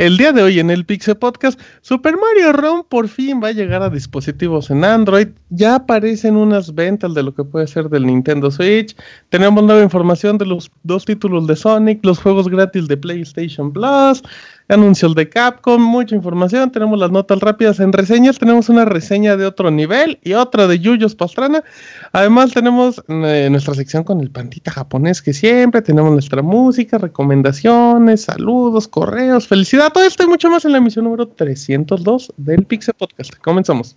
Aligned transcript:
El 0.00 0.16
día 0.16 0.32
de 0.32 0.42
hoy 0.42 0.58
en 0.58 0.70
el 0.70 0.86
Pixel 0.86 1.18
Podcast, 1.18 1.60
Super 1.82 2.16
Mario 2.16 2.54
Run 2.54 2.84
por 2.88 3.06
fin 3.06 3.38
va 3.44 3.48
a 3.48 3.52
llegar 3.52 3.82
a 3.82 3.90
dispositivos 3.90 4.70
en 4.70 4.82
Android. 4.82 5.28
Ya 5.50 5.74
aparecen 5.74 6.36
unas 6.36 6.74
ventas 6.74 7.12
de 7.12 7.22
lo 7.22 7.34
que 7.34 7.44
puede 7.44 7.66
ser 7.66 7.90
del 7.90 8.06
Nintendo 8.06 8.50
Switch. 8.50 8.96
Tenemos 9.28 9.62
nueva 9.62 9.82
información 9.82 10.38
de 10.38 10.46
los 10.46 10.70
dos 10.84 11.04
títulos 11.04 11.46
de 11.46 11.54
Sonic, 11.54 12.02
los 12.02 12.18
juegos 12.18 12.48
gratis 12.48 12.88
de 12.88 12.96
PlayStation 12.96 13.74
Plus, 13.74 14.22
anuncios 14.70 15.14
de 15.14 15.28
Capcom, 15.28 15.80
mucha 15.80 16.14
información. 16.14 16.70
Tenemos 16.70 16.98
las 16.98 17.10
notas 17.10 17.40
rápidas 17.40 17.80
en 17.80 17.92
reseñas. 17.92 18.38
Tenemos 18.38 18.68
una 18.68 18.84
reseña 18.84 19.36
de 19.36 19.46
otro 19.46 19.70
nivel 19.70 20.18
y 20.22 20.34
otra 20.34 20.66
de 20.66 20.78
Yuyos 20.78 21.14
Pastrana. 21.14 21.62
Además, 22.12 22.52
tenemos 22.52 23.02
eh, 23.08 23.48
nuestra 23.50 23.74
sección 23.74 24.04
con 24.04 24.20
el 24.20 24.30
pandita 24.30 24.70
japonés 24.70 25.20
que 25.22 25.32
siempre. 25.32 25.82
Tenemos 25.82 26.12
nuestra 26.12 26.42
música, 26.42 26.98
recomendaciones, 26.98 28.22
saludos, 28.22 28.88
correos, 28.88 29.46
felicidad. 29.46 29.92
Todo 29.92 30.04
esto 30.04 30.24
y 30.24 30.26
mucho 30.26 30.50
más 30.50 30.64
en 30.64 30.72
la 30.72 30.78
emisión 30.78 31.04
número 31.04 31.28
302 31.28 32.32
del 32.36 32.64
Pixel 32.64 32.94
Podcast. 32.94 33.34
Comenzamos. 33.36 33.96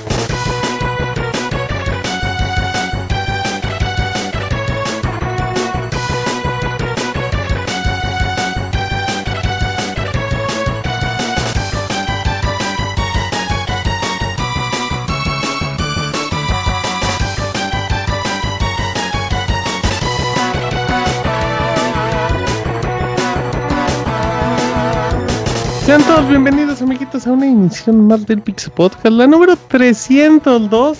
Sean 25.91 26.03
todos 26.03 26.29
bienvenidos, 26.29 26.81
amiguitos, 26.81 27.27
a 27.27 27.33
una 27.33 27.47
emisión 27.47 28.07
más 28.07 28.25
del 28.25 28.41
Pixel 28.41 28.71
Podcast, 28.71 29.07
la 29.07 29.27
número 29.27 29.57
302. 29.57 30.99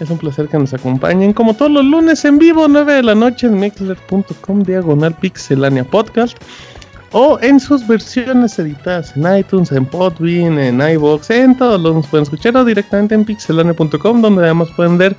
Es 0.00 0.10
un 0.10 0.18
placer 0.18 0.48
que 0.48 0.58
nos 0.58 0.74
acompañen, 0.74 1.32
como 1.32 1.54
todos 1.54 1.70
los 1.70 1.84
lunes 1.84 2.24
en 2.24 2.38
vivo, 2.38 2.66
9 2.66 2.94
de 2.94 3.02
la 3.04 3.14
noche 3.14 3.46
en 3.46 3.60
mixler.com, 3.60 4.64
diagonal 4.64 5.14
pixelania 5.14 5.84
podcast, 5.84 6.36
o 7.12 7.38
en 7.42 7.60
sus 7.60 7.86
versiones 7.86 8.58
editadas 8.58 9.16
en 9.16 9.36
iTunes, 9.38 9.70
en 9.70 9.86
Podbean, 9.86 10.58
en 10.58 10.80
iVoox, 10.80 11.30
en 11.30 11.56
todos 11.56 11.80
los 11.80 12.04
pueden 12.08 12.24
escuchar, 12.24 12.56
o 12.56 12.64
directamente 12.64 13.14
en 13.14 13.24
pixelania.com, 13.24 14.20
donde 14.20 14.42
además 14.42 14.66
pueden 14.74 14.98
ver 14.98 15.16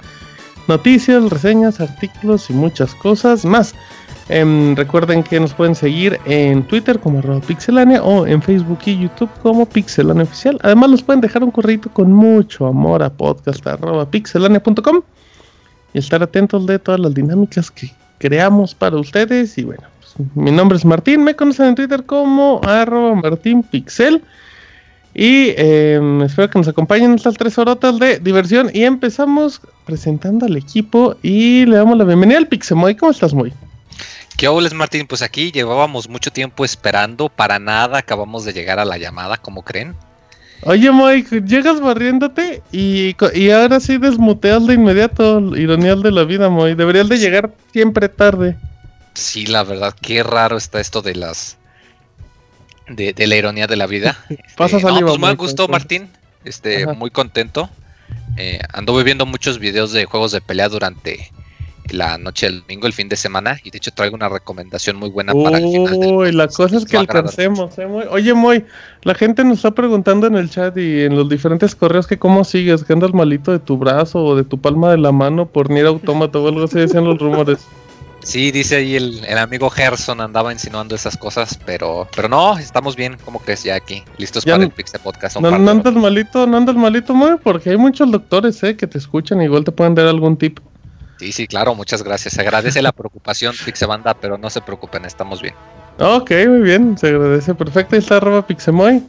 noticias, 0.68 1.24
reseñas, 1.30 1.80
artículos 1.80 2.50
y 2.50 2.54
muchas 2.54 2.94
cosas 2.96 3.46
más. 3.46 3.76
Em, 4.28 4.76
recuerden 4.76 5.22
que 5.22 5.40
nos 5.40 5.54
pueden 5.54 5.76
seguir 5.76 6.20
en 6.26 6.64
Twitter 6.64 7.00
como 7.00 7.20
arroba 7.20 7.42
pixelania 7.42 8.02
o 8.02 8.26
en 8.26 8.42
Facebook 8.42 8.80
y 8.86 8.98
YouTube 8.98 9.30
como 9.44 9.68
pixelania 9.68 10.24
oficial. 10.24 10.58
Además 10.64 10.90
los 10.90 11.04
pueden 11.04 11.22
dejar 11.22 11.44
un 11.44 11.52
correo 11.52 11.80
con 11.94 12.12
mucho 12.12 12.66
amor 12.66 13.04
a 13.04 13.12
podcast 13.12 13.66
arroba 13.68 14.10
pixelania.com 14.10 15.02
y 15.94 16.00
estar 16.00 16.24
atentos 16.24 16.66
de 16.66 16.80
todas 16.80 17.00
las 17.00 17.14
dinámicas 17.14 17.70
que 17.70 17.92
creamos 18.18 18.74
para 18.74 18.98
ustedes. 18.98 19.60
Y 19.60 19.64
bueno, 19.64 19.84
pues, 20.00 20.28
mi 20.34 20.52
nombre 20.52 20.78
es 20.78 20.86
Martín, 20.86 21.24
me 21.24 21.36
conocen 21.36 21.68
en 21.68 21.76
Twitter 21.76 22.04
como 22.04 22.62
arroba 22.64 23.14
martinpixel. 23.14 24.24
Y 25.14 25.54
em, 25.56 26.24
espero 26.24 26.50
que 26.50 26.60
nos 26.60 26.68
acompañen 26.68 27.12
en 27.12 27.16
estas 27.16 27.36
tres 27.36 27.58
horotas 27.60 28.00
de 28.00 28.20
diversión. 28.20 28.72
Y 28.74 28.84
empezamos 28.86 29.62
presentando 29.86 30.48
al 30.48 30.58
equipo 30.58 31.16
y 31.22 31.66
le 31.68 31.78
damos 31.78 31.96
la 31.98 32.04
bienvenida 32.06 32.40
al 32.40 32.48
Pixemoy. 32.48 32.96
¿Cómo 32.96 33.12
estás, 33.12 33.34
Moy? 33.34 33.54
¿Qué 34.38 34.48
hables, 34.48 34.74
Martín? 34.74 35.08
Pues 35.08 35.22
aquí 35.22 35.52
llevábamos 35.52 36.10
mucho 36.10 36.32
tiempo 36.32 36.66
esperando, 36.66 37.30
para 37.30 37.58
nada 37.60 38.00
acabamos 38.00 38.44
de 38.44 38.54
llegar 38.54 38.80
a 38.80 38.86
la 38.86 38.98
llamada, 38.98 39.38
¿cómo 39.38 39.64
creen? 39.64 39.96
Oye, 40.64 40.92
Mike, 40.92 41.42
llegas 41.46 41.80
barriéndote 41.80 42.64
y, 42.72 43.16
y 43.34 43.50
ahora 43.52 43.80
sí 43.80 43.98
desmuteas 43.98 44.66
de 44.68 44.74
inmediato, 44.74 45.40
ironías 45.56 46.02
de 46.02 46.12
la 46.12 46.24
vida, 46.24 46.50
Moy. 46.50 46.76
Deberías 46.76 47.08
de 47.08 47.18
llegar 47.18 47.54
siempre 47.72 48.10
tarde. 48.10 48.58
Sí, 49.14 49.46
la 49.46 49.64
verdad, 49.64 49.96
qué 50.02 50.24
raro 50.24 50.58
está 50.58 50.80
esto 50.80 51.02
de 51.02 51.16
las... 51.16 51.58
De, 52.88 53.14
de 53.14 53.28
la 53.28 53.36
ironía 53.36 53.68
de 53.68 53.76
la 53.78 53.88
vida. 53.88 54.18
Pasa 54.58 54.80
Eh, 54.80 54.82
no, 54.82 55.02
pues 55.08 55.20
me 55.20 55.28
Mike, 55.28 55.38
gustó. 55.38 55.68
Martín. 55.68 56.10
Este, 56.44 56.84
Ajá. 56.84 56.94
muy 56.94 57.10
contento. 57.10 57.70
Eh, 58.38 58.60
anduve 58.74 59.04
viendo 59.04 59.26
muchos 59.26 59.60
videos 59.60 59.92
de 59.92 60.06
juegos 60.06 60.32
de 60.32 60.42
pelea 60.42 60.70
durante 60.70 61.32
la 61.90 62.18
noche 62.18 62.48
del 62.48 62.62
domingo, 62.62 62.88
el 62.88 62.94
fin 62.94 63.10
de 63.10 63.16
semana, 63.16 63.60
y 63.64 63.70
de 63.72 63.78
hecho 63.78 63.92
traigo 63.92 64.16
una 64.16 64.30
recomendación 64.30 64.96
muy 64.98 65.10
buena 65.10 65.34
para 65.34 65.58
el 65.58 65.64
final. 65.72 65.94
Uy, 65.96 66.32
la 66.32 66.48
cosa 66.48 66.78
es 66.78 66.86
que 66.86 66.98
alcancemos, 66.98 67.78
¿eh, 67.78 67.86
Moy? 67.88 68.06
Oye, 68.10 68.34
Moy, 68.34 68.66
la 69.04 69.14
gente 69.16 69.44
nos 69.44 69.58
está 69.60 69.72
preguntando 69.72 70.28
en 70.28 70.36
el 70.36 70.50
chat 70.50 70.76
y 70.78 71.02
en 71.04 71.16
los 71.16 71.30
diferentes 71.30 71.76
correos 71.76 72.08
que 72.08 72.18
cómo 72.18 72.44
sigues, 72.44 72.84
que 72.84 72.94
andas 72.94 73.14
malito 73.14 73.52
de 73.52 73.60
tu 73.60 73.78
brazo 73.78 74.24
o 74.24 74.36
de 74.36 74.44
tu 74.44 74.60
palma 74.60 74.92
de 74.92 74.98
la 74.98 75.12
mano 75.12 75.46
por 75.46 75.70
Nier 75.70 75.86
Automata 75.88 76.40
o 76.40 76.48
algo 76.48 76.64
así, 76.66 76.80
decían 76.80 77.06
los 77.06 77.18
rumores. 77.20 77.60
Sí, 78.22 78.50
dice 78.52 78.78
ahí 78.78 78.96
el, 78.96 79.24
el 79.24 79.38
amigo 79.38 79.70
Gerson 79.70 80.20
andaba 80.20 80.52
insinuando 80.52 80.96
esas 80.96 81.16
cosas, 81.16 81.60
pero 81.64 82.08
pero 82.16 82.28
no, 82.28 82.58
estamos 82.58 82.96
bien, 82.96 83.18
¿cómo 83.24 83.38
crees 83.38 83.64
ya 83.64 83.76
aquí? 83.76 84.04
Listos 84.18 84.44
Ya 84.46 84.54
para 84.54 84.58
no- 84.58 84.64
el 84.66 84.72
Pixel 84.72 85.00
Podcast. 85.00 85.40
No, 85.40 85.52
no 85.56 85.70
andas 85.72 85.94
malito, 85.94 86.48
no 86.48 86.58
andas 86.58 86.76
malito, 86.76 87.14
Moy, 87.14 87.36
porque 87.44 87.70
hay 87.70 87.78
muchos 87.78 88.10
doctores, 88.12 88.64
¿eh? 88.64 88.76
Que 88.76 88.88
te 88.88 88.98
escuchan 88.98 89.42
y 89.42 89.44
igual 89.44 89.64
te 89.64 89.72
pueden 89.72 89.94
dar 89.94 90.08
algún 90.08 90.38
tip. 90.38 90.58
Sí, 91.20 91.32
sí, 91.32 91.48
claro, 91.48 91.76
muchas 91.76 92.04
gracias. 92.04 92.34
Se 92.34 92.42
agradece 92.42 92.82
la 92.82 92.92
preocupación, 92.92 93.56
Pixebanda, 93.64 94.14
pero 94.14 94.38
no 94.38 94.50
se 94.50 94.62
preocupen, 94.62 95.06
estamos 95.06 95.42
bien. 95.42 95.56
Ok, 96.00 96.32
muy 96.48 96.60
bien, 96.62 96.98
se 96.98 97.08
agradece. 97.08 97.56
Perfecto, 97.56 97.96
ahí 97.96 98.00
está 98.00 98.18
arroba 98.18 98.46
Pixemoy. 98.46 99.02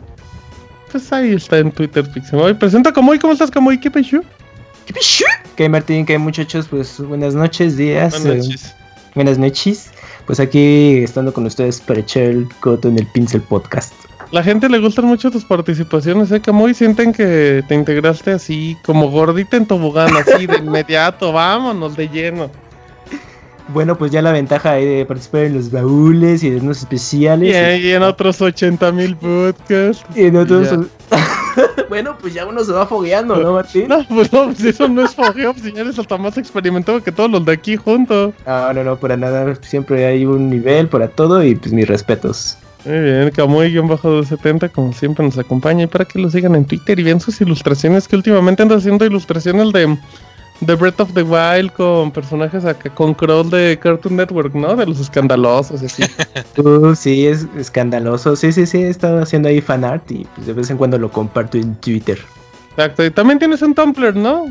Pues 0.92 1.12
ahí 1.12 1.34
está 1.34 1.58
en 1.58 1.72
Twitter 1.72 2.08
Pixemoy. 2.08 2.54
Presenta 2.54 2.92
Camoy, 2.92 3.18
¿cómo 3.18 3.32
estás 3.32 3.50
Camoy? 3.50 3.78
¿Qué 3.80 3.90
pecho? 3.90 4.20
Que 5.56 5.68
Martín, 5.68 6.06
que 6.06 6.16
muchachos, 6.16 6.68
pues 6.68 7.00
buenas 7.00 7.34
noches, 7.34 7.76
días, 7.76 8.12
Buenas 8.22 8.44
eh, 8.44 8.48
noches. 8.48 8.74
buenas 9.16 9.38
noches. 9.38 9.90
Pues 10.26 10.38
aquí 10.38 10.98
estando 11.02 11.32
con 11.32 11.44
ustedes 11.46 11.80
para 11.80 12.00
echar 12.00 12.22
el 12.24 12.48
coto 12.60 12.88
en 12.88 12.98
el 12.98 13.06
Pincel 13.08 13.40
Podcast. 13.42 13.92
La 14.32 14.42
gente 14.42 14.68
le 14.68 14.78
gustan 14.78 15.04
mucho 15.04 15.30
tus 15.30 15.44
participaciones, 15.44 16.30
¿eh, 16.32 16.40
Camoy? 16.40 16.74
Sienten 16.74 17.12
que 17.12 17.62
te 17.68 17.74
integraste 17.74 18.32
así, 18.32 18.76
como 18.84 19.08
gordita 19.10 19.56
en 19.56 19.66
tobogán, 19.66 20.10
así 20.16 20.46
de 20.46 20.56
inmediato. 20.58 21.32
Vámonos 21.32 21.96
de 21.96 22.08
lleno. 22.08 22.50
Bueno, 23.68 23.96
pues 23.96 24.12
ya 24.12 24.22
la 24.22 24.30
ventaja 24.32 24.72
de 24.74 25.04
participar 25.06 25.42
en 25.42 25.54
los 25.54 25.70
baúles 25.70 26.42
y 26.44 26.48
en 26.48 26.66
Y, 26.66 26.70
especiales. 26.70 27.80
y 27.80 27.92
en 27.92 28.02
otros 28.02 28.40
80 28.40 28.92
mil 28.92 29.16
podcasts. 29.16 30.04
y 30.14 30.24
en 30.24 30.36
otros. 30.36 30.68
Bueno, 31.88 32.18
pues 32.20 32.34
ya 32.34 32.44
uno 32.44 32.62
se 32.64 32.72
va 32.72 32.84
fogueando, 32.86 33.36
¿no, 33.36 33.54
Martín? 33.54 33.86
No, 33.88 34.04
pues 34.08 34.30
no, 34.32 34.46
pues 34.46 34.60
eso 34.62 34.88
no 34.88 35.04
es 35.04 35.14
fogueo, 35.14 35.54
pues 35.54 35.72
ya 35.72 35.80
eres 35.80 35.98
hasta 35.98 36.18
más 36.18 36.36
experimentado 36.36 37.02
que 37.02 37.12
todos 37.12 37.30
los 37.30 37.46
de 37.46 37.52
aquí 37.52 37.76
juntos. 37.76 38.34
No, 38.44 38.72
no, 38.74 38.84
no, 38.84 38.96
para 38.96 39.16
nada. 39.16 39.54
Siempre 39.62 40.04
hay 40.04 40.26
un 40.26 40.50
nivel 40.50 40.88
para 40.88 41.08
todo 41.08 41.42
y 41.42 41.54
pues 41.54 41.72
mis 41.72 41.88
respetos. 41.88 42.58
Muy 42.86 43.00
bien, 43.00 43.32
Camuy-270, 43.32 44.70
como 44.70 44.92
siempre 44.92 45.24
nos 45.24 45.36
acompaña. 45.36 45.84
Y 45.84 45.86
para 45.88 46.04
que 46.04 46.20
lo 46.20 46.30
sigan 46.30 46.54
en 46.54 46.64
Twitter 46.64 46.98
y 47.00 47.02
vean 47.02 47.20
sus 47.20 47.40
ilustraciones, 47.40 48.06
que 48.06 48.14
últimamente 48.14 48.62
anda 48.62 48.76
haciendo 48.76 49.04
ilustraciones 49.04 49.72
de, 49.72 49.98
de 50.60 50.74
Breath 50.76 51.00
of 51.00 51.12
the 51.12 51.22
Wild 51.22 51.72
con 51.72 52.12
personajes 52.12 52.64
acá, 52.64 52.88
con 52.94 53.12
Crawl 53.12 53.50
de 53.50 53.76
Cartoon 53.82 54.14
Network, 54.14 54.54
¿no? 54.54 54.76
De 54.76 54.86
los 54.86 55.00
escandalosos 55.00 55.82
así. 55.82 56.04
Uh, 56.58 56.94
sí, 56.94 57.26
es 57.26 57.46
escandaloso. 57.58 58.34
Sí, 58.34 58.50
sí, 58.50 58.64
sí, 58.64 58.78
he 58.78 58.88
estado 58.88 59.20
haciendo 59.20 59.50
ahí 59.50 59.60
fanart 59.60 60.10
y 60.10 60.26
pues 60.34 60.46
de 60.46 60.54
vez 60.54 60.70
en 60.70 60.78
cuando 60.78 60.96
lo 60.96 61.10
comparto 61.10 61.58
en 61.58 61.74
Twitter. 61.74 62.18
Exacto, 62.70 63.04
y 63.04 63.10
también 63.10 63.38
tienes 63.38 63.60
un 63.60 63.74
Tumblr, 63.74 64.16
¿no? 64.16 64.46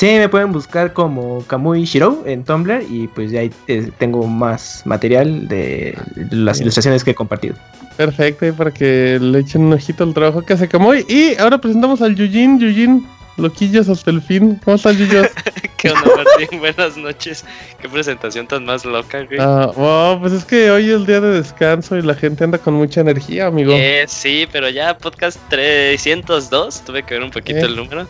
Sí, 0.00 0.06
me 0.06 0.30
pueden 0.30 0.50
buscar 0.50 0.94
como 0.94 1.44
Kamui 1.46 1.84
Shiro 1.84 2.22
en 2.24 2.42
Tumblr 2.42 2.84
y 2.88 3.06
pues 3.08 3.30
ya 3.32 3.40
ahí 3.40 3.50
tengo 3.98 4.26
más 4.26 4.80
material 4.86 5.46
de 5.46 5.94
las 6.30 6.56
Bien. 6.56 6.62
ilustraciones 6.64 7.04
que 7.04 7.10
he 7.10 7.14
compartido. 7.14 7.54
Perfecto, 7.98 8.46
y 8.46 8.52
para 8.52 8.70
que 8.70 9.18
le 9.20 9.40
echen 9.40 9.60
un 9.60 9.74
ojito 9.74 10.04
al 10.04 10.14
trabajo 10.14 10.40
que 10.40 10.54
hace 10.54 10.68
Camoy. 10.68 11.04
Y 11.06 11.36
ahora 11.38 11.58
presentamos 11.58 12.00
al 12.00 12.14
Yujin, 12.16 12.58
Yujin, 12.58 13.06
loquillos 13.36 13.90
hasta 13.90 14.10
el 14.10 14.22
fin. 14.22 14.58
¿Cómo 14.64 14.76
estás, 14.76 14.96
Yuyos? 14.96 15.26
¿Qué 15.76 15.90
onda, 15.90 16.10
Martín? 16.16 16.58
Buenas 16.60 16.96
noches. 16.96 17.44
Qué 17.82 17.86
presentación 17.86 18.46
tan 18.46 18.64
más 18.64 18.86
loca, 18.86 19.22
güey. 19.24 19.38
Ah, 19.38 19.70
oh, 19.76 20.16
pues 20.18 20.32
es 20.32 20.46
que 20.46 20.70
hoy 20.70 20.88
es 20.88 20.96
el 20.96 21.04
día 21.04 21.20
de 21.20 21.28
descanso 21.42 21.98
y 21.98 22.00
la 22.02 22.14
gente 22.14 22.42
anda 22.44 22.56
con 22.56 22.72
mucha 22.72 23.02
energía, 23.02 23.48
amigo. 23.48 23.72
Eh, 23.74 24.06
sí, 24.08 24.48
pero 24.50 24.70
ya 24.70 24.96
podcast 24.96 25.38
302, 25.50 26.82
tuve 26.86 27.02
que 27.02 27.12
ver 27.14 27.22
un 27.22 27.30
poquito 27.30 27.58
Eh. 27.58 27.64
el 27.66 27.76
número. 27.76 28.06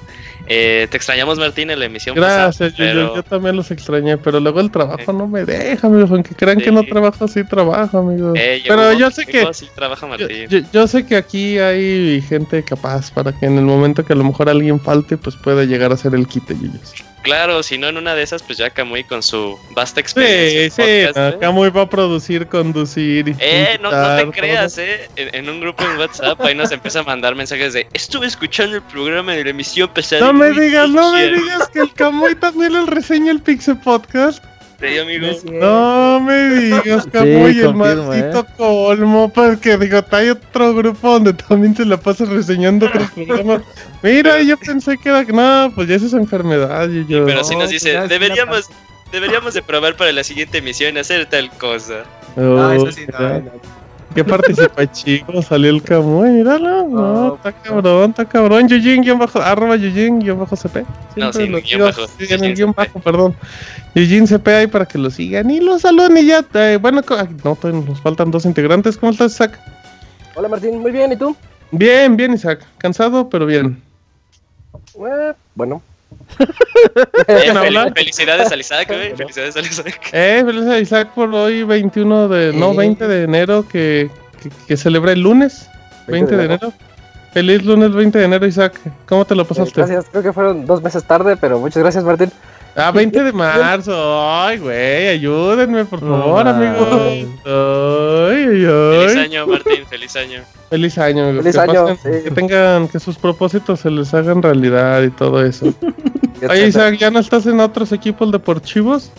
Eh, 0.46 0.88
te 0.90 0.96
extrañamos, 0.96 1.38
Martín, 1.38 1.70
en 1.70 1.78
la 1.78 1.84
emisión 1.84 2.16
Gracias, 2.16 2.70
pasada, 2.70 2.72
pero- 2.76 3.14
yo 3.16 3.22
también 3.22 3.54
los 3.56 3.70
extrañé, 3.70 4.18
pero 4.18 4.40
luego 4.40 4.60
el 4.60 4.70
trabajo 4.70 5.12
no 5.12 5.28
me 5.28 5.44
deja, 5.44 5.86
amigos. 5.86 6.10
Aunque 6.10 6.34
crean 6.34 6.58
que 6.58 6.72
no 6.72 6.82
trabajo, 6.82 7.28
sí 7.28 7.44
trabajo, 7.44 7.98
amigo. 7.98 8.32
Eh, 8.36 8.62
pero 8.66 8.92
yo 8.92 9.10
sé 9.10 9.26
que 9.26 9.38
llegó, 9.38 9.52
Sí, 9.52 9.68
trabaja 9.74 10.06
Yo, 10.06 10.08
Martín. 10.08 10.48
yo- 10.48 10.60
yo 10.72 10.86
sé 10.86 11.04
que 11.06 11.16
aquí 11.16 11.58
hay 11.58 12.20
gente 12.22 12.62
capaz 12.64 13.10
para 13.12 13.32
que 13.38 13.46
en 13.46 13.58
el 13.58 13.64
momento 13.64 14.04
que 14.04 14.12
a 14.12 14.16
lo 14.16 14.24
mejor 14.24 14.48
alguien 14.48 14.80
falte, 14.80 15.16
pues 15.16 15.36
pueda 15.36 15.64
llegar 15.64 15.92
a 15.92 15.96
ser 15.96 16.14
el 16.14 16.26
quite, 16.26 16.54
Yuyos. 16.54 16.94
Claro, 17.22 17.62
si 17.62 17.76
no 17.76 17.88
en 17.88 17.96
una 17.98 18.14
de 18.14 18.22
esas, 18.22 18.42
pues 18.42 18.56
ya 18.58 18.70
Camuy 18.70 19.04
con 19.04 19.22
su 19.22 19.58
vasta 19.72 19.96
Sí, 19.96 20.00
experiencia. 20.00 20.84
sí, 20.84 20.90
en 20.90 21.06
podcast, 21.06 21.18
¿eh? 21.42 21.70
va 21.70 21.82
a 21.82 21.88
producir, 21.90 22.46
conducir 22.46 23.34
Eh, 23.38 23.78
no, 23.82 23.90
te 23.90 24.30
creas, 24.30 24.78
eh. 24.78 25.08
En, 25.16 25.34
en 25.34 25.48
un 25.50 25.60
grupo 25.60 25.84
en 25.84 25.98
WhatsApp 25.98 26.40
ahí 26.40 26.54
nos 26.54 26.72
empieza 26.72 27.00
a 27.00 27.02
mandar 27.02 27.34
mensajes 27.34 27.74
de 27.74 27.86
Estuve 27.92 28.26
escuchando 28.26 28.76
el 28.76 28.82
programa 28.82 29.32
de 29.34 29.44
la 29.44 29.50
emisión 29.50 29.88
pasada. 29.92 30.22
No 30.26 30.32
me 30.32 30.50
digas, 30.50 30.88
no 30.88 31.12
me 31.12 31.24
especial". 31.24 31.42
digas 31.44 31.68
que 31.68 31.80
el 31.80 31.92
Camuy 31.92 32.34
también 32.36 32.72
le 32.72 32.86
reseña 32.86 33.32
el 33.32 33.40
Pixel 33.40 33.78
Podcast. 33.78 34.42
Sí, 34.80 34.98
amigo. 34.98 35.26
No 35.52 36.20
me 36.20 36.48
digas, 36.54 37.06
Camuy, 37.12 37.58
el 37.58 37.66
confirmo, 37.66 38.06
maldito 38.08 38.46
colmo. 38.56 39.30
Porque 39.32 39.76
digo, 39.76 40.02
hay 40.10 40.30
otro 40.30 40.74
grupo 40.74 41.10
donde 41.12 41.34
también 41.34 41.76
se 41.76 41.84
la 41.84 41.98
pasa 41.98 42.24
reseñando 42.24 42.86
otros 42.86 43.10
programas. 43.14 43.62
Mira, 44.02 44.40
yo 44.42 44.56
pensé 44.56 44.96
que 44.96 45.10
era. 45.10 45.22
No, 45.24 45.70
pues 45.74 45.88
ya 45.88 45.96
esa 45.96 46.06
es 46.06 46.12
enfermedad. 46.14 46.88
Y 46.88 47.06
yo, 47.06 47.26
Pero 47.26 47.44
sí 47.44 47.54
No, 47.54 47.60
nos 47.60 47.68
pues 47.70 47.82
dice, 47.82 48.00
sí 48.02 48.08
deberíamos, 48.08 48.68
deberíamos 49.12 49.52
de 49.54 49.62
probar 49.62 49.96
para 49.96 50.12
la 50.12 50.24
siguiente 50.24 50.58
emisión 50.58 50.96
hacer 50.96 51.26
tal 51.26 51.50
cosa. 51.50 52.04
No, 52.36 52.54
Oh, 52.54 52.72
eso 52.72 52.92
sí, 52.92 53.04
no, 53.12 53.18
no. 53.40 53.79
¿Qué 54.14 54.24
participa 54.24 54.86
chico? 54.92 55.40
Salió 55.42 55.70
el 55.70 55.82
Camuy, 55.82 56.30
míralo. 56.30 56.88
No, 56.88 56.88
No, 56.88 57.34
está 57.36 57.52
pues, 57.52 57.54
cabrón, 57.62 58.10
está 58.10 58.24
cabrón. 58.24 58.68
Yujin, 58.68 59.02
guion 59.02 59.18
bajo, 59.18 59.40
arroba 59.40 59.76
Yujin, 59.76 60.18
guion 60.18 60.38
bajo 60.38 60.56
CP. 60.56 60.84
No, 61.16 61.30
lo 61.30 61.60
guion 61.60 61.80
bajo, 61.82 62.06
sí, 62.06 62.26
en 62.28 62.44
el 62.44 62.54
guion 62.54 62.72
bajo, 62.72 62.98
perdón. 63.00 63.36
Yujin 63.94 64.26
CP 64.26 64.48
ahí 64.48 64.66
para 64.66 64.86
que 64.86 64.98
lo 64.98 65.10
sigan 65.10 65.50
y 65.50 65.60
lo 65.60 65.78
saluden 65.78 66.16
y 66.16 66.26
ya. 66.26 66.44
eh, 66.54 66.78
bueno, 66.80 67.02
no, 67.44 67.58
nos 67.72 68.00
faltan 68.00 68.30
dos 68.30 68.44
integrantes. 68.44 68.96
¿Cómo 68.96 69.12
estás, 69.12 69.32
Isaac? 69.32 69.58
Hola 70.34 70.48
Martín, 70.48 70.78
muy 70.80 70.90
bien, 70.90 71.12
¿y 71.12 71.16
tú? 71.16 71.36
Bien, 71.70 72.16
bien, 72.16 72.32
Isaac. 72.34 72.66
Cansado, 72.78 73.28
pero 73.28 73.46
bien. 73.46 73.80
Eh, 74.94 75.32
bueno. 75.54 75.82
Eh, 76.38 77.40
¿Quién 77.42 77.54
fel- 77.56 77.94
felicidades 77.94 78.50
al 78.52 78.60
Isaac, 78.60 78.88
güey. 78.88 79.14
Felicidades 79.16 79.56
al 79.56 79.66
Isaac. 79.66 80.00
Eh, 80.12 80.42
feliz 80.44 80.64
a 80.66 80.78
Isaac 80.78 81.08
por 81.14 81.34
hoy, 81.34 81.64
21 81.64 82.28
de. 82.28 82.52
No, 82.52 82.72
Eh. 82.72 82.76
20 82.76 83.06
de 83.08 83.24
enero, 83.24 83.66
que, 83.68 84.10
que, 84.42 84.50
que 84.66 84.76
celebra 84.76 85.12
el 85.12 85.20
lunes. 85.20 85.68
20 86.06 86.36
de 86.36 86.44
enero. 86.44 86.72
Feliz 87.32 87.62
lunes 87.64 87.92
20 87.92 88.18
de 88.18 88.24
enero, 88.24 88.46
Isaac. 88.46 88.74
¿Cómo 89.06 89.24
te 89.24 89.34
lo 89.34 89.42
Eh, 89.42 89.46
pasaste? 89.46 89.72
gracias, 89.76 90.06
creo 90.10 90.22
que 90.22 90.32
fueron 90.32 90.66
dos 90.66 90.82
meses 90.82 91.04
tarde, 91.04 91.36
pero 91.36 91.58
muchas 91.60 91.82
gracias 91.82 92.02
Martín. 92.04 92.32
Ah, 92.76 92.90
20 92.92 93.24
de 93.24 93.32
marzo. 93.32 93.92
Ay, 94.30 94.58
güey, 94.58 95.08
ayúdenme, 95.08 95.84
por 95.84 96.00
favor, 96.00 96.46
amigos. 96.46 96.88
Ay, 97.44 98.64
ay, 98.64 99.06
Feliz 99.06 99.16
año, 99.16 99.46
Martín. 99.46 99.86
Feliz 99.88 100.16
año. 100.16 100.42
Feliz 100.68 100.98
año, 100.98 101.24
amigos. 101.24 101.42
Feliz 101.42 101.56
que, 101.56 101.60
año, 101.62 101.88
pasen- 101.88 101.98
sí. 102.02 102.24
que 102.24 102.30
tengan, 102.30 102.88
que 102.88 103.00
sus 103.00 103.18
propósitos 103.18 103.80
se 103.80 103.90
les 103.90 104.14
hagan 104.14 104.42
realidad 104.42 105.02
y 105.02 105.10
todo 105.10 105.44
eso. 105.44 105.74
Oye. 106.48 106.68
Isaac, 106.68 106.96
¿ya 106.96 107.10
no 107.10 107.18
estás 107.18 107.44
en 107.46 107.60
otros 107.60 107.92
equipos 107.92 108.30
deportivos? 108.30 109.10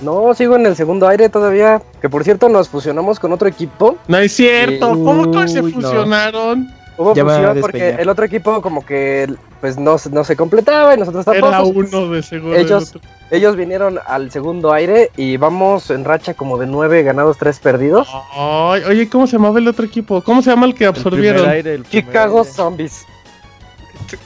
No, 0.00 0.34
sigo 0.34 0.56
en 0.56 0.66
el 0.66 0.74
segundo 0.76 1.06
aire 1.08 1.28
todavía. 1.28 1.80
Que 2.00 2.08
por 2.08 2.24
cierto 2.24 2.48
nos 2.48 2.68
fusionamos 2.68 3.20
con 3.20 3.32
otro 3.32 3.48
equipo. 3.48 3.96
No 4.08 4.18
es 4.18 4.32
cierto. 4.32 4.88
¿Cómo 4.90 5.30
que 5.30 5.48
se 5.48 5.62
no. 5.62 6.56
Hubo 6.98 7.14
Ya 7.14 7.24
fusión 7.24 7.58
porque 7.60 7.90
el 7.98 8.08
otro 8.10 8.24
equipo 8.26 8.60
como 8.60 8.84
que 8.84 9.32
pues 9.62 9.78
no, 9.78 9.96
se- 9.96 10.10
no 10.10 10.24
se 10.24 10.36
completaba 10.36 10.94
y 10.94 10.98
nosotros 10.98 11.26
Era 11.28 11.50
tampoco. 11.50 11.80
uno 11.80 12.08
de 12.12 12.22
seguro. 12.22 12.54
ellos-. 12.56 12.92
Ellos 13.30 13.56
vinieron 13.56 13.98
al 14.06 14.30
segundo 14.30 14.72
aire 14.72 15.10
y 15.16 15.38
vamos 15.38 15.88
en 15.90 16.04
racha 16.04 16.34
como 16.34 16.58
de 16.58 16.66
nueve 16.66 17.02
ganados, 17.02 17.38
tres 17.38 17.58
perdidos. 17.60 18.08
Ay, 18.34 18.82
oye, 18.86 19.08
¿cómo 19.08 19.26
se 19.26 19.32
llamaba 19.38 19.58
el 19.58 19.68
otro 19.68 19.86
equipo? 19.86 20.20
¿Cómo 20.22 20.42
se 20.42 20.50
llama 20.50 20.66
el 20.66 20.74
que 20.74 20.84
absorbieron? 20.84 21.50
Chicago 21.90 22.44
Zombies. 22.44 23.06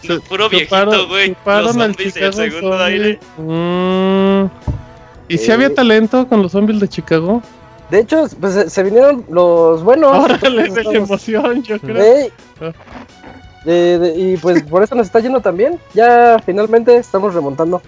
No, 0.08 0.20
puro 0.22 0.48
viejito, 0.48 1.06
güey. 1.08 1.36
Los 1.44 1.72
zombies 1.74 2.14
segundo 2.14 2.76
Zombie. 2.78 2.82
aire. 2.84 3.20
Mm. 3.38 4.46
¿Y 5.28 5.38
si 5.38 5.50
Eh. 5.50 5.54
había 5.54 5.72
talento 5.74 6.26
con 6.28 6.42
los 6.42 6.52
zombies 6.52 6.80
de 6.80 6.88
Chicago? 6.88 7.42
De 7.90 8.00
hecho, 8.00 8.26
pues 8.40 8.54
se- 8.54 8.70
se 8.70 8.82
vinieron 8.82 9.24
los 9.30 9.82
buenos. 9.82 10.16
Órale, 10.16 10.68
de 10.70 10.84
la 10.84 10.92
emoción, 10.92 11.62
yo 11.62 11.78
creo. 11.78 12.28
Ah. 12.60 12.72
De- 13.64 13.98
de- 13.98 14.14
y 14.18 14.36
pues 14.36 14.62
por 14.64 14.82
eso 14.82 14.94
nos 14.94 15.06
está 15.06 15.20
yendo 15.20 15.40
también. 15.40 15.78
Ya 15.94 16.36
finalmente 16.44 16.96
estamos 16.96 17.34
remontando. 17.34 17.82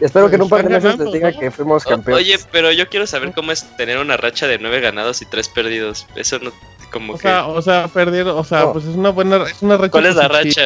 Espero 0.00 0.28
que 0.28 0.36
en 0.36 0.42
un 0.42 0.48
par 0.48 0.62
de 0.64 0.70
meses 0.70 0.98
les 0.98 1.12
diga 1.12 1.30
¿no? 1.30 1.38
que 1.38 1.50
fuimos 1.50 1.84
campeones. 1.84 2.24
Oye, 2.24 2.38
pero 2.50 2.72
yo 2.72 2.88
quiero 2.88 3.06
saber 3.06 3.32
cómo 3.32 3.52
es 3.52 3.64
tener 3.76 3.98
una 3.98 4.16
racha 4.16 4.46
de 4.46 4.58
nueve 4.58 4.80
ganados 4.80 5.22
y 5.22 5.26
tres 5.26 5.48
perdidos. 5.48 6.06
Eso 6.16 6.38
no, 6.40 6.50
como 6.92 7.12
O 7.14 7.16
que. 7.16 7.22
sea, 7.22 7.46
o 7.46 7.62
sea, 7.62 7.88
perdieron, 7.88 8.36
o 8.36 8.44
sea, 8.44 8.60
No. 8.60 8.72
pues 8.72 8.84
es 8.86 8.96
una 8.96 9.10
buena, 9.10 9.36
es 9.44 9.62
una 9.62 9.76
racha. 9.76 9.90
¿Cuál 9.90 10.06
es 10.06 10.16
la 10.16 10.28
racha? 10.28 10.62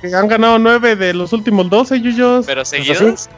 Que 0.00 0.14
han 0.14 0.28
ganado 0.28 0.58
nueve 0.58 0.94
de 0.96 1.12
los 1.12 1.32
últimos 1.32 1.68
12, 1.68 2.00
Yuyos. 2.00 2.46
¿Pero 2.46 2.62
así. 2.62 2.76
seguidos? 2.76 2.98
Pues 3.00 3.28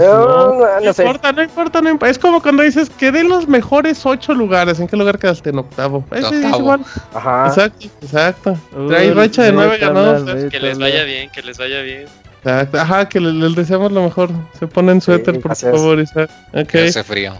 Eh, 0.00 0.04
no, 0.04 0.26
no, 0.26 0.58
no, 0.58 0.80
no 0.80 0.92
sé. 0.92 1.02
importa, 1.02 1.32
no 1.32 1.42
importa, 1.42 1.80
no 1.82 1.90
importa. 1.90 2.10
Es 2.10 2.18
como 2.18 2.40
cuando 2.42 2.62
dices 2.62 2.90
que 2.90 3.10
de 3.12 3.24
los 3.24 3.48
mejores 3.48 4.04
ocho 4.06 4.34
lugares, 4.34 4.80
¿en 4.80 4.88
qué 4.88 4.96
lugar 4.96 5.18
quedaste? 5.18 5.50
En 5.50 5.58
octavo. 5.58 6.04
Es 6.12 6.24
Octavo. 6.24 6.58
igual. 6.58 6.80
Ajá. 7.14 7.46
Exacto, 7.48 7.86
exacto. 8.02 8.56
Trae 8.88 9.12
racha 9.14 9.42
de 9.44 9.52
nueve 9.52 9.78
ganados. 9.78 10.24
Que 10.50 10.60
les 10.60 10.78
vaya 10.78 11.04
bien, 11.04 11.30
que 11.30 11.42
les 11.42 11.58
vaya 11.58 11.82
bien. 11.82 12.04
Exacto. 12.44 12.80
Ajá, 12.80 13.08
que 13.08 13.20
le- 13.20 13.32
les, 13.32 13.54
deseamos 13.54 13.92
lo 13.92 14.02
mejor. 14.02 14.30
Se 14.58 14.66
ponen 14.66 15.00
suéter, 15.00 15.34
por 15.34 15.44
gracias. 15.50 15.70
favor, 15.74 16.00
Isaac. 16.00 16.30
Ok. 16.52 16.66
Que 16.66 16.84
hace 16.88 17.04
frío. 17.04 17.32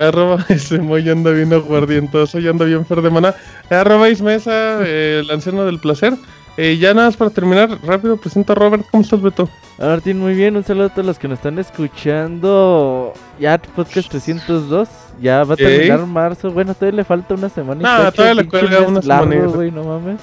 Arroba 0.00 0.42
ese 0.48 0.78
Moy 0.78 1.08
anda 1.10 1.32
bien 1.32 1.52
aguardientoso 1.52 2.38
y 2.38 2.46
anda 2.48 2.64
bien 2.64 2.86
fer 2.86 3.02
de 3.02 3.10
maná. 3.10 3.34
Arroba 3.68 4.08
Ismesa, 4.08 4.78
eh, 4.86 5.20
el 5.24 5.30
anciano 5.30 5.64
del 5.64 5.80
placer. 5.80 6.14
Eh, 6.60 6.76
ya 6.76 6.92
nada 6.92 7.06
más 7.06 7.16
para 7.16 7.30
terminar, 7.30 7.78
rápido 7.84 8.16
presento 8.16 8.52
a 8.52 8.56
Robert. 8.56 8.84
¿Cómo 8.90 9.04
estás, 9.04 9.22
Beto? 9.22 9.48
Ah, 9.78 9.86
Martín, 9.86 10.18
muy 10.18 10.34
bien, 10.34 10.56
un 10.56 10.64
saludo 10.64 10.86
a 10.86 10.88
todos 10.88 11.06
los 11.06 11.16
que 11.16 11.28
nos 11.28 11.38
están 11.38 11.56
escuchando. 11.60 13.12
Ya 13.38 13.58
podcast 13.58 14.08
302, 14.10 14.88
ya 15.20 15.44
va 15.44 15.54
a 15.54 15.56
terminar 15.56 16.04
marzo. 16.06 16.50
Bueno, 16.50 16.74
todavía 16.74 16.96
le 16.96 17.04
falta 17.04 17.34
una 17.34 17.48
semana. 17.48 17.80
y 17.80 17.84
Nah, 17.84 18.10
todavía 18.10 18.42
le 18.42 18.48
cuelga 18.48 18.80
una 18.80 19.00
largo, 19.02 19.30
semanita. 19.30 19.56
güey, 19.56 19.70
no 19.70 19.84
mames. 19.84 20.20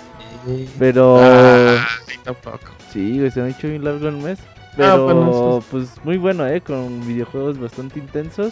Pero 0.78 1.20
Ah, 1.22 1.88
tampoco. 2.26 2.60
sí, 2.92 3.18
güey, 3.18 3.32
se 3.32 3.40
me 3.40 3.48
ha 3.48 3.50
hecho 3.52 3.70
bien 3.70 3.86
largo 3.86 4.10
el 4.10 4.18
mes. 4.18 4.38
Ah, 4.42 4.74
Pero 4.76 5.06
bueno, 5.06 5.58
es- 5.60 5.66
pues 5.72 5.88
muy 6.04 6.18
bueno, 6.18 6.46
eh, 6.46 6.60
con 6.60 7.08
videojuegos 7.08 7.58
bastante 7.58 7.98
intensos. 8.00 8.52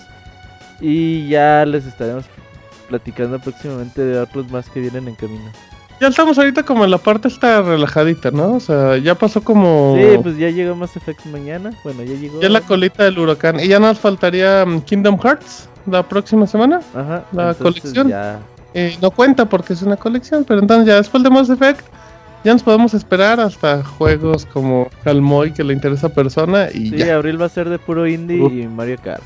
Y 0.80 1.28
ya 1.28 1.66
les 1.66 1.86
estaremos 1.86 2.24
platicando 2.88 3.40
próximamente 3.40 4.02
de 4.04 4.20
otros 4.20 4.50
más 4.50 4.70
que 4.70 4.80
vienen 4.80 5.10
en 5.10 5.16
camino. 5.16 5.52
Ya 6.04 6.10
estamos 6.10 6.38
ahorita 6.38 6.64
como 6.64 6.84
en 6.84 6.92
la 6.92 6.98
parte 6.98 7.30
esta 7.30 7.62
relajadita, 7.62 8.30
¿no? 8.30 8.56
O 8.56 8.60
sea, 8.60 8.98
ya 8.98 9.16
pasó 9.16 9.42
como... 9.42 9.96
Sí, 9.98 10.18
pues 10.22 10.38
ya 10.38 10.50
llegó 10.50 10.76
Mass 10.76 10.98
Effect 10.98 11.26
mañana. 11.28 11.72
Bueno, 11.86 12.04
ya 12.04 12.14
llegó. 12.14 12.42
Ya 12.42 12.50
la 12.50 12.60
colita 12.60 13.06
del 13.06 13.18
huracán. 13.18 13.58
Y 13.62 13.70
ya 13.70 13.80
nos 13.80 14.00
faltaría 14.00 14.66
mm, 14.66 14.82
Kingdom 14.82 15.18
Hearts 15.18 15.70
la 15.90 16.04
próxima 16.06 16.46
semana. 16.46 16.82
Ajá, 16.94 17.24
la 17.32 17.54
colección. 17.54 18.10
Ya, 18.10 18.40
Eh, 18.74 18.98
no 19.02 19.12
cuenta 19.12 19.46
porque 19.48 19.72
es 19.72 19.82
una 19.82 19.96
colección, 19.96 20.44
pero 20.44 20.60
entonces 20.60 20.88
ya 20.88 20.98
después 20.98 21.24
de 21.24 21.30
Mass 21.30 21.50
Effect 21.50 21.86
ya 22.44 22.52
nos 22.52 22.64
podemos 22.64 22.94
esperar 22.94 23.40
hasta 23.40 23.82
juegos 23.82 24.46
como 24.46 24.90
Calmoy 25.06 25.54
que 25.54 25.64
le 25.64 25.72
interesa 25.74 26.08
a 26.08 26.10
persona 26.10 26.68
y 26.74 26.90
Sí, 26.90 26.98
ya. 26.98 27.16
abril 27.16 27.40
va 27.42 27.46
a 27.46 27.50
ser 27.50 27.70
de 27.70 27.80
puro 27.80 28.06
indie 28.06 28.40
y 28.46 28.68
Mario 28.68 28.98
Kart. 29.02 29.24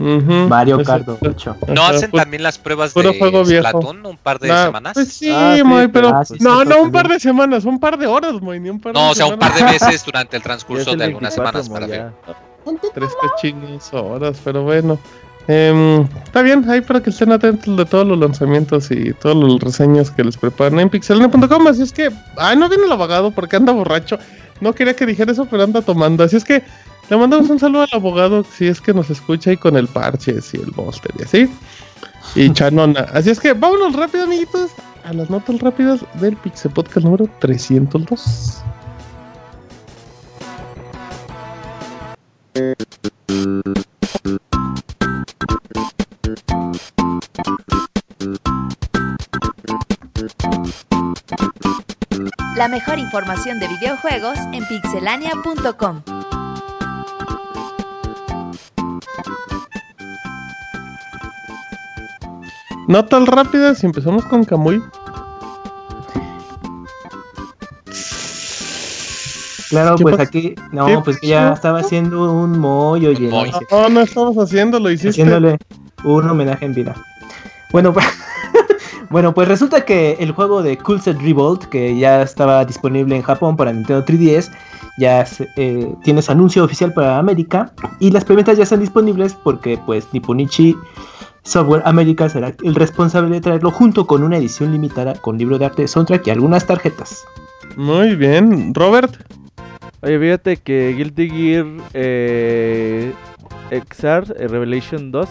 Mario 0.00 0.80
Eso- 0.80 0.90
Kart 0.90 1.08
8. 1.08 1.56
¿No 1.68 1.82
Ajá, 1.82 1.94
hacen 1.94 2.10
pues, 2.10 2.22
también 2.22 2.42
las 2.42 2.58
pruebas 2.58 2.92
puro 2.92 3.12
de. 3.12 3.58
Splatoon 3.58 4.06
un 4.06 4.16
par 4.16 4.38
de 4.38 4.48
nah, 4.48 4.66
semanas? 4.66 4.94
Pues 4.94 5.12
sí, 5.12 5.30
Ah, 5.30 5.54
sí, 5.56 5.62
Moy, 5.62 5.88
pero... 5.88 6.08
Ah, 6.08 6.24
sí, 6.24 6.36
no, 6.40 6.64
no 6.64 6.82
un 6.82 6.90
par 6.90 7.08
de 7.08 7.20
semanas, 7.20 7.64
un 7.64 7.78
par 7.78 7.98
de 7.98 8.06
horas, 8.06 8.40
Moy, 8.40 8.58
ni 8.60 8.70
un 8.70 8.80
par 8.80 8.94
No, 8.94 9.06
de 9.06 9.10
o 9.10 9.14
sea, 9.14 9.26
un 9.26 9.38
par 9.38 9.54
de 9.54 9.62
meses 9.72 10.04
durante 10.04 10.36
el 10.36 10.42
transcurso 10.42 10.96
de 10.96 11.04
algunas 11.04 11.36
24, 11.36 11.62
semanas 11.64 11.68
para 11.68 11.86
ver. 11.86 12.12
Tres 12.94 13.10
cachines 13.20 13.92
horas, 13.92 14.40
pero 14.42 14.62
bueno. 14.62 14.98
Em, 15.48 16.02
está 16.22 16.42
bien, 16.42 16.68
ahí 16.70 16.80
para 16.80 17.02
que 17.02 17.10
estén 17.10 17.32
atentos 17.32 17.76
de 17.76 17.84
todos 17.84 18.06
los 18.06 18.18
lanzamientos 18.18 18.90
y 18.90 19.12
todas 19.14 19.36
las 19.36 19.58
reseñas 19.60 20.10
que 20.10 20.22
les 20.22 20.36
preparan 20.36 20.78
en 20.78 20.88
pixelane.com. 20.90 21.66
Así 21.66 21.82
es 21.82 21.92
que, 21.92 22.10
ay, 22.36 22.56
no 22.56 22.68
viene 22.68 22.84
el 22.84 22.92
abogado 22.92 23.30
porque 23.32 23.56
anda 23.56 23.72
borracho. 23.72 24.18
No 24.60 24.74
quería 24.74 24.94
que 24.94 25.06
dijera 25.06 25.32
eso, 25.32 25.46
pero 25.50 25.64
anda 25.64 25.82
tomando. 25.82 26.22
Así 26.22 26.36
es 26.36 26.44
que 26.44 26.62
Le 27.10 27.16
mandamos 27.16 27.50
un 27.50 27.58
saludo 27.58 27.82
al 27.82 27.88
abogado 27.92 28.44
si 28.44 28.68
es 28.68 28.80
que 28.80 28.94
nos 28.94 29.10
escucha 29.10 29.50
ahí 29.50 29.56
con 29.56 29.76
el 29.76 29.88
parche 29.88 30.36
y 30.52 30.56
el 30.56 30.72
monster 30.76 31.12
y 31.18 31.22
así. 31.24 31.50
Y 32.36 32.50
Chanona. 32.52 33.00
Así 33.12 33.30
es 33.30 33.40
que 33.40 33.52
vámonos 33.52 33.96
rápido, 33.96 34.24
amiguitos, 34.24 34.70
a 35.04 35.12
las 35.12 35.28
notas 35.28 35.58
rápidas 35.58 36.04
del 36.20 36.36
Pixel 36.36 36.70
Podcast 36.70 37.04
número 37.04 37.28
302. 37.40 38.62
La 52.56 52.68
mejor 52.68 53.00
información 53.00 53.58
de 53.58 53.66
videojuegos 53.66 54.38
en 54.52 54.64
pixelania.com. 54.68 56.02
Notas 62.90 63.24
rápidas 63.26 63.82
y 63.82 63.86
empezamos 63.86 64.24
con 64.24 64.44
Kamui. 64.44 64.82
Claro, 69.68 69.94
¿Qué 69.94 70.02
pues 70.02 70.18
aquí, 70.18 70.54
no, 70.72 70.86
qué 70.86 70.98
pues 71.04 71.20
que 71.20 71.28
ya 71.28 71.52
estaba 71.52 71.78
haciendo 71.78 72.32
un 72.32 72.58
mollo 72.58 73.12
y 73.12 73.28
mollo. 73.28 73.52
No, 73.70 73.88
no 73.88 74.00
estamos 74.00 74.36
haciendo, 74.36 74.80
lo 74.80 74.90
hiciste. 74.90 75.10
haciéndole 75.10 75.58
un 76.02 76.28
homenaje 76.28 76.64
en 76.64 76.74
vida. 76.74 76.96
Bueno, 77.70 77.92
pues, 77.92 78.04
bueno, 79.10 79.32
pues 79.32 79.46
resulta 79.46 79.84
que 79.84 80.16
el 80.18 80.32
juego 80.32 80.64
de 80.64 80.76
Cool 80.78 81.00
Set 81.00 81.20
Revolt, 81.22 81.66
que 81.66 81.96
ya 81.96 82.22
estaba 82.22 82.64
disponible 82.64 83.14
en 83.14 83.22
Japón 83.22 83.56
para 83.56 83.72
Nintendo 83.72 84.04
3DS, 84.04 84.50
ya 84.98 85.24
se- 85.24 85.48
eh, 85.54 85.94
tiene 86.02 86.20
su 86.20 86.32
anuncio 86.32 86.64
oficial 86.64 86.92
para 86.92 87.18
América 87.18 87.72
y 88.00 88.10
las 88.10 88.24
preventas 88.24 88.56
ya 88.56 88.64
están 88.64 88.80
disponibles 88.80 89.34
porque 89.44 89.78
pues 89.86 90.08
Nipponichi 90.12 90.76
Software 91.42 91.82
América 91.84 92.28
será 92.28 92.54
el 92.62 92.74
responsable 92.74 93.34
de 93.34 93.40
traerlo 93.40 93.70
junto 93.70 94.06
con 94.06 94.22
una 94.22 94.36
edición 94.36 94.72
limitada 94.72 95.14
con 95.14 95.38
libro 95.38 95.58
de 95.58 95.66
arte, 95.66 95.88
soundtrack 95.88 96.26
y 96.26 96.30
algunas 96.30 96.66
tarjetas. 96.66 97.24
Muy 97.76 98.16
bien. 98.16 98.74
Robert. 98.74 99.16
Oye, 100.02 100.18
fíjate 100.18 100.56
que 100.56 100.94
Guilty 100.96 101.28
Gear 101.28 101.66
eh, 101.92 103.12
XR 103.70 104.34
eh, 104.36 104.48
Revelation 104.48 105.10
2 105.10 105.28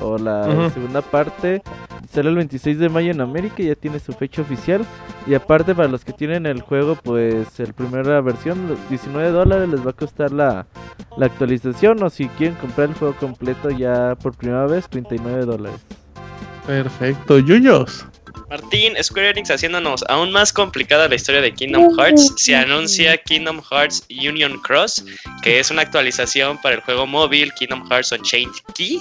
o 0.00 0.18
la 0.18 0.70
segunda 0.70 1.02
parte 1.02 1.62
sale 2.10 2.28
el 2.28 2.36
26 2.36 2.78
de 2.78 2.88
mayo 2.88 3.10
en 3.10 3.20
América 3.20 3.56
y 3.58 3.66
ya 3.66 3.74
tiene 3.74 3.98
su 3.98 4.12
fecha 4.12 4.42
oficial. 4.42 4.84
Y 5.26 5.34
aparte 5.34 5.74
para 5.74 5.88
los 5.88 6.04
que 6.04 6.12
tienen 6.12 6.46
el 6.46 6.60
juego, 6.60 6.96
pues 6.96 7.58
el 7.60 7.72
primera 7.74 8.20
versión, 8.20 8.68
los 8.68 8.88
19 8.88 9.30
dólares 9.30 9.68
les 9.68 9.84
va 9.84 9.90
a 9.90 9.94
costar 9.94 10.32
la, 10.32 10.66
la 11.16 11.26
actualización 11.26 12.02
o 12.02 12.10
si 12.10 12.28
quieren 12.28 12.56
comprar 12.56 12.88
el 12.88 12.94
juego 12.94 13.14
completo 13.14 13.70
ya 13.70 14.16
por 14.16 14.36
primera 14.36 14.66
vez, 14.66 14.88
39 14.88 15.44
dólares. 15.44 15.80
Perfecto. 16.66 17.38
Yuyos. 17.38 18.06
Martín, 18.52 19.02
Square 19.02 19.30
Enix 19.30 19.50
haciéndonos 19.50 20.04
aún 20.10 20.30
más 20.30 20.52
complicada 20.52 21.08
la 21.08 21.14
historia 21.14 21.40
de 21.40 21.54
Kingdom 21.54 21.98
Hearts, 21.98 22.34
se 22.36 22.54
anuncia 22.54 23.16
Kingdom 23.16 23.62
Hearts 23.62 24.04
Union 24.10 24.60
Cross, 24.60 25.06
que 25.42 25.58
es 25.58 25.70
una 25.70 25.80
actualización 25.80 26.60
para 26.60 26.74
el 26.74 26.82
juego 26.82 27.06
móvil 27.06 27.50
Kingdom 27.54 27.88
Hearts 27.88 28.12
Unchained 28.12 28.52
Key. 28.74 29.00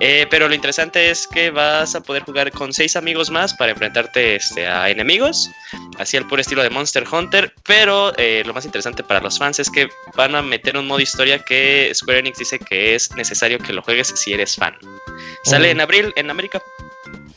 Eh, 0.00 0.26
pero 0.30 0.48
lo 0.48 0.54
interesante 0.54 1.10
es 1.10 1.26
que 1.26 1.50
vas 1.50 1.94
a 1.94 2.02
poder 2.02 2.24
jugar 2.24 2.52
con 2.52 2.74
seis 2.74 2.94
amigos 2.94 3.30
más 3.30 3.54
para 3.54 3.72
enfrentarte 3.72 4.36
este, 4.36 4.66
a 4.66 4.90
enemigos, 4.90 5.50
así 5.98 6.18
al 6.18 6.28
puro 6.28 6.42
estilo 6.42 6.62
de 6.62 6.68
Monster 6.68 7.06
Hunter. 7.10 7.54
Pero 7.64 8.12
eh, 8.18 8.42
lo 8.44 8.52
más 8.52 8.66
interesante 8.66 9.02
para 9.02 9.22
los 9.22 9.38
fans 9.38 9.58
es 9.60 9.70
que 9.70 9.88
van 10.14 10.34
a 10.34 10.42
meter 10.42 10.76
un 10.76 10.86
modo 10.86 11.00
historia 11.00 11.38
que 11.38 11.90
Square 11.94 12.18
Enix 12.18 12.38
dice 12.38 12.58
que 12.58 12.94
es 12.94 13.10
necesario 13.16 13.58
que 13.58 13.72
lo 13.72 13.80
juegues 13.80 14.08
si 14.08 14.34
eres 14.34 14.56
fan. 14.56 14.76
Sale 15.44 15.70
en 15.70 15.80
abril 15.80 16.12
en 16.16 16.30
América. 16.30 16.62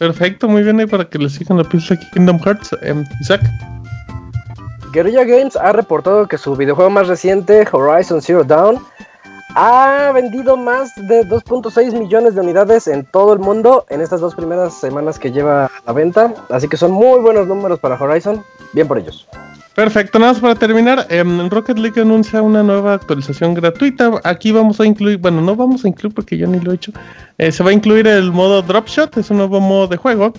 Perfecto, 0.01 0.47
muy 0.47 0.63
bien 0.63 0.79
ahí 0.79 0.87
para 0.87 1.07
que 1.07 1.19
le 1.19 1.29
sigan 1.29 1.59
la 1.59 1.63
pista 1.63 1.93
aquí 1.93 2.09
Kingdom 2.09 2.39
Hearts. 2.39 2.75
Em, 2.81 3.05
Isaac. 3.21 3.39
Guerrilla 4.91 5.23
Games 5.23 5.55
ha 5.55 5.73
reportado 5.73 6.27
que 6.27 6.39
su 6.39 6.55
videojuego 6.55 6.89
más 6.89 7.07
reciente, 7.07 7.67
Horizon 7.71 8.19
Zero 8.19 8.43
Dawn, 8.43 8.83
ha 9.53 10.11
vendido 10.11 10.57
más 10.57 10.95
de 10.95 11.23
2.6 11.23 11.93
millones 11.99 12.33
de 12.33 12.41
unidades 12.41 12.87
en 12.87 13.05
todo 13.05 13.33
el 13.33 13.37
mundo 13.37 13.85
en 13.89 14.01
estas 14.01 14.21
dos 14.21 14.33
primeras 14.33 14.73
semanas 14.73 15.19
que 15.19 15.31
lleva 15.31 15.65
a 15.65 15.71
la 15.85 15.93
venta. 15.93 16.33
Así 16.49 16.67
que 16.67 16.77
son 16.77 16.93
muy 16.93 17.19
buenos 17.19 17.45
números 17.45 17.77
para 17.77 17.93
Horizon. 17.93 18.43
Bien 18.73 18.87
por 18.87 18.97
ellos. 18.97 19.27
Perfecto, 19.75 20.19
nada 20.19 20.33
más 20.33 20.41
para 20.41 20.55
terminar, 20.55 21.07
em, 21.09 21.49
Rocket 21.49 21.77
League 21.77 22.01
anuncia 22.01 22.41
una 22.41 22.61
nueva 22.61 22.93
actualización 22.93 23.53
gratuita. 23.53 24.19
Aquí 24.25 24.51
vamos 24.51 24.81
a 24.81 24.85
incluir, 24.85 25.17
bueno, 25.17 25.39
no 25.39 25.55
vamos 25.55 25.85
a 25.85 25.87
incluir 25.87 26.13
porque 26.13 26.37
yo 26.37 26.45
ni 26.45 26.59
lo 26.59 26.71
he 26.71 26.75
hecho. 26.75 26.91
Eh, 27.37 27.53
se 27.53 27.63
va 27.63 27.69
a 27.69 27.73
incluir 27.73 28.05
el 28.07 28.33
modo 28.33 28.61
Drop 28.61 28.87
Shot, 28.87 29.15
es 29.17 29.31
un 29.31 29.37
nuevo 29.37 29.61
modo 29.61 29.87
de 29.87 29.95
juego. 29.95 30.33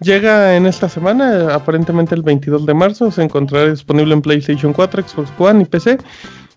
Llega 0.00 0.56
en 0.56 0.64
esta 0.64 0.88
semana, 0.88 1.54
aparentemente 1.54 2.14
el 2.14 2.22
22 2.22 2.64
de 2.64 2.72
marzo. 2.72 3.10
Se 3.10 3.22
encontrará 3.22 3.70
disponible 3.70 4.14
en 4.14 4.22
PlayStation 4.22 4.72
4, 4.72 5.06
Xbox 5.06 5.30
One 5.38 5.62
y 5.62 5.64
PC. 5.66 5.98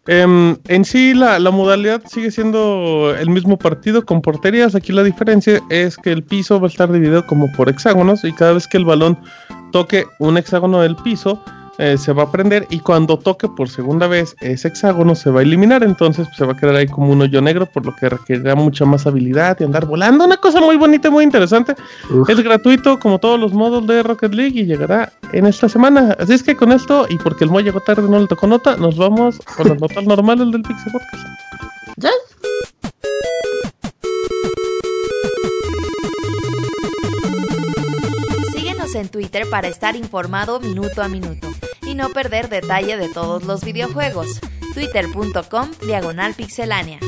Em, 0.07 0.55
en 0.67 0.85
sí, 0.85 1.13
la, 1.13 1.37
la 1.37 1.51
modalidad 1.51 2.01
sigue 2.05 2.31
siendo 2.31 3.13
el 3.19 3.29
mismo 3.29 3.57
partido 3.57 4.05
con 4.05 4.21
porterías. 4.21 4.73
Aquí 4.73 4.93
la 4.93 5.03
diferencia 5.03 5.61
es 5.69 5.97
que 5.97 6.13
el 6.13 6.23
piso 6.23 6.61
va 6.61 6.67
a 6.67 6.69
estar 6.69 6.91
dividido 6.91 7.27
como 7.27 7.51
por 7.51 7.67
hexágonos 7.67 8.23
y 8.23 8.31
cada 8.31 8.53
vez 8.53 8.67
que 8.67 8.77
el 8.77 8.85
balón 8.85 9.19
toque 9.71 10.05
un 10.19 10.37
hexágono 10.37 10.81
del 10.81 10.95
piso, 10.95 11.43
eh, 11.77 11.97
se 11.97 12.13
va 12.13 12.23
a 12.23 12.31
prender 12.31 12.67
y 12.69 12.79
cuando 12.79 13.17
toque 13.17 13.47
por 13.47 13.69
segunda 13.69 14.07
vez 14.07 14.35
ese 14.41 14.69
hexágono 14.69 15.15
se 15.15 15.29
va 15.29 15.41
a 15.41 15.43
eliminar, 15.43 15.83
entonces 15.83 16.27
pues, 16.27 16.37
se 16.37 16.45
va 16.45 16.53
a 16.53 16.57
quedar 16.57 16.75
ahí 16.75 16.87
como 16.87 17.11
un 17.11 17.21
hoyo 17.21 17.41
negro, 17.41 17.65
por 17.65 17.85
lo 17.85 17.95
que 17.95 18.09
requerirá 18.09 18.55
mucha 18.55 18.85
más 18.85 19.05
habilidad 19.05 19.57
y 19.59 19.63
andar 19.63 19.85
volando, 19.85 20.25
una 20.25 20.37
cosa 20.37 20.61
muy 20.61 20.77
bonita 20.77 21.09
y 21.09 21.11
muy 21.11 21.23
interesante. 21.23 21.75
Uf. 22.09 22.29
Es 22.29 22.41
gratuito 22.41 22.99
como 22.99 23.19
todos 23.19 23.39
los 23.39 23.53
modos 23.53 23.85
de 23.87 24.03
Rocket 24.03 24.33
League 24.33 24.59
y 24.59 24.65
llegará 24.65 25.11
en 25.33 25.45
esta 25.45 25.69
semana. 25.69 26.15
Así 26.19 26.33
es 26.33 26.43
que 26.43 26.55
con 26.55 26.71
esto, 26.71 27.05
y 27.09 27.17
porque 27.17 27.43
el 27.43 27.49
Moy 27.49 27.63
llegó 27.63 27.79
tarde 27.81 28.03
y 28.07 28.09
no 28.09 28.19
le 28.19 28.27
tocó 28.27 28.47
nota, 28.47 28.77
nos 28.77 28.97
vamos 28.97 29.39
con 29.57 29.69
las 29.69 29.79
notas 29.81 30.05
normales 30.05 30.51
del 30.51 30.61
Pixel 30.61 30.91
Podcast. 30.91 31.25
En 38.95 39.09
Twitter 39.09 39.43
para 39.49 39.67
estar 39.67 39.95
informado 39.97 40.61
minuto 40.61 41.03
a 41.03 41.09
minuto 41.09 41.49
y 41.85 41.95
no 41.95 42.09
perder 42.09 42.47
detalle 42.47 42.95
de 42.95 43.09
todos 43.09 43.43
los 43.43 43.63
videojuegos. 43.63 44.39
Twitter.com 44.73 45.69
Diagonal 45.85 46.33
Pixelánea. 46.33 46.99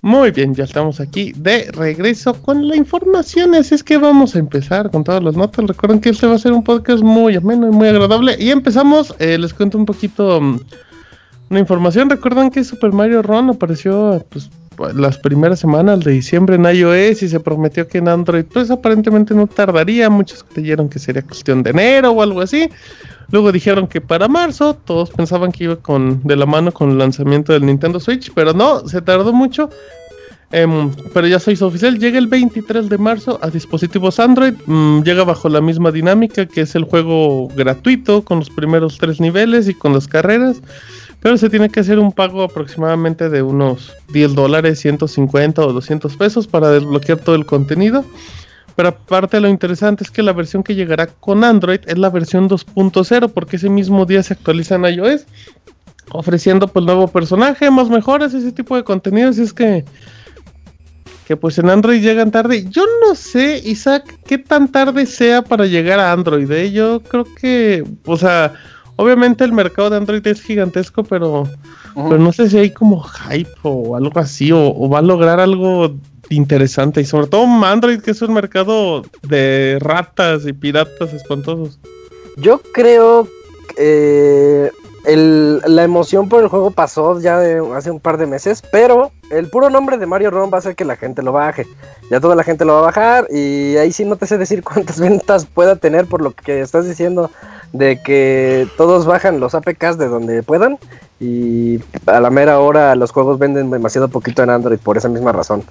Muy 0.00 0.30
bien, 0.30 0.54
ya 0.54 0.64
estamos 0.64 1.00
aquí 1.00 1.34
de 1.36 1.70
regreso 1.70 2.32
con 2.40 2.66
la 2.66 2.76
información. 2.76 3.54
Así 3.54 3.74
es 3.74 3.84
que 3.84 3.98
vamos 3.98 4.34
a 4.34 4.38
empezar 4.38 4.90
con 4.90 5.04
todas 5.04 5.22
las 5.22 5.36
notas. 5.36 5.66
Recuerden 5.66 6.00
que 6.00 6.08
este 6.08 6.26
va 6.26 6.36
a 6.36 6.38
ser 6.38 6.52
un 6.52 6.64
podcast 6.64 7.02
muy 7.02 7.36
ameno 7.36 7.66
y 7.68 7.70
muy 7.70 7.88
agradable. 7.88 8.36
Y 8.38 8.50
empezamos, 8.50 9.14
eh, 9.18 9.36
les 9.36 9.52
cuento 9.52 9.76
un 9.76 9.84
poquito 9.84 10.40
mm, 10.40 10.60
una 11.50 11.60
información. 11.60 12.10
Recuerdan 12.10 12.50
que 12.50 12.64
Super 12.64 12.92
Mario 12.92 13.22
Run 13.22 13.50
apareció 13.50 14.24
pues, 14.28 14.50
las 14.94 15.18
primeras 15.18 15.60
semanas 15.60 16.00
de 16.00 16.12
diciembre 16.12 16.56
en 16.56 16.64
iOS 16.64 17.22
y 17.22 17.28
se 17.28 17.40
prometió 17.40 17.88
que 17.88 17.98
en 17.98 18.08
Android 18.08 18.44
pues 18.52 18.70
aparentemente 18.70 19.34
no 19.34 19.46
tardaría. 19.46 20.08
Muchos 20.10 20.44
creyeron 20.44 20.88
que 20.88 20.98
sería 20.98 21.22
cuestión 21.22 21.62
de 21.62 21.70
enero 21.70 22.12
o 22.12 22.22
algo 22.22 22.40
así. 22.40 22.68
Luego 23.30 23.52
dijeron 23.52 23.86
que 23.86 24.00
para 24.00 24.28
marzo, 24.28 24.74
todos 24.74 25.10
pensaban 25.10 25.52
que 25.52 25.64
iba 25.64 25.76
con 25.76 26.22
de 26.22 26.36
la 26.36 26.46
mano 26.46 26.72
con 26.72 26.90
el 26.90 26.98
lanzamiento 26.98 27.52
del 27.52 27.66
Nintendo 27.66 28.00
Switch, 28.00 28.32
pero 28.34 28.52
no, 28.52 28.86
se 28.88 29.02
tardó 29.02 29.32
mucho. 29.32 29.68
Em, 30.50 30.90
pero 31.12 31.26
ya 31.26 31.36
hizo 31.46 31.66
oficial, 31.66 31.98
llega 31.98 32.16
el 32.16 32.26
23 32.26 32.88
de 32.88 32.96
marzo 32.96 33.38
a 33.42 33.50
dispositivos 33.50 34.18
Android, 34.18 34.54
mm, 34.64 35.02
llega 35.02 35.22
bajo 35.22 35.50
la 35.50 35.60
misma 35.60 35.92
dinámica 35.92 36.46
que 36.46 36.62
es 36.62 36.74
el 36.74 36.84
juego 36.84 37.48
gratuito 37.48 38.22
con 38.22 38.38
los 38.38 38.48
primeros 38.48 38.96
tres 38.96 39.20
niveles 39.20 39.68
y 39.68 39.74
con 39.74 39.92
las 39.92 40.08
carreras, 40.08 40.62
pero 41.20 41.36
se 41.36 41.50
tiene 41.50 41.68
que 41.68 41.80
hacer 41.80 41.98
un 41.98 42.12
pago 42.12 42.42
aproximadamente 42.42 43.28
de 43.28 43.42
unos 43.42 43.92
10 44.12 44.34
dólares, 44.34 44.78
150 44.80 45.62
o 45.62 45.72
200 45.72 46.16
pesos 46.16 46.46
para 46.46 46.70
desbloquear 46.70 47.18
todo 47.18 47.34
el 47.34 47.46
contenido. 47.46 48.04
Pero 48.76 48.90
aparte 48.90 49.40
lo 49.40 49.48
interesante 49.48 50.04
es 50.04 50.10
que 50.10 50.22
la 50.22 50.32
versión 50.32 50.62
que 50.62 50.76
llegará 50.76 51.08
con 51.08 51.42
Android 51.42 51.80
es 51.86 51.98
la 51.98 52.10
versión 52.10 52.48
2.0 52.48 53.32
porque 53.32 53.56
ese 53.56 53.68
mismo 53.68 54.06
día 54.06 54.22
se 54.22 54.34
actualiza 54.34 54.76
en 54.76 54.84
iOS 54.84 55.26
ofreciendo 56.10 56.68
pues 56.68 56.84
nuevo 56.86 57.08
personaje, 57.08 57.70
más 57.70 57.90
mejoras, 57.90 58.32
ese 58.34 58.52
tipo 58.52 58.76
de 58.76 58.84
contenidos. 58.84 59.38
Y 59.38 59.42
es 59.42 59.52
que 59.52 59.84
que 61.28 61.36
pues 61.36 61.58
en 61.58 61.68
Android 61.68 62.00
llegan 62.00 62.30
tarde. 62.30 62.64
Yo 62.70 62.84
no 63.06 63.14
sé, 63.14 63.60
Isaac, 63.62 64.18
qué 64.26 64.38
tan 64.38 64.72
tarde 64.72 65.04
sea 65.04 65.42
para 65.42 65.66
llegar 65.66 66.00
a 66.00 66.10
Android. 66.10 66.50
¿eh? 66.50 66.72
Yo 66.72 67.02
creo 67.02 67.26
que, 67.34 67.84
o 68.06 68.16
sea, 68.16 68.54
obviamente 68.98 69.44
el 69.44 69.52
mercado 69.52 69.88
de 69.90 69.96
Android 69.96 70.26
es 70.26 70.42
gigantesco, 70.42 71.02
pero, 71.04 71.44
pero 71.94 72.18
no 72.18 72.32
sé 72.32 72.50
si 72.50 72.58
hay 72.58 72.70
como 72.70 73.00
hype 73.02 73.50
o 73.62 73.96
algo 73.96 74.20
así, 74.20 74.52
o, 74.52 74.60
o 74.68 74.88
va 74.90 74.98
a 74.98 75.02
lograr 75.02 75.40
algo 75.40 75.94
interesante. 76.30 77.00
Y 77.00 77.04
sobre 77.06 77.26
todo 77.28 77.44
Android, 77.64 78.00
que 78.00 78.10
es 78.10 78.20
un 78.22 78.34
mercado 78.34 79.02
de 79.22 79.78
ratas 79.80 80.46
y 80.46 80.52
piratas 80.52 81.12
espantosos. 81.14 81.78
Yo 82.36 82.60
creo 82.72 83.26
que 83.76 84.70
el- 85.04 85.62
la 85.66 85.84
emoción 85.84 86.28
por 86.28 86.42
el 86.42 86.48
juego 86.48 86.70
pasó 86.70 87.18
ya 87.20 87.38
de 87.38 87.62
hace 87.74 87.90
un 87.90 88.00
par 88.00 88.18
de 88.18 88.26
meses, 88.26 88.62
pero 88.70 89.10
el 89.30 89.48
puro 89.48 89.70
nombre 89.70 89.96
de 89.96 90.06
Mario 90.06 90.30
Ron 90.30 90.50
va 90.52 90.56
a 90.56 90.58
hacer 90.58 90.76
que 90.76 90.84
la 90.84 90.96
gente 90.96 91.22
lo 91.22 91.32
baje. 91.32 91.66
Ya 92.10 92.20
toda 92.20 92.34
la 92.34 92.42
gente 92.44 92.64
lo 92.64 92.74
va 92.74 92.80
a 92.80 92.82
bajar 92.84 93.26
y 93.30 93.76
ahí 93.76 93.92
sí 93.92 94.04
no 94.04 94.16
te 94.16 94.26
sé 94.26 94.36
decir 94.38 94.62
cuántas 94.64 95.00
ventas 95.00 95.46
pueda 95.46 95.76
tener 95.76 96.06
por 96.06 96.20
lo 96.22 96.32
que 96.32 96.60
estás 96.60 96.86
diciendo 96.86 97.30
de 97.72 98.00
que 98.02 98.66
todos 98.76 99.04
bajan 99.06 99.40
los 99.40 99.54
APKs 99.54 99.98
de 99.98 100.08
donde 100.08 100.42
puedan 100.42 100.78
y 101.20 101.78
a 102.06 102.20
la 102.20 102.30
mera 102.30 102.58
hora 102.60 102.94
los 102.94 103.10
juegos 103.10 103.38
venden 103.38 103.70
demasiado 103.70 104.08
poquito 104.08 104.42
en 104.42 104.50
Android 104.50 104.78
por 104.78 104.96
esa 104.96 105.08
misma 105.08 105.32
razón. 105.32 105.62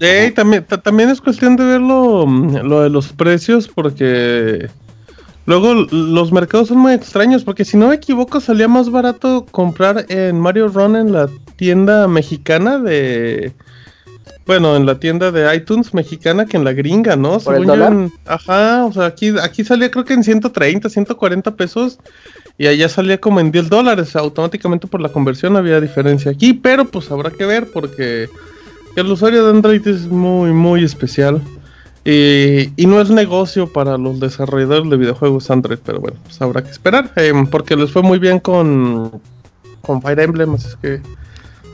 Ey, 0.00 0.30
también, 0.32 0.64
ta- 0.64 0.80
también 0.80 1.08
es 1.10 1.20
cuestión 1.20 1.56
de 1.56 1.64
ver 1.64 1.80
lo, 1.80 2.26
lo 2.26 2.82
de 2.82 2.90
los 2.90 3.12
precios 3.12 3.66
porque 3.68 4.68
luego 5.46 5.74
los 5.90 6.32
mercados 6.32 6.68
son 6.68 6.78
muy 6.78 6.92
extraños 6.92 7.44
porque 7.44 7.64
si 7.64 7.76
no 7.76 7.88
me 7.88 7.94
equivoco 7.96 8.40
salía 8.40 8.68
más 8.68 8.90
barato 8.90 9.46
comprar 9.50 10.04
en 10.08 10.38
Mario 10.38 10.68
Run 10.68 10.96
en 10.96 11.12
la 11.12 11.28
tienda 11.56 12.08
mexicana 12.08 12.78
de... 12.78 13.52
Bueno, 14.46 14.76
en 14.76 14.86
la 14.86 14.98
tienda 15.00 15.32
de 15.32 15.54
iTunes 15.56 15.92
mexicana 15.92 16.46
que 16.46 16.56
en 16.56 16.64
la 16.64 16.72
gringa, 16.72 17.16
¿no? 17.16 17.38
¿Por 17.38 17.54
el 17.56 17.62
Según 17.62 17.66
yo 17.66 17.72
dólar? 17.72 17.92
en- 17.92 18.12
ajá, 18.26 18.84
o 18.84 18.92
sea, 18.92 19.06
aquí, 19.06 19.32
aquí 19.42 19.64
salía 19.64 19.90
creo 19.90 20.04
que 20.04 20.14
en 20.14 20.22
130, 20.22 20.88
140 20.88 21.54
pesos 21.56 21.98
y 22.58 22.66
allá 22.68 22.88
salía 22.88 23.18
como 23.20 23.40
en 23.40 23.50
10 23.50 23.68
dólares. 23.68 24.14
Automáticamente 24.16 24.86
por 24.86 25.00
la 25.00 25.08
conversión 25.08 25.56
había 25.56 25.80
diferencia 25.80 26.30
aquí, 26.30 26.52
pero 26.54 26.84
pues 26.84 27.10
habrá 27.10 27.30
que 27.30 27.44
ver 27.44 27.68
porque 27.72 28.28
el 28.94 29.06
usuario 29.10 29.44
de 29.44 29.50
Android 29.50 29.86
es 29.86 30.06
muy, 30.06 30.52
muy 30.52 30.84
especial. 30.84 31.40
Y, 32.04 32.70
y 32.76 32.86
no 32.86 33.00
es 33.00 33.10
negocio 33.10 33.72
para 33.72 33.98
los 33.98 34.20
desarrolladores 34.20 34.88
de 34.88 34.96
videojuegos 34.96 35.50
Android, 35.50 35.78
pero 35.84 35.98
bueno, 35.98 36.16
pues 36.22 36.40
habrá 36.40 36.62
que 36.62 36.70
esperar. 36.70 37.10
em, 37.16 37.48
porque 37.48 37.74
les 37.74 37.90
fue 37.90 38.02
muy 38.02 38.20
bien 38.20 38.38
con, 38.38 39.20
con 39.80 40.00
Fire 40.00 40.20
Emblem, 40.20 40.54
así 40.54 40.68
es 40.68 40.76
que. 40.76 41.00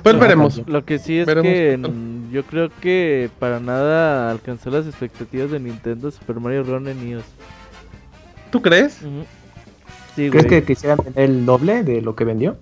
Pues 0.02 0.18
veremos. 0.18 0.62
Lo 0.66 0.84
que 0.86 0.98
sí 0.98 1.18
es 1.18 1.26
Veremos 1.26 1.52
que 1.52 1.78
yo 2.32 2.44
creo 2.44 2.70
que 2.80 3.30
para 3.38 3.60
nada 3.60 4.30
alcanzó 4.30 4.70
las 4.70 4.86
expectativas 4.86 5.50
de 5.50 5.60
Nintendo 5.60 6.10
Super 6.10 6.40
Mario 6.40 6.62
Run 6.64 6.88
en 6.88 7.08
iOS. 7.08 7.24
¿Tú 8.50 8.62
crees? 8.62 8.94
Sí, 10.16 10.30
¿Crees 10.30 10.46
güey. 10.46 10.48
que 10.48 10.64
quisieran 10.64 10.98
vender 11.04 11.24
el 11.24 11.46
doble 11.46 11.84
de 11.84 12.00
lo 12.00 12.16
que 12.16 12.24
vendió? 12.24 12.56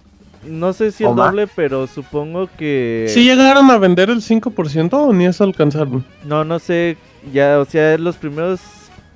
No 0.47 0.73
sé 0.73 0.91
si 0.91 1.05
el 1.05 1.15
más? 1.15 1.31
doble, 1.31 1.47
pero 1.55 1.87
supongo 1.87 2.49
que... 2.59 3.07
¿Sí 3.09 3.25
llegaron 3.25 3.71
a 3.71 3.79
vender 3.79 4.11
el 4.11 4.23
5% 4.23 4.93
o 4.93 5.12
ni 5.12 5.27
eso 5.27 5.45
alcanzaron? 5.45 6.05
No, 6.25 6.45
no 6.45 6.59
sé, 6.59 6.97
ya, 7.33 7.61
o 7.61 7.65
sea, 7.65 7.97
los 7.99 8.17
primeros 8.17 8.61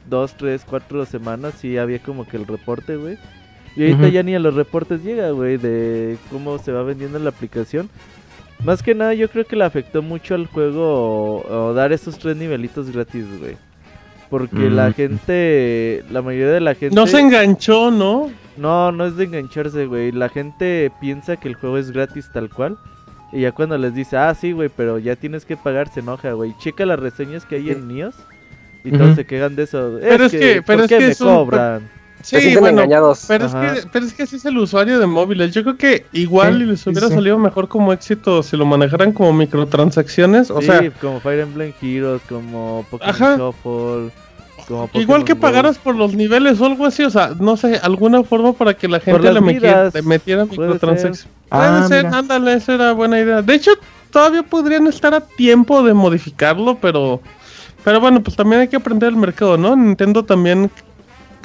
dos, 0.09 0.35
tres, 0.37 0.65
cuatro 0.69 1.05
semanas 1.07 1.55
sí 1.59 1.79
había 1.79 1.99
como 1.99 2.27
que 2.27 2.37
el 2.37 2.47
reporte, 2.47 2.97
güey. 2.97 3.19
Y 3.77 3.83
ahorita 3.83 4.09
ya 4.09 4.23
ni 4.23 4.35
a 4.35 4.39
los 4.39 4.55
reportes 4.55 5.03
llega, 5.03 5.31
güey, 5.31 5.57
de 5.57 6.17
cómo 6.31 6.59
se 6.59 6.71
va 6.71 6.83
vendiendo 6.85 7.19
la 7.19 7.31
aplicación. 7.31 7.91
Más 8.65 8.83
que 8.83 8.95
nada, 8.95 9.15
yo 9.15 9.29
creo 9.29 9.45
que 9.45 9.57
le 9.57 9.65
afectó 9.65 10.01
mucho 10.03 10.35
al 10.35 10.47
juego 10.47 11.43
o, 11.43 11.67
o 11.69 11.75
dar 11.75 11.93
esos 11.93 12.19
tres 12.19 12.37
nivelitos 12.37 12.91
gratis, 12.91 13.27
güey. 13.39 13.57
Porque 14.31 14.71
la 14.71 14.89
Mm. 14.89 14.95
gente, 14.95 16.05
la 16.11 16.23
mayoría 16.23 16.51
de 16.53 16.61
la 16.61 16.75
gente... 16.75 16.97
No 16.97 17.07
se 17.07 17.21
enganchó, 17.21 17.91
¿no? 17.91 18.31
No, 18.57 18.91
no 18.91 19.07
es 19.07 19.17
de 19.17 19.25
engancharse, 19.25 19.87
güey. 19.87 20.13
La 20.13 20.29
gente 20.29 20.91
piensa 21.01 21.37
que 21.37 21.49
el 21.49 21.55
juego 21.57 21.77
es 21.79 21.91
gratis 21.91 22.31
tal 22.33 22.49
cual. 22.49 22.79
Y 23.33 23.43
ya 23.43 23.53
cuando 23.53 23.77
les 23.77 23.95
dice, 23.95 24.17
ah, 24.17 24.35
sí, 24.35 24.53
güey, 24.53 24.71
pero 24.75 24.99
ya 24.99 25.15
tienes 25.17 25.45
que 25.45 25.57
pagar, 25.57 25.89
se 25.93 26.01
enoja, 26.01 26.33
güey. 26.33 26.55
Checa 26.59 26.87
las 26.87 26.99
reseñas 26.99 27.45
que 27.45 27.57
hay 27.57 27.71
en 27.71 27.87
NIOS. 27.89 28.15
Y 28.85 28.91
todos 28.91 29.09
Ujú. 29.09 29.15
se 29.17 29.27
quejan 29.27 29.57
de 29.57 29.63
eso. 29.65 29.99
Pero 30.01 30.25
es 30.27 30.33
que- 30.33 30.57
¿por 30.57 30.65
pero 30.67 30.83
es 30.85 30.89
qué 30.89 30.99
que 30.99 31.05
me 31.07 31.11
es 31.13 31.21
un- 31.21 31.29
cobran? 31.29 31.91
Sí, 32.25 32.57
bueno, 32.57 32.81
engañados. 32.81 33.27
pero 33.29 33.45
es, 33.45 33.53
que, 33.55 33.87
pero 33.93 34.07
es 34.07 34.15
que 34.15 34.23
así 34.23 34.37
es 34.37 34.45
el 34.47 34.57
usuario 34.57 34.99
de 34.99 35.07
móviles. 35.07 35.53
Yo 35.53 35.63
creo 35.63 35.77
que 35.77 36.07
igual 36.13 36.57
Sí, 36.57 36.63
y 36.63 36.67
les 36.67 36.87
hubiera 36.87 37.09
sí. 37.09 37.15
salido 37.15 37.39
mejor 37.39 37.69
como 37.69 37.93
éxito 37.93 38.43
si 38.43 38.57
lo 38.57 38.65
manejaran 38.65 39.13
como 39.13 39.33
microtransacciones. 39.35 40.51
O 40.51 40.61
sí, 40.61 40.67
sea, 40.69 40.91
como 41.01 41.21
Fire 41.21 41.41
Emblem 41.41 41.75
Heroes, 41.83 42.23
como 42.27 42.87
Pokémon 42.91 43.15
Ajá. 43.15 43.37
Shuffle, 43.37 44.11
como 44.67 44.89
igual 44.95 45.25
que 45.25 45.37
pagaras 45.37 45.77
por 45.77 45.95
los 45.95 46.15
niveles 46.15 46.59
o 46.63 46.65
algo 46.65 46.87
así. 46.87 47.03
O 47.05 47.11
sea, 47.11 47.33
no 47.39 47.59
sé, 47.59 47.77
alguna 47.83 48.25
forma 48.25 48.55
para 48.55 48.73
que 48.75 48.89
la 48.89 49.01
gente 49.01 49.31
le, 49.31 49.41
metiera, 49.43 49.91
le 49.93 50.03
metiera 50.03 50.47
puede 50.47 50.61
microtransacciones. 50.73 51.27
Ah, 51.51 51.85
Puede 51.87 51.89
ser, 51.89 52.07
mira. 52.07 52.19
ándale, 52.19 52.55
esa 52.55 52.75
era 52.75 52.93
buena 52.93 53.21
idea. 53.21 53.43
De 53.43 53.55
hecho, 53.55 53.73
todavía 54.11 54.43
podrían 54.43 54.87
estar 54.87 55.13
a 55.15 55.21
tiempo 55.21 55.83
de 55.83 55.93
modificarlo, 55.93 56.79
pero. 56.81 57.21
Pero 57.85 58.01
bueno, 58.01 58.23
pues 58.23 58.35
también 58.35 58.63
hay 58.63 58.69
que 58.69 58.77
aprender 58.77 59.11
el 59.11 59.17
mercado, 59.17 59.59
¿no? 59.59 59.77
Nintendo 59.77 60.25
también 60.25 60.71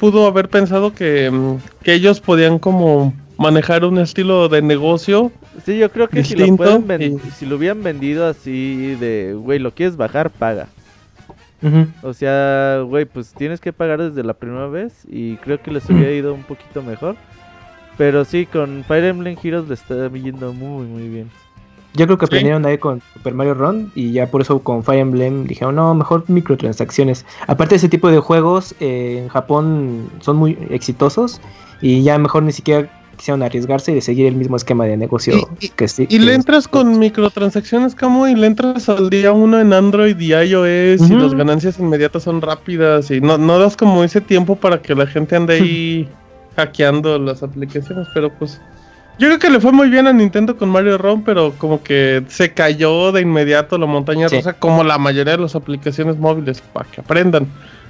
pudo 0.00 0.26
haber 0.26 0.48
pensado 0.48 0.92
que, 0.94 1.30
mm, 1.30 1.56
que 1.84 1.92
ellos 1.92 2.20
podían 2.20 2.58
como 2.58 3.12
manejar 3.36 3.84
un 3.84 3.98
estilo 3.98 4.48
de 4.48 4.62
negocio. 4.62 5.30
Sí, 5.64 5.78
yo 5.78 5.90
creo 5.92 6.08
que 6.08 6.24
si 6.24 6.34
lo, 6.34 6.40
distinto 6.46 6.80
pueden 6.80 7.02
y- 7.18 7.30
si 7.30 7.44
lo 7.46 7.56
hubieran 7.56 7.82
vendido 7.82 8.26
así 8.26 8.96
de, 8.98 9.34
güey, 9.38 9.58
lo 9.58 9.72
quieres 9.72 9.96
bajar, 9.96 10.30
paga. 10.30 10.68
O 12.02 12.14
sea, 12.14 12.80
güey, 12.86 13.04
pues 13.04 13.34
tienes 13.34 13.60
que 13.60 13.70
pagar 13.74 14.00
desde 14.00 14.22
la 14.24 14.32
primera 14.32 14.66
vez 14.68 15.04
y 15.06 15.36
creo 15.36 15.60
que 15.62 15.70
les 15.70 15.88
hubiera 15.90 16.10
ido 16.10 16.32
un 16.32 16.42
poquito 16.44 16.82
mejor. 16.82 17.16
Pero 17.98 18.24
sí, 18.24 18.46
con 18.46 18.82
Fire 18.88 19.04
Emblem 19.04 19.36
Heroes 19.42 19.68
le 19.68 19.74
está 19.74 20.10
yendo 20.10 20.54
muy, 20.54 20.86
muy 20.86 21.06
bien. 21.08 21.30
Yo 21.94 22.06
creo 22.06 22.18
que 22.18 22.26
Sí. 22.26 22.30
aprendieron 22.30 22.64
ahí 22.66 22.78
con 22.78 23.02
Super 23.14 23.34
Mario 23.34 23.54
Run 23.54 23.90
y 23.96 24.12
ya 24.12 24.26
por 24.30 24.40
eso 24.42 24.60
con 24.60 24.84
Fire 24.84 25.00
Emblem 25.00 25.46
dijeron, 25.46 25.74
no, 25.74 25.92
mejor 25.94 26.24
microtransacciones. 26.28 27.24
Aparte 27.48 27.74
ese 27.74 27.88
tipo 27.88 28.10
de 28.10 28.18
juegos 28.20 28.74
eh, 28.80 29.18
en 29.22 29.28
Japón 29.28 30.08
son 30.20 30.36
muy 30.36 30.56
exitosos 30.70 31.40
y 31.82 32.02
ya 32.02 32.16
mejor 32.18 32.44
ni 32.44 32.52
siquiera 32.52 32.88
quisieron 33.16 33.42
arriesgarse 33.42 33.94
y 33.94 34.00
seguir 34.00 34.26
el 34.28 34.34
mismo 34.36 34.56
esquema 34.56 34.86
de 34.86 34.96
negocio 34.96 35.34
Y- 35.60 35.68
que 35.70 35.88
sí. 35.88 36.04
Y 36.04 36.06
que 36.06 36.18
le 36.20 36.30
es- 36.30 36.36
entras 36.38 36.68
con 36.68 36.98
microtransacciones 36.98 37.94
como 37.94 38.26
y 38.28 38.34
le 38.34 38.46
entras 38.46 38.88
al 38.88 39.10
día 39.10 39.32
uno 39.32 39.60
en 39.60 39.72
Android 39.74 40.18
y 40.18 40.32
iOS 40.32 41.10
y 41.10 41.14
las 41.14 41.34
ganancias 41.34 41.78
inmediatas 41.78 42.22
son 42.22 42.40
rápidas 42.40 43.10
y 43.10 43.20
no, 43.20 43.36
no 43.36 43.58
das 43.58 43.76
como 43.76 44.04
ese 44.04 44.20
tiempo 44.22 44.56
para 44.56 44.80
que 44.80 44.94
la 44.94 45.06
gente 45.06 45.36
ande 45.36 45.54
ahí 45.60 46.08
hackeando 46.56 47.18
las 47.18 47.42
aplicaciones, 47.42 48.06
pero 48.14 48.30
pues 48.38 48.60
yo 49.18 49.28
creo 49.28 49.38
que 49.38 49.50
le 49.50 49.60
fue 49.60 49.72
muy 49.72 49.90
bien 49.90 50.06
a 50.06 50.12
Nintendo 50.12 50.56
con 50.56 50.68
Mario 50.70 50.96
Ron, 50.98 51.22
pero 51.22 51.52
como 51.58 51.82
que 51.82 52.24
se 52.28 52.52
cayó 52.52 53.12
de 53.12 53.20
inmediato 53.20 53.76
la 53.78 53.86
montaña 53.86 54.28
Sí. 54.28 54.36
rusa 54.36 54.54
como 54.54 54.82
la 54.84 54.98
mayoría 54.98 55.36
de 55.36 55.42
las 55.42 55.54
aplicaciones 55.54 56.16
móviles 56.16 56.62
para 56.72 56.88
que 56.90 57.00
aprendan. 57.00 57.46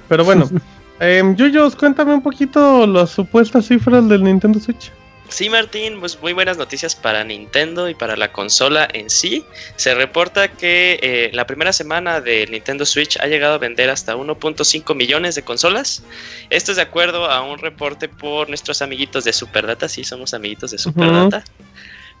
Pero 0.09 0.25
bueno, 0.25 0.45
eh, 0.99 1.23
Yuyos, 1.37 1.75
cuéntame 1.75 2.13
un 2.13 2.21
poquito 2.21 2.85
las 2.85 3.11
supuestas 3.11 3.65
cifras 3.67 4.07
del 4.09 4.23
Nintendo 4.23 4.59
Switch. 4.59 4.91
Sí, 5.31 5.49
Martín, 5.49 6.01
pues 6.01 6.21
muy 6.21 6.33
buenas 6.33 6.57
noticias 6.57 6.93
para 6.93 7.23
Nintendo 7.23 7.87
y 7.87 7.95
para 7.95 8.17
la 8.17 8.33
consola 8.33 8.85
en 8.91 9.09
sí. 9.09 9.45
Se 9.77 9.95
reporta 9.95 10.49
que 10.49 10.99
eh, 11.01 11.31
la 11.33 11.47
primera 11.47 11.71
semana 11.71 12.19
del 12.19 12.51
Nintendo 12.51 12.85
Switch 12.85 13.17
ha 13.17 13.27
llegado 13.27 13.53
a 13.53 13.57
vender 13.57 13.89
hasta 13.89 14.17
1.5 14.17 14.93
millones 14.93 15.35
de 15.35 15.43
consolas. 15.43 16.03
Esto 16.49 16.71
es 16.71 16.75
de 16.75 16.83
acuerdo 16.83 17.31
a 17.31 17.43
un 17.43 17.59
reporte 17.59 18.09
por 18.09 18.49
nuestros 18.49 18.81
amiguitos 18.81 19.23
de 19.23 19.31
Superdata. 19.31 19.87
Sí, 19.87 20.03
somos 20.03 20.33
amiguitos 20.33 20.71
de 20.71 20.77
Superdata. 20.77 21.45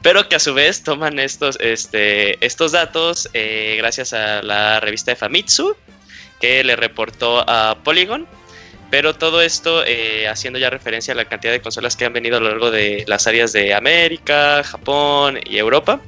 Pero 0.01 0.29
que 0.29 0.37
a 0.37 0.39
su 0.39 0.53
vez 0.53 0.81
toman 0.81 1.19
estos, 1.19 1.57
este, 1.59 2.43
estos 2.43 2.71
datos 2.71 3.29
eh, 3.33 3.75
gracias 3.77 4.13
a 4.13 4.41
la 4.41 4.79
revista 4.79 5.11
de 5.11 5.17
Famitsu, 5.17 5.75
que 6.39 6.63
le 6.63 6.77
reportó 6.77 7.43
a 7.45 7.77
Polygon. 7.83 8.25
Pero 8.91 9.15
todo 9.15 9.41
esto 9.41 9.85
eh, 9.85 10.27
haciendo 10.27 10.59
ya 10.59 10.69
referencia 10.69 11.13
a 11.13 11.15
la 11.15 11.23
cantidad 11.25 11.53
de 11.53 11.61
consolas 11.61 11.95
que 11.95 12.03
han 12.03 12.11
venido 12.11 12.37
a 12.37 12.39
lo 12.41 12.49
largo 12.49 12.71
de 12.71 13.05
las 13.07 13.25
áreas 13.25 13.53
de 13.53 13.73
América, 13.73 14.63
Japón 14.65 15.39
y 15.45 15.57
Europa. 15.57 16.01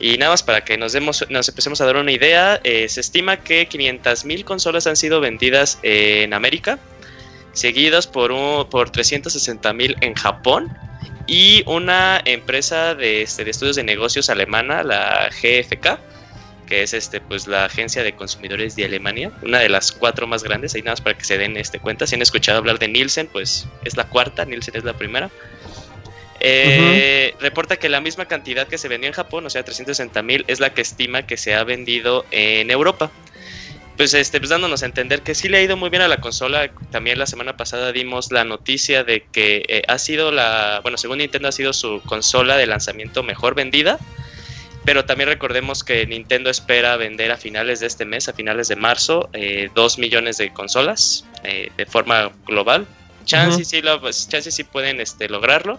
Y 0.00 0.18
nada 0.18 0.32
más 0.32 0.42
para 0.42 0.64
que 0.64 0.76
nos, 0.76 0.92
demos, 0.92 1.24
nos 1.28 1.48
empecemos 1.48 1.80
a 1.80 1.86
dar 1.86 1.96
una 1.96 2.10
idea, 2.10 2.60
eh, 2.64 2.88
se 2.88 3.00
estima 3.00 3.38
que 3.38 3.68
500.000 3.68 4.44
consolas 4.44 4.86
han 4.88 4.96
sido 4.96 5.20
vendidas 5.20 5.78
en 5.82 6.34
América, 6.34 6.78
seguidas 7.52 8.06
por, 8.06 8.32
un, 8.32 8.68
por 8.68 8.90
360.000 8.90 9.96
en 10.00 10.14
Japón 10.14 10.76
y 11.28 11.62
una 11.66 12.20
empresa 12.24 12.94
de, 12.94 13.22
este, 13.22 13.44
de 13.44 13.50
estudios 13.50 13.76
de 13.76 13.84
negocios 13.84 14.28
alemana, 14.28 14.82
la 14.82 15.30
GFK, 15.30 15.98
que 16.68 16.82
es 16.82 16.92
este 16.92 17.20
pues 17.20 17.46
la 17.46 17.64
agencia 17.64 18.02
de 18.02 18.14
consumidores 18.14 18.76
de 18.76 18.84
Alemania, 18.84 19.32
una 19.42 19.58
de 19.58 19.68
las 19.68 19.92
cuatro 19.92 20.26
más 20.26 20.42
grandes, 20.42 20.74
ahí 20.74 20.82
nada 20.82 20.92
más 20.92 21.00
para 21.00 21.16
que 21.16 21.24
se 21.24 21.38
den 21.38 21.56
este 21.56 21.78
cuenta, 21.78 22.06
si 22.06 22.14
han 22.14 22.22
escuchado 22.22 22.58
hablar 22.58 22.78
de 22.78 22.88
Nielsen, 22.88 23.26
pues 23.28 23.66
es 23.84 23.96
la 23.96 24.04
cuarta, 24.04 24.44
Nielsen 24.44 24.76
es 24.76 24.84
la 24.84 24.92
primera. 24.92 25.30
Eh, 26.40 27.34
Reporta 27.40 27.76
que 27.76 27.88
la 27.88 28.00
misma 28.00 28.26
cantidad 28.26 28.68
que 28.68 28.78
se 28.78 28.88
vendió 28.88 29.08
en 29.08 29.14
Japón, 29.14 29.46
o 29.46 29.50
sea 29.50 29.64
360 29.64 30.22
mil, 30.22 30.44
es 30.46 30.60
la 30.60 30.72
que 30.72 30.82
estima 30.82 31.22
que 31.26 31.36
se 31.36 31.54
ha 31.54 31.64
vendido 31.64 32.24
en 32.30 32.70
Europa. 32.70 33.10
Pues, 33.96 34.14
este, 34.14 34.38
pues 34.38 34.50
dándonos 34.50 34.84
a 34.84 34.86
entender 34.86 35.22
que 35.22 35.34
sí 35.34 35.48
le 35.48 35.58
ha 35.58 35.62
ido 35.62 35.76
muy 35.76 35.90
bien 35.90 36.02
a 36.02 36.08
la 36.08 36.18
consola. 36.18 36.70
También 36.92 37.18
la 37.18 37.26
semana 37.26 37.56
pasada 37.56 37.90
dimos 37.90 38.30
la 38.30 38.44
noticia 38.44 39.02
de 39.02 39.24
que 39.32 39.64
eh, 39.68 39.82
ha 39.88 39.98
sido 39.98 40.30
la, 40.30 40.78
bueno, 40.82 40.96
según 40.96 41.18
Nintendo 41.18 41.48
ha 41.48 41.52
sido 41.52 41.72
su 41.72 42.00
consola 42.06 42.56
de 42.56 42.66
lanzamiento 42.66 43.24
mejor 43.24 43.56
vendida. 43.56 43.98
Pero 44.88 45.04
también 45.04 45.28
recordemos 45.28 45.84
que 45.84 46.06
Nintendo 46.06 46.48
espera 46.48 46.96
vender 46.96 47.30
a 47.30 47.36
finales 47.36 47.80
de 47.80 47.86
este 47.86 48.06
mes, 48.06 48.26
a 48.30 48.32
finales 48.32 48.68
de 48.68 48.76
marzo, 48.76 49.28
eh, 49.34 49.68
2 49.74 49.98
millones 49.98 50.38
de 50.38 50.50
consolas 50.50 51.26
eh, 51.44 51.70
de 51.76 51.84
forma 51.84 52.32
global. 52.46 52.86
chance 53.26 53.56
Ujú. 53.56 53.64
sí, 53.66 53.82
lo, 53.82 54.00
pues, 54.00 54.26
chance 54.30 54.50
sí 54.50 54.64
pueden 54.64 54.98
este, 55.02 55.28
lograrlo. 55.28 55.78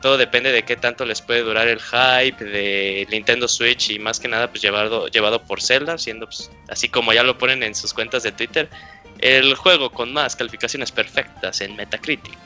Todo 0.00 0.16
depende 0.16 0.50
de 0.50 0.62
qué 0.62 0.76
tanto 0.76 1.04
les 1.04 1.20
puede 1.20 1.42
durar 1.42 1.68
el 1.68 1.78
hype 1.78 2.42
de 2.42 3.06
Nintendo 3.10 3.48
Switch 3.48 3.90
y 3.90 3.98
más 3.98 4.18
que 4.18 4.28
nada 4.28 4.48
pues 4.48 4.62
llevado, 4.62 5.08
llevado 5.08 5.42
por 5.42 5.60
Zelda, 5.60 5.98
siendo 5.98 6.24
pues, 6.24 6.50
así 6.70 6.88
como 6.88 7.12
ya 7.12 7.24
lo 7.24 7.36
ponen 7.36 7.62
en 7.62 7.74
sus 7.74 7.92
cuentas 7.92 8.22
de 8.22 8.32
Twitter, 8.32 8.70
el 9.18 9.56
juego 9.56 9.90
con 9.90 10.14
más 10.14 10.36
calificaciones 10.36 10.90
perfectas 10.90 11.60
en 11.60 11.76
Metacritic. 11.76 12.38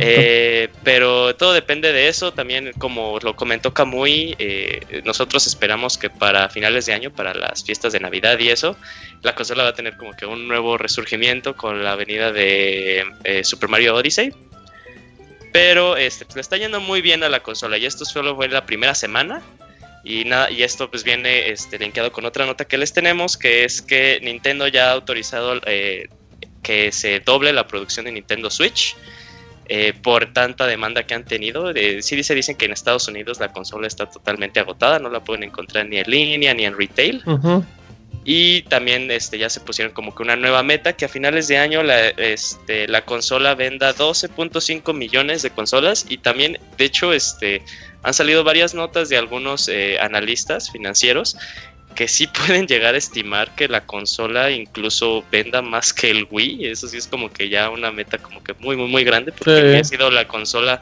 Eh, 0.00 0.68
pero 0.82 1.36
todo 1.36 1.52
depende 1.52 1.92
de 1.92 2.08
eso. 2.08 2.32
También, 2.32 2.72
como 2.78 3.18
lo 3.22 3.36
comentó 3.36 3.74
Kamui, 3.74 4.34
eh, 4.38 5.02
nosotros 5.04 5.46
esperamos 5.46 5.98
que 5.98 6.08
para 6.08 6.48
finales 6.48 6.86
de 6.86 6.94
año, 6.94 7.10
para 7.12 7.34
las 7.34 7.64
fiestas 7.64 7.92
de 7.92 8.00
Navidad 8.00 8.38
y 8.38 8.48
eso, 8.48 8.76
la 9.22 9.34
consola 9.34 9.64
va 9.64 9.70
a 9.70 9.74
tener 9.74 9.96
como 9.96 10.12
que 10.12 10.24
un 10.24 10.48
nuevo 10.48 10.78
resurgimiento 10.78 11.54
con 11.54 11.84
la 11.84 11.96
venida 11.96 12.32
de 12.32 13.04
eh, 13.24 13.44
Super 13.44 13.68
Mario 13.68 13.94
Odyssey. 13.96 14.32
Pero 15.52 15.96
este, 15.96 16.24
pues, 16.24 16.36
le 16.36 16.40
está 16.40 16.56
yendo 16.56 16.80
muy 16.80 17.02
bien 17.02 17.22
a 17.22 17.28
la 17.28 17.40
consola 17.40 17.76
y 17.78 17.84
esto 17.84 18.04
solo 18.04 18.36
fue 18.36 18.48
la 18.48 18.64
primera 18.64 18.94
semana. 18.94 19.42
Y, 20.04 20.24
nada, 20.24 20.50
y 20.50 20.62
esto 20.62 20.90
pues 20.90 21.04
viene 21.04 21.50
este, 21.50 21.78
linkeado 21.78 22.12
con 22.12 22.24
otra 22.24 22.46
nota 22.46 22.64
que 22.64 22.78
les 22.78 22.94
tenemos, 22.94 23.36
que 23.36 23.64
es 23.64 23.82
que 23.82 24.20
Nintendo 24.22 24.66
ya 24.66 24.88
ha 24.88 24.92
autorizado 24.92 25.60
que 26.62 26.92
se 26.92 27.20
doble 27.20 27.52
la 27.52 27.66
producción 27.66 28.06
de 28.06 28.12
Nintendo 28.12 28.48
Switch 28.48 28.96
eh, 29.68 29.92
por 30.02 30.32
tanta 30.32 30.66
demanda 30.66 31.02
que 31.02 31.14
han 31.14 31.24
tenido. 31.24 31.70
Eh, 31.70 32.02
sí 32.02 32.22
se 32.22 32.34
dicen 32.34 32.56
que 32.56 32.64
en 32.64 32.72
Estados 32.72 33.06
Unidos 33.08 33.38
la 33.38 33.52
consola 33.52 33.86
está 33.86 34.06
totalmente 34.06 34.60
agotada, 34.60 34.98
no 34.98 35.10
la 35.10 35.20
pueden 35.20 35.44
encontrar 35.44 35.86
ni 35.86 35.98
en 35.98 36.10
línea 36.10 36.54
ni 36.54 36.64
en 36.64 36.76
retail. 36.76 37.22
Ujú. 37.26 37.64
Y 38.24 38.62
también 38.62 39.10
este, 39.10 39.38
ya 39.38 39.48
se 39.48 39.60
pusieron 39.60 39.94
como 39.94 40.14
que 40.14 40.22
una 40.22 40.36
nueva 40.36 40.62
meta 40.62 40.92
que 40.92 41.06
a 41.06 41.08
finales 41.08 41.48
de 41.48 41.56
año 41.56 41.82
la, 41.82 42.08
este, 42.08 42.86
la 42.86 43.02
consola 43.04 43.54
venda 43.54 43.94
12.5 43.94 44.92
millones 44.92 45.42
de 45.42 45.50
consolas 45.50 46.04
y 46.08 46.18
también, 46.18 46.58
de 46.76 46.84
hecho, 46.84 47.12
este, 47.12 47.62
han 48.02 48.14
salido 48.14 48.44
varias 48.44 48.74
notas 48.74 49.08
de 49.08 49.16
algunos 49.16 49.68
eh, 49.68 49.98
analistas 50.00 50.70
financieros 50.70 51.36
que 51.94 52.08
sí 52.08 52.26
pueden 52.46 52.66
llegar 52.66 52.94
a 52.94 52.98
estimar 52.98 53.54
que 53.54 53.68
la 53.68 53.84
consola 53.84 54.50
incluso 54.50 55.24
venda 55.30 55.62
más 55.62 55.92
que 55.92 56.10
el 56.10 56.26
Wii. 56.30 56.66
Eso 56.66 56.88
sí 56.88 56.96
es 56.96 57.06
como 57.06 57.30
que 57.30 57.48
ya 57.48 57.70
una 57.70 57.90
meta 57.90 58.18
como 58.18 58.42
que 58.42 58.54
muy, 58.60 58.76
muy, 58.76 58.88
muy 58.88 59.04
grande 59.04 59.32
porque 59.32 59.72
Sí. 59.72 59.78
ha 59.78 59.84
sido 59.84 60.10
la 60.10 60.26
consola 60.28 60.80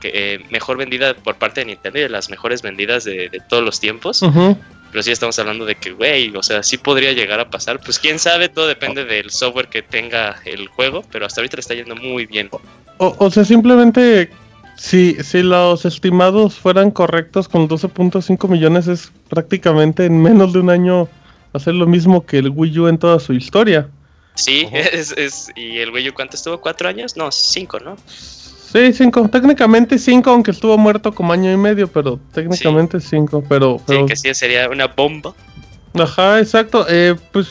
que, 0.00 0.10
eh, 0.14 0.40
mejor 0.50 0.76
vendida 0.76 1.14
por 1.14 1.36
parte 1.36 1.60
de 1.60 1.66
Nintendo 1.66 1.98
y 1.98 2.02
de 2.02 2.08
las 2.08 2.28
mejores 2.30 2.62
vendidas 2.62 3.04
de, 3.04 3.28
de 3.28 3.40
todos 3.48 3.62
los 3.64 3.80
tiempos. 3.80 4.22
Ujú. 4.22 4.58
Pero 4.92 5.02
sí 5.02 5.10
estamos 5.10 5.38
hablando 5.38 5.66
de 5.66 5.74
que, 5.74 5.90
güey, 5.92 6.34
o 6.36 6.42
sea, 6.42 6.62
sí 6.62 6.78
podría 6.78 7.12
llegar 7.12 7.40
a 7.40 7.50
pasar. 7.50 7.80
Pues 7.80 7.98
quién 7.98 8.18
sabe, 8.18 8.48
todo 8.48 8.66
depende 8.66 9.04
del 9.04 9.30
software 9.30 9.68
que 9.68 9.82
tenga 9.82 10.40
el 10.44 10.68
juego, 10.68 11.02
pero 11.12 11.26
hasta 11.26 11.40
ahorita 11.40 11.56
le 11.56 11.60
está 11.60 11.74
yendo 11.74 11.96
muy 11.96 12.24
bien. 12.24 12.48
O, 12.98 13.14
o 13.18 13.30
sea, 13.30 13.44
simplemente, 13.44 14.30
si, 14.76 15.16
si 15.22 15.42
los 15.42 15.84
estimados 15.84 16.54
fueran 16.54 16.90
correctos 16.90 17.48
con 17.48 17.68
12.5 17.68 18.48
millones, 18.48 18.86
es 18.86 19.12
prácticamente 19.28 20.04
en 20.04 20.20
menos 20.22 20.52
de 20.52 20.60
un 20.60 20.70
año 20.70 21.08
hacer 21.52 21.74
lo 21.74 21.86
mismo 21.86 22.24
que 22.24 22.38
el 22.38 22.50
Wii 22.50 22.78
U 22.78 22.88
en 22.88 22.98
toda 22.98 23.18
su 23.18 23.32
historia. 23.32 23.88
Sí, 24.34 24.68
es, 24.72 25.12
es, 25.12 25.50
y 25.56 25.78
el 25.78 25.90
güey, 25.90 26.10
¿cuánto 26.10 26.36
estuvo? 26.36 26.60
¿Cuatro 26.60 26.88
años? 26.88 27.16
No, 27.16 27.32
cinco, 27.32 27.80
¿no? 27.80 27.96
Sí, 28.06 28.92
cinco. 28.92 29.28
Técnicamente 29.28 29.98
cinco, 29.98 30.30
aunque 30.30 30.50
estuvo 30.50 30.76
muerto 30.76 31.12
como 31.12 31.32
año 31.32 31.50
y 31.52 31.56
medio, 31.56 31.88
pero 31.88 32.20
técnicamente 32.32 33.00
cinco. 33.00 33.42
Pero, 33.48 33.78
Sí, 33.78 33.84
pero 33.86 34.06
que 34.06 34.16
sí 34.16 34.34
sería 34.34 34.68
una 34.68 34.86
bomba. 34.88 35.34
Ajá, 36.02 36.38
exacto. 36.40 36.86
Eh, 36.88 37.14
pues 37.32 37.48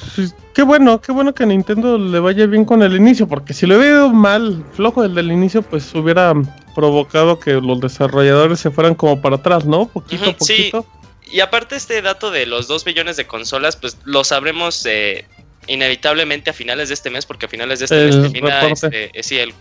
qué 0.54 0.64
bueno, 0.64 1.02
qué 1.02 1.12
bueno 1.12 1.34
que 1.34 1.44
a 1.44 1.46
Nintendo 1.46 1.98
le 1.98 2.20
vaya 2.20 2.46
bien 2.46 2.66
con 2.66 2.82
el 2.84 2.96
inicio, 2.96 3.28
porque 3.28 3.54
si 3.54 3.66
le 3.68 3.78
hubiera 3.78 3.96
ido 3.96 4.10
mal, 4.14 4.64
flojo 4.74 5.04
el 5.04 5.16
del 5.16 5.32
inicio, 5.32 5.62
pues 5.62 5.94
hubiera 5.94 6.34
provocado 6.74 7.40
que 7.40 7.54
los 7.54 7.80
desarrolladores 7.80 8.60
se 8.60 8.72
fueran 8.72 8.96
como 8.96 9.22
para 9.22 9.38
atrás, 9.38 9.66
¿no? 9.66 9.88
Poquito 9.88 10.26
a 10.26 10.30
Ujú, 10.30 10.46
sí. 10.46 10.72
poquito. 10.72 10.86
Y 11.32 11.40
aparte 11.40 11.76
este 11.76 12.02
dato 12.02 12.32
de 12.32 12.46
los 12.46 12.68
2 12.68 12.86
millones 12.86 13.18
de 13.18 13.26
consolas, 13.26 13.76
pues 13.76 13.98
lo 14.06 14.24
sabremos 14.24 14.86
eh, 14.86 15.26
inevitablemente 15.68 16.50
a 16.50 16.54
finales 16.54 16.90
de 16.90 16.94
este 16.94 17.10
mes, 17.10 17.26
porque 17.26 17.46
a 17.46 17.50
finales 17.50 17.80
de 17.80 17.86
este 17.86 17.98
El 17.98 18.06
mes 18.06 18.32
termina 18.32 18.68
este, 18.68 19.12
eh, 19.14 19.24
sí, 19.24 19.38
el, 19.38 19.54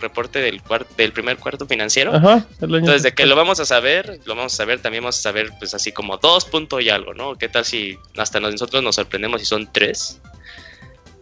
reporte 0.00 0.40
del, 0.40 0.60
del 0.96 1.12
primer 1.12 1.36
cuarto 1.36 1.66
financiero. 1.66 2.14
Ajá, 2.14 2.46
Entonces, 2.60 3.02
de 3.02 3.12
que 3.12 3.26
lo 3.26 3.36
vamos 3.36 3.60
a 3.60 3.64
saber, 3.64 4.20
lo 4.24 4.34
vamos 4.34 4.54
a 4.54 4.56
saber, 4.56 4.80
también 4.80 5.02
vamos 5.02 5.18
a 5.18 5.22
saber, 5.22 5.50
pues 5.58 5.74
así 5.74 5.92
como 5.92 6.16
dos 6.18 6.44
puntos 6.44 6.82
y 6.82 6.90
algo, 6.90 7.14
¿no? 7.14 7.36
¿Qué 7.36 7.48
tal 7.48 7.64
si 7.64 7.98
hasta 8.16 8.40
nosotros 8.40 8.82
nos 8.82 8.96
sorprendemos 8.96 9.40
si 9.40 9.46
son 9.46 9.70
tres? 9.72 10.20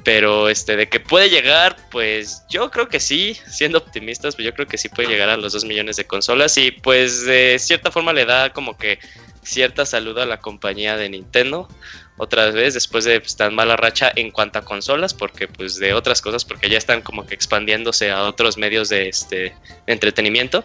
Pero 0.04 0.48
este, 0.48 0.76
de 0.76 0.88
que 0.88 1.00
puede 1.00 1.28
llegar, 1.28 1.76
pues 1.90 2.42
yo 2.48 2.70
creo 2.70 2.88
que 2.88 3.00
sí, 3.00 3.36
siendo 3.46 3.78
optimistas, 3.78 4.36
pues 4.36 4.46
yo 4.46 4.54
creo 4.54 4.66
que 4.66 4.78
sí 4.78 4.88
puede 4.88 5.08
llegar 5.08 5.28
a 5.28 5.36
los 5.36 5.52
2 5.52 5.64
millones 5.64 5.96
de 5.96 6.06
consolas 6.06 6.56
y 6.56 6.70
pues 6.70 7.26
de 7.26 7.58
cierta 7.58 7.90
forma 7.90 8.12
le 8.12 8.24
da 8.24 8.52
como 8.52 8.78
que 8.78 8.98
cierta 9.42 9.84
salud 9.84 10.16
a 10.18 10.26
la 10.26 10.40
compañía 10.40 10.96
de 10.96 11.08
Nintendo 11.08 11.68
otra 12.18 12.50
vez 12.50 12.74
después 12.74 13.04
de 13.04 13.20
pues, 13.20 13.36
tan 13.36 13.54
mala 13.54 13.76
racha 13.76 14.12
en 14.14 14.30
cuanto 14.30 14.58
a 14.58 14.64
consolas 14.64 15.14
porque 15.14 15.48
pues 15.48 15.78
de 15.78 15.94
otras 15.94 16.20
cosas 16.20 16.44
porque 16.44 16.68
ya 16.68 16.78
están 16.78 17.00
como 17.00 17.26
que 17.26 17.34
expandiéndose 17.34 18.10
a 18.10 18.24
otros 18.24 18.58
medios 18.58 18.88
de 18.88 19.08
este 19.08 19.36
de 19.36 19.54
entretenimiento 19.86 20.64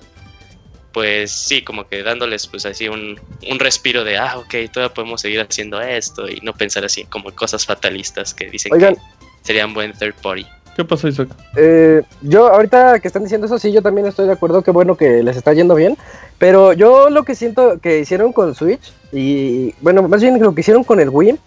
pues 0.92 1.32
sí 1.32 1.64
como 1.64 1.88
que 1.88 2.04
dándoles 2.04 2.48
pues 2.48 2.66
así 2.66 2.88
un, 2.88 3.20
un 3.50 3.60
respiro 3.60 4.04
de 4.04 4.18
ah 4.18 4.38
ok 4.38 4.56
todavía 4.72 4.94
podemos 4.94 5.22
seguir 5.22 5.42
haciendo 5.42 5.82
esto 5.82 6.28
y 6.30 6.40
no 6.42 6.54
pensar 6.54 6.86
así 6.86 7.06
como 7.06 7.34
cosas 7.34 7.66
fatalistas 7.66 8.34
que 8.34 8.50
dicen 8.50 8.74
Oigan, 8.74 8.96
que 8.96 9.02
serían 9.44 9.74
buen 9.74 9.94
third 9.94 10.16
party 10.22 10.46
¿Qué 10.76 10.84
pasó, 10.84 11.08
Isaac? 11.08 11.30
Eh, 11.56 12.02
yo 12.22 12.48
ahorita 12.48 13.00
que 13.00 13.08
están 13.08 13.24
diciendo 13.24 13.46
eso, 13.46 13.60
sí, 13.60 13.72
yo 13.72 13.82
también 13.82 14.08
estoy 14.08 14.26
de 14.26 14.34
acuerdo, 14.34 14.64
que 14.64 14.72
bueno 14.72 14.96
que 14.96 15.22
les 15.22 15.38
está 15.38 15.54
yendo 15.54 15.76
bien, 15.76 15.98
pero 16.40 16.74
yo 16.74 17.10
lo 17.10 17.24
que 17.24 17.36
siento 17.36 17.80
que 17.80 18.00
hicieron 18.00 18.34
con 18.34 18.56
Switch, 18.56 18.92
y 19.12 19.74
bueno, 19.82 20.08
más 20.08 20.22
bien 20.22 20.42
lo 20.42 20.56
que 20.56 20.62
hicieron 20.62 20.84
con 20.84 21.00
el 21.00 21.10
Wii, 21.10 21.38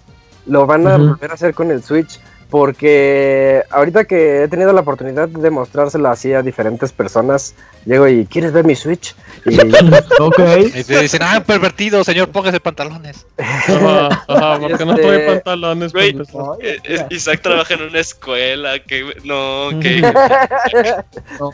lo 0.47 0.67
van 0.67 0.87
a 0.87 0.97
volver 0.97 1.31
a 1.31 1.35
hacer 1.35 1.55
con 1.55 1.73
el 1.73 1.83
Switch, 1.83 2.21
porque 2.51 3.63
ahorita 3.71 4.05
que 4.05 4.43
he 4.45 4.49
tenido 4.49 4.73
la 4.73 4.81
oportunidad 4.81 5.29
de 5.29 5.51
mostrárselo 5.51 6.09
así 6.09 6.33
a 6.33 6.43
diferentes 6.43 6.93
personas, 6.93 7.55
llego 7.85 8.07
y 8.09 8.27
¿quieres 8.27 8.53
ver 8.53 8.65
mi 8.65 8.75
Switch? 8.75 9.15
Y. 9.45 9.57
Y 10.77 10.85
te 10.85 11.01
dicen, 11.01 11.21
ah, 11.23 11.43
pervertido, 11.47 12.05
señor, 12.05 12.31
póngase 12.31 12.61
pantalones. 12.61 13.27
Ajá, 13.39 14.09
ajá, 14.29 14.61
porque 14.61 14.85
no 14.85 14.93
Este, 14.93 15.03
trae 15.03 15.27
pantalones. 15.27 15.93
empezar. 15.95 16.43
Eh, 16.61 16.79
eh, 16.85 17.07
Isaac 17.11 17.41
trabaja 17.43 17.75
en 17.75 17.83
una 17.83 17.99
escuela 18.01 18.79
que 18.81 19.05
no 19.25 19.79
que 19.81 20.01
No, 21.41 21.51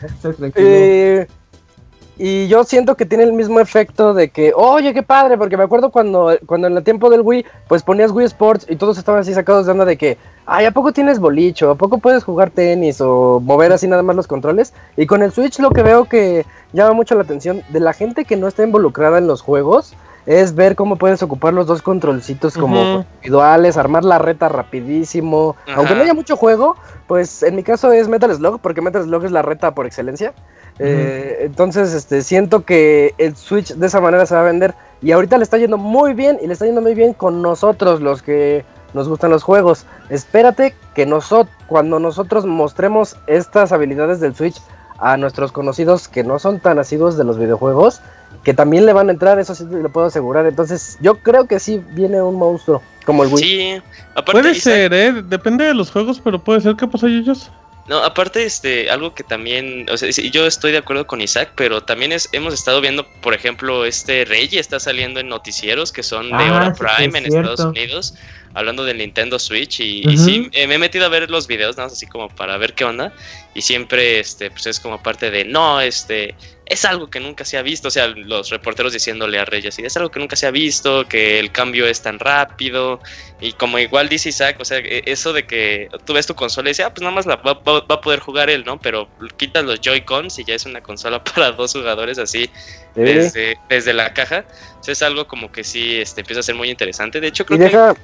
y 2.17 2.47
yo 2.47 2.63
siento 2.63 2.95
que 2.95 3.05
tiene 3.05 3.23
el 3.23 3.33
mismo 3.33 3.59
efecto 3.59 4.13
de 4.13 4.29
que, 4.29 4.53
oye, 4.55 4.93
qué 4.93 5.01
padre, 5.01 5.37
porque 5.37 5.57
me 5.57 5.63
acuerdo 5.63 5.89
cuando, 5.89 6.31
cuando 6.45 6.67
en 6.67 6.77
el 6.77 6.83
tiempo 6.83 7.09
del 7.09 7.21
Wii, 7.21 7.45
pues 7.67 7.81
ponías 7.81 8.11
Wii 8.11 8.27
Sports 8.27 8.67
y 8.69 8.75
todos 8.75 8.97
estaban 8.97 9.21
así 9.21 9.33
sacados 9.33 9.65
de 9.65 9.71
onda 9.71 9.85
de 9.85 9.97
que, 9.97 10.17
ay, 10.45 10.65
¿a 10.65 10.71
poco 10.71 10.93
tienes 10.93 11.19
bolicho? 11.19 11.71
¿A 11.71 11.75
poco 11.75 11.97
puedes 11.97 12.23
jugar 12.23 12.51
tenis 12.51 13.01
o 13.01 13.39
mover 13.39 13.73
así 13.73 13.87
nada 13.87 14.03
más 14.03 14.15
los 14.15 14.27
controles? 14.27 14.73
Y 14.95 15.07
con 15.07 15.23
el 15.23 15.31
Switch 15.31 15.59
lo 15.59 15.71
que 15.71 15.81
veo 15.81 16.05
que 16.05 16.45
llama 16.71 16.93
mucho 16.93 17.15
la 17.15 17.23
atención 17.23 17.63
de 17.69 17.79
la 17.79 17.93
gente 17.93 18.25
que 18.25 18.37
no 18.37 18.47
está 18.47 18.63
involucrada 18.63 19.17
en 19.17 19.27
los 19.27 19.41
juegos 19.41 19.95
es 20.25 20.55
ver 20.55 20.75
cómo 20.75 20.95
puedes 20.95 21.21
ocupar 21.23 21.53
los 21.53 21.67
dos 21.67 21.81
controlcitos 21.81 22.55
como 22.57 22.81
Ujú. 22.81 23.05
individuales, 23.15 23.77
armar 23.77 24.05
la 24.05 24.19
reta 24.19 24.49
rapidísimo. 24.49 25.55
Ajá. 25.67 25.77
Aunque 25.77 25.95
no 25.95 26.03
haya 26.03 26.13
mucho 26.13 26.37
juego, 26.37 26.75
pues 27.07 27.43
en 27.43 27.55
mi 27.55 27.63
caso 27.63 27.91
es 27.91 28.07
Metal 28.07 28.33
Slug, 28.33 28.59
porque 28.59 28.81
Metal 28.81 29.03
Slug 29.03 29.25
es 29.25 29.31
la 29.31 29.41
reta 29.41 29.75
por 29.75 29.85
excelencia. 29.85 30.33
Eh, 30.79 31.39
entonces, 31.41 31.93
este, 31.93 32.21
siento 32.21 32.65
que 32.65 33.13
el 33.17 33.35
Switch 33.35 33.73
de 33.73 33.87
esa 33.87 34.01
manera 34.01 34.25
se 34.25 34.35
va 34.35 34.41
a 34.41 34.45
vender. 34.45 34.73
Y 35.01 35.11
ahorita 35.11 35.37
le 35.37 35.43
está 35.43 35.57
yendo 35.57 35.77
muy 35.77 36.13
bien, 36.13 36.39
y 36.41 36.47
le 36.47 36.53
está 36.53 36.65
yendo 36.65 36.81
muy 36.81 36.95
bien 36.95 37.13
con 37.13 37.41
nosotros, 37.41 38.01
los 38.01 38.21
que 38.21 38.65
nos 38.93 39.09
gustan 39.09 39.31
los 39.31 39.43
juegos. 39.43 39.85
Espérate 40.09 40.73
que 40.95 41.05
nosotros, 41.05 41.53
cuando 41.67 41.99
nosotros 41.99 42.45
mostremos 42.45 43.17
estas 43.27 43.71
habilidades 43.71 44.19
del 44.19 44.35
Switch 44.35 44.61
a 44.99 45.17
nuestros 45.17 45.51
conocidos 45.51 46.07
que 46.07 46.23
no 46.23 46.39
son 46.39 46.59
tan 46.59 46.79
asiduos 46.79 47.17
de 47.17 47.23
los 47.23 47.37
videojuegos, 47.37 48.01
que 48.43 48.53
también 48.53 48.85
le 48.85 48.93
van 48.93 49.09
a 49.09 49.13
entrar, 49.13 49.39
eso 49.39 49.55
sí 49.55 49.65
te 49.65 49.77
lo 49.77 49.89
puedo 49.89 50.07
asegurar. 50.07 50.45
Entonces, 50.45 50.97
yo 51.01 51.15
creo 51.19 51.47
que 51.47 51.59
sí 51.59 51.81
viene 51.91 52.21
un 52.21 52.35
monstruo 52.35 52.81
como 53.05 53.23
el 53.23 53.33
Wii. 53.33 53.43
sí 53.43 53.81
aparte 54.15 54.31
Puede 54.41 54.51
Isaac- 54.51 54.61
ser, 54.73 54.93
¿eh? 54.93 55.13
Depende 55.25 55.65
de 55.65 55.73
los 55.73 55.91
juegos, 55.91 56.19
pero 56.23 56.39
puede 56.43 56.61
ser. 56.61 56.75
¿Qué 56.75 56.87
pasó, 56.87 57.07
Yuyos? 57.07 57.51
No, 57.87 57.97
aparte, 57.97 58.45
este, 58.45 58.89
algo 58.89 59.13
que 59.13 59.23
también, 59.25 59.85
o 59.91 59.97
sea, 59.97 60.09
yo 60.09 60.45
estoy 60.45 60.71
de 60.71 60.77
acuerdo 60.77 61.05
con 61.05 61.19
Isaac, 61.19 61.51
pero 61.55 61.81
también 61.83 62.13
es, 62.13 62.29
hemos 62.31 62.53
estado 62.53 62.79
viendo, 62.79 63.05
por 63.21 63.33
ejemplo, 63.33 63.83
este 63.83 64.23
Rey 64.23 64.47
está 64.53 64.79
saliendo 64.79 65.19
en 65.19 65.27
noticieros 65.27 65.91
que 65.91 66.01
son 66.01 66.29
de 66.29 66.35
Ah, 66.35 66.55
hora 66.55 66.73
sí, 66.75 66.81
prime 66.81 67.19
en 67.19 67.25
Estados. 67.25 67.59
Unidos. 67.59 68.13
Hablando 68.53 68.83
del 68.85 68.97
Nintendo 68.99 69.39
Switch 69.39 69.79
y, 69.79 70.03
sí, 70.17 70.49
eh, 70.53 70.67
me 70.67 70.75
he 70.75 70.77
metido 70.77 71.05
a 71.05 71.09
ver 71.09 71.29
los 71.29 71.47
videos, 71.47 71.75
nada 71.77 71.87
más 71.87 71.93
así 71.93 72.05
como 72.07 72.29
para 72.29 72.57
ver 72.57 72.73
qué 72.73 72.85
onda. 72.85 73.13
Y 73.55 73.61
siempre, 73.61 74.19
este, 74.19 74.49
pues 74.49 74.65
es 74.65 74.79
como 74.79 75.01
parte 75.03 75.29
de, 75.29 75.45
no, 75.45 75.79
este, 75.79 76.33
es 76.65 76.85
algo 76.85 77.09
que 77.09 77.19
nunca 77.19 77.45
se 77.45 77.57
ha 77.57 77.61
visto. 77.61 77.87
O 77.89 77.91
sea, 77.91 78.07
los 78.07 78.49
reporteros 78.49 78.93
diciéndole 78.93 79.37
a 79.37 79.45
Reyes, 79.45 79.77
y 79.77 79.85
es 79.85 79.95
algo 79.95 80.09
que 80.09 80.19
nunca 80.19 80.35
se 80.35 80.47
ha 80.47 80.51
visto, 80.51 81.07
que 81.07 81.37
el 81.39 81.51
cambio 81.51 81.85
es 81.85 82.01
tan 82.01 82.17
rápido. 82.17 82.99
Y 83.39 83.53
como 83.53 83.77
igual 83.77 84.09
dice 84.09 84.29
Isaac, 84.29 84.57
o 84.59 84.65
sea, 84.65 84.79
e- 84.79 85.03
eso 85.05 85.33
de 85.33 85.45
que 85.45 85.87
tú 86.05 86.13
ves 86.13 86.25
tu 86.25 86.33
consola 86.33 86.69
y 86.69 86.71
dices, 86.71 86.85
ah, 86.87 86.93
pues 86.93 87.01
nada 87.01 87.13
más 87.13 87.25
la 87.27 87.35
va, 87.35 87.53
va- 87.53 87.81
va 87.81 87.95
a 87.95 88.01
poder 88.01 88.19
jugar 88.21 88.49
él, 88.49 88.63
¿no? 88.65 88.79
Pero 88.79 89.07
quitas 89.37 89.63
los 89.63 89.79
Joy-Cons 89.81 90.39
y 90.39 90.45
ya 90.45 90.55
es 90.55 90.65
una 90.65 90.81
consola 90.81 91.23
para 91.23 91.51
dos 91.51 91.73
jugadores 91.73 92.17
así 92.17 92.49
Sí. 92.95 93.01
desde, 93.01 93.57
desde 93.69 93.93
la 93.93 94.13
caja. 94.13 94.45
Eso 94.81 94.91
es 94.91 95.01
algo 95.01 95.27
como 95.27 95.51
que 95.51 95.63
sí 95.63 95.97
este, 95.99 96.21
empieza 96.21 96.39
a 96.41 96.43
ser 96.43 96.53
muy 96.55 96.69
interesante. 96.69 97.19
De 97.19 97.27
hecho, 97.27 97.41
Y 97.43 97.45
creo 97.57 97.93
que 97.93 97.99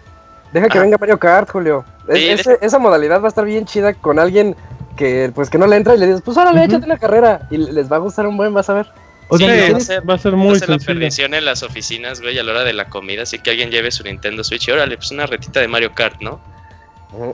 deja, 0.53 0.67
que 0.67 0.77
Ah. 0.77 0.81
venga 0.81 0.97
Mario 0.99 1.19
Kart, 1.19 1.49
Julio. 1.49 1.85
Es- 2.07 2.17
Sí, 2.19 2.27
ese- 2.29 2.57
esa 2.61 2.79
modalidad 2.79 3.21
va 3.21 3.25
a 3.25 3.29
estar 3.29 3.45
bien 3.45 3.65
chida 3.65 3.93
con 3.93 4.19
alguien 4.19 4.55
que 4.97 5.31
pues 5.33 5.49
que 5.49 5.57
no 5.57 5.67
le 5.67 5.75
entra 5.77 5.95
y 5.95 5.97
le 5.97 6.07
dices, 6.07 6.21
pues 6.23 6.35
órale, 6.37 6.59
Ujú. 6.61 6.69
échate 6.69 6.85
una 6.85 6.97
carrera. 6.97 7.47
Y 7.49 7.57
les 7.57 7.91
va 7.91 7.95
a 7.97 7.99
gustar 7.99 8.27
un 8.27 8.35
buen, 8.37 8.53
vas 8.53 8.69
a 8.69 8.73
ver. 8.73 8.87
Sí, 9.37 9.43
¿y 9.45 9.71
va 9.71 9.77
a 9.77 9.79
ser- 9.79 10.09
Va 10.09 10.13
a 10.15 10.17
ser 10.17 10.33
va 10.33 10.37
muy 10.37 10.55
a 10.55 10.59
ser 10.59 10.69
la 10.69 10.77
perdición 10.79 11.33
en 11.35 11.45
las 11.45 11.61
oficinas, 11.61 12.19
güey, 12.19 12.37
a 12.39 12.43
la 12.43 12.51
hora 12.51 12.63
de 12.63 12.73
la 12.73 12.85
comida. 12.89 13.21
Así 13.23 13.37
que 13.39 13.51
alguien 13.51 13.69
lleve 13.69 13.91
su 13.91 14.03
Nintendo 14.03 14.43
Switch 14.43 14.67
y 14.67 14.71
órale, 14.71 14.97
pues 14.97 15.11
una 15.11 15.27
retita 15.27 15.59
de 15.59 15.67
Mario 15.67 15.91
Kart, 15.93 16.19
¿no? 16.21 16.39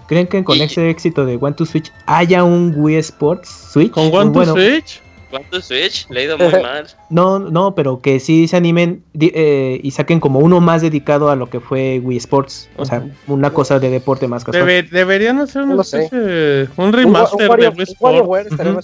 ¿Creen 0.07 0.27
que 0.27 0.43
con 0.43 0.57
Y- 0.57 0.61
ese 0.63 0.89
éxito 0.89 1.25
de 1.25 1.37
One 1.39 1.53
to 1.55 1.65
Switch 1.65 1.91
haya 2.05 2.43
un 2.43 2.73
Wii 2.75 2.97
Sports 2.97 3.49
Switch? 3.71 3.91
Con 3.91 4.05
One 4.13 4.25
to 4.25 4.31
Bueno, 4.31 4.53
Switch. 4.53 5.01
¿Cuánto 5.37 5.61
Switch? 5.61 6.07
Le 6.09 6.21
ha 6.21 6.23
ido 6.23 6.37
muy 6.37 6.47
mal. 6.61 6.87
No, 7.09 7.39
no, 7.39 7.75
pero 7.75 7.99
que 8.01 8.19
sí 8.19 8.47
se 8.47 8.55
animen 8.57 9.03
eh, 9.19 9.79
y 9.83 9.91
saquen 9.91 10.19
como 10.19 10.39
uno 10.39 10.61
más 10.61 10.81
dedicado 10.81 11.29
a 11.29 11.35
lo 11.35 11.49
que 11.49 11.59
fue 11.59 11.99
Wii 12.03 12.17
Sports. 12.17 12.69
O 12.77 12.85
sea, 12.85 13.05
una 13.27 13.51
cosa 13.51 13.79
de 13.79 13.89
deporte 13.89 14.27
más 14.27 14.43
casual. 14.43 14.63
Debe- 14.67 14.89
deberían 14.89 15.39
hacer 15.39 15.65
No 15.65 15.73
una 15.73 15.81
especie 15.81 16.67
un 16.77 16.85
Un, 16.85 16.93
remaster 16.93 17.43
un 17.43 17.49
Wario, 17.49 17.71
de 17.71 17.75
Wii 17.77 17.85
un 17.99 18.15
Sports. 18.17 18.51
estaría 18.51 18.71
Ujú. 18.71 18.79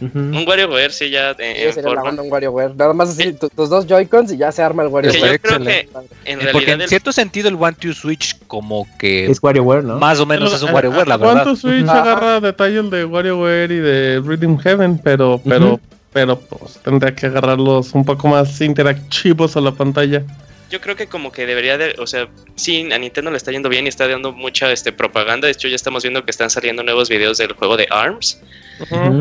Ujú. 0.00 0.18
Un 0.18 0.44
WarioWare, 0.46 0.92
sí, 0.92 1.08
ya 1.10 1.30
en, 1.38 1.72
Sí, 1.72 1.78
en 1.78 1.84
la 1.84 1.90
forma. 1.90 2.08
onda 2.10 2.22
un 2.22 2.30
WarioWare. 2.32 2.74
Nada 2.74 2.92
más 2.92 3.10
así, 3.10 3.32
tu- 3.32 3.48
tus 3.48 3.68
dos 3.70 3.86
Joy-Cons 3.86 4.32
y 4.32 4.36
ya 4.36 4.50
se 4.52 4.62
arma 4.62 4.82
el 4.82 4.88
WarioWare. 4.88 5.32
yo 5.32 5.38
creo 5.40 5.60
que 5.62 5.88
en 6.24 6.40
Eh, 6.40 6.48
Porque 6.52 6.72
en 6.72 6.80
el- 6.82 6.88
cierto 6.88 7.12
sentido 7.12 7.48
el 7.48 7.54
One 7.54 7.76
to 7.80 7.92
Switch 7.94 8.36
como 8.46 8.86
que 8.98 9.26
Es 9.26 9.40
WarioWare, 9.42 9.84
¿no? 9.84 9.98
más 9.98 10.18
o 10.20 10.26
menos 10.26 10.52
es 10.52 10.62
un 10.62 10.72
WarioWare, 10.72 11.06
la 11.08 11.14
One 11.16 11.26
verdad. 11.26 11.44
to 11.44 11.56
Switch 11.56 11.84
Ajá. 11.88 12.02
agarra 12.02 12.40
detalles 12.40 12.90
de 12.90 13.04
WarioWare 13.04 13.70
y 13.72 13.76
de 13.78 14.20
Rhythm 14.24 14.58
Heaven, 14.58 14.98
pero, 14.98 15.40
pero, 15.48 15.66
Ujú. 15.74 15.80
pero 16.12 16.38
pues 16.40 16.74
tendría 16.82 17.14
que 17.14 17.26
agarrarlos 17.26 17.92
un 17.94 18.04
poco 18.04 18.28
más 18.28 18.60
interactivos 18.60 19.56
a 19.56 19.60
la 19.60 19.72
pantalla. 19.72 20.22
yo 20.70 20.80
creo 20.80 20.96
que 20.96 21.06
como 21.06 21.30
que 21.30 21.46
debería 21.46 21.78
de, 21.78 21.94
o 22.00 22.06
sea, 22.06 22.26
sí, 22.56 22.88
a 22.92 22.98
Nintendo 22.98 23.30
le 23.30 23.36
está 23.36 23.52
yendo 23.52 23.68
bien 23.68 23.84
y 23.86 23.88
está 23.90 24.08
dando 24.08 24.32
mucha 24.32 24.72
este 24.72 24.90
propaganda. 24.90 25.46
De 25.46 25.52
hecho, 25.52 25.68
ya 25.68 25.76
estamos 25.76 26.02
viendo 26.02 26.24
que 26.24 26.32
están 26.32 26.50
saliendo 26.50 26.82
nuevos 26.82 27.08
videos 27.08 27.38
del 27.38 27.52
juego 27.52 27.76
de 27.76 27.86
ARMS. 27.90 28.40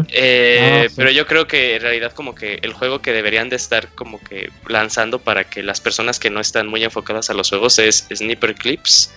Eh, 0.10 0.60
Ah, 0.62 0.90
sí. 0.90 0.94
Pero 0.98 1.12
yo 1.12 1.26
creo 1.28 1.48
que 1.48 1.76
en 1.76 1.82
realidad 1.82 2.12
como 2.14 2.36
que 2.36 2.60
el 2.62 2.74
juego 2.74 3.02
que 3.02 3.12
deberían 3.12 3.50
de 3.50 3.56
estar 3.56 3.88
como 3.90 4.20
que 4.20 4.50
lanzando 4.68 5.20
para 5.20 5.44
que 5.44 5.64
las 5.64 5.82
personas 5.82 6.20
que 6.20 6.30
no 6.30 6.40
están 6.40 6.68
muy 6.68 6.84
enfocadas 6.84 7.30
a 7.30 7.34
los 7.34 7.50
juegos 7.50 7.80
es 7.80 8.08
Sniper 8.14 8.56
Clips. 8.56 9.14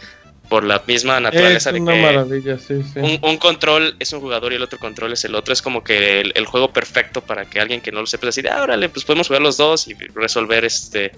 Por 0.49 0.63
la 0.63 0.81
misma 0.87 1.17
Es 1.17 1.23
naturaleza 1.23 1.73
de 1.73 1.81
una 1.81 1.93
que 1.93 2.03
maravilla, 2.03 2.57
sí, 2.57 2.81
sí. 2.95 3.01
un, 3.01 3.19
un 3.21 3.37
control 3.37 3.97
es 3.99 4.13
un 4.13 4.21
jugador 4.21 4.53
y 4.53 4.55
el 4.57 4.63
otro 4.63 4.79
control 4.79 5.13
es 5.13 5.25
el 5.25 5.35
otro. 5.35 5.53
Es 5.53 5.61
como 5.61 5.83
que 5.83 6.21
el, 6.21 6.31
el 6.37 6.47
juego 6.47 6.73
perfecto 6.73 7.21
para 7.21 7.47
que 7.47 7.59
alguien 7.59 7.81
que 7.81 7.91
no 7.91 8.01
lo 8.01 8.07
sepa 8.07 8.27
decir, 8.27 8.49
ah, 8.49 8.63
órale, 8.63 8.89
pues 8.89 9.05
podemos 9.05 9.27
jugar 9.27 9.43
los 9.43 9.57
dos 9.57 9.89
y 9.89 9.95
resolver 10.15 10.65
este. 10.65 11.11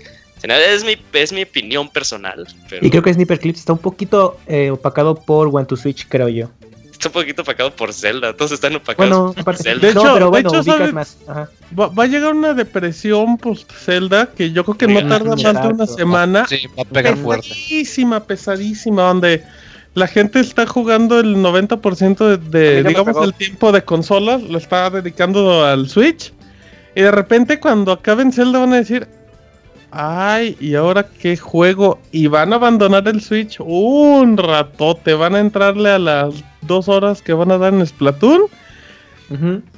Es 0.43 0.83
mi, 0.85 0.97
es 1.13 1.33
mi 1.33 1.43
opinión 1.43 1.91
personal, 1.91 2.47
pero 2.71 2.87
Y 2.87 2.89
creo 2.89 3.03
que 3.03 3.13
Sniper 3.13 3.39
Clips 3.39 3.59
está 3.59 3.75
un 3.75 3.81
poquito 3.81 4.39
eh, 4.47 4.71
opacado 4.71 5.17
por 5.17 5.49
One 5.49 5.67
to 5.67 5.77
Switch, 5.77 6.07
creo 6.09 6.29
yo. 6.31 6.51
Está 6.99 7.09
un 7.09 7.13
poquito 7.13 7.43
opacado 7.43 7.71
por 7.75 7.93
Zelda. 7.93 8.35
Todos 8.35 8.53
están 8.53 8.75
opacados 8.75 9.35
Bueno, 9.35 9.45
por 9.45 9.57
Zelda. 9.57 9.87
De 9.87 9.95
no, 9.95 10.01
hecho- 10.01 10.15
pero 10.15 10.31
de 10.31 10.41
hecho. 10.41 11.31
Ajá. 11.31 11.49
Va, 11.79 11.87
va 11.89 12.05
a 12.05 12.07
llegar 12.07 12.35
una 12.35 12.55
depresión 12.55 13.39
post 13.39 13.71
Zelda 13.73 14.27
que 14.37 14.51
yo 14.51 14.65
creo 14.65 14.77
que 14.77 14.87
no 14.89 15.09
tarda 15.09 15.37
más 15.37 15.63
de 15.63 15.69
una 15.69 15.87
semana. 15.87 16.47
Sí, 16.49 16.61
va 16.77 16.83
a 16.83 16.85
pegar 16.85 17.17
fuerte. 17.17 17.49
Pesadísima, 17.49 18.25
pesadísima, 18.25 19.03
donde 19.03 19.45
la 19.95 20.07
gente 20.07 20.41
está 20.41 20.67
jugando 20.67 21.21
el 21.21 21.37
90% 21.37 22.19
de, 22.19 22.37
de 22.37 22.83
digamos, 22.83 23.17
el 23.25 23.35
tiempo 23.35 23.73
de 23.73 23.83
consolas, 23.83 24.43
lo 24.43 24.59
está 24.59 24.91
dedicando 24.91 25.65
al 25.65 25.89
Switch. 25.89 26.33
Y 26.97 27.03
de 27.03 27.11
repente 27.13 27.61
cuando 27.61 27.93
acaben 27.93 28.33
Zelda 28.33 28.59
van 28.59 28.73
a 28.73 28.77
decir, 28.77 29.07
ay, 29.91 30.57
¿y 30.61 30.75
ahora 30.75 31.07
qué 31.21 31.37
juego? 31.37 32.01
Y 32.11 32.27
van 32.27 32.53
a 32.53 32.57
abandonar 32.57 33.07
el 33.09 33.21
Switch 33.21 33.59
un 33.61 34.37
ratote, 34.37 35.15
van 35.15 35.35
a 35.37 35.41
entrarle 35.41 35.91
a 35.91 35.99
las 35.99 36.35
dos 36.69 36.89
horas 36.89 37.21
que 37.23 37.33
van 37.33 37.51
a 37.51 37.59
dar 37.59 37.75
en 37.75 37.85
Splatoon. 37.85 38.43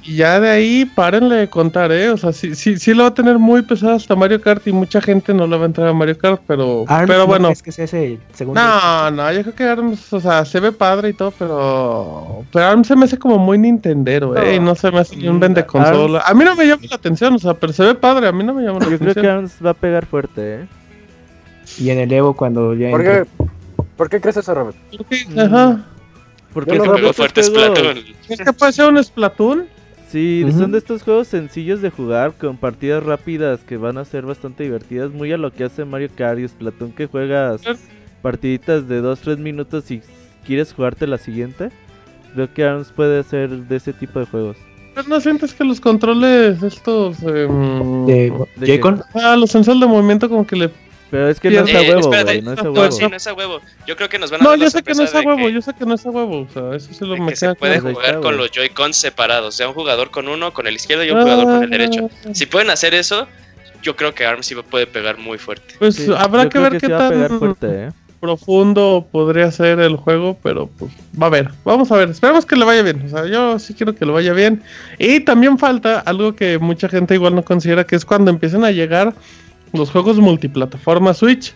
Y 0.03 0.15
ya 0.15 0.39
de 0.39 0.49
ahí, 0.49 0.85
párenle 0.95 1.35
de 1.35 1.49
contar, 1.49 1.91
¿eh? 1.91 2.09
O 2.09 2.15
sea, 2.15 2.31
sí, 2.31 2.55
sí, 2.55 2.77
sí 2.77 2.93
lo 2.93 3.03
va 3.03 3.09
a 3.09 3.13
tener 3.13 3.37
muy 3.37 3.61
pesado 3.63 3.95
hasta 3.95 4.15
Mario 4.15 4.39
Kart 4.39 4.65
y 4.65 4.71
mucha 4.71 5.01
gente 5.01 5.33
no 5.33 5.45
le 5.45 5.57
va 5.57 5.63
a 5.63 5.65
entrar 5.65 5.89
a 5.89 5.93
Mario 5.93 6.17
Kart, 6.17 6.41
pero, 6.47 6.85
Arms, 6.87 7.07
pero 7.07 7.19
¿no 7.23 7.27
bueno. 7.27 7.47
crees 7.49 7.61
que 7.61 7.73
sea 7.73 7.83
ese 7.83 8.17
segundo? 8.33 8.61
No, 8.61 9.11
no, 9.11 9.29
yo 9.33 9.41
creo 9.41 9.53
que 9.55 9.63
ARMS, 9.65 10.13
o 10.13 10.21
sea, 10.21 10.45
se 10.45 10.61
ve 10.61 10.71
padre 10.71 11.09
y 11.09 11.13
todo, 11.13 11.31
pero. 11.37 12.45
Pero 12.53 12.65
ARMS 12.65 12.87
se 12.87 12.95
me 12.95 13.03
hace 13.03 13.17
como 13.19 13.37
muy 13.39 13.57
Nintendero, 13.57 14.37
¿eh? 14.41 14.55
Y 14.55 14.59
no 14.61 14.73
se 14.73 14.89
me 14.89 14.99
hace 14.99 15.17
ni 15.17 15.27
un 15.27 15.41
vende 15.41 15.65
consola. 15.65 16.23
A 16.25 16.33
mí 16.33 16.45
no 16.45 16.55
me 16.55 16.65
llama 16.65 16.83
la 16.89 16.95
atención, 16.95 17.33
o 17.35 17.39
sea, 17.39 17.53
pero 17.53 17.73
se 17.73 17.83
ve 17.83 17.93
padre, 17.95 18.29
a 18.29 18.31
mí 18.31 18.45
no 18.45 18.53
me 18.53 18.63
llama 18.63 18.79
la 18.79 18.85
Yo 18.89 18.97
creo 18.99 19.13
que 19.13 19.19
atención. 19.19 19.35
ARMS 19.35 19.57
va 19.65 19.71
a 19.71 19.73
pegar 19.73 20.05
fuerte, 20.05 20.61
¿eh? 20.61 20.67
Y 21.77 21.89
en 21.89 21.99
el 21.99 22.13
Evo 22.13 22.37
cuando 22.37 22.73
ya 22.73 22.89
¿Por 22.89 23.01
entre- 23.01 23.23
qué, 23.25 23.45
¿Por 23.97 24.09
qué 24.09 24.21
crees 24.21 24.37
eso, 24.37 24.53
Robert? 24.53 24.77
Porque, 24.97 25.25
Ajá. 25.37 25.83
Porque 26.53 26.71
Yo 26.71 26.77
no 26.79 26.85
son 26.85 26.95
Pegó 26.95 27.05
de 27.07 27.11
estos 27.11 27.15
fuerte 27.17 27.43
juegos- 27.43 27.77
Splatoon. 27.79 28.03
¿Crees 28.27 28.41
que 28.41 28.53
puede 28.53 28.71
ser 28.73 28.89
un 28.89 29.03
Splatoon? 29.03 29.65
Sí, 30.09 30.45
son 30.51 30.73
de 30.73 30.77
estos 30.79 31.03
juegos 31.03 31.29
sencillos 31.29 31.81
de 31.81 31.89
jugar 31.89 32.33
con 32.33 32.57
partidas 32.57 33.01
rápidas 33.01 33.61
que 33.61 33.77
van 33.77 33.97
a 33.97 34.03
ser 34.03 34.25
bastante 34.25 34.63
divertidas, 34.63 35.09
muy 35.11 35.31
a 35.31 35.37
lo 35.37 35.53
que 35.53 35.63
hace 35.63 35.85
Mario 35.85 36.09
Kart 36.13 36.37
y 36.39 36.47
Splatoon 36.49 36.91
que 36.91 37.05
juegas 37.07 37.61
partiditas 38.21 38.87
de 38.89 39.01
2-3 39.01 39.37
minutos 39.37 39.89
y 39.89 40.01
quieres 40.45 40.73
jugarte 40.73 41.07
la 41.07 41.17
siguiente. 41.17 41.69
Creo 42.33 42.53
que 42.53 42.63
ARMS 42.65 42.91
puede 42.91 43.23
ser 43.23 43.49
de 43.49 43.75
ese 43.77 43.93
tipo 43.93 44.19
de 44.19 44.25
juegos. 44.25 44.57
Pero 44.95 45.07
no 45.07 45.21
sientes 45.21 45.53
que 45.53 45.63
los 45.63 45.79
controles 45.79 46.61
estos. 46.61 47.21
em, 47.23 48.05
de 48.05 48.33
¿De 48.57 48.67
Joy-Con. 48.67 49.01
Ah, 49.13 49.37
los 49.37 49.51
sensores 49.51 49.79
de 49.79 49.87
movimiento 49.87 50.27
como 50.27 50.45
que 50.45 50.57
le 50.57 50.69
Pero 51.11 51.27
es 51.29 51.39
que 51.41 51.51
no 51.51 51.65
es 51.65 51.75
a 51.75 51.81
huevo, 51.81 52.09
güey, 52.09 52.41
no 52.41 52.53
es 52.53 52.59
a 52.59 52.63
no, 52.63 52.71
huevo. 52.71 52.91
Sí, 52.91 53.05
no 53.07 53.15
es 53.17 53.27
a 53.27 53.33
huevo. 53.33 53.61
Yo 53.85 53.95
creo 53.97 54.07
que 54.09 54.17
nos 54.17 54.31
van 54.31 54.39
a 54.41 54.43
No, 54.45 54.55
yo 54.55 54.69
sé 54.69 54.81
que 54.81 54.93
no 54.93 55.03
es 55.03 55.13
a 55.13 55.19
huevo, 55.19 55.45
que- 55.45 55.53
yo 55.53 55.61
sé 55.61 55.73
que 55.73 55.85
no 55.85 55.93
es 55.95 56.05
a 56.05 56.09
huevo, 56.09 56.47
o 56.49 56.53
sea, 56.53 56.75
eso 56.75 56.93
sí 56.93 57.05
lo 57.05 57.17
me 57.17 57.29
que 57.31 57.35
se 57.35 57.53
puede 57.53 57.79
jugar 57.81 58.21
con 58.21 58.37
los 58.37 58.49
Joy-Cons 58.51 58.95
separados, 58.95 59.49
o 59.53 59.57
sea, 59.57 59.67
un 59.67 59.73
jugador 59.73 60.09
con 60.09 60.27
uno, 60.29 60.53
con 60.53 60.67
el 60.67 60.75
izquierdo 60.75 61.03
y 61.03 61.11
un 61.11 61.21
jugador 61.21 61.43
con 61.45 61.63
el 61.65 61.69
derecho. 61.69 62.09
Ah, 62.25 62.29
Si 62.33 62.45
pueden 62.45 62.69
hacer 62.69 62.93
eso, 62.93 63.27
yo 63.83 63.95
creo 63.97 64.13
que 64.15 64.25
ARMS 64.25 64.45
sí 64.45 64.55
puede 64.55 64.87
pegar 64.87 65.17
muy 65.17 65.37
fuerte. 65.37 65.75
Pues 65.79 65.95
Sí, 65.95 66.09
habrá 66.17 66.47
que 66.47 66.59
ver 66.59 66.73
sí 66.73 66.79
qué 66.79 66.87
tan 66.89 67.39
fuerte, 67.39 67.67
¿eh? 67.87 67.89
profundo 68.21 69.07
podría 69.11 69.51
ser 69.51 69.79
el 69.79 69.95
juego, 69.97 70.37
pero 70.41 70.69
pues 70.77 70.91
va 71.21 71.25
a 71.25 71.29
ver, 71.31 71.49
vamos 71.65 71.91
a 71.91 71.97
ver, 71.97 72.11
esperemos 72.11 72.45
que 72.45 72.55
le 72.55 72.63
vaya 72.63 72.83
bien, 72.83 73.01
o 73.05 73.09
sea, 73.09 73.25
yo 73.25 73.57
sí 73.59 73.73
quiero 73.73 73.95
que 73.95 74.05
le 74.05 74.11
vaya 74.11 74.31
bien. 74.31 74.61
Y 74.99 75.21
también 75.21 75.57
falta 75.57 75.99
algo 75.99 76.35
que 76.35 76.57
mucha 76.59 76.87
gente 76.87 77.15
igual 77.15 77.33
no 77.35 77.43
considera, 77.43 77.83
que 77.83 77.95
es 77.95 78.05
cuando 78.05 78.29
empiecen 78.31 78.63
a 78.63 78.69
llegar 78.71 79.13
los 79.73 79.89
juegos 79.91 80.17
multiplataforma 80.17 81.13
Switch, 81.13 81.53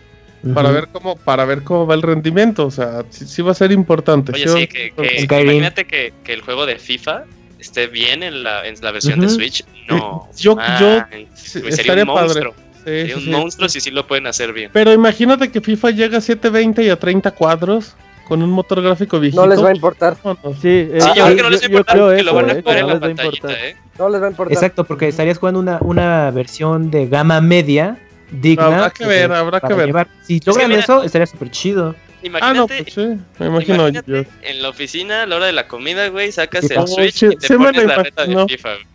para 0.54 0.70
ver 0.70 0.88
cómo 0.92 1.16
para 1.16 1.44
ver 1.44 1.62
cómo 1.62 1.86
va 1.86 1.94
el 1.94 2.02
rendimiento, 2.02 2.66
o 2.66 2.70
sea, 2.70 3.04
sí, 3.10 3.26
sí 3.26 3.42
va 3.42 3.52
a 3.52 3.54
ser 3.54 3.72
importante. 3.72 4.32
Oye, 4.32 4.44
sí 4.44 4.48
va- 4.48 4.60
sí, 4.60 4.66
que, 4.68 4.90
que- 4.92 5.22
Skyrim. 5.24 5.44
imagínate 5.46 5.84
que, 5.86 6.12
que 6.22 6.32
el 6.32 6.42
juego 6.42 6.66
de 6.66 6.78
FIFA 6.78 7.24
esté 7.58 7.86
bien 7.88 8.22
en 8.22 8.42
la, 8.44 8.66
en 8.66 8.74
la 8.80 8.90
versión 8.92 9.20
de. 9.20 9.28
Switch. 9.28 9.64
No, 9.88 10.28
Yo- 10.36 10.56
yo- 10.78 11.04
güey, 11.10 11.26
sería 11.34 11.68
estaría 11.70 12.04
un 12.04 12.08
monstruo. 12.10 12.54
Sí, 12.54 12.82
Sería 12.84 13.06
sí, 13.06 13.12
un 13.14 13.24
sí. 13.24 13.30
monstruo 13.30 13.68
si 13.68 13.80
sí 13.80 13.90
lo 13.90 14.06
pueden 14.06 14.28
hacer 14.28 14.52
bien. 14.52 14.70
Pero 14.72 14.92
imagínate 14.92 15.50
que 15.50 15.60
FIFA 15.60 15.90
llega 15.90 16.18
a 16.18 16.20
720 16.20 16.84
y 16.84 16.90
a 16.90 16.96
30 16.96 17.32
cuadros 17.32 17.96
con 18.28 18.42
un 18.42 18.50
motor 18.50 18.80
gráfico 18.82 19.18
viejito. 19.18 19.42
No 19.44 19.48
les 19.48 19.62
va 19.64 19.70
a 19.70 19.74
importar. 19.74 20.16
No, 20.24 20.38
no. 20.44 20.52
Sí, 20.54 20.68
eh, 20.68 20.98
Sí, 21.00 21.08
yo 21.16 21.24
ah, 21.24 21.32
creo 21.32 21.36
que 21.36 21.42
no 21.42 21.50
les 21.50 21.60
va 21.60 21.64
a 21.64 21.66
importar 21.66 21.98
porque 21.98 22.22
lo 22.22 22.30
eso, 22.30 22.34
van 22.34 22.50
a 22.50 22.52
eh, 22.52 22.62
jugar 22.62 22.76
en 22.78 22.86
no 22.86 22.94
la 22.94 23.00
pantallita. 23.00 23.52
¿eh? 23.52 23.76
No 23.98 24.08
les 24.08 24.22
va 24.22 24.26
a 24.26 24.30
importar. 24.30 24.52
Exacto, 24.52 24.84
porque 24.84 25.08
estarías 25.08 25.38
jugando 25.38 25.58
una, 25.58 25.78
una 25.80 26.30
versión 26.30 26.90
de 26.92 27.08
gama 27.08 27.40
media 27.40 27.98
digna. 28.30 28.66
Habrá 28.66 28.90
que 28.90 29.06
ver, 29.06 29.32
habrá 29.32 29.60
que 29.60 29.74
ver. 29.74 29.86
llevar. 29.86 30.08
Si 30.22 30.40
logran 30.44 30.68
mira- 30.68 30.80
eso, 30.82 31.02
estaría 31.02 31.26
súper 31.26 31.50
chido. 31.50 31.94
Ah, 32.40 32.52
no, 32.52 32.64
Imagínate, 32.66 32.82
pues 32.82 32.94
sí, 32.94 33.06
me 33.38 33.46
imagino. 33.46 33.74
imagínate 33.88 34.10
yo- 34.10 34.24
en 34.42 34.62
la 34.62 34.68
oficina, 34.70 35.22
a 35.22 35.26
la 35.26 35.36
hora 35.36 35.46
de 35.46 35.52
la 35.52 35.68
comida, 35.68 36.08
güey, 36.08 36.32
sacas 36.32 36.68
el 36.70 36.88
Switch 36.88 37.14
sí, 37.14 37.26
y 37.30 37.36
te 37.36 37.56
me 37.56 37.66
pones 37.66 37.84
la 37.86 37.96
reta 38.02 38.26
de. 38.26 38.46
FIFA. 38.48 38.68
güey. 38.74 38.86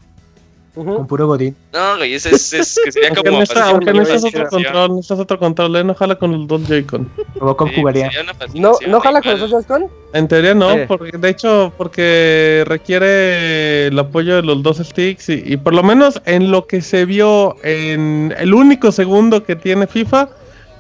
Ujú. 0.73 0.95
Con 0.95 1.07
puro 1.07 1.27
godín. 1.27 1.55
No, 1.73 1.97
güey, 1.97 2.13
ese 2.13 2.29
es, 2.34 2.53
es 2.53 2.79
que 2.84 2.91
sería 2.93 3.10
Aunque 3.10 3.23
como... 3.23 3.39
necesitas, 3.39 3.63
fascinación, 3.71 3.88
aunque 3.89 3.99
necesitas 3.99 4.23
otro 4.23 4.41
fascinación. 4.43 4.63
control, 4.73 4.95
necesitas 4.95 5.19
otro 5.19 5.39
control, 5.39 5.75
eh, 5.75 5.84
no 5.84 5.95
jala 5.95 6.15
con 6.15 6.31
los 6.31 6.47
dos 6.47 6.62
Joy-Con. 6.67 7.10
Sí, 7.69 7.75
jugaría. 7.75 8.10
sería 8.12 8.21
una 8.21 8.34
¿No, 8.53 8.73
¿No 8.88 8.99
jala 9.01 9.21
con 9.21 9.39
los 9.39 9.49
Joy-Con? 9.51 9.88
En 10.13 10.27
teoría 10.27 10.53
no, 10.53 10.71
Sí. 10.73 10.79
porque 10.88 11.17
de 11.17 11.29
hecho, 11.29 11.73
porque 11.77 12.63
requiere 12.67 13.88
el 13.88 13.99
apoyo 13.99 14.36
de 14.38 14.43
los 14.43 14.63
dos 14.63 14.77
sticks 14.77 15.29
y, 15.29 15.43
y 15.45 15.57
por 15.57 15.73
lo 15.73 15.84
menos 15.84 16.21
en 16.25 16.51
lo 16.51 16.67
que 16.67 16.81
se 16.81 17.05
vio 17.05 17.55
en 17.63 18.34
el 18.38 18.53
único 18.53 18.91
segundo 18.91 19.43
que 19.43 19.55
tiene 19.55 19.88
FIFA, 19.88 20.29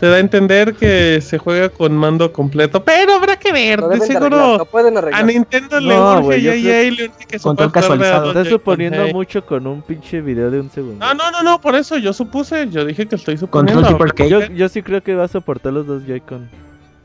te 0.01 0.07
da 0.07 0.15
a 0.15 0.19
entender 0.19 0.73
que 0.73 1.21
se 1.21 1.37
juega 1.37 1.69
con 1.69 1.95
mando 1.95 2.33
completo, 2.33 2.83
pero 2.83 3.13
habrá 3.13 3.37
que 3.37 3.53
ver, 3.53 3.79
de 3.79 3.85
arreglar, 3.85 4.07
seguro 4.07 4.67
a. 5.13 5.21
Nintendo 5.21 5.79
le 5.79 5.93
No, 5.95 6.13
urge 6.13 6.21
güey, 6.23 6.39
y 6.39 6.41
yo 6.41 6.51
a 6.51 6.53
creo- 6.55 6.71
EA 6.73 6.91
le 6.91 7.03
urge 7.03 7.25
que 7.27 7.37
se 7.37 7.43
Control 7.43 7.71
casualizado. 7.71 8.27
Estás 8.29 8.47
suponiendo 8.47 9.03
hey. 9.05 9.13
mucho 9.13 9.45
con 9.45 9.67
un 9.67 9.83
pinche 9.83 10.19
video 10.21 10.49
de 10.49 10.59
un 10.59 10.71
segundo. 10.71 11.05
No, 11.05 11.13
no, 11.13 11.29
no, 11.29 11.43
no, 11.43 11.61
por 11.61 11.75
eso 11.75 11.99
yo 11.99 12.13
supuse, 12.13 12.67
yo 12.71 12.83
dije 12.83 13.05
que 13.05 13.15
estoy 13.15 13.37
suponiendo. 13.37 13.95
Control. 13.95 14.27
Yo, 14.27 14.41
yo 14.47 14.69
sí 14.69 14.81
creo 14.81 15.03
que 15.03 15.13
va 15.13 15.25
a 15.25 15.27
soportar 15.27 15.71
los 15.71 15.85
dos 15.85 16.01
Joy-Con. 16.07 16.49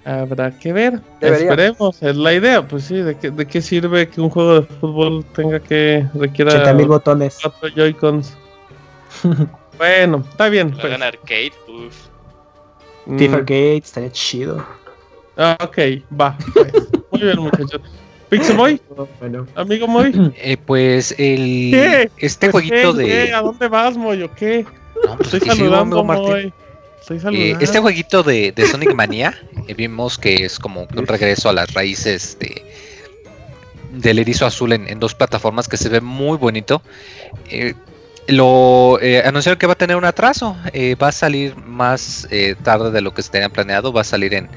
Habrá 0.07 0.59
que 0.59 0.73
ver. 0.73 0.99
Debería. 1.21 1.51
Esperemos, 1.51 2.03
es 2.03 2.17
la 2.17 2.33
idea. 2.33 2.67
Pues 2.67 2.85
sí, 2.85 2.95
¿de 2.95 3.19
qué, 3.19 3.31
¿de 3.31 3.45
qué 3.45 3.61
sirve 3.61 4.09
que 4.09 4.23
un 4.23 4.31
juego 4.31 4.63
de 4.63 4.63
fútbol 4.63 5.23
tenga 5.35 5.61
que 5.61 6.07
requiera 6.15 6.53
80 6.53 6.73
mil 6.73 6.87
botones. 6.87 7.37
cuatro 7.43 7.69
Joy-Cons? 7.69 8.39
bueno, 9.77 10.25
está 10.31 10.49
bien. 10.49 10.71
Pues. 10.71 10.95
arcade, 10.95 11.53
uff. 11.69 12.15
Mm, 13.07 13.19
FIFA 13.19 13.38
Gate, 13.38 13.77
estaría 13.85 14.12
chido. 14.12 14.66
ah, 15.37 15.57
ok, 15.62 15.79
va. 16.19 16.37
pues. 16.55 16.73
Muy 17.12 17.21
bien, 17.23 17.38
muchachos. 17.40 17.81
Pixelboy, 18.29 18.81
Bueno. 19.21 19.47
amigo 19.55 19.87
Moy. 19.87 20.33
Eh, 20.37 20.57
pues 20.57 21.12
el 21.12 21.71
¿Qué? 21.73 22.11
este 22.19 22.51
Pues, 22.51 22.66
jueguito 22.69 22.97
¿qué, 22.97 23.03
de 23.05 23.07
qué? 23.27 23.33
¿A 23.35 23.40
dónde 23.40 23.69
vas, 23.69 23.97
Moy, 23.97 24.23
o 24.25 24.35
qué? 24.35 24.64
No, 25.07 25.16
pues, 25.16 25.33
Estoy 25.33 25.49
saludando, 25.49 26.01
amigo 26.01 26.05
Martín. 26.05 26.27
Moy. 26.29 26.53
Estoy 27.01 27.19
Eh, 27.19 27.21
saludando. 27.21 27.61
este 27.64 27.79
jueguito 27.79 28.23
de, 28.25 28.51
de 28.51 28.66
Sonic 28.66 28.92
Mania, 28.95 29.40
eh, 29.69 29.75
vimos 29.75 30.19
que 30.19 30.45
es 30.45 30.59
como 30.59 30.88
un 30.97 31.07
regreso 31.07 31.49
a 31.49 31.53
las 31.53 31.73
raíces 31.73 32.37
de, 32.40 32.64
del 33.92 34.19
erizo 34.19 34.45
azul 34.45 34.73
en, 34.73 34.88
en 34.88 34.99
dos 34.99 35.14
plataformas 35.14 35.69
que 35.69 35.77
se 35.77 35.88
ve 35.88 36.01
muy 36.01 36.37
bonito. 36.37 36.83
Eh, 37.49 37.75
lo 38.29 38.99
eh, 39.01 39.23
anunciaron 39.25 39.59
que 39.59 39.67
va 39.67 39.75
a 39.75 39.77
tener 39.77 39.97
un 39.97 40.05
atraso, 40.05 40.57
eh, 40.73 40.95
va 40.97 41.09
a 41.09 41.12
salir 41.12 41.57
más 41.57 42.27
eh, 42.31 42.57
tarde 42.62 42.91
de 42.91 43.01
lo 43.01 43.15
que 43.15 43.23
se 43.23 43.31
tenía 43.31 43.49
planeado, 43.49 43.93
va 43.93 44.01
a 44.01 44.05
salir 44.05 44.35
en, 44.35 44.49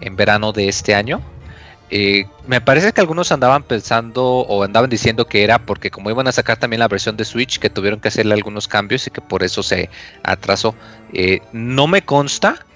en 0.00 0.16
verano 0.16 0.52
de 0.52 0.68
este 0.68 0.94
año. 0.94 1.20
Me 2.46 2.60
parece 2.60 2.92
que 2.92 3.00
algunos 3.00 3.32
andaban 3.32 3.62
pensando 3.62 4.22
o 4.22 4.62
andaban 4.62 4.90
diciendo 4.90 5.26
que 5.26 5.42
era 5.42 5.58
porque 5.58 5.90
como 5.90 6.10
iban 6.10 6.28
a 6.28 6.32
sacar 6.32 6.58
también 6.58 6.80
la 6.80 6.88
versión 6.88 7.16
de 7.16 7.24
Switch, 7.24 7.58
que 7.58 7.70
tuvieron 7.70 7.98
que 7.98 8.08
hacerle 8.08 8.34
algunos 8.34 8.68
cambios 8.68 9.06
y 9.06 9.10
que 9.10 9.22
por 9.22 9.42
eso 9.42 9.62
se 9.62 9.88
atrasó. 10.22 10.74
No 11.52 11.86
me 11.86 12.02
consta, 12.02 12.66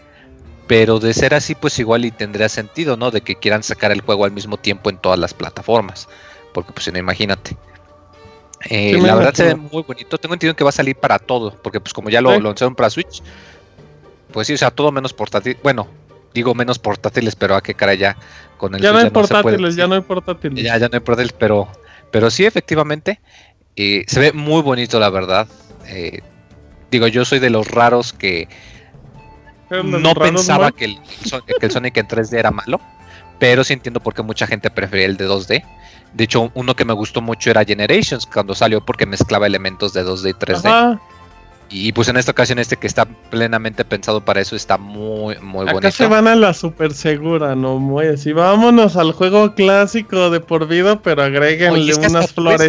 pero 0.67 0.99
de 0.99 1.13
ser 1.13 1.35
así, 1.35 1.55
pues 1.55 1.79
igual 1.79 2.07
y 2.07 2.11
tendría 2.11 2.49
sentido, 2.49 2.97
¿no? 2.97 3.11
De 3.11 3.21
que 3.21 3.35
quieran 3.35 3.63
sacar 3.63 3.93
el 3.93 4.01
juego 4.01 4.25
al 4.25 4.33
mismo 4.33 4.57
tiempo 4.57 4.89
en 4.89 4.97
todas 4.97 5.19
las 5.19 5.35
plataformas. 5.35 6.09
Porque 6.55 6.73
pues 6.73 6.91
no, 6.91 6.99
imagínate. 6.99 7.59
Eh, 8.69 8.99
la 9.01 9.15
verdad 9.15 9.35
se 9.35 9.45
ve 9.45 9.55
muy 9.57 9.83
bonito. 9.83 10.19
Tengo 10.19 10.35
entendido 10.35 10.55
que 10.57 10.65
va 10.65 10.71
a 10.71 10.73
salir 10.73 10.97
para 10.97 11.19
todo. 11.19 11.61
Porque 11.63 11.81
pues 11.81 11.93
como 11.93 12.11
ya 12.11 12.21
lo 12.21 12.35
Sí. 12.35 12.41
lanzaron 12.41 12.75
para 12.75 12.91
Switch. 12.91 13.23
Pues 14.33 14.47
sí, 14.47 14.55
o 14.55 14.59
sea, 14.59 14.71
todo 14.71 14.93
menos 14.93 15.13
portátil. 15.13 15.57
Bueno, 15.63 15.89
digo 16.35 16.55
menos 16.55 16.79
portátiles, 16.79 17.37
pero 17.37 17.55
a 17.55 17.63
qué 17.63 17.75
cara 17.75 17.95
ya 17.95 18.17
con 18.57 18.75
el 18.75 18.81
ya 18.81 18.93
no 18.93 19.01
Switch 19.01 19.05
hay 19.05 19.09
se 19.09 19.13
puede 19.13 19.29
portátiles, 19.29 19.77
ya 19.77 19.83
decir. 19.83 19.89
no 19.89 19.95
hay 19.97 20.01
portátiles. 20.03 20.65
Ya, 20.65 20.79
ya 20.79 20.89
no 20.89 20.95
hay 20.95 21.01
portátiles, 21.01 21.35
pero, 21.39 21.69
pero 22.11 22.31
sí, 22.31 22.45
efectivamente, 22.47 23.21
eh, 23.77 24.05
se 24.07 24.21
ve 24.21 24.33
muy 24.33 24.63
bonito, 24.63 24.99
la 25.01 25.11
verdad. 25.11 25.49
Eh, 25.89 26.21
digo, 26.91 27.07
yo 27.09 27.25
soy 27.25 27.39
de 27.41 27.51
los 27.51 27.69
raros 27.69 28.13
que 28.13 28.49
no 29.71 30.15
pensaba 30.15 30.71
que 30.73 30.85
el, 30.87 30.99
que 31.59 31.67
el 31.67 31.71
Sonic 31.73 31.97
en 31.97 32.07
3D 32.09 32.39
era 32.39 32.51
malo, 32.51 32.81
pero 33.39 33.65
sí 33.65 33.73
entiendo 33.73 34.01
por 34.01 34.15
qué 34.15 34.23
mucha 34.23 34.47
gente 34.47 34.71
prefería 34.71 35.07
el 35.07 35.17
de 35.17 35.27
2D. 35.29 35.65
De 36.15 36.25
hecho, 36.25 36.51
uno 36.55 36.75
que 36.77 36.85
me 36.85 36.93
gustó 36.93 37.21
mucho 37.23 37.51
era 37.51 37.65
Generations 37.65 38.27
cuando 38.27 38.55
salió 38.55 38.85
porque 38.85 39.07
mezclaba 39.07 39.47
elementos 39.47 39.93
de 39.95 40.05
2D 40.05 40.31
y 40.31 40.35
3D. 40.35 40.67
Ajá. 40.69 41.01
Y 41.75 41.91
pues 41.93 42.07
en 42.09 42.19
esta 42.19 42.33
ocasión 42.33 42.59
este 42.59 42.77
que 42.77 42.87
está 42.87 43.07
plenamente 43.07 43.83
pensado 43.87 44.23
para 44.23 44.43
eso 44.43 44.55
está 44.55 44.77
muy, 44.77 45.39
muy 45.39 45.63
Acá 45.63 45.73
bonito. 45.73 45.91
se 45.93 46.07
van 46.07 46.29
a 46.29 46.35
la 46.35 46.53
super 46.53 46.93
segura, 46.93 47.55
no 47.55 47.79
muy 47.79 48.09
así. 48.09 48.35
Vámonos 48.35 48.95
al 48.99 49.13
juego 49.13 49.55
clásico 49.55 50.29
de 50.29 50.41
por 50.41 50.69
vida, 50.69 51.01
pero 51.01 51.23
agréguenle 51.23 51.81
Oye, 51.81 51.93
es 51.93 51.99
que 51.99 52.05
hasta 52.07 52.19
unas 52.19 52.37
los- 52.37 52.69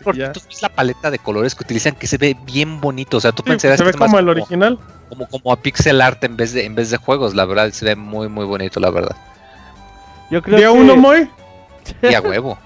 florecitas. 0.00 0.44
ves 0.46 0.60
la 0.60 0.68
paleta 0.68 1.10
de 1.10 1.18
colores 1.18 1.54
que 1.54 1.64
utilizan 1.64 1.94
que 1.94 2.06
se 2.06 2.18
ve 2.18 2.36
bien 2.44 2.82
bonito. 2.82 3.16
O 3.16 3.20
sea, 3.20 3.32
tú 3.32 3.38
Sí, 3.38 3.46
pues, 3.46 3.54
pensarás 3.62 3.78
se 3.78 3.84
que 3.84 3.86
ve 3.86 3.90
es 3.92 3.96
más 3.98 4.08
como 4.08 4.18
el 4.18 4.28
original. 4.28 4.78
como, 5.08 5.26
como 5.26 5.50
a 5.50 5.56
pixel 5.62 6.02
art 6.02 6.22
en 6.22 6.36
vez 6.36 6.52
de 6.52 6.66
en 6.66 6.74
vez 6.74 6.90
de 6.90 6.98
juegos, 6.98 7.34
la 7.34 7.46
verdad 7.46 7.70
se 7.72 7.86
ve 7.86 7.96
muy 7.96 8.28
muy 8.28 8.44
bonito, 8.44 8.78
la 8.78 8.90
verdad. 8.90 9.16
Yo 10.30 10.42
creo 10.42 10.58
Día 10.58 10.66
que... 10.66 10.72
uno, 10.74 10.96
Moy. 10.96 11.30
Y 12.02 12.14
a 12.14 12.20
huevo. 12.20 12.58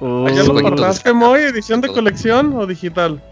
Lo 0.00 0.24
de 0.24 0.62
cortaste, 0.62 1.12
Moy. 1.12 1.40
¿Edición 1.42 1.80
de 1.80 1.88
colección 1.88 2.52
o 2.54 2.66
digital? 2.66 3.22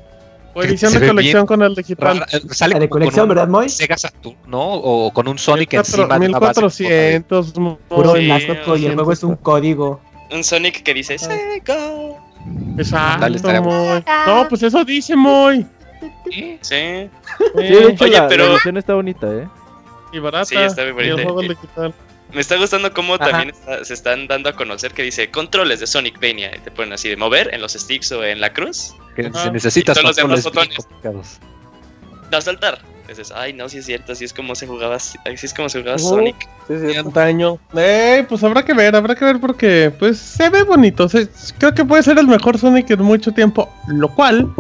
O 0.55 0.63
edición 0.63 0.93
de 0.93 1.01
colección 1.09 1.41
bien 1.43 1.47
con 1.47 1.63
el 1.63 1.75
digital. 1.75 2.19
Rara- 2.21 2.27
eh, 2.33 2.41
sale 2.51 2.75
La 2.75 2.81
de 2.81 2.89
colección, 2.89 3.29
¿verdad, 3.29 3.49
Moy? 3.49 3.69
Sega 3.69 3.97
Saturn, 3.97 4.37
¿no? 4.47 4.61
O 4.75 5.11
con 5.13 5.27
un 5.29 5.39
Sonic 5.39 5.73
encima 5.75 6.19
de 6.19 6.29
una 6.29 6.39
base. 6.39 6.61
1400, 6.61 7.59
Moy. 7.59 7.77
Puro 7.89 8.15
Sí, 8.17 8.25
plástico 8.27 8.77
y 8.77 8.87
el 8.87 8.95
juego 8.95 9.13
es 9.13 9.23
un 9.23 9.37
código. 9.37 10.01
Un 10.31 10.45
Sonic 10.45 10.83
que 10.83 10.91
Ah. 10.91 10.95
dice 10.95 11.19
Sega. 11.19 11.77
Exacto, 12.79 13.63
Moy. 13.63 14.05
No, 14.27 14.47
pues 14.49 14.63
eso 14.63 14.85
dice 14.85 15.17
Moy. 15.17 15.67
Sí. 16.31 16.59
Sí, 16.61 16.75
de 16.75 17.09
hecho 17.89 18.05
Oye, 18.05 18.13
la, 18.15 18.29
pero- 18.29 18.47
la 18.47 18.53
edición 18.55 18.77
está 18.77 18.95
bonita, 18.95 19.27
¿eh? 19.33 19.49
y 20.13 20.19
barata. 20.19 20.45
Sí, 20.45 20.57
está 20.57 20.83
muy 20.93 21.05
y 21.05 21.09
el 21.09 21.13
bonita. 21.13 21.23
juego 21.33 21.41
digital. 21.43 21.95
Me 22.35 22.41
está 22.41 22.57
gustando 22.57 22.93
cómo 22.95 23.15
Ajá. 23.15 23.29
también 23.31 23.51
está- 23.51 23.85
se 23.85 23.95
están 23.95 24.27
dando 24.27 24.49
a 24.49 24.55
conocer 24.55 24.93
que 24.93 25.03
dice 25.03 25.31
controles 25.31 25.81
de 25.81 25.87
Sonic 25.87 26.21
Vania. 26.21 26.51
Y 26.57 26.61
te 26.61 26.71
ponen 26.71 26.93
así 26.95 27.09
de 27.09 27.17
mover 27.17 27.53
en 27.53 27.61
los 27.61 27.73
sticks 27.73 28.11
o 28.13 28.25
en 28.25 28.41
la 28.41 28.53
cruz. 28.53 28.95
Que 29.15 29.25
se 29.33 29.51
necesitas 29.51 29.99
Y 29.99 30.03
los 30.03 30.17
demás 30.17 30.43
botones. 30.43 30.79
a 32.33 32.41
saltar. 32.41 32.79
Dices, 33.09 33.31
ay, 33.37 33.53
no, 33.53 33.69
sí 33.69 33.79
es 33.79 33.85
cierto, 33.85 34.13
así 34.13 34.25
es 34.25 34.33
como 34.33 34.55
se 34.55 34.67
jugaba, 34.67 34.95
así 34.97 35.19
es 35.27 35.53
como 35.53 35.69
se 35.69 35.81
jugaba 35.81 35.97
Ujú. 35.97 36.09
Sonic. 36.09 36.37
Sí, 36.67 36.75
sí. 36.79 36.87
de 36.87 36.97
antaño. 36.99 37.59
Eh, 37.77 38.25
pues 38.27 38.43
habrá 38.43 38.65
que 38.65 38.73
ver, 38.73 38.97
habrá 38.97 39.15
que 39.15 39.25
ver 39.27 39.39
porque 39.39 39.93
pues 39.99 40.17
se 40.19 40.49
ve 40.49 40.63
bonito. 40.63 41.07
se- 41.11 41.29
creo 41.59 41.75
que 41.75 41.85
puede 41.85 42.03
ser 42.03 42.19
el 42.19 42.27
mejor 42.27 42.57
Sonic 42.59 42.89
en 42.91 43.03
mucho 43.03 43.33
tiempo, 43.33 43.71
lo 43.89 44.09
cual 44.15 44.51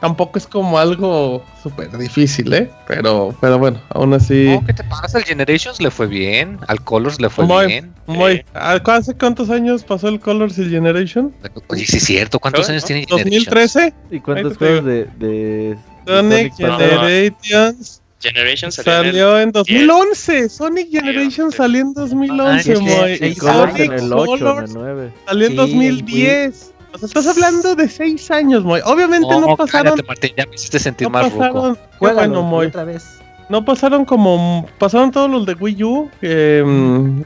tampoco 0.00 0.38
es 0.38 0.46
como 0.46 0.78
algo 0.78 1.44
súper 1.62 1.96
difícil, 1.98 2.52
¿eh? 2.52 2.70
Pero, 2.86 3.34
pero 3.40 3.58
bueno, 3.58 3.80
aún 3.90 4.14
así. 4.14 4.46
No, 4.48 4.64
¿qué 4.64 4.72
te 4.72 4.84
pasa? 4.84 5.18
Al 5.18 5.24
Generations 5.24 5.80
le 5.80 5.90
fue 5.90 6.06
bien, 6.06 6.58
al 6.68 6.82
Colors 6.82 7.20
le 7.20 7.28
fue 7.30 7.44
Muy- 7.46 7.66
bien. 7.66 7.92
Muy, 8.06 8.44
¿a- 8.54 8.72
¿Hace 8.84 9.14
cuántos 9.14 9.50
años 9.50 9.84
pasó 9.84 10.08
el 10.08 10.20
Colors 10.20 10.56
y 10.58 10.62
el 10.62 10.70
Generation? 10.70 11.32
Oye, 11.68 11.84
sí 11.86 11.96
es 11.98 12.04
cierto, 12.04 12.38
¿cuántos 12.38 12.68
años 12.68 12.84
tiene 12.84 13.04
Generations? 13.08 13.46
¿2013? 13.48 13.92
¿Y 14.10 14.20
cuántos 14.20 14.56
juegos 14.56 14.84
de, 14.84 15.04
de, 15.18 15.76
Sonic? 16.06 16.54
Generations 16.56 18.02
Generation 18.20 18.72
salió, 18.72 18.92
en 18.94 19.04
el- 19.06 19.12
salió 19.12 19.38
en 19.40 19.52
2011. 19.52 20.48
Sonic 20.48 20.90
Generation 20.90 21.52
salió 21.52 21.80
en 21.82 21.92
2011, 21.94 22.72
Ah, 22.74 22.80
Moy. 22.80 23.16
sí, 23.18 23.24
Y 23.24 23.28
Y 23.28 23.34
sí, 23.34 23.40
Colors 23.40 23.72
Sonic 23.72 23.84
en 23.84 23.92
el 23.92 24.12
8, 24.12 24.22
en 24.32 24.38
Colors 24.38 24.70
el 24.70 24.76
9. 24.76 25.12
salió 25.26 25.44
en 25.46 25.50
Sí, 25.52 25.56
2010. 25.56 26.74
Estás 27.02 27.26
hablando 27.26 27.74
de 27.76 27.88
6 27.88 28.30
años, 28.30 28.64
Moy. 28.64 28.80
Obviamente 28.84 29.26
no, 29.28 29.56
pasaron. 29.56 29.92
cállate, 29.92 30.02
Martín, 30.06 30.32
ya 30.36 30.46
me 30.46 30.54
hiciste 30.54 30.78
sentir 30.78 31.06
No 31.06 31.10
más 31.12 31.24
ruco. 31.24 31.38
pasaron. 31.38 31.78
Juégalo, 31.98 32.28
bueno, 32.28 32.42
Moy. 32.42 32.66
otra 32.66 32.84
vez. 32.84 33.18
No 33.48 33.64
pasaron 33.64 34.04
como. 34.04 34.68
Pasaron 34.78 35.10
todos 35.10 35.30
los 35.30 35.46
de 35.46 35.54
Wii 35.54 35.82
U. 35.84 36.10
eh, 36.22 36.62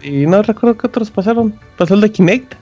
y 0.02 0.26
no 0.26 0.42
recuerdo 0.42 0.76
qué 0.78 0.86
otros 0.86 1.10
pasaron. 1.10 1.58
Pasó 1.76 1.94
el 1.94 2.00
de 2.00 2.12
Kinect. 2.12 2.54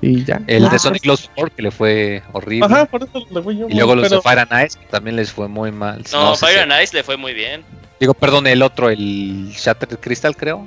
Y 0.00 0.24
ya. 0.24 0.42
El 0.48 0.68
de 0.68 0.76
Ah, 0.76 0.78
Sonic 0.78 1.06
Lost 1.06 1.30
World 1.36 1.52
que 1.54 1.62
le 1.62 1.70
fue 1.70 2.22
horrible. 2.32 2.66
Ajá, 2.66 2.84
por 2.86 3.02
eso 3.04 3.10
los 3.20 3.30
de 3.30 3.40
Wii 3.40 3.62
U. 3.64 3.68
Y 3.70 3.74
luego 3.74 3.94
los 3.94 4.08
pero- 4.08 4.16
de 4.16 4.22
Fire 4.22 4.46
and 4.50 4.66
Ice 4.66 4.78
que 4.78 4.86
también 4.86 5.16
les 5.16 5.30
fue 5.32 5.48
muy 5.48 5.70
mal. 5.72 6.02
No, 6.12 6.34
sé 6.34 6.46
Fire 6.46 6.60
and 6.60 6.72
Ice 6.82 6.94
le 6.96 7.02
fue 7.04 7.16
muy 7.16 7.32
bien. 7.32 7.62
Digo, 8.00 8.12
perdón, 8.12 8.46
el 8.48 8.60
otro, 8.62 8.90
el 8.90 9.50
Shattered 9.52 9.98
Crystal, 10.00 10.36
creo. 10.36 10.66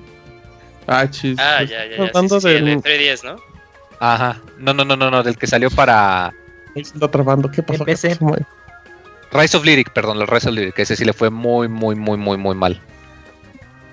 Ah, 0.88 1.08
chis. 1.10 1.38
Ah, 1.38 1.56
pues, 1.60 1.70
ya, 1.70 1.86
ya, 1.86 1.98
ya. 1.98 2.22
Sí, 2.22 2.30
sí, 2.30 2.40
sí, 2.42 2.48
el 2.48 2.64
de 2.66 2.70
del- 2.72 2.82
3DS, 2.82 3.24
¿no? 3.26 3.36
Ajá. 4.00 4.40
No, 4.58 4.74
no, 4.74 4.86
no, 4.86 4.96
no, 4.96 5.10
no, 5.10 5.24
del 5.24 5.38
que 5.38 5.48
salió 5.48 5.70
para 5.72 6.34
está 6.82 7.08
trabando. 7.10 7.50
¿Qué 7.50 7.64
pasó? 7.64 7.86
PC. 7.86 8.18
Rise 9.32 9.58
of 9.58 9.66
Lyric, 9.66 9.92
perdón, 9.92 10.22
el 10.22 10.28
Rise 10.28 10.50
of 10.50 10.56
Lyric, 10.56 10.80
ese 10.80 10.96
sí 10.96 11.04
le 11.04 11.14
fue 11.14 11.30
muy, 11.30 11.68
muy, 11.68 11.96
muy, 11.96 12.18
muy, 12.18 12.38
muy 12.38 12.56
mal. 12.56 12.80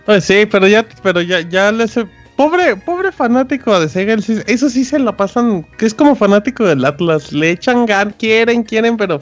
Pues 0.04 0.24
sí, 0.24 0.46
pero 0.46 0.66
ya, 0.66 0.86
pero 1.02 1.22
ya, 1.22 1.40
ya 1.40 1.72
les 1.72 1.98
pobre, 2.36 2.76
pobre 2.76 3.10
fanático 3.10 3.78
de 3.80 3.88
Sega, 3.88 4.14
eso 4.14 4.70
sí 4.70 4.84
se 4.84 4.98
la 4.98 5.16
pasan, 5.16 5.64
que 5.78 5.86
es 5.86 5.94
como 5.94 6.14
fanático 6.14 6.64
del 6.64 6.84
Atlas, 6.84 7.32
le 7.32 7.50
echan 7.50 7.86
gan, 7.86 8.14
quieren, 8.18 8.62
quieren, 8.62 8.96
pero 8.96 9.20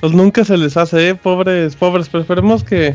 pues 0.00 0.12
nunca 0.12 0.44
se 0.44 0.56
les 0.56 0.76
hace, 0.76 1.10
¿eh? 1.10 1.14
pobres, 1.14 1.76
pobres, 1.76 2.08
pero 2.08 2.22
esperemos 2.22 2.64
que, 2.64 2.94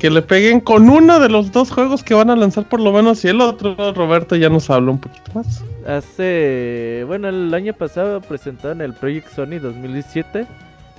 que 0.00 0.08
le 0.08 0.22
peguen 0.22 0.60
con 0.60 0.88
uno 0.88 1.20
de 1.20 1.28
los 1.28 1.52
dos 1.52 1.70
juegos 1.70 2.02
que 2.02 2.14
van 2.14 2.30
a 2.30 2.36
lanzar 2.36 2.66
por 2.66 2.80
lo 2.80 2.90
menos 2.90 3.22
y 3.22 3.28
el 3.28 3.42
otro, 3.42 3.92
Roberto 3.92 4.34
ya 4.34 4.48
nos 4.48 4.70
habla 4.70 4.92
un 4.92 4.98
poquito 4.98 5.30
más. 5.34 5.62
Hace, 5.86 7.04
bueno, 7.06 7.28
el 7.28 7.52
año 7.52 7.74
pasado 7.74 8.22
presentaron 8.22 8.80
el 8.80 8.94
Project 8.94 9.28
Sony 9.28 9.60
2017 9.60 10.46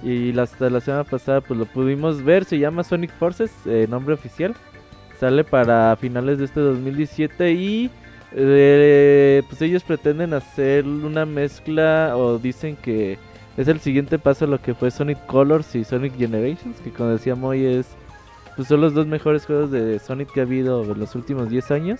y 0.03 0.37
hasta 0.37 0.69
la 0.69 0.81
semana 0.81 1.03
pasada 1.03 1.41
pues 1.41 1.59
lo 1.59 1.65
pudimos 1.65 2.23
ver, 2.23 2.45
se 2.45 2.59
llama 2.59 2.83
Sonic 2.83 3.11
Forces, 3.17 3.51
eh, 3.65 3.87
nombre 3.89 4.13
oficial. 4.13 4.53
Sale 5.19 5.43
para 5.43 5.95
finales 5.95 6.37
de 6.37 6.45
este 6.45 6.59
2017 6.59 7.53
y 7.53 7.89
eh, 8.33 9.41
pues 9.49 9.63
ellos 9.63 9.83
pretenden 9.83 10.35
hacer 10.35 10.85
una 10.85 11.25
mezcla 11.25 12.15
o 12.15 12.37
dicen 12.37 12.75
que 12.75 13.17
es 13.57 13.67
el 13.67 13.79
siguiente 13.79 14.19
paso 14.19 14.45
a 14.45 14.47
lo 14.47 14.61
que 14.61 14.75
fue 14.75 14.91
Sonic 14.91 15.25
Colors 15.25 15.73
y 15.75 15.83
Sonic 15.83 16.15
Generations, 16.17 16.79
que 16.81 16.91
como 16.91 17.09
decía 17.09 17.33
Moy 17.33 17.65
es 17.65 17.87
pues 18.61 18.67
son 18.69 18.81
los 18.81 18.93
dos 18.93 19.07
mejores 19.07 19.47
juegos 19.47 19.71
de 19.71 19.97
Sonic 19.97 20.31
que 20.33 20.39
ha 20.39 20.43
habido 20.43 20.83
en 20.83 20.99
los 20.99 21.15
últimos 21.15 21.49
10 21.49 21.71
años. 21.71 21.99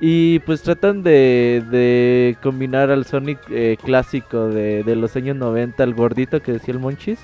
Y 0.00 0.38
pues 0.40 0.62
tratan 0.62 1.02
de, 1.02 1.64
de 1.68 2.36
combinar 2.44 2.92
al 2.92 3.04
Sonic 3.04 3.40
eh, 3.50 3.76
clásico 3.82 4.46
de, 4.46 4.84
de 4.84 4.94
los 4.94 5.16
años 5.16 5.36
90, 5.36 5.82
al 5.82 5.94
gordito 5.94 6.40
que 6.40 6.52
decía 6.52 6.74
el 6.74 6.78
Monchis, 6.78 7.18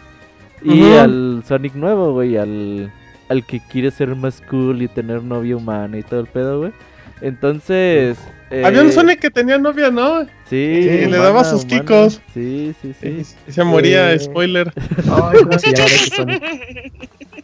y 0.65 0.83
al 0.95 1.45
Sonic 1.47 1.75
nuevo, 1.77 2.13
güey, 2.13 2.37
al, 2.37 2.91
al 3.29 3.47
que 3.47 3.61
quiere 3.71 3.93
ser 3.93 4.17
más 4.17 4.43
cool 4.51 4.83
y 4.83 4.89
tener 4.89 5.23
novia 5.23 5.57
humana 5.57 5.97
y 5.97 6.03
todo 6.03 6.19
el 6.19 6.27
pedo, 6.27 6.59
güey. 6.59 6.73
Entonces... 7.21 8.19
Había 8.51 8.83
un 8.83 8.89
eh, 8.89 8.93
Sonic 8.93 9.21
que 9.21 9.31
tenía 9.31 9.59
novia, 9.59 9.93
¿no? 9.93 10.27
Sí, 10.51 10.57
y 10.57 11.07
le 11.07 11.19
daba 11.19 11.45
sus 11.45 11.63
humana. 11.65 11.81
quicos. 11.83 12.21
Sí, 12.35 12.75
sí, 12.83 12.93
sí. 13.01 13.23
Y 13.47 13.53
se 13.53 13.63
moría, 13.63 14.13
Eh. 14.13 14.19
spoiler. 14.19 14.73
Ay, 15.09 15.39
¿cómo 15.45 15.57
se 15.57 15.73
llama 15.73 15.87
ese 15.89 16.17
Sonic? 16.17 16.43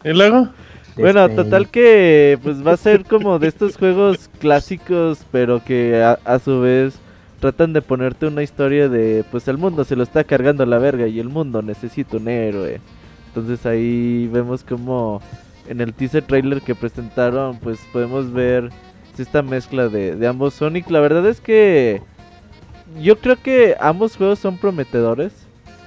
Y 0.03 0.09
luego, 0.09 0.49
Bueno, 0.99 1.27
Este, 1.27 1.35
total 1.35 1.69
que 1.69 2.39
pues 2.43 2.65
va 2.65 2.73
a 2.73 2.77
ser 2.77 3.05
como 3.05 3.39
de 3.39 3.47
estos 3.47 3.77
juegos 3.77 4.29
clásicos, 4.39 5.25
pero 5.31 5.63
que 5.63 6.01
a, 6.03 6.19
a 6.23 6.39
su 6.39 6.61
vez 6.61 7.01
tratan 7.39 7.73
de 7.73 7.81
ponerte 7.81 8.27
una 8.27 8.43
historia 8.43 8.87
de 8.89 9.25
pues 9.31 9.47
el 9.47 9.57
mundo 9.57 9.83
se 9.83 9.95
lo 9.95 10.03
está 10.03 10.23
cargando 10.23 10.65
la 10.65 10.77
verga 10.79 11.07
y 11.07 11.19
el 11.19 11.29
mundo 11.29 11.61
necesita 11.61 12.17
un 12.17 12.27
héroe. 12.29 12.81
Entonces 13.27 13.65
ahí 13.65 14.27
vemos 14.31 14.63
como 14.63 15.21
en 15.67 15.81
el 15.81 15.93
teaser 15.93 16.23
trailer 16.25 16.61
que 16.61 16.75
presentaron 16.75 17.59
pues 17.59 17.79
podemos 17.91 18.31
ver 18.31 18.71
esta 19.17 19.41
mezcla 19.43 19.89
de, 19.89 20.15
de 20.15 20.27
ambos 20.27 20.55
Sonic. 20.55 20.89
La 20.89 20.99
verdad 20.99 21.27
es 21.27 21.41
que 21.41 22.01
yo 23.01 23.19
creo 23.19 23.37
que 23.41 23.75
ambos 23.79 24.17
juegos 24.17 24.39
son 24.39 24.57
prometedores. 24.57 25.42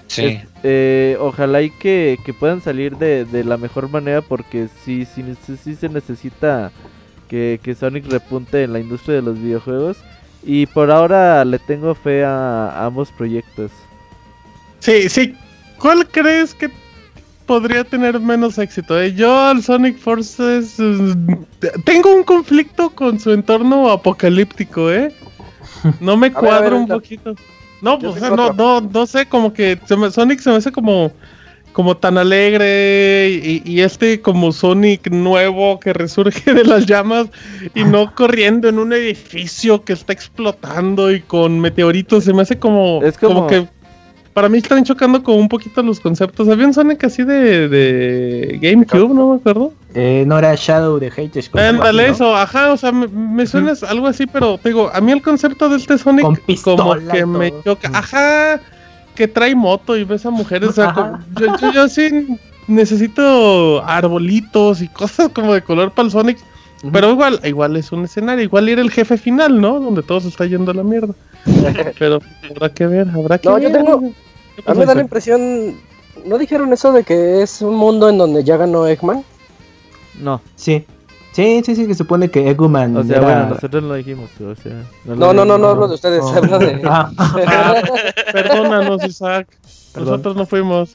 Sí. 0.08 0.40
Eh, 0.62 1.16
ojalá 1.20 1.62
y 1.62 1.70
que, 1.70 2.18
que 2.24 2.32
puedan 2.34 2.60
salir 2.60 2.96
de, 2.96 3.24
de 3.24 3.44
la 3.44 3.56
mejor 3.56 3.88
manera 3.90 4.22
porque 4.22 4.68
sí, 4.84 5.04
sí, 5.04 5.22
sí, 5.44 5.56
sí 5.56 5.74
se 5.76 5.88
necesita 5.88 6.72
que, 7.28 7.60
que 7.62 7.74
Sonic 7.74 8.06
repunte 8.06 8.62
en 8.64 8.72
la 8.72 8.80
industria 8.80 9.16
de 9.16 9.22
los 9.22 9.40
videojuegos. 9.40 10.04
Y 10.42 10.66
por 10.66 10.90
ahora 10.92 11.44
le 11.44 11.58
tengo 11.58 11.94
fe 11.94 12.24
a, 12.24 12.68
a 12.70 12.86
ambos 12.86 13.10
proyectos. 13.12 13.72
sí, 14.78 15.08
sí. 15.08 15.34
¿Cuál 15.78 16.08
crees 16.08 16.54
que 16.54 16.70
podría 17.46 17.84
tener 17.84 18.20
menos 18.20 18.58
éxito? 18.58 18.98
eh? 19.00 19.12
Yo 19.14 19.38
al 19.38 19.62
Sonic 19.62 19.98
Forces 19.98 20.76
eh, 20.78 21.14
tengo 21.84 22.14
un 22.14 22.24
conflicto 22.24 22.90
con 22.90 23.18
su 23.20 23.32
entorno 23.32 23.90
apocalíptico, 23.90 24.90
¿eh? 24.90 25.14
No 26.00 26.16
me 26.16 26.30
ver, 26.30 26.60
ver, 26.60 26.74
un 26.74 26.88
poquito. 26.88 27.34
No, 27.82 27.98
Yo 27.98 28.10
pues 28.10 28.22
o 28.22 28.26
tengo 28.26 28.36
sea, 28.44 28.52
no, 28.56 28.80
no, 28.80 28.88
no 28.92 29.06
sé, 29.06 29.26
como 29.26 29.52
que 29.52 29.78
se 29.86 29.96
me- 29.96 30.10
Sonic 30.10 30.40
se 30.40 30.50
me 30.50 30.56
hace 30.56 30.72
como 30.72 31.12
como 31.72 31.94
tan 31.98 32.16
alegre 32.16 33.28
y, 33.30 33.62
y 33.66 33.82
este 33.82 34.22
como 34.22 34.50
Sonic 34.50 35.10
nuevo 35.10 35.78
que 35.78 35.92
resurge 35.92 36.54
de 36.54 36.64
las 36.64 36.86
llamas 36.86 37.26
y 37.74 37.84
no 37.84 38.14
corriendo 38.14 38.68
en 38.70 38.78
un 38.78 38.94
edificio 38.94 39.84
que 39.84 39.92
está 39.92 40.14
explotando 40.14 41.12
y 41.12 41.20
con 41.20 41.60
meteoritos 41.60 42.24
se 42.24 42.32
me 42.32 42.40
hace 42.42 42.58
como 42.58 43.02
Es 43.02 43.18
como, 43.18 43.34
como- 43.34 43.46
que 43.48 43.68
para 44.36 44.50
mí 44.50 44.58
están 44.58 44.84
chocando 44.84 45.22
como 45.22 45.38
un 45.38 45.48
poquito 45.48 45.82
los 45.82 45.98
conceptos. 45.98 46.46
Había 46.50 46.66
un 46.66 46.74
Sonic 46.74 47.02
así 47.04 47.24
de, 47.24 47.70
de 47.70 48.58
GameCube, 48.60 49.14
no 49.14 49.30
me 49.30 49.36
acuerdo. 49.36 49.72
eh, 49.94 50.24
no 50.26 50.36
era 50.38 50.54
Shadow 50.54 50.98
de 50.98 51.06
Hate 51.06 51.40
Ándale, 51.54 52.08
eso, 52.10 52.36
ajá, 52.36 52.70
o 52.70 52.76
sea, 52.76 52.92
me, 52.92 53.08
me 53.08 53.46
suena 53.46 53.72
algo 53.88 54.06
así, 54.08 54.26
pero 54.26 54.58
te 54.58 54.68
digo, 54.68 54.90
a 54.92 55.00
mí 55.00 55.10
el 55.12 55.22
concepto 55.22 55.70
de 55.70 55.78
este 55.78 55.96
Sonic 55.96 56.22
Con 56.22 56.36
como 56.76 56.96
que 57.10 57.24
me 57.24 57.50
choca, 57.64 57.90
ajá, 57.94 58.60
que 59.14 59.26
trae 59.26 59.54
moto 59.54 59.96
y 59.96 60.04
ves 60.04 60.26
a 60.26 60.30
mujeres, 60.30 60.68
o 60.68 60.72
sea, 60.72 60.92
como- 60.92 61.18
yo, 61.40 61.46
yo, 61.58 61.72
yo 61.72 61.88
sí 61.88 62.26
necesito 62.68 63.82
arbolitos 63.86 64.82
y 64.82 64.88
cosas 64.88 65.30
como 65.30 65.54
de 65.54 65.62
color 65.62 65.92
para 65.92 66.04
el 66.06 66.12
Sonic, 66.12 66.38
pero 66.92 67.10
igual, 67.10 67.40
igual 67.44 67.74
es 67.76 67.90
un 67.90 68.04
escenario, 68.04 68.44
igual 68.44 68.68
era 68.68 68.82
el 68.82 68.90
jefe 68.90 69.16
final, 69.16 69.58
¿no? 69.62 69.80
Donde 69.80 70.02
todo 70.02 70.20
se 70.20 70.28
está 70.28 70.44
yendo 70.44 70.72
a 70.72 70.74
la 70.74 70.82
mierda. 70.82 71.14
Pero 71.98 72.20
habrá 72.50 72.68
que 72.74 72.86
ver, 72.86 73.08
habrá 73.08 73.38
que 73.38 73.48
No, 73.48 73.54
ver. 73.54 73.62
yo 73.64 73.72
tengo- 73.72 74.00
¿Qué 74.00 74.25
A 74.64 74.72
mí 74.72 74.80
me 74.80 74.86
da 74.86 74.94
la 74.94 75.02
impresión. 75.02 75.74
¿No 76.24 76.38
dijeron 76.38 76.72
eso 76.72 76.92
de 76.92 77.04
que 77.04 77.42
es 77.42 77.60
un 77.62 77.74
mundo 77.76 78.08
en 78.08 78.16
donde 78.18 78.42
ya 78.42 78.56
ganó 78.56 78.86
Eggman? 78.86 79.22
No, 80.20 80.40
Sí. 80.54 80.84
Sí, 81.32 81.60
sí, 81.66 81.76
sí, 81.76 81.86
que 81.86 81.94
supone 81.94 82.30
que 82.30 82.48
Eggman 82.48 82.96
o 82.96 83.04
sea, 83.04 83.18
era- 83.18 83.24
bueno, 83.26 83.48
nosotros 83.50 83.82
no 83.82 83.90
lo 83.90 83.94
dijimos. 83.96 84.30
O 84.40 84.54
sea, 84.54 84.82
lo 85.04 85.16
No, 85.16 85.34
no, 85.34 85.44
no, 85.44 85.58
no 85.58 85.68
dijimos. 85.68 85.70
hablo 85.72 85.88
de 85.88 85.94
ustedes, 85.94 86.20
No. 86.22 86.28
hablo 86.30 86.58
de. 86.58 86.80
Ah, 86.86 87.10
Ah, 87.18 87.74
perdónanos, 88.32 89.04
Isaac. 89.04 89.46
Perdón. 89.92 90.10
Nosotros 90.12 90.36
no 90.36 90.46
fuimos. 90.46 90.92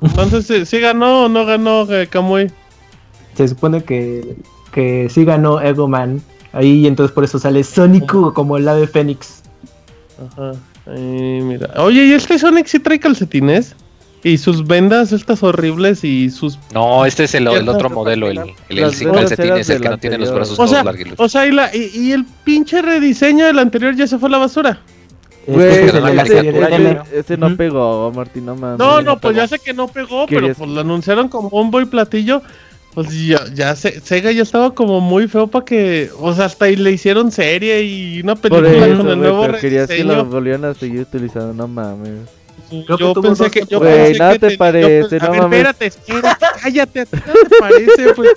Entonces, 0.00 0.44
¿sí, 0.46 0.66
sí 0.66 0.80
ganó 0.80 1.26
o 1.26 1.28
no 1.28 1.46
ganó 1.46 1.82
eh, 1.92 2.08
Kamui? 2.08 2.50
se 3.36 3.46
supone 3.48 3.84
que, 3.84 4.36
que 4.72 5.08
sí 5.08 5.24
ganó 5.24 5.60
Eggman. 5.60 6.20
Ahí, 6.52 6.80
y 6.80 6.86
entonces 6.88 7.14
por 7.14 7.22
eso 7.22 7.38
sale 7.38 7.62
Sonic 7.62 8.06
como 8.32 8.56
el 8.56 8.66
ave 8.68 8.88
Fénix. 8.88 9.42
Ajá. 10.32 10.52
Mira. 10.86 11.70
Oye, 11.78 12.04
¿y 12.06 12.12
este 12.12 12.38
Sonic 12.38 12.66
sí 12.66 12.78
trae 12.78 12.98
calcetines? 13.00 13.74
Y 14.22 14.38
sus 14.38 14.66
vendas 14.66 15.12
estas 15.12 15.42
horribles 15.42 16.02
y 16.02 16.30
sus... 16.30 16.58
No, 16.74 17.04
este 17.04 17.24
es 17.24 17.34
el, 17.34 17.46
otro 17.46 17.90
modelo, 17.90 18.28
el, 18.28 18.38
el, 18.68 18.78
el 18.78 18.92
sin 18.92 19.08
velas 19.12 19.30
calcetín, 19.30 19.46
eran 19.46 19.58
es 19.60 19.70
el 19.70 19.80
que 19.80 19.88
no 19.88 19.98
tiene 19.98 20.18
los 20.18 20.32
brazos 20.32 20.54
O 20.54 20.56
todos 20.56 20.70
sea, 20.70 20.82
larguitos. 20.82 21.14
o 21.18 21.28
sea, 21.28 21.46
y, 21.46 21.52
la, 21.52 21.74
y, 21.74 21.90
y 21.94 22.12
el 22.12 22.24
pinche 22.44 22.82
rediseño 22.82 23.46
del 23.46 23.58
anterior 23.60 23.94
ya 23.94 24.06
se 24.06 24.18
fue 24.18 24.28
a 24.28 24.32
la 24.32 24.38
basura. 24.38 24.80
Güey, 25.46 25.86
Este 25.86 26.00
la 26.00 26.22
ese, 27.14 27.36
no 27.36 27.46
Ujú. 27.46 27.56
pegó, 27.56 28.12
Martín, 28.12 28.46
no 28.46 28.56
mames. 28.56 28.78
No, 28.80 28.96
no, 28.96 29.02
no 29.02 29.20
pues 29.20 29.36
ya 29.36 29.46
sé 29.46 29.60
que 29.60 29.72
no 29.72 29.86
pegó, 29.86 30.26
pero 30.26 30.52
pues 30.52 30.68
lo 30.70 30.80
anunciaron 30.80 31.28
con 31.28 31.48
bombo 31.48 31.80
y 31.80 31.84
platillo. 31.84 32.42
Pues 32.96 33.08
ya, 33.26 33.44
ya 33.54 33.76
se- 33.76 34.00
Sega 34.00 34.32
ya 34.32 34.42
estaba 34.42 34.74
como 34.74 35.00
muy 35.02 35.28
feo 35.28 35.46
para 35.46 35.64
que... 35.66 36.10
O 36.18 36.32
sea, 36.34 36.46
hasta 36.46 36.64
ahí 36.64 36.76
le 36.76 36.90
hicieron 36.92 37.30
serie 37.30 37.82
y 37.82 38.20
una 38.22 38.34
Por 38.34 38.50
película 38.62 38.86
eso, 38.86 38.96
con 38.96 39.08
el 39.10 39.16
güey, 39.16 39.16
nuevo 39.18 39.46
pero 39.46 39.58
querías 39.58 39.86
que 39.88 40.02
lo 40.02 40.24
volvieran 40.24 40.64
a 40.64 40.72
seguir 40.74 41.00
utilizando, 41.02 41.52
no 41.52 41.68
mames. 41.68 42.20
Creo 42.70 42.84
que 42.96 43.04
yo 43.04 43.12
tuvo 43.12 43.22
pensé 43.22 43.42
dos 43.44 43.52
que 43.52 43.64
yo 43.68 43.78
Güey, 43.78 43.94
pensé 44.06 44.18
nada 44.18 44.32
que 44.32 44.38
te 44.38 44.56
parece, 44.56 45.18
yo- 45.20 45.24
a 45.24 45.26
no 45.26 45.30
ver, 45.32 45.42
mames. 45.42 45.58
espérate, 45.58 45.86
espérate, 45.86 46.46
cállate, 46.62 47.00
¿a 47.00 47.04
ti 47.04 47.16
no 47.26 47.32
te 47.48 47.56
parece? 47.60 48.14
Pues, 48.14 48.30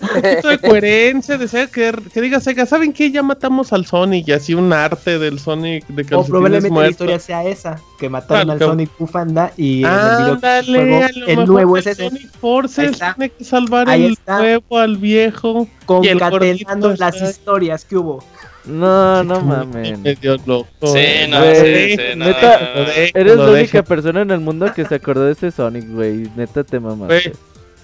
un 0.14 0.22
poquito 0.22 0.48
de 0.48 0.58
coherencia, 0.58 1.36
de 1.38 1.48
ser 1.48 1.68
que, 1.68 1.92
que 2.12 2.20
diga 2.20 2.40
Sega, 2.40 2.64
¿saben 2.66 2.92
qué? 2.92 3.10
Ya 3.10 3.22
matamos 3.22 3.72
al 3.72 3.86
Sonic 3.86 4.28
y 4.28 4.32
así 4.32 4.54
un 4.54 4.72
arte 4.72 5.18
del 5.18 5.38
Sonic 5.38 5.86
de 5.88 6.02
O 6.02 6.06
calcetines 6.06 6.30
probablemente 6.30 6.80
la 6.80 6.88
historia 6.88 7.18
sea 7.18 7.44
esa, 7.44 7.78
que 7.98 8.08
mataron 8.08 8.44
Claro, 8.44 8.52
al 8.52 8.58
que- 8.58 8.64
Sonic 8.64 8.90
Bufanda 8.98 9.52
y 9.56 9.84
en 9.84 9.90
el 9.90 10.00
video 10.00 10.64
juego, 10.64 11.00
lo 11.16 11.26
el 11.26 11.46
nuevo 11.46 11.76
es 11.76 11.86
ese, 11.86 12.08
Sonic 12.08 12.30
Forces 12.40 12.98
tiene 12.98 13.30
que 13.30 13.44
salvar 13.44 13.88
Ahí 13.88 14.04
el 14.06 14.12
está. 14.12 14.38
nuevo 14.38 14.78
al 14.78 14.96
viejo. 14.96 15.68
y 16.02 16.08
el 16.08 16.18
concatenando 16.18 16.94
las 16.96 17.14
está- 17.16 17.30
historias 17.30 17.84
que 17.84 17.96
hubo. 17.96 18.24
No, 18.66 19.24
no 19.24 19.40
mames. 19.40 19.98
medio 20.00 20.36
loco. 20.44 20.66
Sí, 20.82 21.26
no, 21.30 21.40
Güey, 21.40 21.54
sí, 21.90 21.96
sí, 21.96 22.02
no. 22.14 22.26
neta, 22.26 22.60
no, 22.74 22.82
no. 22.82 22.88
Eres 23.14 23.36
la 23.38 23.50
única 23.50 23.82
persona 23.82 24.20
en 24.20 24.30
el 24.30 24.40
mundo 24.40 24.70
que 24.74 24.84
se 24.84 24.96
acordó 24.96 25.24
de 25.24 25.32
ese 25.32 25.50
Sonic, 25.50 25.88
güey. 25.88 26.28
Neta 26.36 26.62
te 26.62 26.78
mamaste. 26.78 27.32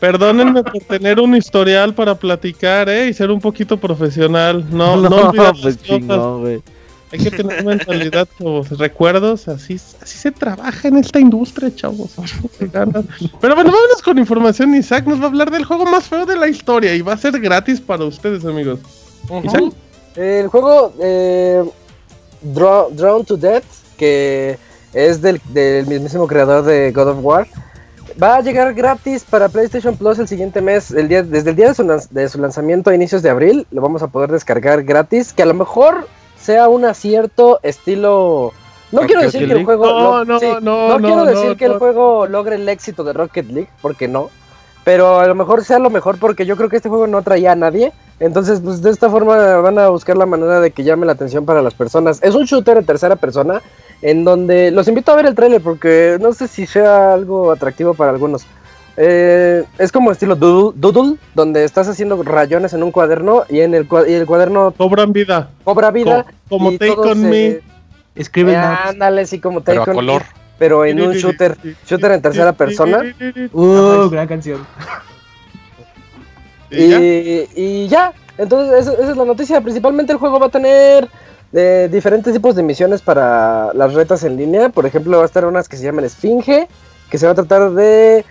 Perdónenme 0.01 0.63
por 0.63 0.83
tener 0.83 1.21
un 1.21 1.35
historial 1.35 1.95
para 1.95 2.15
platicar, 2.15 2.89
¿eh? 2.89 3.09
Y 3.09 3.15
ser 3.15 3.31
un 3.31 3.41
poquito 3.41 3.77
profesional. 3.79 4.65
No, 4.71 4.97
no, 5.01 5.29
olvidar 5.29 5.55
las 5.55 5.63
pues 5.63 5.83
chingón, 5.83 6.41
güey. 6.43 6.63
Hay 7.13 7.21
que 7.21 7.31
tener 7.31 7.65
mentalidad, 7.65 8.27
chavos. 8.37 8.69
Recuerdos, 8.79 9.47
así, 9.47 9.75
así 9.75 10.19
se 10.19 10.33
trabaja 10.33 10.89
en 10.89 10.97
esta 10.97 11.21
industria, 11.21 11.73
chavos. 11.75 12.11
Pero 12.59 13.55
bueno, 13.55 13.71
vámonos 13.71 14.03
con 14.05 14.19
información. 14.19 14.75
Isaac 14.75 15.07
nos 15.07 15.21
va 15.21 15.25
a 15.25 15.29
hablar 15.29 15.51
del 15.51 15.65
juego 15.65 15.85
más 15.87 16.05
feo 16.09 16.27
de 16.27 16.37
la 16.37 16.49
historia 16.49 16.95
y 16.95 17.03
va 17.03 17.13
a 17.13 17.17
ser 17.17 17.39
gratis 17.41 17.81
para 17.81 18.05
ustedes, 18.05 18.45
amigos. 18.45 18.81
Isaac. 19.45 19.73
El 20.17 20.49
juego 20.49 20.95
eh, 21.01 21.63
Draw- 22.43 22.91
Drawn 22.91 23.25
to 23.25 23.37
Death, 23.37 23.65
que 23.97 24.59
es 24.93 25.23
del, 25.23 25.41
del 25.51 25.87
mismísimo 25.87 26.27
creador 26.27 26.65
de 26.65 26.91
God 26.91 27.09
of 27.09 27.19
War, 27.21 27.47
va 28.23 28.37
a 28.37 28.41
llegar 28.41 28.73
gratis 28.75 29.25
para 29.25 29.49
PlayStation 29.49 29.97
Plus 29.97 30.19
el 30.19 30.29
siguiente 30.29 30.61
mes. 30.61 30.91
El 30.91 31.09
día, 31.09 31.23
desde 31.23 31.51
el 31.51 31.57
día 31.57 31.69
de 31.69 31.75
su, 31.75 31.83
lanz- 31.85 32.09
de 32.11 32.29
su 32.29 32.39
lanzamiento 32.41 32.91
a 32.91 32.95
inicios 32.95 33.23
de 33.23 33.31
abril, 33.31 33.67
lo 33.71 33.81
vamos 33.83 34.03
a 34.03 34.09
poder 34.09 34.31
descargar 34.31 34.83
gratis. 34.85 35.33
Que 35.33 35.43
a 35.43 35.47
lo 35.47 35.55
mejor 35.55 36.07
sea 36.39 36.69
un 36.69 36.85
acierto 36.85 37.61
estilo. 37.63 38.53
No 38.93 39.03
quiero 39.03 39.23
decir 39.23 39.47
que 39.47 39.53
el 39.55 39.65
juego. 39.65 39.87
No, 39.87 40.25
no, 40.25 40.39
sí, 40.41 40.47
no, 40.63 40.99
no 40.99 41.07
quiero 41.07 41.25
decir 41.25 41.57
que 41.57 41.65
el 41.67 41.79
juego 41.79 42.27
logre 42.27 42.57
el 42.57 42.69
éxito 42.69 43.05
de 43.05 43.13
Rocket 43.13 43.47
League, 43.51 43.71
porque 43.83 44.09
no. 44.09 44.31
Pero 44.85 45.19
a 45.19 45.27
lo 45.27 45.35
mejor 45.35 45.65
sea 45.65 45.79
lo 45.81 45.91
mejor 45.91 46.19
porque 46.19 46.47
yo 46.47 46.57
creo 46.57 46.69
que 46.69 46.77
este 46.77 46.89
juego 46.89 47.07
no 47.09 47.19
atraía 47.19 47.53
a 47.53 47.57
nadie. 47.57 47.93
Entonces, 48.19 48.61
pues 48.61 48.81
de 48.83 48.91
esta 48.91 49.11
forma 49.11 49.37
van 49.59 49.79
a 49.79 49.89
buscar 49.91 50.17
la 50.17 50.25
manera 50.27 50.61
de 50.61 50.71
que 50.71 50.85
llame 50.85 51.05
la 51.07 51.13
atención 51.13 51.45
para 51.45 51.61
las 51.63 51.75
personas. 51.75 52.19
Es 52.23 52.35
un 52.35 52.45
shooter 52.47 52.79
en 52.79 52.87
tercera 52.87 53.17
persona 53.17 53.61
en 54.03 54.25
donde 54.25 54.71
los 54.71 54.89
invito 54.89 55.13
a 55.13 55.17
ver 55.17 55.27
el 55.27 55.35
tráiler 55.35 55.61
porque 55.61 56.17
no 56.21 56.33
sé 56.33 56.49
si 56.49 56.67
sea 56.67 57.13
algo 57.13 57.53
atractivo 57.53 57.93
para 57.95 58.11
algunos. 58.13 58.47
Eh, 58.99 59.65
es 59.77 59.93
como 59.93 60.11
estilo 60.11 60.35
doodle, 60.37 60.73
doodle, 60.81 61.17
donde 61.35 61.65
estás 61.65 61.87
haciendo 61.89 62.23
rayones 62.23 62.73
en 62.73 62.83
un 62.83 62.91
cuaderno 62.91 63.45
y 63.51 63.61
en 63.61 63.75
el, 63.75 63.87
y 64.09 64.13
el 64.15 64.25
cuaderno 64.25 64.73
Cobran 64.75 65.13
vida. 65.13 65.51
cobra 65.65 65.91
vida. 65.91 66.25
Co- 66.25 66.31
como 66.49 66.73
Take 66.73 66.93
On 66.93 67.21
se- 67.21 67.29
Me. 67.29 67.61
Escribe 68.15 68.53
Eh, 68.55 68.57
ándale, 68.57 69.27
sí, 69.27 69.39
como 69.41 69.61
Pero 69.61 69.83
a 69.83 69.85
Take 69.85 69.99
On 69.99 70.07
Me, 70.07 70.13
color. 70.13 70.23
pero 70.59 70.87
en 70.87 71.03
un 71.03 71.13
shooter, 71.13 71.59
shooter 71.87 72.13
en 72.13 72.23
tercera 72.23 72.55
persona. 72.55 73.03
Uh, 73.53 74.09
gran 74.09 74.27
canción. 74.27 74.67
¿Y 76.71 77.89
ya? 77.89 78.11
Ya, 78.11 78.13
entonces 78.39 78.81
esa, 78.81 78.93
esa 78.93 79.11
es 79.11 79.17
la 79.17 79.25
noticia. 79.25 79.61
Principalmente 79.61 80.13
el 80.13 80.19
juego 80.19 80.39
va 80.39 80.47
a 80.47 80.51
tener 80.51 81.09
eh, 81.53 81.89
diferentes 81.91 82.33
tipos 82.33 82.55
de 82.55 82.63
misiones 82.63 83.03
para 83.03 83.73
las 83.75 83.95
retas 83.95 84.25
en 84.25 84.37
línea. 84.37 84.69
Por 84.69 84.87
ejemplo, 84.87 85.17
va 85.17 85.23
a 85.23 85.27
estar 85.27 85.45
unas 85.45 85.69
que 85.69 85.77
se 85.77 85.85
llaman 85.85 86.05
Esfinge, 86.05 86.69
que 87.11 87.19
se 87.19 87.27
va 87.27 87.33
a 87.33 87.37
tratar 87.37 87.73
de... 87.73 88.25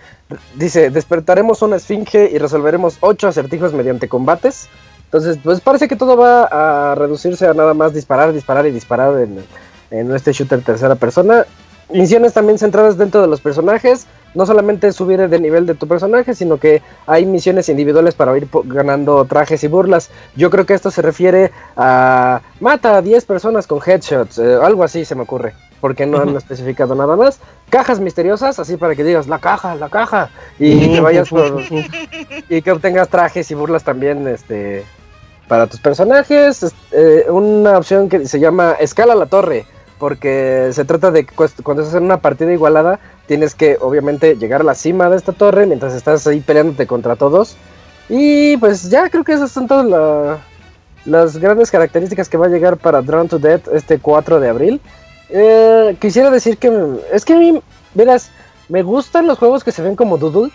Dice, 0.56 0.90
despertaremos 0.90 1.62
una 1.62 1.76
esfinge 1.76 2.28
y 2.32 2.38
resolveremos 2.38 2.98
ocho 3.00 3.28
acertijos 3.28 3.72
mediante 3.72 4.08
combates. 4.08 4.68
Entonces, 5.04 5.38
pues 5.42 5.60
parece 5.60 5.86
que 5.86 5.94
todo 5.94 6.16
va 6.16 6.90
a 6.90 6.96
reducirse 6.96 7.46
a 7.46 7.54
nada 7.54 7.74
más 7.74 7.94
disparar, 7.94 8.32
disparar 8.32 8.66
y 8.66 8.72
disparar 8.72 9.20
en, 9.20 9.44
en 9.92 10.14
este 10.14 10.32
shooter 10.32 10.62
tercera 10.62 10.96
persona. 10.96 11.46
Misiones 11.92 12.32
también 12.32 12.58
centradas 12.58 12.96
dentro 12.98 13.20
de 13.22 13.28
los 13.28 13.40
personajes. 13.40 14.06
No 14.34 14.44
solamente 14.44 14.92
subir 14.92 15.26
de 15.30 15.40
nivel 15.40 15.64
de 15.64 15.74
tu 15.74 15.88
personaje, 15.88 16.34
sino 16.34 16.58
que 16.58 16.82
hay 17.06 17.24
misiones 17.24 17.70
individuales 17.70 18.14
para 18.14 18.36
ir 18.36 18.46
ganando 18.64 19.24
trajes 19.24 19.64
y 19.64 19.66
burlas. 19.68 20.10
Yo 20.34 20.50
creo 20.50 20.66
que 20.66 20.74
esto 20.74 20.90
se 20.90 21.00
refiere 21.00 21.52
a 21.74 22.42
mata 22.60 22.98
a 22.98 23.02
10 23.02 23.24
personas 23.24 23.66
con 23.66 23.80
headshots, 23.84 24.36
eh, 24.38 24.58
algo 24.62 24.84
así 24.84 25.06
se 25.06 25.14
me 25.14 25.22
ocurre, 25.22 25.54
porque 25.80 26.04
no 26.04 26.18
han 26.18 26.36
especificado 26.36 26.94
nada 26.94 27.16
más. 27.16 27.38
Cajas 27.70 27.98
misteriosas, 27.98 28.58
así 28.58 28.76
para 28.76 28.94
que 28.94 29.04
digas 29.04 29.26
la 29.26 29.38
caja, 29.38 29.74
la 29.74 29.88
caja, 29.88 30.28
y 30.58 30.80
te 30.96 31.00
vayas 31.00 31.30
por, 31.30 31.62
y 32.50 32.60
que 32.60 32.72
obtengas 32.72 33.08
trajes 33.08 33.50
y 33.50 33.54
burlas 33.54 33.84
también 33.84 34.26
este 34.28 34.84
para 35.48 35.66
tus 35.66 35.80
personajes 35.80 36.62
es- 36.62 36.74
eh, 36.92 37.24
una 37.30 37.78
opción 37.78 38.08
que 38.10 38.26
se 38.26 38.38
llama 38.40 38.72
escala 38.80 39.14
la 39.14 39.26
torre 39.26 39.64
porque 39.98 40.70
se 40.72 40.84
trata 40.84 41.10
de 41.10 41.24
que 41.24 41.34
cuando 41.62 41.82
estás 41.82 41.96
en 41.96 42.04
una 42.04 42.18
partida 42.20 42.52
igualada 42.52 42.98
tienes 43.26 43.54
que 43.54 43.78
obviamente 43.80 44.36
llegar 44.36 44.60
a 44.60 44.64
la 44.64 44.74
cima 44.74 45.08
de 45.08 45.16
esta 45.16 45.32
torre 45.32 45.66
mientras 45.66 45.94
estás 45.94 46.26
ahí 46.26 46.40
peleándote 46.40 46.86
contra 46.86 47.16
todos 47.16 47.56
y 48.08 48.56
pues 48.58 48.88
ya 48.90 49.08
creo 49.10 49.24
que 49.24 49.32
esas 49.32 49.50
son 49.50 49.66
todas 49.66 49.86
la- 49.86 50.38
las 51.06 51.38
grandes 51.38 51.70
características 51.70 52.28
que 52.28 52.36
va 52.36 52.46
a 52.46 52.50
llegar 52.50 52.76
para 52.76 53.00
Drown 53.02 53.28
to 53.28 53.38
Death 53.38 53.68
este 53.72 53.98
4 53.98 54.40
de 54.40 54.48
abril 54.48 54.80
Eh, 55.28 55.96
quisiera 56.00 56.30
decir 56.30 56.56
que 56.56 56.70
es 57.12 57.24
que 57.24 57.32
a 57.32 57.38
mí 57.38 57.60
verás 57.94 58.30
me 58.68 58.82
gustan 58.84 59.26
los 59.26 59.38
juegos 59.38 59.64
que 59.64 59.72
se 59.72 59.82
ven 59.82 59.96
como 59.96 60.18
doodle 60.18 60.52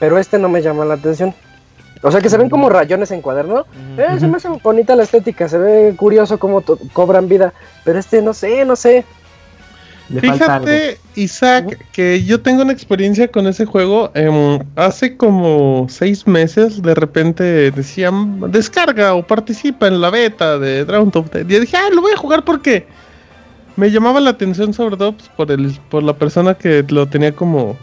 pero 0.00 0.18
este 0.18 0.38
no 0.38 0.48
me 0.48 0.62
llama 0.62 0.84
la 0.86 0.94
atención. 0.94 1.34
O 2.04 2.10
sea, 2.10 2.20
que 2.20 2.28
se 2.28 2.36
ven 2.36 2.50
como 2.50 2.68
rayones 2.68 3.10
en 3.12 3.22
cuaderno. 3.22 3.64
Eh, 3.96 4.16
se 4.20 4.28
me 4.28 4.36
hace 4.36 4.48
bonita 4.62 4.94
la 4.94 5.04
estética, 5.04 5.48
se 5.48 5.56
ve 5.56 5.94
curioso 5.96 6.38
cómo 6.38 6.62
cobran 6.92 7.28
vida. 7.28 7.54
Pero 7.82 7.98
este, 7.98 8.20
no 8.20 8.34
sé, 8.34 8.62
no 8.66 8.76
sé. 8.76 9.06
Le. 10.10 10.20
Fíjate, 10.20 10.98
Isaac, 11.14 11.78
que 11.92 12.22
yo 12.22 12.42
tengo 12.42 12.60
una 12.60 12.74
experiencia 12.74 13.26
con 13.28 13.46
ese 13.46 13.64
juego. 13.64 14.10
em, 14.12 14.58
hace 14.76 15.16
como 15.16 15.86
seis 15.88 16.26
meses, 16.26 16.82
de 16.82 16.94
repente 16.94 17.70
decían 17.70 18.52
descarga 18.52 19.14
o 19.14 19.26
participa 19.26 19.88
en 19.88 20.02
la 20.02 20.10
beta 20.10 20.58
de 20.58 20.84
Drown 20.84 21.10
to 21.10 21.24
Death. 21.32 21.50
Y 21.50 21.54
yo 21.54 21.60
dije, 21.60 21.78
ah, 21.78 21.88
lo 21.90 22.02
voy 22.02 22.12
a 22.12 22.18
jugar 22.18 22.44
porque 22.44 22.86
me 23.76 23.90
llamaba 23.90 24.20
la 24.20 24.28
atención, 24.28 24.74
sobre 24.74 24.98
todo 24.98 25.12
pues, 25.12 25.30
por, 25.30 25.50
el, 25.50 25.72
por 25.88 26.02
la 26.02 26.12
persona 26.12 26.52
que 26.52 26.84
lo 26.86 27.08
tenía 27.08 27.34
como 27.34 27.78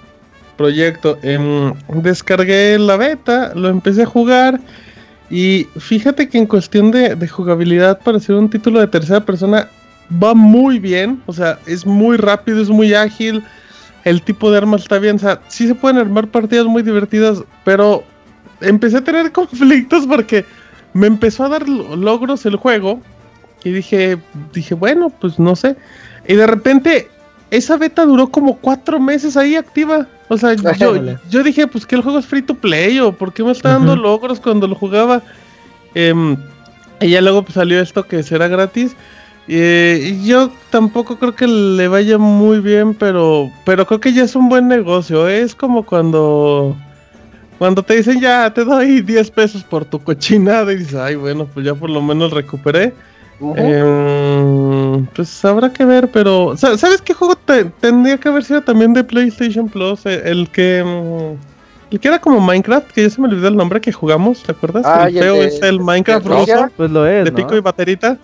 proyecto. 0.62 1.18
Em, 1.24 1.74
descargué 2.02 2.78
la 2.78 2.98
beta, 2.98 3.54
lo 3.56 3.70
empecé 3.70 4.04
a 4.04 4.06
jugar. 4.06 4.60
Y 5.30 5.68
fíjate 5.80 6.28
que 6.30 6.38
en 6.38 6.46
cuestión 6.46 6.92
de, 6.92 7.16
de 7.16 7.28
jugabilidad 7.28 8.00
para 8.00 8.20
ser 8.20 8.36
un 8.36 8.50
título 8.50 8.80
de 8.80 8.88
tercera 8.88 9.22
persona 9.22 9.68
va 10.22 10.34
muy 10.34 10.78
bien, 10.78 11.22
o 11.26 11.32
sea, 11.34 11.58
es 11.66 11.86
muy 11.86 12.18
rápido, 12.18 12.62
es 12.62 12.70
muy 12.70 12.94
ágil, 12.94 13.42
el 14.04 14.22
tipo 14.22 14.52
de 14.52 14.58
armas 14.58 14.82
está 14.82 15.00
bien, 15.00 15.16
o 15.16 15.20
sea, 15.20 15.40
sí 15.48 15.68
se 15.68 15.76
pueden 15.76 15.98
armar 16.00 16.28
partidas 16.28 16.66
muy 16.66 16.84
divertidas, 16.84 17.44
pero 17.64 18.04
empecé 18.60 18.98
a 18.98 19.04
tener 19.06 19.32
conflictos 19.42 20.06
porque 20.06 20.44
me 20.94 21.08
empezó 21.08 21.46
a 21.46 21.50
dar 21.50 21.70
lo- 21.70 21.96
logros 21.96 22.46
el 22.46 22.58
juego 22.58 23.00
y 23.64 23.72
dije, 23.72 24.18
dije, 24.54 24.74
bueno, 24.76 25.10
pues 25.22 25.40
no 25.40 25.56
sé, 25.56 25.78
y 26.28 26.36
de 26.36 26.46
repente 26.46 27.08
esa 27.52 27.78
beta 27.78 28.06
duró 28.06 28.28
como 28.28 28.58
cuatro 28.58 29.00
meses 29.00 29.38
ahí 29.38 29.56
activa, 29.56 30.08
o 30.30 30.38
sea, 30.38 30.54
yo, 30.54 30.92
Órale. 30.92 31.20
yo 31.30 31.44
dije, 31.44 31.68
pues 31.68 31.86
que 31.86 31.96
el 31.96 32.02
juego 32.02 32.20
es 32.20 32.26
free 32.26 32.42
to 32.42 32.56
play 32.56 33.00
o 33.00 33.12
por 33.12 33.34
qué 33.34 33.44
me 33.44 33.52
está 33.52 33.72
dando 33.74 33.96
logros 33.96 34.40
cuando 34.40 34.68
lo 34.68 34.76
jugaba. 34.76 35.22
Em, 35.94 36.38
y 37.02 37.10
ya 37.10 37.22
luego 37.22 37.44
pues, 37.44 37.56
salió 37.56 37.82
esto 37.82 38.08
que 38.08 38.24
será 38.24 38.48
gratis. 38.48 38.96
Eh, 39.50 40.14
y 40.14 40.26
yo 40.26 40.50
tampoco 40.70 41.20
creo 41.20 41.36
que 41.36 41.48
le 41.48 41.90
vaya 41.90 42.18
muy 42.18 42.62
bien, 42.62 42.94
pero, 42.94 43.52
pero 43.66 43.86
creo 43.86 44.00
que 44.00 44.14
ya 44.14 44.24
es 44.24 44.36
un 44.38 44.48
buen 44.48 44.70
negocio. 44.70 45.28
¿eh? 45.28 45.42
Es 45.42 45.54
como 45.54 45.86
cuando, 45.86 46.78
cuando 47.60 47.84
te 47.84 47.98
dicen 47.98 48.22
ya 48.22 48.54
te 48.54 48.64
doy 48.64 49.02
10 49.02 49.32
pesos 49.32 49.64
por 49.66 49.84
tu 49.84 50.00
cochinada 50.00 50.72
y 50.72 50.78
dices, 50.78 50.96
ay, 50.96 51.16
bueno, 51.16 51.46
pues 51.54 51.66
ya 51.66 51.76
por 51.76 51.90
lo 51.90 52.02
menos 52.02 52.32
recuperé. 52.32 52.94
Em, 53.42 55.06
pues 55.16 55.44
habrá 55.46 55.72
que 55.72 55.84
ver, 55.86 56.10
pero 56.12 56.56
sa- 56.58 56.78
¿sabes 56.78 57.02
qué 57.02 57.14
juego 57.14 57.36
te- 57.36 57.66
tendría 57.66 58.18
que 58.18 58.30
haber 58.30 58.44
sido 58.44 58.62
también 58.62 58.94
de 58.94 59.04
PlayStation 59.04 59.68
Plus? 59.68 60.06
Eh, 60.06 60.22
El, 60.26 60.50
que 60.50 60.84
mm, 60.84 61.94
el 61.94 62.00
que 62.00 62.08
era 62.08 62.20
como 62.20 62.40
Minecraft, 62.40 62.92
que 62.92 63.04
ya 63.04 63.10
se 63.10 63.20
me 63.22 63.28
olvidó 63.28 63.48
el 63.48 63.56
nombre 63.58 63.82
que 63.82 63.92
jugamos, 63.92 64.44
¿te 64.44 64.52
acuerdas? 64.52 64.84
Ah, 64.86 65.08
el 65.08 65.18
feo 65.18 65.34
de- 65.36 65.46
es 65.48 65.62
el 65.62 65.80
Minecraft 65.80 66.26
Rusia. 66.28 66.56
ruso 66.64 66.70
Pues 66.78 66.92
lo 66.92 67.06
es, 67.08 67.26
de 67.26 67.32
¿no? 67.32 67.36
pico 67.38 67.56
y 67.56 67.60
baterita. 67.60 68.18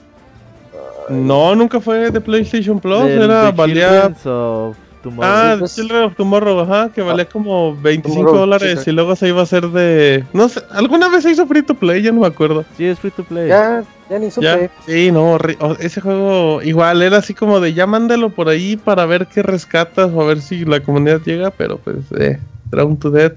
No, 1.10 1.56
nunca 1.56 1.80
fue 1.80 2.12
de 2.12 2.20
PlayStation 2.22 2.80
Plus, 2.80 3.04
era 3.04 3.50
valía 3.52 4.08
of 4.26 4.76
Tomorrow. 5.10 5.32
Ah, 5.34 5.56
pues- 5.60 5.76
Children 5.76 6.04
of 6.04 6.16
Tomorrow, 6.16 6.60
ajá, 6.62 6.90
que 6.94 7.02
valía 7.02 7.26
como 7.26 7.76
25 7.76 8.16
Tomorrow, 8.18 8.40
dólares 8.42 8.82
sí, 8.84 8.90
y 8.90 8.94
luego 8.94 9.16
se 9.16 9.28
iba 9.30 9.40
a 9.40 9.44
hacer 9.44 9.68
de 9.70 10.24
no 10.34 10.50
sé, 10.50 10.62
alguna 10.72 11.10
vez 11.10 11.24
se 11.24 11.32
hizo 11.32 11.48
free 11.48 11.64
to 11.64 11.74
play, 11.74 12.02
ya 12.02 12.12
no 12.12 12.22
me 12.22 12.28
acuerdo. 12.28 12.66
Sí, 12.76 12.86
es 12.86 13.00
free 13.00 13.12
to 13.12 13.24
play. 13.24 13.48
Ya, 13.48 13.84
ya 14.10 14.20
ni 14.20 14.30
supe. 14.32 14.46
Ya, 14.46 14.70
sí, 14.86 15.12
no, 15.12 15.38
ese 15.80 16.02
juego 16.02 16.62
igual 16.62 17.02
era 17.02 17.18
así 17.18 17.34
como 17.34 17.60
de 17.60 17.74
ya 17.74 17.88
mándalo 17.88 18.30
por 18.30 18.50
ahí 18.50 18.76
para 18.76 19.06
ver 19.06 19.28
qué 19.28 19.42
rescatas 19.44 20.12
o 20.14 20.22
a 20.22 20.26
ver 20.26 20.42
si 20.42 20.66
la 20.66 20.82
comunidad 20.82 21.22
llega, 21.26 21.52
pero 21.52 21.78
pues 21.78 21.98
eh, 22.20 22.40
Drown 22.70 22.98
to 22.98 23.10
Death. 23.12 23.34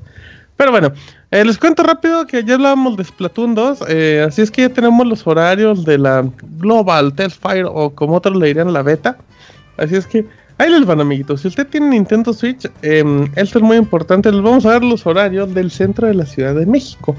Pero 0.57 0.73
bueno, 0.73 0.93
eh, 1.31 1.43
les 1.43 1.57
cuento 1.57 1.83
rápido 1.83 2.27
que 2.27 2.45
ya 2.45 2.55
hablábamos 2.57 2.97
de 2.99 3.05
Splatoon 3.05 3.55
2, 3.55 3.79
eh, 3.89 4.25
así 4.29 4.43
es 4.43 4.51
que 4.51 4.63
ya 4.63 4.69
tenemos 4.69 5.07
los 5.07 5.27
horarios 5.27 5.87
de 5.87 5.97
la 5.97 6.29
Global 6.59 7.15
Test 7.15 7.41
Fire 7.41 7.65
o 7.67 7.91
como 7.95 8.17
otros 8.17 8.37
le 8.37 8.49
dirían 8.49 8.71
la 8.73 8.83
beta. 8.83 9.17
Así 9.79 9.97
es 9.97 10.07
que 10.07 10.27
ahí 10.61 10.71
les 10.71 10.85
van 10.85 11.01
amiguitos, 11.01 11.41
si 11.41 11.49
usted 11.49 11.67
tiene 11.67 11.89
Nintendo 11.89 12.33
Switch, 12.33 12.71
eh, 12.83 13.29
esto 13.37 13.59
es 13.59 13.65
muy 13.65 13.77
importante, 13.77 14.31
les 14.31 14.43
vamos 14.43 14.67
a 14.67 14.73
dar 14.73 14.85
los 14.85 15.07
horarios 15.07 15.55
del 15.55 15.71
centro 15.71 16.07
de 16.07 16.15
la 16.15 16.27
Ciudad 16.27 16.55
de 16.55 16.67
México. 16.67 17.17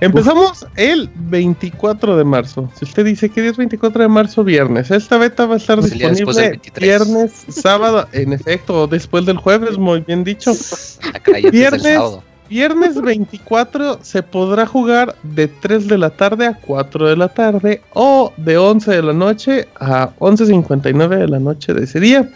Empezamos 0.00 0.66
el 0.76 1.08
24 1.14 2.16
de 2.16 2.24
marzo. 2.24 2.70
Si 2.78 2.84
usted 2.84 3.04
dice 3.04 3.30
que 3.30 3.40
día 3.40 3.50
es 3.50 3.56
24 3.56 4.02
de 4.02 4.08
marzo, 4.08 4.44
viernes. 4.44 4.90
Esta 4.90 5.16
beta 5.16 5.46
va 5.46 5.54
a 5.54 5.56
estar 5.56 5.78
Es 5.78 5.86
el 5.86 5.98
día 5.98 6.08
después 6.10 6.36
del 6.36 6.50
disponible 6.50 6.50
23. 6.50 7.08
viernes, 7.08 7.44
sábado, 7.48 8.06
en 8.12 8.32
efecto, 8.34 8.82
o 8.82 8.86
después 8.86 9.24
del 9.24 9.38
jueves, 9.38 9.78
muy 9.78 10.00
bien 10.00 10.22
dicho. 10.22 10.52
Acá 11.14 11.32
del 11.32 11.50
Viernes. 11.50 12.00
Viernes 12.48 13.00
24 13.00 13.98
se 14.02 14.22
podrá 14.22 14.66
jugar 14.66 15.16
de 15.24 15.48
3 15.48 15.88
de 15.88 15.98
la 15.98 16.10
tarde 16.10 16.46
a 16.46 16.54
4 16.54 17.08
de 17.08 17.16
la 17.16 17.28
tarde 17.28 17.82
o 17.92 18.32
de 18.36 18.56
11 18.56 18.92
de 18.92 19.02
la 19.02 19.12
noche 19.12 19.66
a 19.80 20.10
11.59 20.20 21.08
de 21.18 21.26
la 21.26 21.40
noche 21.40 21.74
de 21.74 21.82
ese 21.82 21.98
día. 21.98 22.30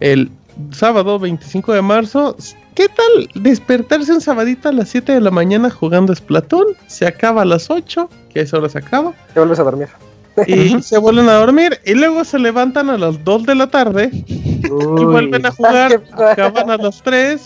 El 0.00 0.30
sábado 0.72 1.18
25 1.18 1.72
de 1.72 1.82
marzo, 1.82 2.36
¿qué 2.74 2.88
tal 2.88 3.28
despertarse 3.34 4.12
un 4.12 4.20
sabadito 4.20 4.68
a 4.68 4.72
las 4.72 4.88
7 4.88 5.12
de 5.12 5.20
la 5.20 5.30
mañana 5.30 5.70
jugando 5.70 6.14
Splatoon? 6.14 6.66
Se 6.86 7.06
acaba 7.06 7.42
a 7.42 7.44
las 7.44 7.70
8, 7.70 8.08
que 8.30 8.40
a 8.40 8.42
esa 8.42 8.58
hora 8.58 8.68
se 8.68 8.78
acaba, 8.78 9.12
Te 9.32 9.40
vuelves 9.40 9.58
a 9.58 9.64
dormir. 9.64 9.88
y 10.46 10.80
se 10.82 10.98
vuelven 10.98 11.28
a 11.28 11.34
dormir 11.34 11.78
y 11.84 11.94
luego 11.94 12.24
se 12.24 12.38
levantan 12.38 12.88
a 12.88 12.96
las 12.96 13.22
2 13.24 13.44
de 13.44 13.54
la 13.54 13.66
tarde 13.66 14.10
y 14.12 14.68
vuelven 14.68 15.44
a 15.44 15.50
jugar, 15.50 16.02
acaban 16.12 16.70
a 16.70 16.76
las 16.76 17.02
3 17.02 17.42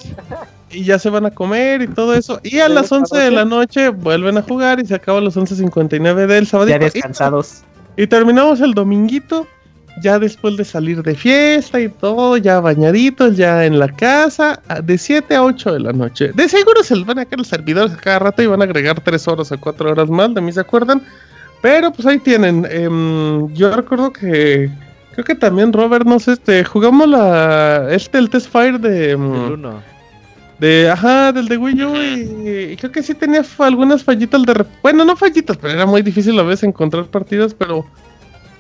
y 0.71 0.85
ya 0.85 0.99
se 0.99 1.09
van 1.11 1.27
a 1.27 1.31
comer 1.31 1.83
y 1.83 1.89
todo 1.89 2.15
eso. 2.15 2.41
Y 2.43 2.59
a 2.59 2.69
¿De 2.69 2.75
las 2.75 2.91
la 2.91 2.99
11 2.99 3.17
de 3.19 3.31
la 3.31 3.45
noche 3.45 3.89
vuelven 3.89 4.39
a 4.39 4.43
jugar 4.43 4.81
y 4.81 4.87
se 4.87 4.95
acaba 4.95 5.19
a 5.19 5.23
las 5.23 5.37
11.59 5.37 6.27
del 6.27 6.47
sábado. 6.47 6.69
Ya 6.71 6.79
descansados. 6.79 7.63
Y 7.97 8.07
terminamos 8.09 8.61
el 8.61 8.75
dominguito, 8.75 9.47
ya 10.03 10.19
después 10.19 10.57
de 10.57 10.65
salir 10.65 11.03
de 11.03 11.15
fiesta 11.15 11.81
y 11.81 11.89
todo, 11.89 12.37
ya 12.37 12.61
bañaditos, 12.61 13.37
ya 13.37 13.65
en 13.65 13.79
la 13.79 13.89
casa, 13.89 14.61
de 14.83 14.99
7 14.99 15.35
a 15.37 15.43
8 15.45 15.73
de 15.75 15.81
la 15.81 15.93
noche. 15.93 16.33
De 16.35 16.49
seguro 16.49 16.83
se 16.83 16.97
les 16.97 17.07
van 17.07 17.19
a 17.21 17.25
caer 17.25 17.39
los 17.39 17.49
servidores 17.49 17.93
a 17.93 17.97
cada 17.97 18.19
rato 18.19 18.43
y 18.43 18.47
van 18.47 18.61
a 18.61 18.65
agregar 18.65 19.01
3 19.01 19.29
horas 19.29 19.53
a 19.53 19.57
4 19.57 19.91
horas 19.91 20.11
más, 20.11 20.35
de 20.35 20.41
mí 20.41 20.53
se 20.53 20.61
acuerdan. 20.61 21.03
Pero 21.63 21.93
pues 21.93 22.07
ahí 22.07 22.19
tienen. 22.19 22.67
em, 22.71 23.53
yo 23.55 23.75
recuerdo 23.75 24.13
que... 24.13 24.71
Creo 25.13 25.25
que 25.25 25.35
también 25.37 25.73
Robert, 25.73 26.05
no 26.05 26.19
sé, 26.19 26.33
este, 26.33 26.65
jugamos 26.65 27.09
la... 27.09 27.87
Este, 27.91 28.19
el 28.19 28.29
Test 28.29 28.51
Fire 28.51 28.79
de... 28.81 29.13
em, 29.13 29.33
El 29.47 29.53
uno. 29.53 29.81
de, 30.59 30.91
ajá, 30.91 31.33
del 31.33 31.47
de 31.49 31.57
Wii 31.57 31.85
U 31.85 31.95
y, 31.97 32.73
y 32.73 32.77
creo 32.77 32.91
que 32.93 33.03
sí 33.03 33.15
tenía 33.15 33.43
algunas 33.59 34.03
fallitas 34.03 34.43
de... 34.43 34.67
Bueno, 34.83 35.05
no 35.05 35.17
fallitas, 35.17 35.57
pero 35.57 35.73
era 35.73 35.87
muy 35.87 36.03
difícil 36.03 36.39
a 36.39 36.43
veces 36.43 36.65
encontrar 36.65 37.07
partidas, 37.07 37.55
pero... 37.55 37.87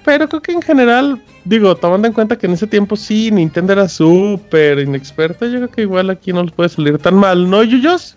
Pero 0.04 0.28
creo 0.28 0.42
que 0.42 0.52
en 0.52 0.60
general, 0.62 1.20
digo, 1.44 1.74
tomando 1.76 2.06
en 2.06 2.12
cuenta 2.14 2.36
que 2.36 2.46
en 2.46 2.52
ese 2.52 2.66
tiempo 2.66 2.94
sí, 2.96 3.30
Nintendo 3.30 3.72
era 3.72 3.88
súper 3.88 4.78
inexperto, 4.80 5.46
yo 5.46 5.56
creo 5.56 5.70
que 5.70 5.82
igual 5.82 6.10
aquí 6.10 6.32
no 6.32 6.42
les 6.42 6.52
puede 6.52 6.68
salir 6.68 6.98
tan 6.98 7.14
mal, 7.14 7.48
¿no, 7.48 7.62
Yuyos? 7.62 8.16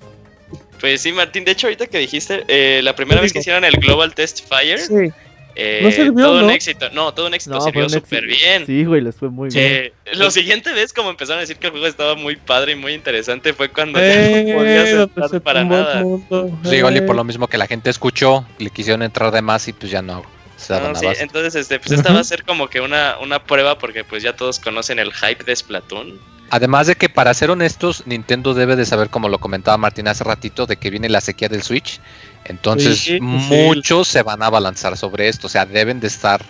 Pues 0.80 1.02
sí, 1.02 1.12
Martín, 1.12 1.44
de 1.46 1.52
hecho 1.52 1.68
ahorita 1.68 1.88
que 1.88 1.98
dijiste, 1.98 2.44
eh, 2.48 2.82
la 2.84 2.96
primera 2.96 3.20
¿Qué 3.20 3.24
vez 3.24 3.34
que 3.34 3.40
hicieron 3.40 3.64
el 3.64 3.74
Global 3.78 4.14
Test 4.14 4.48
Fire, 4.48 4.80
Sí. 4.80 5.12
eh, 5.56 5.80
No 5.82 5.90
sirvió, 5.92 6.26
todo 6.28 6.44
un 6.46 6.52
éxito. 6.52 6.90
No, 6.94 7.14
todo 7.16 7.26
un 7.28 7.34
éxito, 7.34 7.56
No, 7.56 7.62
sirvió 7.62 7.90
súper 7.90 8.28
bien. 8.28 8.66
Sí, 8.68 8.84
güey, 8.86 9.02
les 9.02 9.16
fue 9.16 9.30
muy 9.30 9.50
bien. 9.50 9.66
Eh, 9.66 9.94
lo 10.14 10.30
siguiente 10.30 10.72
vez 10.74 10.94
como 10.94 11.10
empezaron 11.10 11.40
a 11.40 11.42
decir 11.42 11.56
que 11.58 11.68
el 11.68 11.72
juego 11.72 11.88
estaba 11.88 12.14
muy 12.16 12.36
padre 12.36 12.74
y 12.74 12.76
muy 12.76 12.94
interesante 12.94 13.54
fue 13.54 13.70
cuando 13.70 13.98
ya 13.98 14.06
Eh, 14.06 14.46
no 14.52 14.58
podías 14.60 14.92
donde 14.92 15.04
entrar 15.22 15.42
para 15.42 15.64
nada. 15.64 16.02
mundo. 16.04 16.52
Pues 16.62 16.74
igual 16.76 16.96
y 16.96 17.00
Eh. 17.00 17.02
por 17.04 17.16
lo 17.16 17.24
mismo 17.24 17.48
que 17.48 17.58
la 17.58 17.66
gente 17.66 17.90
escuchó, 17.90 18.46
le 18.60 18.70
quisieron 18.70 19.02
entrar 19.02 19.32
de 19.32 19.42
más 19.42 19.68
y 19.68 19.74
pues 19.74 19.90
ya 19.92 20.02
no 20.04 20.22
No, 20.70 20.96
sí, 20.96 21.06
abasto. 21.06 21.24
entonces 21.24 21.56
este, 21.56 21.80
pues 21.80 21.92
esta 21.92 22.12
va 22.14 22.20
a 22.20 22.24
ser 22.24 22.44
como 22.44 22.68
que 22.68 22.82
una, 22.82 23.18
una 23.20 23.44
prueba 23.44 23.78
porque 23.78 24.04
pues 24.04 24.24
ya 24.24 24.36
todos 24.36 24.60
conocen 24.60 25.00
el 25.00 25.14
hype 25.14 25.44
de 25.44 25.56
Splatoon. 25.56 26.20
Además 26.50 26.88
de 26.88 26.96
que 26.96 27.10
para 27.10 27.34
ser 27.34 27.52
honestos, 27.52 28.04
Nintendo 28.06 28.54
debe 28.54 28.76
de 28.78 28.86
saber, 28.86 29.10
como 29.10 29.28
lo 29.30 29.38
comentaba 29.38 29.78
Martín 29.78 30.08
hace 30.08 30.24
ratito, 30.24 30.66
de 30.66 30.78
que 30.78 30.90
viene 30.90 31.10
la 31.10 31.20
sequía 31.22 31.50
del 31.50 31.62
Switch. 31.62 32.00
Entonces 32.46 33.00
Sí, 33.00 33.14
sí. 33.16 33.20
muchos 33.20 34.08
se 34.08 34.24
van 34.24 34.42
a 34.42 34.46
abalanzar 34.46 34.96
sobre 34.96 35.28
esto. 35.28 35.48
O 35.48 35.50
sea, 35.50 35.66
deben 35.66 36.00
de 36.00 36.08
estar 36.08 36.42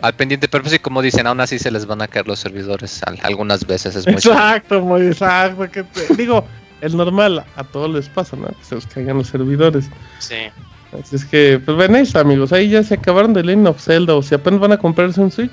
al 0.00 0.14
pendiente. 0.14 0.48
Pero 0.48 0.62
pues 0.64 0.72
sí, 0.72 0.78
como 0.78 1.02
dicen, 1.02 1.26
aún 1.26 1.40
así 1.40 1.58
se 1.58 1.70
les 1.70 1.84
van 1.84 2.00
a 2.00 2.08
caer 2.08 2.26
los 2.26 2.38
servidores 2.38 3.02
al- 3.02 3.18
algunas 3.22 3.66
veces. 3.66 3.94
Es 3.96 4.06
muy 4.06 4.14
Exacto, 4.14 4.80
muy 4.80 5.06
exacto. 5.08 5.70
que 5.70 5.82
te- 5.82 6.14
digo, 6.16 6.46
el 6.80 6.96
normal 6.96 7.44
a 7.54 7.64
todos 7.64 7.90
les 7.90 8.08
pasa, 8.08 8.34
¿no? 8.36 8.46
Que 8.48 8.64
se 8.64 8.74
los 8.76 8.86
caigan 8.86 9.18
los 9.18 9.28
servidores. 9.28 9.90
Sí. 10.20 10.36
Así 11.00 11.16
es 11.16 11.24
que, 11.24 11.60
pues 11.64 11.76
ven 11.76 12.06
amigos. 12.14 12.52
Ahí 12.52 12.68
ya 12.68 12.82
se 12.82 12.94
acabaron 12.94 13.32
de 13.32 13.42
Legend 13.42 13.68
of 13.68 13.80
Zelda. 13.80 14.14
O 14.14 14.22
si 14.22 14.34
apenas 14.34 14.60
van 14.60 14.72
a 14.72 14.78
comprarse 14.78 15.20
un 15.20 15.30
Switch, 15.30 15.52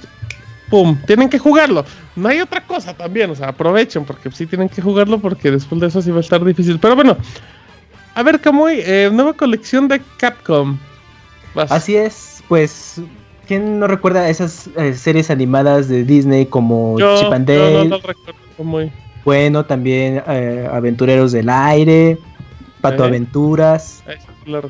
¡pum! 0.70 0.98
Tienen 1.06 1.30
que 1.30 1.40
jugarlo. 1.40 1.86
No 2.16 2.30
hay 2.30 2.42
otra 2.42 2.66
cosa 2.66 2.94
también. 2.94 3.30
O 3.32 3.36
sea, 3.36 3.50
aprovechen 3.50 4.06
porque 4.06 4.32
sí 4.32 4.46
tienen 4.46 4.70
que 4.70 4.82
jugarlo 4.82 5.20
porque 5.20 5.52
después 5.52 5.80
de 5.82 5.88
eso 5.88 6.02
sí 6.02 6.12
va 6.12 6.18
a 6.18 6.22
estar 6.22 6.44
difícil. 6.44 6.80
Pero 6.80 6.96
bueno, 6.96 7.18
a 8.16 8.24
ver, 8.24 8.40
Kamui, 8.40 8.80
eh, 8.80 9.10
nueva 9.12 9.34
colección 9.34 9.88
de 9.88 10.02
Capcom. 10.18 10.78
Vas. 11.56 11.72
Así 11.72 11.96
es, 11.96 12.44
pues, 12.48 13.02
¿quién 13.48 13.80
no 13.80 13.88
recuerda 13.88 14.30
esas 14.30 14.70
eh, 14.78 14.94
series 14.94 15.30
animadas 15.30 15.88
de 15.88 16.04
Disney 16.04 16.46
como 16.46 17.00
yo, 17.00 17.18
Chip 17.18 17.32
and 17.32 17.48
yo 17.50 17.56
no, 17.56 17.78
Dale? 17.78 17.90
no 17.90 17.98
recuerdo 17.98 18.40
Kamui. 18.58 18.92
Bueno, 19.26 19.66
también 19.66 20.22
eh, 20.28 20.68
Aventureros 20.72 21.32
del 21.32 21.50
Aire, 21.50 22.18
Pato 22.82 23.04
Eh. 23.04 23.08
Aventuras, 23.08 24.04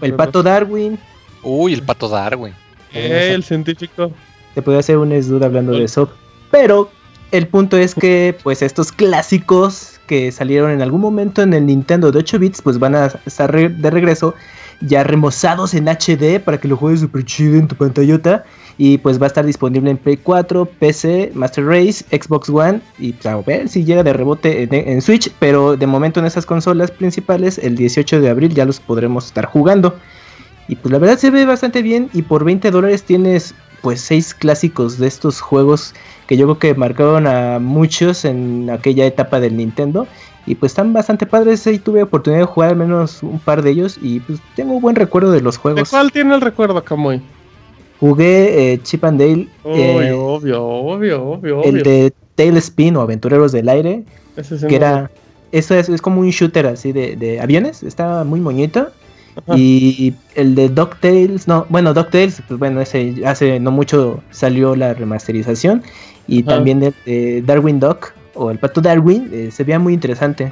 El. 0.02 0.14
Pato 0.16 0.44
Darwin. 0.44 0.98
Uy, 1.44 1.74
el 1.74 1.84
pato 1.84 2.08
Darwin. 2.10 2.54
Eh, 2.94 3.32
el 3.34 3.44
científico. 3.44 4.12
Te 4.54 4.62
podría 4.62 4.80
hacer 4.80 4.98
un 4.98 5.10
duda 5.28 5.48
hablando 5.48 5.72
de 5.74 5.84
eso. 5.86 6.10
Pero 6.52 6.90
el 7.32 7.48
punto 7.48 7.78
es 7.78 7.96
que, 7.96 8.38
pues, 8.44 8.62
estos 8.62 8.92
clásicos 8.92 10.00
que 10.08 10.32
salieron 10.32 10.70
en 10.72 10.82
algún 10.82 11.02
momento 11.02 11.42
en 11.42 11.54
el 11.54 11.66
Nintendo 11.66 12.12
de 12.12 12.20
8 12.20 12.38
bits, 12.38 12.62
pues 12.62 12.78
van 12.78 12.94
a 12.96 13.12
estar 13.26 13.52
re- 13.52 13.70
de 13.70 13.90
regreso, 13.90 14.36
ya 14.82 15.04
remozados 15.04 15.74
en 15.74 15.88
HD 15.88 16.40
para 16.40 16.60
que 16.60 16.68
lo 16.68 16.78
juegues 16.78 17.00
super 17.00 17.24
chido 17.26 17.56
en 17.56 17.68
tu 17.68 17.76
pantallota. 17.76 18.44
Y 18.78 18.98
pues 18.98 19.22
va 19.22 19.26
a 19.26 19.28
estar 19.28 19.46
disponible 19.46 19.92
en 19.92 19.98
Play 19.98 20.18
4, 20.18 20.66
PC, 20.66 21.32
Master 21.36 21.66
Race, 21.66 22.04
Xbox 22.12 22.50
One. 22.50 22.82
Y 22.98 23.14
pues, 23.14 23.26
a 23.28 23.38
ver 23.38 23.70
si 23.70 23.84
llega 23.86 24.04
de 24.04 24.14
rebote 24.14 24.64
en, 24.64 24.74
en 24.74 25.02
Switch. 25.02 25.32
Pero 25.40 25.78
de 25.78 25.86
momento 25.88 26.20
en 26.20 26.26
esas 26.26 26.46
consolas 26.46 26.90
principales, 26.92 27.60
el 27.60 27.76
18 27.76 28.22
de 28.22 28.30
abril 28.30 28.54
ya 28.54 28.66
los 28.66 28.80
podremos 28.80 29.28
estar 29.28 29.46
jugando. 29.46 29.96
Y 30.68 30.76
pues 30.76 30.92
la 30.92 30.98
verdad 30.98 31.18
se 31.18 31.30
ve 31.30 31.46
bastante 31.46 31.82
bien. 31.82 32.10
Y 32.14 32.24
por 32.24 32.44
20 32.44 32.72
dólares 32.72 33.04
tienes 33.04 33.54
pues 33.82 34.00
seis 34.02 34.34
clásicos 34.34 34.98
de 34.98 35.08
estos 35.08 35.42
juegos 35.42 35.94
que 36.26 36.38
yo 36.38 36.46
creo 36.46 36.58
que 36.58 36.74
marcaron 36.74 37.28
a 37.28 37.60
muchos 37.60 38.24
en 38.24 38.70
aquella 38.72 39.06
etapa 39.06 39.40
del 39.40 39.58
Nintendo. 39.58 40.08
Y 40.46 40.56
pues 40.56 40.72
están 40.72 40.94
bastante 40.94 41.26
padres. 41.26 41.68
Ahí 41.68 41.80
tuve 41.80 42.04
oportunidad 42.04 42.42
de 42.42 42.46
jugar 42.48 42.72
al 42.72 42.76
menos 42.78 43.22
un 43.22 43.40
par 43.40 43.62
de 43.62 43.72
ellos. 43.72 44.00
Y 44.02 44.20
pues 44.22 44.40
tengo 44.56 44.74
un 44.74 44.82
buen 44.82 44.96
recuerdo 44.96 45.32
de 45.32 45.42
los 45.42 45.56
¿De 45.56 45.62
juegos. 45.62 45.90
cuál 45.90 46.12
tiene 46.12 46.34
el 46.34 46.42
recuerdo, 46.42 46.84
Kamui? 46.84 47.22
Jugué 48.04 48.74
eh, 48.74 48.82
Chip 48.84 49.06
and 49.06 49.18
Dale. 49.18 49.48
Eh, 49.64 50.12
obvio, 50.12 50.66
obvio, 50.66 51.24
obvio, 51.24 51.64
el 51.64 51.76
obvio. 51.76 51.84
de 51.86 52.14
Tailspin 52.36 52.98
o 52.98 53.02
Aventureros 53.02 53.54
del 53.54 53.70
Aire. 53.70 54.04
Ese 54.36 54.68
que 54.68 54.76
era. 54.76 55.10
Eso 55.54 55.74
es, 55.74 55.88
es 55.88 56.02
como 56.02 56.20
un 56.20 56.30
shooter 56.30 56.68
así 56.68 56.92
de, 56.92 57.16
de 57.16 57.40
aviones. 57.40 57.82
Está 57.82 58.26
muy 58.26 58.42
moñito. 58.42 58.90
Ajá. 59.38 59.58
Y 59.58 60.14
el 60.36 60.54
de 60.54 60.68
DuckTales, 60.68 61.48
no, 61.48 61.66
bueno, 61.70 61.94
DuckTales, 61.94 62.44
pues 62.46 62.60
bueno, 62.60 62.82
ese 62.82 63.26
hace 63.26 63.58
no 63.62 63.72
mucho 63.72 64.22
salió 64.32 64.76
la 64.76 64.94
remasterización. 64.94 65.82
Y 66.28 66.42
Ajá. 66.42 66.56
también 66.56 66.84
el 66.84 66.94
de 67.06 67.42
Darwin 67.42 67.80
Duck 67.80 68.14
o 68.34 68.52
el 68.52 68.60
pato 68.60 68.82
Darwin, 68.82 69.30
eh, 69.32 69.50
se 69.50 69.64
veía 69.64 69.80
muy 69.80 69.94
interesante. 69.94 70.52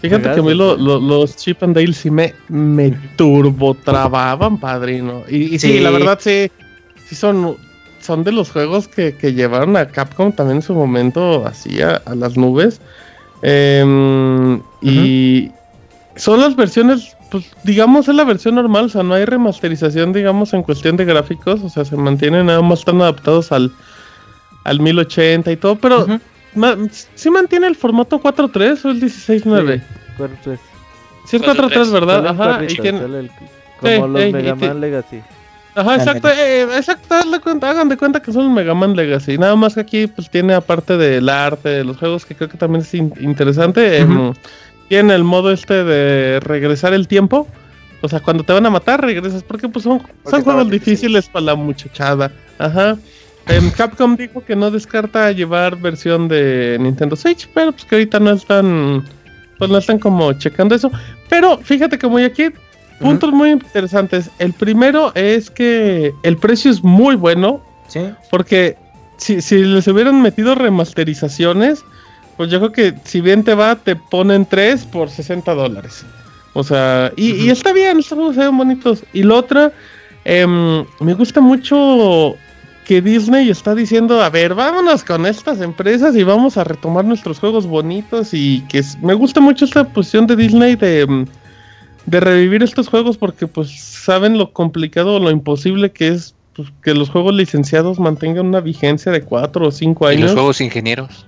Fíjate 0.00 0.22
que 0.32 0.40
a 0.40 0.42
mí 0.42 0.54
lo- 0.54 0.76
lo- 0.76 1.00
los 1.00 1.36
Chip 1.36 1.62
and 1.62 1.74
Dale 1.74 1.92
sí 1.92 2.10
me, 2.10 2.34
me 2.48 2.90
turbotrababan, 3.16 4.58
padrino. 4.60 5.22
Y, 5.28 5.54
y 5.54 5.58
sí, 5.58 5.72
Sí. 5.72 5.80
la 5.80 5.90
verdad 5.90 6.18
sí, 6.20 6.50
sí 7.06 7.14
son, 7.16 7.56
son 8.00 8.22
de 8.24 8.30
los 8.32 8.50
juegos 8.50 8.86
que, 8.88 9.14
que 9.16 9.32
llevaron 9.32 9.76
a 9.76 9.88
Capcom 9.88 10.30
también 10.32 10.58
en 10.58 10.62
su 10.62 10.74
momento 10.74 11.44
así 11.46 11.82
a, 11.82 11.96
a 12.04 12.14
las 12.14 12.36
nubes. 12.36 12.80
Em, 13.42 14.60
Y 14.82 15.50
son 16.16 16.40
las 16.40 16.54
versiones, 16.56 17.16
pues 17.30 17.44
digamos 17.64 18.08
es 18.08 18.14
la 18.14 18.24
versión 18.24 18.54
normal, 18.56 18.84
o 18.86 18.88
sea, 18.88 19.02
no 19.02 19.14
hay 19.14 19.24
remasterización, 19.24 20.12
digamos, 20.12 20.52
en 20.54 20.62
cuestión 20.62 20.96
de 20.96 21.04
gráficos, 21.04 21.60
o 21.62 21.68
sea, 21.68 21.84
se 21.84 21.96
mantienen 21.96 22.46
nada 22.46 22.62
más 22.62 22.80
están 22.80 23.00
adaptados 23.00 23.52
al, 23.52 23.72
al 24.64 24.80
1080 24.80 25.50
y 25.52 25.56
todo, 25.56 25.76
pero. 25.76 26.06
Ma- 26.54 26.76
sí 27.14 27.30
mantiene 27.30 27.66
el 27.66 27.76
formato 27.76 28.20
4.3 28.20 28.84
o 28.84 28.90
el 28.90 29.00
16.9. 29.00 29.82
Cuatro, 30.16 30.36
tres. 30.42 30.60
Sí, 31.26 31.36
es 31.36 31.42
4.3, 31.42 31.70
4.3, 31.70 31.92
¿verdad? 31.92 32.26
Ajá, 32.26 32.64
y 32.64 32.74
tiene... 32.76 32.98
el- 33.00 33.30
como 33.80 33.92
Sí, 33.92 33.98
los 34.24 34.32
Mega 34.32 34.54
Man 34.56 34.80
Legacy. 34.80 35.20
Ajá, 35.76 35.94
exacto, 35.94 36.28
eh, 36.28 36.62
exacto, 36.76 37.14
hazle 37.14 37.38
cuenta- 37.38 37.70
hagan 37.70 37.88
de 37.88 37.96
cuenta 37.96 38.20
que 38.20 38.32
son 38.32 38.46
los 38.46 38.52
Mega 38.52 38.74
Man 38.74 38.96
Legacy. 38.96 39.38
Nada 39.38 39.54
más 39.54 39.74
que 39.74 39.80
aquí 39.80 40.06
pues 40.08 40.28
tiene 40.28 40.54
aparte 40.54 40.96
del 40.96 41.28
arte, 41.28 41.68
de 41.68 41.84
los 41.84 41.96
juegos 41.98 42.26
que 42.26 42.34
creo 42.34 42.48
que 42.48 42.58
también 42.58 42.82
es 42.82 42.92
in- 42.94 43.12
interesante, 43.20 44.02
Ujú. 44.02 44.34
tiene 44.88 45.14
el 45.14 45.22
modo 45.22 45.52
este 45.52 45.84
de 45.84 46.40
regresar 46.40 46.92
el 46.94 47.06
tiempo. 47.06 47.46
O 48.00 48.08
sea, 48.08 48.18
cuando 48.20 48.42
te 48.42 48.52
van 48.52 48.64
a 48.66 48.70
matar, 48.70 49.00
regresas, 49.00 49.42
porque 49.44 49.68
pues 49.68 49.84
son, 49.84 50.02
son 50.28 50.42
juegos 50.42 50.64
difícil. 50.70 50.94
difíciles 51.12 51.28
para 51.28 51.44
la 51.44 51.54
muchachada. 51.54 52.32
Ajá. 52.58 52.96
Em, 53.48 53.70
Capcom 53.70 54.14
dijo 54.16 54.44
que 54.44 54.54
no 54.54 54.70
descarta 54.70 55.32
llevar 55.32 55.76
versión 55.76 56.28
de 56.28 56.76
Nintendo 56.80 57.16
Switch, 57.16 57.48
pero 57.54 57.72
pues 57.72 57.84
que 57.86 57.94
ahorita 57.94 58.20
no 58.20 58.32
están, 58.32 59.04
pues 59.58 59.70
no 59.70 59.78
están 59.78 59.98
como 59.98 60.32
checando 60.34 60.74
eso. 60.74 60.90
Pero 61.30 61.58
fíjate 61.58 61.98
que 61.98 62.06
muy 62.06 62.24
aquí, 62.24 62.48
puntos 63.00 63.32
muy 63.32 63.50
interesantes. 63.50 64.30
El 64.38 64.52
primero 64.52 65.12
es 65.14 65.50
que 65.50 66.12
el 66.22 66.36
precio 66.36 66.70
es 66.70 66.82
muy 66.82 67.16
bueno, 67.16 67.62
Sí. 67.88 68.00
porque 68.30 68.76
si, 69.16 69.40
si 69.40 69.64
les 69.64 69.86
hubieran 69.88 70.20
metido 70.20 70.54
remasterizaciones, 70.54 71.82
pues 72.36 72.50
yo 72.50 72.58
creo 72.58 72.72
que 72.72 72.94
si 73.04 73.22
bien 73.22 73.44
te 73.44 73.54
va, 73.54 73.76
te 73.76 73.96
ponen 73.96 74.44
3 74.44 74.84
por 74.84 75.08
60 75.08 75.54
dólares. 75.54 76.04
O 76.52 76.62
sea, 76.62 77.12
y, 77.16 77.32
y 77.32 77.50
está 77.50 77.72
bien, 77.72 77.98
estos 77.98 78.16
juegos 78.18 78.34
se 78.36 78.42
ven 78.42 78.58
bonitos. 78.58 79.04
Y 79.14 79.22
lo 79.22 79.36
otro, 79.38 79.72
em, 80.24 80.84
me 81.00 81.14
gusta 81.14 81.40
mucho 81.40 82.36
que 82.88 83.02
Disney 83.02 83.50
está 83.50 83.74
diciendo, 83.74 84.22
a 84.22 84.30
ver, 84.30 84.54
vámonos 84.54 85.04
con 85.04 85.26
estas 85.26 85.60
empresas 85.60 86.16
y 86.16 86.22
vamos 86.24 86.56
a 86.56 86.64
retomar 86.64 87.04
nuestros 87.04 87.38
juegos 87.38 87.66
bonitos. 87.66 88.30
Y 88.32 88.62
que 88.62 88.78
es- 88.78 88.98
me 89.02 89.12
gusta 89.12 89.40
mucho 89.42 89.66
esta 89.66 89.84
posición 89.84 90.26
de 90.26 90.36
Disney 90.36 90.74
de, 90.74 91.02
em, 91.02 91.26
de 92.06 92.18
revivir 92.20 92.62
estos 92.62 92.88
juegos 92.88 93.18
porque 93.18 93.46
pues 93.46 93.70
saben 93.78 94.38
lo 94.38 94.52
complicado 94.54 95.16
o 95.16 95.18
lo 95.18 95.30
imposible 95.30 95.90
que 95.92 96.08
es 96.08 96.34
pues, 96.54 96.68
que 96.82 96.94
los 96.94 97.10
juegos 97.10 97.34
licenciados 97.34 98.00
mantengan 98.00 98.46
una 98.46 98.60
vigencia 98.60 99.12
de 99.12 99.20
4 99.20 99.68
o 99.68 99.70
5 99.70 100.10
Y 100.10 100.14
los 100.14 100.22
años. 100.22 100.32
juegos 100.32 100.60
ingenieros. 100.62 101.26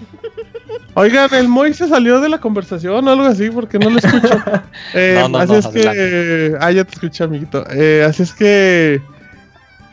Oigan, 0.94 1.32
el 1.34 1.46
Moy 1.46 1.72
se 1.74 1.88
salió 1.88 2.20
de 2.20 2.28
la 2.30 2.38
conversación 2.38 3.06
o 3.06 3.10
algo 3.10 3.24
así 3.26 3.50
porque 3.50 3.78
no 3.78 3.90
lo 3.90 3.98
escucho. 3.98 4.28
Eh, 4.94 5.18
No, 5.20 5.28
no, 5.28 5.38
así 5.38 5.52
no, 5.52 5.58
es 5.58 5.66
que. 5.68 6.56
Ah, 6.58 6.72
ya 6.72 6.84
te 6.84 6.94
escuché, 6.94 7.22
amiguito. 7.24 7.64
Eh, 7.70 8.04
así 8.08 8.22
es 8.24 8.32
que. 8.32 9.00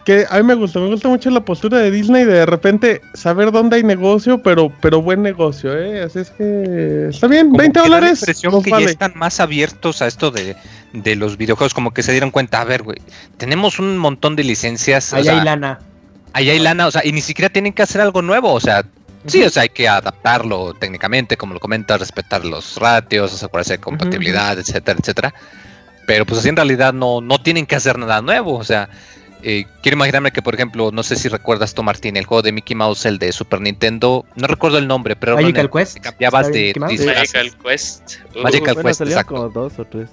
Que 0.08 0.26
a 0.30 0.38
mí 0.38 0.44
me 0.44 0.54
gusta, 0.54 0.80
me 0.80 0.88
gusta 0.88 1.10
mucho 1.10 1.30
la 1.30 1.42
postura 1.44 1.80
de 1.80 1.92
Disney 1.92 2.24
de 2.24 2.32
de 2.34 2.46
repente 2.46 3.02
saber 3.14 3.52
dónde 3.52 3.76
hay 3.76 3.84
negocio, 3.84 4.42
pero 4.42 4.72
pero 4.80 5.02
buen 5.02 5.22
negocio, 5.22 5.78
¿eh? 5.78 6.02
Así 6.02 6.20
es 6.20 6.30
que. 6.30 7.08
Está 7.10 7.28
bien, 7.28 7.48
Como 7.52 7.58
20 7.58 7.74
que 7.74 7.90
da 7.90 7.90
la 7.90 7.96
dólares. 7.98 8.20
impresión 8.22 8.54
nos 8.54 8.64
que 8.64 8.72
vale. 8.72 8.86
ya 8.86 8.92
están 8.92 9.12
más 9.16 9.42
abiertos 9.42 10.02
a 10.02 10.08
esto 10.08 10.32
de, 10.32 10.56
de 10.94 11.16
los 11.18 11.36
videojuegos, 11.36 11.74
como 11.74 11.92
que 11.94 12.04
se 12.04 12.14
dieron 12.14 12.32
cuenta, 12.32 12.62
a 12.62 12.64
ver, 12.64 12.84
güey, 12.84 13.00
tenemos 13.36 13.80
un 13.80 13.98
montón 13.98 14.38
de 14.38 14.46
licencias, 14.46 15.12
o 15.12 15.18
Allá 15.18 15.24
sea, 15.26 15.40
hay 15.40 15.44
lana. 15.44 15.80
ahí 16.32 16.50
hay 16.52 16.60
lana, 16.60 16.88
o 16.88 16.92
sea, 16.92 17.06
y 17.06 17.12
ni 17.12 17.20
siquiera 17.20 17.50
tienen 17.50 17.74
que 17.74 17.82
hacer 17.82 18.00
algo 18.00 18.22
nuevo, 18.22 18.54
o 18.54 18.62
sea, 18.62 18.86
sí, 19.26 19.44
o 19.44 19.50
sea, 19.50 19.64
hay 19.64 19.70
que 19.70 19.90
adaptarlo 19.90 20.74
técnicamente, 20.74 21.36
como 21.36 21.54
lo 21.54 21.60
comentas, 21.60 22.00
respetar 22.00 22.46
los 22.46 22.78
ratios, 22.78 23.34
asegurarse 23.34 23.74
de 23.74 23.80
compatibilidad, 23.80 24.58
etcétera, 24.58 24.98
etcétera. 25.02 25.34
Pero 26.06 26.26
pues 26.26 26.40
así 26.40 26.48
en 26.48 26.56
realidad 26.56 26.94
no, 26.94 27.20
no 27.20 27.42
tienen 27.42 27.66
que 27.66 27.76
hacer 27.76 28.00
nada 28.00 28.22
nuevo, 28.22 28.56
o 28.56 28.64
sea, 28.64 28.88
eh, 29.50 29.66
quiero 29.82 29.96
imaginarme 29.96 30.32
que, 30.32 30.42
por 30.42 30.54
ejemplo, 30.56 30.92
no 30.92 31.04
sé 31.04 31.16
si 31.16 31.30
recuerdas 31.30 31.74
tú, 31.74 31.82
Martín, 31.84 32.18
el 32.18 32.26
juego 32.26 32.42
de 32.42 32.52
Mickey 32.52 32.76
Mouse, 32.76 33.06
el 33.06 33.18
de 33.18 33.32
Super 33.32 33.62
Nintendo, 33.62 34.26
no 34.36 34.48
recuerdo 34.48 34.78
el 34.78 34.88
nombre, 34.88 35.16
pero 35.16 35.36
Magical 35.36 35.70
Quest. 35.72 36.00
cambiabas 36.00 36.48
¿Está 36.48 36.58
de. 36.58 36.74
Magical 36.80 37.56
Quest. 37.64 38.16
Uh, 38.36 38.42
Magical 38.42 38.74
Bueno, 38.76 38.90
Quest, 38.90 39.02
exacto. 39.02 39.36
como 39.36 39.50
dos 39.50 39.80
o 39.80 39.86
tres. 39.86 40.10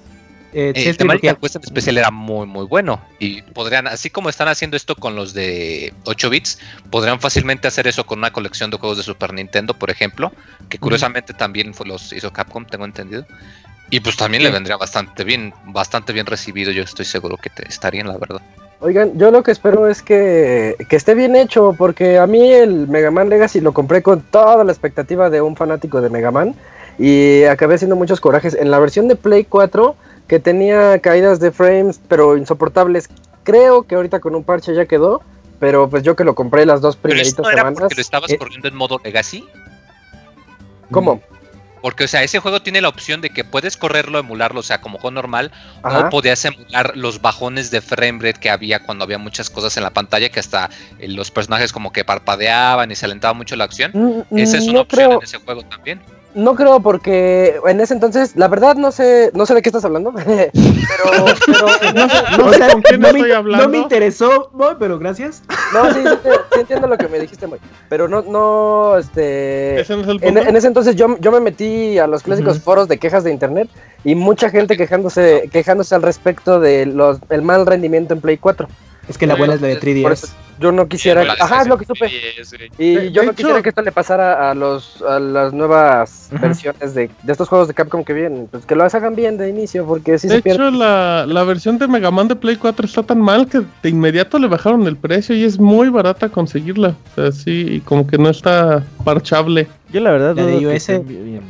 Eh, 0.53 0.71
Eh, 0.73 0.89
el 0.89 0.95
de. 0.95 1.03
Magical 1.05 1.37
Quest 1.37 1.55
en 1.57 1.63
especial 1.63 1.97
era 1.97 2.11
muy 2.11 2.47
muy 2.47 2.65
bueno 2.65 3.01
y 3.19 3.41
podrían, 3.41 3.87
así 3.87 4.09
como 4.09 4.29
están 4.29 4.47
haciendo 4.47 4.77
esto 4.77 4.95
con 4.95 5.13
los 5.15 5.33
de 5.33 5.93
8 6.05 6.29
bits, 6.29 6.59
podrían 6.89 7.19
fácilmente 7.19 7.67
hacer 7.67 7.87
eso 7.87 8.05
con 8.05 8.19
una 8.19 8.31
colección 8.31 8.71
de 8.71 8.77
juegos 8.77 8.97
de 8.97 9.03
Super 9.03 9.33
Nintendo, 9.33 9.73
por 9.73 9.89
ejemplo, 9.91 10.31
que 10.69 10.79
curiosamente 10.79 11.33
también 11.33 11.73
fue- 11.73 11.85
los 11.87 12.13
hizo 12.13 12.31
Capcom, 12.31 12.65
tengo 12.65 12.85
entendido. 12.85 13.25
Y 13.91 13.99
pues 13.99 14.15
también 14.17 14.41
le 14.43 14.49
vendría 14.49 14.77
bastante 14.77 15.23
bien, 15.23 15.53
bastante 15.65 16.11
bien 16.13 16.25
recibido, 16.25 16.71
yo 16.71 16.81
estoy 16.83 17.05
seguro 17.05 17.37
que 17.37 17.49
te 17.51 17.67
estarían, 17.67 18.07
la 18.07 18.17
verdad. 18.17 18.41
Oigan, 18.81 19.17
yo 19.17 19.31
lo 19.31 19.41
que 19.41 19.51
espero 19.51 19.87
es 19.87 20.01
que, 20.01 20.75
que 20.89 20.95
esté 20.95 21.15
bien 21.15 21.35
hecho, 21.35 21.73
porque 21.77 22.19
a 22.19 22.27
mí 22.27 22.51
el 22.51 22.87
Mega 22.87 23.09
Man 23.09 23.29
Legacy 23.29 23.61
lo 23.61 23.73
compré 23.73 24.03
con 24.03 24.21
toda 24.21 24.63
la 24.63 24.71
expectativa 24.71 25.29
de 25.29 25.41
un 25.41 25.55
fanático 25.55 26.01
de 26.01 26.09
Mega 26.09 26.29
Man 26.31 26.55
y 26.99 27.43
acabé 27.43 27.75
haciendo 27.75 27.95
muchos 27.95 28.19
corajes. 28.19 28.53
En 28.53 28.71
la 28.71 28.79
versión 28.79 29.07
de 29.07 29.15
Play 29.15 29.45
4, 29.45 29.95
que 30.27 30.39
tenía 30.39 30.99
caídas 30.99 31.39
de 31.39 31.51
frames, 31.51 31.99
pero 32.07 32.37
insoportables, 32.37 33.09
creo 33.43 33.83
que 33.83 33.95
ahorita 33.95 34.19
con 34.19 34.35
un 34.35 34.43
parche 34.43 34.75
ya 34.75 34.85
quedó, 34.85 35.21
pero 35.59 35.89
pues 35.89 36.03
yo 36.03 36.15
que 36.15 36.23
lo 36.25 36.35
compré 36.35 36.65
las 36.65 36.81
dos 36.81 36.95
Pero 36.97 37.13
primeritas 37.13 37.39
no 37.39 37.49
era 37.49 37.57
semanas. 37.59 37.79
porque 37.79 37.95
lo 37.95 38.01
estabas 38.01 38.31
eh, 38.31 38.37
corriendo 38.37 38.67
en 38.67 38.75
modo 38.75 38.99
Legacy. 39.03 39.45
¿Cómo? 40.91 41.21
Porque, 41.85 42.05
o 42.05 42.07
sea, 42.07 42.23
ese 42.23 42.39
juego 42.39 42.63
tiene 42.63 42.81
la 42.81 42.89
opción 42.89 43.21
de 43.21 43.29
que 43.29 43.43
puedes 43.43 43.77
correrlo, 43.77 44.17
emularlo, 44.17 44.61
o 44.61 44.63
sea, 44.63 44.81
como 44.81 44.97
juego 44.97 45.11
normal, 45.11 45.51
Ajá. 45.83 46.07
o 46.07 46.09
podías 46.09 46.43
emular 46.43 46.97
los 46.97 47.21
bajones 47.21 47.69
de 47.69 47.79
frame 47.79 48.17
rate 48.23 48.39
que 48.39 48.49
había 48.49 48.79
cuando 48.79 49.03
había 49.03 49.19
muchas 49.19 49.51
cosas 49.51 49.77
en 49.77 49.83
la 49.83 49.91
pantalla, 49.91 50.29
que 50.29 50.39
hasta 50.39 50.71
eh, 50.97 51.07
los 51.07 51.29
personajes 51.29 51.71
como 51.71 51.93
que 51.93 52.03
parpadeaban 52.03 52.89
y 52.89 52.95
se 52.95 53.05
alentaba 53.05 53.35
mucho 53.35 53.55
la 53.55 53.65
acción. 53.65 53.91
Mm, 53.93 54.35
Esa 54.35 54.57
es 54.57 54.63
una 54.63 54.73
no 54.73 54.81
opción 54.81 55.05
creo, 55.05 55.19
en 55.19 55.23
ese 55.25 55.37
juego 55.37 55.61
también. 55.61 56.01
No 56.35 56.53
creo 56.55 56.81
porque 56.81 57.55
en 57.65 57.79
ese 57.79 57.93
entonces, 57.93 58.35
la 58.35 58.49
verdad 58.49 58.75
no 58.75 58.91
sé, 58.91 59.31
no 59.33 59.45
sé 59.45 59.53
de 59.53 59.61
qué 59.61 59.69
estás 59.69 59.85
hablando, 59.85 60.13
pero, 60.25 60.51
pero 61.45 61.61
No 61.61 61.69
sé, 61.69 61.93
no 62.37 62.45
O 62.45 62.51
sé 62.51 62.57
sea, 62.59 62.71
con 62.73 62.81
quién 62.81 62.99
no, 62.99 63.07
estoy 63.07 63.21
me, 63.29 63.33
hablando. 63.33 63.65
no 63.65 63.71
me 63.71 63.77
interesó, 63.77 64.49
Moy, 64.53 64.75
pero 64.77 64.99
gracias. 64.99 65.43
no, 65.73 65.93
sí, 65.93 66.01
sí, 66.03 66.29
sí 66.53 66.59
entiendo 66.59 66.87
lo 66.87 66.97
que 66.97 67.07
me 67.07 67.19
dijiste, 67.19 67.47
muy, 67.47 67.57
pero 67.87 68.09
no, 68.09 68.21
no, 68.21 68.97
este, 68.97 69.79
Ese 69.79 69.95
no 69.95 70.01
es 70.01 70.07
el 70.09 70.15
en, 70.23 70.33
punto. 70.35 70.49
en 70.49 70.55
ese 70.57 70.67
entonces 70.67 70.95
yo, 70.97 71.17
yo 71.19 71.31
me 71.31 71.39
metí 71.39 71.97
a 71.99 72.05
los 72.07 72.21
clásicos 72.21 72.57
Ujú. 72.57 72.63
foros 72.65 72.87
de 72.89 72.97
quejas 72.97 73.23
de 73.23 73.31
internet 73.31 73.69
y 74.03 74.15
mucha 74.15 74.49
gente 74.49 74.75
quejándose, 74.75 75.49
quejándose 75.53 75.95
al 75.95 76.01
respecto 76.01 76.59
de 76.59 76.85
los, 76.85 77.19
el 77.29 77.43
mal 77.43 77.65
rendimiento 77.65 78.13
en 78.13 78.19
Play 78.19 78.37
4. 78.37 78.67
Es 79.07 79.17
que 79.17 79.25
la 79.25 79.35
buena 79.35 79.53
es 79.53 79.61
la 79.61 79.67
de 79.69 79.75
Por 80.01 80.11
eso 80.11 80.27
3DS. 80.27 80.31
Yo 80.59 80.71
no 80.71 80.87
quisiera, 80.87 81.23
Sí, 81.23 81.29
ajá, 81.39 81.61
es 81.61 81.67
lo 81.67 81.77
que 81.77 81.85
supe. 81.85 82.09
Y 82.77 82.93
De- 82.95 83.11
yo 83.11 83.21
de 83.21 83.27
no 83.27 83.33
quisiera 83.33 83.61
que 83.61 83.69
esto 83.69 83.81
le 83.81 83.91
pasara 83.91 84.49
a 84.49 84.55
los 84.55 85.01
a 85.01 85.19
las 85.19 85.53
nuevas 85.53 86.29
versiones 86.31 86.93
de, 86.95 87.09
de 87.23 87.31
estos 87.31 87.49
juegos 87.49 87.67
de 87.67 87.73
Capcom 87.73 88.03
que 88.03 88.13
vienen, 88.13 88.47
pues 88.49 88.65
que 88.65 88.75
lo 88.75 88.83
hagan 88.83 89.15
bien 89.15 89.37
de 89.37 89.49
inicio 89.49 89.85
porque 89.85 90.17
si 90.17 90.27
de 90.27 90.35
se 90.35 90.41
pierde. 90.41 90.67
hecho, 90.67 90.71
la, 90.77 91.25
la 91.27 91.43
versión 91.43 91.77
de 91.77 91.87
Mega 91.87 92.09
Man 92.11 92.27
de 92.27 92.35
Play 92.35 92.55
4 92.55 92.85
está 92.85 93.03
tan 93.03 93.19
mal 93.19 93.47
que 93.47 93.61
de 93.83 93.89
inmediato 93.89 94.39
le 94.39 94.47
bajaron 94.47 94.87
el 94.87 94.95
precio 94.95 95.35
y 95.35 95.43
es 95.43 95.59
muy 95.59 95.89
barata 95.89 96.29
conseguirla. 96.29 96.95
O 97.11 97.15
sea, 97.15 97.31
sí, 97.31 97.65
y 97.69 97.79
como 97.81 98.07
que 98.07 98.17
no 98.17 98.29
está 98.29 98.83
parchable. 99.03 99.67
Yo 99.91 99.99
la 100.01 100.11
verdad 100.11 100.35
La 100.35 100.45
de 100.45 100.51
dudo 100.51 100.59
que 100.59 100.65
iOS. 100.65 100.73
estén 100.75 101.07
bien. 101.07 101.41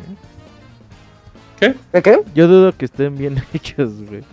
¿eh? 1.62 1.74
¿Qué 1.94 2.02
qué? 2.02 2.20
Yo 2.34 2.48
dudo 2.48 2.74
que 2.78 2.86
estén 2.86 3.16
bien 3.18 3.42
hechos, 3.54 3.92
güey. 4.08 4.24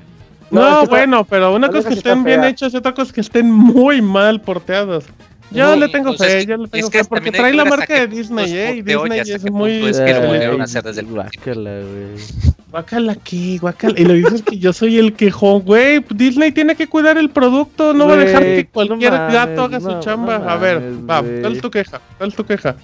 No, 0.53 0.61
No, 0.61 0.69
es 0.69 0.77
que 0.77 0.83
está- 0.85 0.97
bueno, 0.97 1.25
pero 1.25 1.55
una 1.55 1.69
cosa 1.69 1.79
es 1.81 1.87
que 1.87 1.95
estén 1.95 2.23
bien 2.25 2.41
fea. 2.41 2.51
hechos 2.51 2.75
y 2.75 2.77
otra 2.77 2.93
cosa 2.93 3.09
es 3.09 3.13
que 3.13 3.21
estén 3.23 3.51
muy 3.51 4.03
mal 4.03 4.41
porteados. 4.41 5.05
Yo 5.51 5.77
le 5.77 5.89
tengo 5.89 6.15
pues 6.17 6.21
es 6.23 6.27
fe, 6.27 6.39
que- 6.41 6.47
yo 6.47 6.57
le 6.57 6.65
es 6.65 6.71
tengo 6.71 6.91
que 6.91 6.99
fe 6.99 7.05
porque 7.09 7.31
también 7.31 7.35
hay 7.35 7.41
trae 7.41 7.51
que 7.53 7.57
la 7.57 7.65
ver 7.65 7.79
marca 7.79 7.95
de 7.95 8.07
Disney, 8.07 8.45
es 8.45 8.53
¿eh? 8.53 8.75
Y 8.77 8.83
Disney 8.83 9.21
es 9.21 9.51
muy... 9.51 9.85
es 9.87 10.01
que 10.01 10.13
lo 10.13 10.19
eh, 10.19 10.27
volvieron 10.27 10.61
a 10.61 10.65
hacer 10.65 10.83
desde 10.83 11.01
el. 11.03 11.07
Guácala, 11.09 11.71
güey. 11.81 12.55
Guácala 12.71 13.13
aquí, 13.13 13.59
guácala. 13.59 13.95
Y 14.01 14.05
lo 14.05 14.15
dices 14.15 14.43
que 14.43 14.59
yo 14.59 14.73
soy 14.73 14.99
el 14.99 15.13
quejón, 15.13 15.61
güey. 15.61 16.03
Disney 16.15 16.53
tiene 16.53 16.75
que 16.75 16.87
cuidar 16.87 17.19
el 17.19 17.29
producto, 17.29 17.93
no 17.93 18.07
va 18.09 18.15
a 18.15 18.17
dejar 18.17 18.43
que 18.43 18.67
cualquier 18.73 19.13
no 19.13 19.19
mames, 19.19 19.35
gato 19.35 19.63
haga 19.65 19.79
no, 19.79 19.91
su 19.91 20.01
chamba. 20.01 20.39
no 20.39 20.49
a 20.49 20.57
ver, 20.57 20.81
mames, 20.81 21.11
va, 21.11 21.21
güey. 21.21 21.41
¿cuál 21.43 21.53
es 21.53 21.61
tu 21.61 21.71
queja? 21.71 22.01
¿Cuál 22.17 22.29
es 22.31 22.35
tu 22.37 22.45
queja? 22.47 22.77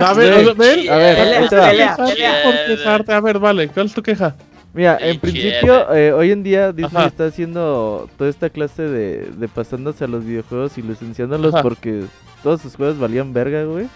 A 0.00 0.12
ver, 0.14 0.54
ven. 0.54 0.90
A 0.90 0.96
ver, 0.96 1.48
por 1.48 2.66
quejarte. 2.66 3.12
A 3.12 3.20
ver, 3.20 3.38
vale, 3.38 3.68
¿cuál 3.68 3.86
es 3.86 3.94
tu 3.94 4.02
queja? 4.02 4.34
Mira, 4.74 4.96
en 5.00 5.20
principio, 5.20 5.94
eh, 5.94 6.12
hoy 6.12 6.30
en 6.30 6.42
día 6.42 6.72
Disney 6.72 6.96
Ajá. 7.00 7.06
está 7.08 7.26
haciendo 7.26 8.08
toda 8.16 8.30
esta 8.30 8.48
clase 8.48 8.82
de, 8.82 9.26
de 9.36 9.48
pasándose 9.48 10.04
a 10.04 10.08
los 10.08 10.24
videojuegos 10.24 10.78
y 10.78 10.82
licenciándolos 10.82 11.52
Ajá. 11.54 11.62
porque 11.62 12.04
todos 12.42 12.62
sus 12.62 12.74
juegos 12.76 12.98
valían 12.98 13.32
verga, 13.34 13.64
güey. 13.64 13.86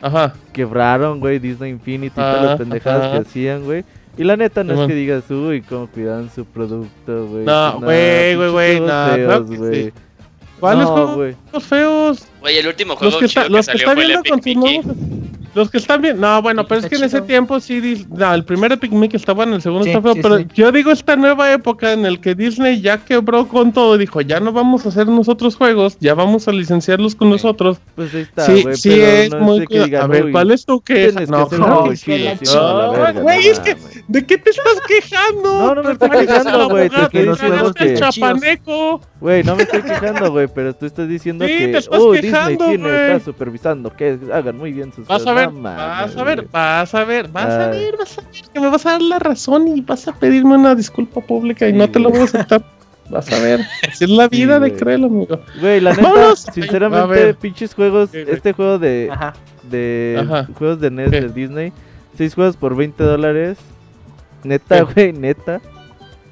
Ajá. 0.00 0.34
Quebraron, 0.52 1.18
güey, 1.18 1.38
Disney 1.40 1.70
Infinity 1.72 2.06
y 2.06 2.10
todas 2.10 2.38
Ah, 2.38 2.44
las 2.44 2.58
pendejadas 2.58 3.02
ajá. 3.06 3.12
que 3.12 3.18
hacían, 3.28 3.64
güey. 3.64 3.84
Y 4.16 4.22
la 4.22 4.36
neta 4.36 4.62
no 4.62 4.80
es 4.80 4.86
que 4.88 4.94
digas, 4.94 5.28
uy, 5.30 5.62
cómo 5.62 5.88
cuidan 5.88 6.30
su 6.30 6.44
producto, 6.44 7.26
güey. 7.26 7.44
No, 7.44 7.80
güey, 7.80 8.36
güey, 8.36 8.50
güey, 8.50 8.80
no. 8.80 9.90
¿Cuáles 10.60 10.86
juegos 10.86 11.34
feos? 11.60 12.26
Oye, 12.44 12.60
el 12.60 12.66
último 12.68 12.94
juego 12.96 13.12
Los 13.12 13.20
que, 13.22 13.28
chido 13.28 13.42
está, 13.42 13.48
que 13.48 13.52
los 13.56 13.66
que 13.66 13.72
salió 13.72 13.86
está 13.88 13.94
fue 13.94 14.02
el 14.02 14.08
viendo 14.08 14.20
Epic 14.20 14.32
con 14.32 14.38
sus 14.42 14.46
Mickey. 14.62 14.78
nuevos. 14.78 14.96
Los 15.54 15.70
que 15.70 15.78
están 15.78 16.02
bien. 16.02 16.18
No, 16.20 16.42
bueno, 16.42 16.66
pero 16.66 16.80
es 16.80 16.86
que 16.88 16.96
en 16.96 17.04
ese 17.04 17.18
chido. 17.18 17.26
tiempo 17.26 17.60
sí. 17.60 18.04
No, 18.10 18.34
el 18.34 18.44
primer 18.44 18.72
Epic 18.72 18.90
Mickey 18.90 19.16
está 19.16 19.32
bueno, 19.32 19.54
el 19.54 19.62
segundo 19.62 19.84
Sí, 19.84 19.90
está 19.90 20.02
feo. 20.02 20.14
sí, 20.14 20.20
pero 20.20 20.38
sí. 20.38 20.46
yo 20.52 20.72
digo 20.72 20.90
esta 20.90 21.14
nueva 21.14 21.52
época 21.52 21.92
en 21.92 22.04
el 22.06 22.20
que 22.20 22.34
Disney 22.34 22.80
ya 22.80 22.98
quebró 23.04 23.46
con 23.46 23.72
todo. 23.72 23.96
Dijo, 23.96 24.20
ya 24.20 24.40
no 24.40 24.50
vamos 24.52 24.84
a 24.84 24.88
hacer 24.88 25.06
nosotros 25.06 25.54
juegos, 25.54 25.96
ya 26.00 26.14
vamos 26.14 26.48
a 26.48 26.52
licenciarlos 26.52 27.14
con 27.14 27.28
Sí. 27.28 27.32
nosotros. 27.34 27.78
Pues 27.94 28.12
ahí 28.14 28.22
está, 28.22 28.46
sí, 28.46 28.62
güey. 28.64 28.76
sí 28.76 29.00
es 29.00 29.30
no 29.30 29.38
muy 29.38 29.60
de 29.60 29.66
que 29.68 29.74
cuida- 29.76 29.84
digan, 29.84 30.02
A 30.02 30.06
ver, 30.08 30.24
"Uy, 30.24 30.32
¿cuál 30.32 30.50
es 30.50 30.66
tu 30.66 30.80
queja? 30.80 31.20
Que 31.20 31.26
No, 31.28 31.48
que 31.48 31.54
chido, 31.56 31.68
no, 31.68 33.22
Güey, 33.22 33.44
no 33.44 33.50
es 33.52 33.60
que-. 33.60 33.76
¿De 34.08 34.26
qué 34.26 34.38
te 34.38 34.50
estás 34.50 34.80
quejando? 34.88 35.54
No, 35.54 35.74
no 35.76 35.82
me 35.84 35.92
estoy 35.92 36.10
quejando, 36.10 36.68
güey, 36.68 36.88
te 36.90 36.96
abogado, 36.96 37.04
estoy 37.06 37.20
te 37.24 37.30
diciendo 37.30 37.72
pareces 37.74 37.98
que- 38.00 38.04
al 38.04 38.12
chapaneco. 38.12 39.00
Güey, 39.20 39.42
no 39.44 39.56
me 39.56 39.62
estoy 39.62 39.82
quejando, 39.82 40.30
güey, 40.32 40.48
pero 40.52 40.74
tú 40.74 40.84
estás 40.84 41.08
diciendo 41.08 41.46
Sí, 41.46 41.52
que 41.56 41.68
te 41.68 41.78
estás 41.78 41.88
uh, 42.34 42.48
Disney 42.48 42.90
está 42.90 43.20
supervisando 43.20 43.90
que 43.94 44.18
hagan 44.32 44.56
muy 44.56 44.72
bien 44.72 44.92
sus 44.92 45.06
Vas 45.06 45.22
a 45.22 45.24
cosas. 45.24 45.34
ver, 45.36 45.52
No 45.52 45.62
vas 45.62 46.16
a 46.16 46.22
ver, 46.24 46.48
vas 46.50 46.94
a 46.94 47.04
ver, 47.04 47.28
vas 47.28 47.46
a 47.46 47.70
Ay. 47.70 47.78
ver, 47.78 47.96
vas 47.96 48.18
a 48.18 48.22
ver 48.22 48.30
que 48.52 48.60
me 48.60 48.68
vas 48.68 48.86
a 48.86 48.90
dar 48.92 49.02
la 49.02 49.18
razón 49.18 49.68
y 49.68 49.80
vas 49.80 50.06
a 50.08 50.12
pedirme 50.12 50.56
una 50.56 50.74
disculpa 50.74 51.20
pública 51.20 51.66
y 51.68 51.72
Sí, 51.72 51.78
no 51.78 51.88
te 51.90 51.98
lo 51.98 52.10
voy 52.10 52.20
a 52.20 52.24
aceptar. 52.24 52.64
Vas 53.10 53.30
a 53.30 53.38
ver. 53.38 53.60
Así 53.86 54.04
es 54.04 54.10
la 54.10 54.24
Sí, 54.30 54.36
vida 54.38 54.58
de 54.58 54.70
güey. 54.70 54.80
cruel, 54.80 55.04
amigo. 55.04 55.38
Güey, 55.60 55.78
la 55.82 55.90
neta, 55.90 56.02
Vámonos. 56.08 56.48
A 56.48 56.52
sinceramente, 56.52 57.06
ver. 57.14 57.36
pinches 57.36 57.74
juegos, 57.74 58.08
Sí, 58.10 58.24
este 58.26 58.54
juego 58.54 58.78
de, 58.78 59.10
Ajá. 59.12 59.34
de 59.62 60.18
Ajá. 60.24 60.48
juegos 60.56 60.80
de 60.80 60.90
NES 60.90 61.10
¿Qué? 61.10 61.20
de 61.20 61.28
Disney, 61.28 61.72
seis 62.16 62.34
juegos 62.34 62.56
por 62.56 62.74
20 62.74 63.04
dólares. 63.04 63.58
Neta, 64.42 64.80
güey, 64.84 65.12
neta, 65.12 65.60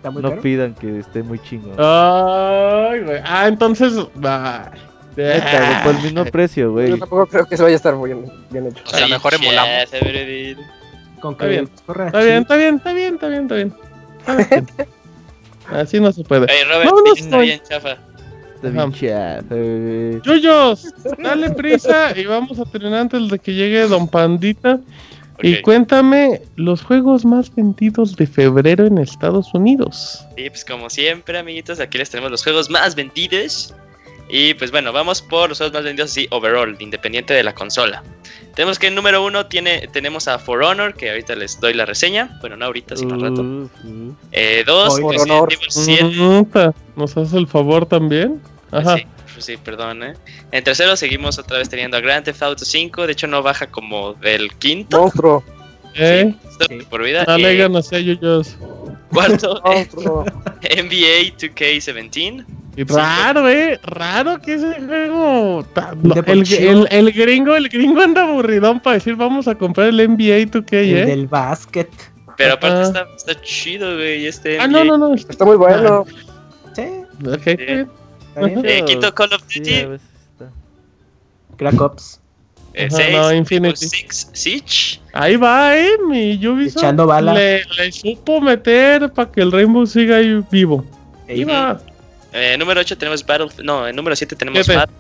no 0.03 0.22
caro. 0.30 0.40
pidan 0.40 0.74
que 0.74 0.98
esté 1.00 1.22
muy 1.22 1.38
chingo. 1.40 1.72
Ay, 1.78 3.00
güey. 3.00 3.20
Ah, 3.22 3.48
entonces. 3.48 3.92
ah, 4.24 4.70
Neta, 5.16 5.80
por 5.84 5.94
el 5.94 6.02
mismo 6.02 6.24
precio, 6.26 6.64
Yo 6.64 6.72
güey. 6.72 6.98
tampoco 6.98 7.26
creo 7.26 7.46
que 7.46 7.54
eso 7.54 7.64
vaya 7.64 7.74
a 7.74 7.76
estar 7.76 7.94
muy 7.94 8.12
bien, 8.12 8.32
bien 8.50 8.66
hecho. 8.66 8.82
O 8.86 8.90
sea, 8.90 9.06
mejor 9.08 9.34
emulamos. 9.34 9.90
Con 11.20 11.32
Está 11.32 11.46
bien. 11.46 11.68
Está 11.68 12.20
bien, 12.22 12.42
está 12.42 12.56
bien, 12.56 12.74
está 12.76 12.92
bien, 12.92 13.14
está 13.14 13.28
bien, 13.28 13.74
está 14.20 14.36
bien. 14.60 14.66
Así 15.70 16.00
no 16.00 16.12
se 16.12 16.24
puede. 16.24 16.44
Oye, 16.44 16.64
Robert, 16.64 16.90
bien, 17.14 17.60
chafa. 17.68 17.92
Está 18.56 18.68
bien 18.68 18.92
chafa. 18.92 20.22
Yuyos, 20.24 20.94
dale 21.18 21.50
prisa 21.50 22.18
y 22.18 22.24
vamos 22.24 22.58
a 22.58 22.64
terminar 22.64 23.00
antes 23.00 23.28
de 23.28 23.38
que 23.38 23.54
llegue 23.54 23.86
Don 23.86 24.08
Pandita. 24.08 24.80
Y 25.44 25.60
cuéntame 25.62 26.40
los 26.54 26.82
juegos 26.84 27.24
más 27.24 27.52
vendidos 27.52 28.14
de 28.14 28.26
febrero 28.28 28.86
en 28.86 28.98
Estados 28.98 29.52
Unidos. 29.54 30.24
Y 30.36 30.48
pues 30.50 30.64
como 30.64 30.88
siempre, 30.88 31.36
amiguitos, 31.36 31.80
aquí 31.80 31.98
les 31.98 32.10
tenemos 32.10 32.30
los 32.30 32.44
juegos 32.44 32.70
más 32.70 32.94
vendidos. 32.94 33.74
Y 34.34 34.54
pues 34.54 34.70
bueno, 34.70 34.94
vamos 34.94 35.20
por 35.20 35.50
los 35.50 35.58
juegos 35.58 35.74
más 35.74 35.84
vendidos 35.84 36.10
así 36.10 36.26
overall, 36.30 36.74
independiente 36.80 37.34
de 37.34 37.42
la 37.42 37.54
consola. 37.54 38.02
Tenemos 38.54 38.78
que 38.78 38.86
en 38.86 38.94
número 38.94 39.22
uno 39.22 39.44
tiene, 39.44 39.86
tenemos 39.92 40.26
a 40.26 40.38
For 40.38 40.62
Honor, 40.62 40.94
que 40.94 41.10
ahorita 41.10 41.36
les 41.36 41.60
doy 41.60 41.74
la 41.74 41.84
reseña. 41.84 42.38
Bueno, 42.40 42.56
no 42.56 42.64
ahorita, 42.64 42.96
sino 42.96 43.12
al 43.12 43.20
rato. 43.20 43.42
Uf. 43.42 43.70
Eh, 44.32 44.64
dos, 44.66 44.98
Resident 44.98 45.20
Honor. 45.30 45.52
Evil 45.52 45.66
7. 45.68 46.04
Mm, 46.04 46.98
¿Nos 46.98 47.14
hace 47.14 47.36
el 47.36 47.46
favor 47.46 47.84
también? 47.84 48.40
Ajá. 48.70 48.96
Sí, 48.96 49.06
pues 49.34 49.44
sí, 49.44 49.58
perdón, 49.58 50.02
eh. 50.02 50.14
En 50.50 50.64
tercero 50.64 50.96
seguimos 50.96 51.38
otra 51.38 51.58
vez 51.58 51.68
teniendo 51.68 51.98
a 51.98 52.00
Grand 52.00 52.24
Theft 52.24 52.42
Auto 52.42 52.64
5. 52.64 53.06
De 53.06 53.12
hecho, 53.12 53.26
no 53.26 53.42
baja 53.42 53.66
como 53.66 54.14
del 54.14 54.50
quinto. 54.54 54.98
Monstruo, 54.98 55.44
¿Eh? 55.94 56.34
Esto 56.48 56.64
Sí. 56.70 56.78
Por 56.88 57.02
vida. 57.02 57.24
Dale 57.26 57.52
Eh, 57.52 57.56
ganas 57.56 57.92
a 57.92 57.98
Yuyos. 57.98 58.56
Cuarto. 59.12 59.62
NBA 59.64 61.36
2K17. 61.38 62.44
Y 62.74 62.84
Raro, 62.84 63.48
eh. 63.50 63.78
Raro 63.82 64.40
que 64.40 64.54
ese 64.54 64.74
juego. 64.80 65.64
el, 66.26 66.52
el, 66.54 66.88
el 66.90 67.12
gringo, 67.12 67.54
el 67.54 67.68
gringo 67.68 68.00
anda 68.00 68.22
aburridón 68.22 68.80
para 68.80 68.94
decir 68.94 69.14
vamos 69.14 69.46
a 69.46 69.54
comprar 69.54 69.88
el 69.88 69.96
NBA 69.96 70.46
2K, 70.50 70.72
El 70.72 70.96
eh. 70.96 71.06
del 71.06 71.26
básquet. 71.26 71.90
Pero 72.38 72.54
aparte 72.54 72.82
está, 72.82 73.06
está 73.14 73.40
chido, 73.42 73.94
güey. 73.96 74.26
Este 74.26 74.58
Ah, 74.58 74.66
NBA. 74.66 74.84
no, 74.84 74.96
no, 74.96 75.08
no. 75.08 75.14
Está 75.14 75.44
muy 75.44 75.56
bueno. 75.56 76.06
Sí. 76.74 76.82
Ok, 77.26 77.46
está 77.46 77.54
bien. 77.54 77.90
¿Está 78.34 78.40
bien? 78.46 78.62
Eh, 78.64 78.84
quinto 78.86 79.14
Call 79.14 79.34
of 79.34 79.42
Sí, 79.48 79.58
Duty, 79.58 79.70
está. 79.74 80.50
Crack 81.58 81.78
Ops. 81.80 82.20
eh, 82.72 82.86
Ajá, 82.90 82.96
seis, 82.96 83.12
no, 83.14 83.32
Infinity. 83.34 83.86
Six 83.86 84.30
Siege. 84.32 84.98
Ahí 85.12 85.36
va, 85.36 85.76
eh, 85.76 85.90
mi 86.08 86.34
Ubisoft 86.46 86.82
Echando 86.84 87.06
bala. 87.06 87.34
Le, 87.34 87.62
le 87.76 87.92
supo 87.92 88.40
meter 88.40 89.10
para 89.12 89.30
que 89.30 89.42
el 89.42 89.52
Rainbow 89.52 89.86
siga 89.86 90.16
ahí 90.16 90.42
vivo. 90.50 90.84
Ahí 91.28 91.44
va. 91.44 91.80
Eh, 92.32 92.56
número 92.58 92.80
8 92.80 92.96
tenemos 92.96 93.24
Battle. 93.26 93.48
No, 93.62 93.86
en 93.86 93.94
número 93.94 94.16
7 94.16 94.34
tenemos 94.36 94.64
Siete. 94.64 94.78
Battle. 94.80 94.96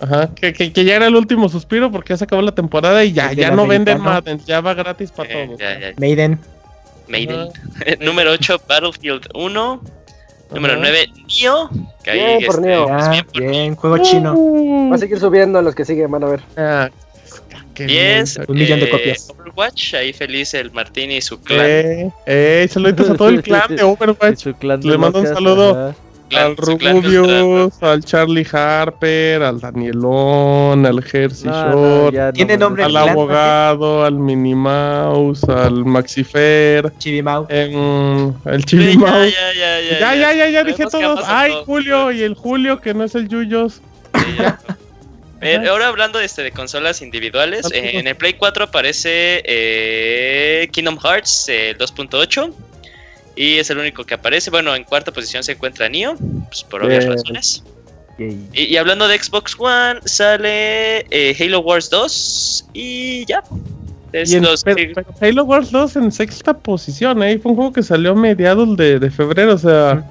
Ajá, 0.00 0.32
que, 0.34 0.52
que, 0.52 0.72
que 0.72 0.84
ya 0.84 0.94
era 0.96 1.06
el 1.06 1.16
último 1.16 1.48
suspiro 1.48 1.90
porque 1.90 2.10
ya 2.12 2.18
se 2.18 2.24
acabó 2.24 2.40
la 2.42 2.52
temporada 2.54 3.02
y 3.04 3.12
ya, 3.12 3.32
ya 3.32 3.50
no 3.50 3.66
venden. 3.66 4.00
Madden, 4.00 4.38
ya 4.44 4.60
va 4.60 4.74
gratis 4.74 5.10
para 5.10 5.28
Eh, 5.32 5.46
todos. 5.46 5.58
ya, 5.58 5.78
ya, 5.80 5.92
Maiden. 5.96 6.38
Maiden. 7.08 7.48
número 8.00 8.30
8, 8.32 8.60
Battlefield 8.68 9.28
1. 9.34 9.80
Número 10.54 10.74
Ajá. 10.74 10.82
9, 10.82 11.08
Neo. 11.40 11.70
Que 12.04 12.10
ahí, 12.10 12.18
Bien 12.18 12.46
por 12.46 12.54
este, 12.56 12.66
Neo. 12.68 12.86
pues, 12.86 13.02
Ah, 13.04 13.10
bien 13.10 13.24
por 13.26 13.42
bien, 13.42 13.76
juego 13.76 13.98
chino. 13.98 14.34
Uh, 14.36 14.90
Va 14.90 14.94
a 14.94 14.98
seguir 14.98 15.18
subiendo 15.18 15.60
los 15.62 15.74
que 15.74 15.84
siguen, 15.84 16.10
van 16.10 16.22
a 16.24 16.26
ver. 16.26 16.40
ah, 16.56 16.88
10, 17.86 18.34
bien. 18.38 18.46
Un 18.48 18.56
millón 18.56 18.80
de 18.80 18.86
eh, 18.86 18.90
copias. 18.90 19.28
Overwatch, 19.30 19.94
ahí 19.94 20.12
feliz 20.12 20.54
el 20.54 20.70
Martín 20.72 21.10
y 21.12 21.20
su 21.20 21.40
clan. 21.40 21.66
Eh, 21.66 22.10
eh, 22.26 22.68
saluditos 22.70 23.10
a 23.10 23.14
todo 23.14 23.28
el 23.28 23.42
clan 23.42 23.74
de 23.76 23.82
Overwatch. 23.82 24.38
su 24.38 24.54
clan 24.54 24.80
de 24.80 24.88
Le 24.88 24.98
mando 24.98 25.20
un 25.20 25.26
saludo. 25.26 25.70
ajá. 25.70 25.94
clan- 25.94 26.04
al 26.30 26.56
Rubius, 26.58 27.82
al 27.82 28.04
Charlie 28.04 28.46
Harper, 28.52 29.42
al 29.42 29.60
Danielón, 29.60 30.84
al 30.84 31.02
Jersey 31.02 31.48
No, 31.48 31.70
no, 31.70 31.72
Shore, 32.04 32.16
ya 32.16 32.26
no 32.26 32.32
Tiene 32.34 32.52
me- 32.52 32.58
nombre 32.58 32.84
al 32.84 32.90
Clan, 32.90 33.08
abogado, 33.08 34.04
al 34.04 34.12
Minnie 34.18 34.54
Mouse, 34.54 35.44
al 35.48 35.86
Maxifer, 35.86 36.92
Chivimau. 36.98 37.46
el 37.48 38.34
Sí, 38.58 38.62
Chili 38.66 38.92
ya, 38.92 38.98
Mouse. 38.98 39.32
ya, 39.32 39.54
ya, 39.54 39.80
ya, 39.80 39.98
Ya, 40.00 40.14
ya, 40.14 40.32
ya, 40.34 40.50
ya 40.50 40.64
dije 40.64 40.84
que 40.84 40.90
todos. 40.90 41.20
Ay. 41.26 41.52
Julio 41.64 42.12
y 42.12 42.20
el 42.22 42.34
Julio, 42.34 42.78
que 42.78 42.92
no 42.92 43.04
es 43.04 43.14
el 43.14 43.26
Yuyos. 43.28 43.80
Sí, 44.14 44.20
Eh, 45.40 45.68
ahora 45.68 45.86
hablando 45.88 46.18
este, 46.20 46.42
de 46.42 46.50
consolas 46.50 47.00
individuales, 47.00 47.66
eh, 47.72 47.92
en 47.98 48.06
el 48.08 48.16
Play 48.16 48.32
4 48.34 48.64
aparece 48.64 49.42
eh, 49.44 50.68
Kingdom 50.72 50.98
Hearts 50.98 51.46
eh, 51.48 51.76
2.8 51.78 52.52
y 53.36 53.58
es 53.58 53.70
el 53.70 53.78
único 53.78 54.04
que 54.04 54.14
aparece. 54.14 54.50
Bueno, 54.50 54.74
en 54.74 54.82
cuarta 54.84 55.12
posición 55.12 55.44
se 55.44 55.52
encuentra 55.52 55.88
Neo, 55.88 56.16
pues, 56.48 56.64
por 56.64 56.84
obvias 56.84 57.04
razones. 57.06 57.62
Y, 58.18 58.64
y 58.64 58.76
hablando 58.76 59.06
de 59.06 59.16
Xbox 59.16 59.54
One, 59.58 60.00
sale 60.04 61.06
eh, 61.10 61.36
Halo 61.38 61.60
Wars 61.60 61.88
2 61.88 62.64
y 62.72 63.24
ya. 63.26 63.44
Es 64.12 64.32
Y 64.32 64.36
en- 64.38 64.42
los- 64.42 64.64
pero, 64.64 64.76
pero 64.92 65.06
Halo 65.20 65.44
Wars 65.44 65.70
2 65.70 65.94
en 65.96 66.10
sexta 66.10 66.52
posición, 66.52 67.22
¿eh? 67.22 67.38
Fue 67.38 67.50
un 67.52 67.56
juego 67.56 67.72
que 67.72 67.82
salió 67.84 68.12
a 68.12 68.14
mediados 68.16 68.76
de, 68.76 68.98
de 68.98 69.10
febrero, 69.12 69.54
o 69.54 69.58
sea, 69.58 70.02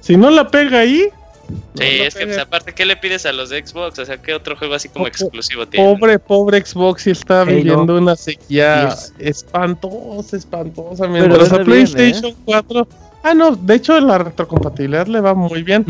si 0.00 0.16
no 0.16 0.30
la 0.30 0.48
pega 0.48 0.78
ahí. 0.80 1.08
No 1.50 1.82
sí, 1.82 2.00
es 2.00 2.14
que 2.14 2.26
pues, 2.26 2.38
aparte, 2.38 2.72
¿qué 2.72 2.84
le 2.84 2.96
pides 2.96 3.26
a 3.26 3.32
los 3.32 3.50
de 3.50 3.64
Xbox? 3.64 3.98
O 3.98 4.04
sea, 4.04 4.20
¿qué 4.20 4.34
otro 4.34 4.56
juego 4.56 4.74
así 4.74 4.88
como 4.88 5.04
Po- 5.04 5.08
exclusivo 5.08 5.66
tiene? 5.66 5.94
Pobre, 5.94 6.18
pobre 6.18 6.64
Xbox, 6.64 7.02
sí 7.02 7.10
está 7.10 7.44
viviendo 7.44 7.96
una 7.96 8.16
sequía 8.16 8.94
espantosa, 9.18 10.36
espantosa. 10.36 11.04
Pero 11.04 11.12
Mientras 11.28 11.52
a 11.52 11.56
anda 11.56 11.64
bien, 11.72 11.86
¿eh? 11.86 11.90
PlayStation 11.92 12.34
4. 12.44 12.88
Ah, 13.22 13.34
no, 13.34 13.54
de 13.54 13.74
hecho 13.74 14.00
la 14.00 14.18
retrocompatibilidad 14.18 15.06
le 15.06 15.20
va 15.20 15.34
muy 15.34 15.62
bien. 15.62 15.84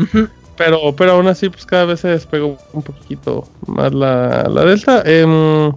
Pero, 0.57 0.95
pero 0.95 1.13
aún 1.13 1.27
así, 1.27 1.49
pues 1.49 1.65
cada 1.65 1.85
vez 1.85 2.01
se 2.01 2.09
despegó 2.09 2.57
un 2.73 2.83
poquito 2.83 3.47
más 3.67 3.93
la, 3.93 4.43
la 4.49 4.65
Delta. 4.65 5.01
Em, 5.05 5.71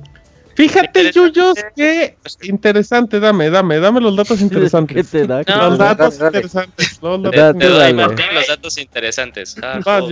fíjate. 0.55 1.13
Yuyos, 1.13 1.55
que 1.77 2.17
interesante. 2.43 3.21
Dame, 3.21 3.51
dame, 3.51 3.79
dame 3.79 4.01
los 4.01 4.17
datos 4.17 4.39
¿Qué 4.39 4.45
interesantes. 4.45 5.11
te 5.11 5.27
da? 5.27 5.43
No, 5.47 5.71
Los 5.71 5.79
dale, 5.79 5.95
datos 5.97 6.19
dale. 6.19 6.39
interesantes. 6.39 6.99
Los 7.03 7.23
datos 7.23 7.31
te 7.33 7.39
Date, 7.39 7.67
doy, 7.69 7.79
dale. 7.79 7.91
interesantes. 7.91 8.07
Martín, 8.27 8.35
los 8.35 8.47
datos 8.47 8.79
interesantes. 8.79 9.57
Ah, 9.63 9.81
Vas. 9.85 10.05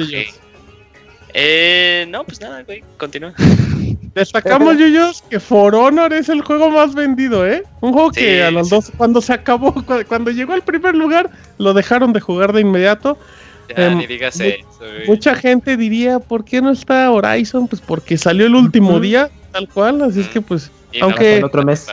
Eh, 1.34 2.06
no, 2.10 2.24
pues 2.24 2.40
nada, 2.40 2.62
güey, 2.62 2.84
continúa. 2.98 3.32
Destacamos, 4.14 4.76
Yuyos, 4.76 5.22
que 5.30 5.40
For 5.40 5.74
Honor 5.74 6.12
es 6.12 6.28
el 6.28 6.42
juego 6.42 6.70
más 6.70 6.94
vendido, 6.94 7.46
¿eh? 7.46 7.62
Un 7.80 7.94
juego 7.94 8.10
que 8.10 8.42
a 8.42 8.50
los 8.50 8.68
sí. 8.68 8.74
dos, 8.74 8.92
cuando 8.98 9.22
se 9.22 9.32
acabó, 9.32 9.72
cu- 9.72 10.04
cuando 10.06 10.30
llegó 10.30 10.52
al 10.52 10.60
primer 10.62 10.94
lugar, 10.94 11.30
lo 11.56 11.72
dejaron 11.72 12.12
de 12.12 12.20
jugar 12.20 12.52
de 12.52 12.60
inmediato. 12.60 13.16
Ya, 13.68 13.86
Em, 13.86 13.98
ni 13.98 14.06
digas 14.06 14.36
mu- 14.38 14.44
eso, 14.44 14.66
güey. 14.80 15.06
Mucha 15.06 15.34
gente 15.34 15.76
diría, 15.76 16.18
¿por 16.18 16.44
qué 16.44 16.60
no 16.60 16.70
está 16.70 17.10
Horizon? 17.10 17.68
Pues 17.68 17.80
porque 17.80 18.18
salió 18.18 18.46
el 18.46 18.54
último 18.54 18.98
día, 19.00 19.30
tal 19.52 19.68
cual, 19.68 20.02
así 20.02 20.20
es 20.20 20.28
que 20.28 20.40
pues... 20.40 20.70
Y 20.92 21.00
aunque- 21.00 21.38
El 21.38 21.44
otro 21.44 21.62
mes. 21.62 21.86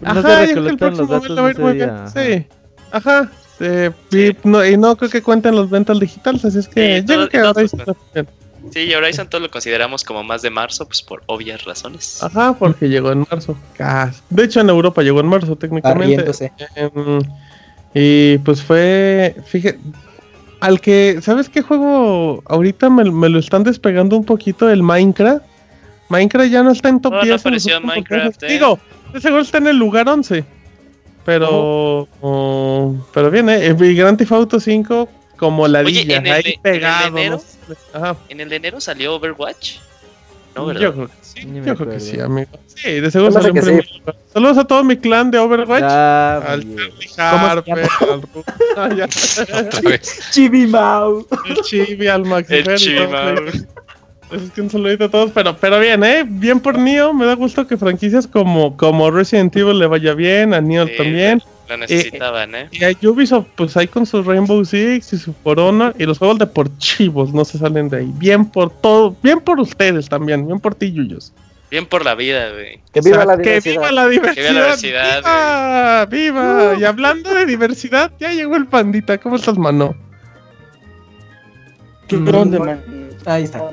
No 0.00 0.10
Ajá, 0.10 0.46
se 0.46 0.52
el 0.52 0.76
próximo 0.76 1.06
mes 1.20 1.30
va 1.38 1.46
a 1.46 1.50
ir 1.50 1.58
muy 1.58 1.72
bien. 1.74 1.90
Sí, 2.12 2.46
ajá. 2.92 3.30
eh, 3.60 3.90
y, 4.10 4.36
no, 4.48 4.64
y 4.64 4.76
no 4.76 4.96
creo 4.96 5.10
que 5.10 5.22
cuenten 5.22 5.54
los 5.54 5.70
ventas 5.70 6.00
digitales, 6.00 6.44
así 6.44 6.58
es 6.58 6.68
que 6.68 7.00
Sí, 7.00 7.06
yo 7.06 7.14
todo- 7.16 7.28
creo 7.28 7.42
que 7.54 7.60
Horizon 7.60 7.80
está 7.80 7.94
bien. 8.14 8.28
Sí, 8.72 8.80
y 8.80 8.94
Horizon 8.94 9.28
todo 9.28 9.42
lo 9.42 9.50
consideramos 9.50 10.02
como 10.04 10.24
más 10.24 10.40
de 10.40 10.48
marzo, 10.50 10.86
pues 10.86 11.02
por 11.02 11.22
obvias 11.26 11.64
razones. 11.64 12.22
Ajá, 12.22 12.54
porque 12.58 12.88
llegó 12.88 13.12
en 13.12 13.26
marzo. 13.30 13.56
De 14.30 14.44
hecho, 14.44 14.60
en 14.60 14.70
Europa 14.70 15.02
llegó 15.02 15.20
en 15.20 15.26
marzo 15.26 15.54
técnicamente. 15.56 16.50
Em, 16.74 17.20
y 17.94 18.38
pues 18.38 18.62
fue, 18.62 19.36
fíjate, 19.46 19.78
al 20.66 20.80
que, 20.80 21.18
¿sabes 21.22 21.48
qué 21.48 21.62
juego? 21.62 22.42
Ahorita 22.46 22.88
me, 22.90 23.04
me 23.10 23.28
lo 23.28 23.38
están 23.38 23.62
despegando 23.64 24.16
un 24.16 24.24
poquito 24.24 24.68
el 24.70 24.82
Minecraft. 24.82 25.44
Minecraft 26.08 26.50
ya 26.50 26.62
no 26.62 26.70
está 26.72 26.88
en 26.88 27.00
top 27.00 27.12
Oh, 27.12 27.16
no 27.16 27.22
10. 27.22 27.34
en 27.34 27.40
apareció 27.40 27.80
Minecraft, 27.80 28.42
eh. 28.44 28.46
Digo, 28.48 28.78
de 29.12 29.20
seguro 29.20 29.42
está 29.42 29.58
en 29.58 29.66
el 29.68 29.76
lugar 29.76 30.08
11. 30.08 30.44
Pero, 31.24 32.08
oh, 32.20 32.94
pero 33.14 33.30
bien, 33.30 33.48
¿eh? 33.48 33.72
Grand 33.74 34.18
Theft 34.18 34.32
Auto 34.32 34.60
5 34.60 35.08
como 35.36 35.66
la 35.66 35.80
Oye, 35.80 36.02
en 36.02 36.26
el 36.26 36.32
ahí 36.32 36.42
de- 36.42 36.48
en 36.50 36.54
el 36.56 36.62
de 36.62 36.62
pegado. 36.62 37.10
¿no? 37.10 37.18
enero, 37.18 37.42
Ajá. 37.94 38.16
¿En 38.28 38.40
el 38.40 38.48
de 38.50 38.56
enero 38.56 38.80
salió 38.80 39.14
Overwatch? 39.16 39.76
No, 40.54 40.66
¿verdad? 40.66 40.82
Yo 40.82 40.92
creo 40.92 41.06
que 41.08 41.12
sí, 41.22 41.48
yo 41.64 41.76
creo 41.76 41.90
que 41.90 42.00
sí, 42.00 42.20
amigo. 42.20 42.50
Sí, 42.66 43.00
de 43.00 43.10
seguro 43.10 43.32
salió 43.32 43.52
primer 43.52 43.86
lugar. 43.98 44.16
Saludos 44.32 44.58
a 44.58 44.64
todo 44.64 44.84
mi 44.84 44.96
clan 44.96 45.30
de 45.30 45.38
Overwatch. 45.38 45.80
Ya, 45.80 46.36
al. 46.36 46.64
Charlie 47.14 47.72
Harper, 47.72 47.88
al 48.76 48.96
vez. 49.84 50.30
Chivimau. 50.30 51.26
el 51.46 51.56
Chibi, 51.62 52.06
al 52.06 52.24
Max 52.24 52.50
El 52.50 52.64
Fer 52.64 52.78
Chibi, 52.78 53.06
Mau. 53.06 53.34
Es 54.32 54.50
que 54.54 54.60
un 54.62 54.70
saludito 54.70 55.04
a 55.04 55.10
todos, 55.10 55.30
pero, 55.32 55.56
pero 55.56 55.78
bien, 55.78 56.02
¿eh? 56.02 56.24
Bien 56.26 56.58
por 56.58 56.78
Neo, 56.78 57.12
me 57.12 57.26
da 57.26 57.34
gusto 57.34 57.66
que 57.66 57.76
franquicias 57.76 58.26
como, 58.26 58.76
como 58.76 59.10
Resident 59.10 59.54
Evil 59.54 59.78
le 59.78 59.86
vaya 59.86 60.14
bien, 60.14 60.54
a 60.54 60.60
Neo 60.60 60.86
Sí, 60.86 60.92
también. 60.96 61.42
Lo 61.68 61.76
necesitaban, 61.78 62.54
¿eh? 62.54 62.68
Y 62.72 62.84
a 62.84 62.90
Ubisoft, 63.10 63.46
pues 63.56 63.76
ahí 63.76 63.86
con 63.88 64.04
su 64.04 64.22
Rainbow 64.22 64.62
Six 64.64 65.12
y 65.14 65.18
su 65.18 65.34
Corona 65.42 65.94
y 65.98 66.04
los 66.04 66.18
juegos 66.18 66.38
deportivos 66.38 67.32
no 67.32 67.44
se 67.44 67.56
salen 67.58 67.88
de 67.88 67.98
ahí. 67.98 68.10
Bien 68.16 68.44
por 68.44 68.70
todo, 68.70 69.16
bien 69.22 69.40
por 69.40 69.58
ustedes 69.60 70.08
también, 70.08 70.46
bien 70.46 70.60
por 70.60 70.74
ti, 70.74 70.92
Yuyos. 70.92 71.32
Bien 71.70 71.86
por 71.86 72.04
la 72.04 72.14
vida, 72.14 72.50
güey. 72.52 72.80
Que 72.92 73.00
viva 73.00 73.16
O 73.16 73.20
sea, 73.20 73.26
la 73.26 73.36
que 73.38 73.42
diversidad. 73.60 73.72
viva 73.74 73.92
la 73.92 74.08
diversidad. 74.08 74.50
diversidad, 74.52 76.08
Viva, 76.08 76.42
viva. 76.70 76.76
Y 76.78 76.84
hablando 76.84 77.32
de 77.34 77.46
diversidad, 77.46 78.12
ya 78.20 78.32
llegó 78.32 78.56
el 78.56 78.66
pandita. 78.66 79.16
¿Cómo 79.18 79.36
estás, 79.36 79.56
mano? 79.58 79.96
¿Qué 82.06 82.16
Mm, 82.18 82.34
onda, 82.34 82.58
man? 82.58 82.82
Ahí 83.24 83.44
está. 83.44 83.70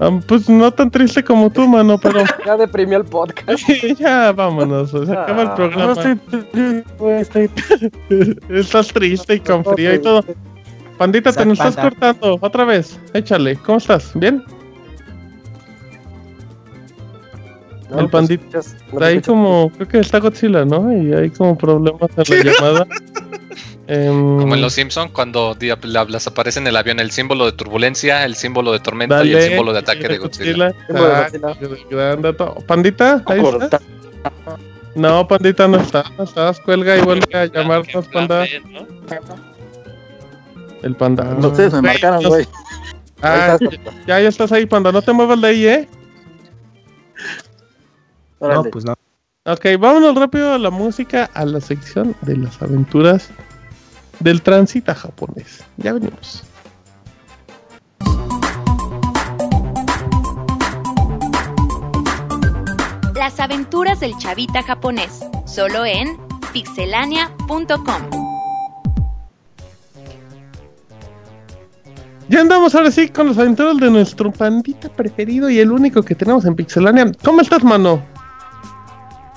Ah, 0.00 0.10
pues 0.26 0.48
no 0.48 0.72
tan 0.72 0.90
triste 0.90 1.22
como 1.22 1.50
tú, 1.50 1.68
mano, 1.68 1.98
pero 1.98 2.22
Ya 2.46 2.56
deprimió 2.56 2.98
el 2.98 3.04
podcast. 3.04 3.62
ya 3.98 4.32
vámonos. 4.32 4.90
Se 4.90 4.98
acaba 5.12 5.42
el 5.42 5.48
Ah, 5.48 5.50
No 5.50 5.54
programa. 5.54 5.92
estoy 5.92 6.84
estoy 7.20 7.50
Estás 8.48 8.88
triste 8.88 9.36
y 9.36 9.40
con 9.40 9.64
frío 9.64 9.94
y 9.94 10.00
todo. 10.02 10.24
Pandita, 10.98 11.32
te 11.32 11.44
nos 11.46 11.58
estás 11.58 11.76
cortando. 11.76 12.38
Otra 12.40 12.64
vez. 12.64 12.98
Échale. 13.12 13.56
¿Cómo 13.56 13.78
estás? 13.78 14.12
¿Bien? 14.14 14.42
No, 17.90 18.00
El 18.00 18.06
te 18.06 18.12
pandito. 18.12 18.44
escuchas, 18.58 18.76
no 18.92 19.04
ahí 19.04 19.16
escuchas. 19.16 19.26
como, 19.28 19.70
creo 19.70 19.88
que 19.88 19.98
está 20.00 20.18
Godzilla, 20.18 20.64
¿no? 20.64 20.92
Y 20.92 21.12
hay 21.12 21.30
como 21.30 21.56
problemas 21.56 22.10
en 22.16 22.24
la 22.44 22.52
llamada. 22.52 22.86
Em, 23.86 24.38
Como 24.40 24.54
en 24.54 24.62
Los 24.62 24.72
Simpson 24.72 25.10
cuando 25.10 25.54
di- 25.54 25.68
la- 25.82 26.04
las 26.04 26.26
aparece 26.26 26.58
en 26.58 26.66
el 26.66 26.76
avión 26.76 27.00
el 27.00 27.10
símbolo 27.10 27.44
de 27.44 27.52
turbulencia, 27.52 28.24
el 28.24 28.34
símbolo 28.34 28.72
de 28.72 28.80
tormenta 28.80 29.22
y 29.24 29.32
el 29.34 29.42
símbolo 29.42 29.72
de 29.74 29.80
ataque 29.80 30.08
de 30.08 30.18
Godzilla. 30.18 30.68
Exacto, 30.88 31.56
gran 31.90 32.22
dato. 32.22 32.54
Pandita, 32.66 33.22
ahí 33.26 33.40
corta. 33.40 33.64
está. 33.66 33.80
No, 34.94 35.26
Pandita 35.28 35.68
no 35.68 35.76
está, 35.78 36.04
no 36.16 36.24
estás, 36.24 36.60
cuelga 36.60 36.96
y 36.96 37.02
vuelve 37.02 37.26
a 37.36 37.44
llamarnos, 37.46 38.08
Panda. 38.08 38.46
El 40.82 40.94
Panda. 40.96 41.24
No, 41.24 41.48
ustedes 41.48 41.72
me 41.74 41.82
marcaron, 41.82 42.22
güey. 42.24 42.46
Ah, 43.20 43.56
estás, 43.60 43.78
ya, 44.06 44.20
ya 44.20 44.28
estás 44.28 44.52
ahí, 44.52 44.66
Panda, 44.66 44.92
no 44.92 45.02
te 45.02 45.12
muevas 45.12 45.40
de 45.40 45.46
ahí, 45.48 45.66
¿eh? 45.66 45.88
No, 48.40 48.62
pues 48.64 48.84
no. 48.84 48.94
Ok, 49.46 49.66
vámonos 49.78 50.14
rápido 50.14 50.52
a 50.54 50.58
la 50.58 50.70
música, 50.70 51.30
a 51.34 51.44
la 51.44 51.60
sección 51.60 52.14
de 52.22 52.36
las 52.38 52.60
aventuras 52.62 53.30
del 54.20 54.42
transita 54.42 54.94
japonés. 54.94 55.64
Ya 55.76 55.92
venimos. 55.92 56.44
Las 63.14 63.40
aventuras 63.40 64.00
del 64.00 64.16
chavita 64.18 64.62
japonés, 64.62 65.20
solo 65.46 65.84
en 65.86 66.18
pixelania.com. 66.52 68.24
Ya 72.28 72.40
andamos 72.40 72.74
ahora 72.74 72.90
sí 72.90 73.08
con 73.08 73.26
los 73.26 73.38
aventuros 73.38 73.78
de 73.78 73.90
nuestro 73.90 74.32
pandita 74.32 74.88
preferido 74.88 75.50
y 75.50 75.58
el 75.58 75.70
único 75.70 76.02
que 76.02 76.14
tenemos 76.14 76.44
en 76.46 76.54
Pixelania. 76.54 77.12
¿Cómo 77.22 77.42
estás, 77.42 77.62
mano? 77.62 78.02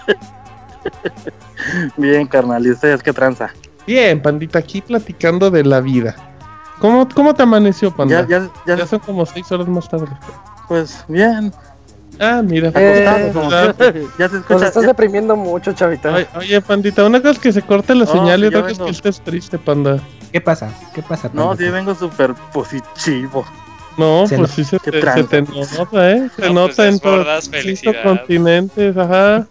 Bien, 1.97 2.25
carnal, 2.28 2.65
¿y 2.65 2.71
ustedes 2.71 3.03
qué 3.03 3.11
tranza? 3.11 3.53
Bien, 3.88 4.21
pandita, 4.21 4.59
aquí 4.59 4.81
platicando 4.81 5.49
de 5.49 5.63
la 5.63 5.79
vida. 5.81 6.15
¿Cómo, 6.79 7.07
cómo 7.09 7.33
te 7.33 7.41
amaneció, 7.43 7.89
panda? 7.95 8.27
Ya, 8.27 8.39
ya, 8.39 8.49
ya, 8.67 8.75
Ya 8.77 8.85
son 8.85 8.99
como 8.99 9.25
seis 9.25 9.51
horas 9.51 9.67
más 9.67 9.89
tarde. 9.89 10.07
pues 10.67 11.03
bien. 11.07 11.51
Ah, 12.19 12.41
mira. 12.43 12.71
Eh, 12.75 13.07
acostado, 13.07 13.33
como 13.33 13.49
¿verdad? 13.49 13.75
siempre. 13.77 14.01
Ya 14.19 14.27
se 14.29 14.35
Nos 14.35 14.41
escucha. 14.41 14.67
estás 14.67 14.83
ya- 14.83 14.88
deprimiendo 14.89 15.35
mucho, 15.35 15.71
chavita. 15.73 16.13
Oye, 16.13 16.27
oye, 16.35 16.61
pandita, 16.61 17.03
una 17.05 17.19
cosa 17.19 17.31
es 17.31 17.39
que 17.39 17.51
se 17.53 17.61
corte 17.61 17.93
la 17.95 18.05
No, 18.05 18.11
señal 18.11 18.43
y 18.43 18.47
otra 18.47 18.61
cosa 18.61 18.71
es 18.73 18.79
que 18.79 18.89
estés 18.89 19.21
triste, 19.21 19.57
panda. 19.59 19.99
¿Qué 20.31 20.41
pasa? 20.41 20.69
¿Qué 20.93 21.01
pasa? 21.03 21.29
No, 21.33 21.49
Panda? 21.49 21.63
sí 21.63 21.69
vengo 21.71 21.95
súper 21.95 22.33
positivo. 22.51 23.45
No, 23.97 24.27
Se 24.27 24.35
pues 24.38 24.49
no- 24.49 24.55
sí 24.55 24.63
se 24.63 24.79
te, 24.79 24.91
se 24.91 24.99
tranza. 24.99 25.27
te 25.29 25.41
nota, 25.41 26.11
¿eh? 26.11 26.29
Se 26.35 26.47
No, 26.47 26.53
nota 26.53 26.75
pues, 26.75 26.89
en 26.93 26.99
todos 26.99 27.25
los 27.25 28.03
continentes, 28.03 28.97
ajá. 28.97 29.47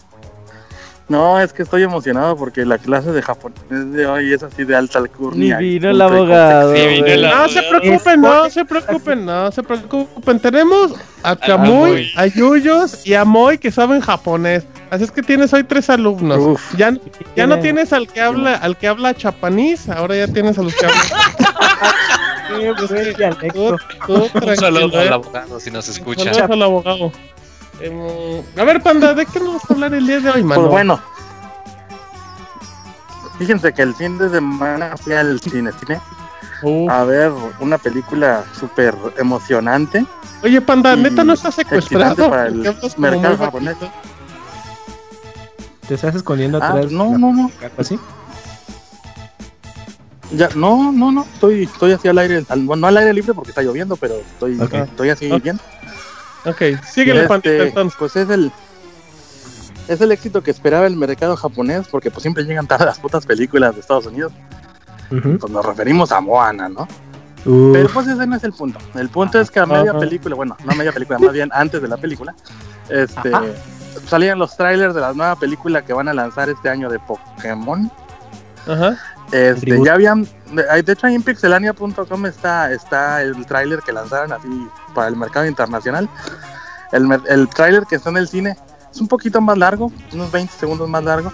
No, 1.09 1.39
es 1.41 1.53
que 1.53 1.63
estoy 1.63 1.85
emocionado 1.85 2.37
porque 2.37 2.65
la 2.65 2.79
clase 2.79 3.13
de 3.13 3.23
japonés 3.23 3.93
de 3.93 4.07
hoy 4.07 4.33
es 4.33 4.43
así 4.43 4.65
de 4.65 4.75
alta 4.75 4.99
Ni 4.99 5.05
alcurnia. 5.05 5.61
y 5.63 5.79
vino 5.79 5.91
el 5.91 6.01
abogado. 6.03 6.75
Sí, 6.75 6.81
vino 6.85 7.01
güey. 7.03 7.13
el 7.13 7.23
No 7.23 7.49
se 7.49 7.63
preocupen, 7.63 8.21
no 8.21 8.51
se 8.51 8.65
preocupen, 8.65 9.25
no 9.27 9.53
se 9.53 9.63
preocupen. 9.63 10.41
Tenemos 10.41 10.95
a 11.23 11.37
Amoy. 11.55 12.11
a 12.17 12.27
Yuyos 12.27 13.07
y 13.07 13.15
a 13.15 13.25
Moy 13.25 13.59
que 13.59 13.71
saben 13.71 14.01
japonés. 14.01 14.67
Así 14.91 15.05
es 15.05 15.13
que 15.13 15.23
tienes 15.23 15.53
hoy 15.53 15.63
tres 15.63 15.89
alumnos. 15.91 16.39
Uf. 16.39 16.75
Ya, 16.77 16.91
ya 17.37 17.47
no 17.47 17.59
Tiene- 17.59 17.63
tienes 17.63 17.93
al 17.93 18.09
que 18.09 18.21
habla, 18.21 18.55
al 18.57 18.77
que 18.77 18.89
habla 18.89 19.15
chapanís, 19.15 19.89
ahora 19.89 20.17
ya 20.17 20.27
tienes 20.27 20.59
a 20.59 20.63
los 20.63 20.75
que 20.75 20.87
hablan. 20.87 21.03
Un 24.43 24.57
saludo 24.57 25.01
¿eh? 25.03 25.07
al 25.09 25.13
abogado 25.15 25.61
si 25.61 25.71
nos 25.71 25.89
escucha. 25.89 26.33
Saludos 26.33 26.51
al 26.51 26.63
abogado. 26.63 27.13
Em, 27.81 28.43
a 28.59 28.64
ver, 28.64 28.83
panda, 28.83 29.12
¿de 29.14 29.27
qué 29.27 29.39
nos 29.39 29.49
vamos 29.49 29.62
a 29.70 29.74
hablar 29.74 29.95
el 29.95 30.07
día 30.07 30.20
de 30.20 30.31
hoy, 30.31 30.43
mano? 30.43 30.62
Pues 30.62 30.70
bueno. 30.72 31.01
Fíjense 33.39 33.72
que 33.74 33.83
el 33.83 33.95
fin 33.95 34.16
de 34.16 34.31
semana 34.31 34.97
fui 34.97 35.12
al 35.12 35.39
cine, 35.41 35.70
cine 35.79 36.01
a 36.89 37.05
ver 37.05 37.31
una 37.61 37.77
película 37.77 38.45
súper 38.59 38.95
emocionante. 39.18 40.07
Oye, 40.43 40.61
panda, 40.62 40.97
neta 40.97 41.22
no 41.22 41.35
está 41.35 41.51
secuestrado. 41.51 42.31
para 42.31 42.47
el 42.47 42.55
¿Por 42.55 42.62
qué 42.62 42.68
hablas 42.68 42.95
como 42.95 43.09
mercado 43.11 43.37
japonés. 43.37 43.77
¿Te 45.87 45.95
estás 45.95 46.14
escondiendo 46.14 46.59
Ah, 46.62 46.68
atrás? 46.70 46.91
no, 46.91 47.12
la- 47.12 47.18
no, 47.18 47.33
no. 47.33 47.51
algo 47.61 47.74
así? 47.77 47.99
Ya, 50.33 50.49
no, 50.57 50.91
no, 50.91 51.12
no. 51.12 51.22
Estoy, 51.35 51.64
estoy 51.64 51.93
así 51.93 52.09
al 52.09 52.18
aire, 52.18 52.43
al- 52.49 52.62
bueno, 52.64 52.81
no 52.81 52.87
al 52.89 52.97
aire 52.97 53.12
libre 53.12 53.35
porque 53.35 53.51
está 53.51 53.62
lloviendo, 53.62 53.97
pero 53.97 54.14
estoy, 54.16 54.59
estoy 54.61 55.11
así 55.11 55.31
bien. 55.41 55.61
Ok, 56.47 56.62
síguele, 56.84 57.20
Este, 57.22 57.28
pandita, 57.28 57.62
entonces. 57.64 57.97
pues 57.99 58.16
es 58.16 58.30
el 58.30 58.51
es 59.88 60.01
el 60.01 60.11
éxito 60.11 60.42
que 60.42 60.51
esperaba 60.51 60.86
el 60.86 60.97
mercado 60.97 61.36
japonés 61.36 61.86
porque 61.88 62.11
pues 62.11 62.22
siempre 62.22 62.42
llegan 62.44 62.66
tarde 62.66 62.86
las 62.86 62.99
putas 62.99 63.24
películas 63.24 63.74
de 63.74 63.80
Estados 63.80 64.07
Unidos. 64.07 64.32
Ujú. 65.11 65.38
Pues 65.38 65.53
nos 65.53 65.64
referimos 65.64 66.11
a 66.11 66.20
Moana, 66.20 66.68
¿no? 66.68 66.88
Uf, 67.44 67.72
Pero 67.72 67.88
pues 67.90 68.09
ese 68.09 68.26
no 68.26 68.34
es 68.36 68.42
el 68.42 68.53
punto. 68.53 68.78
El 68.97 69.09
punto 69.09 69.40
es 69.40 69.51
que 69.51 69.61
a 69.61 69.66
media 69.66 69.90
Ajá. 69.92 70.01
película, 70.01 70.34
bueno, 70.34 70.57
no 70.64 70.72
a 70.72 70.74
media 70.74 70.90
película, 70.92 71.18
más 71.20 71.32
bien 71.32 71.49
antes 71.53 71.80
de 71.80 71.86
la 71.86 71.97
película, 71.97 72.34
este 72.88 73.28
Ajá. 73.32 73.44
salían 74.09 74.38
los 74.40 74.57
trailers 74.57 74.94
de 74.94 75.01
la 75.01 75.12
nueva 75.12 75.36
película 75.36 75.84
que 75.84 75.92
van 75.92 76.09
a 76.09 76.14
lanzar 76.14 76.49
este 76.51 76.68
año 76.68 76.88
de 76.90 76.99
Pokémon. 76.99 77.88
Ajá. 78.66 78.97
Este, 79.30 79.80
ya 79.84 79.94
habían, 79.94 80.26
de 80.53 80.82
de 80.82 80.92
hecho 80.92 81.07
ahí 81.07 81.14
en 81.14 81.22
pixelania.com 81.22 82.26
está, 82.26 82.72
está 82.72 83.22
el 83.22 83.47
tráiler 83.47 83.80
que 83.80 83.92
lanzaron 83.92 84.32
así 84.32 84.68
para 84.97 85.09
el 85.09 85.16
mercado 85.16 85.47
internacional. 85.47 86.09
El, 86.92 87.07
el 87.28 87.49
tráiler 87.49 87.84
que 87.84 87.97
está 87.97 88.11
en 88.11 88.16
el 88.16 88.28
cine 88.28 88.57
es 88.90 89.01
un 89.01 89.09
poquito 89.09 89.40
más 89.40 89.59
largo, 89.59 89.92
unos 90.12 90.32
20 90.32 90.53
segundos 90.55 90.88
más 90.88 91.05
largo. 91.05 91.30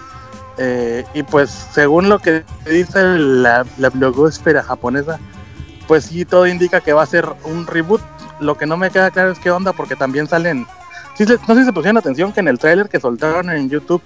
eh, 0.57 1.03
y 1.13 1.23
pues 1.23 1.49
según 1.49 2.09
lo 2.09 2.19
que 2.19 2.43
dice 2.69 3.01
la, 3.17 3.65
la 3.77 3.89
blogosfera 3.89 4.61
japonesa, 4.61 5.17
pues 5.87 6.05
sí, 6.05 6.25
todo 6.25 6.45
indica 6.45 6.81
que 6.81 6.93
va 6.93 7.03
a 7.03 7.07
ser 7.07 7.27
un 7.45 7.65
reboot. 7.65 8.01
Lo 8.39 8.57
que 8.57 8.65
no 8.65 8.77
me 8.77 8.89
queda 8.89 9.09
claro 9.11 9.31
es 9.31 9.39
qué 9.39 9.49
onda, 9.51 9.71
porque 9.73 9.95
también 9.95 10.27
salen... 10.27 10.67
Sí, 11.15 11.25
no 11.25 11.53
sé 11.55 11.61
si 11.61 11.65
se 11.65 11.73
pusieron 11.73 11.97
atención 11.97 12.33
que 12.33 12.39
en 12.41 12.47
el 12.47 12.57
tráiler 12.59 12.89
que 12.89 12.99
soltaron 12.99 13.49
en 13.49 13.69
YouTube 13.69 14.01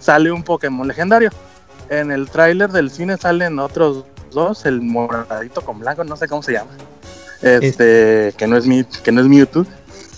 sale 0.00 0.32
un 0.32 0.42
Pokémon 0.42 0.88
legendario. 0.88 1.30
En 1.88 2.10
el 2.10 2.28
tráiler 2.30 2.70
del 2.70 2.90
cine 2.90 3.16
salen 3.16 3.58
otros 3.58 4.04
dos, 4.32 4.64
el 4.64 4.80
moradito 4.80 5.60
con 5.60 5.78
blanco, 5.80 6.04
no 6.04 6.16
sé 6.16 6.26
cómo 6.28 6.42
se 6.42 6.52
llama. 6.52 6.70
Este, 7.42 8.34
que 8.36 8.46
no 8.46 8.56
es 8.56 8.66
mi, 8.66 8.84
que 8.84 9.12
no 9.12 9.20
es 9.20 9.26
Mewtwo. 9.26 9.64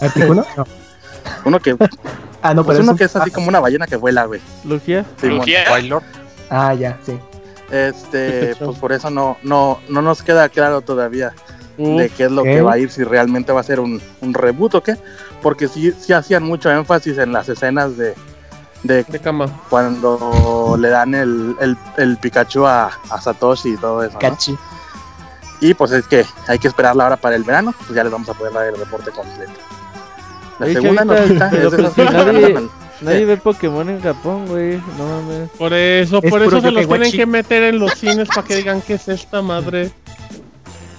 ¿Artículo? 0.01 0.45
No. 0.57 0.65
Uno 1.45 1.61
que, 1.61 1.77
Ah, 2.43 2.53
no, 2.53 2.65
pues 2.65 2.77
pero 2.77 2.83
uno 2.83 2.93
un- 2.93 2.99
que 2.99 3.05
es 3.05 3.15
así 3.15 3.31
como 3.31 3.47
una 3.49 3.61
ballena 3.61 3.87
que 3.87 3.95
vuela, 3.97 4.25
güey. 4.25 4.41
Lugia. 4.65 5.05
Simón. 5.21 5.39
Lugia. 5.39 5.61
Wailord. 5.71 6.03
Ah, 6.51 6.75
ya, 6.75 6.99
sí. 7.07 7.17
Este, 7.71 8.55
pues 8.57 8.77
por 8.79 8.93
eso 8.93 9.09
no, 9.11 9.37
no, 9.43 9.79
no 9.89 10.03
nos 10.03 10.23
queda 10.23 10.49
claro 10.49 10.81
todavía 10.83 11.33
Uf, 11.79 12.01
de 12.01 12.09
qué 12.11 12.25
es 12.25 12.31
lo 12.33 12.43
que 12.43 12.61
va 12.61 12.73
a 12.75 12.79
ir, 12.79 12.91
si 12.91 13.03
realmente 13.05 13.51
va 13.53 13.61
a 13.61 13.65
ser 13.65 13.81
un, 13.81 14.01
un 14.21 14.35
reboot 14.35 14.75
o 14.75 14.83
qué. 14.83 14.97
Porque 15.41 15.69
sí, 15.69 15.93
sí 15.99 16.13
hacían 16.13 16.43
mucho 16.43 16.71
énfasis 16.71 17.17
en 17.19 17.33
las 17.33 17.49
escenas 17.49 17.97
de, 17.97 18.15
de 18.83 19.05
de 19.05 19.19
cama. 19.21 19.47
cuando 19.71 20.77
le 20.79 20.89
dan 20.89 21.15
el, 21.15 21.57
el, 21.61 21.77
el 21.97 22.17
Pikachu 22.19 22.67
a, 22.67 22.91
a 23.11 23.21
Satoshi 23.21 23.71
y 23.75 23.77
todo 23.77 24.03
eso. 24.03 24.15
¿no? 24.15 24.19
Y 25.63 25.75
pues 25.75 25.93
es 25.93 26.07
que 26.07 26.27
hay 26.49 26.59
que 26.59 26.67
esperarla 26.69 27.05
ahora 27.05 27.17
para 27.17 27.37
el 27.37 27.45
verano, 27.45 27.73
pues 27.79 27.95
ya 27.95 28.03
les 28.03 28.13
vamos 28.13 28.29
a 28.29 28.35
poder 28.35 28.53
dar 28.53 28.67
el 28.67 28.77
reporte 28.77 29.11
completo. 29.13 29.53
La 30.59 30.67
Oye, 30.67 30.75
segunda 30.75 31.05
notita 31.05 31.49
es 31.49 31.69
pues 31.69 31.73
esa- 31.81 31.95
que 31.95 32.05
nadie- 33.01 33.25
ve 33.25 33.37
Pokémon 33.37 33.89
en 33.89 34.01
Japón, 34.03 34.47
güey. 34.49 34.77
No 34.99 35.07
mames. 35.07 35.51
Por 35.57 35.73
eso, 35.73 36.21
Es 36.23 36.31
por 36.31 36.43
eso 36.43 36.61
se 36.61 36.71
los 36.73 36.87
tienen 36.89 37.13
que 37.13 37.27
meter 37.27 37.63
en 37.63 37.79
los 37.79 37.93
cines 37.95 38.29
para 38.29 38.43
que 38.47 38.57
digan 38.57 38.81
qué 38.83 38.95
es 38.95 39.09
esta 39.09 39.41
madre. 39.41 39.91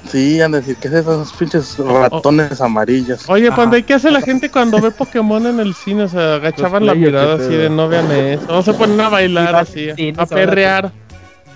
Sí, 0.10 0.40
han 0.42 0.52
de 0.52 0.60
decir, 0.62 0.76
¿qué 0.78 0.88
es 0.90 0.94
esos 0.94 1.34
pinches 1.34 1.78
ratones 1.80 2.62
amarillos? 2.62 3.28
Oye, 3.30 3.52
panda, 3.52 3.78
¿y 3.78 3.84
qué 3.84 3.96
hace 3.96 4.12
la 4.12 4.22
gente 4.22 4.50
cuando 4.50 4.80
ve 4.80 4.92
Pokémon 4.92 5.46
en 5.48 5.60
el 5.60 5.74
cine? 5.74 6.04
O 6.04 6.08
sea, 6.10 6.36
agachaban 6.36 6.86
la 6.86 6.94
mirada 6.94 7.36
así 7.36 7.54
de 7.56 7.70
no 7.70 7.88
vean 7.90 8.12
eso. 8.12 8.46
O 8.50 8.62
se 8.62 8.74
ponen 8.74 9.00
a 9.02 9.10
bailar 9.10 9.56
así, 9.56 9.90
a- 10.18 10.26
perrear. 10.26 10.92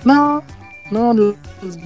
No, 0.04 0.44
no, 0.92 1.14
no, 1.14 1.34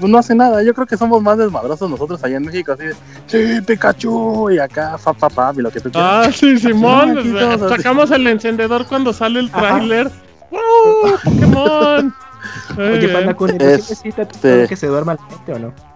no 0.02 0.18
hace 0.18 0.36
nada. 0.36 0.64
Yo 0.64 0.74
creo 0.74 0.86
que 0.88 0.98
somos 0.98 1.22
más 1.22 1.38
desmadrosos 1.38 1.90
nosotros 1.90 2.24
allá 2.24 2.38
en 2.38 2.46
México, 2.46 2.74
así 2.74 2.84
de, 2.86 2.96
sí, 3.28 3.62
Pikachu, 3.62 4.50
y 4.52 4.60
acá, 4.60 4.98
fa, 4.98 5.14
fa, 5.14 5.30
fa, 5.30 5.54
y 5.56 5.62
lo 5.62 5.72
que 5.72 5.80
tú 5.80 5.92
quieras. 5.92 6.28
Ah, 6.28 6.32
sí, 6.32 6.58
Simón. 6.60 7.18
así. 7.18 7.34
Sacamos 7.70 8.12
el 8.12 8.28
encendedor 8.28 8.86
cuando 8.86 9.14
sale 9.14 9.40
el 9.40 9.52
tráiler. 9.52 10.12
¡Uh! 10.52 11.10
¡Pokémon! 11.24 12.14
Oye. 12.78 13.08
Panda 13.10 13.34
Kun, 13.34 13.52
¿y 13.60 13.64
Es- 13.64 13.86
¿sí 13.86 14.10
este- 14.16 14.68
que 14.68 14.76
se 14.76 14.88
duerma 14.88 15.14
la 15.16 15.36
gente 15.36 15.54
o 15.54 15.60
no? 15.60 15.91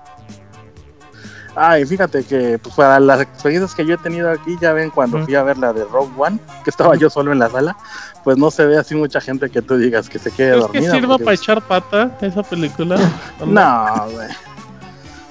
Ay, 1.56 1.86
fíjate 1.86 2.24
que 2.26 2.60
pues, 2.60 2.76
para 2.76 3.00
las 3.00 3.22
experiencias 3.22 3.74
que 3.74 3.86
yo 3.86 3.94
he 3.96 3.98
tenido 3.98 4.30
aquí, 4.30 4.58
ya 4.60 4.74
ven 4.74 4.90
cuando 4.90 5.24
fui 5.24 5.36
a 5.36 5.44
ver 5.44 5.58
la 5.58 5.72
de 5.72 5.86
Rogue 5.86 6.12
One, 6.18 6.38
que 6.64 6.70
estaba 6.70 6.96
yo 6.98 7.10
solo 7.10 7.32
en 7.32 7.40
la 7.40 7.50
sala, 7.50 7.78
pues 8.26 8.38
no 8.38 8.52
se 8.52 8.66
ve 8.66 8.78
así 8.78 8.94
mucha 8.96 9.22
gente 9.22 9.50
que 9.50 9.62
tú 9.62 9.78
digas 9.78 10.10
que 10.10 10.20
se 10.20 10.32
quede 10.32 10.50
¿Es 10.50 10.56
que 10.56 10.60
dormida. 10.62 10.92
sirva 10.92 11.08
porque, 11.18 11.24
para 11.24 11.36
pues, 11.36 11.42
echar 11.42 11.62
pata 11.62 12.18
esa 12.22 12.44
película? 12.44 12.98
No, 13.46 14.06
güey. 14.12 14.28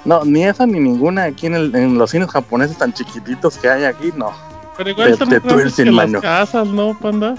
No, 0.07 0.25
ni 0.25 0.45
esa 0.45 0.66
ni 0.66 0.81
ninguna 0.81 1.25
aquí 1.25 1.47
en, 1.47 1.55
el- 1.55 1.75
en 1.75 1.99
los 1.99 2.11
cines 2.11 2.31
japoneses 2.31 2.77
tan 2.79 2.93
chiquititos 2.93 3.57
que 3.59 3.68
hay 3.70 3.85
aquí, 3.85 4.12
no. 4.16 4.33
Pero 4.77 4.91
igual 4.91 5.11
más 5.11 5.18
grandes 5.18 5.43
tuercen, 5.43 5.85
que 5.87 5.91
las 5.93 6.20
casas, 6.22 6.66
¿no, 6.68 6.99
panda? 6.99 7.35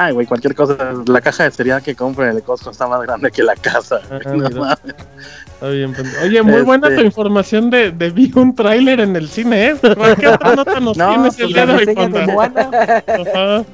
Ay, 0.00 0.12
güey, 0.12 0.26
cualquier 0.28 0.54
cosa. 0.54 0.76
La 1.08 1.20
caja 1.20 1.42
de 1.42 1.50
cereal 1.50 1.82
que 1.82 1.96
compro 1.96 2.24
en 2.24 2.36
el 2.36 2.42
Costco 2.44 2.70
está 2.70 2.86
más 2.86 3.02
grande 3.02 3.32
que 3.32 3.42
la 3.42 3.56
casa. 3.56 4.00
Ah, 4.10 4.20
no 4.26 4.48
mames. 4.50 4.78
Está 5.46 5.68
bien, 5.70 5.92
panda. 5.92 6.10
Oye, 6.22 6.40
muy 6.42 6.60
buena 6.62 6.86
Este- 6.86 7.00
tu 7.00 7.04
información 7.06 7.68
de, 7.68 7.90
de 7.90 8.10
vi 8.10 8.30
un 8.36 8.54
tráiler 8.54 9.00
en 9.00 9.16
el 9.16 9.28
cine, 9.28 9.70
¿eh? 9.70 9.76
¿Qué 10.20 10.28
otra 10.28 10.54
nota 10.54 10.78
nos 10.78 10.96
No, 10.96 11.08
tienes 11.08 11.34
pues 11.36 11.40
el 11.40 11.48
día 11.52 11.66
La 11.66 11.76
de 11.76 12.36
hoy. 13.56 13.64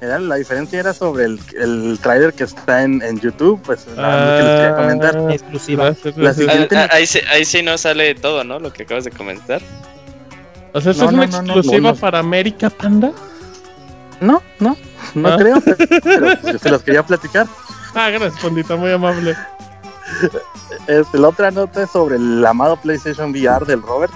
Era- 0.00 0.18
la 0.18 0.34
diferencia 0.34 0.78
era 0.80 0.92
sobre 0.92 1.24
el, 1.24 1.40
el 1.58 1.98
trailer 2.02 2.32
que 2.34 2.44
está 2.44 2.82
en, 2.82 3.00
en 3.02 3.18
YouTube, 3.20 3.60
pues 3.64 3.86
la 3.96 4.02
Ah, 4.08 4.38
que 4.38 4.44
les 4.44 4.52
quería 4.56 4.76
comentar. 4.76 5.32
Exclusiva. 5.32 5.84
Gracias, 5.84 6.16
La. 6.16 6.30
Ah, 6.30 6.34
siguiente- 6.34 6.76
ah, 6.76 6.88
ahí, 6.92 7.06
sí, 7.06 7.20
ahí 7.30 7.44
sí 7.44 7.62
no 7.62 7.78
sale 7.78 8.14
todo, 8.16 8.44
¿no? 8.44 8.58
Lo 8.58 8.72
que 8.72 8.82
acabas 8.82 9.04
de 9.04 9.10
comentar. 9.12 9.62
O 10.74 10.80
sea, 10.80 10.92
¿esto 10.92 11.04
No, 11.10 11.22
es 11.22 11.30
una 11.30 11.42
no, 11.42 11.52
exclusiva 11.54 11.80
no, 11.90 11.94
no. 11.94 12.00
para 12.00 12.18
América, 12.18 12.68
panda? 12.70 13.12
No, 14.20 14.42
no, 14.60 14.76
no 15.14 15.28
Ah. 15.28 15.36
creo, 15.38 15.60
pero 15.60 16.36
pues, 16.42 16.60
se 16.62 16.70
los 16.70 16.82
quería 16.82 17.02
platicar. 17.04 17.46
Ah, 17.94 18.10
gracias, 18.10 18.42
pandita, 18.42 18.76
muy 18.76 18.90
amable. 18.92 19.36
Este, 20.86 21.18
la 21.18 21.28
otra 21.28 21.50
nota 21.50 21.82
es 21.82 21.90
sobre 21.90 22.16
el 22.16 22.44
amado 22.46 22.76
PlayStation 22.76 23.30
VR 23.30 23.64
del 23.66 23.82
Robert. 23.82 24.12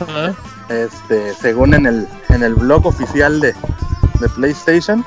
Ajá. 0.00 0.34
Este, 0.68 1.34
según 1.34 1.74
en 1.74 1.86
el, 1.86 2.08
en 2.30 2.42
el 2.42 2.54
blog 2.54 2.86
oficial 2.86 3.40
de, 3.40 3.54
de 4.20 4.28
PlayStation, 4.30 5.04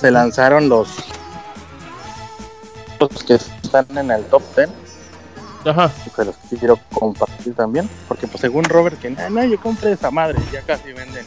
se 0.00 0.10
lanzaron 0.10 0.68
los, 0.68 0.88
los 3.00 3.10
que 3.24 3.34
están 3.34 3.86
en 3.96 4.10
el 4.10 4.24
top 4.26 4.42
10 4.56 4.70
Ajá. 5.66 5.90
se 6.14 6.24
los 6.24 6.36
quiero 6.58 6.78
compartir 6.92 7.54
también, 7.54 7.88
porque 8.06 8.26
pues 8.26 8.40
según 8.40 8.64
Robert 8.64 8.98
que 9.00 9.14
"Ah, 9.18 9.30
nadie 9.30 9.56
compre 9.56 9.92
esa 9.92 10.10
madre, 10.10 10.38
ya 10.52 10.60
casi 10.62 10.92
venden 10.92 11.24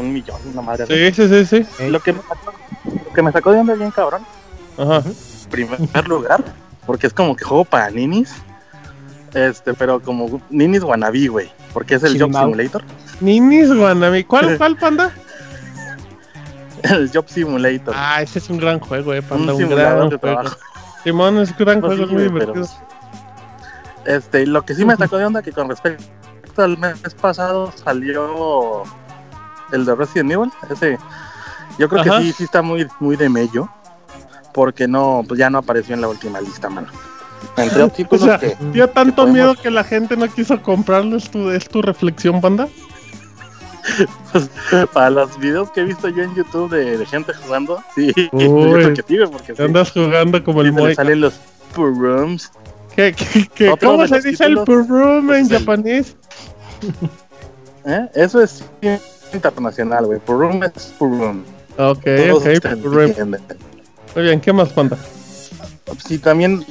un 0.00 0.12
millón, 0.12 0.40
una 0.52 0.62
madre 0.62 0.84
así. 0.84 1.12
Sí, 1.12 1.28
sí, 1.28 1.44
sí, 1.44 1.64
sí. 1.76 1.88
Lo 1.90 2.00
que 2.00 2.12
me 2.12 2.20
sacó, 2.22 2.52
lo 2.84 3.12
que 3.12 3.22
me 3.22 3.32
sacó 3.32 3.52
de 3.52 3.58
onda 3.60 3.74
bien 3.74 3.90
cabrón, 3.90 4.22
Ajá. 4.78 5.02
en 5.04 5.48
primer 5.50 6.08
lugar, 6.08 6.42
porque 6.86 7.06
es 7.06 7.12
como 7.14 7.34
que 7.36 7.44
juego 7.44 7.64
para 7.64 7.90
ninis, 7.90 8.32
este, 9.34 9.74
pero 9.74 10.00
como 10.00 10.40
ninis 10.50 10.82
wannabe, 10.82 11.28
güey, 11.28 11.50
porque 11.72 11.96
es 11.96 12.02
el 12.04 12.18
Job. 12.20 12.32
Simulator, 12.32 12.82
Ninis 13.20 13.72
Guanami. 13.74 14.24
¿Cuál, 14.24 14.56
cuál, 14.58 14.76
panda? 14.76 15.10
el 16.84 17.10
Job 17.12 17.24
Simulator, 17.28 17.94
Ah, 17.96 18.22
ese 18.22 18.38
es 18.38 18.48
un 18.50 18.58
gran 18.58 18.78
juego, 18.78 19.12
eh, 19.12 19.20
panda. 19.22 19.52
un 19.52 19.62
Un, 19.62 19.68
simulador 19.68 19.96
gran 19.96 20.08
de 20.10 20.16
juego. 20.18 20.36
trabajo. 20.40 20.56
Simón 21.04 21.38
es 21.38 21.50
un 21.50 21.56
gran 21.58 21.80
Pues 21.80 21.92
juego, 21.96 22.06
sí, 22.08 22.14
muy 22.14 22.22
divertido. 22.24 22.66
Este, 24.04 24.46
lo 24.46 24.62
que 24.64 24.74
sí 24.74 24.84
me 24.84 24.96
sacó 24.96 25.16
de 25.18 25.26
onda 25.26 25.42
que 25.42 25.52
con 25.52 25.68
respecto 25.68 26.62
al 26.62 26.76
mes 26.78 26.96
pasado 27.20 27.72
salió 27.84 28.82
el 29.72 29.84
de 29.84 29.94
Resident 29.94 30.32
Evil, 30.32 30.50
ese 30.70 30.98
yo 31.78 31.88
creo 31.88 32.02
Ajá. 32.02 32.18
que 32.18 32.24
sí, 32.24 32.32
sí 32.32 32.44
está 32.44 32.60
muy, 32.62 32.86
muy 33.00 33.16
de 33.16 33.28
mello, 33.28 33.68
porque 34.52 34.88
no, 34.88 35.22
pues 35.28 35.38
ya 35.38 35.48
no 35.50 35.58
apareció 35.58 35.94
en 35.94 36.00
la 36.00 36.08
última 36.08 36.40
lista, 36.40 36.68
mano. 36.68 36.88
Entre 37.56 37.82
O 38.10 38.18
sea, 38.18 38.38
que 38.38 38.56
dio 38.72 38.88
tanto 38.88 39.22
podemos- 39.22 39.34
miedo 39.34 39.54
que 39.54 39.70
la 39.70 39.84
gente 39.84 40.16
no 40.16 40.26
quiso 40.28 40.60
comprarlo. 40.60 41.16
¿Es 41.16 41.30
tu, 41.30 41.50
es 41.50 41.68
tu 41.68 41.80
reflexión, 41.82 42.40
panda? 42.40 42.66
pues, 44.32 44.50
para 44.92 45.10
los 45.10 45.38
videos 45.38 45.70
que 45.70 45.80
he 45.80 45.84
visto 45.84 46.08
yo 46.08 46.22
en 46.24 46.34
YouTube 46.34 46.70
de, 46.70 46.98
de 46.98 47.06
gente 47.06 47.32
jugando, 47.34 47.82
sí, 47.94 48.12
Uy. 48.32 48.92
que 48.94 49.02
güey, 49.16 49.30
porque 49.30 49.54
sí, 49.54 49.62
Andas 49.62 49.92
jugando 49.92 50.42
como 50.42 50.62
el 50.62 50.72
Moy. 50.72 50.94
salen 50.94 51.20
los 51.20 51.34
rooms. 51.76 52.50
¿Qué, 52.96 53.14
qué, 53.14 53.48
qué- 53.54 53.74
¿Cómo 53.80 54.06
se 54.08 54.20
dice 54.20 54.44
el 54.46 54.56
títulos, 54.58 54.88
room 54.88 55.18
en 55.32 55.46
pues, 55.46 55.50
el- 55.52 55.58
japonés? 55.60 56.16
¿eh? 57.86 58.08
Eso 58.14 58.42
es 58.42 58.64
internacional, 59.34 60.06
güey. 60.06 60.18
Purum 60.20 60.62
es 60.62 60.94
Purum. 60.98 61.42
Ok, 61.76 62.02
Todos 62.28 62.42
ok. 62.42 62.46
entienden. 62.46 63.40
Muy 64.14 64.24
bien, 64.24 64.40
¿qué 64.40 64.52
más, 64.52 64.70
panda? 64.70 64.96
Sí, 66.06 66.18
también 66.18 66.64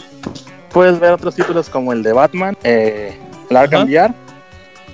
puedes 0.71 0.99
ver 0.99 1.13
otros 1.13 1.35
títulos 1.35 1.69
como 1.69 1.93
el 1.93 2.03
de 2.03 2.13
Batman, 2.13 2.57
eh, 2.63 3.17
el 3.49 3.57
Arkham. 3.57 3.83
VR, 3.87 4.13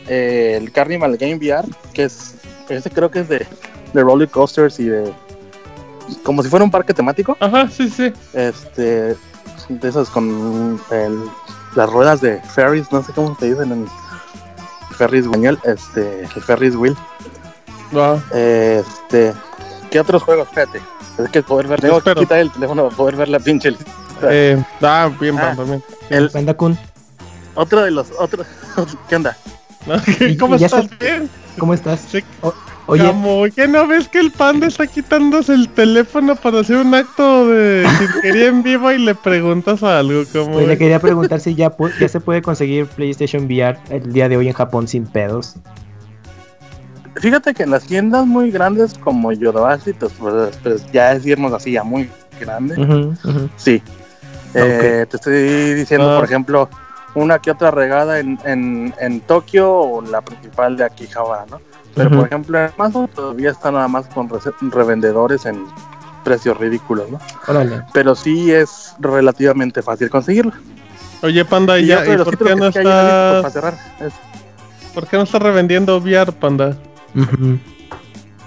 eh, 0.07 0.57
el 0.61 0.71
Carnival 0.71 1.17
Game 1.17 1.35
VR, 1.35 1.67
que 1.93 2.03
es, 2.05 2.35
ese 2.69 2.89
creo 2.89 3.09
que 3.09 3.19
es 3.21 3.29
de, 3.29 3.45
de 3.93 4.01
roller 4.01 4.29
coasters 4.29 4.79
y 4.79 4.85
de, 4.85 5.11
como 6.23 6.43
si 6.43 6.49
fuera 6.49 6.63
un 6.63 6.71
parque 6.71 6.93
temático, 6.93 7.35
Ajá, 7.39 7.67
sí, 7.69 7.89
sí. 7.89 8.13
este, 8.33 9.15
de 9.69 9.89
esos 9.89 10.09
con 10.09 10.79
el- 10.91 11.23
las 11.75 11.89
ruedas 11.89 12.21
de 12.21 12.39
ferries, 12.41 12.91
no 12.91 13.01
sé 13.03 13.11
cómo 13.13 13.35
se 13.39 13.49
dicen 13.49 13.71
en 13.71 13.87
ferries 14.95 15.25
español, 15.25 15.59
este, 15.63 16.21
el 16.21 16.41
ferries 16.43 16.75
wheel, 16.75 16.95
Va. 17.95 18.21
este, 18.33 19.33
¿qué 19.91 19.99
otros 19.99 20.23
juegos? 20.23 20.47
Espérate, 20.47 20.81
es 21.19 21.29
que 21.29 21.43
poder 21.43 21.67
ver, 21.67 21.81
tengo 21.81 22.01
que 22.01 22.15
quitar 22.15 22.39
el 22.39 22.51
teléfono 22.51 22.85
para 22.85 22.95
poder 22.97 23.15
ver 23.15 23.29
la 23.29 23.39
pinche 23.39 23.71
lista. 23.71 23.85
Eh, 24.23 24.63
ah, 24.81 25.09
bien, 25.19 25.37
Ah. 25.37 25.53
panda, 25.55 25.63
bien. 25.63 25.83
El, 26.09 26.29
Panda 26.29 26.53
Kun, 26.55 26.77
Otro 27.55 27.81
de 27.83 27.91
los 27.91 28.07
otros. 28.17 28.47
¿Qué 29.09 29.15
onda? 29.15 29.37
Y- 30.19 30.37
¿Cómo 30.37 30.55
y 30.55 30.63
estás? 30.63 30.85
se- 30.87 30.95
Bien. 30.95 31.29
¿cómo 31.59 31.73
estás? 31.73 31.99
Sí. 32.09 32.23
O- 32.41 32.53
oye, 32.87 33.05
Como, 33.05 33.43
¿qué 33.55 33.67
no 33.67 33.85
ves 33.85 34.07
que 34.07 34.19
el 34.19 34.31
panda 34.31 34.65
está 34.67 34.87
quitándose 34.87 35.53
el 35.53 35.67
teléfono 35.69 36.35
para 36.35 36.61
hacer 36.61 36.77
un 36.77 36.95
acto 36.95 37.47
de 37.47 37.85
cirquería 37.99 38.47
en 38.47 38.63
vivo 38.63 38.91
y 38.91 38.97
le 38.99 39.13
preguntas 39.13 39.83
algo? 39.83 40.23
Como, 40.31 40.53
pues 40.53 40.67
le 40.67 40.77
quería 40.77 40.99
preguntar 40.99 41.39
si 41.41 41.53
ya, 41.53 41.71
ya 41.99 42.07
se 42.07 42.19
puede 42.21 42.41
conseguir 42.41 42.87
PlayStation 42.87 43.45
VR 43.45 43.77
el 43.89 44.11
día 44.13 44.29
de 44.29 44.37
hoy 44.37 44.47
en 44.47 44.53
Japón 44.53 44.87
sin 44.87 45.05
pedos. 45.05 45.55
Fíjate 47.15 47.53
que 47.53 47.63
en 47.63 47.71
las 47.71 47.83
tiendas 47.85 48.25
muy 48.25 48.51
grandes 48.51 48.97
como 48.97 49.31
Yodobashi, 49.31 49.93
pues, 49.93 50.11
pues, 50.19 50.57
pues, 50.63 50.91
ya 50.91 51.11
es 51.13 51.25
irnos 51.25 51.53
así 51.53 51.77
a 51.77 51.83
muy 51.83 52.09
grande. 52.39 52.75
Sí. 53.57 53.81
Eh, 54.55 55.05
Te 55.09 55.17
estoy 55.17 55.73
diciendo, 55.73 56.11
Ah. 56.11 56.15
por 56.17 56.25
ejemplo, 56.25 56.69
una 57.15 57.39
que 57.39 57.51
otra 57.51 57.71
regada 57.71 58.19
en, 58.19 58.39
en, 58.45 58.93
en 58.99 59.21
Tokio 59.21 59.71
o 59.71 60.01
la 60.01 60.21
principal 60.21 60.75
de 60.77 60.83
Akihabara, 60.85 61.45
¿no? 61.49 61.61
Pero 61.95 62.09
por 62.09 62.25
ejemplo, 62.25 62.57
en 62.59 62.71
Amazon 62.75 63.07
todavía 63.07 63.51
está 63.51 63.71
nada 63.71 63.87
más 63.87 64.07
con 64.07 64.27
revendedores 64.71 65.45
en 65.45 65.63
precios 66.23 66.57
ridículos, 66.57 67.11
¿no? 67.11 67.19
Órale. 67.47 67.83
Pero 67.93 68.15
sí 68.15 68.51
es 68.51 68.95
relativamente 68.99 69.83
fácil 69.83 70.09
conseguirlo. 70.09 70.53
Oye, 71.21 71.45
panda, 71.45 71.77
Y 71.79 71.83
¿y, 71.83 71.87
ya, 71.87 72.03
¿y 72.05 72.17
por 72.17 72.35
qué 72.37 72.55
no 72.55 72.71
que 72.71 72.79
hay 72.79 72.85
en 72.85 72.89
la 72.89 73.03
lista, 73.03 73.41
pues, 73.41 73.45
estás, 73.45 73.51
para 73.51 73.51
cerrar, 73.51 73.73
es 74.07 74.13
por 74.93 75.07
qué 75.07 75.17
no 75.17 75.23
estás 75.23 75.41
revendiendo 75.41 75.97
VR, 75.97 76.31
panda? 76.31 76.75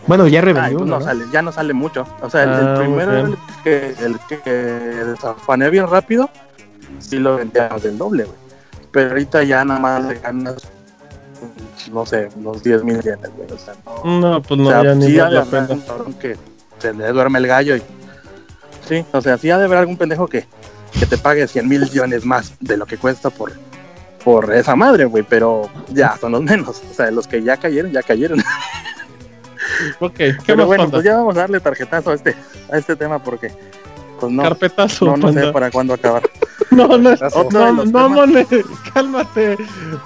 Bueno, 0.06 0.28
ya 0.28 0.38
Ay, 0.38 0.44
revendió 0.44 0.78
pues 0.78 0.90
no 0.90 0.98
¿no? 1.00 1.04
sale, 1.04 1.24
ya 1.32 1.42
no 1.42 1.52
sale 1.52 1.72
mucho. 1.74 2.06
O 2.22 2.30
sea, 2.30 2.44
el, 2.44 2.50
Ah, 2.50 2.74
primero 2.78 3.12
era 3.12 3.22
bien. 3.22 3.36
el 3.36 3.62
que, 3.64 4.04
el 4.04 4.18
que 4.44 4.50
desafané 4.50 5.68
bien 5.70 5.88
rápido, 5.88 6.30
sí 7.00 7.18
lo 7.18 7.36
vendíamos 7.36 7.82
del 7.82 7.98
doble, 7.98 8.24
güey. 8.24 8.36
Pero 8.92 9.10
ahorita 9.10 9.42
ya 9.42 9.64
nada 9.64 9.80
más 9.80 10.04
le 10.04 10.14
ganas, 10.20 10.56
no 11.92 12.06
sé, 12.06 12.28
unos 12.36 12.62
10 12.62 12.84
mil 12.84 13.02
yenes, 13.02 13.30
güey. 13.36 13.50
O 13.52 13.58
sea, 13.58 13.74
no. 14.04 14.20
No, 14.20 14.42
pues 14.42 14.60
no, 14.60 14.68
o 14.68 14.70
sea, 14.70 14.84
ya 14.84 14.94
ni 14.94 15.06
sí 15.06 15.12
de 15.12 15.30
la 15.30 15.44
pena. 15.44 15.66
un 15.70 15.80
cabrón 15.80 16.14
que 16.14 16.36
se 16.78 16.94
le 16.94 17.08
duerme 17.12 17.38
el 17.40 17.46
gallo 17.48 17.76
y. 17.76 17.82
Sí, 18.88 19.04
o 19.12 19.20
sea, 19.20 19.36
sí 19.38 19.50
ha 19.50 19.58
de 19.58 19.64
haber 19.64 19.78
algún 19.78 19.96
pendejo 19.96 20.28
que, 20.28 20.46
que 20.92 21.06
te 21.06 21.18
pague 21.18 21.48
100 21.48 21.68
mil 21.68 21.80
millones 21.80 22.24
más 22.24 22.54
de 22.60 22.76
lo 22.76 22.86
que 22.86 22.96
cuesta 22.96 23.28
por, 23.30 23.52
por 24.26 24.52
esa 24.52 24.74
madre, 24.76 25.04
güey. 25.06 25.22
Pero 25.26 25.70
ya 25.88 26.16
son 26.20 26.32
los 26.32 26.42
menos. 26.42 26.82
O 26.90 26.94
sea, 26.94 27.10
los 27.12 27.26
que 27.28 27.42
ya 27.42 27.56
cayeron, 27.56 27.92
ya 27.92 28.02
cayeron. 28.02 28.42
Ok, 29.98 30.14
¿qué 30.14 30.36
Pero 30.46 30.58
más, 30.58 30.66
bueno, 30.66 30.82
panda? 30.84 30.96
pues 30.98 31.04
ya 31.04 31.16
vamos 31.16 31.36
a 31.36 31.40
darle 31.40 31.58
tarjetazo 31.60 32.10
a 32.10 32.14
este, 32.14 32.36
a 32.72 32.78
este 32.78 32.94
tema 32.94 33.18
porque 33.18 33.52
pues 34.20 34.30
no, 34.32 34.42
Carpetazo, 34.44 35.04
no, 35.06 35.16
no 35.16 35.32
sé 35.32 35.52
para 35.52 35.70
cuándo 35.70 35.94
acabar. 35.94 36.22
No, 36.70 36.86
no, 36.88 36.98
no, 36.98 37.10
no, 37.10 37.84
temas- 37.84 38.10
mone, 38.10 38.46
cálmate, 38.94 39.56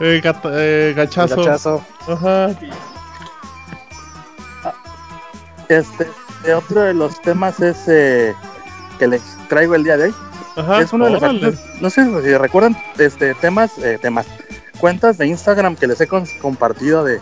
eh, 0.00 0.20
gata- 0.22 0.50
eh, 0.54 0.92
gachazo. 0.96 1.36
Gachazo. 1.36 1.84
Ajá. 2.08 2.48
Este, 5.68 6.08
otro 6.54 6.80
de 6.82 6.94
los 6.94 7.20
temas 7.22 7.60
es 7.60 7.76
eh, 7.86 8.34
que 8.98 9.06
les 9.06 9.22
traigo 9.48 9.74
el 9.74 9.84
día 9.84 9.96
de 9.96 10.04
hoy. 10.06 10.14
Ajá. 10.56 10.80
es 10.80 10.92
uno 10.92 11.06
de 11.06 11.12
los 11.12 11.22
artistas- 11.22 11.60
no 11.80 11.90
sé 11.90 12.04
si 12.22 12.36
recuerdan 12.36 12.76
este 12.98 13.34
temas, 13.34 13.78
eh, 13.78 13.98
temas, 14.00 14.26
cuentas 14.80 15.16
de 15.18 15.26
Instagram 15.26 15.76
que 15.76 15.86
les 15.86 16.00
he 16.00 16.06
compartido 16.08 17.04
de, 17.04 17.20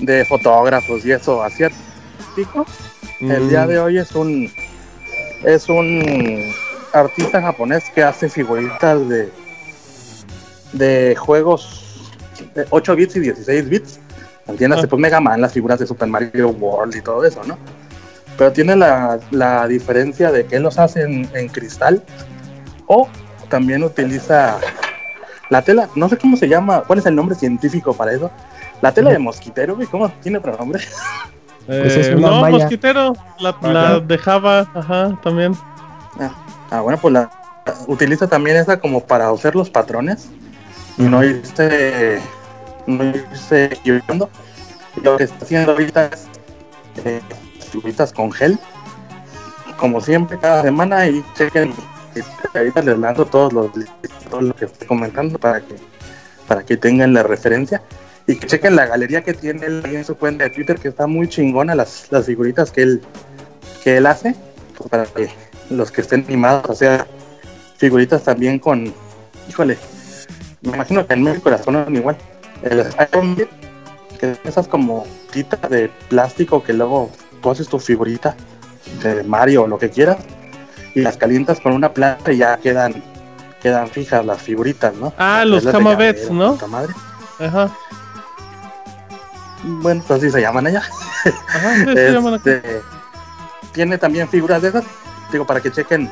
de 0.00 0.24
fotógrafos 0.24 1.04
y 1.04 1.12
eso 1.12 1.42
asiático. 1.42 2.66
El 3.20 3.48
día 3.48 3.64
Mm, 3.64 3.68
de 3.68 3.78
hoy 3.80 3.98
es 3.98 4.12
un 4.14 4.50
es 5.44 5.68
un 5.68 6.52
artista 6.92 7.40
japonés 7.40 7.84
que 7.94 8.02
hace 8.02 8.28
figuritas 8.28 9.08
de 9.08 9.30
de 10.72 11.14
juegos 11.18 12.10
de 12.54 12.66
8 12.70 12.96
bits 12.96 13.16
y 13.16 13.20
16 13.20 13.68
bits. 13.68 14.00
Entiéndase, 14.46 14.86
Ah. 14.86 14.88
pues 14.88 15.00
Mega 15.00 15.20
Man, 15.20 15.40
las 15.40 15.52
figuras 15.52 15.78
de 15.78 15.86
Super 15.86 16.08
Mario 16.08 16.48
World 16.50 16.96
y 16.96 17.00
todo 17.00 17.24
eso, 17.24 17.42
¿no? 17.44 17.56
Pero 18.38 18.52
tiene 18.52 18.76
la, 18.76 19.18
la 19.30 19.66
diferencia 19.68 20.32
de 20.32 20.46
que 20.46 20.56
él 20.56 20.62
los 20.62 20.78
hace 20.78 21.02
en, 21.02 21.28
en 21.34 21.48
cristal 21.48 22.02
o 22.86 23.08
también 23.48 23.82
utiliza 23.82 24.58
la 25.50 25.62
tela, 25.62 25.88
no 25.94 26.08
sé 26.08 26.16
cómo 26.16 26.36
se 26.36 26.48
llama, 26.48 26.82
cuál 26.86 26.98
es 26.98 27.06
el 27.06 27.14
nombre 27.14 27.34
científico 27.34 27.94
para 27.94 28.12
eso. 28.12 28.30
La 28.80 28.92
tela 28.92 29.10
de 29.10 29.18
mosquitero, 29.18 29.76
güey, 29.76 29.86
¿cómo 29.86 30.08
tiene 30.22 30.38
otro 30.38 30.56
nombre? 30.56 30.82
Pues 31.66 31.94
es 31.94 32.08
eh, 32.08 32.16
una 32.16 32.28
no, 32.28 32.40
malla. 32.40 32.58
mosquitero, 32.58 33.12
la, 33.38 33.56
la 33.62 34.00
de 34.00 34.18
Java, 34.18 34.68
ajá, 34.74 35.16
también. 35.22 35.54
Ah, 36.70 36.80
bueno, 36.80 36.98
pues 37.00 37.14
la 37.14 37.30
utiliza 37.86 38.26
también 38.26 38.56
esa 38.56 38.80
como 38.80 39.04
para 39.04 39.28
hacer 39.30 39.54
los 39.54 39.70
patrones 39.70 40.30
y 40.98 41.02
no 41.02 41.22
irse, 41.22 42.18
no 42.86 43.04
irse 43.04 43.66
equivocando. 43.66 44.28
Y 44.96 45.00
lo 45.00 45.16
que 45.16 45.24
está 45.24 45.44
haciendo 45.44 45.72
ahorita 45.72 46.06
es 46.06 46.26
eh, 47.04 47.20
figuritas 47.72 48.12
con 48.12 48.30
gel, 48.30 48.58
como 49.76 50.00
siempre, 50.00 50.38
cada 50.38 50.62
semana 50.62 51.08
y 51.08 51.24
chequen. 51.34 51.72
ahorita 52.54 52.82
les 52.82 52.98
mando 52.98 53.24
todos 53.24 53.52
los 53.52 53.70
todo 54.30 54.42
lo 54.42 54.54
que 54.54 54.66
estoy 54.66 54.86
comentando 54.86 55.38
para 55.38 55.60
que 55.60 55.76
para 56.46 56.62
que 56.62 56.76
tengan 56.76 57.14
la 57.14 57.22
referencia 57.22 57.82
y 58.26 58.36
que 58.36 58.46
chequen 58.46 58.76
la 58.76 58.86
galería 58.86 59.22
que 59.22 59.32
tiene 59.32 59.66
él 59.66 59.82
en 59.86 60.04
su 60.04 60.16
cuenta 60.16 60.44
de 60.44 60.50
Twitter 60.50 60.78
que 60.78 60.88
está 60.88 61.06
muy 61.06 61.28
chingona 61.28 61.74
las, 61.74 62.08
las 62.10 62.26
figuritas 62.26 62.70
que 62.70 62.82
él 62.82 63.02
que 63.82 63.96
él 63.96 64.06
hace 64.06 64.36
pues, 64.76 64.90
para 64.90 65.04
que 65.06 65.30
los 65.70 65.90
que 65.90 66.02
estén 66.02 66.24
animados 66.28 66.68
o 66.68 66.74
sea 66.74 67.06
figuritas 67.78 68.22
también 68.22 68.58
con 68.58 68.92
híjole 69.48 69.78
me 70.60 70.74
imagino 70.74 71.06
que 71.06 71.14
en 71.14 71.22
México 71.22 71.50
las 71.50 71.62
ponen 71.62 71.96
igual 71.96 72.16
el 72.62 72.78
Iron 72.80 73.34
Man, 73.34 73.48
que 74.18 74.36
esas 74.44 74.68
como 74.68 75.04
titas 75.32 75.68
de 75.68 75.90
plástico 76.08 76.62
que 76.62 76.72
luego 76.72 77.10
tú 77.42 77.50
haces 77.50 77.68
tu 77.68 77.78
figurita 77.78 78.34
de 79.02 79.22
Mario 79.24 79.64
o 79.64 79.66
lo 79.66 79.78
que 79.78 79.90
quieras 79.90 80.18
y 80.94 81.00
las 81.00 81.16
calientas 81.16 81.60
con 81.60 81.72
una 81.72 81.92
planta 81.92 82.32
y 82.32 82.38
ya 82.38 82.56
quedan 82.56 83.02
quedan 83.62 83.88
fijas 83.88 84.26
las 84.26 84.42
figuritas, 84.42 84.94
¿no? 84.96 85.12
Ah, 85.16 85.44
los 85.44 85.62
Las 85.62 85.72
Camabets, 85.72 86.30
¿no? 86.30 86.58
madre. 86.68 86.92
Ajá. 87.38 87.70
Bueno, 89.62 90.02
pues 90.06 90.18
así 90.18 90.30
se 90.30 90.40
llaman 90.40 90.66
allá. 90.66 90.82
Ajá, 91.48 91.74
sí, 91.76 91.84
se 91.94 92.12
llaman 92.12 92.34
aquí. 92.34 92.50
Este, 92.50 92.80
tiene 93.72 93.98
también 93.98 94.28
figuras 94.28 94.62
de 94.62 94.68
esas, 94.68 94.84
digo, 95.30 95.46
para 95.46 95.60
que 95.60 95.70
chequen, 95.70 96.10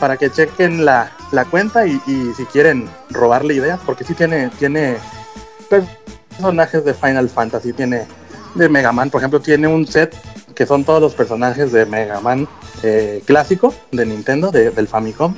para 0.00 0.16
que 0.16 0.30
chequen 0.30 0.84
la, 0.84 1.12
la 1.30 1.44
cuenta 1.44 1.86
y, 1.86 2.00
y 2.08 2.32
si 2.36 2.44
quieren 2.46 2.90
robarle 3.10 3.54
ideas, 3.54 3.78
porque 3.86 4.02
sí 4.02 4.14
tiene, 4.14 4.50
tiene 4.58 4.96
personajes 5.68 6.84
de 6.84 6.92
Final 6.92 7.28
Fantasy, 7.28 7.72
tiene 7.72 8.06
de 8.56 8.68
Mega 8.68 8.90
Man, 8.90 9.10
por 9.10 9.20
ejemplo, 9.20 9.40
tiene 9.40 9.68
un 9.68 9.86
set 9.86 10.16
que 10.54 10.66
son 10.66 10.84
todos 10.84 11.00
los 11.00 11.14
personajes 11.14 11.72
de 11.72 11.86
Mega 11.86 12.20
Man 12.20 12.48
eh, 12.82 13.22
clásico 13.26 13.74
de 13.92 14.06
Nintendo, 14.06 14.50
de- 14.50 14.70
del 14.70 14.88
Famicom, 14.88 15.34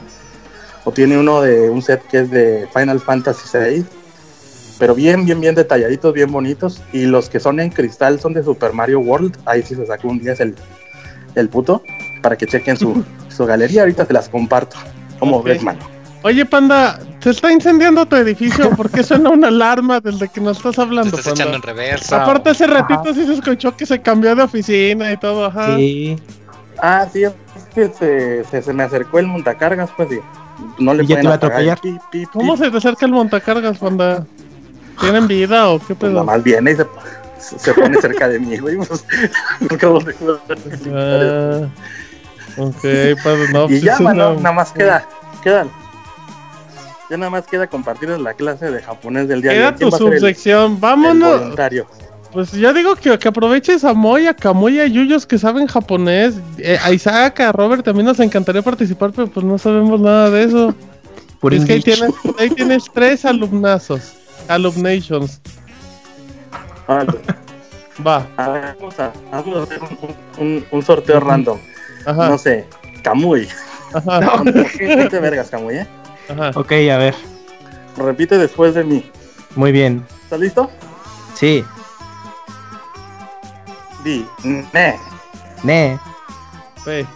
o 0.85 0.93
tiene 0.93 1.17
uno 1.19 1.41
de 1.41 1.71
un 1.71 1.83
set 1.83 2.03
que 2.09 2.21
es 2.21 2.31
de 2.31 2.69
Final 2.75 3.01
Fantasy 3.01 3.57
VI, 3.57 3.85
pero 4.79 4.95
bien, 4.95 5.25
bien, 5.25 5.41
bien 5.41 5.55
detalladitos, 5.55 6.13
bien 6.13 6.33
bonitos, 6.33 6.83
y 6.93 7.05
los 7.05 7.29
que 7.29 7.39
son 7.41 7.61
en 7.61 7.71
cristal 7.71 8.19
son 8.21 8.33
de 8.35 8.43
Super 8.43 8.73
Mario 8.73 9.01
World, 9.01 9.37
ahí 9.45 9.63
sí 9.63 9.75
se 9.77 9.87
sacó 9.87 10.09
un 10.09 10.19
10 10.19 10.41
el, 10.41 10.55
el 11.37 11.49
puto, 11.49 11.83
para 12.21 12.37
que 12.37 12.47
chequen 12.47 12.77
su, 12.77 13.05
su 13.29 13.47
galería, 13.47 13.83
ahorita 13.83 14.07
se 14.07 14.13
las 14.13 14.29
comparto. 14.29 14.77
¿Cómo 15.21 15.37
Ok. 15.39 15.47
ves, 15.47 15.63
mano? 15.63 15.79
Oye, 16.25 16.45
panda, 16.47 16.99
se 17.21 17.31
está 17.31 17.51
incendiando 17.53 18.07
tu 18.07 18.17
edificio. 18.17 18.71
¿Por 18.77 18.91
qué 18.91 19.03
suena 19.03 19.31
una 19.31 19.49
alarma 19.49 20.01
desde 20.01 20.29
que 20.29 20.41
nos 20.41 20.59
estás 20.59 20.77
Te 20.77 20.83
hablando, 20.83 21.17
estás 21.17 21.33
echando 21.35 21.57
en 21.57 21.63
reversa. 21.63 22.23
Aparte, 22.23 22.51
hace 22.51 22.67
ratito 22.67 23.13
sí 23.15 23.27
se 23.27 23.35
escuchó 23.35 23.77
que 23.77 23.87
se 23.87 24.01
cambió 24.01 24.35
de 24.37 24.43
oficina 24.43 25.13
y 25.13 25.17
todo, 25.17 25.47
ajá. 25.47 25.77
Sí. 25.77 26.17
Ah, 26.79 27.07
sí, 27.13 27.25
es 27.25 27.33
que 27.75 27.89
se, 27.89 28.45
se, 28.45 28.63
se 28.63 28.73
me 28.73 28.83
acercó 28.83 29.19
el 29.19 29.27
montacargas, 29.27 29.91
pues, 29.97 30.09
y 30.13 30.21
no 30.83 30.95
le 30.95 31.05
¿Y 31.05 31.07
ya 31.07 31.17
te 31.17 31.23
pueden 31.23 31.37
atropellar? 31.37 31.81
Pi, 31.81 31.93
pi, 32.11 32.21
pi. 32.21 32.27
¿Cómo 32.33 32.57
se 32.57 32.71
te 32.71 32.77
acerca 32.77 33.07
el 33.07 33.13
montacargas, 33.13 33.79
panda? 33.79 34.27
¿Tienen 35.01 35.27
vida 35.27 35.69
o 35.69 35.79
qué 35.79 35.95
Pues 35.95 35.99
pedo? 35.99 36.11
nada 36.13 36.25
más 36.25 36.43
viene 36.43 36.73
y 36.73 36.77
se, 36.77 36.87
se 37.59 37.75
pone 37.75 38.01
cerca 38.01 38.29
de 38.29 38.39
mí, 38.39 38.57
güey. 38.59 38.77
Pues, 38.77 39.05
¿cómo 39.81 39.99
te 40.01 40.13
puedo 40.15 40.41
explicar 40.49 40.93
Ah, 40.95 41.69
ok, 42.59 42.83
padre, 43.23 43.53
no. 43.53 43.65
y 43.65 43.69
pues 43.69 43.83
ya, 43.83 43.99
mano, 44.01 44.31
una- 44.33 44.41
nada 44.43 44.53
más 44.55 44.73
queda, 44.73 45.07
quedan. 45.43 45.71
Ya 47.13 47.19
nada 47.19 47.29
más 47.29 47.47
queda 47.47 47.67
compartirles 47.67 48.21
la 48.21 48.33
clase 48.33 48.71
de 48.71 48.83
japonés 48.83 49.29
del 49.29 49.43
día 49.43 49.51
de 49.51 49.57
Queda 49.59 49.69
hoy. 49.69 49.75
¿Quién 49.77 49.91
tu 49.91 49.97
subsección. 49.99 50.73
el 50.73 50.79
Vámonos. 50.79 51.43
Pues 52.33 52.53
yo 52.53 52.73
digo 52.73 52.97
que, 52.97 53.19
que 53.19 53.29
aproveches 53.29 53.85
a 53.85 53.93
Moy, 53.93 54.27
a 54.29 54.33
Kamui, 54.33 54.81
a 54.81 54.87
Yuyos 54.87 55.27
que 55.27 55.37
saben 55.37 55.67
japonés. 55.67 56.37
eh, 56.57 56.79
a 56.83 56.91
Isaac, 56.91 57.39
a 57.41 57.53
Robert 57.53 57.85
también 57.85 58.07
nos 58.07 58.19
encantaría 58.19 58.63
participar, 58.63 59.13
pero 59.15 59.29
pues 59.29 59.45
no 59.45 59.59
sabemos 59.59 60.01
nada 60.01 60.31
de 60.31 60.45
eso. 60.45 60.75
Por 61.41 61.53
es 61.53 61.67
que 61.67 61.75
ahí 61.75 61.83
tienes, 61.83 62.15
ahí 62.39 62.49
tienes 62.49 62.85
tres 62.95 63.27
alumnazos. 63.27 64.15
Alumnations. 64.49 65.39
Va. 68.07 68.27
a 68.39 68.49
ver, 68.49 68.77
vamos 68.81 68.99
a, 68.99 69.13
vamos 69.31 69.57
a 69.59 69.63
hacer 69.65 69.81
un, 69.83 70.47
un- 70.47 70.65
un 70.71 70.83
sorteo 70.83 71.21
random. 71.21 71.59
Ajá. 72.07 72.31
No 72.31 72.39
sé, 72.39 72.65
Kamui. 73.03 73.47
Ajá. 73.93 74.39
Ponte 74.43 75.21
vergas, 75.21 75.51
Kamui, 75.51 75.75
¿eh? 75.77 75.87
Ajá. 76.33 76.51
Ok, 76.59 76.73
a 76.73 76.97
ver. 76.99 77.15
Repite 77.97 78.39
después 78.39 78.75
de 78.75 78.85
mí. 78.85 79.11
Muy 79.55 79.73
bien. 79.73 80.05
¿Estás 80.25 80.41
listo? 80.41 80.71
Sí. 81.35 81.65
Di, 84.05 84.27
ne. 84.73 84.99
Ne. 85.63 85.99
Ve. 86.87 87.07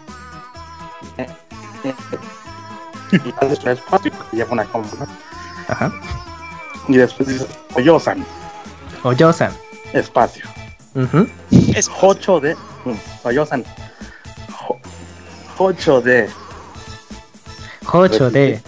Y 3.12 3.34
haces 3.40 3.60
un 3.64 3.68
espacio 3.70 4.12
y 4.32 4.36
lleva 4.36 4.52
una. 4.52 4.66
Ajá. 5.68 5.93
Y 6.88 6.97
después 6.97 7.28
dices, 7.28 7.47
Oyosan, 7.74 8.24
Oyosan. 9.02 9.52
espacio. 9.93 10.44
Ujú. 10.94 11.26
Es 11.74 11.90
Ocho 12.01 12.40
de. 12.40 12.55
mm, 12.84 12.94
Oyosan. 13.24 13.64
Jo- 14.52 14.78
Ocho 15.59 16.01
de. 16.01 16.28
Hocho 17.93 18.30
de. 18.30 18.60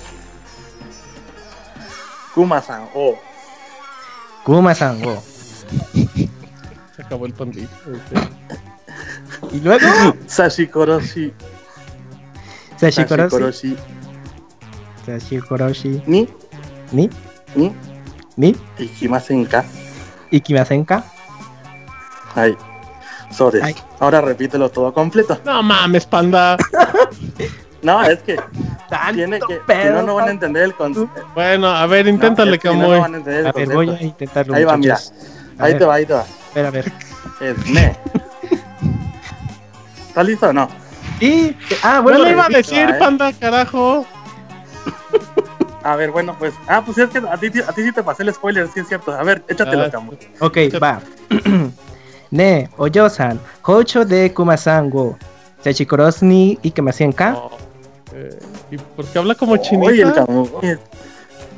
Kumasan 2.38 2.86
o. 2.94 3.18
Kuma-san 4.46 5.02
o. 5.02 5.18
Se 6.94 7.02
acabó 7.02 7.26
el 7.26 7.34
pandito. 7.34 7.74
ok. 7.90 9.50
Y 9.52 9.58
luego. 9.58 10.14
Sashikoroshi. 10.26 11.34
Sashikoroshi. 12.76 13.26
Sashikoroshi. 13.26 13.76
Sashikoroshi. 15.04 16.02
Ni. 16.06 16.28
Ni. 16.92 17.10
Ni. 17.56 17.74
Ni. 18.36 18.54
Ikimasen 18.78 19.44
ka. 19.44 19.64
Ikimasenka. 20.30 21.02
Ay. 22.36 22.54
Sores. 23.34 23.64
Ay. 23.64 23.74
Ahora 23.98 24.20
repítelo 24.20 24.70
todo 24.70 24.94
completo. 24.94 25.40
No 25.44 25.60
mames, 25.62 26.06
panda. 26.06 26.56
No, 27.82 28.02
es 28.02 28.18
que 28.20 28.40
tiene 29.12 29.38
que. 29.40 29.60
Si 29.82 29.88
no, 29.90 30.02
no 30.02 30.14
van 30.16 30.28
a 30.28 30.30
entender 30.32 30.64
el 30.64 30.74
concepto. 30.74 31.20
Bueno, 31.34 31.68
a 31.68 31.86
ver, 31.86 32.06
inténtale, 32.08 32.58
no, 32.64 32.72
no, 32.74 32.82
no 32.88 33.00
van 33.00 33.14
a 33.14 33.16
entender 33.18 33.40
el 33.40 33.46
A 33.46 33.52
ver, 33.52 33.68
voy 33.68 33.88
a 33.90 34.02
intentarlo. 34.02 34.54
Ahí 34.54 34.64
va, 34.64 34.76
mira. 34.76 34.96
A 35.58 35.64
Ahí 35.64 35.72
ver, 35.72 35.78
te 35.78 35.84
va, 35.86 35.94
ahí 35.94 36.06
te 36.06 36.12
va. 36.14 36.20
A 36.20 36.54
ver, 36.54 36.66
a 36.66 36.70
ver. 36.70 36.92
Es 37.40 37.66
ne. 37.70 37.96
¿Estás 40.08 40.26
listo 40.26 40.48
o 40.48 40.52
no? 40.52 40.68
Y. 41.20 41.54
Ah, 41.82 41.94
No 41.96 42.02
bueno. 42.04 42.24
le 42.24 42.30
iba 42.32 42.46
a 42.46 42.48
decir, 42.48 42.88
¿eh? 42.90 42.94
panda, 42.98 43.32
carajo. 43.32 44.04
A 45.84 45.96
ver, 45.96 46.10
bueno, 46.10 46.34
pues. 46.38 46.52
Ah, 46.66 46.82
pues 46.84 46.98
es 46.98 47.08
que 47.10 47.18
a 47.18 47.36
ti, 47.36 47.46
a 47.66 47.72
ti 47.72 47.82
sí 47.82 47.92
te 47.92 48.02
pasé 48.02 48.22
el 48.24 48.34
spoiler, 48.34 48.68
sí 48.72 48.80
es 48.80 48.88
cierto. 48.88 49.12
A 49.12 49.22
ver, 49.22 49.42
échatelo, 49.48 49.84
Ah. 49.84 49.90
Camu. 49.90 50.12
Ok, 50.40 50.56
va. 50.82 51.00
ne, 52.30 52.68
Oyo-san. 52.76 53.38
Hocho 53.62 54.04
de 54.04 54.32
Kuma-san 54.32 54.90
wo. 54.90 55.16
Sashikoroshi 55.62 56.24
ni 56.24 56.58
Ikimasenka. 56.62 57.36
Eh, 58.14 58.38
¿Y 58.70 58.76
por 58.78 59.06
qué 59.06 59.18
habla 59.18 59.34
como 59.34 59.56
chinita? 59.56 59.90
Oye, 59.92 60.02
el 60.02 60.12
Camu. 60.14 60.48
oye, 60.62 60.78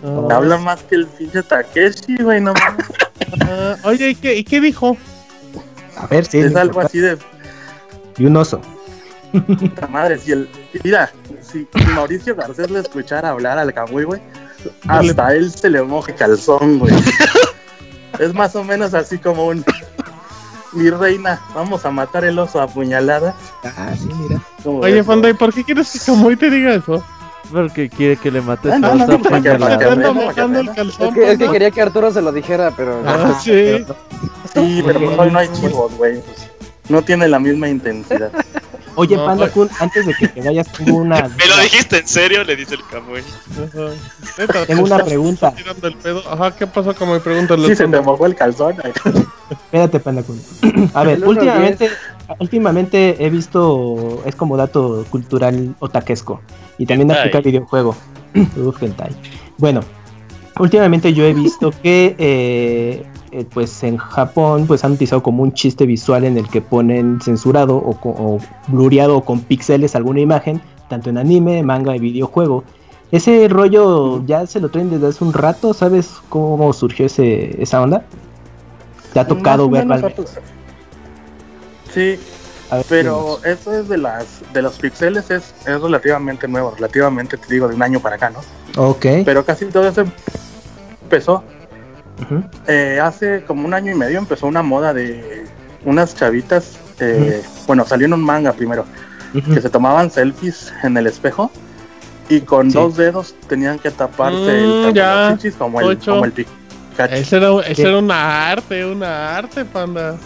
Ah, 0.03 0.29
Habla 0.37 0.57
más 0.57 0.83
que 0.85 0.95
el 0.95 1.07
pinche 1.07 1.43
Takeshi, 1.43 2.17
güey, 2.23 2.41
no 2.41 2.55
mames. 2.55 2.87
ah, 3.43 3.77
oye, 3.85 4.11
¿y 4.11 4.15
qué, 4.15 4.35
¿y 4.39 4.45
qué 4.45 4.61
dijo? 4.61 4.97
A 5.97 6.07
ver, 6.07 6.25
sí. 6.25 6.39
es 6.39 6.57
algo 6.57 6.81
así 6.81 6.99
de 7.01 7.19
Y 8.17 8.25
un 8.25 8.37
oso. 8.37 8.61
puta 9.47 9.87
madre. 9.89 10.19
Si 10.19 10.33
el, 10.33 10.49
mira, 10.83 11.13
si, 11.43 11.69
Mauricio 11.95 12.35
Garcés 12.35 12.71
le 12.71 12.81
escuchara 12.81 13.29
hablar 13.29 13.59
al 13.59 13.73
Camuy, 13.75 14.05
güey, 14.05 14.21
hasta 14.89 15.35
él 15.35 15.53
se 15.53 15.69
le 15.69 15.83
moja 15.83 16.13
el 16.13 16.17
calzón, 16.19 16.79
güey. 16.79 16.95
es 18.19 18.33
más 18.33 18.57
o 18.57 18.65
menos 18.65 18.95
así 18.95 19.19
como 19.19 19.49
un. 19.49 19.63
Mi 20.73 20.89
reina, 20.91 21.41
vamos 21.55 21.85
a 21.85 21.91
matar 21.91 22.25
el 22.25 22.39
oso 22.39 22.61
a 22.61 22.67
puñaladas. 22.69 23.35
Ah, 23.65 23.91
sí, 23.99 24.09
mira. 24.19 24.41
¿Cómo 24.63 24.79
Oye? 24.81 25.03
Panda, 25.03 25.29
¿y 25.29 25.35
por 25.35 25.53
qué 25.53 25.65
quieres 25.65 25.91
que 25.91 25.99
Kamui 25.99 26.37
te 26.37 26.49
diga 26.51 26.75
eso? 26.75 27.03
Porque 27.51 27.89
quiere 27.91 28.17
que 28.17 28.31
le 28.31 28.41
mates 28.41 28.73
Ah, 28.73 28.77
a 28.77 28.79
no, 28.95 29.19
puñalada. 29.19 29.79
calzón. 29.79 30.17
Es 30.57 30.71
que, 30.71 30.81
es 30.83 30.97
que 30.99 31.05
Panda. 31.39 31.53
quería 31.53 31.71
que 31.73 31.83
Arturo 31.83 32.13
se 32.13 32.23
lo 32.23 32.31
dijera, 32.31 32.71
pero. 32.77 33.03
Ah, 33.05 33.37
sí. 33.43 33.85
Sí, 34.55 34.83
pero 34.87 35.01
pues 35.01 35.19
hoy 35.19 35.31
no 35.31 35.39
hay 35.39 35.49
chivos, 35.53 35.93
güey. 35.97 36.23
no 36.89 37.03
tiene 37.03 37.27
la 37.29 37.39
misma 37.41 37.69
intensidad. 37.69 38.31
Oye, 38.97 39.17
No, 39.17 39.25
Panda 39.25 39.45
pues- 39.47 39.53
Kun, 39.53 39.71
antes 39.81 40.07
de 40.07 40.15
que 40.15 40.29
te 40.29 40.41
vayas, 40.43 40.67
tengo 40.73 40.99
una. 40.99 41.23
¿Me 41.39 41.47
lo 41.47 41.57
dijiste 41.63 41.99
en 41.99 42.09
serio? 42.09 42.45
Le 42.45 42.57
dice 42.57 42.75
el. 42.75 42.81
Neta, 44.39 44.67
Tengo 44.67 44.85
te 44.85 44.95
una 44.95 45.05
pregunta. 45.05 45.53
tirando 45.53 45.87
el 45.89 45.95
pedo. 45.97 46.23
Ajá, 46.31 46.51
¿qué 46.57 46.67
pasó 46.67 46.95
con 46.95 47.13
mi 47.13 47.19
pregunta? 47.21 47.57
Sí, 47.57 47.75
se 47.77 47.87
te 47.87 48.01
mojó 48.01 48.27
el 48.27 48.35
calzón. 48.35 48.77
Espérate, 49.51 50.01
Panda 50.01 50.23
Kun. 50.23 50.41
A 50.95 51.05
ver, 51.05 51.25
últimamente, 51.27 51.91
últimamente 52.39 53.17
he 53.25 53.31
visto. 53.31 54.23
Es 54.27 54.35
como 54.35 54.57
dato 54.57 55.05
cultural 55.11 55.75
otaquesco. 55.79 56.41
Y 56.79 56.87
también 56.87 57.11
aplica 57.13 57.39
el 57.39 57.45
videojuego. 57.45 57.97
Uf, 58.57 58.83
hentai. 58.83 59.11
Bueno, 59.59 59.81
últimamente 60.59 61.13
yo 61.15 61.25
he 61.25 61.35
visto 61.35 61.73
que. 61.83 62.15
eh, 62.19 63.07
eh, 63.33 63.45
pues 63.53 63.83
en 63.85 63.97
Japón 63.97 64.67
pues 64.67 64.85
han 64.85 64.93
utilizado 64.93 65.23
como 65.23 65.43
un 65.43 65.53
chiste 65.53 65.87
visual 65.87 66.25
en 66.25 66.37
el 66.37 66.49
que 66.49 66.61
ponen 66.61 67.21
censurado 67.21 67.77
o, 67.77 67.93
co- 68.01 68.11
o 68.19 68.39
blurreado 68.69 69.17
o 69.19 69.25
con 69.25 69.41
píxeles 69.41 69.95
alguna 69.95 70.21
imagen, 70.21 70.61
tanto 70.89 71.11
en 71.11 71.19
anime, 71.19 71.63
manga 71.63 71.95
y 71.95 71.99
videojuego. 72.01 72.65
Ese 73.13 73.49
rollo 73.49 74.25
ya 74.27 74.47
se 74.47 74.61
lo 74.61 74.69
traen 74.69 74.91
desde 74.91 75.09
hace 75.09 75.25
un 75.25 75.33
rato, 75.33 75.75
¿sabes 75.75 76.11
cómo 76.29 76.73
surgió 76.73 77.07
ese, 77.07 77.61
esa 77.63 77.81
onda? 77.83 78.05
¿Te 79.13 79.21
ha 79.21 79.27
tocado 79.27 79.69
ver 79.69 79.85
Sí, 81.93 82.19
ver, 82.71 82.85
pero 82.89 83.41
eso 83.45 83.73
es 83.75 83.89
de 83.89 83.99
las 83.99 84.41
de 84.53 84.63
los 84.63 84.79
pixeles 84.79 85.29
es, 85.31 85.53
es 85.67 85.81
relativamente 85.81 86.47
nuevo, 86.47 86.71
relativamente 86.77 87.37
te 87.37 87.53
digo 87.53 87.67
de 87.67 87.75
un 87.75 87.83
año 87.83 87.99
para 87.99 88.15
acá, 88.15 88.31
¿no? 88.31 88.41
Ok. 88.81 89.07
Pero 89.25 89.45
casi 89.45 89.67
todo 89.67 89.89
eso 89.89 90.05
empezó 91.03 91.43
eh, 92.67 92.99
hace 93.03 93.43
como 93.45 93.67
un 93.67 93.75
año 93.75 93.93
y 93.93 93.95
medio 93.95 94.19
empezó 94.19 94.47
una 94.47 94.63
moda 94.63 94.93
de 94.95 95.45
unas 95.85 96.15
chavitas, 96.15 96.79
eh, 97.01 97.43
bueno 97.67 97.85
salió 97.87 98.07
en 98.07 98.13
un 98.15 98.23
manga 98.23 98.53
primero 98.53 98.85
que 99.33 99.61
se 99.61 99.71
tomaban 99.71 100.11
selfies 100.11 100.73
en 100.83 100.97
el 100.97 101.07
espejo 101.07 101.51
y 102.29 102.41
con 102.43 102.71
Sí. 102.71 102.77
dos 102.77 102.97
dedos 102.97 103.35
tenían 103.49 103.79
que 103.79 103.91
taparse 103.91 104.37
Mm, 104.39 104.85
el 104.89 104.95
ya. 104.95 105.31
los 105.31 105.39
chichis 105.39 105.55
como 105.57 105.81
el, 105.81 105.87
Ocho. 105.87 106.13
como 106.13 106.25
el 106.27 106.33
Pikachu. 106.33 107.15
Ese 107.15 107.37
era, 107.37 107.49
ese 107.67 107.83
era 107.83 107.99
una 107.99 108.51
arte, 108.51 108.85
una 108.85 109.37
arte, 109.37 109.65
panda. 109.65 110.17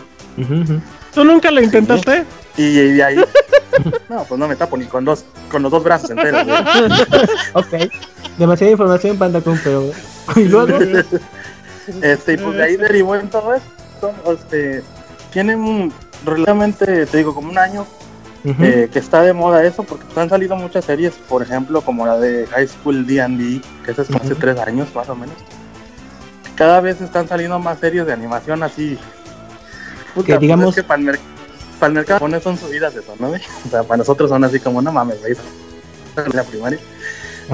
¿Tú 1.14 1.24
nunca 1.24 1.50
lo 1.50 1.60
intentaste? 1.62 2.24
Y, 2.56 2.62
y 2.62 2.92
de 2.94 3.04
ahí, 3.04 3.16
no, 4.08 4.24
pues 4.24 4.38
no 4.40 4.48
me 4.48 4.56
tapo 4.56 4.76
ni 4.76 4.84
con 4.86 5.04
dos, 5.04 5.24
con 5.50 5.62
los 5.62 5.70
dos 5.70 5.84
brazos 5.84 6.10
enteros. 6.10 6.44
güey. 6.44 6.58
Ok. 7.54 7.90
Demasiada 8.38 8.72
información, 8.72 9.16
Panda 9.16 9.40
Kun, 9.40 9.60
pero. 9.62 9.90
Y 10.36 10.44
luego. 10.44 10.78
Este, 12.02 12.32
y 12.34 12.36
pues 12.36 12.56
de 12.56 12.62
ahí 12.62 12.76
derivó 12.76 13.16
en 13.16 13.28
todo 13.28 13.54
esto. 13.54 14.12
Este, 14.32 14.82
tienen 15.32 15.60
un- 15.60 15.92
relativamente, 16.24 17.06
te 17.06 17.16
digo, 17.18 17.34
como 17.34 17.50
un 17.50 17.58
año 17.58 17.86
eh, 18.60 18.90
que 18.92 18.98
está 18.98 19.22
de 19.22 19.32
moda 19.32 19.64
eso, 19.64 19.84
porque 19.84 20.04
han 20.20 20.28
salido 20.28 20.54
muchas 20.54 20.84
series, 20.84 21.14
por 21.14 21.42
ejemplo, 21.42 21.80
como 21.80 22.06
la 22.06 22.18
de 22.18 22.46
High 22.48 22.68
School 22.68 23.06
D&D, 23.06 23.62
que 23.84 23.90
esa 23.92 24.02
es 24.02 24.08
como 24.08 24.20
hace 24.22 24.34
tres 24.34 24.58
años 24.58 24.94
más 24.94 25.08
o 25.08 25.14
menos. 25.16 25.34
Cada 26.54 26.80
vez 26.82 27.00
están 27.00 27.26
saliendo 27.26 27.58
más 27.58 27.78
series 27.78 28.06
de 28.06 28.12
animación 28.12 28.62
así. 28.62 28.98
Puta, 30.14 30.26
Que 30.26 30.32
pues, 30.34 30.40
digamos- 30.42 30.68
es 30.68 30.74
que 30.76 30.82
para 30.82 31.00
el, 31.00 31.06
mer- 31.06 31.20
para 31.80 31.88
el 31.88 31.94
mercado 31.94 32.16
japonés 32.18 32.42
son 32.42 32.58
subidas 32.58 32.94
eso, 32.94 33.14
¿no? 33.18 33.28
güey? 33.28 33.40
O 33.66 33.70
sea, 33.70 33.82
para 33.82 33.96
nosotros 33.98 34.28
son 34.30 34.44
así 34.44 34.60
como, 34.60 34.80
no 34.82 34.92
mames. 34.92 35.16
En 35.24 36.36
la 36.36 36.44
primaria. 36.44 36.78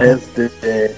Este, 0.03 0.51
eh, 0.63 0.97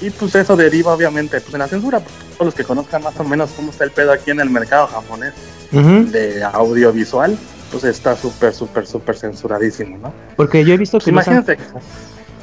y 0.00 0.10
pues 0.10 0.34
eso 0.34 0.56
deriva 0.56 0.92
obviamente 0.92 1.40
pues 1.40 1.52
en 1.54 1.60
la 1.60 1.68
censura, 1.68 2.00
todos 2.34 2.46
los 2.46 2.54
que 2.54 2.64
conozcan 2.64 3.02
más 3.02 3.18
o 3.18 3.24
menos 3.24 3.50
cómo 3.56 3.70
está 3.70 3.84
el 3.84 3.90
pedo 3.90 4.12
aquí 4.12 4.30
en 4.30 4.40
el 4.40 4.50
mercado 4.50 4.86
japonés 4.86 5.32
de 5.72 6.42
audiovisual, 6.44 7.36
pues 7.70 7.84
está 7.84 8.16
súper, 8.16 8.54
súper, 8.54 8.86
súper 8.86 9.16
censuradísimo, 9.16 9.98
¿no? 9.98 10.12
Porque 10.36 10.64
yo 10.64 10.74
he 10.74 10.76
visto 10.78 10.96
Pues 10.98 11.04
que. 11.04 11.10
imagínate, 11.10 11.58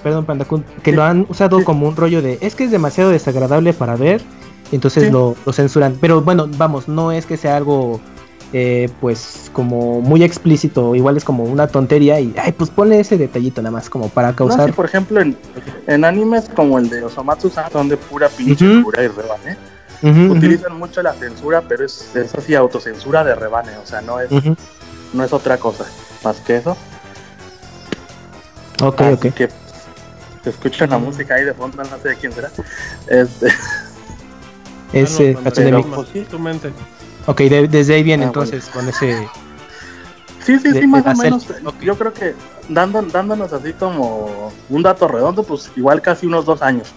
Perdón, 0.03 0.25
Panda 0.25 0.45
Kun, 0.45 0.63
que 0.83 0.91
Sí. 0.91 0.95
lo 0.95 1.03
han 1.03 1.25
usado 1.29 1.57
Sí. 1.59 1.65
como 1.65 1.87
un 1.87 1.95
rollo 1.95 2.21
de. 2.21 2.37
Es 2.41 2.53
que 2.53 2.65
es 2.65 2.71
demasiado 2.71 3.09
desagradable 3.09 3.73
para 3.73 3.95
ver. 3.95 4.21
Entonces 4.71 5.05
Sí. 5.05 5.09
lo, 5.09 5.35
lo 5.45 5.51
censuran. 5.53 5.97
Pero 5.99 6.21
bueno, 6.21 6.47
vamos, 6.57 6.87
no 6.87 7.11
es 7.11 7.25
que 7.25 7.37
sea 7.37 7.57
algo. 7.57 7.99
Eh, 8.53 8.89
pues 9.01 9.49
como 9.53 10.01
muy 10.01 10.23
explícito, 10.23 10.95
igual 10.95 11.17
es 11.17 11.23
como 11.23 11.43
una 11.43 11.67
tontería 11.67 12.19
y, 12.19 12.33
ay, 12.37 12.51
pues 12.53 12.69
ponle 12.69 12.99
ese 12.99 13.17
detallito 13.17 13.61
nada 13.61 13.71
más 13.71 13.89
como 13.89 14.09
para 14.09 14.29
no, 14.31 14.35
causar. 14.35 14.65
sí, 14.67 14.71
por 14.71 14.85
ejemplo, 14.85 15.19
en, 15.19 15.35
en 15.87 16.05
animes 16.05 16.49
como 16.55 16.79
el 16.79 16.89
de 16.89 17.03
Osamatsu-san, 17.03 17.71
son 17.71 17.89
de 17.89 17.97
pura 17.97 18.29
pinche 18.29 18.81
pura 18.81 19.03
y 19.03 19.07
rebane, 19.07 19.57
utilizan 20.29 20.77
mucho 20.77 21.01
la 21.01 21.13
censura, 21.13 21.63
pero 21.67 21.85
es, 21.85 22.15
es 22.15 22.33
así 22.35 22.55
autocensura 22.55 23.23
de 23.23 23.35
rebane, 23.35 23.75
o 23.77 23.85
sea, 23.85 24.01
no 24.01 24.19
es, 24.19 24.29
no 25.13 25.23
es 25.23 25.33
otra 25.33 25.57
cosa 25.57 25.85
más 26.23 26.37
que 26.41 26.57
eso. 26.57 26.77
Ok, 28.83 29.01
Así 29.01 29.27
ok. 29.29 29.33
que 29.35 29.49
se 30.43 30.49
escucha 30.49 30.85
la 30.85 30.97
música 30.97 31.35
ahí 31.35 31.43
de 31.45 31.53
fondo, 31.53 31.81
no 31.83 31.97
sé 32.01 32.09
de 32.09 32.15
quién 32.17 32.31
será. 32.33 32.51
Este, 33.07 33.47
Es 34.93 35.15
Claro, 35.15 35.33
Panda, 35.33 35.49
Hatsune 35.49 35.65
pero, 35.65 35.77
Miku. 35.77 35.95
pues, 35.95 36.07
sí. 36.13 36.25
Tu 36.29 36.39
mente. 36.39 36.71
Ok, 37.27 37.41
de- 37.41 37.67
desde 37.67 37.95
ahí 37.95 38.03
viene 38.03 38.23
Ah, 38.23 38.27
entonces 38.27 38.65
con 38.65 38.87
ese. 38.87 39.27
Sí, 40.45 40.59
sí, 40.59 40.71
de- 40.71 40.81
sí, 40.81 40.87
más 40.87 41.05
o 41.05 41.15
menos. 41.15 41.45
Yo 41.81 41.97
creo 41.97 42.13
que 42.13 42.35
dando, 42.69 43.01
dándonos 43.01 43.51
así 43.51 43.73
como 43.73 44.51
un 44.69 44.83
dato 44.83 45.07
redondo, 45.07 45.43
pues 45.43 45.71
igual 45.75 46.01
casi 46.01 46.27
unos 46.27 46.45
dos 46.45 46.61
años. 46.61 46.89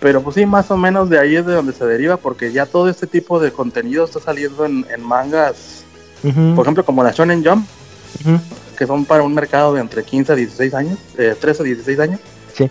Pero 0.00 0.22
pues 0.22 0.34
sí, 0.34 0.44
más 0.44 0.70
o 0.70 0.76
menos 0.76 1.08
de 1.08 1.18
ahí 1.18 1.36
es 1.36 1.46
de 1.46 1.54
donde 1.54 1.72
se 1.72 1.86
deriva, 1.86 2.16
porque 2.16 2.52
ya 2.52 2.66
todo 2.66 2.88
este 2.88 3.06
tipo 3.06 3.38
de 3.40 3.52
contenido 3.52 4.04
está 4.04 4.20
saliendo 4.20 4.66
en, 4.66 4.84
en 4.92 5.02
mangas, 5.02 5.84
por 6.56 6.64
ejemplo, 6.64 6.84
como 6.84 7.02
la 7.04 7.12
Shonen 7.12 7.44
Jump, 7.44 7.66
que 8.76 8.86
son 8.86 9.04
para 9.04 9.22
un 9.22 9.32
mercado 9.34 9.72
de 9.74 9.80
entre 9.80 10.02
15 10.02 10.32
a 10.32 10.36
16 10.36 10.74
años, 10.74 10.98
eh, 11.16 11.36
13 11.40 11.62
a 11.62 11.64
16 11.64 12.00
años. 12.00 12.20
Sí. 12.54 12.68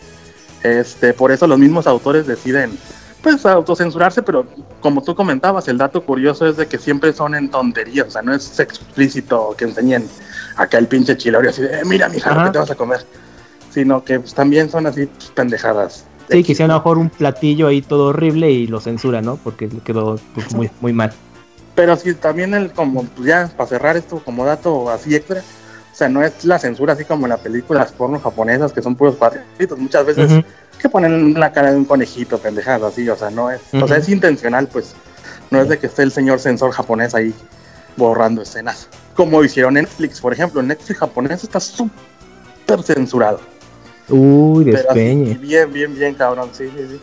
Este, 0.64 1.14
por 1.14 1.32
eso 1.32 1.48
los 1.48 1.58
mismos 1.60 1.88
autores 1.88 2.28
deciden 2.28 2.78
pues 3.24 3.46
autocensurarse, 3.46 4.22
pero 4.22 4.46
como 4.82 5.02
tú 5.02 5.16
comentabas, 5.16 5.68
el 5.70 5.78
dato 5.78 6.04
curioso 6.04 6.46
es 6.46 6.58
de 6.58 6.68
que 6.68 6.78
siempre 6.78 7.14
son 7.14 7.34
en 7.34 7.50
tonterías, 7.50 8.08
o 8.08 8.12
sea, 8.12 8.22
no 8.22 8.36
es 8.36 8.60
explícito 8.60 9.56
que 9.58 9.64
enseñen 9.64 10.08
acá 10.58 10.78
el 10.78 10.88
pinche 10.88 11.16
chilorio 11.16 11.50
así 11.50 11.62
de, 11.62 11.80
"Eh, 11.80 11.82
mira, 11.86 12.10
mija, 12.10 12.36
lo 12.36 12.44
que 12.44 12.52
te 12.52 12.60
vas 12.60 12.70
a 12.70 12.76
comer, 12.76 13.06
sino 13.72 14.04
que 14.04 14.20
pues, 14.20 14.34
también 14.34 14.70
son 14.70 14.86
así 14.88 15.06
pues, 15.06 15.32
pendejadas. 15.32 16.06
Sí, 16.30 16.44
quisieron 16.44 16.72
a 16.72 16.76
lo 16.76 16.80
mejor 16.82 16.98
un 16.98 17.10
platillo 17.10 17.68
ahí 17.68 17.82
todo 17.82 18.08
horrible 18.08 18.52
y 18.52 18.68
lo 18.68 18.82
censura, 18.82 19.22
¿no? 19.22 19.38
Porque 19.38 19.70
quedó 19.86 20.20
pues, 20.34 20.54
muy, 20.54 20.70
muy 20.82 20.92
mal. 20.92 21.14
Pero 21.76 21.96
sí, 21.96 22.14
también 22.14 22.54
el, 22.54 22.72
como, 22.72 23.06
pues 23.06 23.28
ya, 23.28 23.50
para 23.56 23.70
cerrar 23.70 23.98
esto 23.98 24.22
como 24.24 24.46
dato 24.46 24.90
así 24.90 25.16
extra, 25.16 25.40
o 25.40 25.96
sea, 25.96 26.10
no 26.10 26.22
es 26.24 26.44
la 26.44 26.60
censura 26.60 26.94
así 26.94 27.06
como 27.06 27.26
en 27.26 27.30
las 27.30 27.40
películas 27.40 27.92
porno 27.94 28.20
japonesas 28.20 28.74
que 28.74 28.82
son 28.82 28.96
puros 28.96 29.16
cuadritos, 29.16 29.78
muchas 29.78 30.06
veces. 30.06 30.44
Que 30.84 30.90
ponen 30.90 31.34
la 31.40 31.52
cara 31.54 31.72
de 31.72 31.78
un 31.78 31.86
conejito, 31.86 32.38
pendejadas 32.38 32.92
así, 32.94 33.10
o 33.10 33.16
sea, 33.16 33.32
no 33.32 33.50
es, 33.50 33.62
o 33.74 33.88
sea, 33.88 33.98
es 33.98 34.10
intencional, 34.10 34.68
pues, 34.68 34.94
no 35.50 35.62
es 35.62 35.70
de 35.70 35.80
que 35.80 35.88
esté 35.88 36.04
el 36.04 36.12
señor 36.12 36.42
censor 36.42 36.72
japonés 36.72 37.16
ahí 37.16 37.34
borrando 37.96 38.42
escenas, 38.42 38.90
como 39.16 39.42
hicieron 39.44 39.76
Netflix, 39.76 40.20
por 40.20 40.34
ejemplo, 40.34 40.62
Netflix 40.62 41.00
japonés 41.00 41.42
está 41.44 41.62
súper 41.62 42.84
censurado, 42.84 43.40
Uy, 44.10 44.66
despeñe. 44.66 45.36
bien, 45.36 45.72
bien, 45.72 45.96
bien, 45.96 46.14
cabrón, 46.16 46.50
sí, 46.52 46.70
sí, 46.76 46.86
sí. 46.92 47.00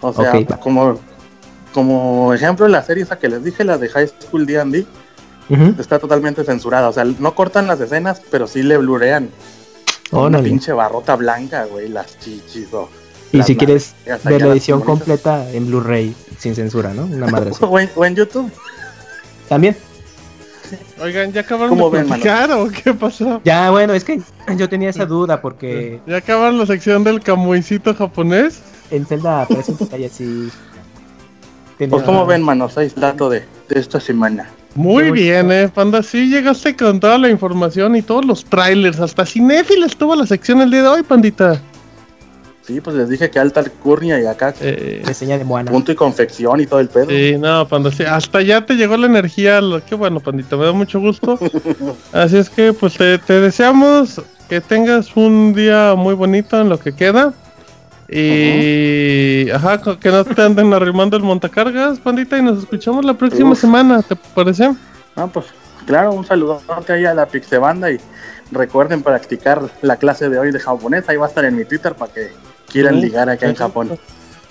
O 0.00 0.12
sea, 0.12 0.32
como, 0.60 1.00
como 1.74 2.32
ejemplo, 2.32 2.68
la 2.68 2.82
serie 2.82 3.02
esa 3.02 3.18
que 3.18 3.28
les 3.28 3.42
dije, 3.42 3.64
la 3.64 3.78
de 3.78 3.88
High 3.88 4.12
School 4.20 4.46
D&D, 4.46 4.86
Ujú. 5.48 5.74
está 5.80 5.98
totalmente 5.98 6.44
censurada, 6.44 6.88
o 6.88 6.92
sea, 6.92 7.04
no 7.04 7.34
cortan 7.34 7.66
las 7.66 7.80
escenas, 7.80 8.22
pero 8.30 8.46
sí 8.46 8.62
le 8.62 8.78
blurean 8.78 9.28
una 10.12 10.38
Órale. 10.38 10.48
pinche 10.48 10.72
barrota 10.72 11.16
blanca, 11.16 11.64
güey, 11.64 11.88
las 11.88 12.18
chichis 12.18 12.72
o... 12.72 12.88
Y 13.32 13.38
las 13.38 13.46
si 13.46 13.56
quieres 13.56 13.94
ver 14.24 14.42
la 14.42 14.48
edición 14.52 14.80
completa 14.82 15.50
en 15.52 15.66
Blu-ray 15.66 16.14
sin 16.38 16.54
censura, 16.54 16.92
¿no? 16.92 17.04
Una 17.06 17.26
madre 17.28 17.50
así. 17.50 17.64
o, 17.68 17.78
en, 17.78 17.90
o 17.96 18.04
en 18.04 18.14
YouTube. 18.16 18.50
También. 19.48 19.76
Oigan, 21.02 21.32
¿ya 21.32 21.40
acabaron 21.42 21.70
¿Cómo 21.70 21.90
de 21.90 21.98
ven, 21.98 22.08
mano? 22.08 22.22
platicar 22.22 22.50
o 22.52 22.68
qué 22.68 22.94
pasó? 22.94 23.40
Ya, 23.44 23.70
bueno, 23.70 23.92
es 23.94 24.04
que 24.04 24.20
yo 24.56 24.68
tenía 24.68 24.90
esa 24.90 25.04
duda 25.06 25.40
porque 25.42 26.00
¿Ya 26.06 26.18
acabaron 26.18 26.58
la 26.58 26.66
sección 26.66 27.04
del 27.04 27.20
camuicito 27.20 27.94
japonés? 27.94 28.60
en 28.90 29.06
Zelda 29.06 29.42
aparece 29.42 29.72
un 29.72 29.78
detalle 29.78 30.06
así. 30.06 30.50
Tenía- 31.78 31.90
Pues 31.92 32.02
como 32.04 32.26
ven, 32.26 32.42
manos, 32.42 32.76
ahí 32.76 32.86
está 32.86 33.00
dato 33.12 33.30
de, 33.30 33.44
de 33.68 33.80
esta 33.80 33.98
semana. 34.00 34.50
Muy 34.74 35.10
bien, 35.10 35.52
eh, 35.52 35.68
Panda. 35.72 36.02
Sí, 36.02 36.28
llegaste 36.28 36.74
con 36.74 36.98
toda 36.98 37.18
la 37.18 37.28
información 37.28 37.94
y 37.96 38.02
todos 38.02 38.24
los 38.24 38.44
trailers. 38.44 39.00
Hasta 39.00 39.26
Cinéfil 39.26 39.82
estuvo 39.84 40.14
la 40.16 40.26
sección 40.26 40.60
el 40.62 40.70
día 40.70 40.82
de 40.82 40.88
hoy, 40.88 41.02
Pandita. 41.02 41.60
Sí, 42.62 42.80
pues 42.80 42.94
les 42.96 43.08
dije 43.08 43.28
que 43.28 43.38
alta 43.40 43.58
alcurnia 43.60 44.20
y 44.20 44.24
acá 44.26 44.54
Eh, 44.60 45.02
Reseña 45.04 45.36
de 45.36 45.44
Moana. 45.44 45.70
punto 45.70 45.90
y 45.90 45.94
confección 45.96 46.60
y 46.60 46.66
todo 46.66 46.78
el 46.80 46.88
pedo. 46.88 47.10
sí, 47.10 47.36
no, 47.38 47.66
Panda. 47.68 47.90
Sí, 47.90 48.04
hasta 48.04 48.40
ya 48.40 48.64
te 48.64 48.74
llegó 48.74 48.96
la 48.96 49.06
energía. 49.06 49.60
Lo, 49.60 49.84
qué 49.84 49.94
bueno, 49.94 50.20
Pandita. 50.20 50.56
Me 50.56 50.64
da 50.66 50.72
mucho 50.72 51.00
gusto. 51.00 51.38
Así 52.12 52.36
es 52.38 52.48
que, 52.48 52.72
pues, 52.72 52.94
te, 52.94 53.18
te 53.18 53.40
deseamos 53.40 54.22
que 54.48 54.60
tengas 54.60 55.14
un 55.16 55.52
día 55.54 55.94
muy 55.96 56.14
bonito 56.14 56.60
en 56.60 56.68
lo 56.68 56.78
que 56.78 56.92
queda. 56.94 57.34
Y, 58.14 59.50
ajá, 59.50 59.80
que 59.98 60.10
no 60.10 60.24
te 60.24 60.42
anden 60.42 60.74
arrimando 60.74 61.16
el 61.16 61.22
montacargas, 61.22 61.98
Pandita. 61.98 62.38
Y 62.38 62.42
nos 62.42 62.58
escuchamos 62.58 63.04
la 63.04 63.14
próxima 63.14 63.52
Uf. 63.52 63.60
semana, 63.60 64.02
¿te 64.02 64.16
parece? 64.16 64.70
Ah, 65.16 65.26
pues 65.26 65.46
claro, 65.86 66.12
un 66.12 66.24
saludote 66.24 66.92
ahí 66.92 67.06
a 67.06 67.14
la 67.14 67.26
Pixebanda 67.26 67.90
y 67.90 67.98
recuerden 68.50 69.02
practicar 69.02 69.62
la 69.80 69.96
clase 69.96 70.28
de 70.28 70.38
hoy 70.38 70.52
de 70.52 70.60
japonés. 70.60 71.08
Ahí 71.08 71.16
va 71.16 71.26
a 71.26 71.28
estar 71.28 71.44
en 71.44 71.56
mi 71.56 71.64
Twitter 71.64 71.94
para 71.94 72.12
que 72.12 72.30
quieran 72.70 73.00
ligar 73.00 73.28
acá 73.30 73.48
en 73.48 73.54
Japón. 73.54 73.98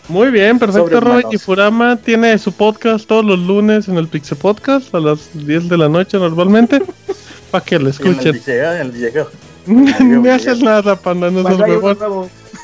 Muy 0.08 0.32
bien, 0.32 0.58
perfecto. 0.58 1.00
Robert 1.00 1.28
y 1.32 1.38
Furama 1.38 1.96
tiene 1.96 2.38
su 2.40 2.52
podcast 2.52 3.08
todos 3.08 3.24
los 3.24 3.40
lunes 3.40 3.88
en 3.88 3.98
el 3.98 4.08
Pixel 4.08 4.38
Podcast 4.38 4.94
a 4.96 5.00
las 5.00 5.30
10 5.34 5.70
de 5.70 5.78
la 5.78 5.88
noche 5.88 6.18
normalmente. 6.18 6.82
Para 7.52 7.64
que 7.64 7.78
lo 7.78 7.90
Y 7.90 7.94
en 7.94 8.08
el 8.08 8.10
escuchen. 8.10 8.42
video, 8.46 8.74
en 8.74 8.82
el 8.82 8.92
video. 8.92 9.28
No 9.68 10.34
haces 10.34 10.60
nada, 10.62 10.96
panda, 10.96 11.30
no 11.30 11.42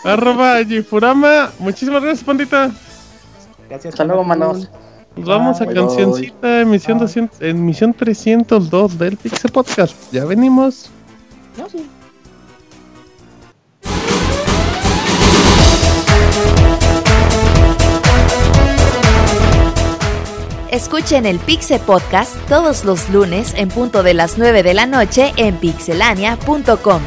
Arroba 0.04 0.64
Gifurama. 0.64 1.52
Muchísimas 1.60 2.02
gracias, 2.02 2.24
pandita. 2.24 2.72
Gracias. 3.70 3.94
Hasta 3.94 4.06
luego, 4.06 4.24
manos. 4.24 4.70
Nos 5.16 5.26
vamos 5.26 5.62
a 5.62 5.66
Bye, 5.66 5.74
cancioncita, 5.74 6.62
emisión, 6.62 7.00
Bye. 7.00 7.08
200 7.08 7.42
emisión 7.42 7.94
302 7.94 8.98
del 9.00 9.18
Pixel 9.18 9.52
Podcast. 9.52 9.96
Ya 10.12 10.26
venimos. 10.26 10.92
Escuchen 20.70 21.26
el 21.26 21.40
Pixel 21.40 21.80
Podcast 21.80 22.36
todos 22.48 22.86
los 22.86 23.10
lunes 23.10 23.54
en 23.56 23.70
punto 23.70 24.04
de 24.04 24.14
las 24.14 24.38
9 24.38 24.62
de 24.62 24.74
la 24.76 24.86
noche 24.86 25.34
en 25.38 25.56
pixelania.com. 25.56 27.02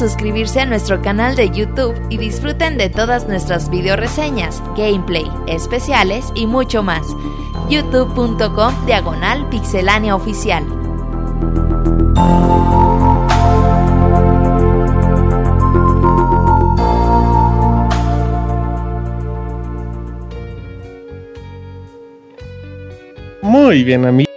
suscribirse 0.00 0.60
a 0.60 0.66
nuestro 0.66 1.02
canal 1.02 1.36
de 1.36 1.50
YouTube 1.50 1.94
y 2.08 2.16
disfruten 2.16 2.78
de 2.78 2.88
todas 2.88 3.28
nuestras 3.28 3.68
video 3.68 3.96
reseñas, 3.96 4.62
gameplay, 4.74 5.30
especiales 5.46 6.24
y 6.34 6.46
mucho 6.46 6.82
más. 6.82 7.06
youtube.com 7.68 8.86
diagonal 8.86 9.46
pixelania 9.50 10.16
oficial. 10.16 10.64
Muy 23.42 23.84
bien, 23.84 24.06
amigo. 24.06 24.29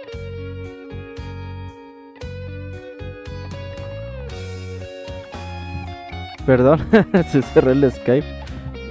Perdón, 6.46 6.80
se 7.30 7.42
cerró 7.42 7.72
el 7.72 7.90
Skype. 7.90 8.26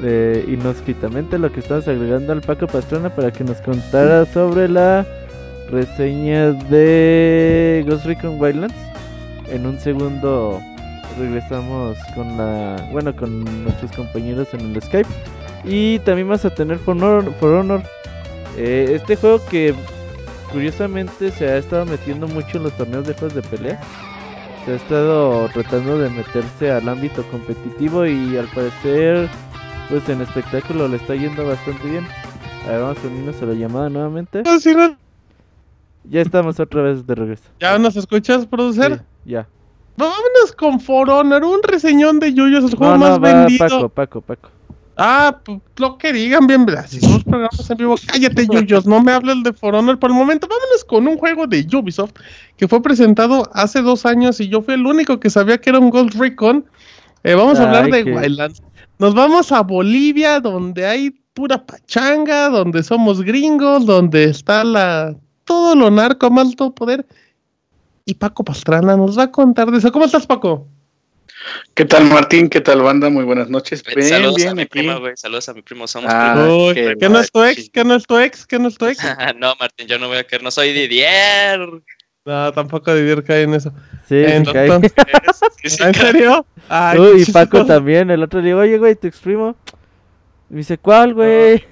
Eh, 0.05 0.45
inhóspitamente 0.49 1.39
lo 1.39 1.51
que 1.51 1.61
estabas 1.61 1.87
agregando 1.87 2.33
al 2.33 2.41
Paco 2.41 2.67
Pastrana 2.67 3.09
para 3.09 3.31
que 3.31 3.43
nos 3.45 3.61
contara 3.61 4.25
sobre 4.25 4.67
la 4.67 5.05
reseña 5.71 6.51
de 6.51 7.85
Ghost 7.87 8.05
Recon 8.05 8.39
Wildlands. 8.39 8.75
En 9.49 9.65
un 9.65 9.79
segundo 9.79 10.59
regresamos 11.17 11.97
con 12.15 12.37
la, 12.37 12.89
bueno, 12.91 13.15
con 13.15 13.63
nuestros 13.63 13.91
compañeros 13.91 14.53
en 14.53 14.61
el 14.61 14.81
Skype 14.81 15.09
y 15.63 15.99
también 15.99 16.27
vas 16.27 16.43
a 16.43 16.49
tener 16.49 16.79
For 16.79 16.95
Honor, 16.95 17.31
For 17.39 17.51
Honor. 17.51 17.81
Eh, 18.57 18.91
este 18.95 19.15
juego 19.15 19.39
que 19.49 19.73
curiosamente 20.51 21.31
se 21.31 21.47
ha 21.47 21.57
estado 21.57 21.85
metiendo 21.85 22.27
mucho 22.27 22.57
en 22.57 22.63
los 22.63 22.73
torneos 22.73 23.07
de 23.07 23.13
juegos 23.13 23.35
de 23.35 23.41
pelea 23.41 23.79
se 24.65 24.71
ha 24.71 24.75
estado 24.75 25.49
tratando 25.49 25.97
de 25.97 26.09
meterse 26.09 26.71
al 26.71 26.87
ámbito 26.87 27.23
competitivo 27.31 28.05
y 28.05 28.37
al 28.37 28.47
parecer 28.47 29.29
pues 29.89 30.07
en 30.09 30.21
espectáculo 30.21 30.87
le 30.87 30.95
está 30.97 31.15
yendo 31.15 31.45
bastante 31.45 31.87
bien. 31.89 32.07
A 32.65 32.71
ver, 32.71 32.81
vamos 32.81 32.97
a 33.03 33.07
unirnos 33.07 33.41
a 33.41 33.45
la 33.45 33.53
llamada 33.53 33.89
nuevamente. 33.89 34.41
No, 34.43 34.59
si 34.59 34.73
no- 34.73 34.95
Ya 36.05 36.21
estamos 36.21 36.59
otra 36.59 36.81
vez 36.81 37.05
de 37.05 37.15
regreso. 37.15 37.43
¿Ya 37.59 37.77
nos 37.77 37.95
escuchas, 37.95 38.45
producer? 38.45 38.95
Sí, 39.25 39.31
ya. 39.31 39.47
Vámonos 39.97 40.53
con 40.57 40.79
For 40.79 41.09
Honor, 41.09 41.43
un 41.43 41.61
reseñón 41.61 42.19
de 42.19 42.33
Yuyos, 42.33 42.63
el 42.71 42.75
juego 42.77 42.93
No, 42.93 42.99
más 42.99 43.11
va 43.19 43.35
vendido. 43.43 43.67
Paco, 43.67 43.89
Paco, 43.89 44.21
Paco. 44.21 44.49
Ah, 44.97 45.39
pues, 45.43 45.59
lo 45.77 45.97
que 45.97 46.13
digan, 46.13 46.45
bien, 46.45 46.65
los 46.67 47.23
programas 47.23 47.69
en 47.69 47.77
vivo, 47.77 47.95
cállate, 48.05 48.47
Yuyos, 48.51 48.85
no 48.85 49.01
me 49.01 49.11
hables 49.11 49.43
de 49.43 49.53
For 49.53 49.73
Honor 49.73 49.97
por 49.97 50.11
el 50.11 50.15
momento. 50.15 50.47
Vámonos 50.47 50.83
con 50.85 51.07
un 51.07 51.17
juego 51.17 51.47
de 51.47 51.65
Ubisoft 51.73 52.13
que 52.57 52.67
fue 52.67 52.81
presentado 52.81 53.49
hace 53.53 53.81
dos 53.81 54.05
años 54.05 54.39
y 54.39 54.49
yo 54.49 54.61
fui 54.61 54.75
el 54.75 54.85
único 54.85 55.19
que 55.19 55.29
sabía 55.29 55.57
que 55.57 55.71
era 55.71 55.79
un 55.79 55.89
Ghost 55.89 56.15
Recon. 56.15 56.65
Eh, 57.23 57.33
vamos 57.33 57.59
a 57.59 57.63
hablar 57.63 57.85
Ay, 57.85 58.03
de 58.03 58.13
Wildlands. 58.13 58.61
Nos 58.99 59.15
vamos 59.15 59.51
a 59.51 59.61
Bolivia, 59.61 60.39
donde 60.39 60.85
hay 60.85 61.11
pura 61.33 61.65
pachanga, 61.65 62.49
donde 62.49 62.83
somos 62.83 63.21
gringos, 63.23 63.85
donde 63.85 64.25
está 64.25 64.63
la 64.63 65.15
todo 65.45 65.75
lo 65.75 65.89
narco, 65.89 66.29
más 66.29 66.47
alto 66.47 66.73
poder. 66.73 67.05
Y 68.05 68.15
Paco 68.15 68.43
Pastrana 68.43 68.95
nos 68.97 69.17
va 69.17 69.23
a 69.23 69.31
contar 69.31 69.71
de 69.71 69.77
eso. 69.77 69.91
¿Cómo 69.91 70.05
estás, 70.05 70.27
Paco? 70.27 70.67
¿Qué 71.73 71.85
tal 71.85 72.05
Martín? 72.05 72.49
¿Qué 72.49 72.61
tal 72.61 72.81
banda? 72.81 73.09
Muy 73.09 73.23
buenas 73.23 73.49
noches. 73.49 73.83
Bien, 73.83 74.07
saludos 74.07 74.35
a 74.41 74.43
bien 74.45 74.55
mi 74.55 74.61
aquí. 74.63 74.69
prima, 74.79 74.95
güey. 74.97 75.13
Saludos 75.17 75.49
a 75.49 75.53
mi 75.53 75.61
primo. 75.61 75.87
Somos 75.87 76.11
Ah, 76.13 76.33
primos. 76.35 76.67
Uy, 76.69 76.73
qué 76.75 76.95
¿Que 76.99 77.09
no 77.09 77.19
es 77.19 77.31
tu 77.31 77.43
ex? 77.43 77.69
¿Que 77.69 77.83
no 77.83 77.95
es 77.95 78.05
tu 78.05 78.17
ex? 78.17 78.45
¿Que 78.47 78.59
no 78.59 78.67
es 78.67 78.77
tu 78.77 78.85
ex? 78.85 78.99
no, 79.37 79.53
Martín, 79.59 79.87
yo 79.87 79.97
no 79.99 80.07
voy 80.07 80.17
a 80.17 80.23
caer. 80.23 80.43
No 80.43 80.51
soy 80.51 80.71
Didier. 80.73 81.59
No, 82.25 82.53
tampoco 82.53 82.93
Didier 82.95 83.23
cae 83.23 83.43
en 83.43 83.55
eso. 83.55 83.71
Sí, 84.07 84.23
sí 84.23 84.43
cae. 84.51 84.65
Entonces, 84.67 84.93
Sí, 85.63 85.69
sí, 85.69 85.83
¿En 85.83 85.93
serio? 85.93 86.45
Ay, 86.69 86.99
Uy, 86.99 87.23
y 87.27 87.31
Paco 87.31 87.65
también. 87.65 88.11
El 88.11 88.21
otro 88.23 88.39
le 88.41 88.47
digo, 88.47 88.59
oye, 88.59 88.77
güey, 88.77 88.95
te 88.95 89.07
exprimo. 89.07 89.55
Me 90.49 90.57
dice, 90.57 90.77
¿cuál, 90.77 91.13
güey? 91.13 91.63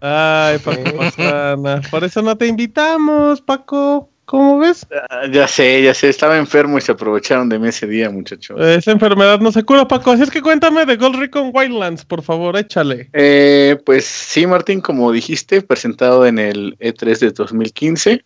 Ay, 0.00 0.58
Paco. 0.58 0.82
Por 1.90 2.04
eso 2.04 2.22
no 2.22 2.36
te 2.36 2.46
invitamos, 2.46 3.40
Paco. 3.40 4.10
¿Cómo 4.26 4.58
ves? 4.58 4.84
Ah, 5.08 5.28
ya 5.30 5.46
sé, 5.46 5.82
ya 5.84 5.94
sé. 5.94 6.08
Estaba 6.08 6.36
enfermo 6.36 6.76
y 6.78 6.80
se 6.80 6.90
aprovecharon 6.90 7.48
de 7.48 7.60
mí 7.60 7.68
ese 7.68 7.86
día, 7.86 8.10
muchachos. 8.10 8.60
Esa 8.60 8.90
enfermedad 8.90 9.38
no 9.38 9.52
se 9.52 9.62
cura, 9.62 9.86
Paco. 9.86 10.10
Así 10.10 10.24
es 10.24 10.30
que 10.32 10.42
cuéntame 10.42 10.84
de 10.84 10.96
Gold 10.96 11.14
Recon 11.14 11.52
Wildlands, 11.54 12.04
por 12.04 12.22
favor, 12.22 12.56
échale. 12.56 13.08
Eh, 13.12 13.78
pues 13.86 14.04
sí, 14.04 14.44
Martín, 14.44 14.80
como 14.80 15.12
dijiste, 15.12 15.62
presentado 15.62 16.26
en 16.26 16.40
el 16.40 16.76
E3 16.78 17.20
de 17.20 17.30
2015, 17.30 18.24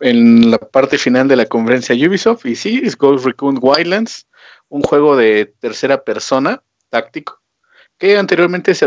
en 0.00 0.52
la 0.52 0.58
parte 0.58 0.98
final 0.98 1.26
de 1.26 1.34
la 1.34 1.46
conferencia 1.46 1.96
Ubisoft, 1.96 2.46
y 2.46 2.54
sí, 2.54 2.80
es 2.84 2.96
Ghost 2.96 3.26
Recon 3.26 3.58
Wildlands, 3.60 4.28
un 4.68 4.82
juego 4.82 5.16
de 5.16 5.52
tercera 5.58 6.04
persona, 6.04 6.62
táctico, 6.90 7.40
que 7.98 8.16
anteriormente 8.16 8.72
se 8.72 8.86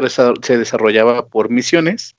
desarrollaba 0.58 1.28
por 1.28 1.50
misiones, 1.50 2.16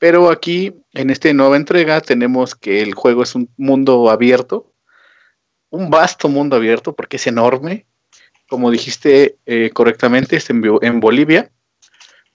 pero 0.00 0.30
aquí, 0.30 0.74
en 0.92 1.10
esta 1.10 1.32
nueva 1.32 1.56
entrega, 1.56 2.00
tenemos 2.00 2.56
que 2.56 2.82
el 2.82 2.94
juego 2.94 3.22
es 3.22 3.36
un 3.36 3.48
mundo 3.56 4.10
abierto, 4.10 4.72
un 5.68 5.90
vasto 5.90 6.28
mundo 6.28 6.56
abierto, 6.56 6.96
porque 6.96 7.18
es 7.18 7.28
enorme, 7.28 7.86
como 8.48 8.72
dijiste 8.72 9.36
eh, 9.46 9.70
correctamente, 9.72 10.34
es 10.34 10.50
en, 10.50 10.60
en 10.82 10.98
Bolivia, 10.98 11.52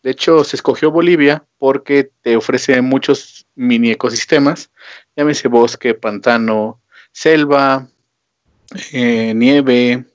de 0.05 0.11
hecho, 0.11 0.43
se 0.43 0.55
escogió 0.55 0.91
Bolivia 0.91 1.47
porque 1.57 2.11
te 2.21 2.37
ofrece 2.37 2.79
muchos 2.83 3.47
mini 3.55 3.89
ecosistemas, 3.89 4.69
llámese 5.15 5.47
bosque, 5.47 5.95
pantano, 5.95 6.79
selva, 7.11 7.87
eh, 8.93 9.33
nieve, 9.35 10.05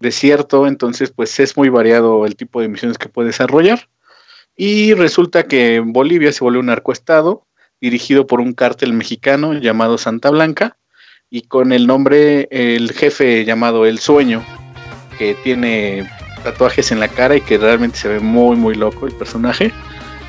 desierto, 0.00 0.66
entonces 0.66 1.12
pues 1.12 1.38
es 1.38 1.56
muy 1.56 1.68
variado 1.68 2.26
el 2.26 2.34
tipo 2.34 2.60
de 2.60 2.66
misiones 2.66 2.98
que 2.98 3.08
puedes 3.08 3.28
desarrollar. 3.28 3.88
Y 4.56 4.94
resulta 4.94 5.44
que 5.44 5.76
en 5.76 5.92
Bolivia 5.92 6.32
se 6.32 6.44
volvió 6.44 6.60
un 6.60 6.66
narcoestado 6.66 7.46
dirigido 7.80 8.26
por 8.26 8.40
un 8.40 8.52
cártel 8.52 8.92
mexicano 8.92 9.54
llamado 9.54 9.98
Santa 9.98 10.30
Blanca 10.30 10.76
y 11.30 11.42
con 11.42 11.72
el 11.72 11.86
nombre, 11.86 12.46
el 12.50 12.92
jefe 12.92 13.44
llamado 13.44 13.86
El 13.86 13.98
Sueño, 13.98 14.44
que 15.18 15.34
tiene 15.42 16.08
tatuajes 16.44 16.92
en 16.92 17.00
la 17.00 17.08
cara 17.08 17.36
y 17.36 17.40
que 17.40 17.56
realmente 17.58 17.96
se 17.98 18.08
ve 18.08 18.20
muy 18.20 18.56
muy 18.56 18.74
loco 18.74 19.06
el 19.06 19.12
personaje 19.14 19.72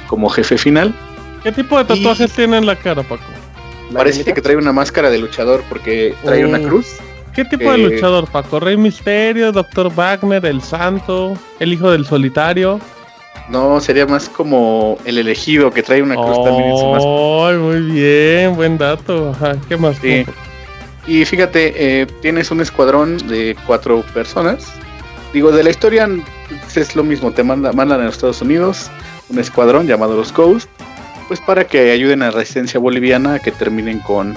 como 0.07 0.29
jefe 0.29 0.57
final. 0.57 0.93
¿Qué 1.43 1.51
tipo 1.51 1.77
de 1.77 1.83
tatuajes 1.85 2.31
tiene 2.31 2.57
en 2.57 2.65
la 2.65 2.75
cara, 2.77 3.03
Paco? 3.03 3.23
Parece 3.93 4.23
que 4.33 4.41
trae 4.41 4.55
una 4.55 4.71
máscara 4.71 5.09
de 5.09 5.17
luchador 5.19 5.61
porque 5.67 6.15
trae 6.23 6.45
una 6.45 6.59
Oh. 6.59 6.63
cruz. 6.69 6.87
¿Qué 7.35 7.43
tipo 7.45 7.71
de 7.71 7.83
Eh, 7.83 7.89
luchador, 7.89 8.27
Paco? 8.27 8.59
¿Rey 8.59 8.77
Misterio, 8.77 9.51
Doctor 9.51 9.93
Wagner, 9.93 10.45
El 10.45 10.61
Santo, 10.61 11.37
El 11.59 11.73
Hijo 11.73 11.91
del 11.91 12.05
Solitario? 12.05 12.79
No, 13.49 13.79
sería 13.81 14.05
más 14.05 14.29
como 14.29 14.97
el 15.05 15.17
elegido 15.17 15.71
que 15.71 15.83
trae 15.83 16.01
una 16.01 16.15
cruz 16.15 16.43
también 16.43 16.69
en 16.69 16.77
su 16.77 16.85
máscara. 16.87 17.57
Muy 17.57 17.81
bien, 17.91 18.55
buen 18.55 18.77
dato. 18.77 19.31
Ajá, 19.31 19.55
¿qué 19.67 19.75
más? 19.77 19.97
Sí. 19.97 20.25
Y 21.05 21.25
fíjate, 21.25 21.73
eh, 21.75 22.07
tienes 22.21 22.51
un 22.51 22.61
escuadrón 22.61 23.17
de 23.27 23.55
cuatro 23.67 24.01
personas. 24.13 24.73
Digo, 25.33 25.51
de 25.51 25.63
la 25.63 25.71
historia 25.71 26.07
es 26.75 26.95
lo 26.95 27.03
mismo, 27.03 27.31
te 27.31 27.43
manda, 27.43 27.73
mandan 27.73 28.01
a 28.01 28.05
los 28.05 28.15
Estados 28.15 28.41
Unidos 28.41 28.89
un 29.29 29.39
escuadrón 29.39 29.87
llamado 29.87 30.15
los 30.15 30.31
Ghost, 30.33 30.69
pues 31.27 31.39
para 31.39 31.65
que 31.65 31.91
ayuden 31.91 32.21
a 32.21 32.25
la 32.25 32.31
resistencia 32.31 32.79
boliviana 32.79 33.35
a 33.35 33.39
que 33.39 33.51
terminen 33.51 33.99
con 33.99 34.35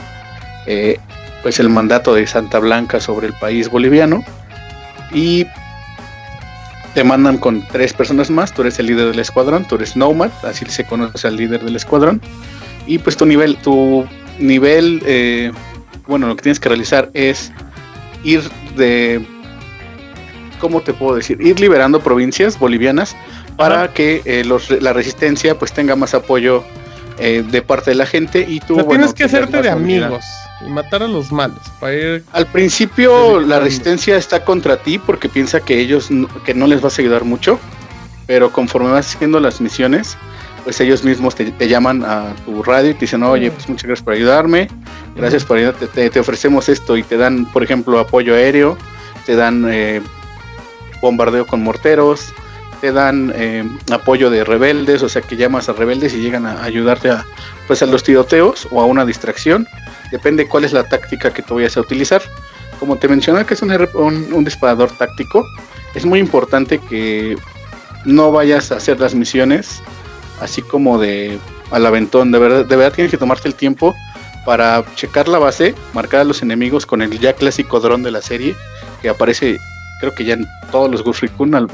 eh, 0.66 0.98
pues 1.42 1.60
el 1.60 1.68
mandato 1.68 2.14
de 2.14 2.26
Santa 2.26 2.58
Blanca 2.58 2.98
sobre 2.98 3.28
el 3.28 3.34
país 3.34 3.68
boliviano. 3.68 4.24
Y 5.12 5.46
te 6.96 7.04
mandan 7.04 7.36
con 7.36 7.62
tres 7.68 7.92
personas 7.92 8.30
más, 8.30 8.54
tú 8.54 8.62
eres 8.62 8.78
el 8.78 8.86
líder 8.86 9.08
del 9.10 9.18
escuadrón, 9.18 9.66
tú 9.68 9.74
eres 9.74 9.96
Nomad, 9.98 10.30
así 10.44 10.64
se 10.64 10.84
conoce 10.86 11.26
al 11.28 11.36
líder 11.36 11.62
del 11.62 11.76
escuadrón. 11.76 12.22
Y 12.86 12.96
pues 12.96 13.18
tu 13.18 13.26
nivel, 13.26 13.58
tu 13.58 14.06
nivel, 14.38 15.02
eh, 15.04 15.52
bueno, 16.06 16.26
lo 16.26 16.34
que 16.36 16.42
tienes 16.44 16.58
que 16.58 16.70
realizar 16.70 17.10
es 17.12 17.52
ir 18.24 18.40
de, 18.78 19.20
¿cómo 20.58 20.80
te 20.80 20.94
puedo 20.94 21.14
decir? 21.16 21.38
Ir 21.42 21.60
liberando 21.60 22.00
provincias 22.00 22.58
bolivianas 22.58 23.14
para 23.58 23.82
Ajá. 23.82 23.92
que 23.92 24.22
eh, 24.24 24.42
los- 24.46 24.70
la 24.80 24.94
resistencia 24.94 25.58
pues 25.58 25.72
tenga 25.74 25.96
más 25.96 26.14
apoyo 26.14 26.64
eh, 27.18 27.44
de 27.46 27.60
parte 27.60 27.90
de 27.90 27.96
la 27.96 28.06
gente 28.06 28.46
y 28.48 28.60
tú 28.60 28.72
O 28.72 28.76
sea, 28.76 28.84
bueno, 28.84 29.00
tienes 29.04 29.12
que 29.12 29.24
hacerte 29.24 29.60
de 29.60 29.68
amigos 29.68 30.24
y 30.64 30.68
matar 30.68 31.02
a 31.02 31.08
los 31.08 31.32
malos 31.32 31.60
para 31.80 31.94
ir 31.94 32.24
Al 32.32 32.46
principio 32.46 33.40
la 33.40 33.60
resistencia 33.60 34.16
está 34.16 34.44
contra 34.44 34.76
ti 34.76 34.98
porque 34.98 35.28
piensa 35.28 35.60
que 35.60 35.78
ellos 35.78 36.10
no, 36.10 36.28
que 36.44 36.54
no 36.54 36.66
les 36.66 36.80
vas 36.80 36.98
a 36.98 37.02
ayudar 37.02 37.24
mucho, 37.24 37.58
pero 38.26 38.50
conforme 38.50 38.90
vas 38.90 39.14
haciendo 39.14 39.40
las 39.40 39.60
misiones, 39.60 40.16
pues 40.64 40.80
ellos 40.80 41.04
mismos 41.04 41.34
te, 41.34 41.50
te 41.52 41.68
llaman 41.68 42.04
a 42.04 42.34
tu 42.44 42.62
radio 42.62 42.90
y 42.90 42.94
te 42.94 43.00
dicen, 43.00 43.22
oye, 43.22 43.50
pues 43.50 43.68
muchas 43.68 43.84
gracias 43.84 44.04
por 44.04 44.14
ayudarme, 44.14 44.68
gracias 45.14 45.44
por 45.44 45.58
ayudarte, 45.58 45.86
te, 45.86 46.10
te 46.10 46.20
ofrecemos 46.20 46.68
esto 46.68 46.96
y 46.96 47.02
te 47.02 47.16
dan, 47.16 47.46
por 47.52 47.62
ejemplo, 47.62 48.00
apoyo 48.00 48.34
aéreo, 48.34 48.76
te 49.26 49.36
dan 49.36 49.66
eh, 49.70 50.00
bombardeo 51.00 51.46
con 51.46 51.62
morteros, 51.62 52.32
te 52.80 52.92
dan 52.92 53.32
eh, 53.34 53.64
apoyo 53.90 54.30
de 54.30 54.44
rebeldes, 54.44 55.02
o 55.02 55.08
sea 55.08 55.22
que 55.22 55.36
llamas 55.36 55.68
a 55.68 55.72
rebeldes 55.72 56.14
y 56.14 56.18
llegan 56.18 56.46
a 56.46 56.62
ayudarte 56.62 57.10
a, 57.10 57.24
pues 57.66 57.82
a 57.82 57.86
los 57.86 58.02
tiroteos 58.02 58.68
o 58.70 58.80
a 58.80 58.84
una 58.84 59.04
distracción, 59.04 59.66
depende 60.10 60.48
cuál 60.48 60.64
es 60.64 60.72
la 60.72 60.84
táctica 60.88 61.32
que 61.32 61.42
tú 61.42 61.56
vayas 61.56 61.76
a 61.76 61.80
utilizar. 61.80 62.22
como 62.78 62.96
te 62.96 63.08
mencioné 63.08 63.44
que 63.44 63.54
es 63.54 63.62
un, 63.62 64.44
disparador 64.44 64.90
táctico, 64.96 65.44
es 65.94 66.04
muy 66.04 66.18
importante 66.18 66.78
que 66.78 67.36
no 68.04 68.30
vayas 68.30 68.70
a 68.70 68.76
hacer 68.76 69.00
las 69.00 69.14
misiones 69.14 69.82
así 70.40 70.62
como 70.62 70.98
de 70.98 71.38
al 71.70 71.86
aventón. 71.86 72.30
De 72.30 72.38
verdad, 72.38 72.64
de 72.66 72.76
verdad 72.76 72.94
tienes 72.94 73.10
que 73.10 73.18
tomarte 73.18 73.48
el 73.48 73.54
tiempo 73.54 73.94
para 74.44 74.84
checar 74.94 75.26
la 75.26 75.38
base, 75.38 75.74
marcar 75.92 76.20
a 76.20 76.24
los 76.24 76.42
enemigos 76.42 76.86
con 76.86 77.02
el 77.02 77.18
ya 77.18 77.32
clásico 77.32 77.80
dron 77.80 78.02
de 78.02 78.12
la 78.12 78.22
serie, 78.22 78.54
que 79.02 79.08
aparece 79.08 79.58
creo 80.00 80.14
que 80.14 80.24
ya 80.24 80.34
en 80.34 80.46
todos 80.70 80.90
los 80.90 81.02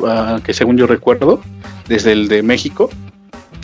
ah, 0.06 0.40
que 0.44 0.54
según 0.54 0.76
yo 0.76 0.86
recuerdo, 0.86 1.42
desde 1.88 2.12
el 2.12 2.28
de 2.28 2.42
México. 2.42 2.90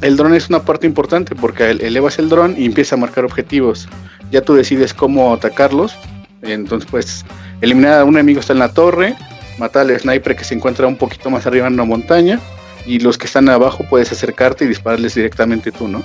El 0.01 0.17
dron 0.17 0.35
es 0.35 0.49
una 0.49 0.63
parte 0.63 0.87
importante 0.87 1.35
porque 1.35 1.71
el- 1.71 1.81
elevas 1.81 2.19
el 2.19 2.29
dron 2.29 2.55
y 2.57 2.67
empieza 2.67 2.95
a 2.95 2.99
marcar 2.99 3.25
objetivos. 3.25 3.89
Ya 4.31 4.43
tú 4.43 4.55
decides 4.55 4.95
cómo 4.95 5.33
atacarlos. 5.33 5.95
Entonces, 6.43 6.89
pues, 6.91 7.25
eliminar 7.61 8.01
a 8.01 8.05
un 8.05 8.15
enemigo 8.15 8.39
está 8.41 8.53
en 8.53 8.61
la 8.61 8.73
torre, 8.73 9.17
matar 9.59 9.83
al 9.91 9.99
sniper 9.99 10.37
que 10.37 10.45
se 10.45 10.55
encuentra 10.55 10.87
un 10.87 10.97
poquito 10.97 11.31
más 11.31 11.47
arriba 11.47 11.67
en 11.67 11.75
una 11.75 11.85
montaña, 11.85 12.39
y 12.87 13.01
los 13.01 13.19
que 13.19 13.27
están 13.27 13.49
abajo 13.49 13.85
puedes 13.91 14.13
acercarte 14.13 14.65
y 14.65 14.69
dispararles 14.69 15.17
directamente 15.17 15.73
tú, 15.73 15.89
¿no? 15.89 16.05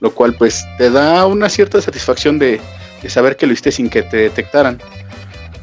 Lo 0.00 0.12
cual, 0.14 0.34
pues, 0.34 0.64
te 0.78 0.90
da 0.90 1.26
una 1.26 1.50
cierta 1.50 1.82
satisfacción 1.82 2.38
de, 2.38 2.60
de 3.02 3.10
saber 3.10 3.36
que 3.36 3.46
lo 3.46 3.52
hiciste 3.52 3.72
sin 3.72 3.90
que 3.90 4.02
te 4.02 4.16
detectaran. 4.16 4.80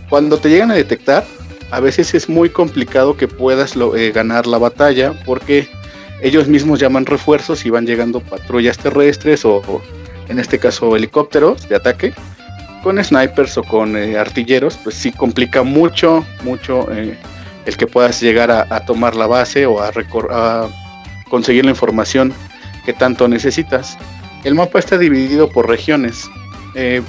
Cuando 0.08 0.38
te 0.38 0.50
llegan 0.50 0.70
a 0.70 0.76
detectar, 0.76 1.26
a 1.72 1.80
veces 1.80 2.14
es 2.14 2.30
muy 2.30 2.50
complicado 2.50 3.16
que 3.16 3.28
puedas 3.28 3.76
eh, 3.76 4.12
ganar 4.14 4.46
la 4.46 4.58
batalla 4.58 5.14
porque 5.26 5.68
ellos 6.22 6.48
mismos 6.48 6.80
llaman 6.80 7.06
refuerzos 7.06 7.66
y 7.66 7.70
van 7.70 7.86
llegando 7.86 8.20
patrullas 8.20 8.78
terrestres 8.78 9.44
o, 9.46 9.82
en 10.30 10.40
este 10.40 10.60
caso 10.60 10.96
helicópteros 10.96 11.68
de 11.68 11.76
ataque 11.76 12.14
con 12.84 13.04
snipers 13.04 13.58
o 13.58 13.64
con 13.64 13.96
eh, 13.96 14.18
artilleros 14.18 14.78
pues 14.84 14.96
sí 14.96 15.12
complica 15.12 15.64
mucho 15.64 16.26
mucho 16.44 16.92
eh, 16.92 17.18
el 17.66 17.78
que 17.78 17.88
puedas 17.88 18.22
llegar 18.22 18.52
a, 18.52 18.86
tomar 18.86 19.16
la 19.16 19.28
base 19.28 19.66
o 19.66 19.82
a, 19.82 19.92
conseguir 21.30 21.64
la 21.64 21.72
información 21.72 22.34
que 22.86 22.94
tanto 22.94 23.28
necesitas. 23.28 23.98
El 24.44 24.56
mapa 24.56 24.80
está 24.80 24.98
dividido 24.98 25.50
por 25.50 25.70
regiones 25.70 26.30
eh, 26.76 27.02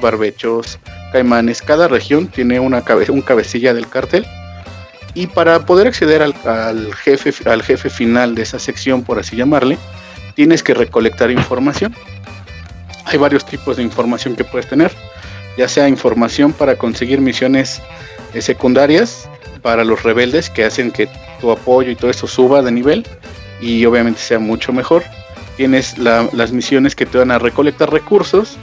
Barbechos, 0.00 0.78
Caimanes. 1.12 1.62
Cada 1.62 1.86
región 1.88 2.26
tiene 2.26 2.58
una 2.58 2.82
un 3.10 3.22
cabecilla 3.22 3.74
del 3.74 3.88
cartel. 3.88 4.26
Y 5.14 5.26
para 5.26 5.66
poder 5.66 5.86
acceder 5.86 6.22
al, 6.22 6.94
jefe, 6.94 7.32
al 7.48 7.62
jefe 7.62 7.90
final 7.90 8.34
de 8.34 8.42
esa 8.42 8.58
sección, 8.58 9.02
por 9.02 9.18
así 9.18 9.36
llamarle, 9.36 9.76
tienes 10.34 10.62
que 10.62 10.72
recolectar 10.72 11.30
información. 11.30 11.94
Hay 13.04 13.18
varios 13.18 13.44
tipos 13.44 13.76
de 13.76 13.82
información 13.82 14.36
que 14.36 14.44
puedes 14.44 14.68
tener, 14.68 14.90
ya 15.58 15.68
sea 15.68 15.86
información 15.88 16.52
para 16.52 16.76
conseguir 16.76 17.20
misiones 17.20 17.82
eh, 18.32 18.40
secundarias 18.40 19.28
para 19.60 19.84
los 19.84 20.02
rebeldes 20.02 20.48
que 20.48 20.64
hacen 20.64 20.90
que 20.90 21.08
tu 21.40 21.50
apoyo 21.50 21.90
y 21.90 21.96
todo 21.96 22.10
eso 22.10 22.26
suba 22.26 22.62
de 22.62 22.72
nivel 22.72 23.06
y 23.60 23.84
obviamente 23.84 24.18
sea 24.20 24.38
mucho 24.38 24.72
mejor. 24.72 25.02
Tienes 25.58 25.98
la- 25.98 26.28
las 26.32 26.52
misiones 26.52 26.94
que 26.96 27.04
te 27.04 27.18
van 27.18 27.30
a 27.30 27.38
recolectar 27.38 27.92
recursos 27.92 28.56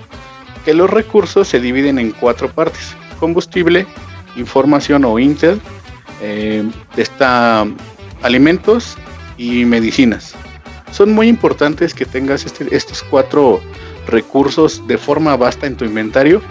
que 0.65 0.73
los 0.73 0.89
recursos 0.89 1.47
se 1.47 1.59
dividen 1.59 1.99
en 1.99 2.11
cuatro 2.11 2.49
partes: 2.49 2.95
combustible, 3.19 3.85
información 4.35 5.05
o 5.05 5.19
intel, 5.19 5.59
eh, 6.21 6.63
está 6.97 7.65
alimentos 8.21 8.97
y 9.37 9.65
medicinas. 9.65 10.35
Son 10.91 11.13
muy 11.13 11.27
importantes 11.27 11.93
que 11.93 12.05
tengas 12.05 12.45
este- 12.45 12.75
estos 12.75 13.03
cuatro 13.03 13.61
recursos 14.07 14.85
de 14.87 14.97
forma 14.97 15.37
vasta 15.37 15.67
en 15.67 15.75
tu 15.75 15.85
inventario, 15.85 16.41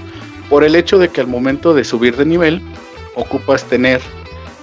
por 0.48 0.64
el 0.64 0.76
hecho 0.76 0.98
de 0.98 1.09
que 1.09 1.20
al 1.20 1.26
momento 1.26 1.74
de 1.74 1.85
subir 1.85 2.16
de 2.16 2.24
nivel 2.24 2.62
ocupas 3.14 3.64
tener 3.64 4.01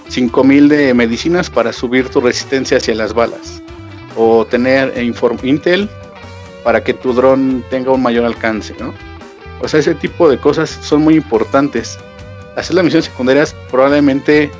5000 0.08 0.68
de 0.68 0.94
medicinas 0.94 1.50
para 1.50 1.72
subir 1.72 2.08
tu 2.08 2.20
resistencia 2.20 2.78
hacia 2.78 2.94
las 2.94 3.12
balas, 3.12 3.62
o 4.16 4.44
tener 4.46 4.94
intel 5.42 5.90
para 6.64 6.82
que 6.82 6.94
tu 6.94 7.12
dron 7.12 7.62
tenga 7.70 7.92
un 7.92 8.02
mayor 8.02 8.24
alcance, 8.24 8.74
¿no? 8.80 8.94
O 9.60 9.68
sea, 9.68 9.80
ese 9.80 9.94
tipo 9.94 10.28
de 10.28 10.38
cosas 10.38 10.70
son 10.70 11.02
muy 11.02 11.14
importantes. 11.14 11.98
Hacer 12.56 12.74
las 12.74 12.84
misiones 12.84 13.06
secundarias 13.06 13.54
probablemente 13.70 14.50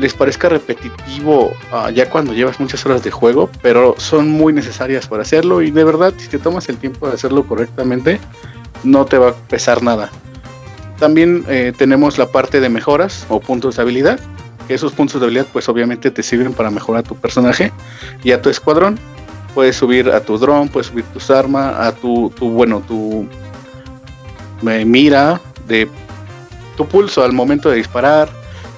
les 0.00 0.14
parezca 0.14 0.48
repetitivo 0.48 1.52
ah, 1.72 1.90
ya 1.90 2.08
cuando 2.08 2.32
llevas 2.32 2.58
muchas 2.58 2.84
horas 2.86 3.04
de 3.04 3.10
juego, 3.10 3.50
pero 3.62 3.94
son 3.98 4.30
muy 4.30 4.52
necesarias 4.52 5.06
para 5.06 5.22
hacerlo 5.22 5.60
y 5.60 5.70
de 5.70 5.84
verdad 5.84 6.14
si 6.16 6.28
te 6.28 6.38
tomas 6.38 6.68
el 6.68 6.78
tiempo 6.78 7.06
de 7.06 7.14
hacerlo 7.14 7.44
correctamente, 7.44 8.18
no 8.82 9.04
te 9.04 9.18
va 9.18 9.30
a 9.30 9.34
pesar 9.34 9.82
nada. 9.82 10.10
También 10.98 11.44
eh, 11.48 11.72
tenemos 11.76 12.18
la 12.18 12.26
parte 12.26 12.60
de 12.60 12.68
mejoras 12.68 13.26
o 13.28 13.40
puntos 13.40 13.76
de 13.76 13.82
habilidad, 13.82 14.18
esos 14.68 14.92
puntos 14.92 15.20
de 15.20 15.26
habilidad 15.26 15.46
pues 15.52 15.68
obviamente 15.68 16.10
te 16.10 16.22
sirven 16.22 16.54
para 16.54 16.70
mejorar 16.70 17.04
a 17.04 17.08
tu 17.08 17.16
personaje 17.16 17.72
y 18.24 18.32
a 18.32 18.40
tu 18.40 18.48
escuadrón. 18.48 18.98
Puedes 19.54 19.76
subir 19.76 20.10
a 20.10 20.20
tu 20.20 20.38
dron, 20.38 20.68
puedes 20.68 20.86
subir 20.86 21.04
tus 21.06 21.28
armas, 21.30 21.74
a 21.76 21.92
tu, 21.92 22.30
tu 22.30 22.48
bueno, 22.50 22.80
tu 22.86 23.26
eh, 24.68 24.84
mira, 24.84 25.40
de 25.66 25.88
tu 26.76 26.86
pulso 26.86 27.22
al 27.22 27.32
momento 27.32 27.70
de 27.70 27.76
disparar, 27.76 28.28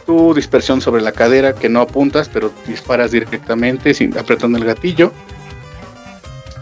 tu 0.07 0.35
dispersión 0.35 0.81
sobre 0.81 1.03
la 1.03 1.13
cadera 1.13 1.55
que 1.55 1.69
no 1.69 1.81
apuntas, 1.81 2.29
pero 2.29 2.53
disparas 2.67 3.13
directamente 3.13 3.95
sin 3.95 4.17
apretando 4.19 4.59
el 4.59 4.65
gatillo. 4.65 5.13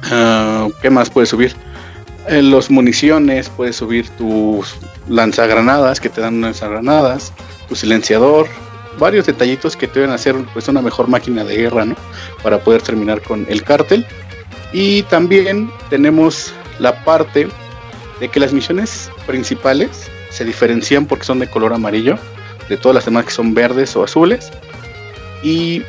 Ah, 0.05 0.68
¿Qué 0.82 0.90
más 0.90 1.10
puedes 1.10 1.30
subir? 1.30 1.55
Eh, 2.28 2.42
los 2.42 2.70
municiones, 2.70 3.48
puedes 3.48 3.76
subir 3.76 4.09
tus 4.10 4.76
lanzagranadas 5.09 6.01
que 6.01 6.09
te 6.09 6.20
dan 6.20 6.40
lanzagranadas, 6.40 7.32
tu 7.68 7.74
silenciador, 7.74 8.47
varios 8.98 9.26
detallitos 9.26 9.76
que 9.76 9.88
te 9.88 10.01
van 10.01 10.10
a 10.10 10.14
hacer 10.14 10.36
pues 10.52 10.68
una 10.68 10.82
mejor 10.82 11.09
máquina 11.09 11.44
de 11.44 11.56
guerra, 11.56 11.84
¿no? 11.84 11.97
Para 12.42 12.59
poder 12.59 12.82
terminar 12.82 13.22
con 13.22 13.47
el 13.48 13.62
cártel. 13.62 14.06
Y 14.72 15.02
también 15.05 15.70
tenemos 15.88 16.52
la 16.78 17.05
parte 17.05 17.48
de 18.20 18.28
que 18.28 18.38
las 18.38 18.52
misiones 18.52 19.10
principales 19.26 20.09
se 20.30 20.44
diferencian 20.44 21.06
porque 21.06 21.24
son 21.24 21.40
de 21.40 21.48
color 21.48 21.72
amarillo, 21.72 22.18
de 22.68 22.76
todas 22.76 22.94
las 22.94 23.05
demás 23.06 23.24
que 23.24 23.30
son 23.32 23.55
verdes 23.55 23.97
o 23.97 24.05
azules. 24.05 24.51
Y 25.42 25.82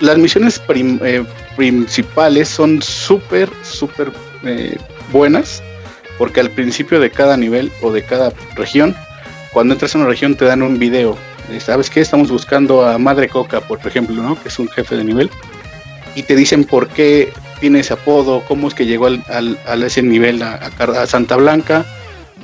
las 0.00 0.16
misiones 0.16 0.62
eh, 0.68 1.24
principales 1.56 2.48
son 2.48 2.80
súper, 2.80 3.50
súper 3.62 4.12
eh, 4.44 4.78
buenas, 5.12 5.62
porque 6.18 6.40
al 6.40 6.50
principio 6.50 7.00
de 7.00 7.10
cada 7.10 7.36
nivel 7.36 7.70
o 7.82 7.92
de 7.92 8.02
cada 8.04 8.32
región, 8.54 8.94
cuando 9.52 9.74
entras 9.74 9.94
a 9.94 9.98
una 9.98 10.06
región 10.06 10.36
te 10.36 10.44
dan 10.44 10.62
un 10.62 10.78
video. 10.78 11.18
de, 11.48 11.60
¿Sabes 11.60 11.90
qué? 11.90 12.00
Estamos 12.00 12.30
buscando 12.30 12.86
a 12.86 12.96
Madre 12.96 13.28
Coca, 13.28 13.60
por 13.60 13.84
ejemplo, 13.84 14.22
¿no? 14.22 14.40
Que 14.40 14.48
es 14.48 14.58
un 14.58 14.68
jefe 14.68 14.96
de 14.96 15.04
nivel. 15.04 15.30
Y 16.14 16.22
te 16.22 16.36
dicen 16.36 16.64
por 16.64 16.88
qué 16.88 17.32
tiene 17.60 17.80
ese 17.80 17.94
apodo, 17.94 18.42
cómo 18.46 18.68
es 18.68 18.74
que 18.74 18.86
llegó 18.86 19.06
al, 19.06 19.22
al- 19.28 19.58
a 19.66 19.74
ese 19.86 20.02
nivel 20.02 20.42
a, 20.42 20.70
Santa 21.06 21.36
Blanca. 21.36 21.84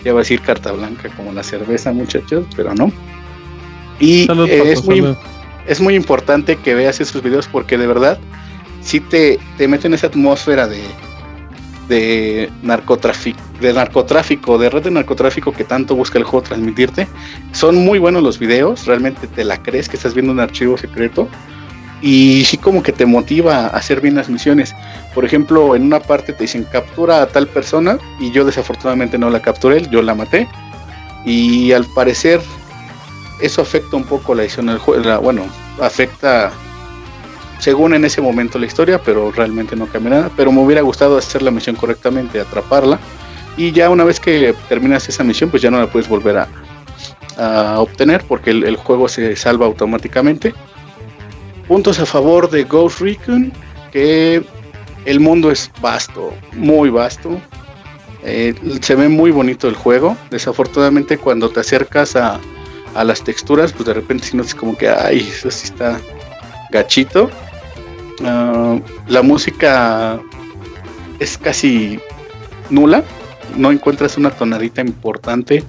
Ya 0.04 0.12
va 0.12 0.20
a 0.20 0.22
decir 0.22 0.40
Carta 0.40 0.72
Blanca 0.72 1.08
como 1.16 1.32
la 1.32 1.42
cerveza, 1.42 1.92
muchachos, 1.92 2.46
pero 2.56 2.74
no. 2.74 2.90
Y 4.00 4.26
Salud, 4.26 4.48
eh, 4.48 4.72
es, 4.72 4.84
muy, 4.84 5.16
es 5.66 5.80
muy 5.80 5.94
importante 5.94 6.56
que 6.56 6.74
veas 6.74 7.00
esos 7.00 7.22
videos 7.22 7.46
porque 7.46 7.78
de 7.78 7.86
verdad 7.86 8.18
sí 8.82 8.98
te, 8.98 9.38
te 9.58 9.68
meten 9.68 9.92
en 9.92 9.94
esa 9.94 10.08
atmósfera 10.08 10.66
de, 10.66 10.82
de 11.88 12.50
narcotráfico, 12.62 13.38
de 13.60 13.72
narcotráfico, 13.72 14.58
de 14.58 14.70
red 14.70 14.82
de 14.82 14.90
narcotráfico 14.90 15.52
que 15.52 15.62
tanto 15.62 15.94
busca 15.94 16.18
el 16.18 16.24
juego 16.24 16.42
transmitirte. 16.42 17.06
Son 17.52 17.76
muy 17.76 18.00
buenos 18.00 18.24
los 18.24 18.40
videos, 18.40 18.86
realmente 18.86 19.28
te 19.28 19.44
la 19.44 19.62
crees 19.62 19.88
que 19.88 19.96
estás 19.96 20.14
viendo 20.14 20.32
un 20.32 20.40
archivo 20.40 20.76
secreto 20.76 21.28
y 22.02 22.44
sí 22.44 22.58
como 22.58 22.82
que 22.82 22.92
te 22.92 23.06
motiva 23.06 23.66
a 23.66 23.66
hacer 23.68 24.00
bien 24.00 24.16
las 24.16 24.28
misiones. 24.28 24.74
Por 25.14 25.24
ejemplo, 25.24 25.76
en 25.76 25.84
una 25.84 26.00
parte 26.00 26.32
te 26.32 26.44
dicen 26.44 26.64
captura 26.64 27.22
a 27.22 27.26
tal 27.26 27.46
persona 27.46 27.98
y 28.20 28.32
yo 28.32 28.44
desafortunadamente 28.44 29.16
no 29.16 29.30
la 29.30 29.40
capturé, 29.40 29.88
yo 29.88 30.02
la 30.02 30.14
maté 30.14 30.48
y 31.24 31.72
al 31.72 31.86
parecer 31.94 32.40
eso 33.40 33.62
afecta 33.62 33.96
un 33.96 34.04
poco 34.04 34.34
la 34.34 34.42
edición 34.42 34.66
del 34.66 34.78
juego, 34.78 35.20
bueno, 35.20 35.44
afecta 35.80 36.52
según 37.62 37.94
en 37.94 38.04
ese 38.04 38.20
momento 38.20 38.58
la 38.58 38.66
historia, 38.66 39.00
pero 39.00 39.30
realmente 39.30 39.76
no 39.76 39.86
cambia 39.86 40.10
nada. 40.10 40.30
Pero 40.36 40.50
me 40.50 40.60
hubiera 40.60 40.82
gustado 40.82 41.16
hacer 41.16 41.42
la 41.42 41.52
misión 41.52 41.76
correctamente, 41.76 42.40
atraparla. 42.40 42.98
Y 43.56 43.70
ya 43.70 43.88
una 43.88 44.02
vez 44.02 44.18
que 44.18 44.52
terminas 44.68 45.08
esa 45.08 45.22
misión, 45.22 45.48
pues 45.48 45.62
ya 45.62 45.70
no 45.70 45.78
la 45.78 45.86
puedes 45.86 46.08
volver 46.08 46.38
a, 46.38 46.48
a 47.36 47.78
obtener 47.78 48.24
porque 48.26 48.50
el, 48.50 48.64
el 48.64 48.74
juego 48.74 49.08
se 49.08 49.36
salva 49.36 49.66
automáticamente. 49.66 50.54
Puntos 51.68 51.98
a 52.00 52.06
favor 52.06 52.50
de 52.50 52.64
Ghost 52.64 53.00
Recon, 53.00 53.52
que 53.92 54.42
el 55.04 55.20
mundo 55.20 55.50
es 55.50 55.70
vasto, 55.80 56.32
muy 56.52 56.90
vasto. 56.90 57.40
Eh, 58.24 58.54
se 58.80 58.94
ve 58.94 59.08
muy 59.08 59.30
bonito 59.30 59.68
el 59.68 59.74
juego. 59.74 60.16
Desafortunadamente 60.30 61.18
cuando 61.18 61.50
te 61.50 61.60
acercas 61.60 62.14
a, 62.16 62.38
a 62.94 63.04
las 63.04 63.22
texturas, 63.24 63.72
pues 63.72 63.86
de 63.86 63.94
repente 63.94 64.26
si 64.26 64.36
notas 64.36 64.54
como 64.54 64.76
que, 64.76 64.88
ay, 64.88 65.20
eso 65.20 65.50
sí 65.50 65.66
está 65.66 66.00
gachito. 66.70 67.30
Ah, 68.24 68.78
la 69.08 69.22
música 69.22 70.20
es 71.18 71.38
casi 71.38 71.98
nula. 72.70 73.02
no 73.56 73.70
encuentras 73.70 74.16
una 74.16 74.30
tonadita 74.30 74.80
importante 74.80 75.64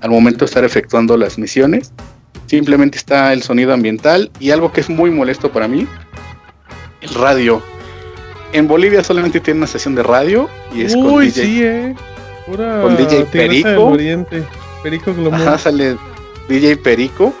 al 0.00 0.10
momento 0.10 0.40
de 0.40 0.46
estar 0.46 0.64
efectuando 0.64 1.16
las 1.16 1.38
misiones. 1.38 1.92
Simplemente 2.46 2.96
está 2.98 3.32
el 3.32 3.42
sonido 3.42 3.72
ambiental 3.72 4.30
y 4.38 4.50
algo 4.50 4.72
que 4.72 4.80
es 4.80 4.88
muy 4.88 5.10
molesto 5.10 5.50
para 5.50 5.66
mí, 5.68 5.86
el 7.00 7.14
radio. 7.14 7.62
En 8.52 8.68
Bolivia 8.68 9.02
solamente 9.02 9.40
tiene 9.40 9.58
una 9.58 9.66
estación 9.66 9.94
de 9.94 10.02
radio 10.02 10.48
y 10.74 10.82
es 10.82 10.94
con 10.94 11.20
DJ. 11.20 11.30
sí, 11.44 11.62
eh. 11.64 11.94
Pura 12.46 12.80
Con 12.82 12.96
DJ 12.96 13.24
Perico. 13.26 13.86
Oriente. 13.86 14.44
Perico 14.82 15.12
Glomón. 15.12 15.42
Ajá, 15.42 15.58
sale 15.58 15.96
DJ 16.48 16.76
Perico. 16.76 17.34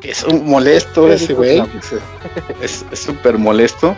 que 0.00 0.12
Es 0.12 0.22
un 0.22 0.46
molesto 0.48 1.02
Perico 1.08 1.24
ese 1.24 1.34
güey. 1.34 1.62
Es 2.62 2.84
súper 2.92 3.36
molesto. 3.38 3.96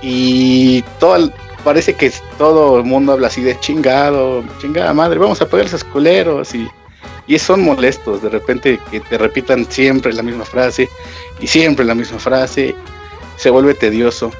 Y 0.00 0.82
todo 0.98 1.16
el- 1.16 1.32
parece 1.62 1.94
que 1.94 2.10
todo 2.38 2.78
el 2.78 2.84
mundo 2.84 3.12
habla 3.12 3.28
así 3.28 3.42
de 3.42 3.58
chingado, 3.60 4.42
chingada 4.60 4.92
madre, 4.94 5.18
vamos 5.18 5.40
a 5.42 5.46
pegar 5.48 5.66
esos 5.66 5.84
culeros. 5.84 6.54
Y, 6.54 6.66
y 7.26 7.38
son 7.38 7.64
molestos 7.64 8.22
de 8.22 8.28
repente 8.28 8.80
que 8.90 9.00
te 9.00 9.18
repitan 9.18 9.70
siempre 9.70 10.12
la 10.12 10.22
misma 10.22 10.44
frase 10.44 10.88
y 11.40 11.46
siempre 11.46 11.84
la 11.84 11.94
misma 11.94 12.18
frase. 12.18 12.74
Se 13.36 13.50
vuelve 13.50 13.74
tedioso. 13.74 14.30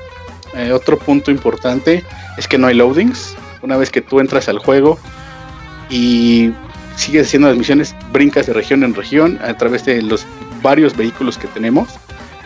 Eh, 0.55 0.73
otro 0.73 0.99
punto 0.99 1.31
importante 1.31 2.05
es 2.37 2.47
que 2.47 2.59
no 2.59 2.67
hay 2.67 2.75
loadings. 2.75 3.35
Una 3.63 3.77
vez 3.77 3.91
que 3.91 4.01
tú 4.01 4.21
entras 4.21 4.49
al 4.49 4.59
juego 4.59 4.99
y 5.89 6.53
sigues 6.97 7.29
haciendo 7.29 7.49
las 7.49 7.57
misiones, 7.57 7.95
brincas 8.13 8.47
de 8.47 8.53
región 8.53 8.83
en 8.85 8.95
región 8.95 9.39
a 9.43 9.57
través 9.57 9.85
de 9.85 10.03
los 10.03 10.27
varios 10.63 10.97
vehículos 10.97 11.39
que 11.39 11.49
tenemos. 11.49 11.89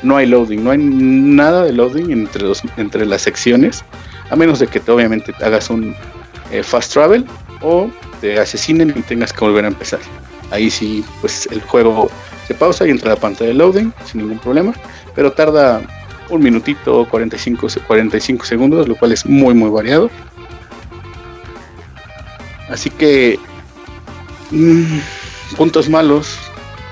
No 0.03 0.17
hay 0.17 0.27
loading, 0.27 0.63
no 0.63 0.71
hay 0.71 0.79
nada 0.79 1.65
de 1.65 1.73
loading 1.73 2.11
entre, 2.11 2.43
los, 2.43 2.63
entre 2.77 3.07
las 3.07 3.23
secciones, 3.23 3.85
a 4.31 4.37
menos 4.37 4.59
de 4.59 4.67
que 4.67 4.79
te, 4.79 4.93
obviamente 4.93 5.33
hagas 5.43 5.71
un 5.71 5.95
eh, 6.51 6.63
fast 6.63 6.93
travel 6.93 7.25
o 7.63 7.91
te 8.21 8.39
asesinen 8.39 8.93
y 8.97 9.03
tengas 9.03 9.33
que 9.33 9.41
volver 9.45 9.65
a 9.65 9.69
empezar. 9.69 10.01
Ahí 10.51 10.71
sí, 10.71 11.05
pues 11.21 11.49
el 11.51 11.61
juego 11.63 12.09
se 12.47 12.55
pausa 12.55 12.87
y 12.87 12.91
entra 12.91 13.11
a 13.13 13.15
la 13.15 13.21
pantalla 13.21 13.49
de 13.49 13.55
loading 13.55 13.93
sin 14.05 14.23
ningún 14.23 14.39
problema, 14.39 14.73
pero 15.15 15.33
tarda 15.33 15.83
un 16.31 16.43
minutito, 16.43 17.07
45, 17.11 17.69
se- 17.69 17.81
45 17.81 18.45
segundos, 18.45 18.89
lo 18.89 18.97
cual 18.97 19.13
es 19.13 19.27
muy, 19.27 19.55
muy 19.55 19.71
variado. 19.71 20.11
Así 22.69 22.91
que 22.91 23.39
Mm, 24.53 25.01
puntos 25.57 25.89
malos, 25.89 26.39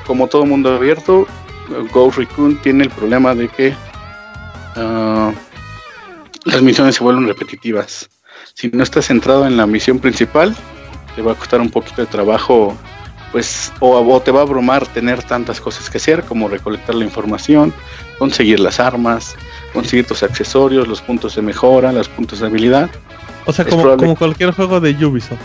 como 0.08 0.26
todo 0.26 0.44
mundo 0.44 0.74
abierto, 0.74 1.24
Ghost 1.92 2.18
Recon 2.18 2.60
tiene 2.62 2.82
el 2.82 2.90
problema 2.90 3.32
de 3.32 3.48
que 3.48 3.72
ah, 4.74 5.32
las 6.44 6.62
misiones 6.62 6.96
se 6.96 7.04
vuelven 7.04 7.28
repetitivas. 7.28 8.10
Si 8.54 8.68
no 8.70 8.82
estás 8.82 9.06
centrado 9.06 9.46
en 9.46 9.56
la 9.56 9.68
misión 9.68 10.00
principal, 10.00 10.56
te 11.14 11.22
va 11.22 11.32
a 11.32 11.34
costar 11.34 11.60
un 11.60 11.70
poquito 11.70 12.02
de 12.02 12.06
trabajo, 12.06 12.76
pues, 13.32 13.72
o, 13.80 13.98
o 13.98 14.20
te 14.20 14.30
va 14.30 14.40
a 14.40 14.42
abrumar 14.42 14.86
tener 14.86 15.22
tantas 15.22 15.60
cosas 15.60 15.90
que 15.90 15.98
hacer, 15.98 16.24
como 16.24 16.48
recolectar 16.48 16.94
la 16.94 17.04
información, 17.04 17.72
conseguir 18.18 18.60
las 18.60 18.80
armas, 18.80 19.36
conseguir 19.72 20.06
tus 20.06 20.22
accesorios, 20.22 20.86
los 20.86 21.02
puntos 21.02 21.34
de 21.34 21.42
mejora, 21.42 21.92
los 21.92 22.08
puntos 22.08 22.40
de 22.40 22.46
habilidad. 22.46 22.88
o 23.44 23.52
sea, 23.52 23.64
como, 23.64 23.96
como 23.96 24.16
cualquier 24.16 24.52
juego 24.52 24.80
de 24.80 24.92
Ubisoft. 25.04 25.40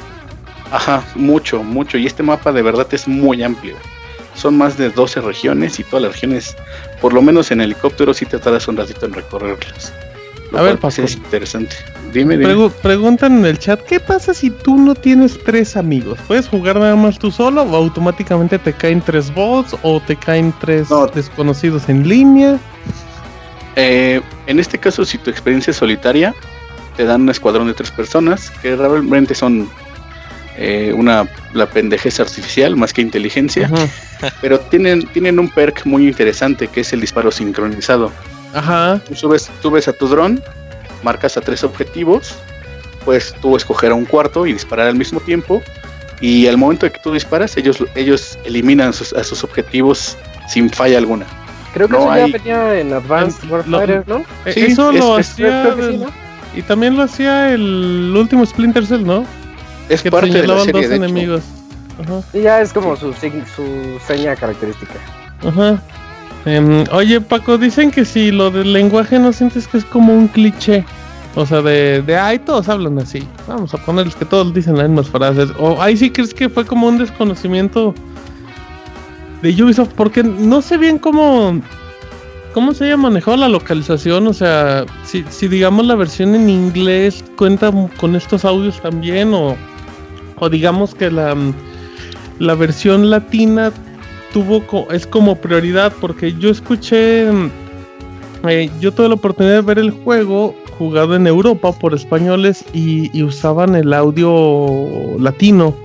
Ajá, 0.71 1.03
mucho, 1.15 1.63
mucho. 1.63 1.97
Y 1.97 2.05
este 2.05 2.23
mapa 2.23 2.51
de 2.51 2.61
verdad 2.61 2.87
es 2.91 3.07
muy 3.07 3.41
amplio. 3.43 3.75
Son 4.35 4.57
más 4.57 4.77
de 4.77 4.89
12 4.89 5.21
regiones 5.21 5.79
y 5.79 5.83
todas 5.83 6.03
las 6.03 6.13
regiones, 6.13 6.55
por 7.01 7.13
lo 7.13 7.21
menos 7.21 7.51
en 7.51 7.61
helicóptero, 7.61 8.13
sí 8.13 8.25
te 8.25 8.37
tardas 8.37 8.67
un 8.67 8.77
ratito 8.77 9.05
en 9.05 9.13
recorrerlas. 9.13 9.91
A 10.53 10.61
ver, 10.61 10.77
Paco. 10.79 11.01
es 11.03 11.15
interesante. 11.15 11.75
Dime, 12.11 12.37
dime. 12.37 12.53
Pregu- 12.53 12.71
preguntan 12.81 13.37
en 13.39 13.45
el 13.45 13.59
chat, 13.59 13.81
¿qué 13.83 13.99
pasa 13.99 14.33
si 14.33 14.49
tú 14.49 14.77
no 14.77 14.95
tienes 14.95 15.37
tres 15.43 15.77
amigos? 15.77 16.17
¿Puedes 16.27 16.47
jugar 16.47 16.79
nada 16.79 16.95
más 16.95 17.19
tú 17.19 17.29
solo 17.29 17.61
o 17.63 17.75
automáticamente 17.75 18.57
te 18.57 18.73
caen 18.73 19.01
tres 19.01 19.31
bots 19.33 19.75
o 19.83 19.99
te 20.01 20.15
caen 20.15 20.51
tres 20.59 20.89
No. 20.89 21.05
desconocidos 21.07 21.87
en 21.87 22.07
línea? 22.09 22.57
Eh, 23.75 24.21
en 24.47 24.59
este 24.59 24.77
caso, 24.77 25.05
si 25.05 25.17
tu 25.19 25.29
experiencia 25.29 25.71
es 25.71 25.77
solitaria, 25.77 26.33
te 26.97 27.05
dan 27.05 27.21
un 27.21 27.29
escuadrón 27.29 27.67
de 27.67 27.73
tres 27.73 27.91
personas 27.91 28.49
que 28.61 28.75
realmente 28.75 29.35
son 29.35 29.69
eh, 30.57 30.91
una 30.97 31.29
la 31.53 31.67
pendejez 31.67 32.19
artificial 32.19 32.75
más 32.75 32.91
que 32.91 33.01
inteligencia, 33.01 33.69
pero 34.41 34.59
tienen, 34.59 35.07
tienen 35.07 35.39
un 35.39 35.47
perk 35.49 35.85
muy 35.85 36.07
interesante 36.07 36.67
que 36.67 36.81
es 36.81 36.91
el 36.91 36.99
disparo 37.01 37.31
sincronizado. 37.31 38.11
Ajá. 38.53 38.99
Tú 39.07 39.15
subes, 39.15 39.49
subes 39.61 39.87
a 39.87 39.93
tu 39.93 40.07
dron, 40.07 40.41
marcas 41.03 41.37
a 41.37 41.41
tres 41.41 41.63
objetivos, 41.63 42.33
puedes 43.05 43.33
tú 43.41 43.55
escoger 43.55 43.91
a 43.91 43.95
un 43.95 44.05
cuarto 44.05 44.45
y 44.47 44.53
disparar 44.53 44.87
al 44.87 44.95
mismo 44.95 45.19
tiempo. 45.19 45.61
Y 46.21 46.47
al 46.47 46.57
momento 46.57 46.85
de 46.85 46.91
que 46.91 46.99
tú 46.99 47.13
disparas, 47.13 47.55
ellos, 47.55 47.77
ellos 47.95 48.37
eliminan 48.43 48.91
sus- 48.91 49.13
a 49.13 49.23
sus 49.23 49.43
objetivos 49.43 50.17
sin 50.49 50.69
falla 50.69 50.97
alguna. 50.97 51.25
Creo 51.73 51.87
que 51.87 51.93
No 51.93 51.99
eso 52.01 52.11
hay- 52.11 52.31
ya 52.31 52.37
venía 52.37 52.79
en 52.79 52.93
Advanced 52.93 53.43
Lo- 53.45 53.55
Warfighter, 53.55 54.03
¿no? 54.07 54.17
Eh, 54.45 54.51
Sí, 54.53 54.59
Eso 54.65 54.91
es- 54.91 54.99
lo 54.99 55.19
es- 55.19 55.29
hacía... 55.29 55.75
Y 56.55 56.61
también 56.63 56.97
lo 56.97 57.03
hacía 57.03 57.53
el 57.53 58.13
último 58.17 58.45
Splinter 58.45 58.85
Cell, 58.85 59.05
¿no? 59.05 59.23
Es 59.87 60.01
Que 60.01 60.09
te 60.09 60.11
parte 60.11 60.29
de 60.41 60.47
la 60.47 60.57
serie, 60.65 60.81
dos 60.81 60.89
de 60.89 60.95
enemigos. 60.95 61.43
Ajá. 62.03 62.21
Y 62.33 62.41
ya 62.41 62.59
es 62.61 62.73
como 62.73 62.95
su, 62.95 63.13
su 63.13 63.99
seña 64.07 64.35
característica. 64.35 64.93
Ajá. 65.47 65.79
Em, 66.45 66.85
oye, 66.91 67.19
Paco, 67.21 67.57
dicen 67.57 67.91
que 67.91 68.05
si 68.05 68.31
lo 68.31 68.49
del 68.49 68.73
lenguaje 68.73 69.19
no 69.19 69.33
sientes 69.33 69.67
que 69.67 69.77
es 69.77 69.85
como 69.85 70.13
un 70.13 70.27
cliché. 70.27 70.85
O 71.35 71.45
sea, 71.45 71.61
de, 71.61 72.01
de 72.01 72.17
ay, 72.17 72.39
todos 72.39 72.69
hablan 72.69 72.97
así. 72.99 73.23
Vamos 73.47 73.73
a 73.73 73.77
ponerles 73.77 74.15
que 74.15 74.25
todos 74.25 74.53
dicen 74.53 74.77
las 74.77 74.89
mismas 74.89 75.09
frases. 75.09 75.49
O 75.59 75.81
ahí 75.81 75.95
sí 75.95 76.09
crees 76.09 76.33
que 76.33 76.49
fue 76.49 76.65
como 76.65 76.87
un 76.87 76.97
desconocimiento 76.97 77.93
de 79.41 79.63
Ubisoft. 79.63 79.93
Porque 79.95 80.23
no 80.23 80.61
sé 80.61 80.77
bien 80.77 80.97
cómo. 80.97 81.61
¿Cómo 82.53 82.73
se 82.73 82.97
manejado 82.97 83.37
la 83.37 83.47
localización? 83.47 84.25
O 84.25 84.33
sea, 84.33 84.83
si, 85.03 85.23
si 85.29 85.47
digamos 85.47 85.85
la 85.85 85.93
versión 85.93 86.33
en 86.33 86.49
inglés 86.49 87.23
cuenta 87.35 87.71
con 87.99 88.15
estos 88.15 88.43
audios 88.43 88.81
también. 88.81 89.33
O, 89.33 89.55
o 90.39 90.49
digamos 90.49 90.95
que 90.95 91.11
la, 91.11 91.35
la 92.39 92.55
versión 92.55 93.11
latina 93.11 93.71
tuvo 94.33 94.65
co- 94.65 94.87
es 94.91 95.05
como 95.07 95.35
prioridad 95.35 95.93
porque 95.99 96.33
yo 96.33 96.49
escuché 96.49 97.31
mm, 97.31 97.49
eh, 98.47 98.69
yo 98.79 98.91
tuve 98.93 99.09
la 99.09 99.15
oportunidad 99.15 99.55
de 99.55 99.61
ver 99.61 99.79
el 99.79 99.91
juego 99.91 100.55
jugado 100.77 101.15
en 101.15 101.27
Europa 101.27 101.73
por 101.73 101.93
españoles 101.93 102.63
y, 102.73 103.21
usaban 103.21 103.75
el 103.75 103.93
audio 103.93 105.17
latino. 105.19 105.75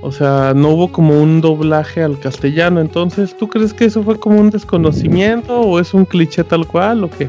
O 0.00 0.12
sea 0.12 0.52
no 0.54 0.68
hubo 0.70 0.92
como 0.92 1.20
un 1.20 1.40
doblaje 1.40 2.02
al 2.02 2.18
castellano. 2.20 2.80
Entonces 2.80 3.36
tú 3.36 3.48
crees 3.48 3.74
que 3.74 3.86
eso 3.86 4.02
fue 4.02 4.18
como 4.18 4.38
un 4.40 4.50
desconocimiento 4.50 5.60
o 5.60 5.80
es 5.80 5.92
un 5.92 6.04
cliché 6.04 6.44
tal 6.44 6.66
cual 6.66 7.04
o 7.04 7.10
qué 7.10 7.28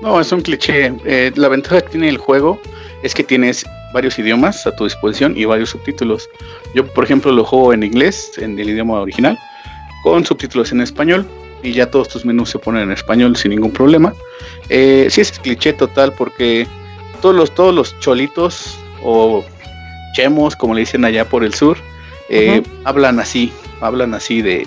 No, 0.00 0.18
es 0.20 0.32
un 0.32 0.40
cliché. 0.40 0.94
Eh, 1.04 1.32
la 1.36 1.48
ventaja 1.48 1.82
que 1.82 1.90
tiene 1.90 2.08
el 2.08 2.16
juego 2.18 2.58
es 3.02 3.14
que 3.14 3.22
tienes 3.24 3.66
varios 3.96 4.18
idiomas 4.18 4.66
a 4.66 4.76
tu 4.76 4.84
disposición 4.84 5.32
y 5.38 5.46
varios 5.46 5.70
subtítulos. 5.70 6.28
Yo, 6.74 6.86
por 6.86 7.02
ejemplo, 7.04 7.32
lo 7.32 7.44
juego 7.44 7.72
en 7.72 7.82
inglés, 7.82 8.32
en 8.36 8.58
el 8.58 8.68
idioma 8.68 9.00
original, 9.00 9.38
con 10.02 10.22
subtítulos 10.22 10.70
en 10.70 10.82
español 10.82 11.26
y 11.62 11.72
ya 11.72 11.90
todos 11.90 12.08
tus 12.10 12.26
menús 12.26 12.50
se 12.50 12.58
ponen 12.58 12.82
en 12.82 12.92
español 12.92 13.34
sin 13.36 13.52
ningún 13.52 13.72
problema. 13.72 14.12
Eh, 14.68 15.06
sí 15.08 15.22
es 15.22 15.30
cliché 15.38 15.72
total 15.72 16.12
porque 16.12 16.66
todos 17.22 17.34
los, 17.34 17.54
todos 17.54 17.74
los 17.74 17.98
cholitos 18.00 18.78
o 19.02 19.42
chemos, 20.14 20.54
como 20.56 20.74
le 20.74 20.80
dicen 20.80 21.02
allá 21.06 21.24
por 21.24 21.42
el 21.42 21.54
sur, 21.54 21.78
eh, 22.28 22.62
hablan 22.84 23.18
así, 23.18 23.50
hablan 23.80 24.12
así 24.12 24.42
de... 24.42 24.66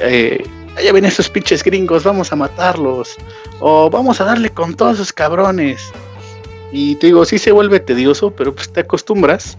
Eh, 0.00 0.46
allá 0.76 0.92
ven 0.92 1.06
esos 1.06 1.30
pinches 1.30 1.64
gringos, 1.64 2.04
vamos 2.04 2.30
a 2.30 2.36
matarlos. 2.36 3.16
O 3.58 3.88
vamos 3.88 4.20
a 4.20 4.24
darle 4.24 4.50
con 4.50 4.74
todos 4.74 4.96
esos 4.96 5.14
cabrones. 5.14 5.80
Y 6.78 6.96
te 6.96 7.06
digo, 7.06 7.24
sí 7.24 7.38
se 7.38 7.52
vuelve 7.52 7.80
tedioso, 7.80 8.32
pero 8.32 8.54
pues 8.54 8.70
te 8.70 8.80
acostumbras. 8.80 9.56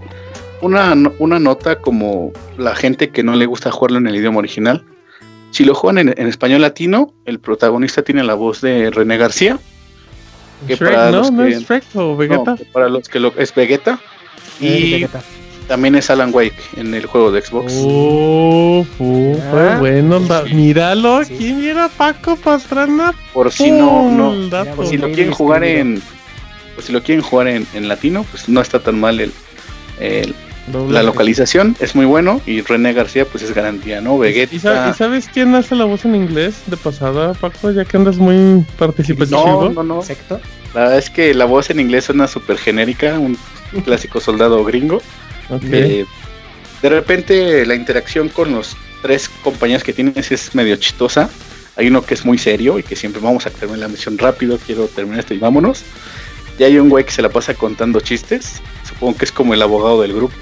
Una, 0.61 0.93
una 1.17 1.39
nota 1.39 1.79
como 1.79 2.31
la 2.59 2.75
gente 2.75 3.09
que 3.09 3.23
no 3.23 3.35
le 3.35 3.47
gusta 3.47 3.71
jugarlo 3.71 3.97
en 3.97 4.05
el 4.05 4.15
idioma 4.15 4.37
original. 4.37 4.83
Si 5.49 5.65
lo 5.65 5.73
juegan 5.73 5.97
en, 6.09 6.13
en 6.21 6.27
español 6.27 6.61
latino, 6.61 7.11
el 7.25 7.39
protagonista 7.39 8.03
tiene 8.03 8.23
la 8.23 8.35
voz 8.35 8.61
de 8.61 8.91
René 8.91 9.17
García. 9.17 9.57
Que 10.67 10.75
Shrek, 10.75 10.91
para 10.93 11.09
no 11.11 11.17
los 11.17 11.31
no 11.31 11.43
que- 11.43 11.49
es 11.49 11.61
Shrek 11.63 11.83
o 11.95 12.15
Vegeta 12.15 12.51
No, 12.51 12.57
para 12.71 12.87
los 12.89 13.09
que 13.09 13.19
lo 13.19 13.33
es 13.35 13.53
Vegeta. 13.55 13.99
Y 14.59 14.91
Vegeta. 14.91 15.21
también 15.67 15.95
es 15.95 16.09
Alan 16.11 16.29
Wake 16.33 16.55
en 16.75 16.93
el 16.93 17.05
juego 17.07 17.31
de 17.31 17.41
Xbox. 17.41 17.73
Oh, 17.83 18.85
Ah, 19.53 19.77
bueno 19.79 20.19
sí. 20.45 20.53
míralo 20.53 21.23
Sí. 21.23 21.33
aquí 21.33 21.53
mira 21.53 21.89
Paco 21.97 22.35
Pastrana 22.35 23.13
Por 23.33 23.51
si 23.51 23.71
no, 23.71 24.11
no, 24.11 24.49
por 24.75 24.85
si 24.87 24.97
lo 24.97 25.07
quieren 25.07 25.31
jugar 25.31 25.63
en, 25.63 26.01
por 26.77 26.83
si 26.83 26.93
lo 26.93 27.01
quieren 27.01 27.23
jugar 27.23 27.47
en, 27.47 27.65
en 27.73 27.87
latino, 27.87 28.23
pues 28.29 28.47
no 28.47 28.61
está 28.61 28.79
tan 28.79 28.99
mal 28.99 29.19
el, 29.19 29.31
el- 29.99 30.35
la 30.89 31.01
localización, 31.01 31.75
es 31.79 31.95
muy 31.95 32.05
bueno 32.05 32.39
y 32.45 32.59
René 32.61 32.91
García 32.93 33.23
pues 33.25 33.41
es 33.41 33.55
garantía, 33.55 33.99
¿no? 34.01 34.17
Vegeta. 34.19 34.53
¿Y, 34.53 34.59
sa- 34.59 34.89
y 34.91 34.93
sabes 34.93 35.27
quién 35.33 35.55
hace 35.55 35.75
la 35.75 35.85
voz 35.85 36.05
en 36.05 36.13
inglés 36.13 36.55
de 36.67 36.75
pasada, 36.77 37.33
Paco? 37.33 37.71
Ya 37.71 37.83
que 37.85 37.95
andas 37.97 38.17
muy 38.17 38.63
participativo. 38.77 39.63
no, 39.63 39.69
no, 39.71 39.83
no. 39.83 39.95
Insecto. 40.01 40.39
La 40.75 40.81
verdad 40.81 40.97
es 40.99 41.09
que 41.09 41.33
la 41.33 41.45
voz 41.45 41.69
en 41.71 41.79
inglés 41.79 42.03
suena 42.05 42.27
súper 42.27 42.57
genérica, 42.59 43.17
un 43.17 43.37
clásico 43.85 44.19
soldado 44.19 44.63
gringo. 44.65 45.01
Eh, 45.71 46.05
de 46.83 46.89
repente 46.89 47.65
la 47.65 47.73
interacción 47.73 48.27
con 48.29 48.51
los 48.51 48.75
tres 49.01 49.29
compañeros 49.43 49.83
que 49.83 49.93
tienes 49.93 50.31
es 50.31 50.53
medio 50.53 50.75
chistosa. 50.75 51.29
Hay 51.77 51.87
uno 51.87 52.01
que 52.03 52.13
es 52.15 52.25
muy 52.25 52.37
serio 52.37 52.77
y 52.77 52.83
que 52.83 52.95
siempre 52.97 53.21
vamos 53.21 53.45
a 53.45 53.51
terminar 53.51 53.79
la 53.79 53.87
misión 53.87 54.17
rápido, 54.17 54.57
quiero 54.65 54.87
terminar 54.87 55.21
esto 55.21 55.33
y 55.33 55.37
vámonos. 55.37 55.83
Y 56.59 56.63
hay 56.63 56.79
un 56.79 56.89
güey 56.89 57.05
que 57.05 57.11
se 57.11 57.21
la 57.21 57.29
pasa 57.29 57.53
contando 57.53 57.99
chistes. 57.99 58.61
Supongo 58.87 59.17
que 59.17 59.25
es 59.25 59.31
como 59.31 59.53
el 59.53 59.61
abogado 59.61 60.01
del 60.01 60.13
grupo. 60.13 60.35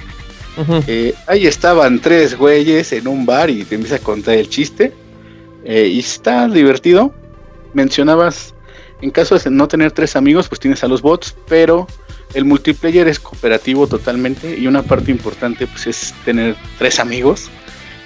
Eh, 0.87 1.13
ahí 1.27 1.47
estaban 1.47 1.99
tres 1.99 2.37
güeyes 2.37 2.93
en 2.93 3.07
un 3.07 3.25
bar 3.25 3.49
y 3.49 3.65
te 3.65 3.75
empieza 3.75 3.97
a 3.97 3.99
contar 3.99 4.35
el 4.35 4.49
chiste. 4.49 4.93
Eh, 5.65 5.87
y 5.87 5.99
está 5.99 6.47
divertido. 6.47 7.13
Mencionabas, 7.73 8.53
en 9.01 9.11
caso 9.11 9.37
de 9.37 9.49
no 9.49 9.67
tener 9.67 9.91
tres 9.91 10.15
amigos, 10.15 10.47
pues 10.47 10.59
tienes 10.59 10.83
a 10.83 10.87
los 10.87 11.01
bots, 11.01 11.35
pero 11.47 11.87
el 12.33 12.45
multiplayer 12.45 13.07
es 13.07 13.19
cooperativo 13.19 13.87
totalmente 13.87 14.57
y 14.57 14.67
una 14.67 14.83
parte 14.83 15.11
importante 15.11 15.67
pues 15.67 15.87
es 15.87 16.13
tener 16.25 16.55
tres 16.77 16.99
amigos 16.99 17.49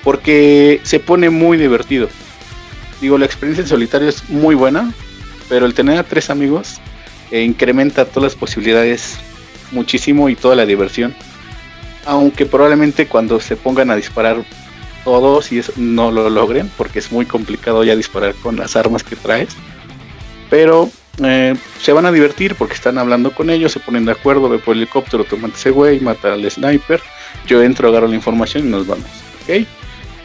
porque 0.03 0.79
se 0.83 0.99
pone 0.99 1.29
muy 1.29 1.57
divertido. 1.57 2.09
Digo, 3.01 3.17
la 3.17 3.25
experiencia 3.25 3.61
en 3.61 3.67
solitario 3.67 4.09
es 4.09 4.29
muy 4.29 4.55
buena, 4.55 4.93
pero 5.47 5.65
el 5.65 5.73
tener 5.73 5.97
a 5.97 6.03
tres 6.03 6.29
amigos 6.29 6.79
eh, 7.31 7.43
incrementa 7.43 8.05
todas 8.05 8.33
las 8.33 8.39
posibilidades 8.39 9.17
muchísimo 9.71 10.29
y 10.29 10.35
toda 10.35 10.55
la 10.55 10.65
diversión. 10.65 11.15
Aunque 12.05 12.45
probablemente 12.45 13.07
cuando 13.07 13.39
se 13.39 13.55
pongan 13.55 13.91
a 13.91 13.95
disparar 13.95 14.43
todos 15.03 15.51
y 15.51 15.59
eso 15.59 15.73
no 15.75 16.11
lo 16.11 16.29
logren, 16.29 16.69
porque 16.77 16.99
es 16.99 17.11
muy 17.11 17.25
complicado 17.25 17.83
ya 17.83 17.95
disparar 17.95 18.33
con 18.35 18.55
las 18.55 18.75
armas 18.75 19.03
que 19.03 19.15
traes. 19.15 19.49
Pero 20.49 20.89
eh, 21.23 21.55
se 21.81 21.91
van 21.93 22.05
a 22.05 22.11
divertir 22.11 22.55
porque 22.55 22.73
están 22.73 22.97
hablando 22.97 23.31
con 23.31 23.49
ellos, 23.49 23.71
se 23.71 23.79
ponen 23.79 24.05
de 24.05 24.13
acuerdo, 24.13 24.49
ve 24.49 24.59
por 24.59 24.75
el 24.75 24.83
helicóptero, 24.83 25.23
tú 25.23 25.37
mata 25.37 25.55
ese 25.55 25.71
güey, 25.71 25.99
mata 25.99 26.33
al 26.33 26.49
sniper, 26.49 27.01
yo 27.45 27.61
entro, 27.61 27.89
agarro 27.89 28.07
la 28.07 28.15
información 28.15 28.67
y 28.67 28.69
nos 28.69 28.87
vamos, 28.87 29.05
¿ok? 29.43 29.65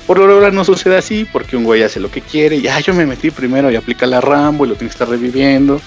Por 0.06 0.18
lo 0.18 0.26
regular 0.26 0.52
no 0.52 0.64
sucede 0.64 0.96
así 0.96 1.26
porque 1.30 1.56
un 1.56 1.64
güey 1.64 1.82
hace 1.82 1.98
lo 1.98 2.10
que 2.10 2.20
quiere, 2.20 2.60
ya 2.60 2.78
yo 2.78 2.94
me 2.94 3.06
metí 3.06 3.30
primero 3.30 3.70
y 3.70 3.76
aplica 3.76 4.06
la 4.06 4.20
Rambo 4.20 4.64
y 4.64 4.68
lo 4.68 4.74
tiene 4.74 4.88
que 4.88 4.94
estar 4.94 5.08
reviviendo. 5.08 5.80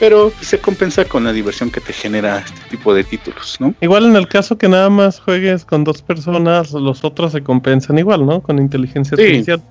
Pero 0.00 0.32
se 0.40 0.58
compensa 0.58 1.04
con 1.04 1.24
la 1.24 1.32
diversión 1.32 1.70
que 1.70 1.80
te 1.80 1.92
genera 1.92 2.38
este 2.40 2.60
tipo 2.70 2.92
de 2.92 3.04
títulos, 3.04 3.56
¿no? 3.60 3.74
Igual 3.80 4.06
en 4.06 4.16
el 4.16 4.28
caso 4.28 4.58
que 4.58 4.68
nada 4.68 4.90
más 4.90 5.20
juegues 5.20 5.64
con 5.64 5.84
dos 5.84 6.02
personas, 6.02 6.72
los 6.72 7.04
otros 7.04 7.32
se 7.32 7.42
compensan 7.42 7.98
igual, 7.98 8.26
¿no? 8.26 8.42
Con 8.42 8.58
inteligencia 8.58 9.16
Sí. 9.16 9.22
artificial. 9.22 9.62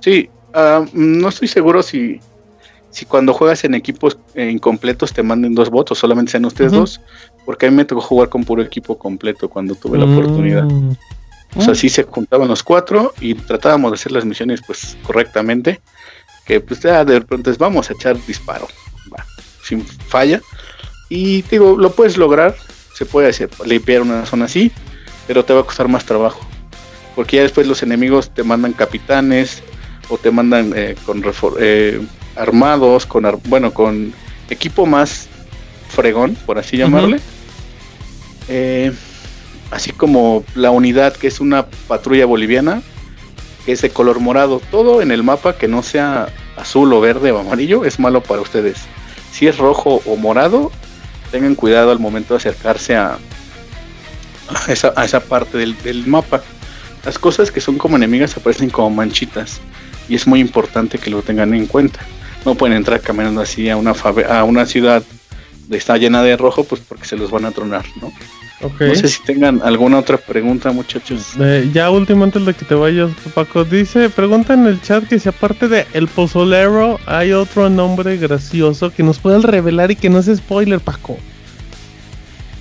Sí, 0.00 0.30
ah, 0.52 0.84
no 0.92 1.28
estoy 1.28 1.48
seguro 1.48 1.82
si, 1.82 2.20
si 2.90 3.06
cuando 3.06 3.32
juegas 3.32 3.64
en 3.64 3.74
equipos 3.74 4.18
eh, 4.34 4.50
incompletos 4.50 5.12
te 5.12 5.22
manden 5.22 5.54
dos 5.54 5.70
votos, 5.70 5.98
solamente 5.98 6.32
sean 6.32 6.44
ustedes 6.44 6.72
dos, 6.72 7.00
porque 7.46 7.66
a 7.66 7.70
mí 7.70 7.76
me 7.76 7.84
tocó 7.86 8.02
jugar 8.02 8.28
con 8.28 8.44
puro 8.44 8.62
equipo 8.62 8.98
completo 8.98 9.48
cuando 9.48 9.74
tuve 9.74 9.98
la 9.98 10.06
Mm. 10.06 10.12
oportunidad. 10.12 10.68
O 11.54 11.60
sea, 11.60 11.74
sí 11.74 11.88
se 11.88 12.04
juntaban 12.04 12.48
los 12.48 12.62
cuatro 12.62 13.12
y 13.20 13.34
tratábamos 13.34 13.90
de 13.90 13.94
hacer 13.96 14.12
las 14.12 14.24
misiones 14.24 14.60
pues 14.66 14.96
correctamente, 15.02 15.80
que 16.46 16.60
pues 16.60 16.80
ya 16.80 17.04
de 17.04 17.20
repente 17.20 17.50
es, 17.50 17.58
vamos 17.58 17.90
a 17.90 17.92
echar 17.92 18.16
disparo, 18.26 18.66
sin 19.62 19.84
falla. 19.86 20.40
Y 21.08 21.42
digo, 21.42 21.76
lo 21.78 21.92
puedes 21.92 22.16
lograr, 22.16 22.54
se 22.94 23.04
puede 23.06 23.28
hacer, 23.28 23.50
limpiar 23.66 24.02
una 24.02 24.24
zona 24.26 24.46
así, 24.46 24.72
pero 25.26 25.44
te 25.44 25.52
va 25.52 25.60
a 25.60 25.64
costar 25.64 25.88
más 25.88 26.04
trabajo. 26.04 26.40
Porque 27.14 27.36
ya 27.36 27.42
después 27.42 27.66
los 27.66 27.82
enemigos 27.82 28.30
te 28.32 28.42
mandan 28.42 28.72
capitanes 28.72 29.62
o 30.08 30.16
te 30.18 30.30
mandan 30.30 30.72
eh, 30.74 30.94
con 31.04 31.22
refor- 31.22 31.56
eh, 31.60 32.00
armados, 32.36 33.04
con 33.06 33.26
ar- 33.26 33.38
bueno, 33.44 33.72
con 33.74 34.14
equipo 34.48 34.86
más 34.86 35.28
fregón, 35.90 36.34
por 36.46 36.58
así 36.58 36.76
llamarle. 36.78 37.20
Eh, 38.48 38.92
así 39.70 39.92
como 39.92 40.44
la 40.54 40.70
unidad 40.70 41.14
que 41.14 41.28
es 41.28 41.40
una 41.40 41.66
patrulla 41.66 42.26
boliviana, 42.26 42.82
que 43.66 43.72
es 43.72 43.82
de 43.82 43.90
color 43.90 44.20
morado. 44.20 44.60
Todo 44.70 45.02
en 45.02 45.10
el 45.12 45.22
mapa 45.22 45.56
que 45.56 45.68
no 45.68 45.82
sea 45.82 46.28
azul 46.56 46.92
o 46.92 47.00
verde 47.00 47.30
o 47.32 47.38
amarillo 47.38 47.84
es 47.84 47.98
malo 47.98 48.22
para 48.22 48.40
ustedes. 48.40 48.78
Si 49.32 49.46
es 49.46 49.58
rojo 49.58 50.02
o 50.04 50.16
morado, 50.16 50.70
tengan 51.30 51.54
cuidado 51.54 51.90
al 51.90 51.98
momento 51.98 52.34
de 52.34 52.38
acercarse 52.38 52.94
a, 52.94 53.18
esa, 54.68 55.20
parte 55.20 55.58
del, 55.58 55.76
del 55.82 56.06
mapa. 56.06 56.42
Las 57.04 57.18
cosas 57.18 57.50
que 57.50 57.60
son 57.60 57.78
como 57.78 57.96
enemigas 57.96 58.36
aparecen 58.36 58.70
como 58.70 58.90
manchitas 58.90 59.60
y 60.08 60.14
es 60.14 60.26
muy 60.26 60.40
importante 60.40 60.98
que 60.98 61.10
lo 61.10 61.22
tengan 61.22 61.54
en 61.54 61.66
cuenta. 61.66 62.00
No 62.44 62.54
pueden 62.54 62.76
entrar 62.76 63.00
caminando 63.00 63.40
así 63.40 63.70
a 63.70 63.76
una, 63.76 63.92
a 64.28 64.44
una 64.44 64.66
ciudad 64.66 65.02
de 65.68 65.78
está 65.78 65.96
llena 65.96 66.22
de 66.22 66.36
rojo, 66.36 66.64
pues 66.64 66.80
porque 66.86 67.06
se 67.06 67.16
los 67.16 67.30
van 67.30 67.44
a 67.44 67.50
tronar, 67.50 67.84
¿no? 68.00 68.12
No 68.62 68.94
sé 68.94 69.08
si 69.08 69.22
tengan 69.24 69.60
alguna 69.62 69.98
otra 69.98 70.16
pregunta, 70.16 70.70
muchachos. 70.70 71.32
Eh, 71.40 71.68
ya 71.72 71.90
último 71.90 72.22
antes 72.24 72.46
de 72.46 72.54
que 72.54 72.64
te 72.64 72.74
vayas, 72.76 73.10
Paco, 73.34 73.64
dice, 73.64 74.08
pregunta 74.08 74.54
en 74.54 74.66
el 74.66 74.80
chat 74.80 75.04
que 75.04 75.18
si 75.18 75.28
aparte 75.28 75.66
de 75.66 75.86
El 75.92 76.06
Pozolero 76.06 77.00
hay 77.06 77.32
otro 77.32 77.68
nombre 77.68 78.16
gracioso 78.18 78.92
que 78.92 79.02
nos 79.02 79.18
puedas 79.18 79.42
revelar 79.42 79.90
y 79.90 79.96
que 79.96 80.08
no 80.08 80.20
es 80.20 80.26
spoiler, 80.26 80.78
Paco. 80.78 81.18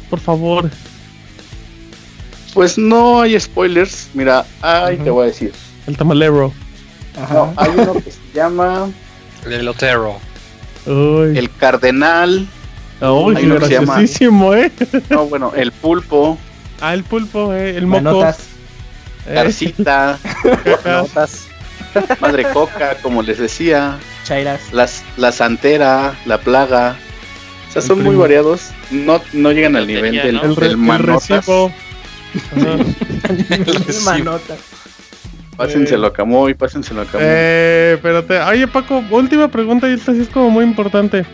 Por 0.09 0.19
favor. 0.19 0.71
Pues 2.53 2.77
no 2.77 3.21
hay 3.21 3.39
spoilers. 3.39 4.09
Mira, 4.13 4.45
ay, 4.61 4.95
Ujú. 4.95 5.03
te 5.03 5.09
voy 5.11 5.23
a 5.23 5.27
decir. 5.27 5.53
El 5.87 5.97
tamalero. 5.97 6.51
No, 7.31 7.53
hay 7.57 7.71
uno 7.75 7.93
que 7.93 8.11
se 8.11 8.19
llama 8.33 8.89
El 9.45 9.67
Otero. 9.67 10.19
Uy, 10.87 11.37
el 11.37 11.49
Cardenal. 11.57 12.47
Uy, 13.01 13.35
hay 13.35 13.45
uno 13.45 13.59
que 13.59 13.65
se 13.65 13.71
llama- 13.73 14.01
eh. 14.01 14.71
No, 15.09 15.25
bueno, 15.25 15.53
el 15.55 15.71
Pulpo, 15.71 16.37
Ah, 16.79 16.93
el 16.95 17.03
pulpo, 17.03 17.53
eh. 17.53 17.77
El 17.77 17.85
moco. 17.87 18.03
Manotas. 18.03 18.39
eh. 19.27 19.73
Notas. 20.85 21.47
Madre 22.19 22.43
Coca, 22.53 22.95
como 23.03 23.21
les 23.21 23.37
decía, 23.37 23.97
Chairas. 24.23 24.61
las, 24.71 25.03
la 25.17 25.31
Santera, 25.31 26.15
la 26.25 26.39
Plaga. 26.39 26.95
O 27.69 27.71
sea, 27.73 27.81
El 27.81 27.87
son 27.87 28.03
muy 28.03 28.15
variados. 28.15 28.71
No, 28.89 29.21
no 29.33 29.51
llegan 29.51 29.75
al 29.75 29.85
nivel 29.87 30.05
Tenía, 30.05 30.23
del, 30.23 30.35
¿no? 30.35 30.43
El, 30.43 30.55
re- 30.55 30.61
del 30.63 30.71
el 30.71 30.77
Manotas. 30.77 31.27
recibo. 31.29 31.71
Ajá. 32.55 32.77
Manotas. 34.05 34.59
Pásenselo 35.57 36.07
a 36.07 36.13
Camoy, 36.13 36.53
pásenselo 36.55 37.01
a 37.01 37.05
Camoy. 37.05 37.23
Eh, 37.27 37.91
espérate. 37.95 38.39
Oye, 38.39 38.67
Paco, 38.67 39.03
última 39.11 39.47
pregunta 39.49 39.87
y 39.89 39.93
esta 39.93 40.13
sí 40.13 40.21
es 40.21 40.29
como 40.29 40.49
muy 40.49 40.63
importante. 40.65 41.25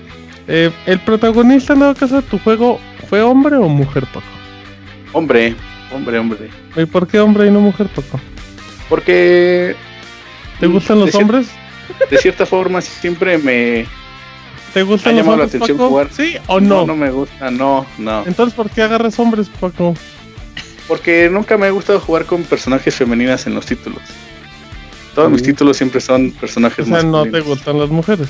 Eh, 0.48 0.72
¿El 0.86 1.00
protagonista 1.00 1.74
en 1.74 1.82
dado 1.82 1.96
caso 1.96 2.16
de 2.16 2.22
tu 2.22 2.40
juego 2.40 2.80
fue 3.10 3.22
hombre 3.22 3.58
o 3.58 3.68
mujer, 3.68 4.06
Paco? 4.06 4.26
Hombre, 5.14 5.56
hombre, 5.94 6.20
hombre. 6.20 6.50
¿Y 6.76 6.86
por 6.86 7.08
qué 7.08 7.20
hombre 7.20 7.48
y 7.48 7.52
no 7.52 7.60
mujer, 7.60 7.88
Paco? 7.88 8.20
Porque 8.90 9.76
¿Te 10.60 10.68
gustan 10.68 11.00
los 11.00 11.14
hombres? 11.16 11.48
de 12.10 12.18
cierta 12.18 12.46
forma 12.46 12.82
siempre 12.82 13.38
me... 13.38 13.86
¿Te 14.74 14.84
gustan 14.84 15.18
Ha 15.18 15.24
los 15.24 15.38
la 15.38 15.46
atención 15.46 15.78
Paco? 15.78 15.90
jugar. 15.90 16.10
¿Sí 16.12 16.36
o 16.48 16.60
no? 16.60 16.82
No, 16.82 16.88
no 16.88 16.96
me 16.96 17.10
gusta, 17.10 17.50
no, 17.50 17.86
no. 17.98 18.24
Entonces, 18.26 18.54
¿por 18.54 18.70
qué 18.70 18.82
agarras 18.82 19.18
hombres, 19.20 19.50
Paco? 19.50 19.96
Porque 20.88 21.30
nunca 21.30 21.58
me 21.58 21.68
ha 21.68 21.72
gustado 21.72 22.00
jugar 22.00 22.26
con 22.26 22.44
personajes 22.44 22.96
femeninas 22.96 23.48
en 23.48 23.56
los 23.56 23.66
títulos. 23.66 24.02
Todos 25.16 25.32
mis 25.32 25.42
títulos 25.42 25.78
siempre 25.78 26.00
son 26.00 26.34
O 26.36 26.40
personajes 26.40 26.86
sea, 26.86 27.02
no 27.02 27.26
te 27.26 27.40
gustan 27.40 27.80
las 27.80 27.90
mujeres. 27.90 28.28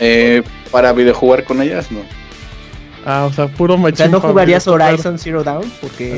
Eh, 0.00 0.42
para 0.70 0.92
videojugar 0.92 1.44
con 1.44 1.62
ellas, 1.62 1.90
no. 1.92 2.00
Ah, 3.06 3.24
o 3.24 3.32
sea, 3.32 3.48
puro 3.48 3.74
O 3.74 3.78
machín. 3.78 3.96
sea, 3.98 4.08
¿no 4.08 4.20
jugarías. 4.20 4.66
Horizon 4.66 5.18
Zero 5.18 5.44
Dawn? 5.44 5.70
Porque 5.80 6.14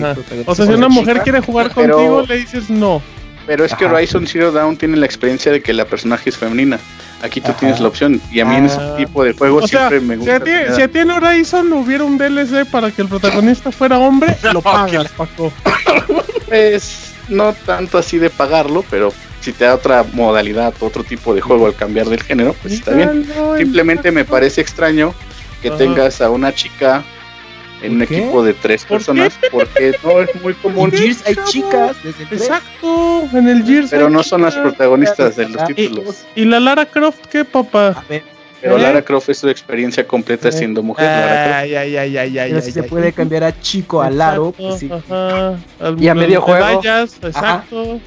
O 0.46 0.54
sea, 0.54 0.66
si 0.66 0.72
es 0.72 0.78
una 0.78 0.88
mujer 0.88 1.14
chica. 1.14 1.24
quiere 1.24 1.40
jugar 1.40 1.70
Pero- 1.74 1.94
contigo, 1.96 2.22
le 2.28 2.36
dices 2.38 2.70
no. 2.70 3.02
Pero 3.46 3.64
es 3.64 3.74
que 3.74 3.84
Ajá. 3.84 3.94
Horizon 3.94 4.26
Zero 4.26 4.50
Dawn 4.50 4.76
tiene 4.76 4.96
la 4.96 5.06
experiencia 5.06 5.52
de 5.52 5.62
que 5.62 5.72
la 5.72 5.84
personaje 5.84 6.30
es 6.30 6.36
femenina. 6.36 6.78
Aquí 7.22 7.40
tú 7.40 7.50
Ajá. 7.50 7.58
tienes 7.60 7.80
la 7.80 7.88
opción. 7.88 8.20
Y 8.32 8.40
a 8.40 8.44
mí 8.44 8.56
en 8.56 8.66
ese 8.66 8.78
Ah. 8.80 8.94
tipo 8.96 9.22
de 9.24 9.32
juegos 9.34 9.64
O 9.64 9.68
sea, 9.68 9.88
siempre 9.88 10.00
me 10.00 10.14
si 10.14 10.18
gusta. 10.20 10.36
a, 10.36 10.38
ti, 10.40 10.44
tener- 10.46 10.74
si 10.74 10.82
a 10.82 10.88
ti 10.88 10.98
en 10.98 11.10
Horizon 11.10 11.72
hubiera 11.72 12.04
un 12.04 12.18
DLC 12.18 12.64
para 12.64 12.90
que 12.90 13.02
el 13.02 13.08
protagonista 13.08 13.70
fuera 13.72 13.98
hombre, 13.98 14.36
lo 14.52 14.62
pagas, 14.62 15.08
Paco. 15.12 15.52
Pues 16.48 17.12
no 17.28 17.52
tanto 17.52 17.98
así 17.98 18.18
de 18.18 18.30
pagarlo, 18.30 18.84
pero 18.88 19.12
si 19.46 19.52
te 19.52 19.64
da 19.64 19.76
otra 19.76 20.04
modalidad, 20.12 20.74
otro 20.80 21.04
tipo 21.04 21.32
de 21.32 21.40
juego 21.40 21.66
al 21.66 21.74
cambiar 21.76 22.06
del 22.08 22.20
género, 22.20 22.52
pues 22.62 22.74
está 22.74 22.90
bien. 22.94 23.24
Simplemente 23.56 24.10
me 24.10 24.24
parece 24.24 24.60
extraño 24.60 25.14
que 25.62 25.68
Ajá. 25.68 25.78
tengas 25.78 26.20
a 26.20 26.30
una 26.30 26.52
chica 26.52 27.04
en 27.80 27.92
un 27.92 28.02
equipo 28.02 28.42
de 28.42 28.54
tres 28.54 28.84
¿Por 28.84 28.96
personas, 28.98 29.38
porque 29.52 29.94
no 30.02 30.20
es 30.20 30.34
muy 30.42 30.52
En 30.52 30.58
común. 30.60 30.90
Gears 30.90 31.24
hay 31.26 31.36
chicas 31.46 31.96
desde. 32.02 32.24
Exacto, 32.24 33.22
en 33.32 33.46
el 33.46 33.64
Gears. 33.64 33.90
Pero 33.90 34.06
hay 34.08 34.12
no 34.12 34.24
son 34.24 34.42
las 34.42 34.56
protagonistas 34.56 35.36
de 35.36 35.48
los 35.48 35.64
títulos. 35.66 36.24
¿Y 36.34 36.44
la 36.44 36.58
Lara 36.58 36.86
Croft 36.86 37.20
qué, 37.30 37.44
papá? 37.44 37.88
A 37.90 38.04
ver, 38.08 38.24
Pero 38.60 38.78
¿Eh? 38.78 38.82
Lara 38.82 39.00
Croft 39.02 39.28
es 39.28 39.38
su 39.38 39.48
experiencia 39.48 40.04
completa 40.04 40.48
Eh. 40.48 40.52
siendo 40.52 40.82
mujer. 40.82 41.04
Lara 41.04 41.44
Croft. 41.44 41.54
Ay, 41.56 41.74
ay, 41.76 41.96
ay, 41.96 42.16
ay, 42.18 42.38
ay, 42.38 42.62
si 42.62 42.72
se 42.72 42.80
ay, 42.80 42.88
puede 42.88 43.06
ay. 43.06 43.12
cambiar 43.12 43.44
a 43.44 43.60
chico 43.60 44.02
a 44.02 44.10
Laro, 44.10 44.50
pues 44.50 44.80
sí. 44.80 44.90
Ajá. 44.90 45.54
Y 45.98 46.08
a 46.08 46.14
medio 46.16 46.40
juego. 46.40 46.66
medallas, 46.66 47.16
exacto. 47.22 48.00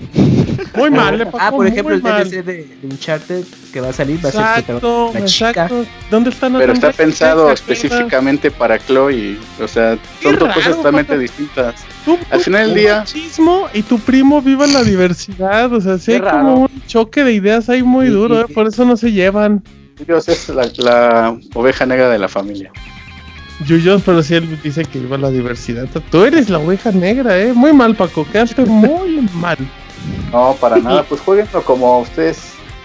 Muy 0.74 0.90
mal, 0.90 1.20
eh, 1.20 1.26
Paco, 1.26 1.38
Ah, 1.40 1.50
por 1.50 1.66
ejemplo, 1.66 1.98
muy 1.98 2.10
el. 2.10 2.30
DLC 2.30 2.44
de, 2.44 2.52
de 2.64 2.78
Uncharted 2.84 3.44
que 3.72 3.80
va 3.80 3.88
a 3.88 3.92
salir 3.92 4.16
va 4.24 4.28
a 4.28 4.32
ser 4.32 4.40
Exacto, 4.40 5.10
la 5.14 5.24
chica. 5.24 5.50
exacto. 5.52 5.84
¿Dónde 6.10 6.30
están 6.30 6.52
Pero 6.58 6.72
está 6.72 6.92
pensado 6.92 7.50
específicamente 7.52 8.50
para 8.50 8.78
Chloe. 8.78 9.38
O 9.60 9.68
sea, 9.68 9.96
son 10.22 10.36
dos 10.38 10.52
cosas 10.54 10.76
totalmente 10.76 11.16
distintas. 11.18 11.74
Tú, 12.04 12.18
Al 12.30 12.38
tú, 12.38 12.44
final 12.44 12.66
del 12.68 12.74
día- 12.74 12.98
machismo 12.98 13.68
y 13.72 13.82
tu 13.82 13.98
primo 13.98 14.40
viva 14.42 14.66
la 14.66 14.82
diversidad. 14.82 15.72
O 15.72 15.80
sea, 15.80 15.98
sí 15.98 16.12
hay 16.12 16.20
como 16.20 16.62
un 16.64 16.82
choque 16.86 17.22
de 17.24 17.32
ideas 17.32 17.68
ahí 17.68 17.82
muy 17.82 18.08
duro, 18.08 18.40
eh, 18.40 18.46
por 18.52 18.66
eso 18.66 18.84
no 18.84 18.96
se 18.96 19.12
llevan. 19.12 19.62
Dios 20.06 20.28
es 20.28 20.48
la, 20.48 20.66
la 20.78 21.38
oveja 21.54 21.84
negra 21.86 22.08
de 22.08 22.18
la 22.18 22.28
familia. 22.28 22.70
Yuyos, 23.66 24.00
pero 24.06 24.22
si 24.22 24.34
él 24.36 24.58
dice 24.62 24.84
que 24.86 24.98
viva 24.98 25.18
la 25.18 25.30
diversidad. 25.30 25.86
Tú 26.10 26.24
eres 26.24 26.48
la 26.48 26.58
oveja 26.58 26.90
negra, 26.92 27.38
eh. 27.38 27.52
Muy 27.52 27.74
mal, 27.74 27.94
Paco, 27.94 28.26
quedaste 28.32 28.64
muy 28.64 29.20
mal. 29.34 29.58
No, 30.32 30.56
para 30.60 30.76
nada. 30.78 31.02
Pues 31.04 31.20
jueguenlo 31.20 31.62
como 31.62 32.00
ustedes. 32.00 32.38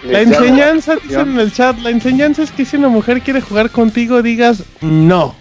La 0.04 0.20
enseñanza, 0.20 0.96
dicen 1.02 1.32
en 1.32 1.40
el 1.40 1.52
chat, 1.52 1.78
la 1.78 1.90
enseñanza 1.90 2.42
es 2.42 2.52
que 2.52 2.64
si 2.64 2.76
una 2.76 2.88
mujer 2.88 3.22
quiere 3.22 3.40
jugar 3.40 3.70
contigo, 3.70 4.22
digas 4.22 4.62
no. 4.80 5.34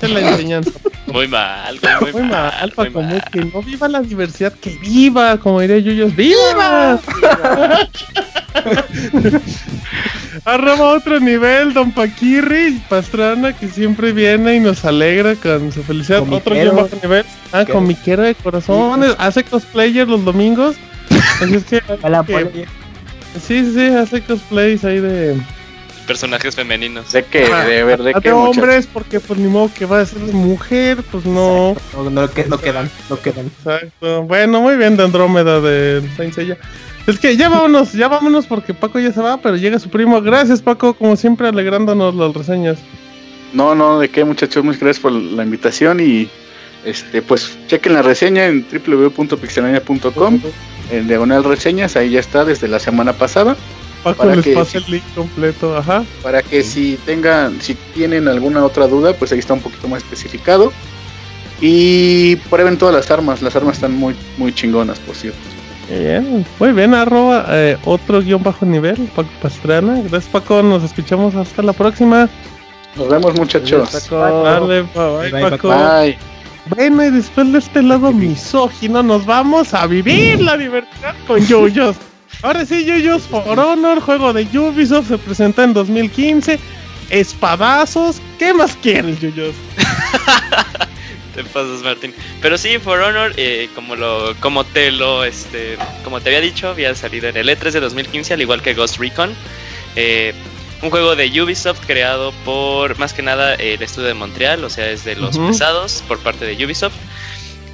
Esa 0.00 0.06
es 0.06 0.12
la 0.12 0.30
enseñanza. 0.30 0.70
Muy 1.06 1.26
mal, 1.26 1.78
güey, 1.80 1.94
muy, 2.00 2.12
Muy 2.12 2.22
mal, 2.30 2.52
mal, 2.60 2.70
Paco, 2.72 2.90
muy 3.00 3.02
muy 3.04 3.12
mal. 3.18 3.24
que 3.32 3.44
no 3.44 3.62
viva 3.62 3.88
la 3.88 4.00
diversidad, 4.00 4.52
que 4.52 4.70
viva, 4.80 5.38
como 5.38 5.60
diría 5.60 5.78
Yuyos, 5.78 6.14
¡viva! 6.14 7.00
Arroba 10.44 10.90
otro 10.94 11.18
nivel, 11.20 11.72
Don 11.74 11.90
Paquirri 11.92 12.80
Pastrana, 12.88 13.52
que 13.52 13.68
siempre 13.68 14.12
viene 14.12 14.54
y 14.56 14.60
nos 14.60 14.84
alegra 14.84 15.34
con 15.34 15.72
su 15.72 15.82
felicidad. 15.82 16.20
Otro 16.22 16.30
Comiquero. 16.44 16.62
guion 16.72 16.76
bajo 16.76 16.96
nivel. 17.02 17.24
Ah, 17.52 17.64
Comiquero. 17.64 17.74
comiquero 17.74 18.22
de 18.22 18.34
corazones. 18.36 19.14
Hace 19.18 19.44
cosplayer 19.44 20.06
los 20.08 20.24
domingos. 20.24 20.76
Así 21.42 21.54
es 21.56 21.64
que, 21.64 21.82
A 22.02 22.08
la 22.08 22.22
que- 22.24 22.66
sí, 23.44 23.72
sí, 23.74 23.86
hace 23.88 24.22
cosplays 24.22 24.84
ahí 24.84 25.00
de, 25.00 25.36
Personajes 26.10 26.56
femeninos. 26.56 27.12
¿De 27.12 27.22
qué? 27.24 27.48
Ah, 27.52 27.64
De 27.64 27.84
ver, 27.84 28.02
¿de 28.02 28.12
muchachos? 28.14 28.32
hombres, 28.58 28.88
porque 28.92 29.20
pues 29.20 29.38
ni 29.38 29.46
modo 29.46 29.70
que 29.72 29.86
va 29.86 30.00
a 30.00 30.04
ser 30.06 30.18
mujer, 30.32 31.04
pues 31.08 31.24
no. 31.24 31.76
No, 31.94 32.10
no, 32.10 32.28
que- 32.28 32.46
no 32.46 32.58
quedan, 32.58 32.90
no 33.08 33.20
quedan. 33.20 33.46
Exacto. 33.46 34.24
Bueno, 34.24 34.60
muy 34.60 34.74
bien 34.74 34.96
de 34.96 35.04
Andrómeda 35.04 35.60
de 35.60 36.02
Saint 36.16 36.34
Seiya. 36.34 36.58
Es 37.06 37.16
que 37.20 37.36
ya 37.36 37.48
vámonos, 37.48 37.92
ya 37.92 38.08
vámonos 38.08 38.46
porque 38.46 38.74
Paco 38.74 38.98
ya 38.98 39.12
se 39.12 39.20
va, 39.20 39.36
pero 39.36 39.54
llega 39.56 39.78
su 39.78 39.88
primo. 39.88 40.20
Gracias 40.20 40.60
Paco, 40.62 40.94
como 40.94 41.14
siempre 41.14 41.46
alegrándonos 41.46 42.12
las 42.16 42.34
reseñas. 42.34 42.78
No, 43.52 43.76
no, 43.76 44.00
de 44.00 44.08
qué, 44.08 44.24
muchachos. 44.24 44.64
Muchas 44.64 44.80
gracias 44.80 45.00
por 45.02 45.12
la 45.12 45.44
invitación 45.44 46.00
y 46.00 46.28
este, 46.84 47.22
pues 47.22 47.56
chequen 47.68 47.92
la 47.94 48.02
reseña 48.02 48.46
en 48.46 48.66
www.pixelania.com 48.68 50.40
en 50.90 51.06
diagonal 51.06 51.44
reseñas. 51.44 51.94
Ahí 51.94 52.10
ya 52.10 52.18
está 52.20 52.44
desde 52.44 52.66
la 52.66 52.80
semana 52.80 53.12
pasada. 53.12 53.56
Paco 54.02 54.18
Para 54.18 54.36
les 54.36 54.44
que- 54.44 54.54
pasa 54.54 54.78
el 54.78 54.84
link 54.88 55.02
completo, 55.14 55.76
ajá. 55.76 56.04
Para 56.22 56.42
que 56.42 56.62
si 56.62 56.98
tengan, 57.04 57.60
si 57.60 57.74
tienen 57.94 58.28
alguna 58.28 58.64
otra 58.64 58.86
duda, 58.86 59.12
pues 59.14 59.32
ahí 59.32 59.38
está 59.38 59.52
un 59.54 59.60
poquito 59.60 59.88
más 59.88 60.02
especificado. 60.02 60.72
Y 61.60 62.36
prueben 62.48 62.78
todas 62.78 62.94
las 62.94 63.10
armas. 63.10 63.42
Las 63.42 63.54
armas 63.56 63.74
están 63.76 63.94
muy, 63.94 64.14
muy 64.38 64.54
chingonas, 64.54 64.98
por 65.00 65.14
cierto. 65.14 65.38
Bien, 65.90 66.46
muy 66.58 66.72
bien, 66.72 66.94
arroba 66.94 67.44
eh, 67.48 67.76
otro 67.84 68.22
guion 68.22 68.42
bajo 68.42 68.64
nivel, 68.64 68.96
Paco 69.14 69.28
Pastrana. 69.42 69.96
Gracias 70.02 70.26
Paco, 70.30 70.62
nos 70.62 70.84
escuchamos 70.84 71.34
hasta 71.34 71.62
la 71.62 71.72
próxima. 71.72 72.28
Nos 72.96 73.08
vemos, 73.08 73.34
muchachos. 73.36 73.90
Paco. 74.08 74.42
Dale, 74.44 74.82
bye, 74.82 75.30
Bye, 75.32 75.50
Paco. 75.50 75.68
Bye. 75.68 76.16
Bueno, 76.66 77.04
y 77.04 77.10
después 77.10 77.50
de 77.52 77.58
este 77.58 77.82
lado 77.82 78.12
misógino, 78.12 79.02
nos 79.02 79.26
vamos 79.26 79.74
a 79.74 79.86
vivir 79.86 80.40
la 80.40 80.56
diversidad 80.56 81.14
con 81.26 81.44
Yuyos. 81.44 81.96
Ahora 82.42 82.64
sí, 82.64 82.86
Yuyos 82.86 83.22
For 83.24 83.58
Honor, 83.58 84.00
juego 84.00 84.32
de 84.32 84.46
Ubisoft, 84.58 85.08
se 85.08 85.18
presentó 85.18 85.62
en 85.62 85.74
2015. 85.74 86.58
Espadazos, 87.10 88.22
¿qué 88.38 88.54
más 88.54 88.76
quieres, 88.76 89.20
Yuyos? 89.20 89.54
Te 91.34 91.44
pasas, 91.44 91.82
Martín. 91.82 92.14
Pero 92.40 92.56
sí, 92.56 92.78
For 92.78 92.98
Honor, 92.98 93.34
eh, 93.36 93.68
como 93.74 93.94
lo, 93.94 94.34
como 94.40 94.64
te 94.64 94.90
lo, 94.90 95.24
este, 95.24 95.76
como 96.02 96.20
te 96.20 96.30
había 96.30 96.40
dicho, 96.40 96.68
había 96.68 96.94
salido 96.94 97.28
en 97.28 97.36
el 97.36 97.48
E3 97.48 97.72
de 97.72 97.80
2015, 97.80 98.34
al 98.34 98.40
igual 98.40 98.62
que 98.62 98.72
Ghost 98.72 98.96
Recon. 98.98 99.34
Eh, 99.96 100.32
un 100.82 100.88
juego 100.88 101.14
de 101.14 101.42
Ubisoft 101.42 101.80
creado 101.86 102.32
por, 102.44 102.98
más 102.98 103.12
que 103.12 103.20
nada, 103.20 103.54
el 103.56 103.82
estudio 103.82 104.08
de 104.08 104.14
Montreal, 104.14 104.64
o 104.64 104.70
sea, 104.70 104.90
es 104.90 105.04
de 105.04 105.14
los 105.14 105.38
pesados 105.38 106.02
por 106.08 106.18
parte 106.20 106.46
de 106.46 106.64
Ubisoft. 106.64 106.94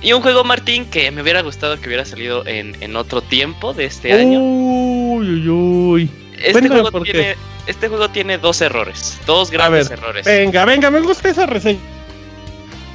Y 0.03 0.13
un 0.13 0.23
juego, 0.23 0.45
Martín, 0.45 0.85
que 0.87 1.11
me 1.11 1.23
hubiera 1.23 1.43
gustado 1.43 1.81
que 1.81 1.89
hubiera 1.89 2.05
salido 2.05 2.47
en, 2.47 2.77
en 2.81 2.97
otro 2.97 3.23
tiempo 3.23 3.73
de 3.75 3.87
este 3.87 4.13
año. 4.13 4.41
Uy, 4.41 5.27
uy, 5.31 5.49
uy. 5.49 6.11
Este 6.39 6.53
cuéntame 6.53 6.81
juego, 6.83 7.03
qué. 7.03 7.13
tiene, 7.13 7.37
este 7.67 7.89
juego 7.89 8.11
tiene 8.11 8.39
dos 8.39 8.61
errores, 8.61 9.19
dos 9.27 9.51
grandes 9.51 9.89
ver, 9.89 9.99
errores. 9.99 10.27
Venga, 10.27 10.65
venga, 10.67 10.91
me 10.91 11.01
gusta 11.01 11.31
esa 11.31 11.47
reseña. 11.47 11.81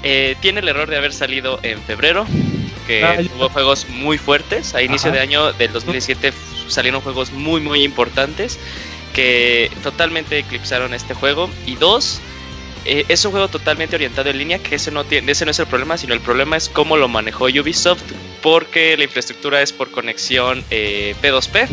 Eh, 0.03 0.35
tiene 0.41 0.61
el 0.61 0.67
error 0.67 0.89
de 0.89 0.97
haber 0.97 1.11
salido 1.13 1.59
en 1.63 1.81
febrero, 1.81 2.25
que 2.87 3.03
Ah, 3.03 3.19
ya. 3.19 3.29
tuvo 3.29 3.49
juegos 3.49 3.87
muy 3.89 4.17
fuertes. 4.17 4.73
A 4.75 4.81
inicio 4.81 5.09
Ajá. 5.09 5.17
de 5.17 5.23
año 5.23 5.53
del 5.53 5.71
2017 5.73 6.29
f- 6.29 6.37
salieron 6.69 7.01
juegos 7.01 7.31
muy, 7.31 7.61
muy 7.61 7.83
importantes 7.83 8.59
que 9.13 9.69
totalmente 9.83 10.37
eclipsaron 10.39 10.93
este 10.93 11.13
juego. 11.13 11.49
Y 11.67 11.75
dos, 11.75 12.21
eh, 12.85 13.05
es 13.07 13.23
un 13.25 13.31
juego 13.31 13.47
totalmente 13.47 13.95
orientado 13.95 14.29
en 14.29 14.37
línea, 14.37 14.59
que 14.59 14.75
ese 14.75 14.91
no, 14.91 15.03
tiene, 15.03 15.31
ese 15.31 15.45
no 15.45 15.51
es 15.51 15.59
el 15.59 15.67
problema, 15.67 15.97
sino 15.97 16.13
el 16.13 16.19
problema 16.21 16.57
es 16.57 16.69
cómo 16.69 16.97
lo 16.97 17.07
manejó 17.07 17.45
Ubisoft, 17.45 18.01
porque 18.41 18.95
la 18.97 19.03
infraestructura 19.03 19.61
es 19.61 19.71
por 19.71 19.91
conexión 19.91 20.63
eh, 20.71 21.15
P2P. 21.21 21.67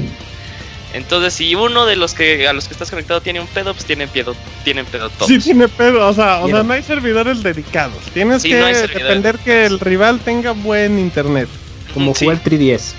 Entonces, 0.94 1.34
si 1.34 1.54
uno 1.54 1.84
de 1.84 1.96
los 1.96 2.14
que 2.14 2.48
a 2.48 2.52
los 2.54 2.66
que 2.66 2.72
estás 2.72 2.90
conectado 2.90 3.20
tiene 3.20 3.40
un 3.40 3.46
pedo, 3.46 3.74
pues 3.74 3.84
tienen 3.84 4.08
pedo, 4.08 4.34
tienen 4.64 4.86
pedo 4.86 5.10
todos. 5.10 5.26
Sí 5.28 5.38
tiene 5.38 5.68
pedo, 5.68 6.06
o 6.08 6.14
sea, 6.14 6.40
o 6.40 6.48
sea, 6.48 6.62
no 6.62 6.72
hay 6.72 6.82
servidores 6.82 7.42
dedicados. 7.42 7.98
Tienes 8.14 8.40
Sí, 8.42 8.48
que 8.50 8.58
no 8.60 8.66
depender 8.66 9.38
que 9.38 9.66
el 9.66 9.78
rival 9.80 10.18
tenga 10.20 10.52
buen 10.52 10.98
internet. 10.98 11.48
Como 11.92 12.14
Sí. 12.14 12.24
jugar 12.24 12.42
3DS. 12.42 12.94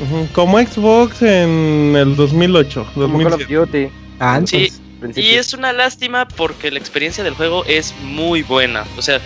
Ujú, 0.00 0.28
Como 0.32 0.58
Xbox 0.58 1.22
en 1.22 1.94
el 1.96 2.16
2008, 2.16 2.86
Como 2.94 3.18
Call 3.18 3.26
of 3.34 3.40
2007. 3.48 3.54
Duty. 3.54 3.92
Ah, 4.20 4.40
Sí, 4.44 4.72
Y 5.22 5.34
es 5.34 5.52
una 5.52 5.72
lástima 5.72 6.26
porque 6.28 6.70
la 6.70 6.78
experiencia 6.78 7.24
del 7.24 7.34
juego 7.34 7.64
es 7.66 7.94
muy 8.02 8.42
buena. 8.42 8.84
O 8.96 9.02
sea, 9.02 9.20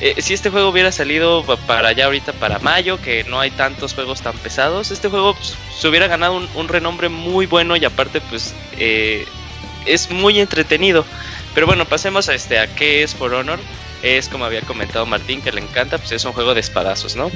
eh, 0.00 0.14
si 0.20 0.34
este 0.34 0.50
juego 0.50 0.68
hubiera 0.68 0.92
salido 0.92 1.42
pa- 1.44 1.56
para 1.56 1.88
allá 1.88 2.04
ahorita, 2.06 2.32
para 2.34 2.58
mayo, 2.58 3.00
que 3.00 3.24
no 3.24 3.40
hay 3.40 3.50
tantos 3.50 3.94
juegos 3.94 4.20
tan 4.20 4.36
pesados, 4.38 4.90
este 4.90 5.08
juego 5.08 5.34
pues, 5.34 5.54
se 5.78 5.88
hubiera 5.88 6.06
ganado 6.06 6.36
un, 6.36 6.48
un 6.54 6.68
renombre 6.68 7.08
muy 7.08 7.46
bueno 7.46 7.76
y 7.76 7.84
aparte 7.84 8.20
pues 8.20 8.54
eh, 8.78 9.26
es 9.86 10.10
muy 10.10 10.38
entretenido. 10.40 11.04
Pero 11.54 11.66
bueno, 11.66 11.86
pasemos 11.86 12.28
a, 12.28 12.34
este, 12.34 12.58
a 12.58 12.66
qué 12.74 13.02
es 13.02 13.14
For 13.14 13.32
Honor. 13.32 13.58
Es 14.02 14.28
como 14.28 14.44
había 14.44 14.60
comentado 14.60 15.06
Martín, 15.06 15.40
que 15.40 15.50
le 15.52 15.60
encanta, 15.62 15.96
pues 15.96 16.12
es 16.12 16.24
un 16.26 16.32
juego 16.32 16.52
de 16.52 16.60
espadazos, 16.60 17.16
¿no? 17.16 17.30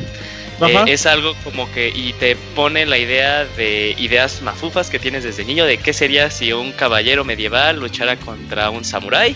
Eh, 0.69 0.85
es 0.89 1.07
algo 1.07 1.35
como 1.43 1.71
que 1.73 1.89
y 1.89 2.13
te 2.15 2.37
pone 2.55 2.85
la 2.85 2.99
idea 2.99 3.45
de 3.45 3.95
ideas 3.99 4.43
mafufas 4.43 4.91
que 4.91 4.99
tienes 4.99 5.25
desde 5.25 5.45
niño 5.45 5.65
de 5.65 5.79
qué 5.79 5.93
sería 5.93 6.31
si 6.31 6.53
un 6.53 6.73
caballero 6.73 7.25
medieval 7.25 7.81
luchara 7.81 8.17
contra 8.17 8.69
un 8.71 8.85
samurái 8.85 9.35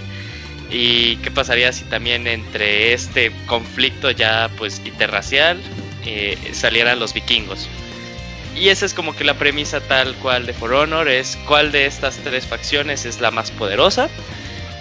y 0.70 1.16
qué 1.16 1.30
pasaría 1.30 1.72
si 1.72 1.84
también 1.84 2.26
entre 2.26 2.92
este 2.92 3.32
conflicto 3.46 4.10
ya 4.10 4.50
pues 4.58 4.82
interracial 4.84 5.60
eh, 6.04 6.36
salieran 6.52 6.98
los 6.98 7.14
vikingos. 7.14 7.68
Y 8.56 8.68
esa 8.68 8.86
es 8.86 8.94
como 8.94 9.16
que 9.16 9.24
la 9.24 9.34
premisa 9.34 9.80
tal 9.80 10.14
cual 10.16 10.46
de 10.46 10.52
For 10.52 10.72
Honor 10.72 11.08
es 11.08 11.36
cuál 11.46 11.72
de 11.72 11.86
estas 11.86 12.18
tres 12.18 12.46
facciones 12.46 13.04
es 13.04 13.20
la 13.20 13.30
más 13.30 13.50
poderosa. 13.50 14.08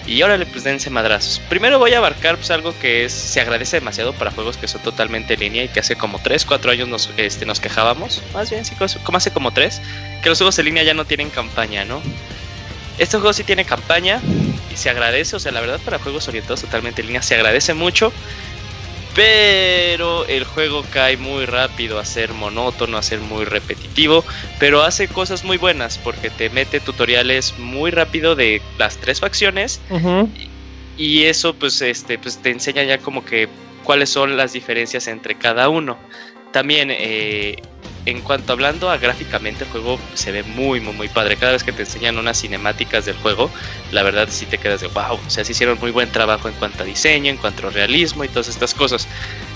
Y 0.05 0.21
órale, 0.21 0.45
pues 0.45 0.63
dense 0.63 0.89
madrazos. 0.89 1.41
Primero 1.47 1.79
voy 1.79 1.93
a 1.93 1.99
abarcar 1.99 2.35
pues 2.35 2.51
algo 2.51 2.77
que 2.77 3.05
es, 3.05 3.13
se 3.13 3.39
agradece 3.39 3.77
demasiado 3.77 4.13
para 4.13 4.31
juegos 4.31 4.57
que 4.57 4.67
son 4.67 4.81
totalmente 4.81 5.35
en 5.35 5.39
línea 5.39 5.63
y 5.63 5.69
que 5.69 5.79
hace 5.79 5.95
como 5.95 6.19
3, 6.19 6.45
4 6.45 6.71
años 6.71 6.87
nos, 6.89 7.09
este, 7.15 7.45
nos 7.45 7.61
quejábamos. 7.61 8.21
Más 8.33 8.49
bien, 8.49 8.65
sí, 8.65 8.75
como 9.03 9.17
hace 9.17 9.31
como 9.31 9.51
3, 9.51 9.81
que 10.21 10.29
los 10.29 10.37
juegos 10.37 10.59
en 10.59 10.65
línea 10.65 10.83
ya 10.83 10.93
no 10.93 11.05
tienen 11.05 11.29
campaña, 11.29 11.85
¿no? 11.85 12.01
Este 12.97 13.17
juego 13.17 13.33
sí 13.33 13.43
tiene 13.43 13.65
campaña 13.65 14.21
y 14.71 14.75
se 14.75 14.89
agradece, 14.89 15.35
o 15.35 15.39
sea, 15.39 15.51
la 15.51 15.61
verdad 15.61 15.79
para 15.83 15.99
juegos 15.99 16.27
orientados 16.27 16.61
totalmente 16.61 17.01
en 17.01 17.07
línea 17.07 17.21
se 17.21 17.35
agradece 17.35 17.73
mucho. 17.73 18.11
Pero 19.15 20.25
el 20.25 20.43
juego 20.43 20.83
cae 20.91 21.17
muy 21.17 21.45
rápido 21.45 21.99
a 21.99 22.05
ser 22.05 22.33
monótono, 22.33 22.97
a 22.97 23.03
ser 23.03 23.19
muy 23.19 23.45
repetitivo. 23.45 24.23
Pero 24.59 24.81
hace 24.81 25.07
cosas 25.07 25.43
muy 25.43 25.57
buenas 25.57 25.99
porque 25.99 26.29
te 26.29 26.49
mete 26.49 26.79
tutoriales 26.79 27.57
muy 27.59 27.91
rápido 27.91 28.35
de 28.35 28.61
las 28.77 28.97
tres 28.97 29.19
facciones 29.19 29.79
y 30.97 31.23
eso 31.23 31.53
pues 31.53 31.81
este 31.81 32.17
pues 32.17 32.37
te 32.37 32.51
enseña 32.51 32.83
ya 32.83 32.97
como 32.97 33.25
que 33.25 33.47
cuáles 33.83 34.09
son 34.09 34.37
las 34.37 34.53
diferencias 34.53 35.07
entre 35.07 35.35
cada 35.35 35.69
uno 35.69 35.97
también 36.51 36.89
eh, 36.91 37.57
en 38.05 38.21
cuanto 38.21 38.53
hablando 38.53 38.89
a 38.89 38.97
gráficamente 38.97 39.63
el 39.63 39.69
juego 39.69 39.99
se 40.13 40.31
ve 40.31 40.43
muy 40.43 40.79
muy 40.81 40.93
muy 40.93 41.07
padre. 41.07 41.37
Cada 41.37 41.53
vez 41.53 41.63
que 41.63 41.71
te 41.71 41.83
enseñan 41.83 42.17
unas 42.17 42.39
cinemáticas 42.39 43.05
del 43.05 43.15
juego 43.17 43.49
la 43.91 44.03
verdad 44.03 44.27
sí 44.29 44.45
te 44.45 44.57
quedas 44.57 44.81
de 44.81 44.87
wow 44.87 45.19
o 45.25 45.29
sea 45.29 45.45
sí 45.45 45.51
hicieron 45.51 45.79
muy 45.79 45.91
buen 45.91 46.11
trabajo 46.11 46.47
en 46.47 46.53
cuanto 46.55 46.83
a 46.83 46.85
diseño 46.85 47.29
en 47.29 47.37
cuanto 47.37 47.67
a 47.67 47.71
realismo 47.71 48.23
y 48.23 48.27
todas 48.27 48.47
estas 48.47 48.73
cosas. 48.73 49.07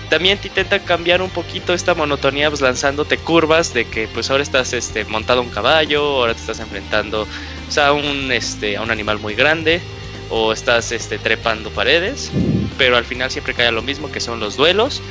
También 0.09 0.37
te 0.37 0.47
intenta 0.47 0.79
cambiar 0.79 1.21
un 1.21 1.29
poquito 1.29 1.73
esta 1.73 1.93
monotonía 1.93 2.49
pues, 2.49 2.61
lanzándote 2.61 3.17
curvas 3.17 3.73
de 3.73 3.85
que 3.85 4.07
pues 4.07 4.29
ahora 4.29 4.41
estás 4.41 4.71
este, 4.71 5.03
montado 5.03 5.41
a 5.41 5.43
un 5.43 5.49
caballo, 5.49 6.01
ahora 6.01 6.33
te 6.33 6.39
estás 6.39 6.61
enfrentando 6.61 7.23
o 7.23 7.71
sea, 7.71 7.87
a, 7.87 7.91
un, 7.91 8.31
este, 8.31 8.77
a 8.77 8.81
un 8.81 8.91
animal 8.91 9.19
muy 9.19 9.35
grande 9.35 9.81
o 10.29 10.53
estás 10.53 10.93
este, 10.93 11.17
trepando 11.17 11.69
paredes, 11.71 12.31
pero 12.77 12.95
al 12.95 13.03
final 13.03 13.31
siempre 13.31 13.53
cae 13.53 13.71
lo 13.71 13.81
mismo 13.81 14.09
que 14.09 14.21
son 14.21 14.39
los 14.39 14.55
duelos 14.55 15.01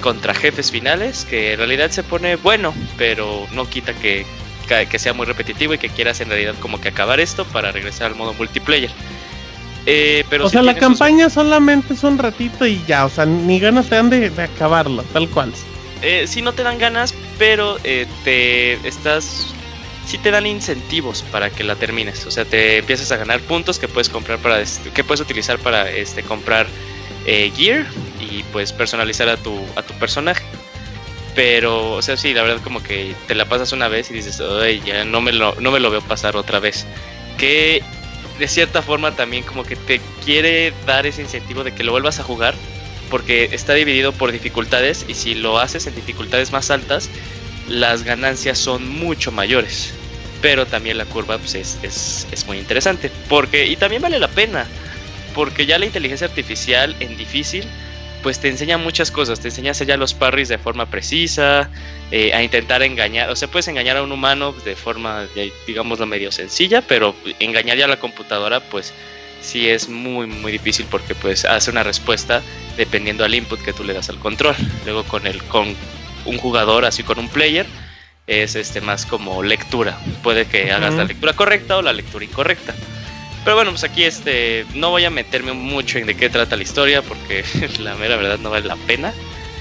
contra 0.00 0.34
jefes 0.34 0.70
finales, 0.70 1.24
que 1.28 1.52
en 1.52 1.58
realidad 1.58 1.90
se 1.90 2.02
pone 2.02 2.36
bueno, 2.36 2.74
pero 2.98 3.46
no 3.52 3.68
quita 3.68 3.92
que, 3.94 4.24
que 4.90 4.98
sea 4.98 5.12
muy 5.12 5.26
repetitivo 5.26 5.74
y 5.74 5.78
que 5.78 5.88
quieras 5.88 6.20
en 6.20 6.28
realidad 6.28 6.54
como 6.60 6.80
que 6.80 6.88
acabar 6.88 7.20
esto 7.20 7.44
para 7.46 7.72
regresar 7.72 8.08
al 8.08 8.14
modo 8.16 8.34
multiplayer. 8.34 8.90
Eh, 9.88 10.24
pero 10.28 10.46
o 10.46 10.48
sea, 10.50 10.62
la 10.62 10.72
sus- 10.72 10.80
campaña 10.80 11.30
solamente 11.30 11.94
es 11.94 12.02
un 12.02 12.18
ratito 12.18 12.66
y 12.66 12.82
ya, 12.88 13.04
o 13.04 13.08
sea, 13.08 13.24
ni 13.24 13.60
ganas 13.60 13.88
te 13.88 13.94
dan 13.94 14.10
de, 14.10 14.30
de 14.30 14.42
acabarlo, 14.42 15.02
tal 15.12 15.28
cual. 15.28 15.52
eh, 16.02 16.26
sí 16.26 16.42
no 16.42 16.52
te 16.52 16.62
dan 16.64 16.78
ganas, 16.78 17.14
pero 17.38 17.78
eh, 17.84 18.06
te 18.24 18.74
estás 18.86 19.52
sí 20.06 20.18
te 20.18 20.30
dan 20.30 20.46
incentivos 20.46 21.24
para 21.32 21.50
que 21.50 21.64
la 21.64 21.74
termines. 21.76 22.26
O 22.26 22.30
sea, 22.30 22.44
te 22.44 22.78
empiezas 22.78 23.10
a 23.12 23.16
ganar 23.16 23.40
puntos 23.40 23.78
que 23.80 23.88
puedes 23.88 24.08
comprar 24.08 24.38
para 24.38 24.60
este- 24.60 24.90
que 24.90 25.02
puedes 25.04 25.20
utilizar 25.20 25.58
para 25.58 25.88
este 25.90 26.22
comprar 26.22 26.66
eh, 27.26 27.52
gear 27.54 27.86
y 28.20 28.42
pues 28.52 28.72
personalizar 28.72 29.28
a 29.28 29.36
tu 29.36 29.58
a 29.76 29.82
tu 29.82 29.92
personaje. 29.94 30.44
Pero, 31.34 31.92
o 31.92 32.02
sea, 32.02 32.16
sí, 32.16 32.32
la 32.32 32.42
verdad 32.42 32.62
como 32.64 32.82
que 32.82 33.14
te 33.26 33.34
la 33.34 33.44
pasas 33.44 33.72
una 33.72 33.88
vez 33.88 34.10
y 34.10 34.14
dices, 34.14 34.40
ay, 34.40 34.82
ya 34.86 35.04
no 35.04 35.20
me 35.20 35.32
lo, 35.32 35.54
no 35.60 35.70
me 35.70 35.80
lo 35.80 35.90
veo 35.90 36.00
pasar 36.00 36.34
otra 36.34 36.60
vez. 36.60 36.86
Que 37.36 37.82
de 38.38 38.48
cierta 38.48 38.80
forma 38.80 39.14
también 39.14 39.44
como 39.44 39.64
que 39.64 39.76
te 39.76 40.00
quiere 40.24 40.72
dar 40.86 41.06
ese 41.06 41.20
incentivo 41.20 41.62
de 41.62 41.74
que 41.74 41.84
lo 41.84 41.92
vuelvas 41.92 42.20
a 42.20 42.22
jugar 42.22 42.54
porque 43.10 43.50
está 43.52 43.74
dividido 43.74 44.12
por 44.12 44.32
dificultades 44.32 45.04
y 45.08 45.14
si 45.14 45.34
lo 45.34 45.58
haces 45.58 45.86
en 45.86 45.94
dificultades 45.94 46.52
más 46.52 46.70
altas, 46.70 47.10
las 47.68 48.02
ganancias 48.02 48.58
son 48.58 48.88
mucho 48.88 49.30
mayores. 49.30 49.92
Pero 50.42 50.66
también 50.66 50.98
la 50.98 51.04
curva 51.04 51.38
pues, 51.38 51.54
es, 51.54 51.78
es, 51.82 52.26
es 52.30 52.46
muy 52.46 52.58
interesante. 52.58 53.10
Porque, 53.28 53.66
y 53.66 53.76
también 53.76 54.02
vale 54.02 54.18
la 54.18 54.28
pena. 54.28 54.66
Porque 55.36 55.66
ya 55.66 55.78
la 55.78 55.84
inteligencia 55.84 56.26
artificial 56.26 56.96
en 56.98 57.16
difícil, 57.18 57.64
pues 58.22 58.40
te 58.40 58.48
enseña 58.48 58.78
muchas 58.78 59.10
cosas. 59.10 59.38
Te 59.38 59.48
enseña 59.48 59.68
a 59.68 59.72
hacer 59.72 59.86
ya 59.86 59.98
los 59.98 60.14
parries 60.14 60.48
de 60.48 60.56
forma 60.56 60.86
precisa, 60.86 61.70
eh, 62.10 62.32
a 62.32 62.42
intentar 62.42 62.82
engañar. 62.82 63.28
O 63.28 63.36
sea, 63.36 63.46
puedes 63.46 63.68
engañar 63.68 63.98
a 63.98 64.02
un 64.02 64.10
humano 64.10 64.54
de 64.64 64.74
forma, 64.74 65.26
digámoslo, 65.66 66.06
medio 66.06 66.32
sencilla, 66.32 66.80
pero 66.80 67.14
engañar 67.38 67.76
ya 67.76 67.84
a 67.84 67.88
la 67.88 68.00
computadora, 68.00 68.60
pues 68.60 68.94
sí 69.42 69.68
es 69.68 69.90
muy, 69.90 70.26
muy 70.26 70.52
difícil 70.52 70.86
porque 70.90 71.14
pues 71.14 71.44
hace 71.44 71.70
una 71.70 71.82
respuesta 71.82 72.42
dependiendo 72.78 73.22
al 73.22 73.34
input 73.34 73.60
que 73.60 73.74
tú 73.74 73.84
le 73.84 73.92
das 73.92 74.08
al 74.08 74.18
control. 74.18 74.56
Luego 74.86 75.04
con 75.04 75.26
el 75.26 75.42
con 75.44 75.76
un 76.24 76.38
jugador, 76.38 76.86
así 76.86 77.02
con 77.02 77.18
un 77.18 77.28
player, 77.28 77.66
es 78.26 78.56
este 78.56 78.80
más 78.80 79.06
como 79.06 79.42
lectura. 79.42 79.98
Puede 80.22 80.46
que 80.46 80.72
hagas 80.72 80.94
la 80.94 81.04
lectura 81.04 81.34
correcta 81.34 81.76
o 81.76 81.82
la 81.82 81.92
lectura 81.92 82.24
incorrecta. 82.24 82.74
Pero 83.46 83.54
bueno, 83.58 83.70
pues 83.70 83.84
aquí 83.84 84.02
este 84.02 84.66
no 84.74 84.90
voy 84.90 85.04
a 85.04 85.10
meterme 85.10 85.52
mucho 85.52 85.98
en 85.98 86.06
de 86.06 86.16
qué 86.16 86.28
trata 86.28 86.56
la 86.56 86.64
historia 86.64 87.00
porque 87.00 87.44
la 87.78 87.94
mera 87.94 88.16
verdad 88.16 88.40
no 88.40 88.50
vale 88.50 88.66
la 88.66 88.74
pena. 88.76 89.14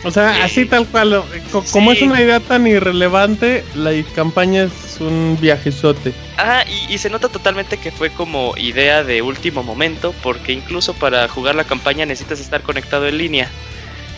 O 0.04 0.10
sea, 0.10 0.40
Eh, 0.40 0.42
así 0.42 0.66
tal 0.66 0.88
cual, 0.88 1.24
como 1.72 1.92
sí. 1.92 1.98
es 1.98 2.02
una 2.02 2.20
idea 2.22 2.40
tan 2.40 2.66
irrelevante, 2.66 3.64
la 3.76 3.92
campaña 4.16 4.64
es 4.64 5.00
un 5.00 5.38
viajezote. 5.40 6.16
Ah, 6.38 6.66
y, 6.68 6.94
y 6.94 6.98
se 6.98 7.12
nota 7.12 7.30
totalmente 7.30 7.78
que 7.80 7.92
fue 7.92 8.12
como 8.12 8.56
idea 8.58 9.04
de 9.04 9.22
último 9.22 9.62
momento, 9.64 10.16
porque 10.24 10.52
incluso 10.52 10.96
para 10.96 11.28
jugar 11.28 11.56
la 11.56 11.64
campaña 11.66 12.08
necesitas 12.08 12.40
estar 12.40 12.64
conectado 12.64 13.08
en 13.08 13.20
línea. 13.20 13.52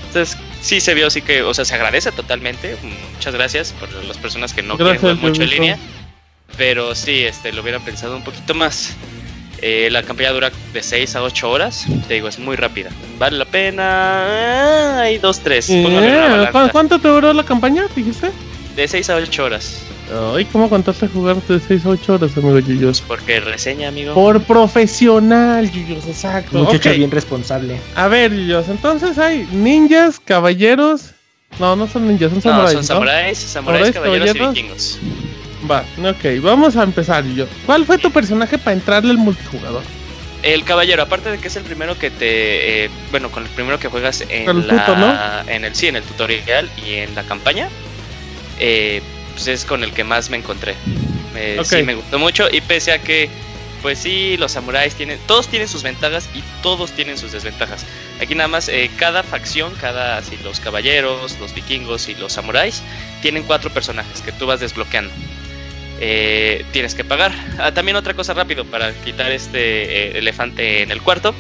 Entonces, 0.07 0.37
sí 0.61 0.79
se 0.79 0.93
vio, 0.93 1.09
sí 1.09 1.21
que, 1.21 1.41
o 1.43 1.53
sea, 1.53 1.65
se 1.65 1.75
agradece 1.75 2.11
totalmente. 2.13 2.77
Muchas 3.13 3.33
gracias 3.33 3.73
por 3.73 3.91
las 4.05 4.17
personas 4.17 4.53
que 4.53 4.63
no 4.63 4.77
Gracias, 4.77 4.99
quieren 4.99 5.17
jugar 5.17 5.29
mucho 5.31 5.43
en 5.43 5.49
línea. 5.49 5.79
Pero 6.57 6.95
sí, 6.95 7.23
este, 7.23 7.51
lo 7.53 7.61
hubieran 7.61 7.83
pensado 7.83 8.15
un 8.15 8.23
poquito 8.23 8.53
más. 8.55 8.95
Eh, 9.61 9.89
la 9.91 10.03
campaña 10.03 10.31
dura 10.31 10.51
de 10.73 10.83
6 10.83 11.15
a 11.15 11.23
8 11.23 11.49
horas. 11.49 11.85
Te 12.07 12.13
digo, 12.15 12.27
es 12.27 12.37
muy 12.39 12.55
rápida. 12.55 12.89
Vale 13.17 13.37
la 13.37 13.45
pena. 13.45 13.83
Ah, 14.97 15.01
Hay 15.01 15.17
2, 15.17 15.39
3. 15.39 15.69
Eh, 15.69 16.49
¿cu- 16.51 16.69
¿Cuánto 16.71 16.99
te 16.99 17.07
duró 17.07 17.33
la 17.33 17.43
campaña, 17.43 17.85
dijiste? 17.95 18.29
De 18.75 18.87
6 18.87 19.09
a 19.09 19.15
8 19.15 19.43
horas. 19.45 19.81
Ay, 20.35 20.45
¿cómo 20.45 20.69
contaste 20.69 21.07
jugar 21.07 21.35
de 21.47 21.59
6 21.59 21.85
a 21.85 21.89
8 21.89 22.13
horas, 22.13 22.31
amigo 22.37 22.59
Yuyos? 22.59 23.01
Porque 23.01 23.39
reseña, 23.39 23.87
amigo. 23.89 24.13
Por 24.13 24.41
profesional, 24.43 25.69
Yuyos, 25.71 26.05
exacto. 26.07 26.59
Muchacho 26.59 26.89
Ok. 26.91 26.95
bien 26.95 27.11
responsable. 27.11 27.77
A 27.95 28.07
ver, 28.07 28.31
Yuyos, 28.33 28.69
entonces 28.69 29.17
hay 29.17 29.47
ninjas, 29.51 30.19
caballeros. 30.23 31.11
No, 31.59 31.75
no 31.75 31.87
son 31.87 32.07
ninjas, 32.07 32.29
son 32.29 32.37
No, 32.37 32.41
samuráis. 32.41 32.71
son 32.73 32.81
¿no? 32.81 32.87
samuráis, 32.87 33.37
samuráis, 33.39 33.93
Samuráis, 33.93 33.93
caballeros, 33.95 34.33
caballeros. 34.33 34.55
y 34.57 34.61
vikingos. 34.61 34.99
Va, 35.69 35.83
ok, 35.97 36.41
vamos 36.41 36.75
a 36.75 36.83
empezar, 36.83 37.23
Yuyos. 37.25 37.49
¿Cuál 37.65 37.85
fue 37.85 37.97
tu 37.97 38.11
personaje 38.11 38.57
para 38.57 38.73
entrarle 38.73 39.11
al 39.11 39.17
multijugador? 39.17 39.83
El 40.43 40.63
caballero, 40.63 41.01
aparte 41.01 41.31
de 41.31 41.39
que 41.39 41.47
es 41.47 41.55
el 41.55 41.63
primero 41.63 41.97
que 41.97 42.11
te. 42.11 42.85
eh, 42.85 42.89
bueno, 43.09 43.31
con 43.31 43.43
el 43.43 43.49
primero 43.49 43.79
que 43.79 43.87
juegas 43.87 44.21
en 44.29 44.47
El 44.47 44.67
la. 44.67 44.85
tuto, 44.85 44.95
¿no? 44.97 45.49
En 45.49 45.65
el, 45.65 45.73
sí, 45.75 45.87
en 45.87 45.95
el 45.95 46.03
tutorial 46.03 46.69
y 46.85 46.93
en 46.95 47.15
la 47.15 47.23
campaña. 47.23 47.69
eh, 48.59 49.01
pues 49.33 49.47
es 49.47 49.65
con 49.65 49.83
el 49.83 49.93
que 49.93 50.03
más 50.03 50.29
me 50.29 50.37
encontré. 50.37 50.75
Eh. 51.35 51.59
Sí, 51.63 51.83
me 51.83 51.95
gustó 51.95 52.19
mucho. 52.19 52.47
Y 52.51 52.61
pese 52.61 52.91
a 52.91 52.99
que. 53.01 53.29
Pues 53.81 53.99
sí, 53.99 54.37
los 54.37 54.51
samuráis 54.53 54.95
tienen. 54.95 55.19
Todos 55.27 55.47
tienen 55.47 55.67
sus 55.67 55.83
ventajas 55.83 56.29
y 56.33 56.43
todos 56.63 56.91
tienen 56.91 57.17
sus 57.17 57.31
desventajas. 57.31 57.85
Aquí 58.21 58.33
nada 58.33 58.47
más, 58.47 58.69
eh, 58.69 58.89
cada 58.97 59.23
facción, 59.23 59.73
cada. 59.81 60.17
Así, 60.17 60.37
los 60.43 60.59
caballeros, 60.59 61.37
los 61.39 61.53
vikingos 61.53 62.09
y 62.09 62.15
los 62.15 62.33
samuráis. 62.33 62.81
Tienen 63.21 63.43
cuatro 63.43 63.71
personajes 63.71 64.21
que 64.21 64.31
tú 64.31 64.45
vas 64.47 64.59
desbloqueando. 64.59 65.11
Eh, 65.99 66.65
tienes 66.71 66.95
que 66.95 67.03
pagar. 67.03 67.31
Ah, 67.57 67.71
también 67.73 67.97
otra 67.97 68.13
cosa 68.13 68.33
rápido 68.33 68.65
para 68.65 68.93
quitar 69.03 69.31
este 69.31 69.59
eh, 69.59 70.17
elefante 70.17 70.83
en 70.83 70.91
el 70.91 71.01
cuarto. 71.01 71.33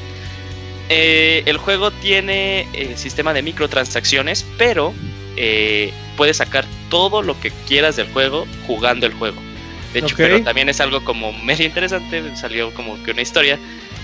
Eh, 0.89 1.43
el 1.45 1.57
juego 1.57 1.91
tiene 1.91 2.67
el 2.73 2.97
sistema 2.97 3.33
de 3.33 3.41
microtransacciones, 3.41 4.45
pero 4.57 4.93
eh, 5.35 5.91
puedes 6.15 6.37
sacar 6.37 6.65
todo 6.89 7.21
lo 7.21 7.39
que 7.39 7.51
quieras 7.67 7.97
del 7.97 8.07
juego 8.07 8.47
jugando 8.65 9.05
el 9.05 9.13
juego. 9.13 9.37
De 9.93 9.99
hecho, 9.99 10.15
pero 10.17 10.41
también 10.43 10.69
es 10.69 10.79
algo 10.79 11.03
como 11.03 11.33
medio 11.33 11.65
interesante. 11.65 12.35
Salió 12.35 12.73
como 12.73 13.01
que 13.03 13.11
una 13.11 13.21
historia 13.21 13.57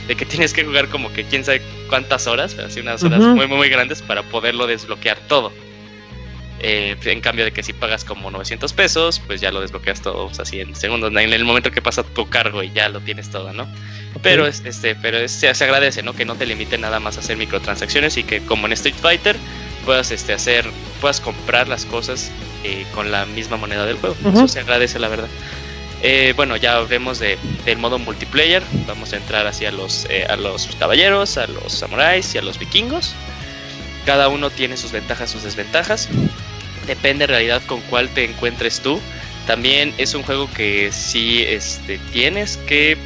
de 0.08 0.16
que 0.16 0.26
tienes 0.26 0.54
que 0.54 0.66
jugar 0.66 0.90
como 0.90 1.12
que 1.14 1.24
quién 1.24 1.46
sabe 1.46 1.62
cuántas 1.90 2.28
horas, 2.28 2.58
así 2.58 2.80
unas 2.80 3.04
horas 3.04 3.22
muy, 3.22 3.48
muy 3.48 3.70
grandes 3.70 4.02
para 4.02 4.24
poderlo 4.24 4.68
desbloquear 4.68 5.18
todo. 5.28 5.52
Eh, 6.66 6.96
en 7.04 7.20
cambio 7.20 7.44
de 7.44 7.52
que 7.52 7.62
si 7.62 7.74
pagas 7.74 8.06
como 8.06 8.32
900 8.32 8.72
pesos, 8.72 9.22
pues 9.28 9.42
ya 9.42 9.52
lo 9.52 9.60
desbloqueas 9.60 10.02
todo 10.02 10.28
o 10.28 10.34
sea, 10.34 10.44
así 10.44 10.62
en 10.62 10.74
segundos, 10.78 11.12
en 11.12 11.34
el 11.34 11.44
momento 11.44 11.72
que 11.72 11.82
pasa 11.82 12.04
tu 12.04 12.30
cargo 12.30 12.64
y 12.64 12.72
ya 12.72 12.88
lo 12.88 13.02
tienes 13.02 13.30
todo, 13.30 13.52
¿no? 13.52 13.68
Pero 14.22 14.48
es, 14.48 14.62
este, 14.66 14.96
pero 14.96 15.18
es- 15.18 15.32
se, 15.34 15.54
se 15.54 15.64
agradece, 15.66 16.04
¿no? 16.04 16.14
Que 16.14 16.24
no 16.24 16.36
te 16.36 16.46
limite 16.46 16.78
nada 16.78 17.02
más 17.02 17.18
a 17.18 17.20
hacer 17.20 17.36
microtransacciones 17.36 18.16
y 18.16 18.24
que 18.24 18.40
como 18.46 18.66
en 18.68 18.72
Street 18.74 18.96
Fighter 18.96 19.36
puedas 19.86 20.12
este 20.12 20.32
hacer, 20.32 20.66
puedas 21.02 21.20
comprar 21.20 21.68
las 21.68 21.84
cosas 21.86 22.32
eh, 22.64 22.86
con 22.94 23.12
la 23.12 23.26
misma 23.26 23.58
moneda 23.58 23.86
del 23.86 23.98
juego. 23.98 24.16
Eso 24.34 24.48
se 24.48 24.60
agradece 24.62 25.00
la 25.00 25.10
verdad. 25.10 25.28
Eh, 26.02 26.32
bueno, 26.38 26.56
ya 26.56 26.78
hablemos 26.78 27.20
de, 27.20 27.38
del 27.66 27.78
modo 27.78 28.00
multiplayer. 28.00 28.64
Vamos 28.88 29.12
a 29.12 29.18
entrar 29.18 29.48
hacia 29.48 29.70
los, 29.74 30.08
a 30.30 30.36
los 30.38 30.68
caballeros, 30.80 31.38
a 31.38 31.48
los 31.48 31.74
samuráis 31.74 32.34
y 32.36 32.38
a 32.38 32.42
los 32.42 32.58
vikingos. 32.58 33.14
Cada 34.06 34.28
uno 34.30 34.50
tiene 34.50 34.78
sus 34.78 34.92
ventajas, 34.94 35.30
sus 35.32 35.44
desventajas. 35.44 36.08
Depende 36.88 37.26
en 37.26 37.30
realidad 37.30 37.62
con 37.66 37.82
cuál 37.82 38.10
te 38.10 38.26
encuentres 38.26 38.80
tú. 38.80 39.00
También 39.48 39.94
es 39.98 40.14
un 40.14 40.24
juego 40.24 40.50
que 40.54 40.92
sí 40.92 41.44
este, 41.48 42.00
tienes 42.12 42.58
que... 42.68 42.98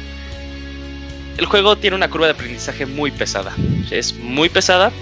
El 1.36 1.46
juego 1.46 1.76
tiene 1.76 1.96
una 1.96 2.10
curva 2.10 2.26
de 2.26 2.32
aprendizaje 2.32 2.86
muy 2.86 3.10
pesada. 3.10 3.54
Es 3.90 4.14
muy 4.14 4.48
pesada. 4.48 4.92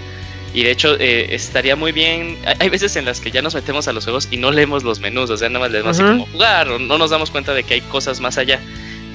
Y 0.53 0.63
de 0.63 0.71
hecho 0.71 0.95
eh, 0.99 1.35
estaría 1.35 1.75
muy 1.75 1.91
bien... 1.91 2.37
Hay, 2.59 2.69
veces 2.69 2.95
en 2.95 3.05
las 3.05 3.19
que 3.19 3.31
ya 3.31 3.41
nos 3.41 3.55
metemos 3.55 3.87
a 3.87 3.93
los 3.93 4.03
juegos 4.03 4.27
y 4.31 4.37
no 4.37 4.51
leemos 4.51 4.83
los 4.83 4.99
menús. 4.99 5.29
O 5.29 5.37
sea, 5.37 5.49
nada 5.49 5.65
más 5.65 5.71
leemos 5.71 5.97
así 5.97 6.03
Ujú. 6.03 6.11
como 6.11 6.31
jugar. 6.31 6.69
O 6.69 6.79
no 6.79 6.97
nos 6.97 7.11
damos 7.11 7.31
cuenta 7.31 7.53
de 7.53 7.63
que 7.63 7.75
hay 7.75 7.81
cosas 7.81 8.19
más 8.19 8.37
allá. 8.37 8.59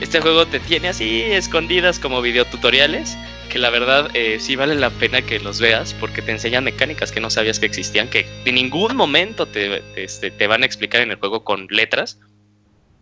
Este 0.01 0.20
juego 0.20 0.47
te 0.47 0.59
tiene 0.59 0.89
así 0.89 1.22
escondidas 1.22 2.01
como 2.01 2.20
videotutoriales 2.22 3.16
que 3.52 3.58
la 3.58 3.68
verdad 3.68 4.08
eh, 4.14 4.38
sí 4.40 4.56
vale 4.56 4.74
la 4.74 4.88
pena 4.88 5.20
que 5.20 5.38
los 5.38 5.60
veas 5.60 5.92
porque 6.00 6.22
te 6.22 6.32
enseñan 6.32 6.64
mecánicas 6.64 7.12
que 7.12 7.20
no 7.20 7.28
sabías 7.28 7.60
que 7.60 7.66
existían, 7.66 8.08
que 8.08 8.26
en 8.46 8.54
ningún 8.54 8.96
momento 8.96 9.44
te, 9.44 9.82
te, 9.94 10.04
este, 10.04 10.30
te 10.30 10.46
van 10.46 10.62
a 10.62 10.66
explicar 10.66 11.02
en 11.02 11.10
el 11.10 11.18
juego 11.18 11.44
con 11.44 11.66
letras, 11.68 12.18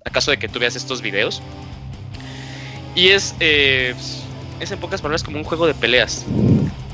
acaso 0.05 0.33
de 0.33 0.41
que 0.41 0.49
tú 0.49 0.59
veas 0.59 0.75
estos 0.75 1.03
videos. 1.03 1.41
Y 2.97 3.11
es, 3.11 3.37
eh, 3.39 3.95
es 4.59 4.71
en 4.73 4.81
pocas 4.81 5.01
palabras 5.01 5.23
como 5.23 5.39
un 5.39 5.45
juego 5.45 5.69
de 5.69 5.75
peleas. 5.75 6.27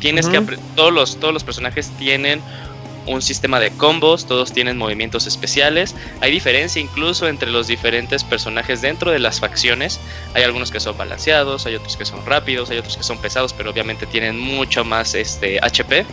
Tienes 0.00 0.28
que 0.28 0.38
todos 0.74 0.92
los 0.92 1.18
todos 1.18 1.32
los 1.32 1.42
personajes 1.42 1.90
tienen 1.98 2.42
un 3.06 3.22
sistema 3.22 3.60
de 3.60 3.70
combos, 3.70 4.26
todos 4.26 4.52
tienen 4.52 4.76
movimientos 4.76 5.26
especiales. 5.26 5.94
Hay 6.20 6.30
diferencia 6.30 6.80
incluso 6.82 7.28
entre 7.28 7.50
los 7.50 7.66
diferentes 7.66 8.24
personajes 8.24 8.80
dentro 8.82 9.10
de 9.10 9.18
las 9.18 9.40
facciones. 9.40 10.00
Hay 10.34 10.42
algunos 10.42 10.70
que 10.70 10.80
son 10.80 10.96
balanceados, 10.96 11.66
hay 11.66 11.76
otros 11.76 11.96
que 11.96 12.04
son 12.04 12.24
rápidos, 12.26 12.70
hay 12.70 12.78
otros 12.78 12.96
que 12.96 13.02
son 13.02 13.18
pesados, 13.18 13.52
pero 13.52 13.70
obviamente 13.70 14.06
tienen 14.06 14.38
mucho 14.38 14.84
más 14.84 15.14
este 15.14 15.58
HP. 15.62 16.04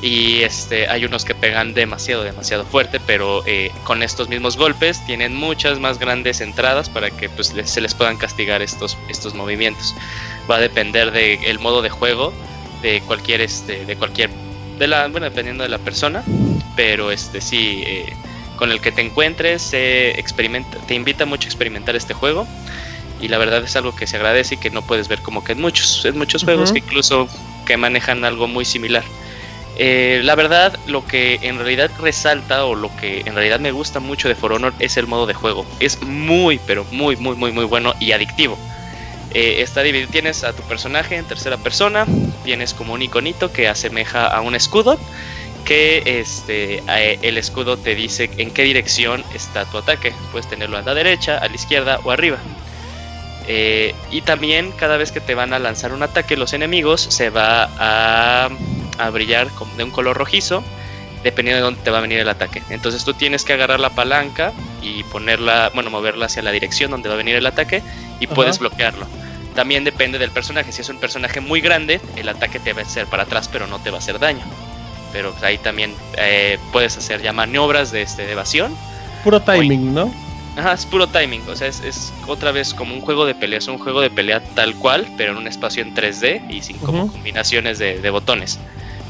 y 0.00 0.42
este 0.42 0.88
hay 0.88 1.04
unos 1.04 1.24
que 1.24 1.34
pegan 1.34 1.74
demasiado 1.74 2.22
demasiado 2.22 2.64
fuerte 2.64 3.00
pero 3.04 3.42
eh, 3.46 3.72
con 3.82 4.04
estos 4.04 4.28
mismos 4.28 4.56
golpes 4.56 5.04
tienen 5.06 5.34
muchas 5.34 5.80
más 5.80 5.98
grandes 5.98 6.40
entradas 6.40 6.88
para 6.88 7.10
que 7.10 7.28
pues 7.28 7.52
se 7.64 7.80
les 7.80 7.94
puedan 7.94 8.16
castigar 8.16 8.62
estos 8.62 8.96
estos 9.08 9.34
movimientos 9.34 9.96
va 10.48 10.54
a 10.54 10.60
depender 10.60 11.10
del 11.10 11.58
modo 11.58 11.82
de 11.82 11.90
juego 11.90 12.32
de 12.80 13.00
cualquier 13.08 13.40
este 13.40 13.84
de 13.86 13.96
cualquier 13.96 14.30
de 14.78 14.86
la 14.86 15.08
bueno 15.08 15.26
dependiendo 15.26 15.62
de 15.62 15.68
la 15.68 15.78
persona 15.78 16.22
pero 16.76 17.10
este 17.10 17.40
sí 17.40 17.82
eh, 17.86 18.12
con 18.56 18.70
el 18.72 18.80
que 18.80 18.92
te 18.92 19.02
encuentres 19.02 19.72
experimenta 19.72 20.78
te 20.86 20.94
invita 20.94 21.26
mucho 21.26 21.46
a 21.46 21.50
experimentar 21.50 21.96
este 21.96 22.14
juego 22.14 22.46
y 23.20 23.28
la 23.28 23.38
verdad 23.38 23.62
es 23.64 23.74
algo 23.76 23.94
que 23.94 24.06
se 24.06 24.16
agradece 24.16 24.54
y 24.54 24.58
que 24.58 24.70
no 24.70 24.82
puedes 24.82 25.08
ver 25.08 25.20
como 25.20 25.42
que 25.42 25.52
en 25.52 25.60
muchos 25.60 26.04
en 26.04 26.16
muchos 26.16 26.44
juegos 26.44 26.72
que 26.72 26.78
incluso 26.78 27.28
que 27.66 27.76
manejan 27.76 28.24
algo 28.24 28.46
muy 28.46 28.64
similar 28.64 29.04
eh, 29.80 30.20
la 30.24 30.34
verdad, 30.34 30.76
lo 30.86 31.06
que 31.06 31.38
en 31.42 31.56
realidad 31.56 31.90
resalta 32.00 32.64
o 32.64 32.74
lo 32.74 32.94
que 32.96 33.20
en 33.20 33.34
realidad 33.34 33.60
me 33.60 33.70
gusta 33.70 34.00
mucho 34.00 34.28
de 34.28 34.34
For 34.34 34.52
Honor 34.52 34.74
es 34.80 34.96
el 34.96 35.06
modo 35.06 35.24
de 35.26 35.34
juego. 35.34 35.64
Es 35.78 36.02
muy, 36.02 36.58
pero 36.66 36.84
muy, 36.90 37.16
muy, 37.16 37.36
muy, 37.36 37.52
muy 37.52 37.64
bueno 37.64 37.94
y 38.00 38.10
adictivo. 38.10 38.58
Eh, 39.34 39.62
está 39.62 39.82
dividido, 39.82 40.10
tienes 40.10 40.44
a 40.44 40.52
tu 40.52 40.62
personaje 40.62 41.16
en 41.16 41.24
tercera 41.24 41.56
persona, 41.56 42.06
tienes 42.44 42.74
como 42.74 42.94
un 42.94 43.02
iconito 43.02 43.52
que 43.52 43.68
asemeja 43.68 44.26
a 44.26 44.40
un 44.40 44.54
escudo, 44.54 44.98
que 45.64 46.20
este, 46.20 46.82
el 47.26 47.36
escudo 47.36 47.76
te 47.76 47.94
dice 47.94 48.30
en 48.38 48.50
qué 48.50 48.62
dirección 48.62 49.22
está 49.34 49.66
tu 49.66 49.78
ataque. 49.78 50.14
Puedes 50.32 50.48
tenerlo 50.48 50.78
a 50.78 50.82
la 50.82 50.94
derecha, 50.94 51.36
a 51.36 51.46
la 51.48 51.54
izquierda 51.54 52.00
o 52.04 52.10
arriba. 52.10 52.38
Eh, 53.50 53.94
y 54.10 54.20
también 54.20 54.72
cada 54.72 54.98
vez 54.98 55.10
que 55.10 55.20
te 55.20 55.34
van 55.34 55.54
a 55.54 55.58
lanzar 55.58 55.94
un 55.94 56.02
ataque 56.02 56.36
los 56.36 56.52
enemigos 56.52 57.00
se 57.00 57.30
va 57.30 57.70
a, 57.78 58.50
brillar 59.10 59.48
de 59.76 59.84
un 59.84 59.90
color 59.90 60.18
rojizo 60.18 60.62
dependiendo 61.22 61.56
de 61.56 61.62
dónde 61.62 61.80
te 61.82 61.90
va 61.90 61.98
a 61.98 62.00
venir 62.00 62.18
el 62.18 62.28
ataque. 62.28 62.62
Entonces 62.70 63.04
tú 63.04 63.14
tienes 63.14 63.44
que 63.44 63.52
agarrar 63.52 63.80
la 63.80 63.90
palanca 63.90 64.52
y 64.82 65.02
ponerla, 65.04 65.70
bueno, 65.74 65.90
moverla 65.90 66.26
hacia 66.26 66.42
la 66.42 66.50
dirección 66.50 66.90
donde 66.90 67.08
va 67.08 67.14
a 67.14 67.18
venir 67.18 67.36
el 67.36 67.46
ataque 67.46 67.82
y 68.20 68.26
Ajá. 68.26 68.34
puedes 68.34 68.58
bloquearlo. 68.58 69.06
También 69.54 69.84
depende 69.84 70.18
del 70.18 70.30
personaje. 70.30 70.70
Si 70.72 70.82
es 70.82 70.88
un 70.88 70.98
personaje 70.98 71.40
muy 71.40 71.60
grande, 71.60 72.00
el 72.16 72.28
ataque 72.28 72.60
te 72.60 72.72
va 72.72 72.82
a 72.82 72.84
hacer 72.84 73.06
para 73.06 73.24
atrás, 73.24 73.48
pero 73.50 73.66
no 73.66 73.78
te 73.80 73.90
va 73.90 73.96
a 73.96 73.98
hacer 73.98 74.18
daño. 74.18 74.44
Pero 75.12 75.34
ahí 75.42 75.58
también 75.58 75.94
eh, 76.16 76.58
puedes 76.72 76.96
hacer 76.96 77.22
ya 77.22 77.32
maniobras 77.32 77.90
de, 77.90 78.02
este, 78.02 78.26
de 78.26 78.32
evasión 78.32 78.76
Puro 79.24 79.40
timing, 79.40 79.92
¿no? 79.92 80.12
Ajá, 80.56 80.72
es 80.72 80.86
puro 80.86 81.06
timing, 81.06 81.42
o 81.48 81.54
sea, 81.54 81.68
es, 81.68 81.80
es 81.80 82.12
otra 82.26 82.50
vez 82.50 82.74
como 82.74 82.92
un 82.94 83.00
juego 83.00 83.26
de 83.26 83.34
pelea, 83.34 83.58
es 83.58 83.68
un 83.68 83.78
juego 83.78 84.00
de 84.00 84.10
pelea 84.10 84.42
tal 84.54 84.74
cual, 84.74 85.06
pero 85.16 85.32
en 85.32 85.38
un 85.38 85.46
espacio 85.46 85.82
en 85.82 85.94
3D 85.94 86.50
y 86.50 86.62
sin 86.62 86.78
como 86.78 87.12
combinaciones 87.12 87.78
de, 87.78 88.00
de 88.00 88.10
botones. 88.10 88.58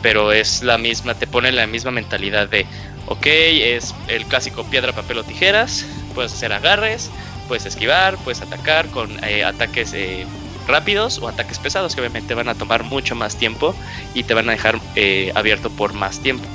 Pero 0.02 0.32
es 0.32 0.62
la 0.62 0.78
misma, 0.78 1.14
te 1.14 1.26
pone 1.26 1.50
la 1.52 1.66
misma 1.66 1.90
mentalidad 1.90 2.48
de, 2.48 2.66
ok, 3.06 3.26
es 3.26 3.94
el 4.06 4.24
clásico 4.26 4.64
piedra, 4.64 4.92
papel 4.92 5.18
o 5.18 5.24
tijeras, 5.24 5.84
puedes 6.14 6.32
hacer 6.32 6.52
agarres, 6.52 7.10
puedes 7.48 7.66
esquivar, 7.66 8.16
puedes 8.18 8.40
atacar 8.42 8.86
con 8.88 9.22
eh, 9.24 9.44
ataques 9.44 9.92
eh, 9.94 10.26
rápidos 10.68 11.18
o 11.18 11.28
ataques 11.28 11.58
pesados 11.58 11.94
que 11.94 12.00
obviamente 12.00 12.34
van 12.34 12.48
a 12.48 12.54
tomar 12.54 12.84
mucho 12.84 13.16
más 13.16 13.36
tiempo 13.36 13.74
y 14.14 14.22
te 14.22 14.34
van 14.34 14.48
a 14.48 14.52
dejar 14.52 14.78
eh, 14.94 15.32
abierto 15.34 15.70
por 15.70 15.94
más 15.94 16.20
tiempo. 16.20 16.46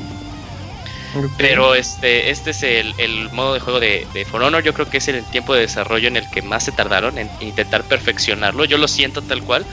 Pero 1.37 1.75
este, 1.75 2.31
este 2.31 2.51
es 2.51 2.63
el, 2.63 2.93
el 2.97 3.29
modo 3.31 3.53
de 3.53 3.59
juego 3.59 3.79
de, 3.79 4.07
de 4.13 4.25
For 4.25 4.41
Honor. 4.41 4.63
Yo 4.63 4.73
creo 4.73 4.89
que 4.89 4.97
es 4.97 5.07
el 5.07 5.23
tiempo 5.25 5.53
de 5.53 5.61
desarrollo 5.61 6.07
en 6.07 6.17
el 6.17 6.27
que 6.29 6.41
más 6.41 6.63
se 6.63 6.71
tardaron 6.71 7.19
en 7.19 7.29
intentar 7.39 7.83
perfeccionarlo. 7.83 8.65
Yo 8.65 8.79
lo 8.79 8.87
siento 8.87 9.21
tal 9.21 9.43
cual, 9.43 9.63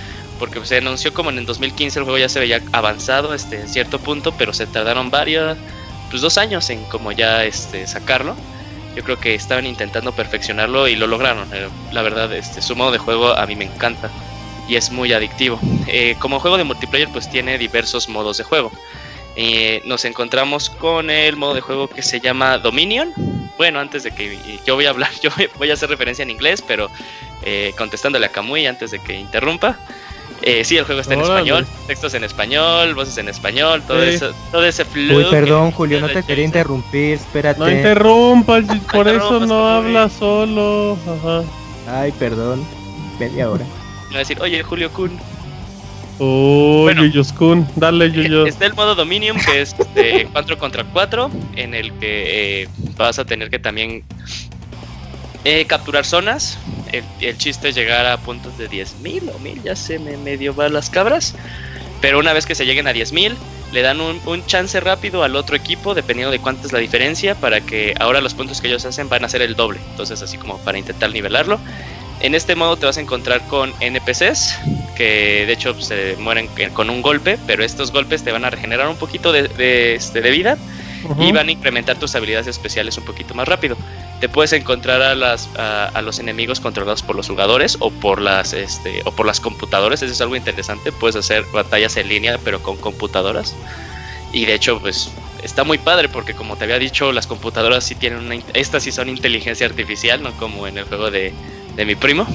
porque 0.41 0.65
se 0.65 0.79
anunció 0.79 1.13
como 1.13 1.29
en 1.29 1.39
el 1.39 1.45
2015 1.47 1.99
el 1.99 2.05
juego 2.05 2.19
ya 2.19 2.31
se 2.31 2.41
veía 2.41 2.63
avanzado 2.73 3.35
este, 3.35 3.61
en 3.61 3.69
cierto 3.69 3.99
punto, 3.99 4.33
pero 4.33 4.55
se 4.55 4.67
tardaron 4.67 5.11
varios, 5.11 5.57
pues 6.09 6.23
dos 6.23 6.39
años 6.39 6.69
en 6.71 6.83
como 6.85 7.13
ya 7.13 7.45
este, 7.45 7.87
sacarlo. 7.87 8.35
Yo 8.97 9.05
creo 9.05 9.21
que 9.21 9.35
estaban 9.35 9.67
intentando 9.67 10.13
perfeccionarlo 10.13 10.89
y 10.89 10.97
lo 10.97 11.07
lograron. 11.07 11.47
Eh, 11.53 11.69
La 11.93 12.01
verdad, 12.01 12.33
este, 12.33 12.63
su 12.63 12.75
modo 12.75 12.91
de 12.91 12.99
juego 12.99 13.37
a 13.37 13.47
mí 13.47 13.55
me 13.55 13.67
encanta 13.67 14.11
y 14.67 14.77
es 14.77 14.91
muy 14.91 15.13
adictivo. 15.13 15.61
Eh, 15.87 16.17
como 16.19 16.41
juego 16.41 16.57
de 16.57 16.65
multiplayer, 16.65 17.09
pues 17.13 17.31
tiene 17.31 17.59
diversos 17.59 18.09
modos 18.09 18.39
de 18.39 18.45
juego. 18.45 18.73
Eh, 19.37 19.83
nos 19.85 20.07
encontramos 20.07 20.71
con 20.71 21.11
el 21.11 21.37
modo 21.37 21.53
de 21.53 21.61
juego 21.61 21.87
que 21.87 22.03
se 22.03 22.19
llama 22.19 22.57
Dominion. 22.57 23.13
Bueno, 23.59 23.79
antes 23.79 24.05
de 24.05 24.11
que 24.11 24.39
yo 24.67 24.75
voy 24.75 24.87
a 24.87 24.91
hablar, 24.91 25.11
yo 25.23 25.29
voy 25.59 25.71
a 25.71 25.75
hacer 25.75 25.91
referencia 25.91 26.23
en 26.23 26.31
inglés, 26.31 26.65
pero 26.67 26.91
contestándole 27.77 28.27
a 28.27 28.29
Kamui 28.31 28.67
antes 28.67 28.91
de 28.91 28.99
que 29.01 29.15
interrumpa. 29.15 29.79
Eh, 30.43 30.65
sí, 30.65 30.77
el 30.79 30.85
juego 30.85 31.03
está 31.03 31.13
en 31.15 31.21
Órale. 31.21 31.35
español, 31.41 31.67
textos 31.87 32.15
en 32.15 32.25
español, 32.25 32.95
voces 32.95 33.19
en 33.19 33.29
español, 33.29 33.83
todo, 33.87 34.03
Sí. 34.03 34.09
eso, 34.15 34.33
todo 34.51 34.65
ese 34.65 34.85
flow. 34.87 35.19
Uy, 35.19 35.25
que- 35.25 35.31
perdón, 35.31 35.71
Julio, 35.71 36.01
no 36.01 36.09
te 36.09 36.23
quería 36.23 36.45
interrumpir, 36.47 37.15
espérate. 37.15 37.61
No 37.61 37.71
interrumpas, 37.71 38.65
por 38.93 39.07
eso 39.07 39.41
no 39.41 39.69
habla 39.69 40.09
solo. 40.09 40.97
Ajá. 41.07 41.43
Ay, 42.01 42.13
perdón. 42.13 42.65
Media 43.19 43.51
hora. 43.51 43.65
Voy 44.07 44.17
a 44.17 44.19
decir, 44.21 44.41
oye, 44.41 44.63
Julio 44.63 44.91
Kun. 44.91 45.19
Oh, 46.19 46.83
Bueno. 46.85 47.05
Yuyos 47.05 47.33
Kun, 47.33 47.67
dale 47.77 48.11
Yuyos. 48.11 48.49
Está 48.49 48.67
el 48.67 48.75
modo 48.75 48.95
Dominion, 48.95 49.39
que 49.39 49.61
es 49.63 49.75
de 49.95 50.27
4 50.33 50.59
contra 50.59 50.85
4, 50.85 51.31
en 51.57 51.75
el 51.75 51.93
que 51.95 52.63
eh, 52.63 52.69
vas 52.97 53.19
a 53.19 53.25
tener 53.25 53.51
que 53.51 53.59
también 53.59 54.05
eh, 55.45 55.65
capturar 55.67 56.05
zonas. 56.05 56.59
El, 56.93 57.05
el 57.21 57.39
chiste 57.39 57.69
es 57.69 57.75
llegar 57.75 58.07
a 58.07 58.17
puntos 58.19 58.57
de 58.59 58.69
10.000 58.69 59.35
o 59.35 59.39
1000, 59.39 59.63
ya 59.63 59.77
se 59.77 59.99
me 59.99 60.17
medio 60.17 60.55
va 60.55 60.69
las 60.69 60.91
cabras. 60.91 61.35
Pero 62.01 62.19
una 62.19 62.33
vez 62.33 62.47
que 62.47 62.55
se 62.55 62.65
lleguen 62.65 62.87
a 62.89 62.93
10.000, 62.93 63.35
le 63.73 63.83
dan 63.83 64.01
un, 64.01 64.21
un 64.27 64.45
chance 64.47 64.79
rápido 64.81 65.23
al 65.23 65.37
otro 65.37 65.55
equipo, 65.57 65.95
dependiendo 65.95 66.31
de 66.33 66.39
cuánta 66.39 66.67
es 66.67 66.73
la 66.73 66.79
diferencia, 66.79 67.35
para 67.35 67.61
que 67.61 67.95
ahora 68.01 68.21
los 68.21 68.35
puntos 68.35 68.61
que 68.61 68.69
ellos 68.69 68.85
hacen 68.85 69.09
van 69.09 69.25
a 69.25 69.29
ser 69.29 69.43
el 69.43 69.55
doble. 69.55 69.81
Entonces, 69.91 70.23
así 70.23 70.39
como 70.39 70.59
para 70.59 70.79
intentar 70.79 71.11
nivelarlo. 71.11 71.61
En 72.21 72.35
este 72.35 72.55
modo 72.55 72.77
te 72.77 72.85
vas 72.85 72.99
a 72.99 73.01
encontrar 73.01 73.41
con 73.47 73.73
NPCs, 73.81 74.59
que 74.95 75.45
de 75.47 75.53
hecho 75.53 75.81
se 75.81 76.17
mueren 76.19 76.49
con 76.75 76.91
un 76.91 77.01
golpe, 77.01 77.39
pero 77.47 77.65
estos 77.65 77.93
golpes 77.93 78.23
te 78.23 78.31
van 78.31 78.45
a 78.45 78.51
regenerar 78.51 78.89
un 78.89 78.97
poquito 78.97 79.33
de, 79.33 79.49
de, 79.49 79.95
este, 79.95 80.21
de 80.21 80.31
vida 80.31 80.59
Y 81.19 81.33
van 81.33 81.49
a 81.49 81.53
incrementar 81.53 81.99
tus 81.99 82.15
habilidades 82.15 82.47
especiales 82.47 82.99
un 82.99 83.05
poquito 83.05 83.35
más 83.35 83.49
rápido. 83.49 83.77
Te 84.21 84.29
puedes 84.29 84.53
encontrar 84.53 85.01
a, 85.01 85.15
las, 85.15 85.49
a, 85.57 85.87
a 85.87 86.03
los 86.03 86.19
enemigos 86.19 86.61
controlados 86.61 87.03
por 87.03 87.17
los 87.17 87.29
jugadores 87.29 87.77
o 87.81 87.91
por 87.91 88.21
las 88.21 88.53
este, 88.53 89.03
o 89.05 89.13
por 89.13 89.27
las 89.27 89.41
computadoras. 89.41 90.03
Eso 90.03 90.13
es 90.13 90.21
algo 90.21 90.37
interesante. 90.37 90.93
Puedes 90.93 91.17
hacer 91.17 91.45
batallas 91.53 91.97
en 91.97 92.09
línea, 92.09 92.39
pero 92.45 92.63
con 92.63 92.77
computadoras. 92.77 93.55
Y 94.33 94.45
de 94.45 94.55
hecho, 94.55 94.79
pues 94.81 95.11
está 95.43 95.65
muy 95.65 95.79
padre 95.79 96.09
porque 96.09 96.35
como 96.35 96.57
te 96.57 96.65
había 96.65 96.79
dicho, 96.79 97.13
las 97.13 97.27
computadoras 97.27 97.85
sí 97.85 97.95
tienen 97.95 98.19
una, 98.21 98.37
estas 98.53 98.83
sí 98.83 98.93
son 98.93 99.09
inteligencia 99.09 99.67
artificial, 99.67 100.23
no 100.23 100.33
como 100.33 100.67
en 100.67 100.77
el 100.77 100.85
juego 100.85 101.11
de, 101.11 101.33
de 101.77 101.85
mi 101.87 101.95
primo. 101.95 102.27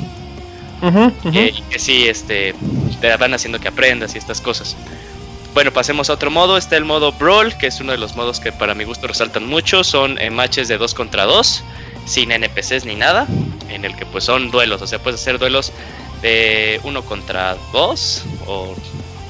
Eh, 1.33 1.53
y 1.55 1.61
que 1.63 1.79
sí, 1.79 2.07
este, 2.07 2.53
te 2.99 3.15
van 3.17 3.33
haciendo 3.33 3.59
que 3.59 3.67
aprendas 3.67 4.15
y 4.15 4.17
estas 4.17 4.41
cosas. 4.41 4.75
Bueno, 5.55 5.71
pasemos 5.71 6.09
a 6.09 6.13
otro 6.13 6.29
modo. 6.31 6.57
Está 6.57 6.75
el 6.75 6.83
modo 6.83 7.13
Brawl, 7.13 7.57
que 7.57 7.67
es 7.67 7.79
uno 7.79 7.93
de 7.93 7.97
los 7.97 8.17
modos 8.17 8.41
que 8.41 8.51
para 8.51 8.75
mi 8.75 8.83
gusto 8.83 9.07
resaltan 9.07 9.47
mucho. 9.47 9.85
Son 9.85 10.19
eh, 10.19 10.29
matches 10.29 10.67
de 10.67 10.77
2 10.77 10.93
contra 10.93 11.23
2, 11.23 11.63
sin 12.05 12.33
NPCs 12.33 12.83
ni 12.83 12.95
nada, 12.95 13.25
en 13.69 13.85
el 13.85 13.95
que 13.95 14.05
pues 14.05 14.25
son 14.25 14.51
duelos. 14.51 14.81
O 14.81 14.87
sea, 14.87 14.99
puedes 14.99 15.21
hacer 15.21 15.39
duelos 15.39 15.71
de 16.21 16.81
1 16.83 17.01
contra 17.03 17.55
2 17.71 18.25
o 18.47 18.75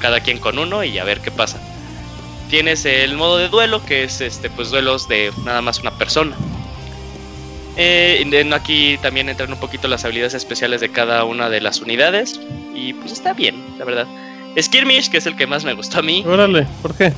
cada 0.00 0.18
quien 0.18 0.38
con 0.40 0.58
uno 0.58 0.82
y 0.82 0.98
a 0.98 1.04
ver 1.04 1.20
qué 1.20 1.30
pasa. 1.30 1.60
Tienes 2.50 2.84
el 2.86 3.14
modo 3.14 3.38
de 3.38 3.48
duelo, 3.48 3.86
que 3.86 4.02
es 4.02 4.20
este, 4.20 4.50
pues 4.50 4.72
duelos 4.72 5.06
de 5.06 5.32
nada 5.44 5.62
más 5.62 5.78
una 5.78 5.92
persona. 5.92 6.36
Eh, 7.76 8.50
aquí 8.52 8.98
también 8.98 9.28
entran 9.28 9.52
un 9.52 9.60
poquito 9.60 9.86
las 9.86 10.04
habilidades 10.04 10.34
especiales 10.34 10.80
de 10.80 10.90
cada 10.90 11.22
una 11.22 11.48
de 11.50 11.60
las 11.60 11.80
unidades. 11.80 12.40
Y 12.74 12.94
pues 12.94 13.12
está 13.12 13.32
bien, 13.32 13.78
la 13.78 13.84
verdad. 13.84 14.08
Skirmish, 14.60 15.10
que 15.10 15.18
es 15.18 15.26
el 15.26 15.36
que 15.36 15.46
más 15.46 15.64
me 15.64 15.74
gustó 15.74 15.98
a 15.98 16.02
mí, 16.02 16.24
Órale, 16.26 16.66
¿por 16.82 16.94
qué? 16.94 17.12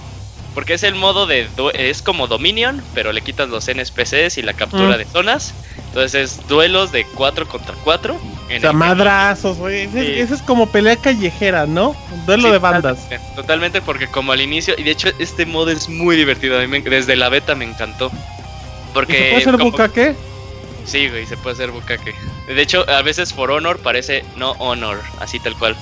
porque 0.54 0.74
es 0.74 0.82
el 0.82 0.94
modo 0.96 1.26
de. 1.26 1.46
Es 1.74 2.02
como 2.02 2.26
Dominion, 2.26 2.82
pero 2.94 3.12
le 3.12 3.20
quitas 3.20 3.48
los 3.48 3.68
NPCs 3.68 4.38
y 4.38 4.42
la 4.42 4.54
captura 4.54 4.96
Mm. 4.96 4.98
de 4.98 5.04
zonas. 5.04 5.54
Entonces 5.88 6.14
es 6.38 6.48
duelos 6.48 6.90
de 6.92 7.04
4 7.14 7.46
contra 7.48 7.74
4. 7.84 8.14
O 8.14 8.60
sea, 8.60 8.72
madrazos, 8.72 9.56
güey. 9.58 9.88
Sí. 9.88 9.98
ese 10.20 10.34
es 10.34 10.42
como 10.42 10.66
pelea 10.66 10.96
callejera, 10.96 11.66
¿no? 11.66 11.94
Duelo 12.26 12.50
de 12.50 12.58
bandas. 12.58 12.98
Totalmente, 13.02 13.34
totalmente, 13.36 13.82
porque 13.82 14.06
como 14.08 14.32
al 14.32 14.40
inicio. 14.40 14.74
Y 14.76 14.82
de 14.82 14.90
hecho, 14.90 15.08
este 15.18 15.46
modo 15.46 15.70
es 15.70 15.88
muy 15.88 16.16
divertido. 16.16 16.58
A 16.58 16.62
mí 16.62 16.66
me- 16.66 16.80
desde 16.80 17.14
la 17.16 17.28
beta 17.28 17.54
me 17.54 17.64
encantó. 17.64 18.10
¿Y 18.10 18.94
Porque. 18.94 19.12
¿Se 19.12 19.18
puede 19.30 19.36
hacer 19.36 19.52
como- 19.52 19.70
bucaque? 19.70 20.14
Sí, 20.84 21.08
güey, 21.08 21.26
se 21.26 21.36
puede 21.36 21.54
hacer 21.54 21.70
bucaque. 21.70 22.14
De 22.48 22.60
hecho, 22.62 22.84
a 22.90 23.02
veces 23.02 23.32
For 23.34 23.50
Honor 23.50 23.78
parece 23.78 24.24
no 24.36 24.52
Honor, 24.58 25.00
así 25.20 25.38
tal 25.38 25.54
cual. 25.56 25.76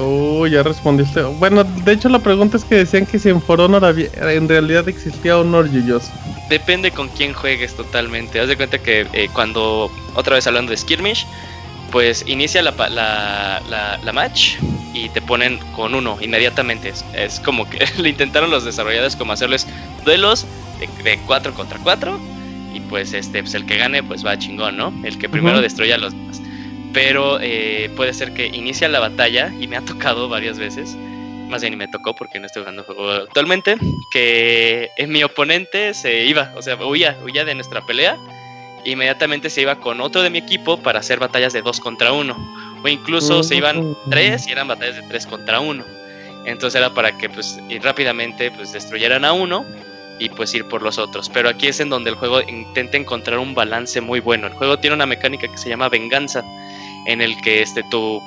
Oh, 0.00 0.46
ya 0.46 0.62
respondiste. 0.62 1.22
Bueno, 1.22 1.64
de 1.64 1.92
hecho 1.92 2.08
la 2.08 2.20
pregunta 2.20 2.56
es 2.56 2.64
que 2.64 2.76
decían 2.76 3.04
que 3.04 3.18
si 3.18 3.30
en 3.30 3.42
For 3.42 3.60
Honor 3.60 3.84
había- 3.84 4.08
en 4.32 4.48
realidad 4.48 4.88
existía 4.88 5.36
Honor 5.36 5.70
Yuyos. 5.70 6.04
Depende 6.48 6.92
con 6.92 7.08
quién 7.08 7.32
juegues 7.34 7.74
totalmente. 7.74 8.38
Haz 8.40 8.48
de 8.48 8.56
cuenta 8.56 8.78
que 8.78 9.06
eh, 9.12 9.28
cuando, 9.32 9.90
otra 10.14 10.36
vez 10.36 10.46
hablando 10.46 10.70
de 10.70 10.76
Skirmish, 10.76 11.26
pues 11.90 12.24
inicia 12.28 12.62
la, 12.62 12.70
la, 12.90 13.60
la- 13.68 13.98
la 14.04 14.12
match 14.12 14.54
y 14.94 15.08
te 15.08 15.20
ponen 15.20 15.58
con 15.74 15.94
uno 15.94 16.16
inmediatamente. 16.20 16.90
Es, 16.90 17.04
es 17.14 17.40
como 17.40 17.68
que 17.68 17.84
le 17.98 18.08
intentaron 18.10 18.50
los 18.50 18.64
desarrolladores 18.64 19.16
como 19.16 19.32
hacerles 19.32 19.66
duelos 20.04 20.46
de, 20.78 20.88
de 21.02 21.18
4 21.26 21.54
contra 21.54 21.78
4 21.82 22.18
y 22.72 22.80
pues 22.80 23.12
este 23.14 23.42
pues 23.42 23.54
el 23.54 23.66
que 23.66 23.76
gane 23.78 24.02
pues 24.04 24.24
va 24.24 24.38
chingón, 24.38 24.76
¿no? 24.76 24.92
El 25.02 25.18
que 25.18 25.28
primero 25.28 25.56
Ujú. 25.56 25.62
destruya 25.62 25.96
a 25.96 25.98
los 25.98 26.12
demás. 26.12 26.40
Pero 26.92 27.38
eh, 27.40 27.90
puede 27.96 28.14
ser 28.14 28.32
que 28.32 28.46
inicia 28.46 28.88
la 28.88 29.00
batalla 29.00 29.52
y 29.60 29.68
me 29.68 29.76
ha 29.76 29.82
tocado 29.82 30.28
varias 30.28 30.58
veces. 30.58 30.96
Más 31.48 31.62
bien, 31.62 31.76
me 31.78 31.88
tocó 31.88 32.14
porque 32.14 32.38
no 32.38 32.46
estoy 32.46 32.62
jugando 32.62 32.82
juego 32.84 33.10
actualmente. 33.10 33.76
Que 34.10 34.90
mi 35.06 35.22
oponente 35.22 35.94
se 35.94 36.24
iba, 36.24 36.52
o 36.56 36.62
sea, 36.62 36.76
huía, 36.76 37.16
huía 37.24 37.44
de 37.44 37.54
nuestra 37.54 37.84
pelea. 37.86 38.16
Inmediatamente 38.84 39.50
se 39.50 39.62
iba 39.62 39.76
con 39.76 40.00
otro 40.00 40.22
de 40.22 40.30
mi 40.30 40.38
equipo 40.38 40.78
para 40.78 41.00
hacer 41.00 41.18
batallas 41.18 41.52
de 41.52 41.62
dos 41.62 41.80
contra 41.80 42.12
uno. 42.12 42.36
O 42.82 42.88
incluso 42.88 43.42
se 43.42 43.56
iban 43.56 43.96
tres 44.10 44.46
y 44.46 44.52
eran 44.52 44.68
batallas 44.68 44.96
de 44.96 45.02
tres 45.02 45.26
contra 45.26 45.60
uno. 45.60 45.84
Entonces 46.44 46.78
era 46.78 46.94
para 46.94 47.16
que 47.18 47.28
pues 47.28 47.58
y 47.68 47.78
rápidamente 47.78 48.50
pues 48.50 48.72
destruyeran 48.72 49.24
a 49.24 49.32
uno 49.32 49.66
y 50.18 50.28
pues 50.30 50.54
ir 50.54 50.64
por 50.64 50.82
los 50.82 50.98
otros. 50.98 51.28
Pero 51.28 51.48
aquí 51.48 51.68
es 51.68 51.80
en 51.80 51.90
donde 51.90 52.10
el 52.10 52.16
juego 52.16 52.40
intenta 52.40 52.96
encontrar 52.96 53.38
un 53.38 53.54
balance 53.54 54.00
muy 54.00 54.20
bueno. 54.20 54.46
El 54.46 54.54
juego 54.54 54.78
tiene 54.78 54.94
una 54.94 55.06
mecánica 55.06 55.48
que 55.48 55.58
se 55.58 55.68
llama 55.68 55.88
venganza, 55.88 56.42
en 57.08 57.20
el 57.20 57.40
que 57.40 57.62
este 57.62 57.82
tu, 57.82 58.22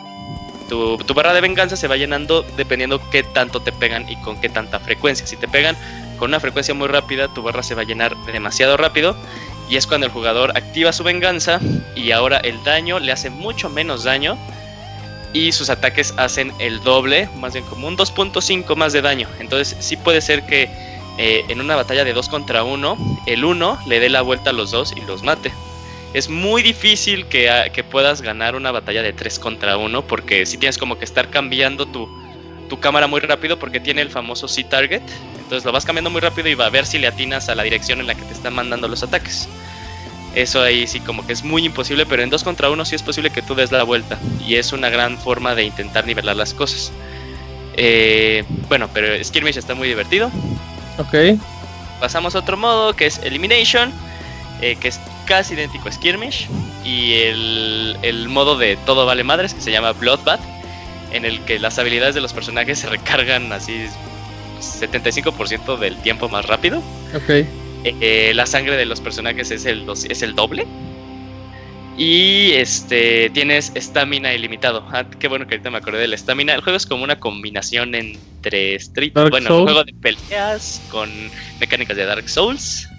tu, 0.67 0.97
tu 0.97 1.13
barra 1.13 1.33
de 1.33 1.39
venganza 1.39 1.77
se 1.77 1.87
va 1.87 1.95
llenando 1.95 2.43
dependiendo 2.57 2.99
qué 3.11 3.23
tanto 3.23 3.61
te 3.61 3.71
pegan 3.71 4.09
y 4.09 4.17
con 4.17 4.41
qué 4.41 4.49
tanta 4.49 4.79
frecuencia. 4.79 5.25
Si 5.25 5.37
te 5.37 5.47
pegan 5.47 5.77
con 6.17 6.31
una 6.31 6.39
frecuencia 6.39 6.73
muy 6.73 6.87
rápida, 6.87 7.27
tu 7.29 7.43
barra 7.43 7.63
se 7.63 7.75
va 7.75 7.83
a 7.83 7.85
llenar 7.85 8.17
demasiado 8.25 8.75
rápido. 8.77 9.15
Y 9.69 9.77
es 9.77 9.87
cuando 9.87 10.07
el 10.07 10.11
jugador 10.11 10.51
activa 10.57 10.91
su 10.91 11.03
venganza 11.03 11.61
y 11.95 12.11
ahora 12.11 12.37
el 12.39 12.61
daño 12.65 12.99
le 12.99 13.13
hace 13.13 13.29
mucho 13.29 13.69
menos 13.69 14.03
daño 14.03 14.37
y 15.31 15.51
sus 15.53 15.69
ataques 15.69 16.13
hacen 16.17 16.51
el 16.59 16.83
doble, 16.83 17.29
más 17.37 17.53
bien 17.53 17.63
como 17.65 17.87
un 17.87 17.95
2.5 17.95 18.75
más 18.75 18.91
de 18.93 19.01
daño. 19.01 19.29
Entonces 19.39 19.77
sí 19.79 19.95
puede 19.95 20.21
ser 20.21 20.45
que 20.45 20.69
eh, 21.17 21.45
en 21.47 21.61
una 21.61 21.75
batalla 21.75 22.03
de 22.03 22.13
2 22.13 22.29
contra 22.29 22.63
1, 22.63 22.97
el 23.27 23.45
1 23.45 23.79
le 23.85 23.99
dé 23.99 24.09
la 24.09 24.21
vuelta 24.21 24.49
a 24.49 24.53
los 24.53 24.71
dos 24.71 24.93
y 24.95 25.01
los 25.01 25.23
mate. 25.23 25.53
Es 26.13 26.29
muy 26.29 26.61
difícil 26.61 27.25
que, 27.27 27.49
ah, 27.49 27.69
que 27.69 27.83
puedas 27.83 28.21
ganar 28.21 28.55
una 28.55 28.71
batalla 28.71 29.01
de 29.01 29.13
3 29.13 29.39
contra 29.39 29.77
1 29.77 30.07
porque 30.07 30.45
si 30.45 30.57
tienes 30.57 30.77
como 30.77 30.97
que 30.97 31.05
estar 31.05 31.29
cambiando 31.29 31.85
tu, 31.85 32.09
tu 32.69 32.79
cámara 32.79 33.07
muy 33.07 33.21
rápido 33.21 33.57
porque 33.57 33.79
tiene 33.79 34.01
el 34.01 34.09
famoso 34.09 34.47
C-Target. 34.47 35.01
Entonces 35.38 35.65
lo 35.65 35.71
vas 35.71 35.85
cambiando 35.85 36.09
muy 36.09 36.21
rápido 36.21 36.49
y 36.49 36.55
va 36.55 36.65
a 36.65 36.69
ver 36.69 36.85
si 36.85 36.99
le 36.99 37.07
atinas 37.07 37.49
a 37.49 37.55
la 37.55 37.63
dirección 37.63 37.99
en 37.99 38.07
la 38.07 38.15
que 38.15 38.23
te 38.23 38.33
están 38.33 38.53
mandando 38.53 38.88
los 38.88 39.03
ataques. 39.03 39.47
Eso 40.35 40.61
ahí 40.61 40.88
sí 40.88 41.01
como 41.01 41.27
que 41.27 41.33
es 41.33 41.43
muy 41.43 41.65
imposible, 41.65 42.05
pero 42.05 42.23
en 42.23 42.29
2 42.29 42.43
contra 42.43 42.69
1 42.69 42.85
sí 42.85 42.95
es 42.95 43.03
posible 43.03 43.29
que 43.31 43.41
tú 43.41 43.55
des 43.55 43.71
la 43.71 43.83
vuelta. 43.83 44.17
Y 44.45 44.55
es 44.55 44.71
una 44.71 44.89
gran 44.89 45.17
forma 45.17 45.55
de 45.55 45.63
intentar 45.63 46.05
nivelar 46.05 46.35
las 46.35 46.53
cosas. 46.53 46.91
Eh, 47.75 48.43
bueno, 48.69 48.89
pero 48.93 49.21
Skirmish 49.21 49.57
está 49.57 49.75
muy 49.75 49.88
divertido. 49.88 50.31
Ok. 50.97 51.38
Pasamos 51.99 52.35
a 52.35 52.39
otro 52.39 52.57
modo 52.57 52.95
que 52.95 53.05
es 53.05 53.19
Elimination, 53.19 53.91
eh, 54.61 54.77
que 54.79 54.88
es 54.88 54.99
casi 55.31 55.53
idéntico 55.53 55.87
a 55.87 55.93
Skirmish. 55.93 56.49
Y 56.83 57.13
el, 57.13 57.95
el 58.01 58.27
modo 58.27 58.57
de 58.57 58.75
todo 58.85 59.05
vale 59.05 59.23
madres, 59.23 59.53
que 59.53 59.61
se 59.61 59.71
llama 59.71 59.93
Bloodbath, 59.93 60.41
en 61.13 61.23
el 61.23 61.39
que 61.45 61.57
las 61.57 61.79
habilidades 61.79 62.15
de 62.15 62.19
los 62.19 62.33
personajes 62.33 62.79
se 62.79 62.89
recargan 62.89 63.49
así 63.53 63.85
75% 64.59 65.77
del 65.77 65.95
tiempo 66.01 66.27
más 66.27 66.45
rápido. 66.47 66.83
Ok. 67.15 67.45
Eh, 67.85 68.33
la 68.35 68.45
sangre 68.45 68.75
de 68.75 68.85
los 68.85 68.99
personajes 68.99 69.51
es 69.51 69.65
el, 69.65 69.87
es 69.89 70.21
el 70.21 70.35
doble. 70.35 70.67
Y 71.97 72.51
este 72.51 73.29
tienes 73.29 73.71
estamina 73.73 74.33
ilimitado. 74.33 74.85
Ah, 74.91 75.05
qué 75.17 75.29
bueno 75.29 75.47
que 75.47 75.53
ahorita 75.53 75.69
me 75.69 75.77
acordé 75.77 75.99
de 75.99 76.07
la 76.09 76.15
estamina. 76.15 76.53
El 76.53 76.61
juego 76.61 76.75
es 76.75 76.85
como 76.85 77.05
una 77.05 77.19
combinación 77.21 77.95
entre 77.95 78.75
Street, 78.75 79.13
Dark 79.13 79.29
bueno, 79.29 79.47
Souls. 79.47 79.63
juego 79.63 79.83
de 79.85 79.93
peleas 79.93 80.81
con 80.89 81.09
mecánicas 81.61 81.95
de 81.95 82.05
Dark 82.05 82.27
Souls. 82.27 82.90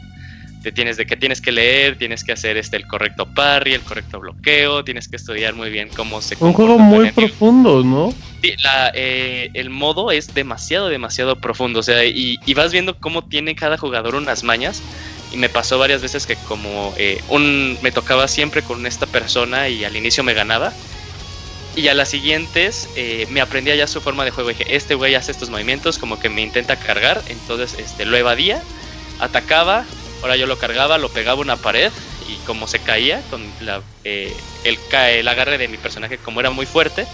Te 0.63 0.73
tienes 0.73 0.97
de 0.97 1.07
que 1.07 1.17
tienes 1.17 1.41
que 1.41 1.53
leer, 1.53 1.99
tienes 1.99 2.23
que 2.23 2.33
hacer 2.33 2.57
este 2.57 2.77
el 2.77 2.87
correcto 2.87 3.27
parry, 3.27 3.75
el 3.75 3.81
correcto 3.81 4.21
bloqueo, 4.21 4.85
tienes 4.85 5.09
que 5.09 5.17
estudiar 5.17 5.55
muy 5.55 5.71
bien 5.71 5.89
cómo 5.95 6.21
se 6.21 6.37
Un 6.39 6.53
juego 6.53 6.79
muy 6.79 7.11
profundo, 7.11 7.83
¿no? 7.83 8.15
La, 8.63 8.91
eh, 8.95 9.51
el 9.55 9.71
modo 9.71 10.11
es 10.11 10.35
demasiado, 10.35 10.89
demasiado 10.89 11.37
profundo. 11.37 11.81
O 11.81 11.83
sea, 11.83 12.05
y, 12.05 12.39
y 12.45 12.55
vas 12.55 12.73
viendo 12.73 12.99
cómo 12.99 13.23
tiene 13.23 13.55
cada 13.55 13.77
jugador 13.77 14.15
unas 14.15 14.45
mañas. 14.45 14.83
Y 15.33 15.39
me 15.39 15.49
pasó 15.49 15.79
varias 15.79 16.03
veces 16.03 16.27
que 16.27 16.37
como 16.37 16.93
eh, 16.99 17.21
un 17.29 17.79
me 17.81 17.91
tocaba 17.91 18.29
siempre 18.29 18.63
con 18.63 18.85
esta 18.87 19.07
persona 19.07 19.69
y 19.69 19.85
al 19.85 19.97
inicio 19.97 20.23
me 20.23 20.35
ganaba. 20.35 20.73
Y 21.75 21.89
a 21.89 21.95
las 21.95 22.11
siguientes 22.11 22.91
eh, 22.97 23.27
me 23.31 23.41
aprendía 23.41 23.75
ya 23.75 23.87
su 23.87 24.03
forma 24.03 24.27
de 24.27 24.31
juego. 24.31 24.51
Dije, 24.51 24.77
este 24.77 24.95
güey 24.95 25.15
hace 25.15 25.33
estos 25.33 25.49
movimientos, 25.49 25.97
como 25.97 26.21
que 26.21 26.29
me 26.29 26.43
intenta 26.43 26.77
cargar. 26.77 27.23
Entonces 27.29 27.79
este, 27.79 28.05
lo 28.05 28.17
evadía, 28.17 28.63
atacaba. 29.21 29.87
Ahora 30.23 30.37
yo 30.37 30.47
lo 30.47 30.59
cargaba, 30.59 30.99
lo 30.99 31.09
pegaba 31.09 31.39
a 31.39 31.43
una 31.43 31.57
pared. 31.57 31.91
Y 32.29 32.37
como 32.47 32.67
se 32.67 32.79
caía, 32.79 33.21
con 33.31 33.43
eh, 34.05 34.35
el, 34.65 35.29
agarre 35.29 35.59
de 35.59 35.69
mi 35.69 35.77
personaje, 35.77 36.19
como 36.19 36.41
era 36.41 36.51
muy 36.51 36.67
fuerte, 36.67 37.07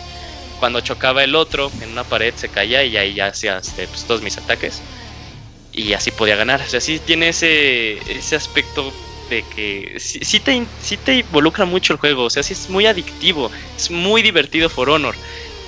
cuando 0.60 0.80
chocaba 0.80 1.24
el 1.24 1.34
otro 1.34 1.72
en 1.80 1.90
una 1.90 2.04
pared 2.04 2.34
se 2.36 2.48
caía 2.48 2.84
y 2.84 2.96
ahí 2.96 3.14
ya 3.14 3.26
hacía 3.28 3.58
este, 3.58 3.88
pues, 3.88 4.04
todos 4.04 4.22
mis 4.22 4.36
ataques 4.38 4.80
y 5.72 5.92
así 5.92 6.10
podía 6.10 6.36
ganar. 6.36 6.60
O 6.60 6.68
sea, 6.68 6.80
sí 6.80 7.00
tiene 7.04 7.30
ese, 7.30 7.98
ese 8.10 8.36
aspecto 8.36 8.92
de 9.30 9.44
que 9.54 9.96
sí, 9.98 10.20
sí 10.22 10.40
te, 10.40 10.64
sí 10.82 10.96
te 10.96 11.18
involucra 11.18 11.64
mucho 11.64 11.92
el 11.92 11.98
juego, 11.98 12.24
o 12.24 12.30
sea, 12.30 12.42
sí 12.42 12.54
es 12.54 12.68
muy 12.70 12.86
adictivo, 12.86 13.50
es 13.76 13.90
muy 13.90 14.22
divertido 14.22 14.70
For 14.70 14.88
Honor, 14.88 15.14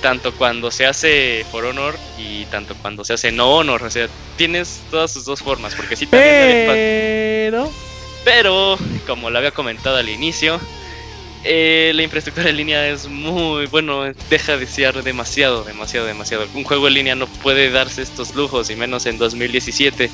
tanto 0.01 0.33
cuando 0.33 0.71
se 0.71 0.85
hace 0.85 1.45
For 1.51 1.65
Honor 1.65 1.97
y 2.17 2.45
tanto 2.45 2.75
cuando 2.75 3.03
se 3.05 3.13
hace 3.13 3.31
No 3.31 3.51
Honor, 3.55 3.83
o 3.83 3.89
sea, 3.89 4.07
tienes 4.37 4.81
todas 4.89 5.11
sus 5.11 5.25
dos 5.25 5.41
formas, 5.41 5.75
porque 5.75 5.95
sí 5.95 6.05
también... 6.07 6.67
Pero. 6.67 7.71
Pero, 8.23 8.77
como 9.07 9.29
lo 9.29 9.37
había 9.37 9.51
comentado 9.51 9.97
al 9.97 10.07
inicio, 10.09 10.59
eh, 11.43 11.91
la 11.95 12.03
infraestructura 12.03 12.49
en 12.49 12.57
línea 12.57 12.87
es 12.87 13.07
muy 13.07 13.65
bueno, 13.65 14.03
deja 14.29 14.53
de 14.53 14.59
desear 14.59 15.01
demasiado, 15.01 15.63
demasiado, 15.63 16.05
demasiado. 16.05 16.45
Un 16.53 16.63
juego 16.63 16.87
en 16.87 16.93
línea 16.93 17.15
no 17.15 17.25
puede 17.25 17.71
darse 17.71 18.03
estos 18.03 18.35
lujos, 18.35 18.69
y 18.69 18.75
menos 18.75 19.05
en 19.07 19.17
2017. 19.17 20.09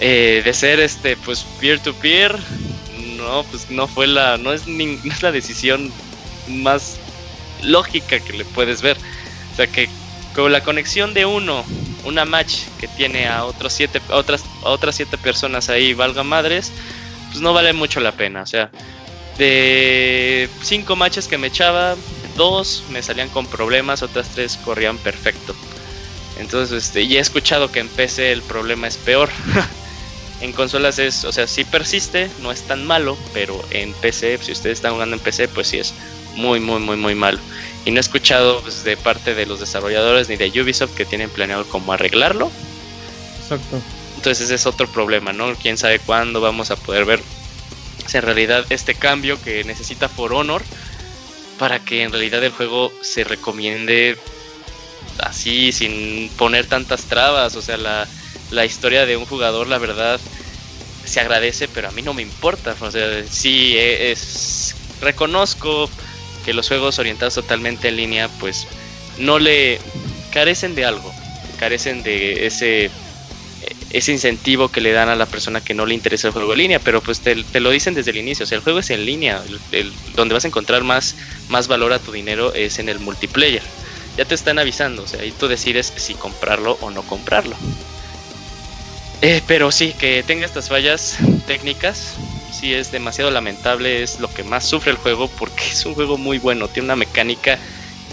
Eh, 0.00 0.42
de 0.44 0.54
ser 0.54 0.78
este, 0.78 1.16
pues 1.16 1.44
peer 1.60 1.80
to 1.80 1.92
peer, 1.94 2.38
no, 3.16 3.42
pues 3.50 3.68
no 3.68 3.88
fue 3.88 4.06
la, 4.06 4.36
no 4.38 4.52
es, 4.52 4.68
nin- 4.68 5.00
no 5.04 5.12
es 5.12 5.22
la 5.22 5.32
decisión 5.32 5.90
más 6.46 6.98
lógica 7.62 8.20
que 8.20 8.32
le 8.32 8.44
puedes 8.44 8.82
ver. 8.82 8.96
O 9.52 9.56
sea 9.56 9.66
que 9.66 9.88
con 10.34 10.52
la 10.52 10.62
conexión 10.62 11.14
de 11.14 11.26
uno, 11.26 11.64
una 12.04 12.24
match 12.24 12.60
que 12.78 12.88
tiene 12.88 13.26
a 13.26 13.44
otros 13.44 13.72
siete, 13.72 14.00
otras, 14.10 14.44
otras 14.62 14.94
siete 14.94 15.18
personas 15.18 15.68
ahí, 15.68 15.94
valga 15.94 16.22
madres, 16.22 16.70
pues 17.28 17.40
no 17.40 17.52
vale 17.52 17.72
mucho 17.72 18.00
la 18.00 18.12
pena. 18.12 18.42
O 18.42 18.46
sea, 18.46 18.70
de 19.36 20.48
cinco 20.62 20.96
matches 20.96 21.28
que 21.28 21.38
me 21.38 21.48
echaba, 21.48 21.96
dos 22.36 22.84
me 22.90 23.02
salían 23.02 23.28
con 23.30 23.46
problemas, 23.46 24.02
otras 24.02 24.28
tres 24.28 24.58
corrían 24.64 24.98
perfecto. 24.98 25.54
Entonces, 26.38 26.84
este, 26.84 27.02
y 27.02 27.16
he 27.16 27.20
escuchado 27.20 27.72
que 27.72 27.80
en 27.80 27.88
PC 27.88 28.32
el 28.32 28.42
problema 28.42 28.86
es 28.86 28.96
peor. 28.96 29.28
en 30.40 30.52
consolas 30.52 30.98
es, 30.98 31.24
o 31.24 31.32
sea, 31.32 31.46
sí 31.46 31.64
persiste, 31.64 32.30
no 32.42 32.52
es 32.52 32.62
tan 32.62 32.86
malo, 32.86 33.18
pero 33.34 33.60
en 33.70 33.92
PC, 33.94 34.38
si 34.40 34.52
ustedes 34.52 34.78
están 34.78 34.92
jugando 34.92 35.16
en 35.16 35.22
PC, 35.22 35.48
pues 35.48 35.66
sí 35.68 35.78
es 35.78 35.92
muy, 36.38 36.60
muy, 36.60 36.80
muy, 36.80 36.96
muy 36.96 37.14
malo. 37.14 37.38
Y 37.84 37.90
no 37.90 37.98
he 37.98 38.00
escuchado 38.00 38.60
pues, 38.62 38.84
de 38.84 38.96
parte 38.96 39.34
de 39.34 39.46
los 39.46 39.60
desarrolladores 39.60 40.28
ni 40.28 40.36
de 40.36 40.48
Ubisoft 40.60 40.94
que 40.94 41.04
tienen 41.04 41.30
planeado 41.30 41.66
cómo 41.68 41.92
arreglarlo. 41.92 42.50
Exacto. 43.42 43.80
Entonces 44.16 44.46
ese 44.46 44.54
es 44.54 44.66
otro 44.66 44.88
problema, 44.88 45.32
¿no? 45.32 45.54
Quién 45.54 45.78
sabe 45.78 45.98
cuándo 45.98 46.40
vamos 46.40 46.70
a 46.70 46.76
poder 46.76 47.04
ver 47.04 47.20
si 48.06 48.16
en 48.16 48.22
realidad 48.22 48.64
este 48.70 48.94
cambio 48.94 49.40
que 49.42 49.64
necesita 49.64 50.08
For 50.08 50.32
Honor 50.32 50.62
para 51.58 51.80
que 51.80 52.02
en 52.02 52.10
realidad 52.10 52.42
el 52.42 52.52
juego 52.52 52.92
se 53.02 53.24
recomiende 53.24 54.16
así, 55.18 55.72
sin 55.72 56.30
poner 56.36 56.66
tantas 56.66 57.02
trabas. 57.04 57.54
O 57.56 57.62
sea, 57.62 57.76
la, 57.76 58.08
la 58.50 58.64
historia 58.64 59.06
de 59.06 59.16
un 59.16 59.26
jugador, 59.26 59.66
la 59.68 59.78
verdad, 59.78 60.20
se 61.04 61.20
agradece, 61.20 61.68
pero 61.68 61.88
a 61.88 61.90
mí 61.90 62.02
no 62.02 62.14
me 62.14 62.22
importa. 62.22 62.76
O 62.80 62.90
sea, 62.90 63.24
sí, 63.28 63.74
es, 63.76 64.74
reconozco 65.00 65.88
que 66.48 66.54
los 66.54 66.66
juegos 66.66 66.98
orientados 66.98 67.34
totalmente 67.34 67.88
en 67.88 67.96
línea, 67.96 68.30
pues 68.40 68.66
no 69.18 69.38
le 69.38 69.78
carecen 70.32 70.74
de 70.74 70.86
algo, 70.86 71.12
carecen 71.58 72.02
de 72.02 72.46
ese 72.46 72.90
ese 73.90 74.12
incentivo 74.12 74.70
que 74.70 74.80
le 74.80 74.92
dan 74.92 75.10
a 75.10 75.14
la 75.14 75.26
persona 75.26 75.60
que 75.60 75.74
no 75.74 75.84
le 75.84 75.92
interesa 75.92 76.28
el 76.28 76.32
juego 76.32 76.52
en 76.54 76.60
línea, 76.60 76.78
pero 76.78 77.02
pues 77.02 77.20
te, 77.20 77.34
lo 77.60 77.70
dicen 77.70 77.92
desde 77.92 78.12
el 78.12 78.16
inicio, 78.16 78.44
o 78.44 78.46
sea, 78.46 78.56
el 78.56 78.64
juego 78.64 78.78
es 78.78 78.88
en 78.88 79.04
línea, 79.04 79.42
donde 80.16 80.32
vas 80.32 80.46
a 80.46 80.48
encontrar 80.48 80.84
más, 80.84 81.16
más 81.50 81.68
valor 81.68 81.92
a 81.92 81.98
tu 81.98 82.12
dinero 82.12 82.54
es 82.54 82.78
en 82.78 82.88
el 82.88 82.98
multiplayer. 82.98 83.62
Ya 84.16 84.24
te 84.24 84.34
están 84.34 84.58
avisando, 84.58 85.02
o 85.02 85.06
sea, 85.06 85.22
y 85.26 85.32
tú 85.32 85.48
decides 85.48 85.92
si 85.96 86.14
comprarlo 86.14 86.78
o 86.80 86.90
no 86.90 87.02
comprarlo. 87.02 87.56
Eh, 89.20 89.42
pero 89.46 89.70
sí, 89.70 89.92
que 89.98 90.22
tenga 90.22 90.46
estas 90.46 90.70
fallas 90.70 91.18
técnicas, 91.46 92.14
sí 92.50 92.74
es 92.74 92.90
demasiado 92.90 93.30
lamentable, 93.30 94.02
es 94.02 94.20
lo 94.20 94.32
que 94.32 94.44
más 94.44 94.64
sufre 94.64 94.90
el 94.92 94.96
juego 94.98 95.28
porque 95.28 95.64
es 95.72 95.84
un 95.86 95.94
juego 95.94 96.16
muy 96.18 96.38
bueno, 96.38 96.68
tiene 96.68 96.86
una 96.86 96.96
mecánica 96.96 97.58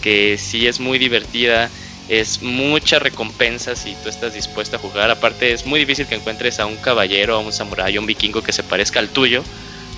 que 0.01 0.37
sí 0.37 0.67
es 0.67 0.79
muy 0.79 0.97
divertida, 0.99 1.71
es 2.07 2.41
mucha 2.41 2.99
recompensa 2.99 3.75
si 3.75 3.95
tú 3.95 4.09
estás 4.09 4.33
dispuesto 4.33 4.75
a 4.75 4.79
jugar, 4.79 5.09
aparte 5.09 5.53
es 5.53 5.65
muy 5.65 5.79
difícil 5.79 6.07
que 6.07 6.15
encuentres 6.15 6.59
a 6.59 6.65
un 6.67 6.77
caballero, 6.77 7.35
a 7.35 7.39
un 7.39 7.51
samurái, 7.53 7.95
a 7.95 7.99
un 7.99 8.05
vikingo 8.05 8.43
que 8.43 8.51
se 8.53 8.63
parezca 8.63 8.99
al 8.99 9.09
tuyo, 9.09 9.43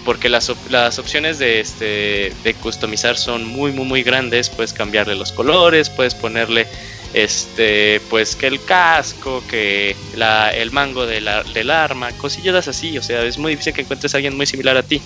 porque 0.05 0.29
las, 0.29 0.49
op- 0.49 0.69
las 0.69 0.99
opciones 0.99 1.37
de, 1.39 1.59
este, 1.59 2.33
de 2.43 2.53
customizar 2.61 3.17
son 3.17 3.45
muy, 3.45 3.71
muy, 3.73 3.85
muy 3.85 4.03
grandes, 4.03 4.49
puedes 4.49 4.71
cambiarle 4.73 5.15
los 5.15 5.33
colores, 5.33 5.89
puedes 5.89 6.15
ponerle 6.15 6.67
este 7.13 8.01
pues 8.09 8.35
que 8.35 8.47
el 8.47 8.63
casco 8.63 9.45
que 9.45 10.01
la, 10.11 10.49
el 10.51 10.71
mango 10.71 11.05
de 11.07 11.21
la- 11.21 11.43
del 11.43 11.69
arma 11.71 12.13
cosillas 12.13 12.67
así 12.67 12.97
o 12.97 13.01
sea 13.01 13.23
es 13.23 13.37
muy 13.37 13.51
difícil 13.53 13.73
que 13.73 13.81
encuentres 13.81 14.13
a 14.13 14.17
alguien 14.17 14.35
muy 14.35 14.45
similar 14.45 14.77
a 14.77 14.83
ti 14.83 15.05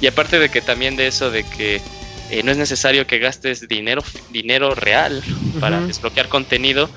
y 0.00 0.06
aparte 0.06 0.38
de 0.38 0.50
que 0.50 0.62
también 0.62 0.96
de 0.96 1.06
eso 1.08 1.30
de 1.30 1.48
que 1.48 1.86
eh, 2.28 2.42
no 2.42 2.50
es 2.52 2.58
necesario 2.58 3.06
que 3.06 3.18
gastes 3.18 3.68
dinero 3.68 4.02
dinero 4.28 4.74
real 4.74 5.24
para 5.58 5.78
Ujú. 5.78 5.86
desbloquear 5.86 6.28
contenido 6.28 6.92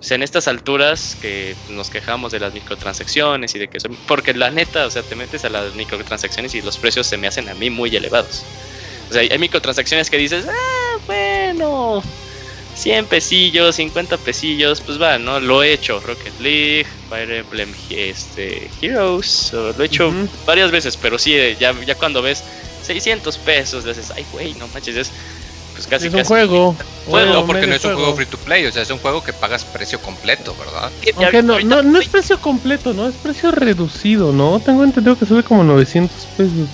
o 0.00 0.04
sea, 0.04 0.16
en 0.16 0.22
estas 0.24 0.48
alturas 0.48 1.16
que 1.16 1.60
nos 1.66 1.88
quejamos 1.90 2.32
de 2.32 2.40
las 2.40 2.52
microtransacciones 2.52 3.54
y 3.54 3.58
de 3.60 3.68
que 3.68 3.80
son 3.80 3.98
porque 4.06 4.34
la 4.34 4.50
neta 4.50 4.86
o 4.86 4.90
sea 4.90 5.04
te 5.04 5.16
metes 5.16 5.44
a 5.44 5.50
las 5.50 5.74
microtransacciones 5.74 6.54
y 6.54 6.62
los 6.62 6.78
precios 6.78 7.06
se 7.06 7.18
me 7.18 7.28
hacen 7.28 7.48
a 7.48 7.54
mí 7.54 7.70
muy 7.70 7.94
elevados 7.96 8.50
o 9.10 9.14
sea 9.14 9.22
hay 9.30 9.38
microtransacciones 9.38 10.10
que 10.10 10.18
dices 10.18 10.46
ah 10.48 10.98
bueno 11.06 12.02
100 12.74 13.06
pesillos, 13.06 13.76
50 13.76 14.16
pesillos, 14.18 14.80
pues 14.80 15.00
va, 15.00 15.18
¿no? 15.18 15.38
Lo 15.40 15.62
he 15.62 15.72
hecho, 15.72 16.00
Rocket 16.00 16.40
League, 16.40 16.86
Fire 17.08 17.30
Emblem 17.30 17.72
este, 17.90 18.70
Heroes, 18.80 19.52
o 19.52 19.72
lo 19.76 19.82
he 19.82 19.86
hecho 19.86 20.12
varias 20.46 20.70
veces, 20.70 20.96
pero 20.96 21.18
sí, 21.18 21.34
eh, 21.34 21.56
ya, 21.60 21.74
ya 21.84 21.94
cuando 21.96 22.22
ves 22.22 22.42
600 22.84 23.36
pesos, 23.38 23.84
dices, 23.84 24.10
ay, 24.16 24.24
güey, 24.32 24.54
no 24.54 24.66
manches, 24.68 24.96
es 24.96 25.10
pues 25.74 25.86
casi 25.86 26.06
es 26.08 26.12
un 26.12 26.18
casi- 26.20 26.28
juego. 26.28 26.76
No, 27.08 27.46
porque 27.46 27.66
no 27.66 27.74
es 27.74 27.84
un 27.84 27.94
juego 27.94 28.14
free 28.14 28.26
to 28.26 28.36
play, 28.38 28.64
o 28.66 28.72
sea, 28.72 28.82
es 28.82 28.90
un 28.90 28.98
juego 28.98 29.22
que 29.22 29.32
pagas 29.32 29.64
precio 29.64 30.00
completo, 30.00 30.54
¿verdad? 30.58 30.90
Aunque 31.16 31.42
no, 31.42 31.54
Ahorita- 31.54 31.68
no, 31.76 31.82
no 31.82 31.98
es 32.00 32.08
precio 32.08 32.38
completo, 32.40 32.92
¿no? 32.94 33.08
Es 33.08 33.14
precio 33.16 33.50
reducido, 33.50 34.32
¿no? 34.32 34.60
Tengo 34.60 34.84
entendido 34.84 35.18
que 35.18 35.26
sube 35.26 35.42
como 35.42 35.62
900 35.64 36.26
pesos. 36.36 36.68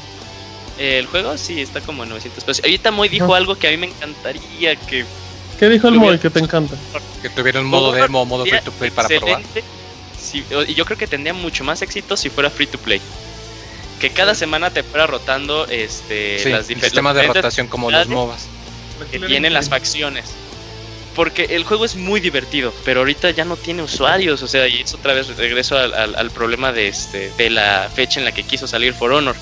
El 0.79 1.07
juego 1.07 1.37
sí 1.39 1.61
está 1.61 1.81
como 1.81 2.03
en 2.05 2.11
900 2.11 2.45
pesos. 2.45 2.65
Ahorita 2.65 2.91
Moy 2.93 3.09
dijo 3.09 3.35
algo 3.35 3.57
que 3.57 3.67
a 3.69 3.71
mí 3.71 3.77
me 3.79 3.87
encantaría 3.87 4.77
que 4.77 5.05
¿Qué 5.59 5.69
dijo 5.69 5.89
el 5.89 5.97
hubiera- 5.99 6.19
que 6.19 6.31
te 6.31 6.39
encanta? 6.41 6.77
Que 7.23 7.31
tuviera 7.31 7.61
un 7.61 7.67
modo 7.67 7.93
demo 7.93 8.23
o 8.23 8.25
modo 8.25 8.45
free 8.47 8.61
to 8.61 8.73
play 8.73 8.91
para 8.91 9.09
probar. 9.09 9.43
y 10.69 10.75
yo 10.75 10.85
creo 10.85 10.99
que 10.99 11.07
tendría 11.07 11.33
mucho 11.35 11.65
más 11.65 11.83
éxito 11.83 12.17
si 12.17 12.31
fuera 12.31 12.51
free 12.51 12.67
to 12.67 12.79
play. 12.79 13.01
Que 14.01 14.11
cada 14.11 14.35
semana 14.35 14.71
te 14.71 14.83
fuera 14.85 15.07
rotando 15.07 15.67
este, 15.67 16.39
Sí, 16.39 16.51
las 16.51 16.71
el 16.71 16.81
sistema 16.81 17.13
de 17.13 17.21
diferentes 17.23 17.43
rotación 17.43 17.67
como 17.67 17.91
los 17.91 18.07
MOBAs. 18.09 18.47
que 19.11 19.19
tienen 19.19 19.53
las 19.55 19.69
facciones. 19.69 20.27
Porque 21.17 21.47
el 21.57 21.65
juego 21.65 21.85
es 21.85 21.97
muy 21.97 22.21
divertido, 22.21 22.73
pero 22.85 23.01
ahorita 23.01 23.31
ya 23.33 23.45
no 23.45 23.57
tiene 23.57 23.83
usuarios. 23.83 24.41
O 24.43 24.47
sea, 24.47 24.69
y 24.69 24.83
es 24.83 24.95
otra 24.95 25.15
vez 25.15 25.37
regreso 25.37 25.77
al, 25.77 25.93
al- 25.93 26.15
al 26.15 26.31
problema 26.31 26.73
de, 26.73 26.87
este, 26.87 27.33
de 27.37 27.51
la 27.51 27.91
fecha 27.93 28.21
en 28.21 28.25
la 28.25 28.31
que 28.31 28.45
quiso 28.45 28.69
salir 28.69 28.95
For 28.95 29.11
Honor. 29.11 29.35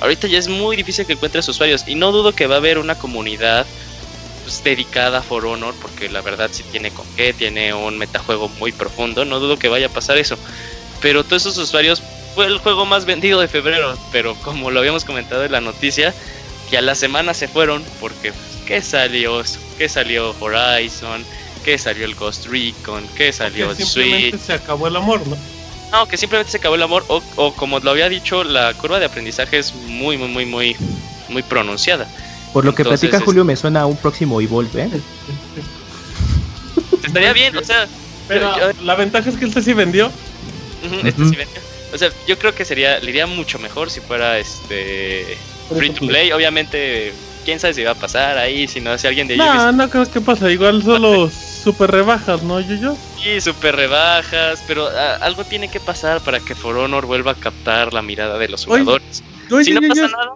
Ahorita 0.00 0.26
ya 0.26 0.38
es 0.38 0.48
muy 0.48 0.74
difícil 0.76 1.06
que 1.06 1.12
encuentres 1.12 1.46
usuarios. 1.48 1.84
Y 1.86 1.94
no 1.94 2.10
dudo 2.10 2.34
que 2.34 2.48
va 2.48 2.56
a 2.56 2.58
haber 2.58 2.78
una 2.78 2.96
comunidad 2.96 3.64
pues, 4.42 4.62
dedicada 4.64 5.18
a 5.18 5.22
For 5.22 5.44
Honor, 5.46 5.74
porque 5.80 6.08
la 6.08 6.20
verdad 6.20 6.50
sí 6.52 6.62
tiene 6.70 6.90
con 6.90 7.06
qué, 7.16 7.32
tiene 7.32 7.72
un 7.74 7.98
metajuego 7.98 8.48
muy 8.58 8.72
profundo. 8.72 9.24
No 9.24 9.40
dudo 9.40 9.58
que 9.58 9.68
vaya 9.68 9.86
a 9.86 9.90
pasar 9.90 10.18
eso. 10.18 10.36
Pero 11.00 11.24
todos 11.24 11.42
esos 11.42 11.58
usuarios 11.58 12.02
fue 12.34 12.46
el 12.46 12.58
juego 12.58 12.84
más 12.86 13.04
vendido 13.04 13.40
de 13.40 13.48
febrero. 13.48 13.96
Pero 14.12 14.34
como 14.36 14.70
lo 14.70 14.80
habíamos 14.80 15.04
comentado 15.04 15.44
en 15.44 15.52
la 15.52 15.60
noticia, 15.60 16.14
que 16.68 16.78
a 16.78 16.82
la 16.82 16.94
semana 16.94 17.34
se 17.34 17.48
fueron 17.48 17.82
porque 18.00 18.32
pues, 18.32 18.58
¿qué 18.66 18.82
salió? 18.82 19.42
¿Qué 19.78 19.88
salió 19.88 20.34
Horizon? 20.40 21.24
¿Qué 21.64 21.76
salió 21.78 22.04
el 22.04 22.14
Ghost 22.14 22.46
Recon? 22.46 23.06
¿Qué 23.16 23.32
salió 23.32 23.68
Que 23.74 23.84
simplemente 23.84 24.30
Switch? 24.30 24.42
se 24.42 24.52
acabó 24.54 24.86
el 24.86 24.96
amor, 24.96 25.26
¿no? 25.26 25.36
No, 25.92 26.06
que 26.06 26.16
simplemente 26.16 26.52
se 26.52 26.58
acabó 26.58 26.76
el 26.76 26.82
amor 26.82 27.04
o, 27.08 27.20
o 27.36 27.52
como 27.54 27.80
lo 27.80 27.90
había 27.90 28.08
dicho, 28.08 28.44
la 28.44 28.72
curva 28.74 29.00
de 29.00 29.06
aprendizaje 29.06 29.58
es 29.58 29.74
muy, 29.74 30.16
muy, 30.16 30.28
muy, 30.28 30.46
muy, 30.46 30.76
muy 31.28 31.42
pronunciada. 31.42 32.06
Por 32.52 32.64
lo 32.64 32.74
que 32.74 32.82
Entonces, 32.82 33.00
platica 33.08 33.18
es- 33.18 33.24
Julio 33.24 33.44
me 33.44 33.56
suena 33.56 33.82
a 33.82 33.86
un 33.86 33.96
próximo 33.96 34.40
Evolve, 34.40 34.82
¿eh? 34.82 34.90
Estaría 37.04 37.32
bien, 37.32 37.56
o 37.56 37.64
sea, 37.64 37.86
Pero 38.28 38.56
yo- 38.56 38.72
yo- 38.72 38.82
la 38.84 38.94
ventaja 38.94 39.28
es 39.30 39.36
que 39.36 39.44
este 39.46 39.62
sí 39.62 39.72
vendió. 39.72 40.10
este 41.04 41.24
sí 41.24 41.36
venía. 41.36 41.60
O 41.92 41.98
sea, 41.98 42.10
yo 42.26 42.38
creo 42.38 42.54
que 42.54 42.64
sería, 42.64 42.98
le 43.00 43.10
iría 43.10 43.26
mucho 43.26 43.58
mejor 43.58 43.90
si 43.90 44.00
fuera 44.00 44.38
este 44.38 45.36
free 45.76 45.90
to 45.90 46.06
play. 46.06 46.30
Obviamente, 46.32 47.12
quién 47.44 47.58
sabe 47.58 47.74
si 47.74 47.82
va 47.82 47.92
a 47.92 47.96
pasar 47.96 48.38
ahí, 48.38 48.68
si 48.68 48.80
no, 48.80 48.96
si 48.96 49.06
alguien 49.08 49.26
de 49.26 49.34
Ubisoft 49.34 49.54
No, 49.56 49.72
no 49.72 49.90
creo 49.90 50.06
que 50.10 50.20
pasa. 50.20 50.48
Igual 50.50 50.82
solo 50.84 51.28
super 51.64 51.90
rebajas, 51.90 52.42
¿no, 52.44 52.60
yo 52.60 52.94
Sí, 53.20 53.40
super 53.40 53.74
rebajas, 53.76 54.62
pero 54.68 54.88
ah, 54.88 55.16
algo 55.20 55.44
tiene 55.44 55.68
que 55.68 55.80
pasar 55.80 56.20
para 56.20 56.38
que 56.40 56.54
For 56.54 56.76
Honor 56.76 57.06
vuelva 57.06 57.32
a 57.32 57.34
captar 57.34 57.92
la 57.92 58.02
mirada 58.02 58.38
de 58.38 58.48
los 58.48 58.64
jugadores. 58.64 59.22
Oye, 59.50 59.64
si 59.64 59.74
no 59.74 59.80
yo- 59.82 59.88
pasa 59.88 60.00
yo- 60.02 60.08
nada, 60.08 60.32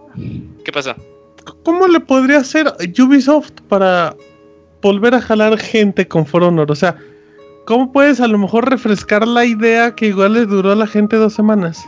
¿qué 0.65 0.73
pasa? 0.73 0.97
¿Cómo 1.65 1.87
le 1.87 2.01
podría 2.01 2.39
hacer 2.39 2.73
Ubisoft 2.99 3.53
para 3.69 4.17
volver 4.83 5.15
a 5.15 5.21
jalar 5.21 5.59
gente 5.59 6.07
con 6.07 6.27
For 6.27 6.43
Honor? 6.43 6.71
O 6.71 6.75
sea, 6.75 6.97
¿cómo 7.67 7.93
puedes 7.93 8.21
a 8.21 8.27
lo 8.27 8.39
mejor 8.39 8.69
refrescar 8.69 9.27
la 9.27 9.45
idea 9.45 9.95
que 9.95 10.07
igual 10.07 10.35
le 10.35 10.47
duró 10.47 10.73
a 10.73 10.77
la 10.77 10.87
gente 10.87 11.17
dos 11.17 11.35
semanas? 11.35 11.83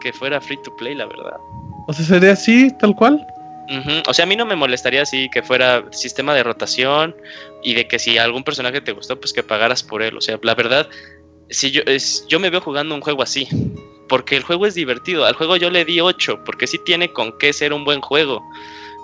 Que 0.00 0.12
fuera 0.12 0.40
free 0.40 0.58
to 0.62 0.74
play, 0.76 0.94
la 0.94 1.06
verdad. 1.06 1.36
O 1.86 1.92
sea, 1.92 2.04
sería 2.04 2.32
así, 2.32 2.70
tal 2.78 2.94
cual. 2.94 3.26
O 4.08 4.14
sea, 4.14 4.24
a 4.24 4.26
mí 4.26 4.34
no 4.34 4.44
me 4.44 4.56
molestaría 4.56 5.02
así 5.02 5.28
que 5.30 5.42
fuera 5.42 5.84
sistema 5.92 6.34
de 6.34 6.42
rotación 6.42 7.14
y 7.62 7.74
de 7.74 7.86
que 7.86 8.00
si 8.00 8.18
algún 8.18 8.42
personaje 8.42 8.80
te 8.80 8.90
gustó, 8.90 9.20
pues 9.20 9.32
que 9.32 9.44
pagaras 9.44 9.84
por 9.84 10.02
él. 10.02 10.16
O 10.16 10.20
sea, 10.20 10.40
la 10.42 10.56
verdad, 10.56 10.88
si 11.50 11.70
yo, 11.70 11.82
es, 11.86 12.26
yo 12.28 12.40
me 12.40 12.50
veo 12.50 12.60
jugando 12.60 12.96
un 12.96 13.00
juego 13.00 13.22
así. 13.22 13.46
Porque 14.10 14.36
el 14.36 14.42
juego 14.42 14.66
es 14.66 14.74
divertido. 14.74 15.24
Al 15.24 15.34
juego 15.34 15.56
yo 15.56 15.70
le 15.70 15.84
di 15.86 16.00
8, 16.00 16.40
porque 16.44 16.66
sí 16.66 16.78
tiene 16.84 17.12
con 17.12 17.32
qué 17.38 17.52
ser 17.54 17.72
un 17.72 17.84
buen 17.84 18.00
juego. 18.02 18.42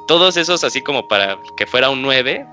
Todos 0.09 0.37
esos 0.37 0.65
así 0.65 0.83
como 0.83 1.09
para 1.09 1.39
que 1.57 1.65
fuera 1.65 1.89
un 1.89 2.03
9. 2.03 2.45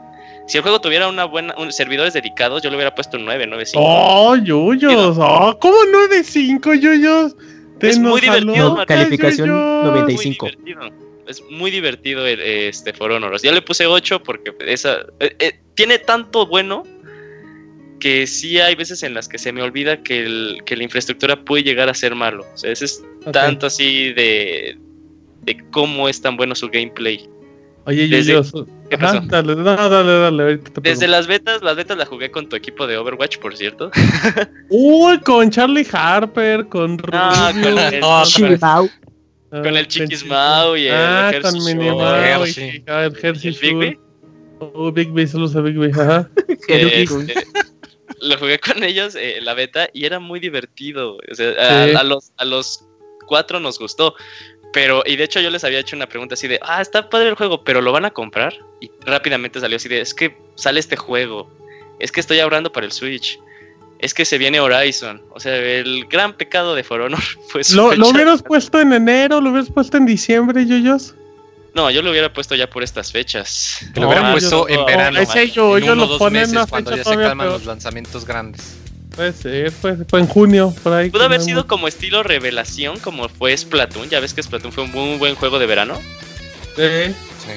Si 0.48 0.58
el 0.58 0.62
juego 0.64 0.80
tuviera 0.80 1.08
una 1.08 1.26
buena 1.26 1.56
un- 1.58 1.72
servidores 1.74 2.14
dedicados, 2.14 2.62
yo 2.62 2.70
le 2.70 2.76
hubiera 2.76 2.94
puesto 2.94 3.18
un 3.18 3.26
9, 3.26 3.46
9, 3.48 3.66
5. 3.66 3.84
¡Oh, 3.86 4.36
yuyos! 4.36 5.18
¡Oh, 5.20 5.58
¿Cómo 5.60 5.76
9.5, 5.92 6.80
yuyos? 6.80 7.36
Te 7.80 7.90
Es 7.90 8.00
muy 8.00 8.22
divertido, 8.22 8.76
Martín. 8.76 8.98
Calificación 8.98 9.48
yuyos. 9.50 9.86
95. 9.86 10.46
Muy 10.46 10.56
divertido. 10.64 11.04
Es 11.26 11.42
muy 11.50 11.72
divertido 11.72 12.28
el, 12.28 12.40
este 12.40 12.94
For 12.94 13.12
Honor. 13.12 13.40
Ya 13.42 13.52
le 13.52 13.62
puse 13.62 13.88
8 13.88 14.22
porque 14.22 14.54
esa 14.68 14.98
eh, 15.20 15.36
eh, 15.40 15.60
tiene 15.74 15.98
tanto 15.98 16.46
bueno 16.46 16.84
que 18.04 18.28
sí 18.28 18.60
hay 18.60 18.76
veces 18.76 19.02
en 19.04 19.14
las 19.14 19.30
que 19.30 19.38
se 19.38 19.54
me 19.54 19.62
olvida 19.62 20.04
que, 20.04 20.20
el- 20.26 20.58
que 20.66 20.76
la 20.76 20.84
infraestructura 20.84 21.38
puede 21.46 21.64
llegar 21.64 21.88
a 21.90 21.94
ser 21.94 22.16
malo. 22.16 22.46
O 22.54 22.58
sea, 22.58 22.70
ese 22.72 22.84
es 22.86 23.02
tanto 23.32 23.68
así 23.68 24.12
de, 24.12 24.78
de 25.44 25.58
cómo 25.72 26.10
es 26.10 26.22
tan 26.22 26.36
bueno 26.36 26.54
su 26.54 26.68
gameplay. 26.68 27.30
Oye, 27.86 28.08
Desde- 28.10 28.34
yuyos. 28.34 28.52
¿Qué 28.90 28.96
Ajá, 28.98 29.14
pasó? 29.14 29.28
dale, 29.28 29.56
no, 29.56 29.64
dale, 29.64 30.12
dale, 30.20 30.44
ahorita 30.44 30.72
te 30.74 30.82
Desde 30.82 31.08
las 31.08 31.28
betas, 31.28 31.62
las 31.64 31.76
betas 31.78 31.98
las 31.98 32.10
jugué 32.10 32.30
con 32.30 32.48
tu 32.50 32.56
equipo 32.58 32.86
de 32.88 32.98
Overwatch, 32.98 33.38
por 33.38 33.56
cierto. 33.56 33.90
Uy, 34.70 35.18
con 35.22 35.50
Charlie 35.50 35.88
Harper, 35.92 36.68
con 36.68 36.98
Ah, 37.14 37.52
Rubio, 37.54 37.64
con 37.76 37.80
el- 37.80 38.60
ah, 38.62 38.86
con 39.50 39.78
el 39.78 39.88
Chiquismau 39.88 40.76
y 40.76 40.88
el 40.88 40.94
Ah, 40.94 41.32
con. 41.42 41.54
Minimau 41.64 42.46
y 42.46 42.84
ah, 42.88 43.06
el 43.06 43.14
Hershey 43.22 43.56
¿El 43.62 43.78
Big 43.78 43.94
Show. 43.94 44.72
Oh, 44.76 44.92
Big 44.92 45.12
B, 45.12 45.26
saludos 45.28 45.56
a 45.56 45.62
Big 45.62 45.78
B, 45.78 45.90
ajá. 45.94 46.30
Este, 46.68 47.06
lo 48.24 48.38
jugué 48.38 48.60
con 48.60 48.84
ellos 48.84 49.16
eh, 49.16 49.40
la 49.42 49.54
beta 49.54 49.90
y 49.94 50.06
era 50.06 50.20
muy 50.20 50.40
divertido. 50.40 51.18
O 51.32 51.36
sea, 51.36 51.52
a, 51.52 51.88
Sí. 51.88 51.96
a 51.96 52.04
los, 52.04 52.32
a 52.38 52.46
los 52.46 52.86
cuatro 53.28 53.60
nos 53.60 53.80
gustó. 53.80 54.16
Pero, 54.72 55.04
y 55.06 55.16
de 55.16 55.26
hecho 55.26 55.40
yo 55.40 55.52
les 55.52 55.64
había 55.64 55.80
hecho 55.80 55.96
una 55.96 56.08
pregunta 56.08 56.34
así 56.34 56.48
de, 56.48 56.60
ah, 56.64 56.82
está 56.82 57.10
padre 57.10 57.30
el 57.30 57.36
juego, 57.36 57.64
pero 57.64 57.80
¿lo 57.80 57.92
van 57.92 58.06
a 58.06 58.12
comprar? 58.12 58.58
Y 58.82 58.90
rápidamente 59.06 59.60
salió 59.60 59.76
así 59.78 59.88
de, 59.88 60.02
es 60.02 60.16
que 60.16 60.36
sale 60.56 60.80
este 60.80 60.96
juego, 60.96 61.48
es 62.00 62.12
que 62.12 62.20
estoy 62.20 62.40
ahorrando 62.40 62.72
para 62.72 62.88
el 62.88 62.92
Switch, 62.92 63.40
es 64.00 64.16
que 64.16 64.26
se 64.26 64.40
viene 64.40 64.60
Horizon. 64.60 65.22
O 65.30 65.40
sea, 65.40 65.56
el 65.56 66.06
gran 66.06 66.34
pecado 66.34 66.74
de 66.74 66.84
For 66.84 67.02
Honor 67.02 67.22
fue 67.50 67.64
su 67.64 67.76
¿Lo, 67.76 67.90
fecha 67.90 68.02
¿Lo 68.02 68.10
hubieras 68.10 68.42
puesto 68.42 68.80
en 68.82 68.94
enero? 68.94 69.40
¿Lo 69.42 69.52
hubieras 69.52 69.70
puesto 69.70 69.98
en 69.98 70.08
diciembre, 70.08 70.66
yuyos? 70.66 71.14
No, 71.74 71.90
yo 71.90 72.02
lo 72.04 72.12
hubiera 72.12 72.32
puesto 72.32 72.54
ya 72.56 72.70
por 72.70 72.84
estas 72.84 73.12
fechas. 73.12 73.80
Lo 73.96 74.08
hubieran 74.08 74.26
No, 74.26 74.32
puesto 74.34 74.70
en 74.70 74.86
verano. 74.86 75.20
yo- 75.54 75.78
en 75.78 75.84
uno 75.86 75.96
lo 75.96 76.30
meses, 76.30 76.70
cuando 76.70 76.96
ya 76.96 77.04
se 77.04 77.10
calman 77.16 77.38
peor. 77.48 77.52
los 77.54 77.66
lanzamientos 77.66 78.26
grandes. 78.26 78.76
Puede 79.16 79.34
ser, 79.34 79.72
fue, 79.72 79.96
fue 80.08 80.20
en 80.22 80.28
junio, 80.28 80.74
por 80.84 80.94
ahí. 80.94 81.10
Pudo 81.10 81.24
haber 81.24 81.42
sido 81.42 81.68
como 81.68 81.88
estilo 81.88 82.24
revelación, 82.24 83.00
como 83.00 83.30
fue 83.30 83.56
Splatoon. 83.56 84.10
Ya 84.10 84.20
ves 84.20 84.34
que 84.34 84.42
Splatoon 84.44 84.72
fue 84.72 84.84
un 84.86 84.92
muy 84.92 85.18
buen 85.18 85.36
juego 85.36 85.60
de 85.60 85.66
verano. 85.68 86.00
Sí. 86.76 87.14
Sí. 87.46 87.52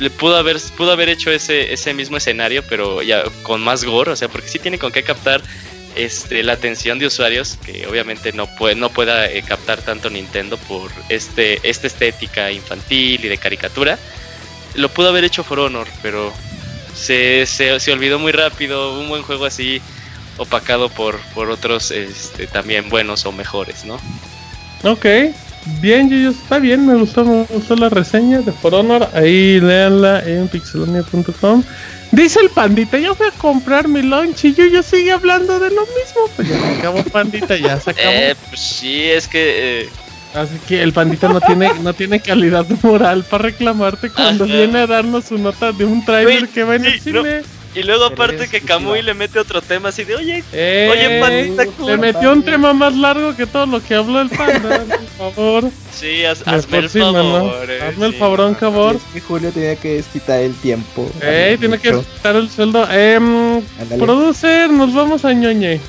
le 0.00 0.10
pudo 0.10 0.36
haber 0.36 0.58
pudo 0.76 0.92
haber 0.92 1.08
hecho 1.08 1.30
ese 1.32 1.72
ese 1.72 1.92
mismo 1.92 2.16
escenario 2.16 2.62
pero 2.68 3.02
ya 3.02 3.24
con 3.42 3.60
más 3.60 3.82
gore 3.84 4.12
o 4.12 4.16
sea 4.16 4.28
porque 4.28 4.46
sí 4.48 4.60
tiene 4.60 4.78
con 4.78 4.92
qué 4.92 5.02
captar 5.02 5.42
este, 5.98 6.42
la 6.44 6.52
atención 6.52 6.98
de 6.98 7.06
usuarios 7.06 7.58
que 7.66 7.86
obviamente 7.86 8.32
no, 8.32 8.46
puede, 8.46 8.76
no 8.76 8.88
pueda 8.88 9.30
eh, 9.30 9.42
captar 9.42 9.82
tanto 9.82 10.08
Nintendo 10.08 10.56
por 10.56 10.90
este, 11.08 11.58
esta 11.68 11.88
estética 11.88 12.52
infantil 12.52 13.24
y 13.24 13.28
de 13.28 13.36
caricatura. 13.36 13.98
Lo 14.76 14.88
pudo 14.88 15.08
haber 15.08 15.24
hecho 15.24 15.42
For 15.42 15.58
Honor, 15.58 15.88
pero 16.00 16.32
se, 16.94 17.46
se, 17.46 17.80
se 17.80 17.92
olvidó 17.92 18.20
muy 18.20 18.30
rápido. 18.30 18.98
Un 19.00 19.08
buen 19.08 19.22
juego 19.22 19.44
así 19.44 19.82
opacado 20.36 20.88
por, 20.88 21.18
por 21.34 21.50
otros 21.50 21.90
este, 21.90 22.46
también 22.46 22.88
buenos 22.88 23.26
o 23.26 23.32
mejores, 23.32 23.84
¿no? 23.84 23.98
Ok, 24.84 25.04
bien, 25.80 26.08
Yuyo, 26.08 26.30
está 26.30 26.60
bien, 26.60 26.86
me 26.86 26.94
gustó, 26.94 27.24
me 27.24 27.44
gustó 27.44 27.74
la 27.74 27.88
reseña 27.88 28.38
de 28.40 28.52
For 28.52 28.72
Honor. 28.72 29.08
Ahí 29.14 29.60
léanla 29.60 30.22
en 30.24 30.46
pixelonia.com. 30.46 31.64
Dice 32.10 32.40
el 32.40 32.50
pandita, 32.50 32.98
yo 32.98 33.14
fui 33.14 33.26
a 33.26 33.30
comprar 33.32 33.86
mi 33.86 34.02
lunch 34.02 34.44
y 34.44 34.54
Yuyo 34.54 34.82
sigue 34.82 35.12
hablando 35.12 35.58
de 35.60 35.70
lo 35.70 35.82
mismo. 35.82 36.22
Pues 36.36 36.48
ya 36.48 36.58
se 36.58 36.78
acabó, 36.78 37.02
pandita, 37.04 37.56
ya 37.56 37.78
se 37.78 37.90
acabó. 37.90 38.10
Eh, 38.10 38.36
pues 38.48 38.60
sí, 38.60 39.04
es 39.04 39.28
que 39.28 39.82
eh, 39.82 39.88
Así 40.34 40.58
que 40.66 40.82
el 40.82 40.92
pandita 40.92 41.28
no 41.28 41.40
tiene, 41.40 41.72
no 41.82 41.94
tiene 41.94 42.20
calidad 42.20 42.66
moral 42.82 43.24
para 43.24 43.44
reclamarte 43.44 44.10
cuando 44.10 44.44
Ajá. 44.44 44.52
viene 44.52 44.80
a 44.80 44.86
darnos 44.86 45.26
su 45.26 45.38
nota 45.38 45.72
de 45.72 45.84
un 45.84 46.04
trailer 46.04 46.48
que 46.48 46.64
va 46.64 46.76
en 46.76 46.84
el 46.84 47.00
no. 47.06 47.22
Y 47.74 47.82
luego 47.82 48.04
aparte 48.06 48.48
que. 48.48 48.60
Kamui 48.60 49.02
le 49.02 49.14
mete 49.14 49.38
otro 49.38 49.60
tema 49.62 49.90
así 49.90 50.02
de, 50.04 50.16
oye, 50.16 50.42
Ey, 50.52 50.88
Oye, 50.88 51.20
pandita, 51.20 51.84
le 51.86 51.96
metió 51.96 52.32
un 52.32 52.42
tema 52.42 52.72
más 52.72 52.94
largo 52.96 53.36
que 53.36 53.46
todo 53.46 53.66
lo 53.66 53.82
que 53.82 53.94
habló 53.94 54.20
el 54.20 54.30
panda, 54.30 54.84
por 55.18 55.32
favor. 55.34 55.70
sí, 55.92 56.22
haz- 56.24 56.44
Me 56.46 56.52
hazme 56.52 56.78
el 56.78 56.88
favor. 56.88 57.70
eh, 57.70 57.80
Hazme 57.82 58.06
el 58.06 58.12
sí. 58.12 58.18
favorón, 58.18 58.52
Y 58.52 58.54
cabor. 58.56 58.96
es 58.96 59.02
que 59.12 59.20
Julio 59.20 59.50
tenía 59.52 59.76
que 59.76 59.94
desquitar 59.94 60.40
el 60.40 60.54
tiempo. 60.54 61.08
Ey, 61.20 61.56
tiene 61.58 61.78
que 61.78 61.90
quitar 61.92 62.36
el 62.36 62.48
sueldo. 62.50 62.84
Ándale. 62.84 64.02
producer, 64.02 64.70
nos 64.70 64.92
vamos 64.94 65.24
a 65.24 65.32
ñoñe. 65.32 65.80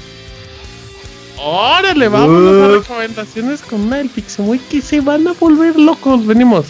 Órale, 1.41 2.07
vámonos 2.09 2.53
a 2.63 2.77
Uf. 2.77 2.87
recomendaciones 2.89 3.61
con 3.61 3.89
del 3.89 4.09
Pixemoy 4.09 4.59
que 4.59 4.81
se 4.81 4.99
van 4.99 5.27
a 5.27 5.33
volver 5.33 5.77
locos. 5.77 6.25
Venimos. 6.25 6.65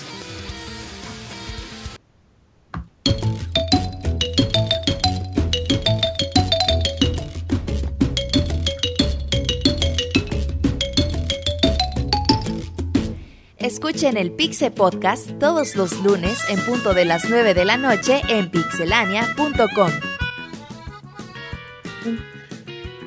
Escuchen 13.80 14.18
el 14.18 14.34
Pixe 14.34 14.72
Podcast 14.72 15.40
todos 15.40 15.78
los 15.78 16.04
lunes 16.04 16.38
en 16.50 16.60
punto 16.66 16.94
de 16.94 17.06
las 17.06 17.30
9 17.30 17.54
de 17.54 17.64
la 17.64 17.78
noche 17.78 18.22
en 18.28 18.50
pixelania.com. 18.50 19.90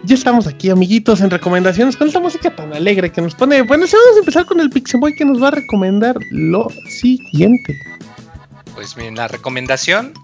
Ya 0.05 0.15
estamos 0.15 0.47
aquí, 0.47 0.71
amiguitos, 0.71 1.21
en 1.21 1.29
recomendaciones 1.29 1.95
con 1.95 2.07
esta 2.07 2.21
música 2.21 2.57
tan 2.57 2.73
alegre 2.73 3.13
que 3.13 3.21
nos 3.21 3.35
pone. 3.35 3.61
Bueno, 3.61 3.87
sí, 3.87 3.97
vamos 4.03 4.17
a 4.17 4.21
empezar 4.21 4.47
con 4.47 4.61
el 4.61 4.71
Pixemoy 4.71 5.15
que 5.15 5.27
nos 5.27 5.43
va 5.43 5.49
a 5.49 5.51
recomendar 5.51 6.17
lo 6.31 6.69
siguiente. 6.89 7.79
Pues 8.75 8.97
miren, 8.97 9.17
la 9.17 9.29
recomendación, 9.29 10.15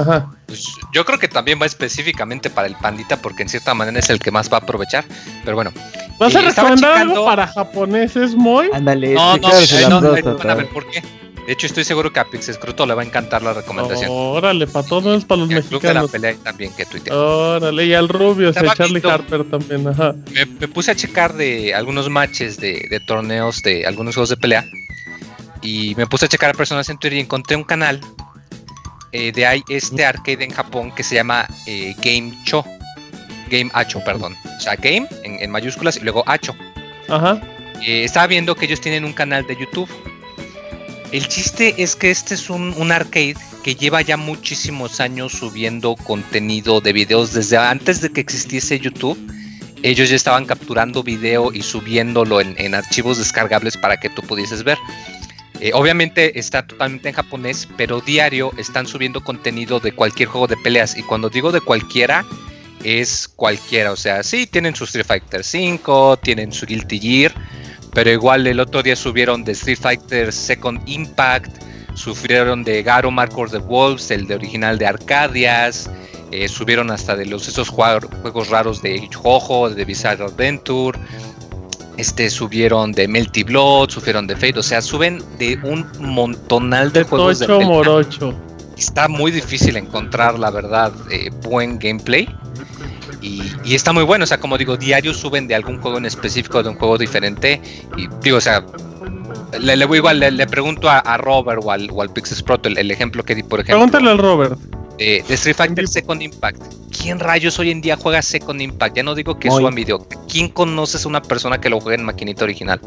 Ajá. 0.00 0.30
pues 0.46 0.64
yo 0.92 1.04
creo 1.04 1.18
que 1.18 1.28
también 1.28 1.60
va 1.60 1.66
específicamente 1.66 2.50
para 2.50 2.66
el 2.68 2.74
pandita 2.76 3.16
porque 3.20 3.42
en 3.42 3.48
cierta 3.48 3.74
manera 3.74 3.98
es 3.98 4.10
el 4.10 4.18
que 4.18 4.30
más 4.30 4.50
va 4.52 4.56
a 4.58 4.60
aprovechar. 4.60 5.04
Pero 5.44 5.56
bueno, 5.56 5.72
¿Vas 6.18 6.34
Eh, 6.34 6.38
a 6.38 6.48
estaba 6.48 6.68
recomendar 6.70 6.92
checando- 6.94 7.14
algo 7.14 7.24
para 7.26 7.46
japoneses, 7.46 8.34
Moy? 8.34 8.68
Ándale, 8.74 9.14
no, 9.14 9.36
no, 9.38 9.48
eh, 9.58 9.86
no, 9.88 10.00
no, 10.02 10.12
van 10.36 10.50
a 10.50 10.54
ver 10.54 10.68
por 10.68 10.86
qué. 10.90 11.02
De 11.46 11.54
hecho, 11.54 11.66
estoy 11.66 11.82
seguro 11.84 12.12
que 12.12 12.20
a 12.20 12.26
Pixescruto 12.26 12.84
le 12.86 12.92
va 12.94 13.00
a 13.02 13.04
encantar 13.06 13.42
la 13.42 13.54
recomendación. 13.54 14.08
Órale, 14.12 14.66
para 14.66 14.86
todos, 14.86 15.24
para 15.24 15.40
los 15.40 15.50
Y 15.50 15.54
al 15.54 15.64
Club 15.64 15.80
de 15.80 15.94
la 15.94 16.02
mexicanos. 16.02 16.10
pelea 16.10 16.34
también 16.44 16.72
que 16.76 16.84
tuitea. 16.84 17.16
Órale, 17.16 17.86
y 17.86 17.94
al 17.94 18.08
Rubio, 18.08 18.50
Estaba 18.50 18.72
a 18.72 18.76
Charlie 18.76 19.02
Harper 19.02 19.44
también, 19.50 19.88
ajá. 19.88 20.14
Me, 20.32 20.44
me 20.46 20.68
puse 20.68 20.90
a 20.90 20.94
checar 20.94 21.32
de 21.32 21.74
algunos 21.74 22.08
matches 22.10 22.58
de, 22.58 22.86
de 22.90 23.00
torneos 23.00 23.62
de 23.62 23.86
algunos 23.86 24.14
juegos 24.14 24.28
de 24.28 24.36
pelea. 24.36 24.64
Y 25.62 25.94
me 25.96 26.06
puse 26.06 26.26
a 26.26 26.28
checar 26.28 26.50
a 26.50 26.54
personas 26.54 26.88
en 26.88 26.98
Twitter 26.98 27.18
y 27.18 27.20
encontré 27.20 27.56
un 27.56 27.64
canal 27.64 28.00
eh, 29.12 29.32
de 29.32 29.46
hay 29.46 29.62
este 29.68 30.04
arcade 30.04 30.44
en 30.44 30.50
Japón 30.50 30.92
que 30.94 31.02
se 31.02 31.16
llama 31.16 31.48
eh, 31.66 31.94
Game 32.02 32.32
Cho. 32.44 32.64
Game 33.50 33.70
Acho, 33.74 34.02
perdón. 34.04 34.36
O 34.56 34.60
sea, 34.60 34.76
Game 34.76 35.08
en, 35.24 35.42
en 35.42 35.50
mayúsculas 35.50 35.96
y 35.96 36.00
luego 36.00 36.22
Acho. 36.26 36.54
Ajá. 37.08 37.40
Eh, 37.82 38.04
estaba 38.04 38.26
viendo 38.26 38.54
que 38.54 38.66
ellos 38.66 38.80
tienen 38.80 39.04
un 39.04 39.12
canal 39.12 39.46
de 39.46 39.56
YouTube. 39.56 39.88
El 41.12 41.26
chiste 41.26 41.74
es 41.78 41.96
que 41.96 42.10
este 42.10 42.34
es 42.34 42.50
un, 42.50 42.72
un 42.76 42.92
arcade 42.92 43.34
que 43.64 43.74
lleva 43.74 44.00
ya 44.00 44.16
muchísimos 44.16 45.00
años 45.00 45.32
subiendo 45.32 45.96
contenido 45.96 46.80
de 46.80 46.92
videos 46.92 47.32
desde 47.32 47.56
antes 47.56 48.00
de 48.00 48.10
que 48.12 48.20
existiese 48.20 48.78
YouTube. 48.78 49.18
Ellos 49.82 50.10
ya 50.10 50.16
estaban 50.16 50.44
capturando 50.44 51.02
video 51.02 51.52
y 51.52 51.62
subiéndolo 51.62 52.40
en, 52.40 52.54
en 52.58 52.74
archivos 52.74 53.18
descargables 53.18 53.76
para 53.76 53.98
que 53.98 54.10
tú 54.10 54.22
pudieses 54.22 54.62
ver. 54.62 54.78
Eh, 55.60 55.72
obviamente 55.74 56.38
está 56.38 56.66
totalmente 56.66 57.10
en 57.10 57.14
japonés, 57.14 57.68
pero 57.76 58.00
diario 58.00 58.50
están 58.56 58.86
subiendo 58.86 59.22
contenido 59.22 59.78
de 59.78 59.92
cualquier 59.92 60.28
juego 60.28 60.46
de 60.46 60.56
peleas. 60.56 60.96
Y 60.96 61.02
cuando 61.02 61.28
digo 61.28 61.52
de 61.52 61.60
cualquiera, 61.60 62.24
es 62.82 63.28
cualquiera. 63.28 63.92
O 63.92 63.96
sea, 63.96 64.22
sí, 64.22 64.46
tienen 64.46 64.74
su 64.74 64.84
Street 64.84 65.06
Fighter 65.06 65.44
5, 65.44 66.18
tienen 66.22 66.52
su 66.52 66.66
Guilty 66.66 66.98
Gear, 66.98 67.34
pero 67.92 68.10
igual 68.10 68.46
el 68.46 68.60
otro 68.60 68.82
día 68.82 68.96
subieron 68.96 69.44
de 69.44 69.52
Street 69.52 69.78
Fighter 69.78 70.32
Second 70.32 70.80
Impact, 70.88 71.62
sufrieron 71.94 72.64
de 72.64 72.82
Garo 72.82 73.10
Mark 73.10 73.32
the 73.50 73.58
Wolves, 73.58 74.10
el 74.10 74.26
de 74.26 74.36
original 74.36 74.78
de 74.78 74.86
Arcadias, 74.86 75.90
eh, 76.30 76.48
subieron 76.48 76.90
hasta 76.90 77.16
de 77.16 77.26
los 77.26 77.48
esos 77.48 77.68
juegos 77.68 78.48
raros 78.48 78.80
de 78.82 79.08
Jojo, 79.12 79.68
de 79.68 79.84
Bizarre 79.84 80.24
Adventure. 80.24 80.98
Este 82.00 82.30
subieron 82.30 82.92
de 82.92 83.06
Melty 83.06 83.42
Blood, 83.42 83.90
subieron 83.90 84.26
de 84.26 84.34
Fate, 84.34 84.58
o 84.58 84.62
sea, 84.62 84.80
suben 84.80 85.22
de 85.38 85.58
un 85.62 85.86
montonal 85.98 86.90
de 86.92 87.02
juegos 87.02 87.40
de 87.40 87.46
Morocho. 87.46 88.34
está 88.78 89.06
muy 89.06 89.30
difícil 89.30 89.76
encontrar, 89.76 90.38
la 90.38 90.50
verdad, 90.50 90.92
eh, 91.10 91.30
buen 91.42 91.78
gameplay. 91.78 92.26
Y, 93.20 93.42
y 93.64 93.74
está 93.74 93.92
muy 93.92 94.04
bueno, 94.04 94.24
o 94.24 94.26
sea, 94.26 94.40
como 94.40 94.56
digo, 94.56 94.78
diario 94.78 95.12
suben 95.12 95.46
de 95.46 95.54
algún 95.54 95.78
juego 95.78 95.98
en 95.98 96.06
específico, 96.06 96.62
de 96.62 96.70
un 96.70 96.76
juego 96.76 96.96
diferente. 96.96 97.60
Y 97.98 98.08
digo, 98.22 98.38
o 98.38 98.40
sea, 98.40 98.64
le, 99.60 99.76
le 99.76 99.84
voy 99.84 99.98
igual, 99.98 100.20
le, 100.20 100.30
le 100.30 100.46
pregunto 100.46 100.88
a, 100.88 101.00
a 101.00 101.18
Robert 101.18 101.60
o 101.62 101.70
al, 101.70 101.90
o 101.92 102.00
al 102.00 102.10
Pixis 102.10 102.42
Proto 102.42 102.70
el, 102.70 102.78
el 102.78 102.90
ejemplo 102.90 103.22
que 103.24 103.34
di, 103.34 103.42
por 103.42 103.60
ejemplo, 103.60 103.76
Pregúntale 103.76 104.10
al 104.10 104.18
Robert. 104.18 104.58
De, 105.00 105.24
de 105.26 105.34
Street 105.34 105.56
Fighter 105.56 105.88
Second 105.88 106.22
Impact. 106.22 106.62
¿Quién 106.96 107.18
rayos 107.18 107.58
hoy 107.58 107.70
en 107.70 107.80
día 107.80 107.96
juega 107.96 108.20
Second 108.22 108.60
Impact? 108.60 108.96
Ya 108.96 109.02
no 109.02 109.14
digo 109.14 109.38
que 109.38 109.50
suban 109.50 109.74
video. 109.74 110.06
¿Quién 110.28 110.48
conoces 110.48 111.04
a 111.04 111.08
una 111.08 111.22
persona 111.22 111.58
que 111.58 111.70
lo 111.70 111.80
juegue 111.80 111.98
en 111.98 112.04
maquinita 112.04 112.44
original? 112.44 112.80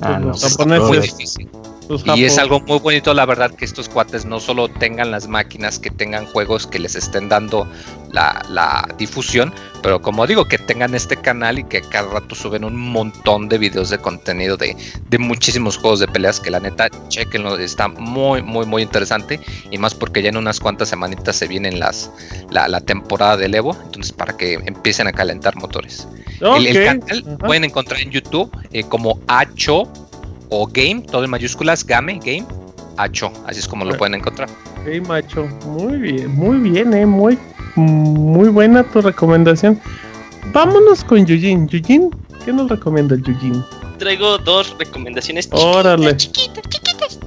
Ah, 0.00 0.18
no. 0.18 0.28
Los 0.28 0.42
Es 0.42 0.52
japoneses. 0.52 0.88
muy 0.88 0.98
difícil. 0.98 1.48
Los 1.88 2.04
Y 2.16 2.24
es 2.24 2.38
algo 2.38 2.60
muy 2.60 2.78
bonito, 2.78 3.12
la 3.12 3.26
verdad, 3.26 3.50
que 3.50 3.64
estos 3.64 3.88
cuates 3.88 4.24
no 4.24 4.40
solo 4.40 4.68
tengan 4.68 5.10
las 5.10 5.28
máquinas, 5.28 5.78
que 5.78 5.90
tengan 5.90 6.26
juegos 6.26 6.66
que 6.66 6.78
les 6.78 6.94
estén 6.94 7.28
dando 7.28 7.68
la, 8.10 8.44
la 8.48 8.88
difusión, 8.96 9.52
pero 9.82 10.00
como 10.00 10.26
digo, 10.26 10.46
que 10.46 10.56
tengan 10.56 10.94
este 10.94 11.16
canal 11.16 11.58
y 11.58 11.64
que 11.64 11.82
cada 11.82 12.08
rato 12.08 12.34
suben 12.34 12.64
un 12.64 12.76
montón 12.76 13.48
de 13.48 13.58
videos 13.58 13.90
de 13.90 13.98
contenido 13.98 14.56
de, 14.56 14.76
de 15.10 15.18
muchísimos 15.18 15.76
juegos 15.76 16.00
de 16.00 16.08
peleas 16.08 16.40
que 16.40 16.50
la 16.50 16.60
neta, 16.60 16.88
chequenlo, 17.08 17.58
está 17.58 17.88
muy, 17.88 18.40
muy, 18.40 18.64
muy 18.64 18.82
interesante. 18.82 19.40
Y 19.70 19.78
más 19.78 19.94
porque 19.94 20.22
ya 20.22 20.30
en 20.30 20.36
unas 20.36 20.60
cuantas 20.60 20.88
semanitas 20.88 21.36
se 21.36 21.48
vienen 21.48 21.80
las, 21.80 22.10
la, 22.50 22.68
la 22.68 22.80
temporada 22.80 23.36
del 23.36 23.54
Evo, 23.54 23.76
entonces 23.84 24.12
para 24.12 24.36
que 24.36 24.54
empiecen 24.54 25.06
a 25.06 25.12
calentar 25.12 25.56
motores. 25.56 26.08
El, 26.40 26.84
canal 26.84 27.24
ajá. 27.26 27.38
pueden 27.38 27.64
encontrar 27.64 28.00
en 28.00 28.10
YouTube 28.10 28.50
eh, 28.72 28.84
como 28.84 29.20
Acho 29.28 29.84
o 30.62 30.66
Game, 30.72 31.02
todo 31.02 31.24
en 31.24 31.30
mayúsculas, 31.30 31.84
Game, 31.84 32.18
Game, 32.24 32.44
Acho, 32.96 33.32
así 33.46 33.58
es 33.58 33.66
como 33.66 33.84
lo 33.84 33.96
pueden 33.96 34.14
encontrar. 34.14 34.48
Ok, 34.80 35.06
macho. 35.08 35.46
Muy 35.66 35.96
bien, 35.98 36.32
muy 36.32 36.58
bien, 36.70 36.94
eh. 36.94 37.04
Muy, 37.04 37.36
muy 37.74 38.48
buena 38.50 38.84
tu 38.84 39.00
recomendación. 39.00 39.80
Vámonos 40.52 41.02
con 41.02 41.26
Yujin. 41.26 41.66
Yujin, 41.66 42.10
¿qué 42.44 42.52
nos 42.52 42.68
recomienda 42.70 43.16
el 43.16 43.22
Yujin? 43.24 43.64
Traigo 43.98 44.38
dos 44.38 44.76
recomendaciones 44.78 45.48
Órale. 45.50 46.16
chiquitas, 46.16 47.18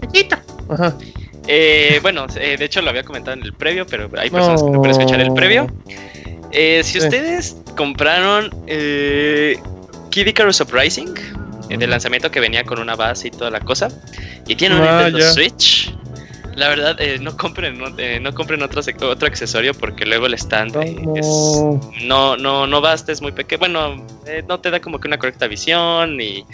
chiquitas. 0.00 0.40
Ajá. 0.68 0.96
Eh, 1.48 1.98
bueno, 2.02 2.26
eh, 2.36 2.56
de 2.56 2.64
hecho 2.66 2.80
lo 2.82 2.90
había 2.90 3.02
comentado 3.02 3.36
en 3.36 3.42
el 3.42 3.54
previo, 3.54 3.86
pero 3.86 4.08
hay 4.18 4.30
personas 4.30 4.62
que 4.62 4.70
no 4.70 4.78
pueden 4.82 5.00
escuchar 5.00 5.20
el 5.20 5.32
previo. 5.32 5.66
Eh, 6.52 6.82
si 6.84 6.92
Sí. 7.00 7.06
ustedes 7.06 7.56
compraron 7.76 8.50
eh, 8.68 9.58
Kid 10.10 10.26
Icarus 10.28 10.60
Uprising, 10.60 11.14
del 11.76 11.90
lanzamiento 11.90 12.30
que 12.30 12.40
venía 12.40 12.64
con 12.64 12.78
una 12.78 12.96
base 12.96 13.28
y 13.28 13.30
toda 13.30 13.50
la 13.50 13.60
cosa, 13.60 13.88
y 14.46 14.54
tienen 14.56 14.78
un 14.78 14.86
Ah, 14.86 14.92
Nintendo 15.02 15.18
ya. 15.18 15.32
Switch, 15.32 15.94
la 16.56 16.68
verdad 16.68 16.96
eh, 17.00 17.18
no 17.20 17.36
compren 17.36 17.78
no, 17.78 17.86
eh, 17.98 18.18
no 18.20 18.32
compren 18.34 18.62
otro, 18.62 18.80
otro 18.80 19.28
accesorio 19.28 19.74
porque 19.74 20.04
luego 20.06 20.26
el 20.26 20.34
stand 20.34 20.74
eh, 20.76 20.96
es, 21.16 21.26
No. 21.26 21.80
no, 22.04 22.36
no, 22.36 22.66
no 22.66 22.80
basta, 22.80 23.12
es 23.12 23.20
muy 23.22 23.32
pequeño. 23.32 23.58
Bueno, 23.60 24.06
eh, 24.26 24.42
no 24.48 24.58
te 24.58 24.70
da 24.70 24.80
como 24.80 24.98
que 24.98 25.06
una 25.08 25.18
correcta 25.18 25.46
visión 25.46 26.20
y 26.20 26.44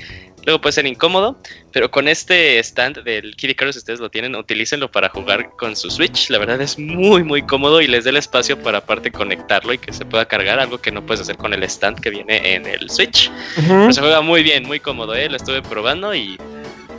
luego 0.45 0.61
puede 0.61 0.73
ser 0.73 0.87
incómodo, 0.87 1.37
pero 1.73 1.91
con 1.91 2.09
este 2.09 2.59
stand 2.61 3.03
del 3.03 3.35
Kid 3.37 3.51
Icarus, 3.51 3.75
si 3.75 3.79
ustedes 3.81 4.01
lo 4.01 4.11
tienen, 4.11 4.35
utilícenlo 4.37 4.91
para 4.91 5.09
jugar 5.09 5.51
con 5.57 5.75
su 5.77 5.91
Switch. 5.91 6.31
La 6.31 6.39
verdad 6.39 6.61
es 6.61 6.79
muy, 6.79 7.23
muy 7.25 7.43
cómodo 7.43 7.81
y 7.81 7.87
les 7.87 8.05
da 8.05 8.11
el 8.11 8.17
espacio 8.17 8.59
para 8.63 8.79
aparte 8.79 9.11
conectarlo 9.11 9.73
y 9.73 9.79
que 9.79 9.93
se 9.93 10.05
pueda 10.05 10.27
cargar, 10.27 10.59
algo 10.61 10.79
que 10.79 10.91
no 10.93 11.05
puedes 11.05 11.21
hacer 11.21 11.37
con 11.37 11.53
el 11.55 11.63
stand 11.65 12.01
que 12.01 12.11
viene 12.11 12.55
en 12.55 12.67
el 12.67 12.91
Switch. 12.91 13.31
Pero 13.57 13.93
se 13.93 14.01
juega 14.01 14.21
muy 14.21 14.43
bien, 14.43 14.65
muy 14.65 14.81
cómodo, 14.81 15.15
¿eh? 15.15 15.29
Lo 15.29 15.37
estuve 15.37 15.63
probando 15.63 16.15
y 16.15 16.39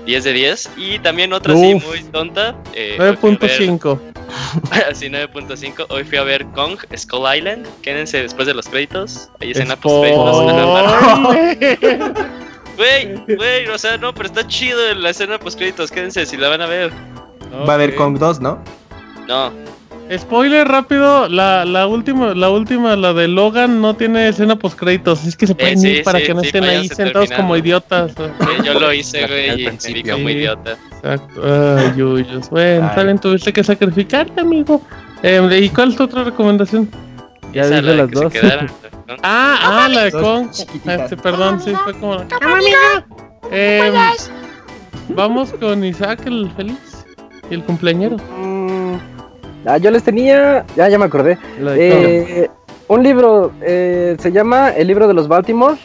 10 0.05 0.23
de 0.23 0.33
10. 0.33 0.69
Y 0.77 0.99
también 0.99 1.33
otra 1.33 1.53
así 1.53 1.73
Uf. 1.75 1.85
muy 1.87 2.03
tonta. 2.03 2.55
eh, 2.73 2.97
hoy 2.99 3.15
fui 3.17 3.29
a 3.29 3.37
ver- 3.37 3.59
9.5. 3.69 3.99
Así 4.91 5.07
9.5. 5.07 5.85
Hoy 5.89 6.03
fui 6.03 6.17
a 6.17 6.23
ver 6.23 6.45
Kong 6.47 6.77
Skull 6.97 7.35
Island. 7.37 7.67
Quédense 7.81 8.21
después 8.21 8.47
de 8.47 8.53
los 8.53 8.67
créditos. 8.67 9.29
Hay 9.39 9.51
escena 9.51 9.75
post 9.75 10.03
créditos. 10.03 10.35
Spoiler. 11.25 12.15
Güey, 12.77 13.35
güey, 13.35 13.67
o 13.67 13.77
sea, 13.77 13.97
no, 13.97 14.13
pero 14.13 14.27
está 14.27 14.45
chido 14.47 14.93
la 14.95 15.09
escena 15.11 15.39
post 15.39 15.57
créditos. 15.57 15.91
Quédense 15.91 16.25
si 16.25 16.37
la 16.37 16.49
van 16.49 16.61
a 16.61 16.65
ver. 16.65 16.91
Va 17.67 17.73
a 17.73 17.75
haber. 17.75 17.95
Kong 17.95 18.17
2, 18.17 18.41
¿no? 18.41 18.59
No, 19.27 19.51
Spoiler 20.15 20.67
rápido, 20.67 21.27
la, 21.29 21.65
la 21.65 21.87
última, 21.87 22.35
la 22.35 22.51
última, 22.51 22.95
la 22.95 23.11
de 23.13 23.27
Logan 23.27 23.81
no 23.81 23.95
tiene 23.95 24.27
escena 24.27 24.55
post 24.55 24.77
créditos, 24.77 25.25
es 25.25 25.35
que 25.35 25.47
se 25.47 25.55
pueden 25.55 25.79
sí, 25.79 25.87
ir 25.87 26.03
para 26.03 26.19
sí, 26.19 26.25
que 26.25 26.33
no 26.35 26.41
sí, 26.41 26.47
estén 26.47 26.63
ahí 26.63 26.87
sentados 26.87 27.29
terminando. 27.29 27.35
como 27.37 27.57
idiotas. 27.57 28.11
eh, 28.19 28.61
yo 28.63 28.79
lo 28.79 28.93
hice, 28.93 29.23
Al 29.23 29.31
güey, 29.31 29.45
y 29.45 29.49
me 29.49 29.55
vi 29.55 29.65
principio. 29.65 30.13
como 30.13 30.29
idiota. 30.29 30.77
Exacto. 30.97 31.41
Ay, 31.43 31.93
yuyos. 31.97 32.49
Bueno, 32.51 32.91
bien, 32.95 33.17
tuviste 33.17 33.51
que 33.51 33.63
sacrificarte, 33.63 34.41
amigo. 34.41 34.79
Eh, 35.23 35.59
¿Y 35.63 35.69
cuál 35.69 35.89
es 35.89 35.95
tu 35.95 36.03
otra 36.03 36.23
recomendación? 36.23 36.87
Ya 37.55 37.61
Esa, 37.61 37.75
dije 37.75 37.81
la 37.83 37.91
de 37.91 37.97
las 37.97 38.31
que 38.33 38.39
se 38.39 38.47
dos. 38.47 38.71
Ah, 39.23 39.57
ah, 39.61 39.87
la 39.89 40.03
de 40.03 40.11
Kong. 40.11 40.49
chiquititas. 40.51 41.01
Este, 41.03 41.17
perdón, 41.17 41.61
sí, 41.61 41.73
fue 41.83 41.93
como. 41.93 42.17
Eh, 43.51 43.93
vamos 45.09 45.53
con 45.53 45.83
Isaac 45.85 46.19
el 46.25 46.51
feliz 46.57 47.05
y 47.49 47.53
el 47.53 47.63
cumpleañero. 47.63 48.17
Mm, 48.17 48.95
ah, 49.67 49.77
yo 49.77 49.89
les 49.91 50.03
tenía, 50.03 50.65
ya, 50.75 50.89
ya 50.89 50.97
me 50.99 51.05
acordé. 51.05 51.37
La 51.61 51.71
de 51.71 52.43
Eh, 52.43 52.49
un 52.89 53.03
libro, 53.03 53.51
eh, 53.61 54.17
se 54.19 54.31
llama 54.31 54.71
El 54.71 54.87
libro 54.87 55.07
de 55.07 55.13
los 55.13 55.27
Baltimore. 55.29 55.77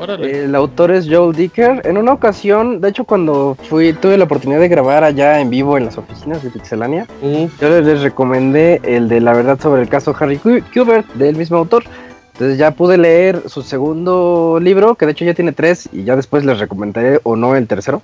Órale. 0.00 0.44
El 0.44 0.54
autor 0.54 0.92
es 0.92 1.06
Joel 1.06 1.36
Dicker. 1.36 1.82
En 1.84 1.98
una 1.98 2.14
ocasión, 2.14 2.80
de 2.80 2.88
hecho, 2.88 3.04
cuando 3.04 3.54
fui, 3.68 3.92
tuve 3.92 4.16
la 4.16 4.24
oportunidad 4.24 4.58
de 4.58 4.68
grabar 4.68 5.04
allá 5.04 5.40
en 5.40 5.50
vivo 5.50 5.76
en 5.76 5.84
las 5.84 5.98
oficinas 5.98 6.42
de 6.42 6.48
Pixelania, 6.48 7.06
yo 7.22 7.68
les, 7.68 7.84
les 7.84 8.00
recomendé 8.00 8.80
el 8.82 9.10
de 9.10 9.20
La 9.20 9.34
verdad 9.34 9.60
sobre 9.60 9.82
el 9.82 9.90
caso 9.90 10.16
Harry 10.18 10.38
Kubert 10.38 11.06
del 11.14 11.36
mismo 11.36 11.58
autor. 11.58 11.84
Entonces 12.32 12.56
ya 12.56 12.70
pude 12.70 12.96
leer 12.96 13.42
su 13.46 13.60
segundo 13.60 14.58
libro, 14.62 14.94
que 14.94 15.04
de 15.04 15.12
hecho 15.12 15.26
ya 15.26 15.34
tiene 15.34 15.52
tres, 15.52 15.90
y 15.92 16.04
ya 16.04 16.16
después 16.16 16.46
les 16.46 16.58
recomendaré 16.58 17.20
o 17.22 17.36
no 17.36 17.54
el 17.54 17.66
tercero. 17.66 18.00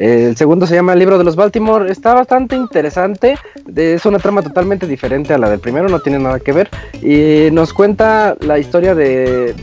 El 0.00 0.36
segundo 0.36 0.66
se 0.66 0.74
llama 0.74 0.94
El 0.94 0.98
libro 0.98 1.18
de 1.18 1.24
los 1.24 1.36
Baltimore. 1.36 1.92
Está 1.92 2.14
bastante 2.14 2.56
interesante. 2.56 3.36
Es 3.76 4.04
una 4.04 4.18
trama 4.18 4.42
totalmente 4.42 4.88
diferente 4.88 5.32
a 5.32 5.38
la 5.38 5.48
del 5.48 5.60
primero, 5.60 5.88
no 5.88 6.00
tiene 6.00 6.18
nada 6.18 6.40
que 6.40 6.52
ver. 6.52 6.70
Y 7.02 7.52
nos 7.52 7.72
cuenta 7.72 8.34
la 8.40 8.58
historia 8.58 8.96
de 8.96 9.54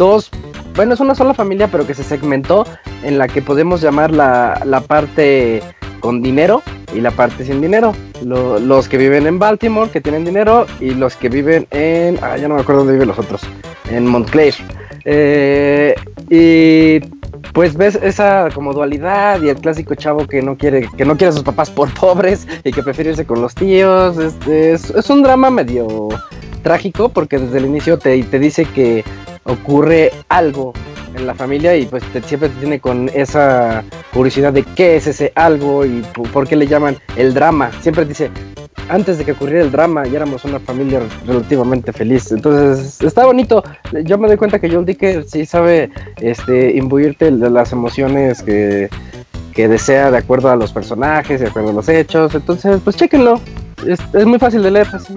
dos. 0.00 0.30
Bueno, 0.74 0.94
es 0.94 1.00
una 1.00 1.14
sola 1.14 1.34
familia, 1.34 1.68
pero 1.68 1.86
que 1.86 1.94
se 1.94 2.02
segmentó 2.02 2.66
en 3.04 3.18
la 3.18 3.28
que 3.28 3.42
podemos 3.42 3.80
llamar 3.82 4.10
la, 4.10 4.60
la 4.64 4.80
parte 4.80 5.62
con 6.00 6.22
dinero 6.22 6.62
y 6.94 7.00
la 7.00 7.10
parte 7.10 7.44
sin 7.44 7.60
dinero. 7.60 7.94
Lo- 8.24 8.58
los 8.58 8.88
que 8.88 8.96
viven 8.96 9.26
en 9.26 9.38
Baltimore, 9.38 9.90
que 9.90 10.00
tienen 10.00 10.24
dinero, 10.24 10.66
y 10.80 10.90
los 10.94 11.16
que 11.16 11.28
viven 11.28 11.66
en. 11.70 12.18
Ah, 12.22 12.36
ya 12.38 12.48
no 12.48 12.54
me 12.54 12.62
acuerdo 12.62 12.80
dónde 12.80 12.94
viven 12.94 13.08
los 13.08 13.18
otros. 13.18 13.42
En 13.90 14.06
Montclair. 14.06 14.54
Eh, 15.04 15.94
y 16.30 17.00
pues 17.52 17.76
ves 17.76 17.98
esa 18.02 18.48
como 18.54 18.72
dualidad 18.72 19.40
y 19.42 19.48
el 19.48 19.56
clásico 19.56 19.94
chavo 19.94 20.26
que 20.26 20.42
no 20.42 20.56
quiere 20.56 20.88
que 20.96 21.04
no 21.04 21.16
quiere 21.16 21.30
a 21.30 21.32
sus 21.32 21.42
papás 21.42 21.70
por 21.70 21.92
pobres 21.94 22.46
y 22.64 22.72
que 22.72 22.82
prefiere 22.82 23.10
irse 23.10 23.26
con 23.26 23.40
los 23.40 23.54
tíos 23.54 24.18
este, 24.18 24.72
es, 24.72 25.10
un 25.10 25.22
drama 25.22 25.50
medio 25.50 26.08
trágico 26.62 27.08
porque 27.08 27.38
desde 27.38 27.58
el 27.58 27.66
inicio 27.66 27.98
te, 27.98 28.22
te 28.24 28.38
dice 28.38 28.64
que 28.64 29.04
ocurre 29.44 30.12
algo 30.28 30.72
en 31.14 31.26
la 31.26 31.34
familia 31.34 31.76
y 31.76 31.86
pues 31.86 32.02
te- 32.12 32.22
siempre 32.22 32.48
te 32.50 32.60
tiene 32.60 32.80
con 32.80 33.10
esa 33.14 33.84
curiosidad 34.12 34.52
de 34.52 34.62
qué 34.62 34.96
es 34.96 35.06
ese 35.06 35.32
algo 35.34 35.84
y 35.84 36.02
por 36.32 36.46
qué 36.46 36.56
le 36.56 36.66
llaman 36.66 36.96
el 37.16 37.34
drama. 37.34 37.70
Siempre 37.80 38.04
dice 38.04 38.30
antes 38.90 39.18
de 39.18 39.24
que 39.24 39.32
ocurriera 39.32 39.62
el 39.62 39.70
drama 39.70 40.06
ya 40.06 40.16
éramos 40.16 40.44
una 40.44 40.58
familia 40.60 41.00
relativamente 41.26 41.92
feliz 41.92 42.30
entonces 42.32 43.00
está 43.00 43.24
bonito 43.24 43.62
yo 44.04 44.18
me 44.18 44.28
doy 44.28 44.36
cuenta 44.36 44.58
que 44.58 44.68
Joel 44.70 44.84
Dicker 44.84 45.24
sí 45.24 45.46
sabe 45.46 45.90
este 46.20 46.76
imbuirte 46.76 47.30
de 47.30 47.50
las 47.50 47.72
emociones 47.72 48.42
que, 48.42 48.88
que 49.54 49.68
desea 49.68 50.10
de 50.10 50.18
acuerdo 50.18 50.50
a 50.50 50.56
los 50.56 50.72
personajes 50.72 51.40
de 51.40 51.46
acuerdo 51.46 51.70
a 51.70 51.72
los 51.74 51.88
hechos 51.88 52.34
entonces 52.34 52.80
pues 52.82 52.96
chéquenlo 52.96 53.40
es, 53.86 53.98
es 54.12 54.26
muy 54.26 54.38
fácil 54.38 54.62
de 54.62 54.70
leer 54.70 54.88
así 54.92 55.14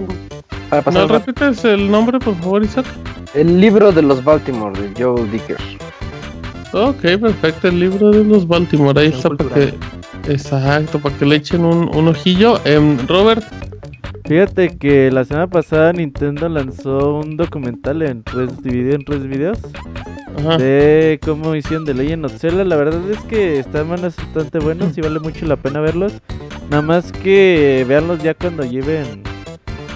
para 0.70 0.82
pasar 0.82 1.00
¿No 1.00 1.06
el 1.06 1.20
rato. 1.20 1.24
repites 1.26 1.64
el 1.66 1.90
nombre, 1.90 2.18
por 2.18 2.34
favor, 2.36 2.64
Isaac? 2.64 2.86
el 3.34 3.60
libro 3.60 3.92
de 3.92 4.00
los 4.00 4.24
Baltimore 4.24 4.72
de 4.80 4.90
Joel 5.02 5.30
Dicker 5.30 5.58
Ok, 6.74 7.02
perfecto. 7.20 7.68
El 7.68 7.78
libro 7.78 8.10
de 8.10 8.24
los 8.24 8.48
Baltimore. 8.48 9.00
Ahí 9.00 9.06
está 9.06 9.30
para 9.30 9.48
que. 9.48 9.74
Exacto, 10.28 10.98
para 10.98 11.16
que 11.16 11.26
le 11.26 11.36
echen 11.36 11.64
un, 11.64 11.94
un 11.94 12.08
ojillo. 12.08 12.60
Em, 12.64 12.98
Robert, 13.06 13.44
Fíjate 14.26 14.78
que 14.78 15.10
la 15.10 15.26
semana 15.26 15.48
pasada 15.48 15.92
Nintendo 15.92 16.48
lanzó 16.48 17.16
un 17.18 17.36
documental 17.36 18.00
en 18.00 18.22
tres, 18.22 18.62
dividido 18.62 18.94
en 18.94 19.04
tres 19.04 19.26
videos 19.26 19.58
ajá. 20.38 20.56
de 20.56 21.20
cómo 21.22 21.54
hicieron 21.54 21.84
de 21.84 21.92
Legend 21.92 22.24
of 22.24 22.38
Zelda. 22.38 22.64
La 22.64 22.76
verdad 22.76 23.02
es 23.10 23.18
que 23.24 23.58
están 23.58 23.90
bastante 23.90 24.60
buenos 24.60 24.96
y 24.96 25.02
vale 25.02 25.20
mucho 25.20 25.44
la 25.44 25.56
pena 25.56 25.80
verlos. 25.80 26.14
Nada 26.70 26.80
más 26.80 27.12
que 27.12 27.84
veanlos 27.86 28.22
ya 28.22 28.32
cuando 28.32 28.64
lleven 28.64 29.22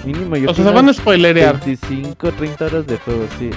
mínimo 0.05 0.37
yo 0.37 0.51
o 0.51 0.55
sea, 0.55 0.63
se 0.63 0.73
van 0.73 0.91
a 0.91 0.93
spoilerear. 0.93 1.59
25, 1.65 2.33
30 2.33 2.65
horas 2.67 2.87
de 2.87 2.99
juego, 2.99 3.25
sí. 3.39 3.51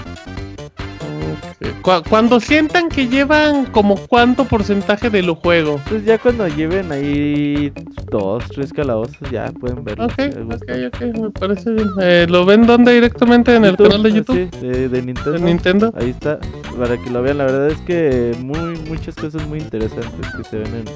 Cu- 1.84 2.04
Cuando 2.10 2.40
sientan 2.40 2.90
que 2.90 3.08
llevan 3.08 3.66
como 3.68 3.96
cuánto 3.96 4.46
porcentaje 4.46 5.10
de 5.10 5.22
lo 5.22 5.36
juego. 5.36 5.80
Pues 5.88 6.04
ya 6.06 6.18
cuando 6.18 6.48
lleven 6.48 6.92
ahí 6.92 7.72
dos, 8.10 8.44
tres 8.50 8.74
calabozos 8.74 9.30
ya 9.32 9.52
pueden 9.52 9.84
verlo. 9.84 10.06
Ok, 10.06 10.14
ok, 10.54 10.72
ok, 10.88 11.02
me 11.20 11.30
parece 11.30 11.72
bien. 11.72 11.88
Eh, 12.02 12.26
¿Lo 12.30 12.46
ven 12.46 12.66
donde 12.66 12.94
directamente 12.94 13.56
en 13.56 13.66
el 13.66 13.78
canal 13.78 14.02
de 14.02 14.12
YouTube? 14.12 14.50
Sí, 14.52 14.60
de, 14.60 14.90
de 14.90 15.02
Nintendo. 15.04 15.94
Ahí 15.96 16.10
está, 16.10 16.40
para 16.80 16.98
que 16.98 17.10
lo 17.12 17.22
vean. 17.22 17.38
La 17.38 17.46
verdad 17.46 17.68
es 17.70 17.80
que 17.82 18.36
muy 18.40 18.78
muchas 18.90 19.16
cosas 19.16 19.46
muy 19.48 19.60
interesantes 19.60 20.28
que 20.36 20.44
se 20.44 20.58
ven 20.58 20.68
en, 20.76 20.88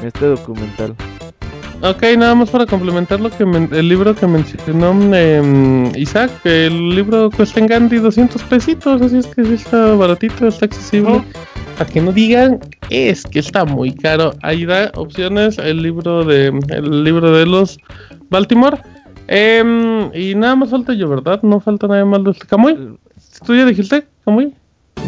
en 0.00 0.06
este 0.06 0.26
documental. 0.26 0.94
Ok, 1.84 2.02
nada 2.16 2.34
más 2.34 2.48
para 2.48 2.64
complementar 2.64 3.20
lo 3.20 3.28
que 3.30 3.44
men- 3.44 3.68
el 3.72 3.88
libro 3.90 4.14
que 4.14 4.26
mencionó 4.26 4.92
em, 5.14 5.94
Isaac, 5.96 6.30
el 6.44 6.94
libro 6.94 7.30
cuesta 7.30 7.60
en 7.60 7.66
Gandhi 7.66 7.98
200 7.98 8.42
pesitos, 8.44 9.02
así 9.02 9.18
es 9.18 9.26
que 9.26 9.44
sí 9.44 9.54
está 9.54 9.94
baratito, 9.94 10.48
está 10.48 10.64
accesible. 10.64 11.22
Para 11.76 11.90
que 11.90 12.00
no 12.00 12.10
digan, 12.12 12.60
es 12.88 13.24
que 13.24 13.40
está 13.40 13.64
muy 13.66 13.92
caro. 13.94 14.32
Ahí 14.42 14.64
da 14.64 14.92
opciones 14.94 15.58
el 15.58 15.82
libro 15.82 16.24
de 16.24 16.46
el 16.68 17.04
libro 17.04 17.36
de 17.36 17.44
los 17.44 17.78
Baltimore. 18.30 18.78
Em, 19.26 20.10
y 20.14 20.34
nada 20.36 20.54
más 20.56 20.70
falta 20.70 20.94
yo, 20.94 21.08
¿verdad? 21.08 21.40
No 21.42 21.60
falta 21.60 21.86
nada 21.86 22.04
más 22.06 22.24
de 22.24 22.30
este 22.30 22.46
Camuy. 22.46 22.96
¿Tú 23.44 23.54
ya 23.54 23.66
dijiste, 23.66 24.06
Camuy? 24.24 24.54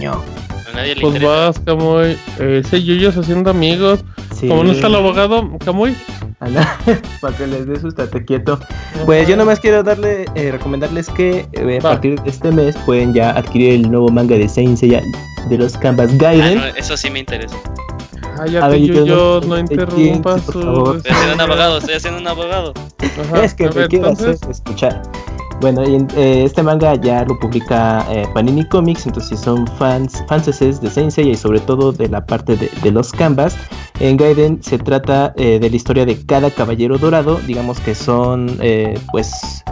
No. 0.02 0.20
A 0.68 0.72
nadie 0.74 0.94
le 0.94 1.00
Pues 1.00 1.14
interesa. 1.14 1.46
vas, 1.46 1.58
Camuy. 1.60 2.16
Eh, 2.40 2.62
ese 2.64 2.82
Yuyos 2.82 3.16
haciendo 3.16 3.50
amigos. 3.50 4.00
Sí. 4.34 4.48
Como 4.48 4.64
no 4.64 4.72
está 4.72 4.88
el 4.88 4.94
abogado, 4.96 5.48
Camuy. 5.64 5.96
Anda, 6.40 6.78
para 7.20 7.36
que 7.36 7.46
les 7.46 7.66
des 7.66 7.84
estate 7.84 8.24
quieto. 8.24 8.58
Pues 9.06 9.26
yo 9.28 9.36
nomás 9.36 9.60
quiero 9.60 9.82
darle, 9.82 10.26
eh, 10.34 10.50
recomendarles 10.52 11.08
que 11.08 11.46
eh, 11.52 11.78
a 11.80 11.82
Va. 11.82 11.90
partir 11.92 12.20
de 12.20 12.28
este 12.30 12.50
mes 12.52 12.76
pueden 12.84 13.14
ya 13.14 13.30
adquirir 13.30 13.74
el 13.74 13.90
nuevo 13.90 14.08
manga 14.08 14.36
de 14.36 14.48
Saint 14.48 14.76
Seiya 14.76 15.00
de 15.48 15.56
los 15.58 15.76
Canvas 15.78 16.10
Ah, 16.12 16.16
Gaiden. 16.18 16.58
no, 16.58 16.64
eso 16.66 16.96
sí 16.96 17.08
me 17.10 17.20
interesa. 17.20 17.56
Ay, 18.38 18.50
ya 18.52 18.64
A 18.64 18.68
ver, 18.68 18.80
te 18.80 18.86
yo 18.88 18.94
Yuyos, 19.06 19.46
no- 19.46 19.54
no 19.54 19.60
interrumpas. 19.60 20.42
por 20.42 20.62
favor. 20.62 20.96
Estoy 20.98 21.12
haciendo 21.12 21.34
un 21.36 21.40
abogado, 21.40 21.78
estoy 21.78 21.94
haciendo 21.94 22.20
un 22.20 22.28
abogado. 22.28 22.74
Ajá, 23.22 23.44
es 23.44 23.54
que 23.54 23.64
me 23.64 23.70
quiero 23.70 24.08
entonces, 24.08 24.36
hacer 24.42 24.50
escuchar. 24.50 25.02
Bueno, 25.60 25.82
y 25.88 25.96
eh, 26.16 26.44
este 26.44 26.62
manga 26.62 26.94
ya 26.96 27.24
lo 27.24 27.38
publica 27.38 28.06
eh, 28.10 28.28
Panini 28.34 28.64
Comics, 28.68 29.06
entonces 29.06 29.40
son 29.40 29.66
fans, 29.66 30.22
fanses 30.28 30.80
de 30.80 30.90
Saint 30.90 31.10
Seiya 31.10 31.32
y 31.32 31.36
sobre 31.36 31.60
todo 31.60 31.92
de 31.92 32.08
la 32.08 32.26
parte 32.26 32.56
de, 32.56 32.90
los 32.90 33.10
canvas, 33.10 33.56
en 33.98 34.18
Gaiden 34.18 34.62
se 34.62 34.78
trata 34.78 35.32
eh, 35.36 35.58
de 35.58 35.70
la 35.70 35.76
historia 35.76 36.04
de 36.04 36.24
cada 36.26 36.50
caballero 36.50 36.98
dorado, 36.98 37.40
digamos 37.46 37.80
que 37.80 37.94
son 37.94 38.58
pues 39.12 39.64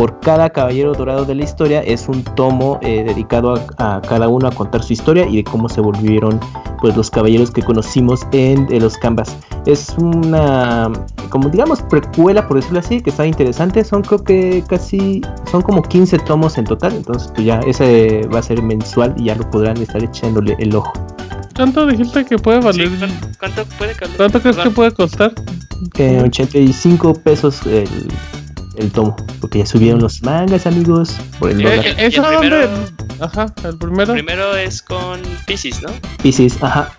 por 0.00 0.18
cada 0.20 0.48
caballero 0.48 0.94
dorado 0.94 1.26
de 1.26 1.34
la 1.34 1.44
historia 1.44 1.82
es 1.82 2.08
un 2.08 2.24
tomo 2.24 2.78
eh, 2.80 3.04
dedicado 3.06 3.54
a, 3.76 3.96
a 3.96 4.00
cada 4.00 4.28
uno 4.28 4.48
a 4.48 4.50
contar 4.50 4.82
su 4.82 4.94
historia 4.94 5.26
y 5.28 5.36
de 5.36 5.44
cómo 5.44 5.68
se 5.68 5.82
volvieron 5.82 6.40
pues 6.80 6.96
los 6.96 7.10
caballeros 7.10 7.50
que 7.50 7.62
conocimos 7.62 8.26
en 8.32 8.66
de 8.66 8.80
los 8.80 8.96
canvas. 8.96 9.36
Es 9.66 9.94
una 9.98 10.90
como 11.28 11.50
digamos 11.50 11.82
precuela 11.82 12.48
por 12.48 12.56
decirlo 12.56 12.78
así, 12.78 13.02
que 13.02 13.10
está 13.10 13.26
interesante, 13.26 13.84
son 13.84 14.00
creo 14.00 14.24
que 14.24 14.64
casi 14.66 15.20
son 15.50 15.60
como 15.60 15.82
15 15.82 16.16
tomos 16.20 16.56
en 16.56 16.64
total, 16.64 16.94
entonces 16.94 17.30
pues 17.34 17.44
ya 17.44 17.60
ese 17.66 18.26
va 18.34 18.38
a 18.38 18.42
ser 18.42 18.62
mensual 18.62 19.14
y 19.18 19.24
ya 19.24 19.34
lo 19.34 19.50
podrán 19.50 19.76
estar 19.76 20.02
echándole 20.02 20.56
el 20.60 20.74
ojo. 20.74 20.94
¿Cuánto 21.54 21.86
dijiste 21.86 22.24
que 22.24 22.38
puede 22.38 22.60
valer? 22.60 22.88
¿cuánto, 22.98 23.26
cuánto 23.38 23.76
puede? 23.76 23.94
¿Cuánto 24.16 24.40
crees 24.40 24.56
que 24.56 24.70
puede 24.70 24.92
costar? 24.92 25.34
Eh, 25.98 26.22
85 26.24 27.12
pesos 27.22 27.60
el, 27.66 28.08
el 28.80 28.90
tomo. 28.90 29.16
Porque 29.40 29.58
ya 29.60 29.66
subieron 29.66 30.00
los 30.00 30.22
mangas, 30.22 30.66
amigos. 30.66 31.16
Por 31.38 31.50
el 31.50 31.64
Eh, 31.66 31.94
el 31.98 32.12
primero- 32.40 32.68
Ajá, 33.20 33.46
el 33.64 33.76
primero. 33.78 34.12
Primero 34.14 34.56
es 34.56 34.80
con 34.82 35.20
Pisces, 35.46 35.82
¿no? 35.82 35.90
Pisces, 36.22 36.56
ajá. 36.62 36.90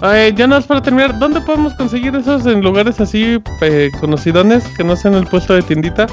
Ay, 0.00 0.34
ya 0.34 0.46
nada 0.48 0.58
más 0.60 0.66
para 0.66 0.82
terminar, 0.82 1.16
¿dónde 1.18 1.40
podemos 1.40 1.74
conseguir 1.74 2.14
esos 2.16 2.44
en 2.46 2.60
lugares 2.62 3.00
así 3.00 3.40
eh, 3.60 3.90
conocidones 4.00 4.64
que 4.76 4.82
no 4.82 4.96
sean 4.96 5.14
el 5.14 5.26
puesto 5.26 5.54
de 5.54 5.62
tiendita? 5.62 6.08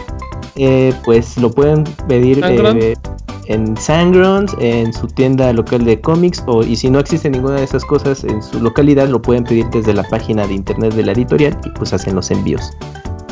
Eh, 0.56 0.94
pues 1.04 1.38
lo 1.38 1.50
pueden 1.52 1.84
pedir 2.08 2.40
eh, 2.44 2.94
en 3.50 3.76
Sangrons, 3.78 4.56
en 4.60 4.94
su 4.94 5.08
tienda 5.08 5.52
local 5.52 5.84
de 5.84 6.00
cómics, 6.00 6.44
o 6.46 6.64
y 6.64 6.76
si 6.76 6.90
no 6.90 7.00
existe 7.00 7.30
ninguna 7.30 7.56
de 7.56 7.64
esas 7.64 7.84
cosas 7.84 8.24
en 8.24 8.42
su 8.42 8.60
localidad, 8.60 9.10
lo 9.10 9.22
pueden 9.22 9.44
pedir 9.44 9.68
desde 9.72 9.94
la 9.94 10.04
página 10.04 10.48
de 10.48 10.54
internet 10.54 10.94
de 10.94 11.04
la 11.04 11.12
editorial 11.12 11.58
y 11.66 11.70
pues 11.72 11.92
hacen 11.92 12.16
los 12.16 12.30
envíos. 12.30 12.72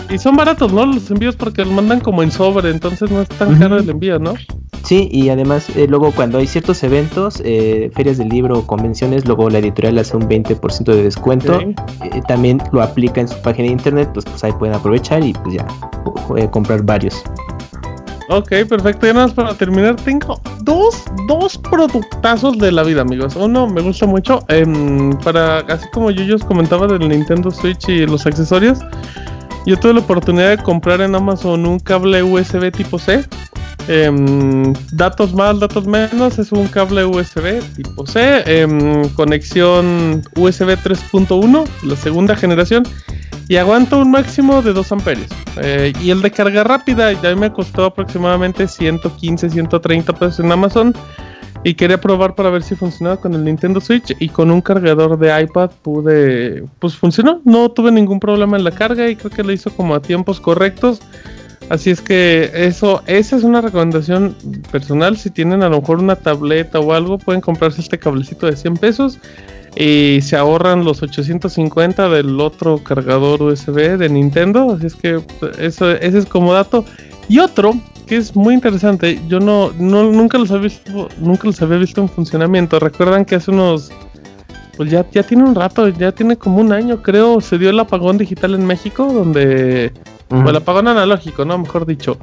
Y 0.10 0.18
son 0.18 0.36
baratos, 0.36 0.74
¿no? 0.74 0.86
Los 0.86 1.12
envíos 1.12 1.36
porque 1.36 1.64
los 1.64 1.74
mandan 1.74 2.00
como 2.00 2.24
en 2.24 2.32
sobre, 2.32 2.72
entonces 2.72 3.12
no 3.12 3.22
es 3.22 3.30
tan 3.30 3.60
caro 3.60 3.78
el 3.78 3.90
envío, 3.90 4.18
¿no? 4.18 4.34
Sí, 4.84 5.08
y 5.12 5.30
además 5.30 5.70
eh, 5.76 5.86
luego 5.88 6.12
cuando 6.12 6.40
hay 6.40 6.48
ciertos 6.48 6.82
eventos, 6.82 7.42
eh, 7.44 7.92
ferias 7.94 8.18
del 8.18 8.30
libro 8.30 8.60
o 8.60 8.66
convenciones, 8.66 9.26
luego 9.26 9.50
la 9.50 9.60
editorial 9.60 10.00
hace 10.00 10.18
un 10.18 10.28
20% 10.28 10.84
de 10.84 11.04
descuento. 11.04 11.60
Eh, 11.60 11.76
también 12.28 12.60
lo 12.72 12.82
aplica 12.82 13.22
en 13.22 13.28
su 13.28 13.40
página 13.42 13.68
de 13.68 13.74
internet, 13.74 14.10
pues, 14.14 14.26
pues 14.26 14.44
ahí 14.44 14.54
pueden 14.54 14.76
aprovechar 14.76 15.24
y 15.24 15.34
pues 15.34 15.56
ya 15.56 15.68
comprar 16.50 16.84
varios. 16.84 17.22
Ok, 18.30 18.50
perfecto. 18.68 19.08
Ya 19.08 19.14
nada 19.14 19.28
más 19.28 19.34
para 19.34 19.54
terminar, 19.54 19.96
tengo 19.96 20.40
dos, 20.62 21.06
dos 21.28 21.58
productazos 21.58 22.58
de 22.58 22.72
la 22.72 22.84
vida, 22.84 23.02
amigos. 23.02 23.36
Uno 23.36 23.68
me 23.68 23.82
gusta 23.82 24.06
mucho. 24.06 24.44
em, 24.50 25.18
para, 25.20 25.60
así 25.60 25.88
como 25.94 26.12
yo 26.12 26.36
os 26.36 26.44
comentaba 26.44 26.88
del 26.88 27.08
Nintendo 27.08 27.52
Switch 27.52 27.88
y 27.88 28.06
los 28.06 28.26
accesorios, 28.26 28.80
yo 29.66 29.78
tuve 29.80 29.94
la 29.94 30.00
oportunidad 30.02 30.50
de 30.50 30.64
comprar 30.64 31.02
en 31.02 31.16
Amazon 31.16 31.66
un 31.66 31.80
cable 31.80 32.22
USB 32.24 32.72
tipo 32.72 33.00
C. 33.00 33.24
Em, 33.88 34.74
datos 34.92 35.34
más, 35.34 35.60
datos 35.60 35.88
menos, 35.88 36.40
es 36.40 36.52
un 36.52 36.68
cable 36.68 37.06
USB 37.06 37.62
tipo 37.76 38.06
C, 38.06 38.44
em, 38.46 39.08
conexión 39.10 40.22
USB 40.36 40.76
3.1, 40.76 41.64
la 41.84 41.96
segunda 41.96 42.36
generación, 42.36 42.84
y 43.48 43.56
aguanta 43.56 43.96
un 43.96 44.12
máximo 44.12 44.62
de 44.62 44.74
2 44.74 44.92
amperios. 44.92 45.30
Eh, 45.62 45.94
y 46.02 46.10
el 46.10 46.22
de 46.22 46.32
carga 46.32 46.66
rápida 46.66 47.14
ya 47.14 47.34
me 47.36 47.52
costó 47.54 47.86
aproximadamente 47.86 48.68
115, 48.68 49.50
130 49.50 50.14
pesos 50.14 50.40
en 50.42 50.52
Amazon. 50.52 50.94
Y 51.64 51.74
quería 51.74 52.00
probar 52.00 52.36
para 52.36 52.50
ver 52.50 52.64
si 52.64 52.76
funcionaba 52.76 53.18
con 53.18 53.34
el 53.34 53.44
Nintendo 53.44 53.82
Switch 53.82 54.16
y 54.20 54.30
con 54.30 54.52
un 54.52 54.62
cargador 54.62 55.18
de 55.18 55.42
iPad 55.42 55.72
pude, 55.82 56.64
pues 56.80 56.96
funcionó, 56.96 57.42
no 57.46 57.70
tuve 57.70 57.92
ningún 57.92 58.20
problema 58.20 58.58
en 58.58 58.64
la 58.64 58.72
carga 58.72 59.10
y 59.10 59.16
creo 59.16 59.32
que 59.32 59.44
lo 59.44 59.52
hizo 59.52 59.72
como 59.72 59.96
a 59.96 60.02
tiempos 60.02 60.40
correctos. 60.40 61.02
Así 61.70 61.90
es 61.90 62.02
que 62.02 62.50
eso, 62.54 63.04
esa 63.08 63.36
es 63.36 63.44
una 63.44 63.62
recomendación 63.62 64.36
personal. 64.72 65.18
Si 65.18 65.30
tienen 65.30 65.64
a 65.64 65.70
lo 65.70 65.82
mejor 65.82 66.00
una 66.00 66.16
tableta 66.16 66.80
o 66.80 66.94
algo, 66.94 67.18
pueden 67.18 67.42
comprarse 67.42 67.82
este 67.82 68.00
cablecito 68.00 68.46
de 68.46 68.56
100 68.56 68.78
pesos 68.78 69.20
y 69.76 70.20
se 70.22 70.38
ahorran 70.38 70.86
los 70.86 71.04
850 71.04 72.10
del 72.10 72.40
otro 72.40 72.82
cargador 72.84 73.42
USB 73.42 73.98
de 73.98 74.10
Nintendo. 74.10 74.72
Así 74.72 74.88
es 74.88 74.96
que 74.96 75.22
eso, 75.60 75.92
ese 75.92 76.18
es 76.18 76.26
como 76.26 76.54
dato. 76.54 76.86
Y 77.28 77.40
otro 77.40 77.74
que 78.08 78.16
es 78.16 78.36
muy 78.36 78.54
interesante, 78.54 79.20
yo 79.28 79.42
no, 79.42 79.74
no 79.78 80.10
nunca 80.10 80.38
los 80.38 80.50
había 80.52 80.64
visto, 80.64 81.10
nunca 81.20 81.48
los 81.48 81.62
había 81.62 81.78
visto 81.78 82.02
en 82.02 82.08
funcionamiento. 82.08 82.80
Recuerdan 82.80 83.26
que 83.26 83.36
hace 83.36 83.52
unos 83.52 83.92
pues 84.78 84.92
ya, 84.92 85.06
ya 85.12 85.24
tiene 85.24 85.44
un 85.44 85.56
rato, 85.56 85.90
ya 85.90 86.12
tiene 86.12 86.38
como 86.38 86.60
un 86.60 86.72
año, 86.72 87.02
creo, 87.02 87.42
se 87.42 87.58
dio 87.58 87.72
el 87.72 87.80
apagón 87.80 88.20
digital 88.20 88.54
en 88.54 88.66
México, 88.66 89.12
donde 89.12 89.92
o 90.30 90.50
el 90.50 90.56
apagón 90.56 90.88
analógico, 90.88 91.46
¿no? 91.46 91.58
Mejor 91.58 91.86
dicho. 91.86 92.18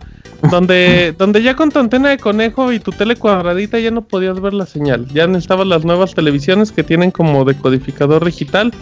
Donde, 0.51 1.15
donde 1.19 1.43
ya 1.43 1.57
con 1.57 1.71
tu 1.71 1.79
antena 1.79 2.11
de 2.11 2.19
conejo 2.19 2.73
y 2.73 2.79
tu 2.79 2.93
tele 2.93 3.17
cuadradita 3.17 3.79
ya 3.79 3.91
no 3.91 4.03
podías 4.03 4.41
ver 4.41 4.55
la 4.55 4.67
señal. 4.67 5.07
Ya 5.09 5.27
necesitabas 5.27 5.67
las 5.67 5.85
nuevas 5.85 6.15
televisiones 6.15 6.73
que 6.73 6.83
tienen 6.83 7.11
como 7.11 7.45
decodificador 7.45 8.25
digital 8.25 8.73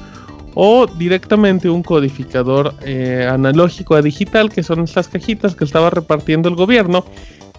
o 0.55 0.87
directamente 0.87 1.71
un 1.71 1.83
codificador 1.83 2.75
eh, 2.83 3.29
analógico 3.31 3.95
a 3.95 4.03
digital, 4.03 4.51
que 4.51 4.63
son 4.63 4.85
estas 4.85 5.09
cajitas 5.09 5.55
que 5.55 5.65
estaba 5.65 5.91
repartiendo 5.91 6.49
el 6.49 6.57
gobierno 6.57 7.05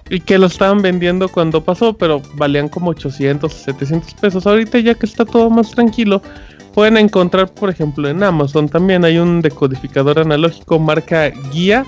y 0.10 0.20
que 0.20 0.38
lo 0.38 0.48
estaban 0.48 0.82
vendiendo 0.82 1.30
cuando 1.30 1.64
pasó, 1.64 1.94
pero 1.94 2.22
valían 2.36 2.70
como 2.70 2.92
800 2.92 3.52
o 3.52 3.58
700 3.58 4.14
pesos. 4.16 4.46
Ahorita 4.46 4.80
ya 4.80 4.94
que 4.96 5.06
está 5.06 5.26
todo 5.26 5.50
más 5.50 5.72
tranquilo, 5.72 6.22
pueden 6.74 6.98
encontrar, 6.98 7.54
por 7.54 7.70
ejemplo, 7.70 8.08
en 8.08 8.24
Amazon 8.24 8.68
también 8.68 9.06
hay 9.06 9.18
un 9.18 9.42
decodificador 9.42 10.20
analógico 10.20 10.80
marca 10.80 11.30
Guía, 11.52 11.86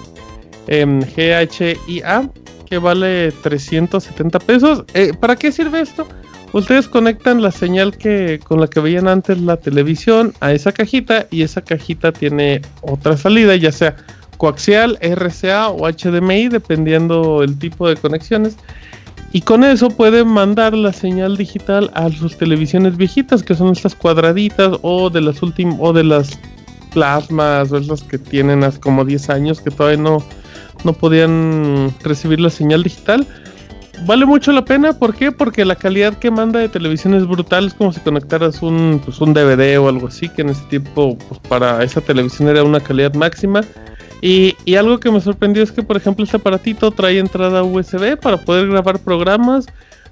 GHIA, 0.68 2.30
que 2.66 2.78
vale 2.78 3.32
370 3.32 4.40
pesos. 4.40 4.84
Eh, 4.94 5.14
¿Para 5.20 5.36
qué 5.36 5.52
sirve 5.52 5.82
esto? 5.82 6.08
Ustedes 6.54 6.88
conectan 6.88 7.42
la 7.42 7.52
señal 7.52 7.98
que 7.98 8.40
con 8.42 8.62
la 8.62 8.68
que 8.68 8.80
veían 8.80 9.08
antes 9.08 9.40
la 9.42 9.58
televisión 9.58 10.34
a 10.40 10.54
esa 10.54 10.72
cajita 10.72 11.28
y 11.30 11.42
esa 11.42 11.62
cajita 11.62 12.12
tiene 12.12 12.62
otra 12.82 13.18
salida, 13.18 13.56
ya 13.56 13.72
sea 13.72 13.96
coaxial, 14.38 14.98
RCA 15.02 15.70
o 15.70 15.90
HDMI, 15.90 16.50
dependiendo 16.50 17.44
el 17.44 17.58
tipo 17.60 17.90
de 17.90 17.96
conexiones. 17.96 18.58
Y 19.36 19.42
con 19.42 19.66
eso 19.66 19.90
pueden 19.90 20.30
mandar 20.30 20.74
la 20.74 20.94
señal 20.94 21.36
digital 21.36 21.92
a 21.94 22.10
sus 22.10 22.38
televisiones 22.38 22.96
viejitas, 22.96 23.44
que 23.44 23.54
son 23.54 23.74
estas 23.74 23.94
cuadraditas 23.94 24.80
o 24.82 25.10
de 25.10 25.20
las 25.20 25.44
últimas 25.44 25.76
o 25.82 25.92
de 25.92 26.06
las 26.06 26.40
plasmas 26.94 27.70
o 27.70 27.76
esas 27.76 28.02
que 28.02 28.18
tienen 28.18 28.64
hace 28.64 28.80
como 28.80 29.04
10 29.04 29.30
años 29.32 29.60
que 29.60 29.72
todavía 29.72 30.02
no, 30.02 30.24
no 30.86 30.94
podían 30.94 31.94
recibir 32.02 32.40
la 32.40 32.50
señal 32.50 32.84
digital. 32.84 33.28
Vale 34.06 34.26
mucho 34.26 34.54
la 34.54 34.64
pena, 34.64 34.94
¿por 34.94 35.14
qué? 35.14 35.34
Porque 35.34 35.66
la 35.66 35.76
calidad 35.76 36.18
que 36.18 36.32
manda 36.32 36.62
de 36.62 36.70
televisión 36.70 37.14
es 37.14 37.28
brutal, 37.28 37.68
es 37.68 37.74
como 37.74 37.92
si 37.92 38.00
conectaras 38.00 38.62
un, 38.62 39.02
pues, 39.04 39.20
un 39.20 39.34
DVD 39.34 39.78
o 39.82 39.90
algo 39.90 40.08
así, 40.08 40.30
que 40.30 40.44
en 40.44 40.50
ese 40.52 40.64
tiempo 40.70 41.18
pues, 41.28 41.42
para 41.42 41.84
esa 41.84 42.00
televisión 42.00 42.48
era 42.48 42.64
una 42.64 42.80
calidad 42.80 43.14
máxima. 43.14 43.60
Y, 44.26 44.56
y 44.66 44.74
algo 44.74 45.00
que 45.00 45.12
me 45.12 45.22
sorprendió 45.22 45.62
es 45.62 45.72
que, 45.72 45.84
por 45.84 45.98
ejemplo, 45.98 46.26
este 46.26 46.38
aparatito 46.38 46.90
trae 46.90 47.20
entrada 47.20 47.62
USB 47.62 48.18
para 48.20 48.38
poder 48.38 48.68
grabar 48.68 48.98
programas, 48.98 49.68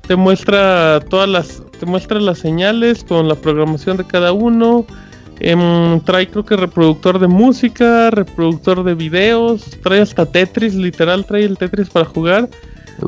te 0.05 0.15
muestra 0.15 0.99
todas 1.09 1.27
las, 1.27 1.63
te 1.79 1.87
muestra 1.87 2.19
las 2.19 2.37
señales 2.37 3.03
con 3.03 3.27
la 3.27 3.33
programación 3.33 3.97
de 3.97 4.05
cada 4.05 4.31
uno. 4.31 4.85
em, 5.39 5.99
trae 6.01 6.27
creo 6.27 6.45
que 6.45 6.55
reproductor 6.55 7.17
de 7.17 7.27
música, 7.27 8.11
reproductor 8.11 8.83
de 8.83 8.93
videos, 8.93 9.63
trae 9.81 10.01
hasta 10.01 10.27
Tetris, 10.27 10.75
literal 10.75 11.25
trae 11.25 11.45
el 11.45 11.57
Tetris 11.57 11.89
para 11.89 12.05
jugar. 12.05 12.47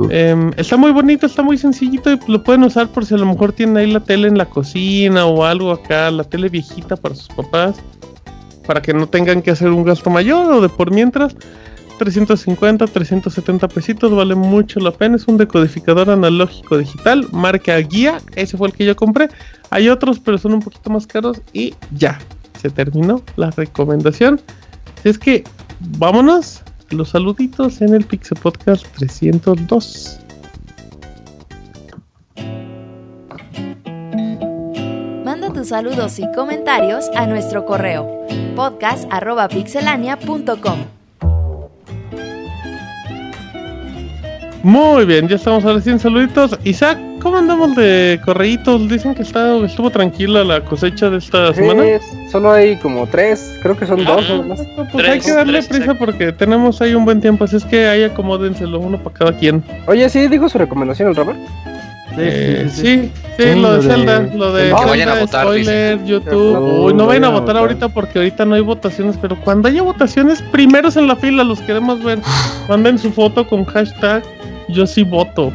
Em, 0.10 0.54
está 0.58 0.76
muy 0.76 0.92
bonito, 0.92 1.28
está 1.28 1.44
muy 1.44 1.60
sencillito 1.60 2.12
y 2.12 2.20
lo 2.28 2.44
pueden 2.44 2.64
usar 2.64 2.88
por 2.88 3.06
si 3.06 3.14
a 3.14 3.18
lo 3.18 3.28
mejor 3.28 3.54
tienen 3.54 3.78
ahí 3.78 3.92
la 3.92 4.00
tele 4.00 4.28
en 4.28 4.40
la 4.40 4.46
cocina 4.46 5.28
o 5.28 5.46
algo 5.46 5.72
acá, 5.72 6.10
la 6.10 6.24
tele 6.24 6.50
viejita 6.50 6.96
para 6.96 7.14
sus 7.14 7.28
papás, 7.28 7.76
para 8.66 8.82
que 8.82 8.94
no 8.94 9.08
tengan 9.08 9.42
que 9.42 9.52
hacer 9.52 9.70
un 9.70 9.84
gasto 9.84 10.10
mayor 10.10 10.52
o 10.52 10.62
de 10.62 10.70
por 10.70 10.92
mientras. 10.92 11.36
350, 11.98 12.88
370 12.88 13.68
pesitos, 13.70 14.12
vale 14.12 14.36
mucho 14.36 14.80
la 14.80 14.92
pena. 14.92 15.16
Es 15.16 15.28
un 15.28 15.38
decodificador 15.38 16.10
analógico 16.10 16.78
digital, 16.78 17.26
marca 17.32 17.78
Guía. 17.78 18.20
Ese 18.36 18.58
fue 18.58 18.68
el 18.68 18.74
que 18.74 18.86
yo 18.86 18.96
compré. 18.96 19.30
Hay 19.70 19.90
otros, 19.90 20.20
pero 20.20 20.38
son 20.38 20.54
un 20.54 20.62
poquito 20.62 20.90
más 20.90 21.08
caros. 21.08 21.42
Y 21.54 21.74
ya, 21.92 22.20
se 22.62 22.70
terminó 22.70 23.24
la 23.38 23.52
recomendación. 23.52 24.42
Es 25.04 25.18
que 25.18 25.44
vámonos. 25.98 26.62
Los 26.92 27.10
saluditos 27.10 27.82
en 27.82 27.96
el 27.96 28.06
Pixel 28.06 28.38
Podcast 28.40 28.86
302. 28.98 30.20
Saludos 35.66 36.20
y 36.20 36.32
comentarios 36.32 37.10
a 37.16 37.26
nuestro 37.26 37.66
correo 37.66 38.28
podcast.pixelania.com. 38.56 40.80
Muy 44.62 45.06
bien, 45.06 45.28
ya 45.28 45.38
estamos 45.38 45.88
en 45.88 45.98
saluditos. 45.98 46.56
Isaac, 46.66 47.00
¿cómo 47.20 47.38
andamos 47.38 47.76
de 47.76 48.22
correitos? 48.24 48.88
Dicen 48.88 49.16
que 49.16 49.24
está, 49.24 49.58
estuvo 49.66 49.90
tranquila 49.90 50.44
la 50.44 50.64
cosecha 50.64 51.10
de 51.10 51.18
esta 51.18 51.52
semana. 51.52 51.84
Solo 52.32 52.52
hay 52.52 52.76
como 52.76 53.08
tres, 53.08 53.58
creo 53.64 53.76
que 53.76 53.88
son 53.88 54.06
dos 54.06 54.24
Ah. 54.30 54.44
No, 54.46 54.56
pues 54.92 55.10
hay 55.10 55.20
que 55.20 55.32
darle 55.32 55.64
tres, 55.64 55.80
prisa 55.80 55.96
porque 55.96 56.32
tenemos 56.32 56.80
ahí 56.80 56.94
un 56.94 57.06
buen 57.06 57.22
tiempo, 57.22 57.46
así 57.46 57.56
es 57.56 57.66
que 57.66 57.88
ahí 57.88 58.04
acomódenselo 58.04 58.80
uno 58.80 59.02
para 59.02 59.16
cada 59.16 59.36
quien. 59.36 59.64
Oye, 59.88 60.08
sí, 60.10 60.28
dijo 60.28 60.48
su 60.48 60.60
recomendación 60.60 61.10
el 61.10 61.16
Robert. 61.16 61.40
Sí, 62.16 62.22
Eh, 62.22 62.66
sí, 62.70 62.76
sí, 62.76 62.82
sí. 62.82 62.84
sí, 62.84 63.12
sí, 63.38 63.44
Sí, 63.54 63.60
lo 63.60 63.74
de 63.76 63.82
Zelda, 63.82 64.20
lo 64.34 64.54
de 64.54 64.64
Que 64.64 64.70
Zelda, 64.70 64.86
vayan 64.86 65.10
a 65.10 65.20
votar, 65.20 65.42
spoiler, 65.44 66.04
YouTube. 66.06 66.54
No, 66.54 66.60
Uy, 66.86 66.94
no 66.94 67.00
no 67.00 67.08
vayan 67.08 67.26
a 67.26 67.30
votar 67.30 67.42
votar. 67.42 67.58
ahorita 67.58 67.90
porque 67.90 68.20
ahorita 68.20 68.46
no 68.46 68.56
hay 68.56 68.62
votaciones, 68.62 69.18
pero 69.22 69.36
cuando 69.42 69.68
haya 69.68 69.82
votaciones, 69.82 70.42
primeros 70.42 70.96
en 70.98 71.08
la 71.08 71.16
fila, 71.18 71.44
los 71.44 71.60
queremos 71.62 72.02
ver. 72.04 72.20
Manden 72.70 72.98
su 72.98 73.12
foto 73.12 73.46
con 73.48 73.66
hashtag 73.66 74.24
yo 74.70 74.88
sí 74.88 75.04
voto. 75.04 75.52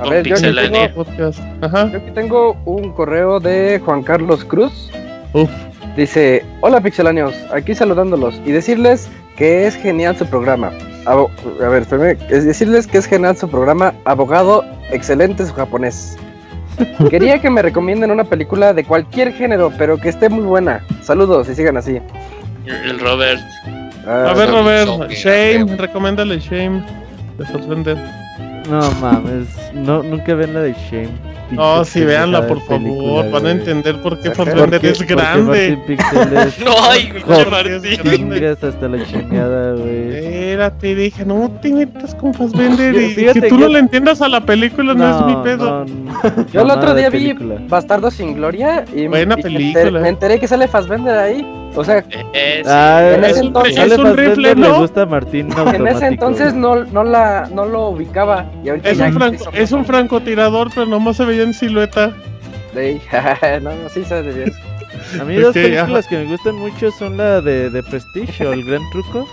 A 0.00 0.08
ver, 0.08 0.26
yo 0.26 0.34
aquí, 0.34 0.42
tengo, 0.54 0.94
Podcast. 1.04 1.40
Ajá. 1.60 1.90
yo 1.92 1.98
aquí 1.98 2.10
tengo 2.14 2.56
un 2.64 2.90
correo 2.92 3.38
de 3.38 3.80
Juan 3.84 4.02
Carlos 4.02 4.44
Cruz. 4.44 4.90
Uf. 5.34 5.50
Dice, 5.96 6.44
hola 6.60 6.80
pixelanios, 6.80 7.34
aquí 7.52 7.74
saludándolos 7.74 8.40
y 8.46 8.52
decirles 8.52 9.08
que 9.36 9.66
es 9.66 9.74
genial 9.76 10.16
su 10.16 10.24
programa. 10.26 10.70
Abo- 11.04 11.28
a 11.62 11.68
ver, 11.68 11.82
espérame, 11.82 12.16
es 12.30 12.44
decirles 12.46 12.86
que 12.86 12.98
es 12.98 13.06
genial 13.06 13.36
su 13.36 13.48
programa, 13.48 13.92
abogado, 14.04 14.64
excelente 14.92 15.46
su 15.46 15.52
japonés. 15.54 16.16
Quería 17.10 17.40
que 17.40 17.50
me 17.50 17.62
recomienden 17.62 18.10
una 18.10 18.24
película 18.24 18.72
de 18.72 18.84
cualquier 18.84 19.32
género, 19.32 19.72
pero 19.76 19.98
que 19.98 20.08
esté 20.08 20.28
muy 20.28 20.44
buena. 20.44 20.84
Saludos 21.02 21.48
y 21.48 21.54
sigan 21.54 21.76
así. 21.76 22.00
El 22.66 22.98
Robert. 23.00 23.40
Ah, 24.06 24.30
A 24.30 24.34
ver, 24.34 24.50
Robert, 24.50 25.10
Shame, 25.10 25.76
recomiéndale 25.76 26.38
Shame 26.38 26.82
de 27.38 27.44
Fassbender. 27.46 27.98
No 28.68 28.90
mames, 29.00 29.46
no, 29.74 30.02
nunca 30.02 30.34
ven 30.34 30.54
la 30.54 30.60
de 30.60 30.72
Shame. 30.74 31.10
No, 31.52 31.84
sí, 31.84 32.04
véanla, 32.04 32.46
por 32.46 32.60
favor. 32.62 33.30
Van 33.30 33.46
a 33.46 33.50
entender 33.50 34.00
por 34.00 34.18
qué 34.20 34.30
¿Por 34.30 34.46
Fassbender 34.46 34.84
es 34.86 35.02
grande. 35.02 35.78
Es 35.88 36.56
Ay, 36.82 37.12
Martín. 37.50 38.32
Hasta 38.60 38.88
la 38.88 39.04
chingada, 39.04 39.74
güey. 39.74 40.14
Espérate, 40.14 40.94
dije, 40.94 41.24
no 41.24 41.50
te 41.62 41.72
metas 41.72 42.14
con 42.14 42.34
Fassbender 42.34 42.94
y 42.94 43.14
que 43.14 43.48
tú 43.48 43.58
no 43.58 43.68
le 43.68 43.78
entiendas 43.78 44.20
a 44.22 44.28
la 44.28 44.40
película 44.40 44.94
no, 44.94 45.10
es 45.10 45.26
mi 45.26 45.42
pedo. 45.42 45.84
no, 45.84 46.12
no, 46.12 46.46
Yo 46.52 46.62
el 46.62 46.70
otro 46.70 46.94
día 46.94 47.10
vi 47.10 47.34
película. 47.34 47.60
Bastardo 47.68 48.10
sin 48.10 48.34
Gloria 48.34 48.84
y, 48.94 49.08
me 49.08 49.20
enteré 49.20 50.38
que 50.38 50.48
sale 50.48 50.68
Fassbender 50.68 51.18
ahí. 51.18 51.59
O 51.76 51.84
sea, 51.84 51.98
Eh, 52.32 52.62
sí. 52.64 52.68
Ah, 52.70 53.12
En 53.14 53.24
es 53.24 53.30
ese 53.32 53.40
un- 53.40 53.46
entonces- 53.48 53.78
es 53.78 53.98
un 53.98 54.16
rifle, 54.16 54.54
le 54.54 54.54
¿no? 54.56 54.78
gusta 54.80 55.02
a 55.02 55.06
Martín 55.06 55.48
en 55.74 55.86
ese 55.86 56.06
entonces 56.06 56.52
no, 56.54 56.84
no, 56.84 57.04
la, 57.04 57.48
no 57.52 57.64
lo 57.64 57.88
ubicaba. 57.90 58.46
Y 58.64 58.70
ahorita 58.70 58.90
Es 58.90 58.98
ya 58.98 59.06
un, 59.06 59.12
se 59.12 59.18
franco, 59.18 59.44
es 59.52 59.72
un 59.72 59.84
francotirador, 59.84 60.68
pero 60.74 60.86
nomás 60.86 61.16
se 61.16 61.24
veía 61.24 61.42
en 61.44 61.54
silueta. 61.54 62.12
no, 63.62 63.70
no, 63.70 63.88
sí 63.88 64.04
sabes 64.04 64.26
de 64.26 64.32
bien. 64.44 64.52
A 65.20 65.24
mí 65.24 65.36
dos 65.36 65.54
películas 65.54 66.06
que 66.06 66.16
me 66.18 66.24
gustan 66.26 66.56
mucho 66.56 66.90
son 66.92 67.16
la 67.16 67.40
de, 67.40 67.70
de 67.70 67.82
Prestige 67.82 68.46
o 68.46 68.52
El 68.52 68.64
Gran 68.64 68.82
Truco 68.92 69.26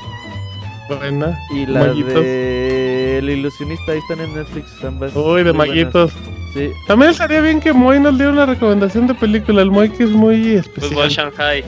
Buena. 0.88 1.38
y 1.54 1.66
la 1.66 1.82
Maguitos. 1.86 2.14
de 2.24 3.18
El 3.20 3.30
Ilusionista. 3.30 3.92
Ahí 3.92 4.00
están 4.00 4.22
en 4.26 4.34
Netflix 4.36 4.84
ambas. 4.84 5.16
Uy, 5.16 5.44
de 5.44 5.54
maguitos. 5.54 6.12
Sí. 6.54 6.72
También 6.88 7.12
estaría 7.12 7.42
bien 7.42 7.60
que 7.60 7.74
Moy 7.74 8.00
nos 8.00 8.18
diera 8.18 8.32
una 8.32 8.46
recomendación 8.46 9.06
de 9.08 9.14
película. 9.14 9.62
El 9.62 9.70
Moy 9.72 9.90
que 9.90 10.06
es 10.06 10.12
muy 10.12 10.54
especial. 10.56 10.92
Fútbol 10.94 11.10
Shanghai. 11.10 11.64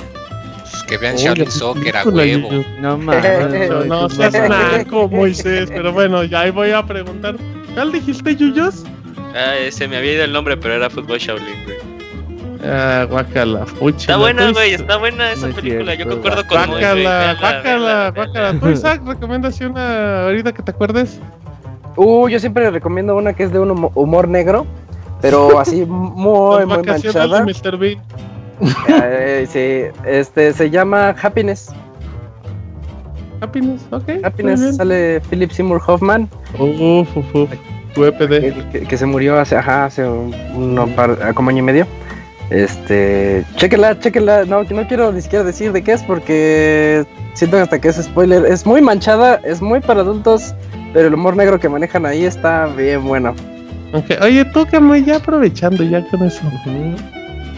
Pues 0.71 0.83
que 0.83 0.97
vean 0.97 1.15
Uy, 1.15 1.21
Shaolin 1.21 1.45
la 1.45 1.51
Soccer 1.51 1.97
a 1.97 2.03
huevo. 2.03 2.49
No 2.79 2.97
mames. 2.97 3.69
No, 3.87 4.09
seas 4.09 4.33
naco, 4.49 5.07
Moisés. 5.09 5.69
Pero 5.69 5.91
bueno, 5.93 6.23
ya 6.23 6.41
ahí 6.41 6.51
voy 6.51 6.71
a 6.71 6.83
preguntar. 6.83 7.35
¿Cuál 7.73 7.91
dijiste, 7.91 8.35
Yuyos? 8.35 8.83
Ah, 9.35 9.55
ese 9.57 9.87
me 9.87 9.97
había 9.97 10.13
ido 10.13 10.23
el 10.23 10.31
nombre, 10.33 10.57
pero 10.57 10.73
era 10.75 10.89
Fútbol 10.89 11.17
Shaolin, 11.19 11.45
güey. 11.65 11.77
Ah, 12.65 13.05
guacala, 13.09 13.65
fuchi. 13.65 14.01
Está 14.01 14.17
buena, 14.17 14.51
güey, 14.51 14.73
está 14.73 14.97
buena 14.97 15.31
esa 15.31 15.47
película. 15.47 15.93
Yo 15.95 16.09
concuerdo 16.09 16.45
con 16.45 16.67
güey. 16.67 16.81
Guácala, 16.81 17.37
guácala, 17.39 18.11
guácala. 18.15 18.59
¿Tú, 18.59 18.69
Isaac, 18.69 19.01
recomendación 19.05 19.77
a- 19.77 20.23
ahorita 20.25 20.51
que 20.51 20.61
te 20.63 20.71
acuerdes? 20.71 21.19
Uh, 21.95 22.27
yo 22.27 22.39
siempre 22.39 22.63
le 22.65 22.71
recomiendo 22.71 23.15
una 23.15 23.33
que 23.33 23.43
es 23.43 23.51
de 23.53 23.59
un 23.59 23.69
humo- 23.71 23.91
humor 23.95 24.27
negro, 24.27 24.65
pero 25.21 25.59
así 25.59 25.85
muy, 25.87 26.65
muy 26.65 26.83
manchada. 26.83 27.43
de 27.43 27.53
Mr. 27.53 27.77
Bean. 27.77 28.01
Eh, 28.87 29.47
sí, 29.49 29.99
este 30.05 30.53
se 30.53 30.69
llama 30.69 31.15
Happiness. 31.21 31.69
Happiness, 33.41 33.81
ok. 33.91 34.03
Happiness 34.23 34.75
sale 34.75 35.21
Philip 35.29 35.49
Seymour 35.51 35.81
Hoffman, 35.87 36.29
Uf, 36.57 37.15
uf, 37.15 37.35
uf. 37.35 37.49
Tu 37.93 38.05
EPD. 38.05 38.69
que, 38.71 38.81
que 38.81 38.97
se 38.97 39.05
murió 39.05 39.39
hace, 39.39 39.55
ajá, 39.55 39.85
hace 39.85 40.05
un, 40.07 40.33
un 40.55 40.93
par- 40.95 41.33
como 41.33 41.49
año 41.49 41.59
y 41.59 41.61
medio. 41.63 41.87
Este, 42.49 43.43
chéquela, 43.55 43.97
chéquela. 43.99 44.43
No, 44.45 44.63
no 44.63 44.87
quiero 44.87 45.11
ni 45.11 45.21
siquiera 45.21 45.45
decir 45.45 45.71
de 45.71 45.81
qué 45.83 45.93
es 45.93 46.03
porque 46.03 47.05
siento 47.33 47.57
hasta 47.57 47.79
que 47.79 47.87
es 47.87 47.95
spoiler. 47.95 48.45
Es 48.45 48.65
muy 48.65 48.81
manchada, 48.81 49.39
es 49.43 49.61
muy 49.61 49.79
para 49.79 50.01
adultos, 50.01 50.53
pero 50.93 51.07
el 51.07 51.13
humor 51.13 51.35
negro 51.37 51.59
que 51.59 51.69
manejan 51.69 52.05
ahí 52.05 52.25
está 52.25 52.65
bien 52.67 53.03
bueno. 53.05 53.33
Ok, 53.93 54.05
Oye, 54.21 54.45
tú, 54.45 54.67
Camuy, 54.69 55.03
ya 55.03 55.15
aprovechando 55.15 55.83
ya 55.83 56.05
con 56.09 56.23
eso. 56.23 56.41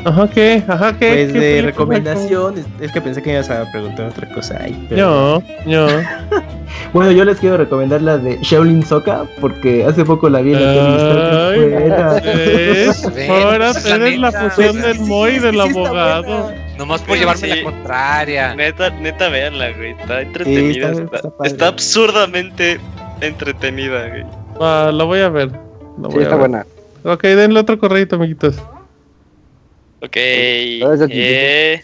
Ajá, 0.04 0.28
¿qué? 0.30 0.64
Ajá, 0.68 0.94
¿qué? 0.98 1.10
Pues 1.14 1.34
¿Qué 1.34 1.40
de 1.40 1.62
recomendación, 1.62 2.58
es, 2.58 2.66
es 2.80 2.92
que 2.92 3.02
pensé 3.02 3.22
que 3.22 3.32
ibas 3.34 3.50
a 3.50 3.70
preguntar 3.72 4.08
otra 4.10 4.28
cosa 4.34 4.58
ahí. 4.62 4.86
pero- 4.90 5.42
Yo, 5.66 5.88
yo. 5.88 5.88
Bueno, 6.94 7.12
yo 7.12 7.26
les 7.26 7.38
quiero 7.38 7.58
recomendar 7.58 8.02
la 8.02 8.18
de 8.18 8.38
Shaolin 8.42 8.84
Soccer 8.86 9.16
porque 9.42 9.86
hace 9.86 10.04
poco 10.06 10.30
la 10.30 10.42
vi 10.42 10.54
en 10.54 10.62
la 11.90 12.16
Ahora 13.30 13.72
eres 13.86 14.20
la 14.20 14.32
fusión 14.32 14.72
pues, 14.72 14.84
del 14.84 14.98
sí, 14.98 15.04
Moy 15.04 15.32
y 15.34 15.40
del 15.40 15.56
sí 15.56 15.60
abogado. 15.62 16.24
buena. 16.44 16.76
Nomás 16.78 17.02
por 17.02 17.14
Sí, 17.16 17.20
llevarme 17.20 17.42
sí. 17.42 17.56
la 17.56 17.64
contraria. 17.64 18.56
Neta, 18.56 18.90
neta, 18.90 19.30
véanla, 19.30 19.72
güey. 19.74 19.92
Está 19.92 20.22
entretenida. 20.22 20.92
está- 20.92 21.02
está, 21.04 21.18
está 21.28 21.46
está 21.48 21.68
absurdamente 21.68 22.80
entretenida, 23.22 24.08
güey. 24.08 24.24
Ah, 24.60 24.92
la 24.94 25.04
voy 25.04 25.20
a 25.20 25.30
ver. 25.30 25.50
La 25.52 25.58
Sí, 25.58 26.16
voy 26.16 26.20
a 26.20 26.24
está 26.24 26.36
ver. 26.36 26.40
buena. 26.50 26.66
Ok, 27.04 27.22
denle 27.24 27.60
otro 27.60 27.78
correito, 27.80 28.16
amiguitos. 28.16 28.56
Ok. 30.02 30.18
Gracias, 30.80 31.10
Eh, 31.12 31.84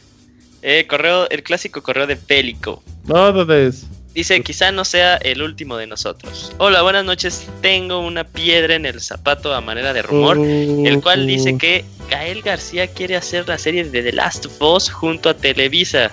eh, 0.62 0.88
correo, 0.88 1.30
el 1.30 1.44
clásico 1.44 1.82
correo 1.82 2.08
de 2.08 2.16
Pélico. 2.16 2.84
No, 3.06 3.32
¿dónde 3.32 3.68
es? 3.68 3.86
Dice, 4.14 4.42
quizá 4.42 4.72
no 4.72 4.84
sea 4.84 5.18
el 5.18 5.44
último 5.44 5.78
de 5.78 5.86
nosotros. 5.86 6.52
Hola, 6.58 6.82
buenas 6.82 7.06
noches. 7.06 7.46
Tengo 7.62 8.00
una 8.00 8.24
piedra 8.24 8.74
en 8.74 8.88
el 8.88 9.00
zapato 9.00 9.54
a 9.54 9.62
manera 9.62 9.94
de 9.94 10.02
rumor, 10.02 10.40
el 10.40 11.00
cual 11.02 11.28
dice 11.28 11.56
que 11.60 11.86
Gael 12.10 12.42
García 12.42 12.88
quiere 12.88 13.16
hacer 13.16 13.48
la 13.48 13.60
serie 13.60 13.84
de 13.84 14.02
The 14.02 14.14
Last 14.14 14.48
of 14.48 14.60
Us 14.60 14.90
junto 14.90 15.30
a 15.30 15.36
Televisa. 15.36 16.12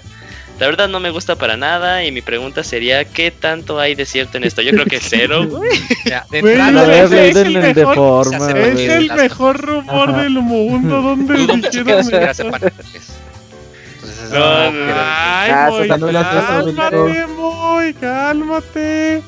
La 0.60 0.66
verdad 0.66 0.88
no 0.88 1.00
me 1.00 1.10
gusta 1.10 1.34
para 1.34 1.56
nada 1.56 2.04
y 2.04 2.12
mi 2.12 2.22
pregunta 2.22 2.62
sería, 2.62 3.04
¿qué 3.04 3.32
tanto 3.32 3.80
hay 3.80 3.94
de 3.96 4.06
cierto 4.06 4.36
en 4.38 4.44
esto? 4.44 4.62
Yo 4.62 4.70
creo 4.70 4.84
que 4.86 5.00
cero, 5.02 5.46
güey. 5.48 5.70
Ya, 6.06 6.24
de 6.30 6.38
entrada, 6.38 7.02
es 7.02 7.10
es 7.12 7.36
el 7.36 7.52
mejor- 7.58 8.26
se 8.28 8.36
Es 8.72 8.90
el 8.90 9.12
mejor 9.12 9.60
rumor 9.60 10.10
Ajá. 10.10 10.22
del 10.22 10.32
mundo. 10.34 11.02
¿Dónde 11.02 11.34
dudo 11.34 11.56
mucho 11.56 11.84
que 11.84 11.96
dijeron 11.96 12.28
eso? 12.30 12.42
Entonces, 12.44 14.30
No, 14.30 14.38
no, 14.38 14.70
no, 14.70 14.84
creo. 14.84 14.94
Ay, 14.96 15.50
Ah, 15.52 15.70
sé, 15.76 15.88
cálmate, 15.88 17.26
Moy, 17.36 17.94
cálmate. 17.94 19.22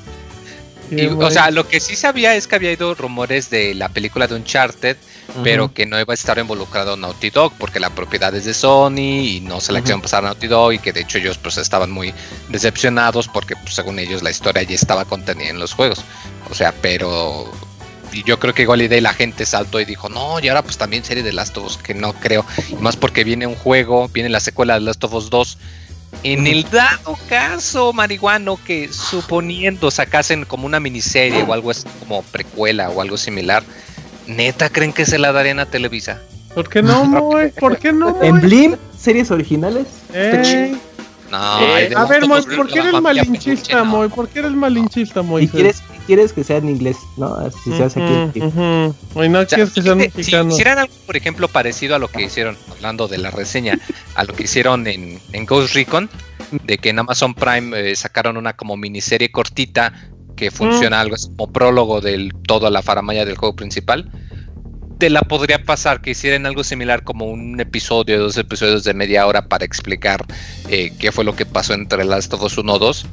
Y, 0.90 1.06
o 1.06 1.30
sea, 1.30 1.50
lo 1.50 1.66
que 1.68 1.80
sí 1.80 1.96
sabía 1.96 2.34
es 2.34 2.46
que 2.46 2.56
había 2.56 2.72
ido 2.72 2.94
rumores 2.94 3.50
de 3.50 3.74
la 3.74 3.88
película 3.88 4.26
de 4.26 4.34
Uncharted, 4.34 4.96
pero 5.42 5.72
que 5.72 5.86
no 5.86 5.98
iba 5.98 6.12
a 6.12 6.14
estar 6.14 6.38
involucrado 6.38 6.96
Naughty 6.96 7.30
Dog 7.30 7.52
porque 7.58 7.80
la 7.80 7.90
propiedad 7.90 8.34
es 8.34 8.44
de 8.44 8.54
Sony 8.54 9.20
y 9.24 9.40
no 9.40 9.60
se 9.60 9.72
la 9.72 9.80
quisieron 9.80 10.00
pasar 10.00 10.24
a 10.24 10.28
Naughty 10.28 10.46
Dog 10.46 10.72
y 10.74 10.78
que 10.78 10.92
de 10.92 11.00
hecho 11.00 11.18
ellos 11.18 11.38
pues 11.38 11.58
estaban 11.58 11.90
muy 11.90 12.14
decepcionados 12.48 13.28
porque 13.28 13.56
pues, 13.56 13.74
según 13.74 13.98
ellos 13.98 14.22
la 14.22 14.30
historia 14.30 14.62
ya 14.62 14.74
estaba 14.74 15.04
contenida 15.04 15.50
en 15.50 15.58
los 15.58 15.72
juegos. 15.72 16.04
O 16.50 16.54
sea, 16.54 16.72
pero 16.80 17.50
yo 18.24 18.38
creo 18.38 18.54
que 18.54 18.62
igual 18.62 18.82
y 18.82 18.88
de 18.88 19.00
la 19.00 19.12
gente 19.12 19.44
saltó 19.44 19.80
y 19.80 19.84
dijo, 19.84 20.08
no, 20.08 20.40
y 20.40 20.48
ahora 20.48 20.62
pues 20.62 20.78
también 20.78 21.04
serie 21.04 21.22
de 21.22 21.32
Last 21.32 21.56
of 21.56 21.66
Us, 21.66 21.76
que 21.78 21.94
no 21.94 22.12
creo. 22.12 22.44
Y 22.70 22.76
más 22.76 22.96
porque 22.96 23.24
viene 23.24 23.46
un 23.46 23.56
juego, 23.56 24.08
viene 24.08 24.28
la 24.28 24.40
secuela 24.40 24.74
de 24.74 24.80
Last 24.80 25.02
of 25.04 25.14
Us 25.14 25.30
2. 25.30 25.58
En 26.22 26.46
el 26.46 26.64
dado 26.70 27.16
caso, 27.28 27.92
marihuano, 27.92 28.58
que 28.64 28.92
suponiendo 28.92 29.90
sacasen 29.90 30.44
como 30.44 30.66
una 30.66 30.80
miniserie 30.80 31.42
o 31.42 31.52
algo 31.52 31.70
así 31.70 31.84
como 32.00 32.22
precuela 32.22 32.90
o 32.90 33.00
algo 33.00 33.16
similar, 33.16 33.62
¿neta 34.26 34.68
creen 34.70 34.92
que 34.92 35.06
se 35.06 35.18
la 35.18 35.32
darían 35.32 35.60
a 35.60 35.66
Televisa? 35.66 36.20
¿Por 36.54 36.68
qué 36.68 36.82
no, 36.82 37.04
Moy? 37.04 37.52
¿Por 37.60 37.78
qué 37.78 37.92
no, 37.92 38.20
En? 38.22 38.40
Blim, 38.40 38.76
series 38.98 39.30
originales. 39.30 39.86
Ey. 40.12 40.80
No, 41.30 41.60
Eh, 41.60 41.92
A 41.96 42.04
ver, 42.06 42.26
Moy, 42.26 42.42
¿por 42.42 42.68
qué 42.68 42.78
eres 42.80 42.92
familia 42.92 43.24
malinchista. 43.24 43.84
Moy? 43.84 44.08
¿Por 44.08 44.28
qué 44.28 44.40
eres 44.40 44.52
malinchista, 44.52 45.22
Moy? 45.22 45.44
Y 45.44 45.48
quieres, 45.48 45.82
quieres 46.06 46.32
que 46.32 46.44
sea 46.44 46.58
en 46.58 46.68
inglés, 46.68 46.96
¿no? 47.16 47.36
Si 47.50 47.72
se 47.72 47.82
hace 47.82 48.02
aquí. 48.02 48.40
Moy, 49.14 49.28
no 49.28 49.40
O 49.40 49.46
sea, 49.46 49.56
quieres 49.56 49.72
que 49.72 49.82
sean 49.82 50.00
fíjate, 50.00 50.22
si 50.22 50.36
hicieran 50.36 50.78
algo, 50.78 50.94
por 51.06 51.16
ejemplo, 51.16 51.48
parecido 51.48 51.96
a 51.96 51.98
lo 51.98 52.08
que 52.08 52.22
hicieron, 52.22 52.56
hablando 52.70 53.08
de 53.08 53.18
la 53.18 53.30
reseña, 53.30 53.78
a 54.14 54.24
lo 54.24 54.34
que 54.34 54.44
hicieron 54.44 54.86
en, 54.86 55.20
en 55.32 55.46
Ghost 55.46 55.74
Recon, 55.74 56.08
de 56.64 56.78
que 56.78 56.90
en 56.90 56.98
Amazon 56.98 57.34
Prime 57.34 57.90
eh, 57.90 57.96
sacaron 57.96 58.36
una 58.36 58.54
como 58.54 58.76
miniserie 58.76 59.30
cortita 59.30 59.92
que 60.36 60.50
funciona 60.50 61.00
algo 61.00 61.14
así 61.14 61.28
como 61.28 61.50
prólogo 61.50 62.00
de 62.00 62.28
toda 62.46 62.70
la 62.70 62.82
faramaya 62.82 63.24
del 63.24 63.36
juego 63.36 63.56
principal. 63.56 64.10
Te 64.98 65.10
la 65.10 65.20
podría 65.20 65.62
pasar 65.62 66.00
que 66.00 66.10
hicieran 66.12 66.46
algo 66.46 66.64
similar 66.64 67.02
como 67.02 67.26
un 67.26 67.60
episodio, 67.60 68.18
dos 68.18 68.38
episodios 68.38 68.82
de 68.84 68.94
media 68.94 69.26
hora 69.26 69.46
para 69.46 69.64
explicar 69.64 70.24
eh, 70.70 70.90
qué 70.98 71.12
fue 71.12 71.22
lo 71.24 71.36
que 71.36 71.44
pasó 71.44 71.74
entre 71.74 72.02
Last 72.04 72.32
of 72.32 72.42
Us 72.42 72.56
1 72.56 72.72
o 72.72 72.78
2. 72.78 73.06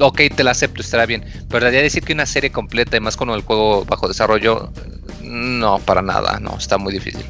Ok, 0.00 0.20
te 0.34 0.42
la 0.44 0.52
acepto, 0.52 0.80
estará 0.80 1.04
bien. 1.04 1.22
Pero 1.50 1.60
la 1.64 1.68
idea 1.70 1.80
de 1.80 1.84
decir 1.84 2.02
que 2.02 2.14
una 2.14 2.24
serie 2.24 2.50
completa, 2.50 2.96
y 2.96 3.00
más 3.00 3.18
con 3.18 3.28
el 3.30 3.42
juego 3.42 3.84
bajo 3.84 4.08
desarrollo, 4.08 4.72
no, 5.22 5.78
para 5.80 6.00
nada, 6.00 6.40
no, 6.40 6.56
está 6.56 6.78
muy 6.78 6.94
difícil. 6.94 7.24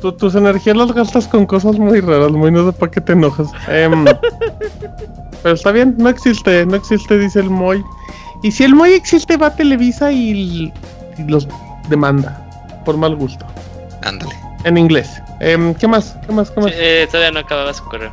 Tú- 0.00 0.12
tus 0.12 0.34
energías 0.34 0.78
las 0.78 0.90
gastas 0.92 1.28
con 1.28 1.44
cosas 1.44 1.78
muy 1.78 2.00
raras, 2.00 2.30
muy 2.32 2.50
no 2.50 2.70
sé 2.72 2.78
para 2.78 2.90
qué 2.90 3.02
te 3.02 3.12
enojas. 3.12 3.48
Em, 3.68 4.06
pero 5.42 5.54
está 5.54 5.72
bien, 5.72 5.94
no 5.98 6.08
existe, 6.08 6.64
no 6.64 6.74
existe, 6.76 7.18
dice 7.18 7.40
el 7.40 7.50
Moy. 7.50 7.84
Y 8.42 8.50
si 8.50 8.64
el 8.64 8.74
Moy 8.74 8.92
existe, 8.94 9.36
va 9.36 9.48
a 9.48 9.54
Televisa 9.54 10.10
y 10.10 10.72
los 11.28 11.46
demanda 11.90 12.46
por 12.84 12.96
mal 12.96 13.16
gusto. 13.16 13.46
Ándale. 14.02 14.34
En 14.64 14.76
inglés. 14.76 15.22
Em, 15.40 15.74
¿Qué 15.74 15.86
más? 15.86 16.16
¿Qué 16.26 16.32
más? 16.32 16.50
¿Qué 16.50 16.60
más? 16.60 16.70
Sí, 16.70 16.76
eh, 16.78 17.06
todavía 17.10 17.30
no 17.32 17.40
acababa 17.40 17.72
su 17.72 17.84
correo. 17.84 18.12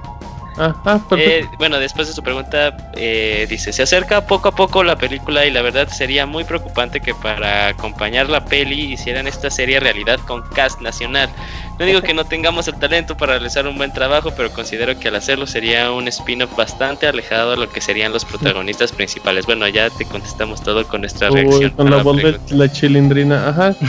Ah, 0.59 0.75
ah, 0.85 0.99
perfecto. 1.07 1.53
Eh, 1.53 1.57
bueno, 1.59 1.77
después 1.77 2.07
de 2.07 2.13
su 2.13 2.23
pregunta, 2.23 2.75
eh, 2.95 3.45
dice, 3.47 3.71
se 3.71 3.83
acerca 3.83 4.25
poco 4.25 4.49
a 4.49 4.55
poco 4.55 4.83
la 4.83 4.95
película 4.95 5.45
y 5.45 5.51
la 5.51 5.61
verdad 5.61 5.87
sería 5.89 6.25
muy 6.25 6.45
preocupante 6.45 6.99
que 6.99 7.13
para 7.13 7.67
acompañar 7.67 8.27
la 8.27 8.43
peli 8.43 8.93
hicieran 8.93 9.27
esta 9.27 9.51
serie 9.51 9.79
realidad 9.79 10.19
con 10.25 10.41
cast 10.49 10.81
nacional. 10.81 11.29
No 11.79 11.85
digo 11.85 12.01
que 12.01 12.13
no 12.15 12.25
tengamos 12.25 12.67
el 12.67 12.75
talento 12.75 13.15
para 13.15 13.33
realizar 13.33 13.67
un 13.67 13.77
buen 13.77 13.93
trabajo, 13.93 14.31
pero 14.35 14.51
considero 14.51 14.99
que 14.99 15.09
al 15.09 15.15
hacerlo 15.15 15.45
sería 15.45 15.91
un 15.91 16.07
spin-off 16.07 16.55
bastante 16.55 17.07
alejado 17.07 17.51
de 17.51 17.57
lo 17.57 17.69
que 17.69 17.81
serían 17.81 18.11
los 18.11 18.25
protagonistas 18.25 18.91
principales. 18.91 19.45
Bueno, 19.45 19.67
ya 19.67 19.91
te 19.91 20.05
contestamos 20.05 20.63
todo 20.63 20.87
con 20.87 21.01
nuestra 21.01 21.31
Uy, 21.31 21.41
reacción. 21.41 21.69
con 21.71 21.91
la 21.91 22.01
voz 22.01 22.17
de 22.17 22.39
la 22.49 22.71
chilindrina. 22.71 23.49
Ajá. 23.49 23.75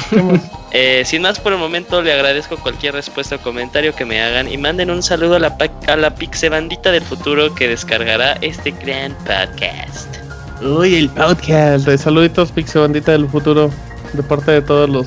Eh, 0.71 1.03
sin 1.07 1.23
más 1.23 1.41
por 1.41 1.55
el 1.55 1.59
momento, 1.59 2.03
le 2.03 2.13
agradezco 2.13 2.59
cualquier 2.59 2.93
respuesta 2.93 3.37
o 3.37 3.39
comentario 3.39 3.95
que 3.95 4.05
me 4.05 4.21
hagan 4.21 4.53
y 4.53 4.59
manden 4.59 4.91
un 4.91 5.03
saludo 5.03 5.37
a 5.37 5.39
la, 5.39 5.57
a 5.87 5.97
la 5.97 6.15
pixebandita 6.15 6.93
del 6.93 7.03
futuro 7.03 7.55
que 7.55 7.69
descargará 7.69 8.35
este 8.43 8.73
gran 8.73 9.15
podcast. 9.25 10.15
Uy, 10.61 10.97
el 10.97 11.09
podcast. 11.09 11.89
Saluditos, 11.97 12.53
Pixebandita 12.53 13.13
del 13.13 13.31
futuro. 13.31 13.71
De 14.13 14.23
parte 14.23 14.53
de 14.53 14.61
todos 14.61 14.91
los 14.91 15.07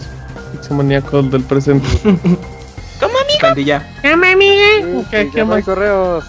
pixemaníacos 0.51 1.29
del 1.29 1.43
presente. 1.43 1.87
Pandilla. 3.41 3.87
Ok, 4.97 5.05
Sí, 5.09 5.29
¿qué 5.31 5.31
ya 5.35 5.45
no 5.45 5.53
hay 5.53 5.57
más? 5.59 5.65
correos. 5.65 6.23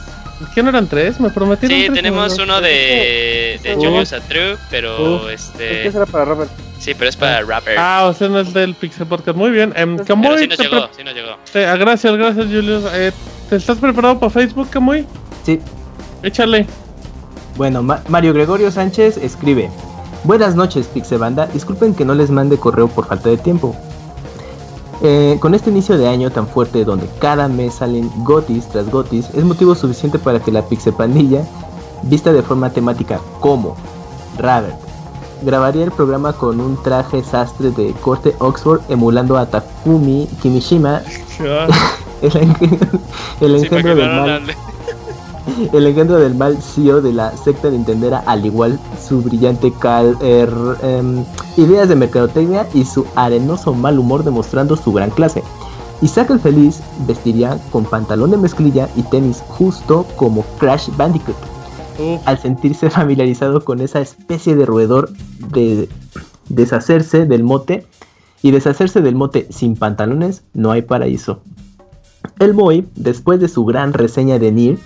¿Qué 0.55 0.63
no 0.63 0.71
eran 0.71 0.89
tres? 0.89 1.21
Me 1.21 1.31
prometieron 1.31 1.77
Sí, 1.79 1.85
tres, 1.87 1.95
tenemos 1.95 2.37
¿no? 2.37 2.45
uno 2.45 2.61
de, 2.61 3.61
de 3.63 3.77
Uf. 3.77 3.85
Julius 3.85 4.15
True, 4.29 4.57
pero 4.71 5.17
Uf. 5.17 5.31
este. 5.31 5.83
¿Qué 5.85 5.93
será 5.93 6.07
para 6.07 6.25
Robert? 6.25 6.51
Sí, 6.81 6.95
pero 6.95 7.11
es 7.11 7.17
para 7.17 7.43
rapper. 7.43 7.77
Ah, 7.79 8.07
o 8.07 8.13
sea, 8.13 8.29
no 8.29 8.41
es 8.41 8.53
del 8.53 8.75
Pixel 8.75 9.07
Podcast. 9.07 9.37
Muy 9.39 9.51
bien. 9.53 9.73
Pero 9.73 10.05
Camuy, 10.05 10.39
sí 10.39 10.49
nos 10.49 10.57
te 10.59 10.65
llegó, 10.65 10.87
pre- 10.89 10.97
sí 10.97 11.05
nos 11.05 11.15
llegó. 11.15 11.37
te- 11.53 11.65
ah, 11.65 11.77
gracias, 11.77 12.17
gracias, 12.17 12.47
Julius. 12.47 12.83
Eh, 12.93 13.13
¿Te 13.49 13.57
estás 13.57 13.79
preparado 13.79 14.19
para 14.19 14.31
Facebook, 14.31 14.69
Camuy? 14.71 15.07
Sí. 15.45 15.61
Échale. 16.25 16.67
Bueno, 17.57 17.83
Ma- 17.85 18.03
Mario 18.09 18.33
Gregorio 18.35 18.73
Sánchez 18.73 19.19
escribe: 19.19 19.71
Buenas 20.25 20.57
noches, 20.57 20.87
Pixebanda. 20.89 21.47
Disculpen 21.47 21.95
que 21.95 22.05
no 22.05 22.15
les 22.17 22.31
mande 22.31 22.57
correo 22.57 22.89
por 22.89 23.07
falta 23.07 23.29
de 23.29 23.37
tiempo. 23.37 23.77
Eh, 25.05 25.37
con 25.41 25.53
este 25.53 25.71
inicio 25.71 25.99
de 25.99 26.07
año 26.07 26.31
tan 26.31 26.47
fuerte 26.47 26.85
donde 26.85 27.09
cada 27.19 27.49
mes 27.49 27.75
salen 27.75 28.09
gotis 28.19 28.69
tras 28.69 28.89
gotis, 28.89 29.31
es 29.35 29.43
motivo 29.45 29.75
suficiente 29.75 30.17
para 30.21 30.39
que 30.39 30.53
la 30.53 30.63
Pixepandilla, 30.63 31.45
vista 32.05 32.33
de 32.33 32.41
forma 32.43 32.71
temática 32.71 33.21
como 33.41 33.77
Robert, 34.39 34.77
grabaría 35.43 35.83
el 35.83 35.91
programa 35.91 36.33
con 36.33 36.61
un 36.61 36.81
traje 36.85 37.25
sastre 37.25 37.73
de 37.73 37.93
corte 37.95 38.37
Oxford 38.39 38.81
emulando 38.89 39.37
a 39.37 39.47
Takumi 39.47 40.29
Kimishima, 40.41 41.03
el, 43.41 43.57
engendro 43.57 43.97
del 43.97 44.09
mal. 44.09 44.43
el 45.73 45.87
engendro 45.87 46.19
del 46.19 46.35
mal 46.35 46.57
CEO 46.63 47.01
de 47.03 47.13
la 47.13 47.37
secta 47.37 47.71
Nintendera, 47.71 48.23
al 48.27 48.45
igual 48.47 48.79
su 49.01 49.23
brillante 49.23 49.73
cal- 49.73 50.17
er, 50.21 50.51
em, 50.83 51.25
ideas 51.57 51.89
de 51.89 51.97
mercadotecnia 51.97 52.67
y 52.75 52.85
su 52.85 53.07
arenoso 53.15 53.75
mal 53.75 53.99
humor 53.99 54.25
demostrando 54.25 54.77
su 54.77 54.93
gran 54.93 55.11
clase. 55.11 55.43
Isaac 56.01 56.31
el 56.31 56.41
Feliz 56.41 56.81
vestiría 57.07 57.59
con 57.71 57.85
pantalón 57.85 58.31
de 58.33 58.37
mezclilla 58.37 58.89
y 58.97 59.03
tenis 59.03 59.43
justo 59.49 60.05
como 60.17 60.43
Crash 60.59 60.89
Bandicoot. 60.97 61.37
Al 62.25 62.39
sentirse 62.39 62.91
familiarizado 62.99 63.65
con 63.65 63.81
esa 63.81 64.01
especie 64.01 64.57
de 64.57 64.67
roedor 64.67 65.11
de 65.53 65.89
deshacerse 66.49 67.25
del 67.27 67.45
mote 67.45 67.87
y 68.43 68.51
deshacerse 68.51 69.01
del 69.01 69.15
mote 69.15 69.47
sin 69.51 69.77
pantalones, 69.77 70.43
no 70.55 70.73
hay 70.73 70.83
paraíso. 70.83 71.41
El 72.39 72.55
Moy, 72.55 72.89
después 72.97 73.39
de 73.41 73.49
su 73.49 73.65
gran 73.65 73.93
reseña 73.93 74.39
de 74.41 74.51
Nier, 74.51 74.79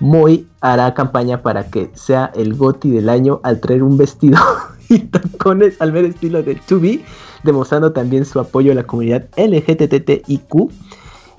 Moy 0.00 0.46
hará 0.60 0.92
campaña 0.94 1.42
para 1.42 1.70
que 1.70 1.90
sea 1.94 2.32
el 2.34 2.54
GOTI 2.54 2.90
del 2.90 3.08
año 3.08 3.40
al 3.42 3.60
traer 3.60 3.82
un 3.82 3.96
vestido 3.96 4.38
y 4.88 4.98
tacones 5.00 5.80
al 5.80 5.92
ver 5.92 6.06
estilo 6.06 6.42
de 6.42 6.56
2B, 6.56 7.02
demostrando 7.44 7.92
también 7.92 8.24
su 8.24 8.40
apoyo 8.40 8.72
a 8.72 8.74
la 8.74 8.84
comunidad 8.84 9.26
LGTTIQ. 9.36 10.70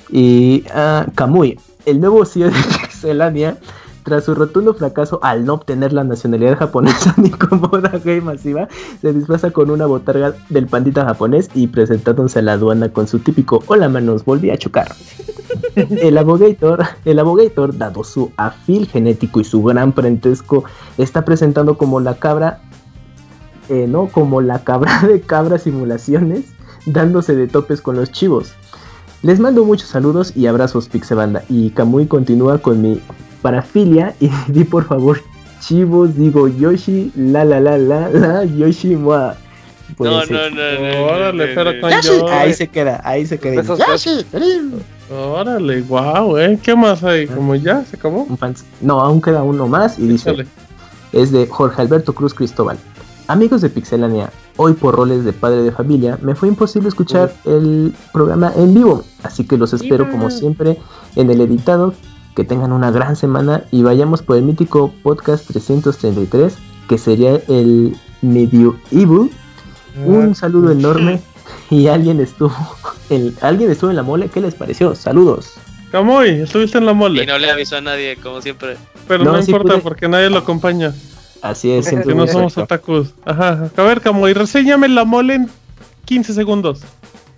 Y 0.10 0.64
ah, 0.74 1.08
Kamui, 1.16 1.60
el 1.86 2.00
nuevo 2.00 2.26
CEO 2.26 2.50
de 2.50 2.58
Pixelania, 2.82 3.58
tras 4.04 4.26
su 4.26 4.36
rotundo 4.36 4.74
fracaso 4.74 5.20
al 5.22 5.46
no 5.46 5.54
obtener 5.54 5.94
la 5.94 6.04
nacionalidad 6.04 6.58
japonesa 6.58 7.14
ni 7.18 7.30
como 7.30 7.70
gay 8.04 8.22
masiva, 8.22 8.68
se 9.02 9.14
disfraza 9.14 9.52
con 9.52 9.70
una 9.70 9.86
botarga 9.86 10.34
del 10.50 10.68
pandita 10.68 11.06
japonés 11.06 11.50
y 11.54 11.68
presentándose 11.68 12.40
a 12.40 12.42
la 12.42 12.54
aduana 12.54 12.90
con 12.90 13.08
su 13.08 13.20
típico 13.20 13.64
Hola 13.68 13.90
manos, 13.90 14.26
volví 14.26 14.50
a 14.50 14.58
chocar. 14.58 14.94
El 15.76 16.18
abogator, 16.18 16.86
el 17.06 17.20
abogator, 17.20 17.78
dado 17.78 18.04
su 18.04 18.32
afil 18.38 18.88
genético 18.88 19.40
y 19.40 19.44
su 19.44 19.62
gran 19.64 19.92
parentesco, 19.92 20.64
está 20.98 21.24
presentando 21.24 21.78
como 21.78 22.00
la 22.00 22.16
cabra, 22.16 22.62
eh, 23.70 23.86
no, 23.88 24.08
como 24.08 24.42
la 24.42 24.64
cabra 24.64 25.02
de 25.08 25.22
cabra 25.22 25.58
simulaciones, 25.58 26.46
dándose 26.86 27.36
de 27.36 27.48
topes 27.48 27.82
con 27.82 27.96
los 27.96 28.12
chivos. 28.12 28.54
Les 29.24 29.40
mando 29.40 29.64
muchos 29.64 29.90
saludos 29.90 30.36
y 30.36 30.48
abrazos 30.48 30.90
Pixebanda. 30.90 31.44
Y 31.48 31.70
Kamui 31.72 32.08
continúa 32.08 32.58
con 32.58 32.82
mi 32.82 33.00
parafilia 33.42 34.16
y 34.20 34.30
di 34.48 34.64
por 34.64 34.86
favor 34.86 35.22
chivos, 35.62 36.16
digo 36.16 36.48
Yoshi, 36.48 37.12
la 37.16 37.46
la 37.46 37.60
la 37.60 37.78
la 37.78 38.10
la, 38.10 38.44
Yoshi 38.46 38.96
Mua. 38.96 39.36
Pues, 39.96 40.10
No, 40.10 40.26
no, 40.26 40.50
no, 40.50 40.92
no. 40.92 41.06
Órale, 41.06 41.48
pero 41.54 41.80
con 41.80 41.92
no. 41.92 42.02
yo. 42.02 42.28
Ahí 42.30 42.54
se 42.54 42.68
queda, 42.68 43.02
ahí 43.04 43.26
se 43.26 43.38
queda. 43.38 43.62
Besos, 43.62 44.26
Órale, 45.14 45.82
wow, 45.82 46.38
eh. 46.38 46.58
¿Qué 46.64 46.76
más 46.76 47.04
hay? 47.04 47.28
Como 47.28 47.56
ya 47.56 47.84
se 47.84 47.98
acabó. 47.98 48.26
No, 48.80 49.02
aún 49.02 49.22
queda 49.22 49.44
uno 49.44 49.68
más 49.68 50.00
y 50.00 50.08
dice, 50.08 50.32
Échale. 50.32 50.48
es 51.12 51.32
de 51.32 51.46
Jorge 51.48 51.82
Alberto 51.82 52.14
Cruz 52.14 52.34
Cristóbal. 52.34 52.78
Amigos 53.28 53.62
de 53.62 53.70
Pixelania, 53.70 54.30
hoy 54.58 54.74
por 54.74 54.96
roles 54.96 55.24
de 55.26 55.34
padre 55.34 55.64
de 55.64 55.72
familia 55.72 56.18
me 56.22 56.36
fue 56.36 56.48
imposible 56.48 56.90
escuchar 56.90 57.34
el 57.46 57.94
programa 58.12 58.52
en 58.56 58.74
vivo, 58.74 59.04
así 59.24 59.46
que 59.46 59.58
los 59.58 59.74
espero 59.74 60.10
como 60.10 60.30
siempre 60.30 60.78
en 61.16 61.30
el 61.30 61.42
editado. 61.42 61.94
Que 62.36 62.44
tengan 62.44 62.72
una 62.72 62.92
gran 62.92 63.16
semana 63.16 63.64
y 63.72 63.84
vayamos 63.84 64.22
por 64.22 64.38
el 64.38 64.44
mítico 64.44 64.94
podcast 65.04 65.46
333, 65.48 66.56
que 66.88 66.98
sería 66.98 67.42
el 67.48 67.96
Medio 68.22 68.78
Evil. 68.92 69.32
Un 70.06 70.34
saludo 70.36 70.72
enorme 70.72 71.22
y 71.70 71.88
alguien 71.88 72.20
estuvo 72.22 72.54
en, 73.10 73.36
alguien 73.42 73.70
estuvo 73.72 73.90
en 73.90 73.98
la 73.98 74.04
mole, 74.04 74.30
¿qué 74.30 74.40
les 74.40 74.56
pareció? 74.56 74.96
Saludos. 74.96 75.54
Camuy, 75.92 76.30
estuviste 76.30 76.78
en 76.78 76.86
la 76.86 76.94
Y 76.94 76.96
mole. 76.96 77.26
no 77.26 77.38
le 77.38 77.52
avisó 77.52 77.76
a 77.78 77.82
nadie, 77.82 78.16
como 78.16 78.42
siempre. 78.42 78.78
Pero 79.10 79.26
no, 79.26 79.34
No, 79.34 79.42
sí 79.44 79.52
importa 79.52 79.74
pude. 79.74 79.82
porque 79.84 80.08
nadie 80.08 80.30
lo 80.30 80.38
acompaña. 80.38 80.94
Así 81.42 81.72
es, 81.72 81.88
siempre 81.88 82.10
Que 82.14 82.16
no 82.16 82.28
somos 82.28 82.58
otakus. 82.58 83.10
Ajá. 83.26 83.70
A 83.76 83.82
ver, 83.82 84.00
Camuy, 84.00 84.32
reséñame 84.34 84.88
la 84.88 85.04
mole 85.04 85.34
en 85.36 85.50
15 86.06 86.34
segundos. 86.34 86.82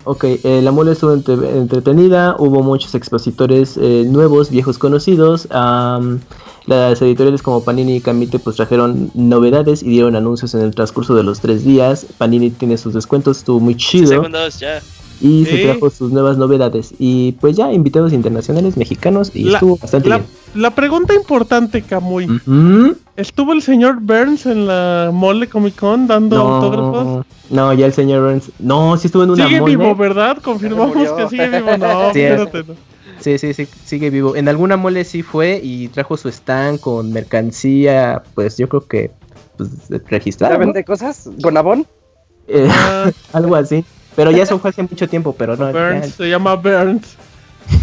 Ok, 0.04 0.24
eh, 0.24 0.60
la 0.62 0.70
mole 0.70 0.92
estuvo 0.92 1.12
entre- 1.14 1.58
entretenida, 1.58 2.36
hubo 2.38 2.62
muchos 2.62 2.94
expositores 2.94 3.78
eh, 3.80 4.04
nuevos, 4.06 4.50
viejos 4.50 4.78
conocidos. 4.78 5.48
am, 5.50 6.20
las 6.66 7.00
editoriales 7.02 7.42
como 7.42 7.62
Panini 7.62 7.96
y 7.96 8.00
Camite 8.00 8.38
pues 8.38 8.56
trajeron 8.56 9.10
novedades 9.14 9.82
y 9.82 9.88
dieron 9.90 10.16
anuncios 10.16 10.54
en 10.54 10.62
el 10.62 10.74
transcurso 10.74 11.14
de 11.14 11.22
los 11.22 11.40
tres 11.40 11.62
días. 11.64 12.06
Panini 12.16 12.50
tiene 12.50 12.78
sus 12.78 12.94
descuentos, 12.94 13.38
estuvo 13.38 13.60
muy 13.60 13.74
15 13.74 13.90
chido 13.90 14.06
segundos, 14.08 14.60
ya. 14.60 14.80
y 15.20 15.44
Sí. 15.44 15.50
se 15.50 15.62
trajo 15.64 15.90
sus 15.90 16.10
nuevas 16.10 16.38
novedades. 16.38 16.94
Y 16.98 17.32
pues 17.32 17.56
ya 17.56 17.70
invitados 17.72 18.12
internacionales 18.14 18.76
mexicanos 18.78 19.30
y 19.34 19.44
La- 19.44 19.58
estuvo 19.58 19.76
bastante 19.76 20.08
La, 20.08 20.18
bien. 20.18 20.28
la 20.54 20.74
pregunta 20.74 21.14
importante, 21.14 21.82
Camuy. 21.82 22.24
Ujú. 22.46 22.96
¿Estuvo 23.16 23.52
el 23.52 23.62
señor 23.62 24.00
Burns 24.00 24.44
en 24.46 24.66
la 24.66 25.10
mole 25.12 25.46
Comic 25.48 25.76
Con 25.76 26.06
dando 26.08 26.36
autógrafos? 26.36 27.26
No, 27.48 27.72
ya 27.72 27.86
el 27.86 27.92
señor 27.92 28.22
Burns. 28.24 28.50
No, 28.58 28.96
sí 28.96 29.06
estuvo 29.06 29.22
en 29.22 29.30
una 29.30 29.46
Sigue 29.46 29.60
mole. 29.60 29.76
vivo, 29.76 29.94
¿verdad? 29.94 30.38
Confirmamos 30.42 30.96
que 31.14 31.28
sigue 31.28 31.48
vivo. 31.48 31.76
No, 31.76 32.10
Sí, 32.12 32.20
es- 32.20 32.40
espérate. 32.40 32.64
no. 32.72 32.94
Sí, 33.20 33.38
sí, 33.38 33.54
sí, 33.54 33.68
sigue 33.84 34.10
vivo. 34.10 34.34
En 34.34 34.48
alguna 34.48 34.76
mole 34.76 35.04
sí 35.04 35.22
fue 35.22 35.60
y 35.62 35.86
trajo 35.88 36.16
su 36.16 36.28
stand 36.28 36.80
con 36.80 37.12
mercancía, 37.12 38.22
pues 38.34 38.56
yo 38.58 38.68
creo 38.68 38.86
que 38.86 39.10
pues, 39.56 39.70
registrada. 40.08 40.54
¿Ya 40.54 40.58
¿no? 40.58 40.64
vende 40.66 40.84
cosas? 40.84 41.30
¿Bonabón? 41.40 41.86
Eh, 42.48 42.66
Ah, 42.68 43.10
algo 43.32 43.54
así. 43.54 43.84
Pero 44.16 44.30
ya 44.32 44.42
eso 44.42 44.58
fue 44.58 44.70
hace 44.70 44.82
mucho 44.82 45.08
tiempo, 45.08 45.34
pero 45.38 45.56
no. 45.56 45.70
ya- 45.72 45.78
Burns, 45.90 46.14
se 46.14 46.28
llama 46.28 46.54
Burns. 46.56 47.16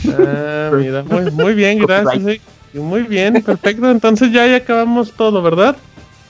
Ah, 0.09 0.71
mira, 0.75 1.03
muy, 1.03 1.31
muy 1.31 1.53
bien, 1.53 1.79
gracias. 1.79 2.39
Muy 2.73 3.03
bien, 3.03 3.41
perfecto. 3.43 3.89
Entonces 3.89 4.31
ya, 4.31 4.47
ya 4.47 4.57
acabamos 4.57 5.11
todo, 5.13 5.41
¿verdad? 5.41 5.75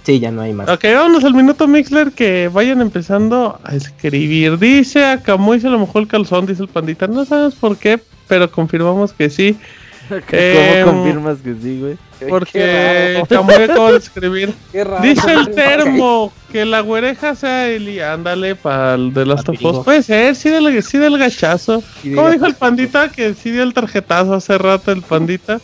sí, 0.03 0.20
ya 0.20 0.32
no 0.32 0.42
hay 0.42 0.53
más. 0.53 0.68
Ok, 0.68 0.84
vámonos 0.95 1.24
al 1.24 1.34
minuto 1.36 1.68
Mixler 1.68 2.11
que 2.11 2.50
vayan 2.52 2.82
empezando 2.82 3.60
a 3.64 3.76
escribir. 3.76 4.58
Dice 4.58 5.06
a 5.06 5.22
Camuy 5.22 5.60
se 5.60 5.70
lo 5.70 5.78
mojó 5.78 6.00
el 6.00 6.08
calzón, 6.08 6.45
dice 6.45 6.64
el 6.64 6.70
pandita. 6.70 7.08
No 7.08 7.24
sabemos 7.26 7.56
por 7.56 7.78
qué, 7.78 8.00
pero 8.28 8.50
confirmamos 8.50 9.14
que 9.14 9.30
sí. 9.30 9.58
¿Cómo 10.10 10.24
Em, 10.32 10.86
confirmas 10.86 11.38
que 11.38 11.56
sí, 11.61 11.80
güey? 11.80 11.98
Porque 12.30 13.24
Chamoy 13.30 13.64
acaba 13.64 13.92
de 13.92 13.98
escribir. 14.00 14.53
Qué 14.72 14.84
raro. 14.84 15.02
Dice 15.03 15.32
el 15.32 15.52
termo 15.52 16.34
que 16.52 16.66
la 16.66 16.82
güereja 16.82 17.36
sea 17.36 17.70
Eli. 17.70 18.00
Ándale 18.00 18.56
para 18.56 18.95
el 18.95 19.14
de 19.14 19.26
Last 19.26 19.48
of 19.48 19.56
Us. 19.56 19.61
Papirigo. 19.61 19.84
Puede 19.84 20.03
ser, 20.03 20.36
sí 20.36 20.50
del, 20.50 20.84
sí 20.84 20.98
del 20.98 21.18
gachazo. 21.18 21.84
¿Cómo 22.03 22.30
dijo 22.30 22.45
el 22.45 22.56
pandita? 22.56 23.10
Que 23.10 23.34
sí 23.34 23.52
dio 23.52 23.64
el 23.64 23.74
tarjetazo 23.74 24.34
hace 24.34 24.58
rato 24.58 24.92
el 24.92 25.02
pandita. 25.02 25.61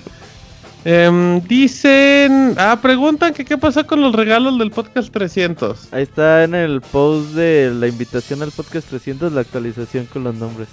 Em, 0.89 1.41
dicen. 1.41 2.53
Ah, 2.55 2.79
preguntan 2.81 3.33
que 3.33 3.43
qué 3.43 3.57
pasó 3.57 3.85
con 3.85 3.99
los 3.99 4.15
regalos 4.15 4.57
del 4.57 4.71
podcast 4.71 5.11
300. 5.11 5.89
Ahí 5.91 6.03
está 6.03 6.45
en 6.45 6.55
el 6.55 6.79
post 6.79 7.31
de 7.31 7.73
la 7.77 7.89
invitación 7.89 8.41
al 8.41 8.51
podcast 8.51 8.87
300 8.87 9.33
la 9.33 9.41
actualización 9.41 10.05
con 10.05 10.23
los 10.23 10.35
nombres. 10.35 10.69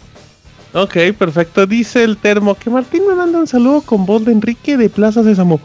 Ok, 0.72 0.96
perfecto. 1.18 1.66
Dice 1.66 2.04
el 2.04 2.16
termo 2.16 2.54
que 2.54 2.70
Martín 2.70 3.08
me 3.08 3.16
manda 3.16 3.40
un 3.40 3.48
saludo 3.48 3.80
con 3.80 4.06
voz 4.06 4.24
de 4.24 4.30
Enrique 4.30 4.76
de 4.76 4.88
Plaza 4.88 5.24
Sésamo. 5.24 5.60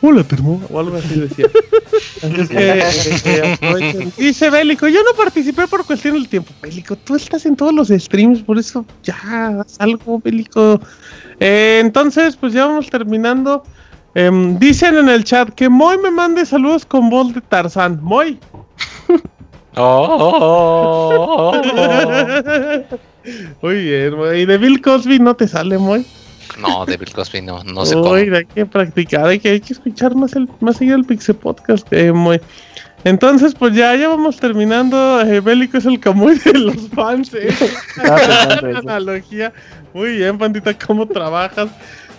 Hola, 0.00 0.24
termo. 0.24 0.62
O 0.70 0.80
algo 0.80 0.96
así 0.96 1.20
decía. 1.20 1.44
Así 2.22 2.40
es 2.40 3.22
que, 3.22 3.58
eh. 3.60 4.12
Dice 4.16 4.48
Bélico, 4.48 4.88
yo 4.88 5.00
no 5.02 5.14
participé 5.14 5.66
por 5.66 5.84
cuestión 5.84 6.14
del 6.14 6.26
tiempo. 6.26 6.54
Bélico, 6.62 6.96
tú 6.96 7.16
estás 7.16 7.44
en 7.44 7.54
todos 7.54 7.74
los 7.74 7.88
streams, 7.88 8.40
por 8.40 8.58
eso 8.58 8.86
ya 9.02 9.58
haz 9.60 9.76
algo, 9.78 10.18
Bélico. 10.24 10.80
Eh, 11.38 11.80
entonces, 11.82 12.34
pues 12.36 12.54
ya 12.54 12.64
vamos 12.64 12.88
terminando. 12.88 13.62
Em, 14.14 14.58
dicen 14.58 14.96
en 14.96 15.08
el 15.08 15.22
chat 15.24 15.50
que 15.50 15.68
Moy 15.68 15.96
me 15.98 16.10
mande 16.10 16.44
saludos 16.44 16.84
con 16.84 17.10
voz 17.10 17.32
de 17.32 17.40
Tarzán. 17.40 18.00
Moy. 18.02 18.38
Oh, 19.76 21.52
Muy 23.62 23.74
bien, 23.84 24.16
Moy. 24.16 24.40
Y 24.40 24.46
de 24.46 24.58
Bill 24.58 24.80
Cosby 24.82 25.18
no 25.18 25.34
te 25.34 25.46
sale, 25.46 25.78
Moy. 25.78 26.04
No, 26.58 26.84
de 26.84 26.96
Bill 26.96 27.12
Cosby 27.12 27.42
no, 27.42 27.62
no 27.64 27.86
sé 27.86 27.94
cómo. 27.94 28.14
Hay 28.14 28.28
que 28.46 28.66
practicar, 28.66 29.26
hay 29.26 29.38
que, 29.38 29.50
hay 29.50 29.60
que 29.60 29.72
escuchar 29.72 30.16
más, 30.16 30.34
el, 30.34 30.48
más 30.60 30.76
seguido 30.78 30.96
el 30.96 31.04
Pixel 31.04 31.36
Podcast. 31.36 31.86
eh, 31.92 32.12
muy. 32.12 32.40
Entonces, 33.04 33.54
pues 33.54 33.74
ya, 33.74 33.94
ya 33.96 34.08
vamos 34.08 34.36
terminando. 34.38 35.20
Eh, 35.22 35.40
Bélico 35.40 35.78
es 35.78 35.86
el 35.86 36.00
Camuy 36.00 36.38
de 36.38 36.52
los 36.58 36.88
fans. 36.88 37.32
eh. 37.34 37.48
Analogía. 38.76 39.52
Muy 39.94 40.16
bien, 40.16 40.36
pandita, 40.36 40.76
¿cómo 40.78 41.06
trabajas? 41.06 41.68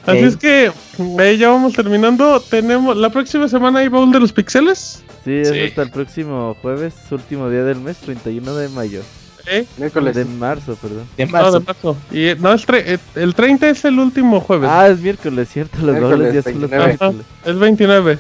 Así 0.05 0.19
es 0.19 0.38
que 0.38 0.71
eh, 1.19 1.38
ya 1.38 1.49
vamos 1.49 1.73
terminando. 1.73 2.39
Tenemos 2.41 2.97
la 2.97 3.09
próxima 3.09 3.47
semana 3.47 3.80
hay 3.80 3.88
baúl 3.88 4.11
de 4.11 4.19
los 4.19 4.31
pixeles. 4.33 5.03
Sí, 5.23 5.31
es 5.33 5.49
Sí. 5.49 5.59
hasta 5.61 5.83
el 5.83 5.91
próximo 5.91 6.55
jueves, 6.61 6.95
último 7.11 7.49
día 7.49 7.63
del 7.63 7.80
mes, 7.80 7.97
31 7.97 8.55
de 8.55 8.69
mayo. 8.69 9.01
¿eh? 9.47 9.65
Miércoles. 9.77 10.15
De 10.15 10.25
marzo, 10.25 10.75
perdón. 10.81 11.03
De 11.17 11.25
No, 11.25 11.31
marzo. 11.31 11.59
de 11.59 11.65
marzo. 11.65 11.97
Y, 12.11 12.23
eh, 12.25 12.35
no, 12.39 12.53
es 12.53 12.67
tre- 12.67 12.83
eh, 12.85 12.97
el 13.15 13.33
30 13.35 13.69
es 13.69 13.85
el 13.85 13.99
último 13.99 14.39
jueves. 14.39 14.69
Ah, 14.71 14.88
es 14.88 14.99
miércoles, 14.99 15.49
cierto, 15.51 15.77
los 15.77 15.91
Miércoles, 15.95 16.11
dobles 16.11 16.31
días 16.33 16.43
son 16.45 16.61
los 16.61 16.69
29. 16.69 16.97
miércoles. 16.99 17.25
Es 17.45 17.59
29. 17.59 18.19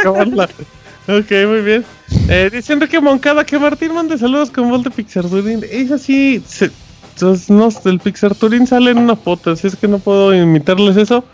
Acabarla. 0.00 0.44
ok, 1.08 1.30
muy 1.48 1.60
bien. 1.62 1.84
Eh, 2.28 2.50
dice 2.52 2.72
Enrique 2.74 3.00
Moncada 3.00 3.44
que 3.44 3.58
Martín 3.58 3.94
mande 3.94 4.16
saludos 4.18 4.50
con 4.50 4.68
voz 4.70 4.82
de 4.84 4.90
Pixarturin. 4.90 5.64
Es 5.70 5.90
así. 5.90 6.42
Se, 6.46 6.70
entonces, 7.14 7.50
no, 7.50 7.68
el 7.84 8.00
Pixarturin 8.00 8.66
sale 8.66 8.90
en 8.90 8.98
una 8.98 9.16
foto, 9.16 9.52
así 9.52 9.66
es 9.66 9.76
que 9.76 9.88
no 9.88 9.98
puedo 9.98 10.34
imitarles 10.34 10.96
eso. 10.96 11.24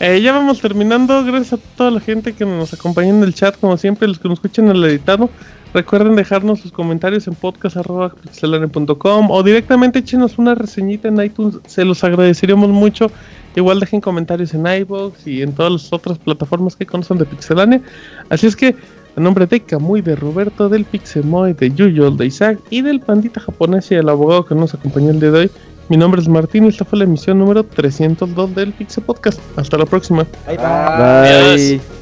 Eh, 0.00 0.20
ya 0.22 0.32
vamos 0.32 0.60
terminando. 0.60 1.24
Gracias 1.24 1.54
a 1.54 1.58
toda 1.76 1.90
la 1.90 2.00
gente 2.00 2.32
que 2.32 2.44
nos 2.44 2.72
acompaña 2.72 3.08
en 3.08 3.22
el 3.22 3.34
chat, 3.34 3.58
como 3.58 3.76
siempre, 3.76 4.06
los 4.06 4.20
que 4.20 4.28
nos 4.28 4.38
escuchan 4.38 4.68
en 4.68 4.76
el 4.76 4.84
editado. 4.84 5.28
Recuerden 5.74 6.14
dejarnos 6.16 6.60
sus 6.60 6.72
comentarios 6.72 7.26
en 7.26 7.34
podcast.pixelania.com 7.34 9.30
o 9.30 9.42
directamente 9.42 9.98
échenos 9.98 10.38
una 10.38 10.54
reseñita 10.54 11.08
en 11.08 11.20
iTunes. 11.20 11.58
Se 11.66 11.84
los 11.84 12.04
agradeceríamos 12.04 12.70
mucho. 12.70 13.10
Igual 13.54 13.80
dejen 13.80 14.00
comentarios 14.00 14.54
en 14.54 14.66
iVoox 14.66 15.26
y 15.26 15.42
en 15.42 15.52
todas 15.52 15.72
las 15.72 15.92
otras 15.92 16.16
plataformas 16.18 16.76
que 16.76 16.86
conocen 16.86 17.18
de 17.18 17.26
Pixelania. 17.26 17.82
Así 18.30 18.46
es 18.46 18.54
que, 18.56 18.76
a 19.18 19.20
nombre 19.20 19.46
de 19.46 19.60
Kamui, 19.60 20.00
de 20.00 20.14
Roberto, 20.14 20.68
del 20.68 20.84
Pixemoy, 20.84 21.52
de 21.52 21.72
Yuyol, 21.74 22.16
de 22.16 22.26
Isaac 22.26 22.60
y 22.70 22.82
del 22.82 23.00
pandita 23.00 23.40
japonés 23.40 23.90
y 23.90 23.96
el 23.96 24.08
abogado 24.08 24.44
que 24.44 24.54
nos 24.54 24.74
acompañó 24.74 25.10
el 25.10 25.18
día 25.18 25.32
de 25.32 25.38
hoy, 25.40 25.50
mi 25.88 25.96
nombre 25.96 26.20
es 26.20 26.28
Martín 26.28 26.66
y 26.66 26.68
esta 26.68 26.84
fue 26.84 27.00
la 27.00 27.04
emisión 27.04 27.40
número 27.40 27.64
302 27.64 28.54
del 28.54 28.72
Pixel 28.72 29.02
Podcast. 29.02 29.40
Hasta 29.56 29.76
la 29.76 29.86
próxima. 29.86 30.22
Bye, 30.46 30.56
bye. 30.56 30.66
Bye. 30.66 30.70
Adiós. 31.34 31.97